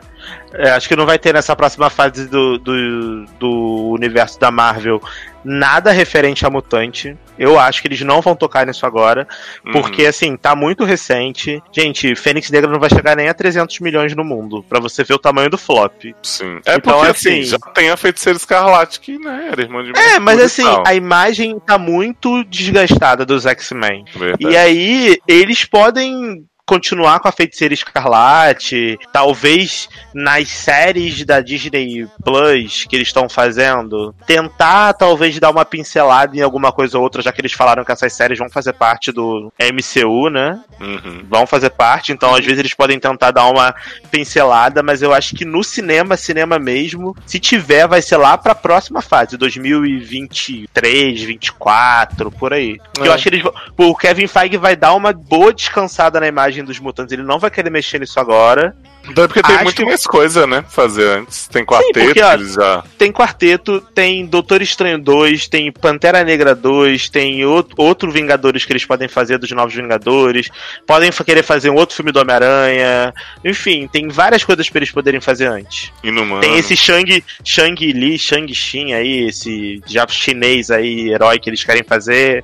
É, 0.54 0.72
acho 0.72 0.88
que 0.88 0.96
não 0.96 1.06
vai 1.06 1.18
ter 1.20 1.34
nessa 1.34 1.56
próxima 1.56 1.90
fase 1.90 2.28
do, 2.28 2.58
do, 2.58 3.26
do 3.40 3.92
universo 3.92 4.40
da 4.40 4.52
Marvel 4.52 5.02
nada 5.46 5.92
referente 5.92 6.46
a 6.46 6.50
mutante. 6.50 7.16
Eu 7.38 7.60
acho 7.60 7.82
que 7.82 7.88
eles 7.88 8.02
não 8.02 8.22
vão 8.22 8.36
tocar 8.36 8.66
nisso 8.66 8.86
agora. 8.86 9.28
Uhum. 9.66 9.74
Porque, 9.74 10.06
assim, 10.06 10.36
tá 10.36 10.56
muito 10.56 10.84
recente. 10.84 11.62
Gente, 11.72 12.16
Fênix 12.16 12.50
Negra 12.50 12.72
não 12.72 12.80
vai 12.80 12.90
chegar 12.90 13.16
nem 13.16 13.30
a 13.30 13.34
300 13.34 13.80
milhões 13.80 14.16
no 14.16 14.24
mundo. 14.24 14.64
Pra 14.68 14.80
você 14.80 15.04
ver 15.04 15.14
o 15.14 15.20
tamanho 15.20 15.50
do 15.50 15.58
flop. 15.58 16.04
Sim. 16.24 16.60
É 16.66 16.76
Então, 16.76 16.94
porque, 16.96 17.12
assim- 17.12 17.30
assim, 17.42 17.44
já 17.44 17.58
tem 17.74 17.90
a 17.90 17.98
Feiticeira 17.98 18.38
Escarlate, 18.38 19.00
que, 19.00 19.20
né, 19.20 19.50
era 19.52 19.62
irmã 19.62 19.84
de 19.84 19.92
É, 19.98 20.18
mas 20.20 20.42
assim, 20.42 20.66
a 20.86 20.94
imagem 20.96 21.60
tá 21.60 21.78
muito 21.78 22.44
desgastada 22.46 23.26
dos 23.26 23.46
X-Men. 23.46 24.06
E 24.40 24.56
aí, 24.58 25.18
eles 25.28 25.64
podem 25.66 26.46
continuar 26.76 27.20
com 27.20 27.28
a 27.28 27.32
Feiticeira 27.32 27.74
Escarlate, 27.74 28.98
talvez 29.14 29.88
nas 30.14 30.50
séries 30.50 31.24
da 31.24 31.40
Disney 31.40 32.08
Plus 32.24 32.86
que 32.90 32.96
eles 32.96 33.08
estão 33.08 33.30
fazendo, 33.30 34.14
tentar 34.26 34.94
talvez 34.94 35.38
dar 35.40 35.52
uma 35.52 35.64
pincelada 35.64 36.36
em 36.36 36.42
alguma 36.42 36.72
coisa 36.72 36.98
ou 36.98 37.04
outra, 37.04 37.22
já 37.22 37.32
que 37.32 37.40
eles 37.40 37.54
falaram 37.54 37.86
que 37.86 37.92
essas 37.92 38.14
séries 38.14 38.40
vão 38.40 38.50
fazer 38.50 38.74
parte 38.74 39.12
do 39.12 39.52
MCU, 39.60 40.30
né? 40.30 40.60
Uhum. 40.82 41.24
Vão 41.30 41.46
fazer 41.46 41.70
parte, 41.70 42.12
então 42.12 42.34
às 42.34 42.44
vezes 42.44 42.60
eles 42.60 42.74
podem 42.74 43.00
tentar 43.00 43.30
dar 43.32 43.46
uma 43.48 43.74
pincelada, 44.10 44.82
mas 44.82 45.02
eu 45.02 45.14
acho 45.14 45.36
que 45.36 45.46
no 45.46 45.64
cinema, 45.64 46.18
cinema 46.18 46.58
mesmo, 46.58 47.16
se 47.26 47.40
tiver, 47.40 47.88
vai 47.88 48.02
ser 48.02 48.18
lá 48.18 48.38
pra 48.38 48.56
próxima 48.56 49.02
fase, 49.02 49.38
2023, 49.38 51.22
24, 51.22 52.32
por 52.32 52.54
aí. 52.54 52.80
Porque 52.94 53.08
eu 53.08 53.12
É. 53.12 53.16
acho 53.16 53.24
que 53.24 53.30
eles 53.30 53.44
vão. 53.44 53.54
O 53.78 53.96
Kevin 53.96 54.28
Feige 54.28 54.58
vai 54.58 54.76
dar 54.76 54.94
uma 54.96 55.14
boa 55.14 55.54
descansada 55.54 56.20
na 56.20 56.28
imagem 56.28 56.55
dos 56.64 56.80
mutantes, 56.80 57.12
ele 57.12 57.24
não 57.24 57.40
vai 57.40 57.50
querer 57.52 57.70
mexer 57.70 58.00
nisso 58.00 58.20
agora. 58.20 58.76
Até 59.10 59.28
porque 59.28 59.42
tem 59.42 59.56
Acho 59.56 59.64
muito 59.64 59.78
que- 59.78 59.86
mais 59.86 60.04
coisa, 60.04 60.48
né? 60.48 60.64
Fazer 60.70 61.20
antes. 61.20 61.48
Tem 61.48 61.64
quarteto, 61.66 62.06
porque, 62.06 62.22
ó, 62.22 62.38
já. 62.38 62.84
Tem 62.98 63.12
Quarteto, 63.12 63.82
tem 63.94 64.26
Doutor 64.26 64.62
Estranho 64.62 65.00
2, 65.00 65.48
tem 65.48 65.72
Pantera 65.72 66.24
Negra 66.24 66.54
2, 66.56 67.10
tem 67.10 67.46
outro, 67.46 67.76
outro 67.78 68.12
Vingadores 68.12 68.66
que 68.66 68.72
eles 68.74 68.86
podem 68.86 69.08
fazer 69.08 69.38
dos 69.38 69.52
Novos 69.52 69.74
Vingadores, 69.74 70.50
podem 70.86 71.12
querer 71.12 71.44
fazer 71.44 71.70
um 71.70 71.76
outro 71.76 71.96
filme 71.96 72.12
do 72.12 72.20
Homem-Aranha, 72.20 73.14
enfim, 73.44 73.88
tem 73.92 74.08
várias 74.10 74.44
coisas 74.44 74.70
pra 74.70 74.80
eles 74.80 74.92
poderem 74.92 75.20
fazer 75.22 75.48
antes. 75.48 75.92
Inumano. 76.04 76.42
Tem 76.42 76.58
esse 76.58 76.76
Shang, 76.76 77.24
Shang 77.44 77.92
Li, 77.94 78.18
Shang 78.18 78.54
Xin 78.54 78.94
aí, 78.94 79.28
esse 79.28 79.82
diabo 79.86 80.12
chinês 80.12 80.72
aí, 80.72 81.10
herói 81.10 81.40
que 81.40 81.50
eles 81.50 81.64
querem 81.64 81.84
fazer. 81.84 82.44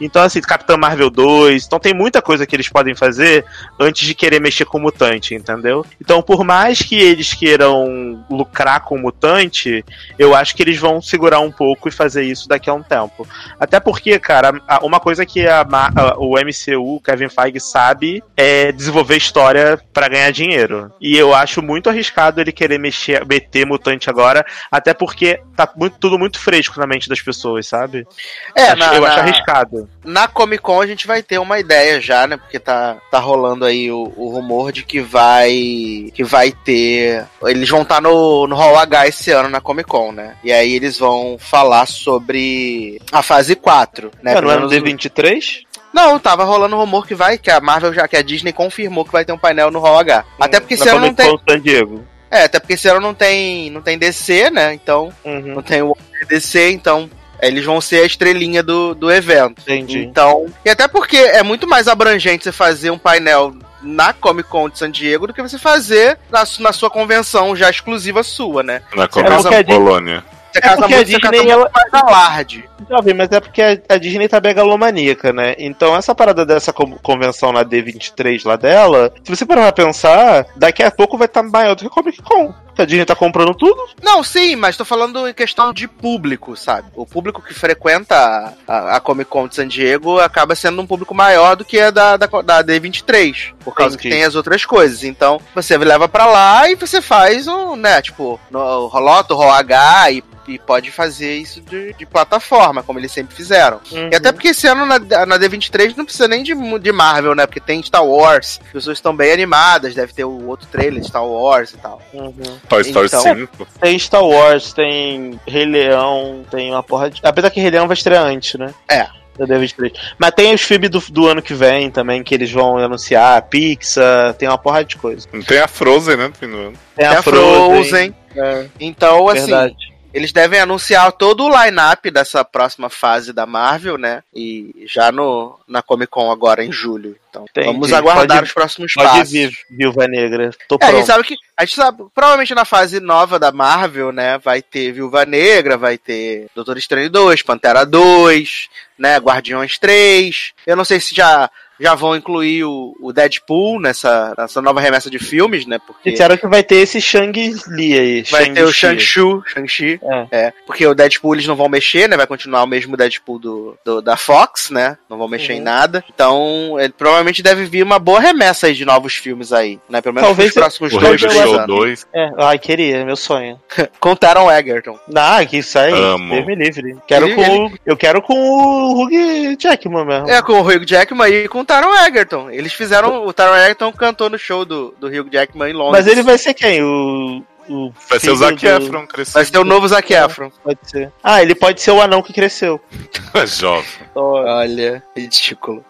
Então, 0.00 0.22
assim, 0.22 0.40
Capitão 0.40 0.76
Marvel 0.78 1.10
2. 1.10 1.66
Então 1.66 1.78
tem 1.78 1.94
muita 1.94 2.20
coisa 2.22 2.46
que 2.46 2.54
eles 2.56 2.68
podem 2.68 2.94
fazer 2.94 3.44
antes 3.78 4.06
de 4.06 4.14
querer 4.14 4.40
mexer 4.40 4.64
com 4.64 4.78
o 4.78 4.80
mutante, 4.80 5.34
entendeu? 5.34 5.84
Então, 6.00 6.22
por 6.22 6.44
mais 6.44 6.80
que 6.80 6.94
eles 6.94 7.34
queiram 7.34 8.24
lucrar 8.30 8.80
com 8.84 8.94
o 8.96 8.98
mutante, 9.00 9.84
eu 10.18 10.34
acho 10.34 10.54
que 10.54 10.62
eles 10.62 10.78
vão 10.78 11.00
segurar 11.02 11.40
um 11.40 11.50
pouco 11.50 11.88
e 11.88 11.92
fazer 11.92 12.22
isso 12.24 12.48
daqui 12.48 12.70
a 12.70 12.74
um 12.74 12.82
tempo. 12.82 13.26
Até 13.58 13.80
porque, 13.80 14.18
cara, 14.18 14.52
uma 14.82 15.00
coisa 15.00 15.26
que 15.26 15.46
a 15.46 15.60
a- 15.68 16.14
o 16.18 16.38
MCU, 16.38 16.96
o 16.96 17.00
Kevin 17.00 17.28
Feige, 17.28 17.60
sabe 17.60 18.22
é 18.36 18.70
desenvolver 18.72 19.16
história 19.16 19.78
pra 19.92 20.08
ganhar 20.08 20.30
dinheiro. 20.30 20.92
E 21.00 21.16
eu 21.16 21.34
acho 21.34 21.60
muito 21.62 21.88
arriscado 21.90 22.40
ele 22.40 22.52
querer 22.52 22.78
mexer, 22.78 23.26
meter 23.26 23.66
mutante 23.66 24.08
agora, 24.08 24.44
até 24.70 24.94
porque 24.94 25.40
tá 25.56 25.68
muito- 25.76 25.98
tudo 25.98 26.18
muito 26.18 26.38
fresco 26.38 26.78
na 26.80 26.86
mente 26.86 27.08
das 27.08 27.20
pessoas, 27.20 27.66
sabe? 27.66 28.06
É, 28.54 28.68
Acho- 28.68 28.76
na- 28.78 28.94
eu 28.94 29.04
acho 29.04 29.16
na- 29.16 29.22
arriscado. 29.22 29.88
Na 30.08 30.26
Comic 30.26 30.62
Con 30.62 30.80
a 30.80 30.86
gente 30.86 31.06
vai 31.06 31.22
ter 31.22 31.38
uma 31.38 31.58
ideia 31.60 32.00
já, 32.00 32.26
né? 32.26 32.36
Porque 32.36 32.58
tá, 32.58 32.96
tá 33.10 33.18
rolando 33.18 33.64
aí 33.64 33.90
o, 33.90 34.12
o 34.16 34.30
rumor 34.30 34.72
de 34.72 34.82
que 34.84 35.00
vai. 35.00 36.10
que 36.14 36.24
vai 36.24 36.50
ter. 36.52 37.26
Eles 37.44 37.68
vão 37.68 37.82
estar 37.82 38.00
no, 38.00 38.46
no 38.46 38.56
Hall 38.56 38.76
H 38.78 39.06
esse 39.08 39.30
ano 39.30 39.48
na 39.48 39.60
Comic 39.60 39.88
Con, 39.88 40.12
né? 40.12 40.34
E 40.42 40.52
aí 40.52 40.72
eles 40.74 40.98
vão 40.98 41.36
falar 41.38 41.86
sobre 41.86 43.00
a 43.12 43.22
fase 43.22 43.54
4, 43.54 44.10
né? 44.22 44.32
É, 44.34 44.40
não 44.40 44.50
é 44.50 44.58
no 44.58 44.68
menos- 44.68 44.72
D23? 44.72 45.62
Não, 45.92 46.18
tava 46.18 46.44
rolando 46.44 46.76
rumor 46.76 47.06
que 47.06 47.14
vai, 47.14 47.38
que 47.38 47.50
a 47.50 47.60
Marvel 47.60 47.92
já, 47.94 48.06
que 48.06 48.16
a 48.16 48.22
Disney 48.22 48.52
confirmou 48.52 49.04
que 49.04 49.12
vai 49.12 49.24
ter 49.24 49.32
um 49.32 49.38
painel 49.38 49.70
no 49.70 49.78
Hall 49.80 49.98
H. 49.98 50.24
Até 50.38 50.60
porque 50.60 50.74
esse 50.74 50.88
ano 50.88 51.00
não 51.00 51.14
tem. 51.14 51.38
San 51.48 51.60
Diego. 51.60 52.04
É, 52.30 52.44
até 52.44 52.60
porque 52.60 52.74
esse 52.74 52.86
ano 52.88 53.00
não 53.00 53.14
tem, 53.14 53.70
não 53.70 53.80
tem 53.80 53.96
DC, 53.96 54.50
né? 54.50 54.74
Então, 54.74 55.10
Uhum. 55.24 55.54
não 55.54 55.62
tem 55.62 55.80
o 55.80 55.96
DC, 56.28 56.70
então 56.72 57.08
eles 57.40 57.64
vão 57.64 57.80
ser 57.80 58.02
a 58.02 58.06
estrelinha 58.06 58.62
do, 58.62 58.94
do 58.94 59.10
evento. 59.10 59.62
Entendi. 59.62 60.00
Então, 60.00 60.46
e 60.64 60.70
até 60.70 60.86
porque 60.88 61.16
é 61.16 61.42
muito 61.42 61.66
mais 61.66 61.88
abrangente 61.88 62.44
você 62.44 62.52
fazer 62.52 62.90
um 62.90 62.98
painel 62.98 63.54
na 63.82 64.12
Comic 64.12 64.48
Con 64.48 64.68
de 64.68 64.78
San 64.78 64.90
Diego 64.90 65.26
do 65.28 65.32
que 65.34 65.40
você 65.42 65.58
fazer 65.58 66.18
na, 66.30 66.42
na 66.58 66.72
sua 66.72 66.90
convenção 66.90 67.54
já 67.54 67.70
exclusiva 67.70 68.22
sua, 68.22 68.62
né? 68.62 68.82
Na 68.94 69.04
a 69.04 69.08
Comic 69.08 69.30
Disney- 69.36 69.64
Colônia. 69.64 70.24
Você 70.52 70.58
É 70.58 70.60
casa 70.62 70.76
porque 70.78 70.94
a 70.94 70.96
muito, 70.96 71.20
casa 71.20 71.32
Disney, 71.36 71.56
muito 71.56 71.70
mais 71.72 71.94
alarde. 71.94 72.68
Jovem, 72.88 73.12
mas 73.14 73.30
é 73.30 73.40
porque 73.40 73.60
a, 73.60 73.78
a 73.94 73.98
Disney 73.98 74.28
tá 74.28 74.40
megalomaníaca, 74.40 75.32
né? 75.32 75.54
Então 75.58 75.94
essa 75.96 76.14
parada 76.14 76.46
dessa 76.46 76.72
con- 76.72 76.96
convenção 77.02 77.52
na 77.52 77.64
D23 77.64 78.46
lá 78.46 78.56
dela, 78.56 79.12
se 79.22 79.34
você 79.34 79.44
parar 79.44 79.72
pra 79.72 79.84
pensar, 79.84 80.46
daqui 80.56 80.82
a 80.82 80.90
pouco 80.90 81.18
vai 81.18 81.26
estar 81.26 81.42
maior 81.42 81.74
do 81.74 81.80
que 81.80 81.86
a 81.86 81.90
Comic 81.90 82.22
Con. 82.22 82.54
A 82.78 82.84
Disney 82.84 83.04
tá 83.04 83.16
comprando 83.16 83.52
tudo. 83.56 83.76
Não, 84.00 84.22
sim, 84.22 84.54
mas 84.54 84.76
tô 84.76 84.84
falando 84.84 85.26
em 85.28 85.34
questão 85.34 85.72
de 85.72 85.88
público, 85.88 86.56
sabe? 86.56 86.86
O 86.94 87.04
público 87.04 87.42
que 87.42 87.52
frequenta 87.52 88.54
a, 88.68 88.96
a 88.96 89.00
Comic 89.00 89.28
Con 89.28 89.48
de 89.48 89.56
San 89.56 89.66
Diego 89.66 90.20
acaba 90.20 90.54
sendo 90.54 90.80
um 90.80 90.86
público 90.86 91.12
maior 91.12 91.56
do 91.56 91.64
que 91.64 91.80
a 91.80 91.90
da, 91.90 92.16
da, 92.16 92.26
da 92.26 92.62
D23, 92.62 93.52
por 93.64 93.74
causa 93.74 93.96
Entendi. 93.96 94.08
que 94.08 94.14
tem 94.14 94.24
as 94.24 94.36
outras 94.36 94.64
coisas. 94.64 95.02
Então, 95.02 95.40
você 95.56 95.76
leva 95.76 96.08
pra 96.08 96.26
lá 96.26 96.70
e 96.70 96.76
você 96.76 97.02
faz 97.02 97.48
um, 97.48 97.74
né, 97.74 98.00
tipo, 98.00 98.38
no 98.48 98.86
Rolota, 98.86 99.34
Roll 99.34 99.50
H 99.50 100.12
e, 100.12 100.22
e 100.48 100.58
pode 100.58 100.90
fazer 100.90 101.36
isso 101.36 101.60
de, 101.60 101.92
de 101.94 102.06
plataforma, 102.06 102.82
como 102.82 102.98
eles 102.98 103.12
sempre 103.12 103.34
fizeram. 103.34 103.80
Uhum. 103.92 104.08
E 104.10 104.16
até 104.16 104.32
porque 104.32 104.48
esse 104.48 104.66
ano 104.66 104.86
na, 104.86 104.98
na 105.26 105.38
D23 105.38 105.94
não 105.96 106.04
precisa 106.04 106.26
nem 106.26 106.42
de, 106.42 106.54
de 106.78 106.92
Marvel, 106.92 107.34
né? 107.34 107.46
Porque 107.46 107.60
tem 107.60 107.82
Star 107.82 108.04
Wars, 108.04 108.60
as 108.64 108.72
pessoas 108.72 108.98
estão 108.98 109.14
bem 109.14 109.32
animadas, 109.32 109.94
deve 109.94 110.12
ter 110.12 110.24
o 110.24 110.46
outro 110.48 110.66
trailer 110.68 111.00
de 111.00 111.08
Star 111.08 111.24
Wars 111.26 111.72
e 111.72 111.76
tal. 111.76 112.00
Uhum. 112.12 112.32
Toy 112.68 112.82
Story 112.82 113.06
Então- 113.06 113.22
5. 113.22 113.66
Tem 113.80 113.98
Star 113.98 114.24
Wars, 114.24 114.72
tem 114.72 115.38
Rei 115.46 115.64
Leão, 115.64 116.44
tem 116.50 116.70
uma 116.70 116.82
porra 116.82 117.10
de. 117.10 117.20
Apesar 117.22 117.50
que 117.50 117.60
Rei 117.60 117.70
Leão 117.70 117.86
vai 117.86 117.94
estrear 117.94 118.24
antes, 118.24 118.58
né? 118.58 118.72
É. 118.88 119.06
Da 119.38 119.46
D23. 119.46 119.92
Mas 120.18 120.32
tem 120.32 120.52
os 120.52 120.62
filmes 120.62 120.90
do, 120.90 120.98
do 121.10 121.28
ano 121.28 121.40
que 121.40 121.54
vem 121.54 121.92
também, 121.92 122.24
que 122.24 122.34
eles 122.34 122.50
vão 122.50 122.76
anunciar, 122.76 123.40
Pixar, 123.42 124.34
tem 124.34 124.48
uma 124.48 124.58
porra 124.58 124.84
de 124.84 124.96
coisa. 124.96 125.28
Tem 125.46 125.60
a 125.60 125.68
Frozen, 125.68 126.16
né? 126.16 126.32
no 126.42 126.58
ano. 126.58 126.72
Tem 126.96 127.06
É 127.06 127.08
a 127.08 127.22
Frozen. 127.22 128.12
É, 128.34 128.66
Então, 128.80 129.28
assim, 129.28 129.40
verdade. 129.42 129.76
Eles 130.18 130.32
devem 130.32 130.60
anunciar 130.60 131.10
todo 131.12 131.44
o 131.44 131.48
line-up 131.64 132.10
dessa 132.10 132.44
próxima 132.44 132.90
fase 132.90 133.32
da 133.32 133.46
Marvel, 133.46 133.96
né? 133.96 134.22
E 134.34 134.84
já 134.86 135.10
no, 135.12 135.58
na 135.66 135.80
Comic 135.82 136.10
Con 136.10 136.30
agora 136.30 136.64
em 136.64 136.72
julho. 136.72 137.16
Então, 137.30 137.44
Entendi. 137.48 137.66
vamos 137.66 137.92
aguardar 137.92 138.38
Pode- 138.38 138.48
os 138.48 138.52
próximos 138.52 138.92
Pode 138.94 139.08
passos. 139.08 139.30
vir, 139.30 139.52
Viúva 139.70 140.06
Negra. 140.08 140.50
Tô 140.68 140.76
É, 140.80 140.84
a 140.84 140.86
gente 140.86 140.94
pronto. 140.96 141.06
sabe 141.06 141.24
que. 141.24 141.34
A 141.56 141.64
gente 141.64 141.74
sabe, 141.74 142.04
provavelmente 142.14 142.54
na 142.54 142.64
fase 142.64 143.00
nova 143.00 143.38
da 143.38 143.50
Marvel, 143.52 144.12
né? 144.12 144.38
Vai 144.38 144.62
ter 144.62 144.92
Viúva 144.92 145.24
Negra, 145.24 145.76
vai 145.76 145.98
ter 145.98 146.46
Doutor 146.54 146.76
Estranho 146.78 147.10
2, 147.10 147.42
Pantera 147.42 147.84
2, 147.84 148.68
né? 148.98 149.16
Guardiões 149.18 149.78
3. 149.78 150.52
Eu 150.66 150.76
não 150.76 150.84
sei 150.84 151.00
se 151.00 151.14
já, 151.14 151.50
já 151.80 151.94
vão 151.94 152.16
incluir 152.16 152.64
o, 152.64 152.94
o 153.00 153.12
Deadpool 153.12 153.80
nessa, 153.80 154.34
nessa 154.36 154.60
nova 154.62 154.80
remessa 154.80 155.10
de 155.10 155.18
filmes, 155.18 155.66
né? 155.66 155.78
Porque 155.86 156.10
Disseram 156.10 156.36
que 156.36 156.46
vai 156.46 156.62
ter 156.62 156.76
esse 156.76 157.00
Shang-Li 157.00 157.98
aí. 157.98 158.22
vai 158.30 158.50
ter 158.50 158.62
o 158.64 158.72
Shang-Chi. 158.72 159.20
Shang-Chi. 159.46 160.00
É. 160.02 160.26
É, 160.30 160.52
porque 160.66 160.86
o 160.86 160.94
Deadpool 160.94 161.34
eles 161.34 161.46
não 161.46 161.56
vão 161.56 161.68
mexer, 161.68 162.08
né? 162.08 162.16
Vai 162.16 162.26
continuar 162.26 162.62
o 162.62 162.66
mesmo 162.66 162.96
Deadpool 162.96 163.38
do, 163.38 163.78
do- 163.84 164.02
da 164.02 164.16
Fox, 164.16 164.70
né? 164.70 164.96
Não 165.08 165.18
vão 165.18 165.28
mexer 165.28 165.52
Uhum. 165.52 165.58
em 165.58 165.62
nada. 165.62 166.04
Então, 166.12 166.76
ele 166.78 166.92
provavelmente 166.92 167.42
deve 167.42 167.64
vir 167.64 167.82
uma 167.82 167.98
boa 167.98 168.20
remessa 168.20 168.66
aí 168.66 168.74
de 168.74 168.84
novos 168.84 169.14
filmes 169.14 169.52
aí, 169.52 169.78
né? 169.88 170.00
Pelo 170.00 170.14
menos 170.14 170.28
Talvez 170.28 170.48
nos 170.48 170.54
próximos 170.54 170.92
O 170.92 170.98
dois, 170.98 171.20
Rei 171.22 171.28
do 171.30 171.34
três 171.34 171.44
Show 171.50 171.54
anos. 171.60 171.66
2. 171.66 172.06
É, 172.14 172.30
ai, 172.38 172.58
queria, 172.58 173.04
meu 173.04 173.16
sonho. 173.16 173.58
Contaram 174.00 174.50
Egerton. 174.50 174.98
Ah, 175.14 175.44
que 175.44 175.58
isso 175.58 175.78
aí, 175.78 175.92
Amo. 175.92 176.34
Deus 176.34 176.46
me 176.46 176.54
livre. 176.54 176.96
Quero 177.06 177.26
Ele- 177.26 177.34
com, 177.34 177.66
o- 177.66 177.72
Eu 177.86 177.96
quero 177.96 178.20
com 178.22 178.34
o 178.34 179.04
Hugh 179.04 179.56
Jackman 179.58 180.04
mesmo. 180.04 180.28
É, 180.30 180.42
com 180.42 180.52
o 180.54 180.60
Hugh 180.62 180.84
Jackman 180.86 181.28
e 181.28 181.48
com 181.48 181.64
Taron 181.68 181.94
Egerton. 182.06 182.50
Eles 182.50 182.72
fizeram. 182.72 183.24
O 183.26 183.32
Taron 183.32 183.54
Egerton 183.56 183.92
cantou 183.92 184.28
no 184.28 184.38
show 184.38 184.64
do, 184.64 184.94
do 184.98 185.06
Hugh 185.06 185.28
Jackman 185.30 185.70
em 185.70 185.74
Londres. 185.74 186.04
Mas 186.04 186.06
ele 186.10 186.22
vai 186.22 186.36
ser 186.38 186.54
quem? 186.54 186.82
O. 186.82 187.44
o 187.68 187.92
Vai 188.08 188.18
ser 188.18 188.30
o 188.30 188.36
Zac 188.36 188.56
do- 188.56 188.66
Efron 188.66 189.06
crescendo. 189.06 189.34
Vai 189.34 189.44
ser 189.44 189.58
o 189.58 189.64
novo 189.64 189.86
Zac 189.86 190.10
Efron. 190.12 190.50
Pode 190.64 190.78
ser. 190.84 191.12
Ah, 191.22 191.42
ele 191.42 191.54
pode 191.54 191.80
ser 191.82 191.90
o 191.92 192.00
anão 192.00 192.22
que 192.22 192.32
cresceu. 192.32 192.80
Jovem. 193.46 193.84
Olha, 194.14 195.02
ridículo. 195.16 195.84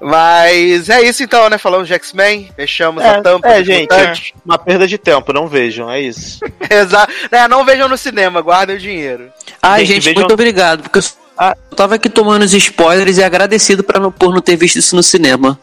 Mas 0.00 0.88
é 0.90 1.00
isso 1.02 1.22
então, 1.22 1.48
né? 1.48 1.56
Falamos 1.58 1.88
de 1.88 1.94
X-Men, 1.94 2.50
fechamos 2.54 3.02
É, 3.02 3.08
a 3.08 3.22
tampa. 3.22 3.48
é, 3.48 3.64
gente, 3.64 3.80
mutantes. 3.90 4.32
Uma 4.44 4.58
perda 4.58 4.86
de 4.86 4.98
tempo, 4.98 5.32
não 5.32 5.48
vejam, 5.48 5.90
é 5.90 6.00
isso. 6.00 6.40
Exato. 6.70 7.12
É, 7.30 7.48
não 7.48 7.64
vejam 7.64 7.88
no 7.88 7.96
cinema, 7.96 8.40
guardem 8.42 8.76
o 8.76 8.78
dinheiro. 8.78 9.32
Ai, 9.62 9.80
Gente, 9.80 9.94
gente, 9.94 10.04
vejam- 10.04 10.20
muito 10.20 10.34
obrigado, 10.34 10.82
porque 10.82 10.98
eu 10.98 11.02
Ah. 11.36 11.56
eu 11.70 11.76
tava 11.76 11.96
aqui 11.96 12.08
tomando 12.08 12.42
os 12.42 12.52
spoilers 12.54 13.18
e 13.18 13.22
agradecido 13.24 13.82
pra 13.82 13.98
não, 13.98 14.12
por 14.12 14.32
não 14.32 14.40
ter 14.40 14.56
visto 14.56 14.76
isso 14.78 14.94
no 14.94 15.02
cinema. 15.02 15.58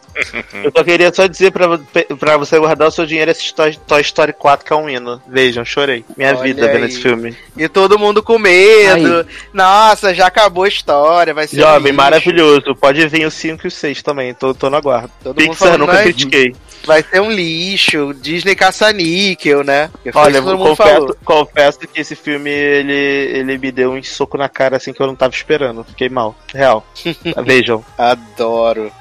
Eu 0.62 0.70
só 0.76 0.84
queria 0.84 1.12
só 1.12 1.26
dizer 1.26 1.50
pra, 1.50 1.78
pra 2.18 2.36
você 2.36 2.58
guardar 2.58 2.88
o 2.88 2.90
seu 2.90 3.06
dinheiro 3.06 3.30
e 3.30 3.32
assistir 3.32 3.54
Toy, 3.54 3.78
Toy 3.86 4.00
Story 4.02 4.32
4, 4.34 4.66
que 4.66 4.72
é 4.72 4.76
um 4.76 4.88
hino. 4.88 5.22
Vejam, 5.26 5.64
chorei. 5.64 6.04
Minha 6.16 6.30
Olha 6.30 6.42
vida 6.42 6.66
vendo 6.68 6.84
aí. 6.84 6.90
esse 6.90 7.00
filme. 7.00 7.34
E 7.56 7.68
todo 7.68 7.98
mundo 7.98 8.22
com 8.22 8.38
medo. 8.38 9.26
Nossa, 9.52 10.12
já 10.14 10.26
acabou 10.26 10.64
a 10.64 10.68
história, 10.68 11.32
vai 11.32 11.46
ser. 11.48 11.60
Jovem, 11.60 11.92
maravilhoso. 11.92 12.74
Pode 12.76 13.06
vir 13.08 13.26
o 13.26 13.30
5 13.30 13.66
e 13.66 13.68
o 13.68 13.70
6 13.70 14.02
também, 14.02 14.34
tô, 14.34 14.52
tô 14.54 14.68
no 14.68 14.76
aguardo. 14.76 15.10
Todo 15.24 15.40
mundo 15.40 15.50
Pixar, 15.50 15.68
falando, 15.68 15.80
nunca 15.80 15.92
"Ai, 15.94 16.04
critiquei. 16.04 16.54
Vai 16.84 17.02
ser 17.02 17.20
um 17.20 17.30
lixo. 17.30 18.12
Disney 18.14 18.54
caça-níquel, 18.54 19.64
né? 19.64 19.90
Olha, 20.14 20.42
mundo 20.42 20.58
confesso, 20.58 21.16
confesso 21.24 21.78
que 21.80 22.00
esse 22.00 22.14
filme, 22.14 22.50
ele, 22.50 22.92
ele 22.92 23.58
me 23.58 23.72
deu 23.72 23.92
um 23.92 24.02
soco 24.02 24.36
na 24.36 24.48
cara, 24.48 24.76
assim, 24.76 24.92
que 24.92 25.00
eu 25.00 25.06
não 25.06 25.16
tava 25.16 25.34
esperando. 25.34 25.84
Fiquei 25.84 26.02
fiquei 26.02 26.08
mal. 26.08 26.34
Real. 26.52 26.84
Vejam. 27.44 27.84
Adoro. 27.96 28.92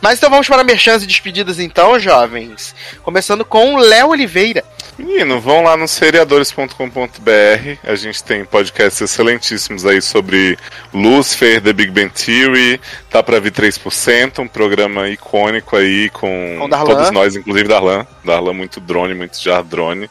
Mas 0.00 0.18
então 0.18 0.30
vamos 0.30 0.48
para 0.48 0.64
merchans 0.64 1.02
e 1.02 1.06
despedidas 1.06 1.58
então, 1.58 1.98
jovens. 1.98 2.74
Começando 3.02 3.44
com 3.44 3.76
Léo 3.76 4.08
Oliveira. 4.08 4.64
Menino, 5.00 5.40
vão 5.40 5.62
lá 5.62 5.78
no 5.78 5.88
seriadores.com.br. 5.88 7.78
A 7.82 7.94
gente 7.94 8.22
tem 8.22 8.44
podcasts 8.44 9.00
excelentíssimos 9.00 9.86
aí 9.86 10.02
sobre 10.02 10.58
Lucifer, 10.92 11.58
The 11.62 11.72
Big 11.72 11.90
Bang 11.90 12.10
Theory, 12.10 12.78
Tá 13.08 13.22
Pra 13.22 13.40
Vir 13.40 13.50
3%, 13.50 14.40
um 14.40 14.46
programa 14.46 15.08
icônico 15.08 15.74
aí 15.74 16.10
com, 16.10 16.58
Com 16.58 16.68
todos 16.68 17.10
nós, 17.12 17.34
inclusive 17.34 17.66
Darlan. 17.66 18.06
Darlan 18.22 18.52
muito 18.52 18.78
drone, 18.78 19.14
muito 19.14 19.42
jar 19.42 19.64
drone. 19.64 20.10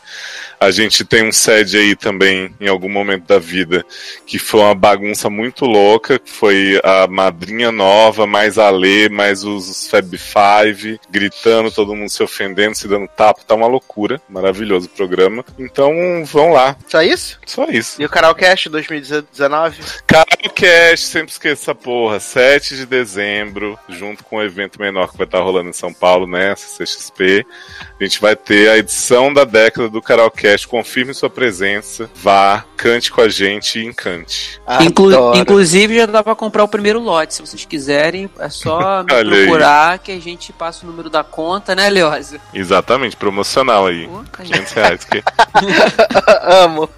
A 0.60 0.72
gente 0.72 1.06
tem 1.06 1.24
um 1.24 1.32
SED 1.32 1.78
aí 1.78 1.96
também, 1.96 2.54
em 2.60 2.68
algum 2.68 2.90
momento 2.90 3.26
da 3.26 3.40
vida, 3.40 3.86
que 4.26 4.38
foi 4.38 4.60
uma 4.60 4.76
bagunça 4.76 5.30
muito 5.30 5.66
louca, 5.66 6.20
que 6.20 6.30
foi 6.30 6.80
a 6.84 7.08
madrinha 7.08 7.72
nova, 7.72 8.28
mais 8.28 8.58
a 8.58 8.70
Lê, 8.70 9.08
mais 9.08 9.44
os 9.44 9.88
Fab 9.88 10.18
Five, 10.18 11.00
gritando, 11.10 11.72
todo 11.72 11.96
mundo 11.96 12.10
se 12.10 12.22
ofendendo, 12.22 12.76
se 12.76 12.88
dando 12.88 13.08
tapa, 13.08 13.42
tá 13.48 13.56
uma 13.56 13.68
loucura. 13.68 14.22
Maravilhoso 14.28 14.88
o 14.88 14.90
programa. 14.90 15.46
Então, 15.58 15.94
vão 16.26 16.52
lá. 16.52 16.76
Só 16.88 17.02
isso? 17.02 17.40
Só 17.46 17.66
isso. 17.66 18.02
E 18.02 18.06
o 18.06 18.10
Carolcast 18.10 18.70
2019? 18.70 19.78
Carolcast, 20.06 21.06
sempre 21.06 21.32
esqueço 21.32 21.64
essa 21.64 21.76
porra. 21.76 22.20
7 22.20 22.76
de 22.76 22.86
dezembro, 22.86 23.80
junto 23.88 24.24
com 24.24 24.38
o 24.38 24.44
evento 24.44 24.80
menor 24.80 25.12
que 25.12 25.18
vai 25.18 25.26
estar 25.26 25.40
rolando 25.40 25.70
em 25.70 25.74
São 25.74 25.94
Paulo, 25.94 26.28
né? 26.28 26.54
CCXP. 26.56 27.46
A 28.00 28.04
gente 28.06 28.22
vai 28.22 28.34
ter 28.36 28.70
a 28.70 28.78
edição 28.78 29.34
da 29.34 29.44
década 29.44 29.90
do 29.90 30.02
Carolcast. 30.02 30.68
Confirme 30.68 31.14
sua 31.14 31.30
presença. 31.30 32.10
Vá, 32.16 32.64
cante 32.78 33.12
com 33.12 33.20
a 33.20 33.28
gente 33.28 33.78
e 33.78 33.86
encante. 33.86 34.62
Inclu- 34.82 35.36
inclusive, 35.36 35.98
já 35.98 36.06
dá 36.06 36.24
pra 36.24 36.34
comprar 36.34 36.64
o 36.64 36.68
primeiro 36.70 37.00
lote. 37.00 37.34
Se 37.34 37.42
vocês 37.42 37.66
quiserem, 37.66 38.30
é 38.40 38.50
só 38.50 39.04
me 39.04 39.14
Olha 39.14 39.36
aí. 39.36 39.44
procurar 39.44 40.00
que 40.00 40.14
a 40.14 40.20
gente 40.20 40.54
passa 40.54 40.86
o 40.86 40.90
número 40.90 41.10
da 41.10 41.26
conta, 41.26 41.76
né, 41.76 41.90
Leosa? 41.90 42.40
Exatamente, 42.54 43.18
promocional 43.18 43.88
aí. 43.88 44.10
500 44.38 44.72
reais. 44.72 45.04
Que... 45.04 45.22
Amo. 46.64 46.90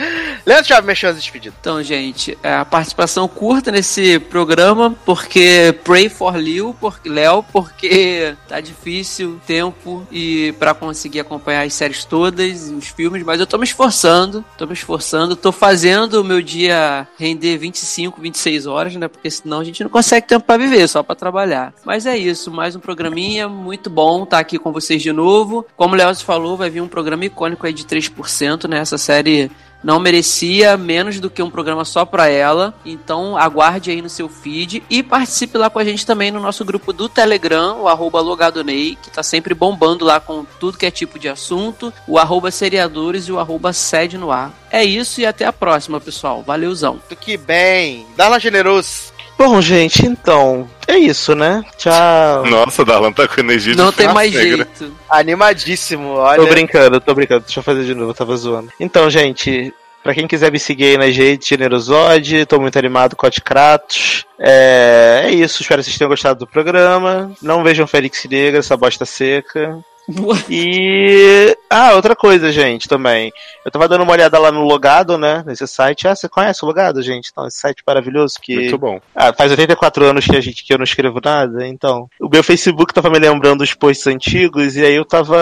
Leandro 0.46 0.66
Chave, 0.66 0.86
merchans 0.86 1.16
e 1.16 1.20
despedidas. 1.20 1.58
Então, 1.60 1.82
gente, 1.82 2.36
é, 2.42 2.54
a 2.54 2.64
participação 2.64 3.28
curta 3.28 3.70
nesse 3.70 4.18
programa, 4.18 4.96
porque 5.04 5.74
Pray 5.84 6.08
for 6.08 6.36
Leo, 6.36 6.74
porque, 6.80 7.08
Léo, 7.08 7.44
porque 7.52 8.34
tá 8.48 8.60
difícil 8.60 9.32
o 9.32 9.40
tempo 9.46 10.06
e 10.10 10.52
para 10.58 10.74
conseguir 10.74 11.20
acompanhar 11.20 11.66
as 11.66 11.74
séries 11.74 12.04
todas, 12.04 12.70
os 12.70 12.88
filmes, 12.88 13.22
mas 13.22 13.40
eu 13.40 13.46
tô 13.46 13.58
me 13.58 13.64
esforçando, 13.64 14.44
tô 14.56 14.66
me 14.66 14.72
esforçando, 14.72 15.36
tô 15.36 15.52
fazendo 15.52 16.20
o 16.20 16.24
meu 16.24 16.40
dia 16.40 17.06
render 17.18 17.56
25, 17.58 18.20
26 18.20 18.66
horas, 18.66 18.96
né? 18.96 19.08
Porque 19.08 19.30
senão 19.30 19.60
a 19.60 19.64
gente 19.64 19.82
não 19.82 19.90
consegue 19.90 20.26
tempo 20.26 20.46
para 20.46 20.56
viver, 20.56 20.88
só 20.88 21.02
para 21.02 21.14
trabalhar. 21.14 21.72
Mas 21.84 22.06
é 22.06 22.16
isso, 22.16 22.50
mais 22.50 22.74
um 22.74 22.80
programinha 22.80 23.48
muito 23.48 23.90
bom 23.90 24.24
tá 24.24 24.38
aqui 24.38 24.58
com 24.58 24.72
vocês 24.72 25.02
de 25.02 25.12
novo. 25.12 25.66
Como 25.76 25.94
o 25.94 25.96
Léo 25.96 26.14
falou, 26.16 26.56
vai 26.56 26.70
vir 26.70 26.80
um 26.80 26.88
programa 26.88 27.24
icônico 27.24 27.66
aí 27.66 27.72
de 27.72 27.84
3%, 27.84 28.68
né? 28.68 28.78
Essa 28.78 28.98
série 28.98 29.50
não 29.82 29.98
merecia 29.98 30.76
menos 30.76 31.20
do 31.20 31.30
que 31.30 31.42
um 31.42 31.50
programa 31.50 31.84
só 31.84 32.04
pra 32.04 32.28
ela. 32.28 32.74
Então 32.84 33.36
aguarde 33.36 33.90
aí 33.90 34.02
no 34.02 34.08
seu 34.08 34.28
feed 34.28 34.82
e 34.88 35.02
participe 35.02 35.58
lá 35.58 35.70
com 35.70 35.78
a 35.78 35.84
gente 35.84 36.06
também 36.06 36.30
no 36.30 36.40
nosso 36.40 36.64
grupo 36.64 36.92
do 36.92 37.08
Telegram, 37.08 37.82
o 37.82 37.88
arroba 37.88 38.20
logadonei, 38.20 38.96
que 39.02 39.10
tá 39.10 39.22
sempre 39.22 39.54
bombando 39.54 40.04
lá 40.04 40.20
com 40.20 40.44
tudo 40.58 40.78
que 40.78 40.86
é 40.86 40.90
tipo 40.90 41.18
de 41.18 41.28
assunto, 41.28 41.92
o 42.06 42.18
arroba 42.18 42.50
seriadores 42.50 43.24
e 43.24 43.32
o 43.32 43.38
arroba 43.38 43.72
sede 43.72 44.18
no 44.18 44.30
ar. 44.30 44.52
É 44.70 44.84
isso 44.84 45.20
e 45.20 45.26
até 45.26 45.44
a 45.44 45.52
próxima, 45.52 46.00
pessoal. 46.00 46.42
Valeuzão. 46.42 47.00
Que 47.20 47.36
bem. 47.36 48.06
Darla 48.16 48.38
Generoso. 48.38 49.19
Bom, 49.40 49.58
gente, 49.62 50.04
então. 50.04 50.68
É 50.86 50.98
isso, 50.98 51.34
né? 51.34 51.64
Tchau. 51.78 52.44
Nossa, 52.44 52.84
Darlan 52.84 53.10
tá 53.10 53.26
com 53.26 53.40
energia 53.40 53.72
de 53.72 53.78
Não 53.78 53.90
tem 53.90 54.06
fumaça 54.06 54.14
mais 54.14 54.34
negra. 54.34 54.68
jeito. 54.78 54.94
Animadíssimo, 55.08 56.08
olha. 56.10 56.42
Tô 56.42 56.46
brincando, 56.46 57.00
tô 57.00 57.14
brincando. 57.14 57.44
Deixa 57.46 57.60
eu 57.60 57.64
fazer 57.64 57.84
de 57.84 57.94
novo, 57.94 58.10
eu 58.10 58.14
tava 58.14 58.36
zoando. 58.36 58.70
Então, 58.78 59.08
gente, 59.08 59.72
pra 60.02 60.12
quem 60.12 60.28
quiser 60.28 60.52
me 60.52 60.58
seguir 60.58 60.84
aí 60.84 60.98
nas 60.98 61.16
redes, 61.16 61.48
Generosode, 61.48 62.44
tô 62.44 62.60
muito 62.60 62.78
animado 62.78 63.16
com 63.16 63.26
a 63.26 63.30
Kratos. 63.30 64.26
É, 64.38 65.22
é 65.24 65.30
isso, 65.30 65.62
espero 65.62 65.80
que 65.80 65.86
vocês 65.86 65.96
tenham 65.96 66.10
gostado 66.10 66.40
do 66.40 66.46
programa. 66.46 67.32
Não 67.40 67.64
vejam 67.64 67.86
Félix 67.86 68.26
Negra, 68.26 68.58
essa 68.58 68.76
bosta 68.76 69.06
seca. 69.06 69.82
E. 70.50 71.56
Ah, 71.68 71.94
outra 71.94 72.16
coisa, 72.16 72.50
gente, 72.50 72.88
também. 72.88 73.32
Eu 73.64 73.70
tava 73.70 73.88
dando 73.88 74.02
uma 74.02 74.12
olhada 74.12 74.38
lá 74.38 74.50
no 74.50 74.64
Logado, 74.64 75.16
né? 75.16 75.44
Nesse 75.46 75.66
site. 75.66 76.08
Ah, 76.08 76.14
você 76.14 76.28
conhece 76.28 76.64
o 76.64 76.66
Logado, 76.66 77.00
gente? 77.02 77.30
Então, 77.30 77.46
esse 77.46 77.58
site 77.58 77.82
maravilhoso 77.86 78.36
que. 78.40 78.56
Muito 78.56 78.78
bom. 78.78 79.00
Ah, 79.14 79.32
faz 79.32 79.50
84 79.50 80.04
anos 80.04 80.26
que 80.26 80.36
a 80.36 80.40
gente 80.40 80.64
que 80.64 80.72
eu 80.72 80.78
não 80.78 80.84
escrevo 80.84 81.20
nada, 81.22 81.66
então. 81.66 82.08
O 82.20 82.28
meu 82.28 82.42
Facebook 82.42 82.92
tava 82.92 83.10
me 83.10 83.18
lembrando 83.18 83.60
dos 83.60 83.74
posts 83.74 84.06
antigos 84.06 84.76
e 84.76 84.84
aí 84.84 84.94
eu 84.94 85.04
tava 85.04 85.36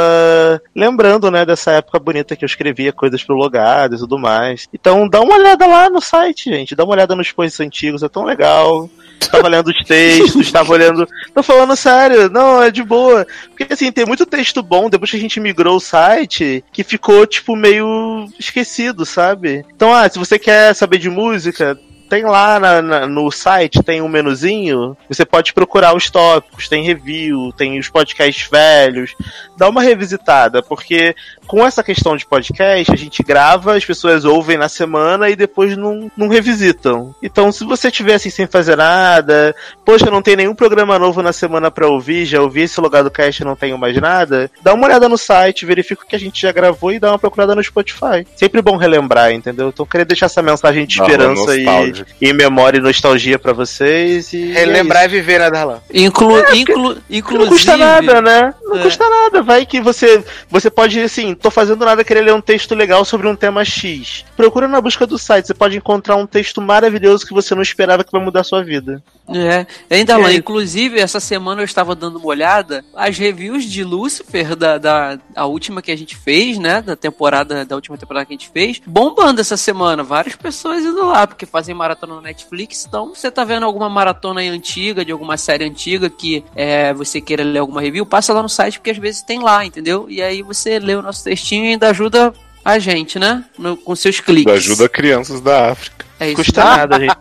lembrando, 0.75 1.31
né, 1.31 1.45
dessa 1.45 1.73
época 1.73 1.99
bonita 1.99 2.37
que 2.37 2.45
eu 2.45 2.47
escrevia 2.47 2.93
coisas 2.93 3.23
pro 3.23 3.37
logado 3.37 3.95
e 3.95 3.99
tudo 3.99 4.19
mais. 4.19 4.69
Então 4.73 5.09
dá 5.09 5.21
uma 5.21 5.37
olhada 5.37 5.67
lá 5.67 5.89
no 5.89 6.01
site, 6.01 6.51
gente. 6.51 6.75
Dá 6.75 6.85
uma 6.85 6.95
olhada 6.95 7.15
nos 7.15 7.33
posts 7.33 7.61
antigos, 7.61 8.03
é 8.03 8.09
tão 8.09 8.25
legal. 8.25 8.89
Tava 9.19 9.49
lendo 9.49 9.69
os 9.69 9.85
textos, 9.85 10.53
tava 10.53 10.73
olhando. 10.73 11.09
Tô 11.35 11.43
falando 11.43 11.77
sério, 11.77 12.31
não, 12.31 12.63
é 12.63 12.71
de 12.71 12.83
boa. 12.83 13.27
Porque 13.49 13.73
assim, 13.73 13.91
tem 13.91 14.07
muito 14.07 14.25
texto 14.25 14.63
bom 14.63 14.89
depois 14.89 15.11
que 15.11 15.17
a 15.17 15.21
gente 15.21 15.41
migrou 15.41 15.77
o 15.77 15.81
site 15.81 16.65
que 16.73 16.85
ficou, 16.85 17.27
tipo, 17.27 17.57
meio 17.57 18.29
esquecido, 18.39 19.05
sabe? 19.05 19.65
Então, 19.75 19.93
ah, 19.93 20.09
se 20.09 20.19
você 20.19 20.39
quer 20.39 20.75
saber 20.75 20.99
de 20.99 21.11
música, 21.11 21.79
tem 22.09 22.25
lá 22.25 22.59
na- 22.59 22.83
na- 22.83 23.07
no 23.07 23.31
site, 23.31 23.83
tem 23.83 24.01
um 24.03 24.09
menuzinho, 24.09 24.97
você 25.09 25.25
pode 25.25 25.53
procurar 25.53 25.95
os 25.95 26.11
tópicos, 26.11 26.69
tem 26.69 26.83
review, 26.85 27.53
tem 27.57 27.79
os 27.79 27.89
podcasts 27.89 28.49
velhos. 28.51 29.15
Dá 29.57 29.69
uma 29.69 29.83
revisitada, 29.83 30.63
porque 30.63 31.15
com 31.47 31.65
essa 31.67 31.83
questão 31.83 32.17
de 32.17 32.27
podcast, 32.27 32.93
a 32.93 32.97
gente 32.97 33.23
grava, 33.23 33.77
as 33.77 33.85
pessoas 33.85 34.25
ouvem 34.25 34.57
na 34.59 34.69
semana 34.69 35.31
e 35.31 35.37
depois 35.37 35.77
não, 35.77 36.11
não 36.17 36.29
revisitam. 36.29 37.15
Então, 37.23 37.51
se 37.51 37.65
você 37.65 37.91
tiver 37.91 38.15
assim 38.15 38.31
sem 38.31 38.47
fazer 38.47 38.77
nada, 38.77 39.55
poxa, 39.85 40.11
não 40.11 40.23
tem 40.23 40.37
nenhum 40.37 40.55
programa 40.55 40.99
novo 40.99 41.23
na 41.23 41.33
semana 41.33 41.71
pra 41.71 41.89
ouvir, 41.89 42.25
já 42.27 42.41
ouvi 42.41 42.63
esse 42.63 42.81
lugar 42.81 43.03
do 43.03 43.11
cast 43.11 43.43
e 43.43 43.45
não 43.45 43.57
tenho 43.57 43.79
mais 43.79 43.97
nada, 44.01 44.51
dá 44.63 44.75
uma 44.75 44.87
olhada 44.87 45.09
no 45.09 45.17
site, 45.19 45.65
verifica 45.67 46.03
o 46.03 46.07
que 46.07 46.17
a 46.17 46.21
gente 46.21 46.41
já 46.41 46.53
gravou 46.53 46.93
e 46.93 46.99
dá 46.99 47.11
uma 47.11 47.19
procurada 47.19 47.55
no 47.55 47.63
Spotify. 47.63 48.27
Sempre 48.37 48.63
bom 48.63 48.77
relembrar, 48.77 49.33
entendeu? 49.33 49.69
Então, 49.69 49.87
queria 49.87 50.05
deixar 50.05 50.27
essa 50.27 50.43
mensagem 50.43 50.87
de 50.87 50.99
Dá 50.99 51.05
esperança 51.05 51.57
e, 51.57 51.65
nostalgia. 51.99 52.17
e 52.21 52.33
memória 52.33 52.79
e 52.79 52.83
nostalgia 52.83 53.39
pra 53.39 53.53
vocês. 53.53 54.33
E 54.33 54.53
Relembrar 54.53 55.03
é 55.03 55.07
e 55.07 55.09
viver, 55.09 55.39
né, 55.41 55.51
Darlan? 55.51 55.81
Inclu, 55.93 56.39
inclu, 56.55 56.93
isso. 56.93 57.03
inclusive. 57.11 57.45
Não 57.45 57.49
custa 57.49 57.77
nada, 57.77 58.23
né? 58.23 58.55
Não 58.63 58.79
É. 58.79 58.83
custa 58.83 59.09
nada. 59.09 59.43
Vai 59.43 59.65
que 59.67 59.81
você 59.81 60.23
você 60.51 60.71
pode, 60.71 61.01
assim, 61.01 61.35
tô 61.35 61.51
fazendo 61.51 61.85
nada, 61.85 62.05
querer 62.05 62.23
ler 62.23 62.35
um 62.35 62.41
texto 62.41 62.75
legal 62.75 63.05
sobre 63.05 63.29
um 63.29 63.37
tema 63.37 63.65
X. 63.65 64.25
Procura 64.37 64.67
na 64.69 64.81
busca 64.81 65.07
do 65.07 65.19
site, 65.19 65.47
você 65.47 65.55
pode 65.55 65.77
encontrar 65.77 66.17
um 66.17 66.27
texto 66.27 66.61
maravilhoso 66.61 67.27
que 67.27 67.35
você 67.35 67.55
não 67.55 67.63
esperava 67.63 68.05
que 68.05 68.13
vai 68.13 68.23
mudar 68.23 68.41
a 68.41 68.45
sua 68.45 68.63
vida. 68.63 69.03
É, 69.35 69.67
ainda 69.91 70.17
lá, 70.17 70.31
É. 70.31 70.35
inclusive, 70.37 70.99
essa 70.99 71.21
semana 71.21 71.61
eu 71.61 71.65
estava 71.67 71.95
dando 71.95 72.17
uma 72.19 72.27
olhada, 72.29 72.83
as 72.97 73.19
reviews 73.19 73.65
de 73.65 73.85
Lucifer, 73.85 74.57
da, 74.57 74.79
da 74.79 75.19
a 75.37 75.45
última 75.45 75.83
que 75.83 75.93
a 75.93 75.97
gente 75.97 76.17
fez, 76.17 76.59
né, 76.59 76.81
da 76.81 76.97
temporada, 76.97 77.65
da 77.65 77.75
última 77.75 77.99
temporada 77.99 78.25
que 78.25 78.33
a 78.33 78.37
gente 78.37 78.51
fez, 78.51 78.81
bombando 78.87 79.41
essa 79.41 79.57
semana, 79.57 80.03
várias 80.03 80.35
pessoas 80.35 80.83
indo 80.83 81.05
lá, 81.07 81.27
porque 81.27 81.45
fazem 81.45 81.75
maratona 81.89 82.15
no 82.17 82.21
Netflix, 82.21 82.85
então 82.87 83.15
você 83.15 83.31
tá 83.31 83.45
vendo 83.45 83.65
alguma 83.65 83.89
maratona 83.89 84.41
aí 84.41 84.49
antiga, 84.49 85.05
de 85.05 85.11
alguma 85.13 85.37
série 85.37 85.65
antiga 85.65 86.11
que 86.11 86.45
é, 86.55 86.93
você 86.93 87.21
queira 87.21 87.43
ler 87.43 87.61
alguma 87.61 87.81
review, 87.81 88.05
passa 88.05 88.33
lá 88.33 88.43
no 88.43 88.49
site, 88.49 88.79
porque 88.79 88.91
às 88.91 88.99
vezes 88.99 89.23
tem 89.23 89.41
lá, 89.41 89.65
entendeu? 89.65 90.07
E 90.09 90.21
aí 90.21 90.43
você 90.43 90.79
lê 90.79 90.95
o 90.95 91.03
nosso 91.03 91.25
textinho 91.25 91.65
e 91.65 91.69
ainda 91.69 91.89
ajuda 91.89 92.33
a 92.65 92.79
gente, 92.79 93.19
né, 93.19 93.45
no- 93.59 93.77
com 93.77 93.97
seus 93.97 94.21
cliques. 94.21 94.53
Ajuda 94.53 94.89
crianças 94.89 95.41
da 95.41 95.71
África. 95.71 96.07
É 96.21 96.27
isso 96.27 96.37
Custa 96.37 96.65
nada, 96.65 96.99
gente. 96.99 97.15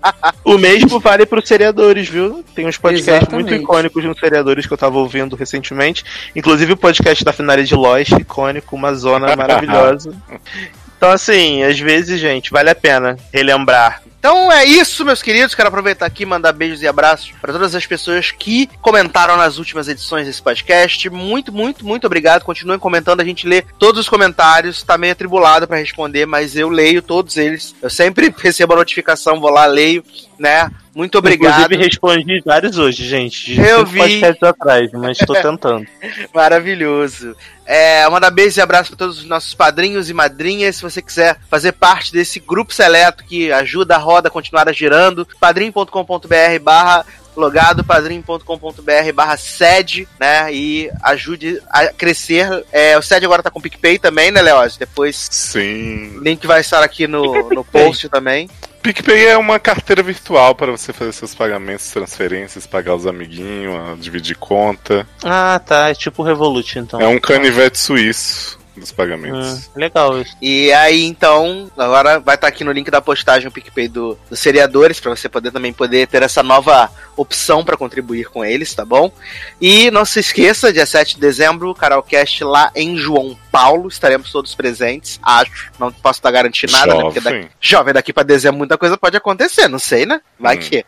O 0.44 0.58
mesmo 0.58 1.00
vale 1.00 1.24
pros 1.26 1.48
seriadores, 1.48 2.10
viu? 2.10 2.44
Tem 2.56 2.66
uns 2.68 2.78
podcasts 2.78 3.22
Exatamente. 3.28 3.50
muito 3.52 3.64
icônicos 3.64 4.04
nos 4.04 4.20
seriadores 4.20 4.66
que 4.66 4.74
eu 4.74 4.78
tava 4.78 4.98
ouvindo 4.98 5.36
recentemente. 5.36 6.04
Inclusive 6.36 6.74
o 6.74 6.78
podcast 6.78 7.24
da 7.24 7.32
finale 7.32 7.64
de 7.64 7.76
Lost, 7.76 8.12
icônico, 8.14 8.76
uma 8.76 8.94
zona 8.96 9.36
maravilhosa. 9.36 10.12
Então, 10.98 11.12
assim, 11.12 11.62
às 11.62 11.80
vezes, 11.80 12.20
gente, 12.20 12.50
vale 12.50 12.72
a 12.72 12.76
pena 12.76 13.18
relembrar. 13.32 14.02
Então 14.20 14.52
é 14.52 14.66
isso, 14.66 15.06
meus 15.06 15.22
queridos. 15.22 15.54
Quero 15.54 15.70
aproveitar 15.70 16.06
aqui 16.06 16.24
e 16.24 16.26
mandar 16.26 16.52
beijos 16.52 16.82
e 16.82 16.88
abraços 16.88 17.32
para 17.40 17.54
todas 17.54 17.76
as 17.76 17.86
pessoas 17.86 18.32
que 18.32 18.68
comentaram 18.82 19.38
nas 19.38 19.58
últimas 19.58 19.88
edições 19.88 20.26
desse 20.26 20.42
podcast. 20.42 21.10
Muito, 21.10 21.52
muito, 21.52 21.86
muito 21.86 22.08
obrigado. 22.08 22.44
Continuem 22.44 22.80
comentando, 22.80 23.22
a 23.22 23.26
gente 23.26 23.48
lê 23.48 23.62
todos 23.80 24.02
os 24.02 24.10
comentários. 24.10 24.84
Tá 24.84 24.98
meio 24.98 25.14
atribulado 25.14 25.68
para 25.68 25.78
responder, 25.78 26.26
mas 26.26 26.56
eu 26.56 26.70
leio 26.70 27.02
todos 27.02 27.38
eles. 27.38 27.76
Eu 27.82 27.90
sempre 27.90 28.34
recebo 28.38 28.74
a 28.74 28.78
notificação, 28.78 29.40
vou 29.40 29.52
lá, 29.52 29.66
leio, 29.66 30.04
né? 30.40 30.70
Muito 30.98 31.16
obrigado. 31.20 31.72
Inclusive, 31.72 31.84
respondi 31.84 32.42
vários 32.44 32.80
hoje, 32.80 33.06
gente. 33.06 33.56
Eu 33.62 33.86
vi. 33.86 34.00
podcasts 34.00 34.42
atrás, 34.42 34.92
mas 34.94 35.20
tô 35.20 35.34
tentando. 35.34 35.86
Maravilhoso. 36.34 37.36
É, 37.68 38.10
mandar 38.10 38.32
beijo 38.32 38.60
e 38.60 38.64
abraço 38.64 38.90
para 38.90 38.98
todos 38.98 39.20
os 39.20 39.26
nossos 39.26 39.54
padrinhos 39.54 40.10
e 40.10 40.14
madrinhas. 40.14 40.78
Se 40.78 40.82
você 40.82 41.00
quiser 41.00 41.38
fazer 41.52 41.74
parte 41.74 42.12
desse 42.12 42.40
grupo 42.40 42.74
seleto 42.74 43.26
que 43.26 43.52
ajuda 43.52 43.96
a 43.96 44.00
roda 44.08 44.30
continuar 44.30 44.72
girando. 44.74 45.28
padrim.com.br 45.40 46.60
barra 46.62 47.06
logado, 47.36 47.84
padrim.com.br 47.84 49.14
barra 49.14 49.38
sede, 49.38 50.08
né? 50.20 50.52
E 50.52 50.90
ajude 51.04 51.62
a 51.70 51.88
crescer. 51.88 52.66
É, 52.72 52.98
o 52.98 53.02
sede 53.02 53.26
agora 53.26 53.44
tá 53.44 53.52
com 53.52 53.60
o 53.60 53.62
PicPay 53.62 54.00
também, 54.00 54.32
né, 54.32 54.42
Leoz? 54.42 54.78
Depois 54.78 55.28
Sim. 55.30 56.18
o 56.18 56.24
link 56.24 56.48
vai 56.48 56.62
estar 56.62 56.82
aqui 56.82 57.06
no, 57.06 57.50
no 57.50 57.64
post 57.64 58.10
também. 58.10 58.50
PicPay 58.82 59.26
é 59.28 59.38
uma 59.38 59.60
carteira 59.60 60.02
virtual 60.02 60.56
para 60.56 60.72
você 60.72 60.94
fazer 60.94 61.12
seus 61.12 61.36
pagamentos, 61.36 61.92
transferências, 61.92 62.66
pagar 62.66 62.96
os 62.96 63.06
amiguinhos, 63.06 64.00
dividir 64.00 64.38
conta. 64.38 65.06
Ah, 65.24 65.60
tá. 65.64 65.90
É 65.90 65.94
tipo 65.94 66.22
o 66.22 66.26
Revolut, 66.26 66.80
então. 66.80 67.02
É 67.02 67.08
um 67.08 67.20
canivete 67.20 67.78
suíço 67.78 68.58
dos 68.80 68.92
pagamentos. 68.92 69.68
Hum, 69.68 69.70
legal 69.76 70.20
isso. 70.22 70.36
E 70.42 70.72
aí, 70.74 71.04
então, 71.06 71.70
agora 71.78 72.20
vai 72.20 72.36
estar 72.36 72.48
aqui 72.48 72.64
no 72.64 72.72
link 72.72 72.90
da 72.92 73.02
postagem 73.02 73.48
o 73.48 73.52
PicPay 73.52 73.88
do, 73.88 74.18
dos 74.30 74.40
seriadores, 74.40 75.00
para 75.00 75.16
você 75.16 75.28
poder 75.28 75.52
também 75.52 75.74
poder 75.74 76.08
ter 76.08 76.24
essa 76.24 76.42
nova 76.44 76.90
opção 77.16 77.64
para 77.64 77.78
contribuir 77.78 78.30
com 78.30 78.44
eles, 78.46 78.74
tá 78.74 78.86
bom? 78.86 79.12
E 79.60 79.90
não 79.92 80.06
se 80.06 80.20
esqueça, 80.20 80.72
dia 80.72 80.86
7 80.86 81.16
de 81.16 81.22
dezembro, 81.22 81.74
Carolcast 81.74 82.44
lá 82.44 82.72
em 82.76 82.96
João 82.98 83.38
Paulo, 83.52 83.88
estaremos 83.88 84.32
todos 84.32 84.54
presentes, 84.56 85.20
acho. 85.24 85.72
Não 85.80 85.92
posso 85.92 86.20
estar 86.20 86.32
garantindo 86.32 86.72
nada, 86.72 86.94
né? 86.94 87.02
Porque 87.04 87.20
Jovem. 87.20 87.42
daqui, 87.42 87.54
jovem, 87.60 87.94
daqui 87.94 88.14
pra 88.14 88.24
dezembro 88.24 88.58
muita 88.58 88.78
coisa 88.78 88.98
pode 88.98 89.18
acontecer, 89.18 89.68
não 89.68 89.80
sei, 89.80 90.06
né? 90.06 90.22
Vai 90.40 90.56
Hum. 90.58 90.60
que. 90.60 90.86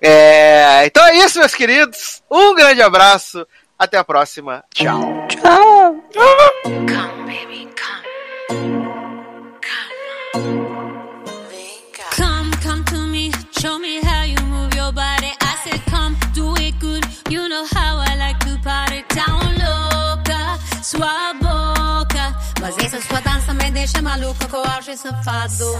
É, 0.00 0.84
então 0.86 1.04
é 1.06 1.16
isso, 1.18 1.38
meus 1.38 1.54
queridos. 1.54 2.22
Um 2.30 2.54
grande 2.54 2.82
abraço. 2.82 3.46
Até 3.78 3.98
a 3.98 4.04
próxima. 4.04 4.64
Tchau. 4.74 5.26
Come, 6.64 7.26
baby, 7.26 7.68
come. 7.76 8.04
Come, 12.16 12.50
come 12.62 12.84
to 12.84 12.98
me, 13.06 13.30
show 13.60 13.78
me 13.78 14.00
how 14.02 14.24
you 14.24 14.40
move 14.46 14.74
your 14.74 14.92
body. 14.92 15.32
I 15.40 15.56
said, 15.64 15.80
come, 15.90 16.16
do 16.32 16.54
it 16.56 16.78
good. 16.80 17.04
You 17.28 17.48
know 17.48 17.66
how 17.74 17.98
I 17.98 18.16
like 18.16 18.38
to 18.46 18.58
party. 18.62 19.04
Down 19.14 19.40
louca, 19.58 20.58
sua 20.82 21.34
boca. 21.34 22.34
Mas 22.60 22.78
essa 22.78 23.00
sua 23.02 23.20
dança 23.20 23.52
me 23.52 23.70
deixa 23.70 24.00
maluca 24.00 24.48
com 24.48 24.56
o 24.56 24.64
auge 24.64 24.96
safado. 24.96 25.78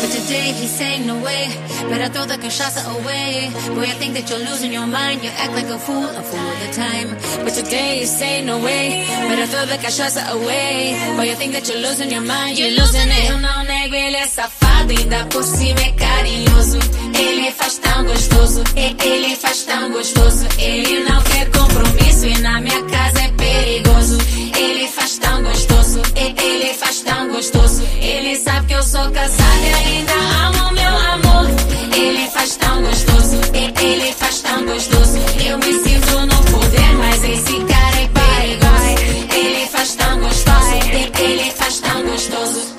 But 0.00 0.10
today 0.10 0.52
he's 0.52 0.70
saying 0.70 1.06
no 1.06 1.16
way. 1.22 1.48
Better 1.90 2.08
throw 2.12 2.24
the 2.26 2.38
cachaça 2.38 2.82
away. 2.96 3.50
Boy, 3.74 3.82
I 3.82 3.96
think 4.00 4.14
that 4.14 4.28
you're 4.30 4.44
losing 4.50 4.72
your 4.72 4.86
mind. 4.86 5.22
You 5.24 5.30
act 5.30 5.52
like 5.52 5.66
a 5.66 5.78
fool, 5.78 6.04
a 6.04 6.22
fool 6.22 6.40
all 6.40 6.58
the 6.64 6.72
time. 6.72 7.08
But 7.44 7.54
today 7.54 8.00
he's 8.00 8.16
saying 8.16 8.46
no 8.46 8.58
way. 8.58 9.06
Better 9.28 9.46
throw 9.46 9.64
the 9.66 9.78
cachaça 9.78 10.22
away. 10.36 10.96
Boy, 11.16 11.24
you 11.30 11.34
think 11.34 11.52
that 11.52 11.68
you're 11.68 11.80
losing 11.80 12.10
your 12.10 12.22
mind. 12.22 12.58
You're 12.58 12.76
losing 12.80 13.10
it. 13.10 13.30
Eu 13.30 13.38
não 13.38 13.64
nego, 13.64 13.94
ele 13.94 14.16
é 14.16 14.26
safado. 14.26 14.92
Ainda 14.92 15.24
por 15.26 15.42
cima 15.44 15.80
é 15.80 15.92
carinhoso. 15.92 16.78
Ele 17.18 17.50
faz 17.50 17.78
tão 17.78 18.04
gostoso. 18.04 18.64
Ele 18.76 19.36
faz 19.36 19.62
tão 19.62 19.90
gostoso. 19.92 20.46
Ele 20.58 21.00
não 21.08 21.22
quer 21.22 21.50
compromisso. 21.50 22.26
E 22.26 22.38
na 22.38 22.60
minha 22.60 22.82
casa 22.84 23.20
é 23.20 23.28
perigoso. 23.28 24.18
Ele 24.56 24.86
faz 24.88 25.18
tão 25.18 25.42
gostoso. 25.42 26.02
Ele 26.14 26.74
faz 26.74 27.00
tão 27.00 27.28
gostoso. 27.28 27.82
Ele 28.00 28.36
sabe 28.36 28.66
que 28.66 28.74
eu 28.74 28.82
sou 28.82 29.10
casada 29.10 29.55
e 29.55 29.55
ainda 29.96 30.12
amo 30.46 30.72
meu 30.72 30.94
amor. 31.14 31.46
Ele 31.94 32.28
faz 32.28 32.56
tão 32.56 32.82
gostoso. 32.82 33.40
Ele 33.54 34.12
faz 34.12 34.40
tão 34.42 34.64
gostoso. 34.64 35.18
Eu 35.44 35.58
me 35.58 35.72
sinto 35.84 36.26
no 36.26 36.38
poder, 36.50 36.92
mas 36.98 37.24
esse 37.24 37.56
cara 37.64 38.00
é 38.00 38.08
perigoso. 38.08 39.34
Ele 39.34 39.66
faz 39.68 39.94
tão 39.94 40.20
gostoso. 40.20 40.74
Ele 41.18 41.50
faz 41.50 41.80
tão 41.80 42.02
gostoso. 42.02 42.76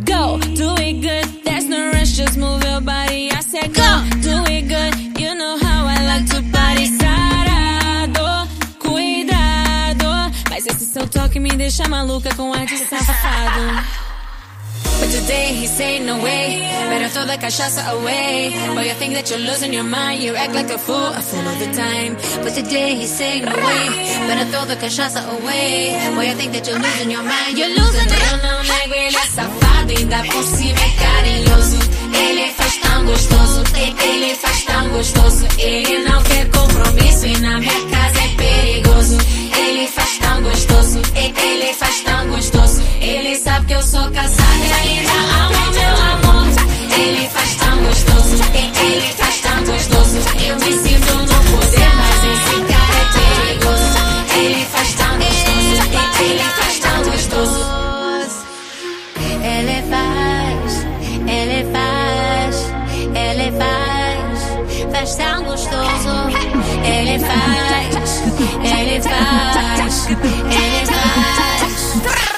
Go, 0.00 0.38
do 0.54 0.70
it 0.80 1.00
good. 1.00 1.44
There's 1.44 1.64
no 1.64 1.90
rush, 1.92 2.16
just 2.16 2.36
move 2.36 2.64
your 2.64 2.80
body. 2.80 3.30
I 3.32 3.40
said 3.40 3.72
go, 3.74 3.90
do 4.22 4.44
it 4.52 4.68
good. 4.68 5.20
You 5.20 5.34
know 5.34 5.56
how 5.58 5.86
I 5.86 5.98
like 6.06 6.26
to 6.32 6.42
party. 6.52 6.86
Sarado, 6.98 8.48
cuidado. 8.78 10.32
Mas 10.50 10.66
esse 10.66 10.86
seu 10.86 11.06
toque 11.08 11.40
me 11.40 11.50
deixa 11.50 11.88
maluca 11.88 12.34
com 12.34 12.52
ar 12.52 12.66
de 12.66 12.78
safado. 12.78 14.07
But 15.08 15.20
today 15.22 15.54
he's 15.54 15.70
saying 15.70 16.04
no 16.04 16.22
way. 16.22 16.60
Better 16.90 17.08
throw 17.08 17.24
the 17.24 17.38
cachaça 17.38 17.80
away. 17.96 18.52
Boy, 18.74 18.84
you 18.88 18.92
think 19.00 19.14
that 19.14 19.30
you're 19.30 19.38
losing 19.38 19.72
your 19.72 19.82
mind. 19.82 20.22
You 20.22 20.36
act 20.36 20.52
like 20.52 20.68
a 20.68 20.76
fool, 20.76 21.08
a 21.20 21.22
fool 21.22 21.48
all 21.48 21.56
the 21.56 21.72
time. 21.72 22.12
But 22.44 22.52
today 22.52 22.94
he's 22.94 23.16
saying 23.16 23.46
no 23.46 23.56
way. 23.56 23.84
Better 24.28 24.44
throw 24.52 24.66
the 24.66 24.76
cachaça 24.76 25.24
away. 25.36 25.96
Boy, 26.14 26.28
you 26.28 26.34
think 26.34 26.52
that 26.52 26.68
you're 26.68 26.78
losing 26.78 27.10
your 27.10 27.22
mind. 27.22 27.56
You're 27.56 27.72
losing 27.72 28.04
it. 28.04 28.42
Não. 28.42 28.58
Ainda 29.88 30.22
por 30.30 30.44
cima 30.44 30.78
é 30.78 30.90
carinhoso. 31.02 31.78
Ele 32.12 32.52
faz 32.52 32.76
tão 32.76 33.06
gostoso. 33.06 33.64
Ele 34.04 34.34
faz 34.34 34.64
tão 34.64 34.88
gostoso. 34.90 35.46
Ele 35.56 35.98
não 36.00 36.22
quer 36.22 36.46
compromisso. 36.50 37.26
E 37.26 37.38
na 37.38 37.58
minha 37.58 37.80
casa 37.90 38.20
é 38.24 38.28
perigoso. 38.36 39.16
Ele 39.58 39.86
faz 39.88 40.18
tão 40.18 40.42
gostoso. 40.42 41.00
Ele 41.14 41.72
faz 41.74 42.00
tão 42.02 42.28
gostoso. 42.28 42.82
Ele 43.00 43.34
sabe 43.36 43.66
que 43.66 43.74
eu 43.74 43.82
sou 43.82 44.10
casada 44.10 44.64
e 44.64 44.72
ainda 44.72 45.12
amo 45.12 45.72
meu 45.72 45.94
amor. 46.12 46.46
Ele 46.98 47.28
faz 47.28 47.54
tão 47.56 47.76
gostoso. 47.84 48.36
Ele 48.54 49.12
faz 49.12 49.40
tão 49.40 49.64
gostoso. 49.64 50.18
Eu 50.46 50.54
me 50.56 50.72
sinto 50.72 51.14
no 51.14 51.38
poder, 51.50 51.90
mas 52.00 52.20
esse 52.32 52.56
cara 52.70 52.98
é 52.98 53.06
perigoso. 53.14 53.98
Ele 54.36 54.64
faz 54.66 54.94
tão 54.94 55.14
gostoso. 55.18 55.68
Ele 56.20 56.44
faz 56.58 56.78
tão 56.78 56.98
gostoso. 57.04 57.78
Ele 59.42 59.82
faz, 59.90 60.86
ele 61.26 61.60
faz, 61.72 62.54
ele 63.14 63.48
faz, 63.58 64.92
faz 64.92 65.16
tão 65.16 65.44
gostoso. 65.44 66.14
Ele 66.84 67.18
faz, 67.18 67.97
ele 68.64 69.00
faz, 69.02 70.06
ele 70.08 70.86
faz. 70.86 71.94
Eu 72.04 72.37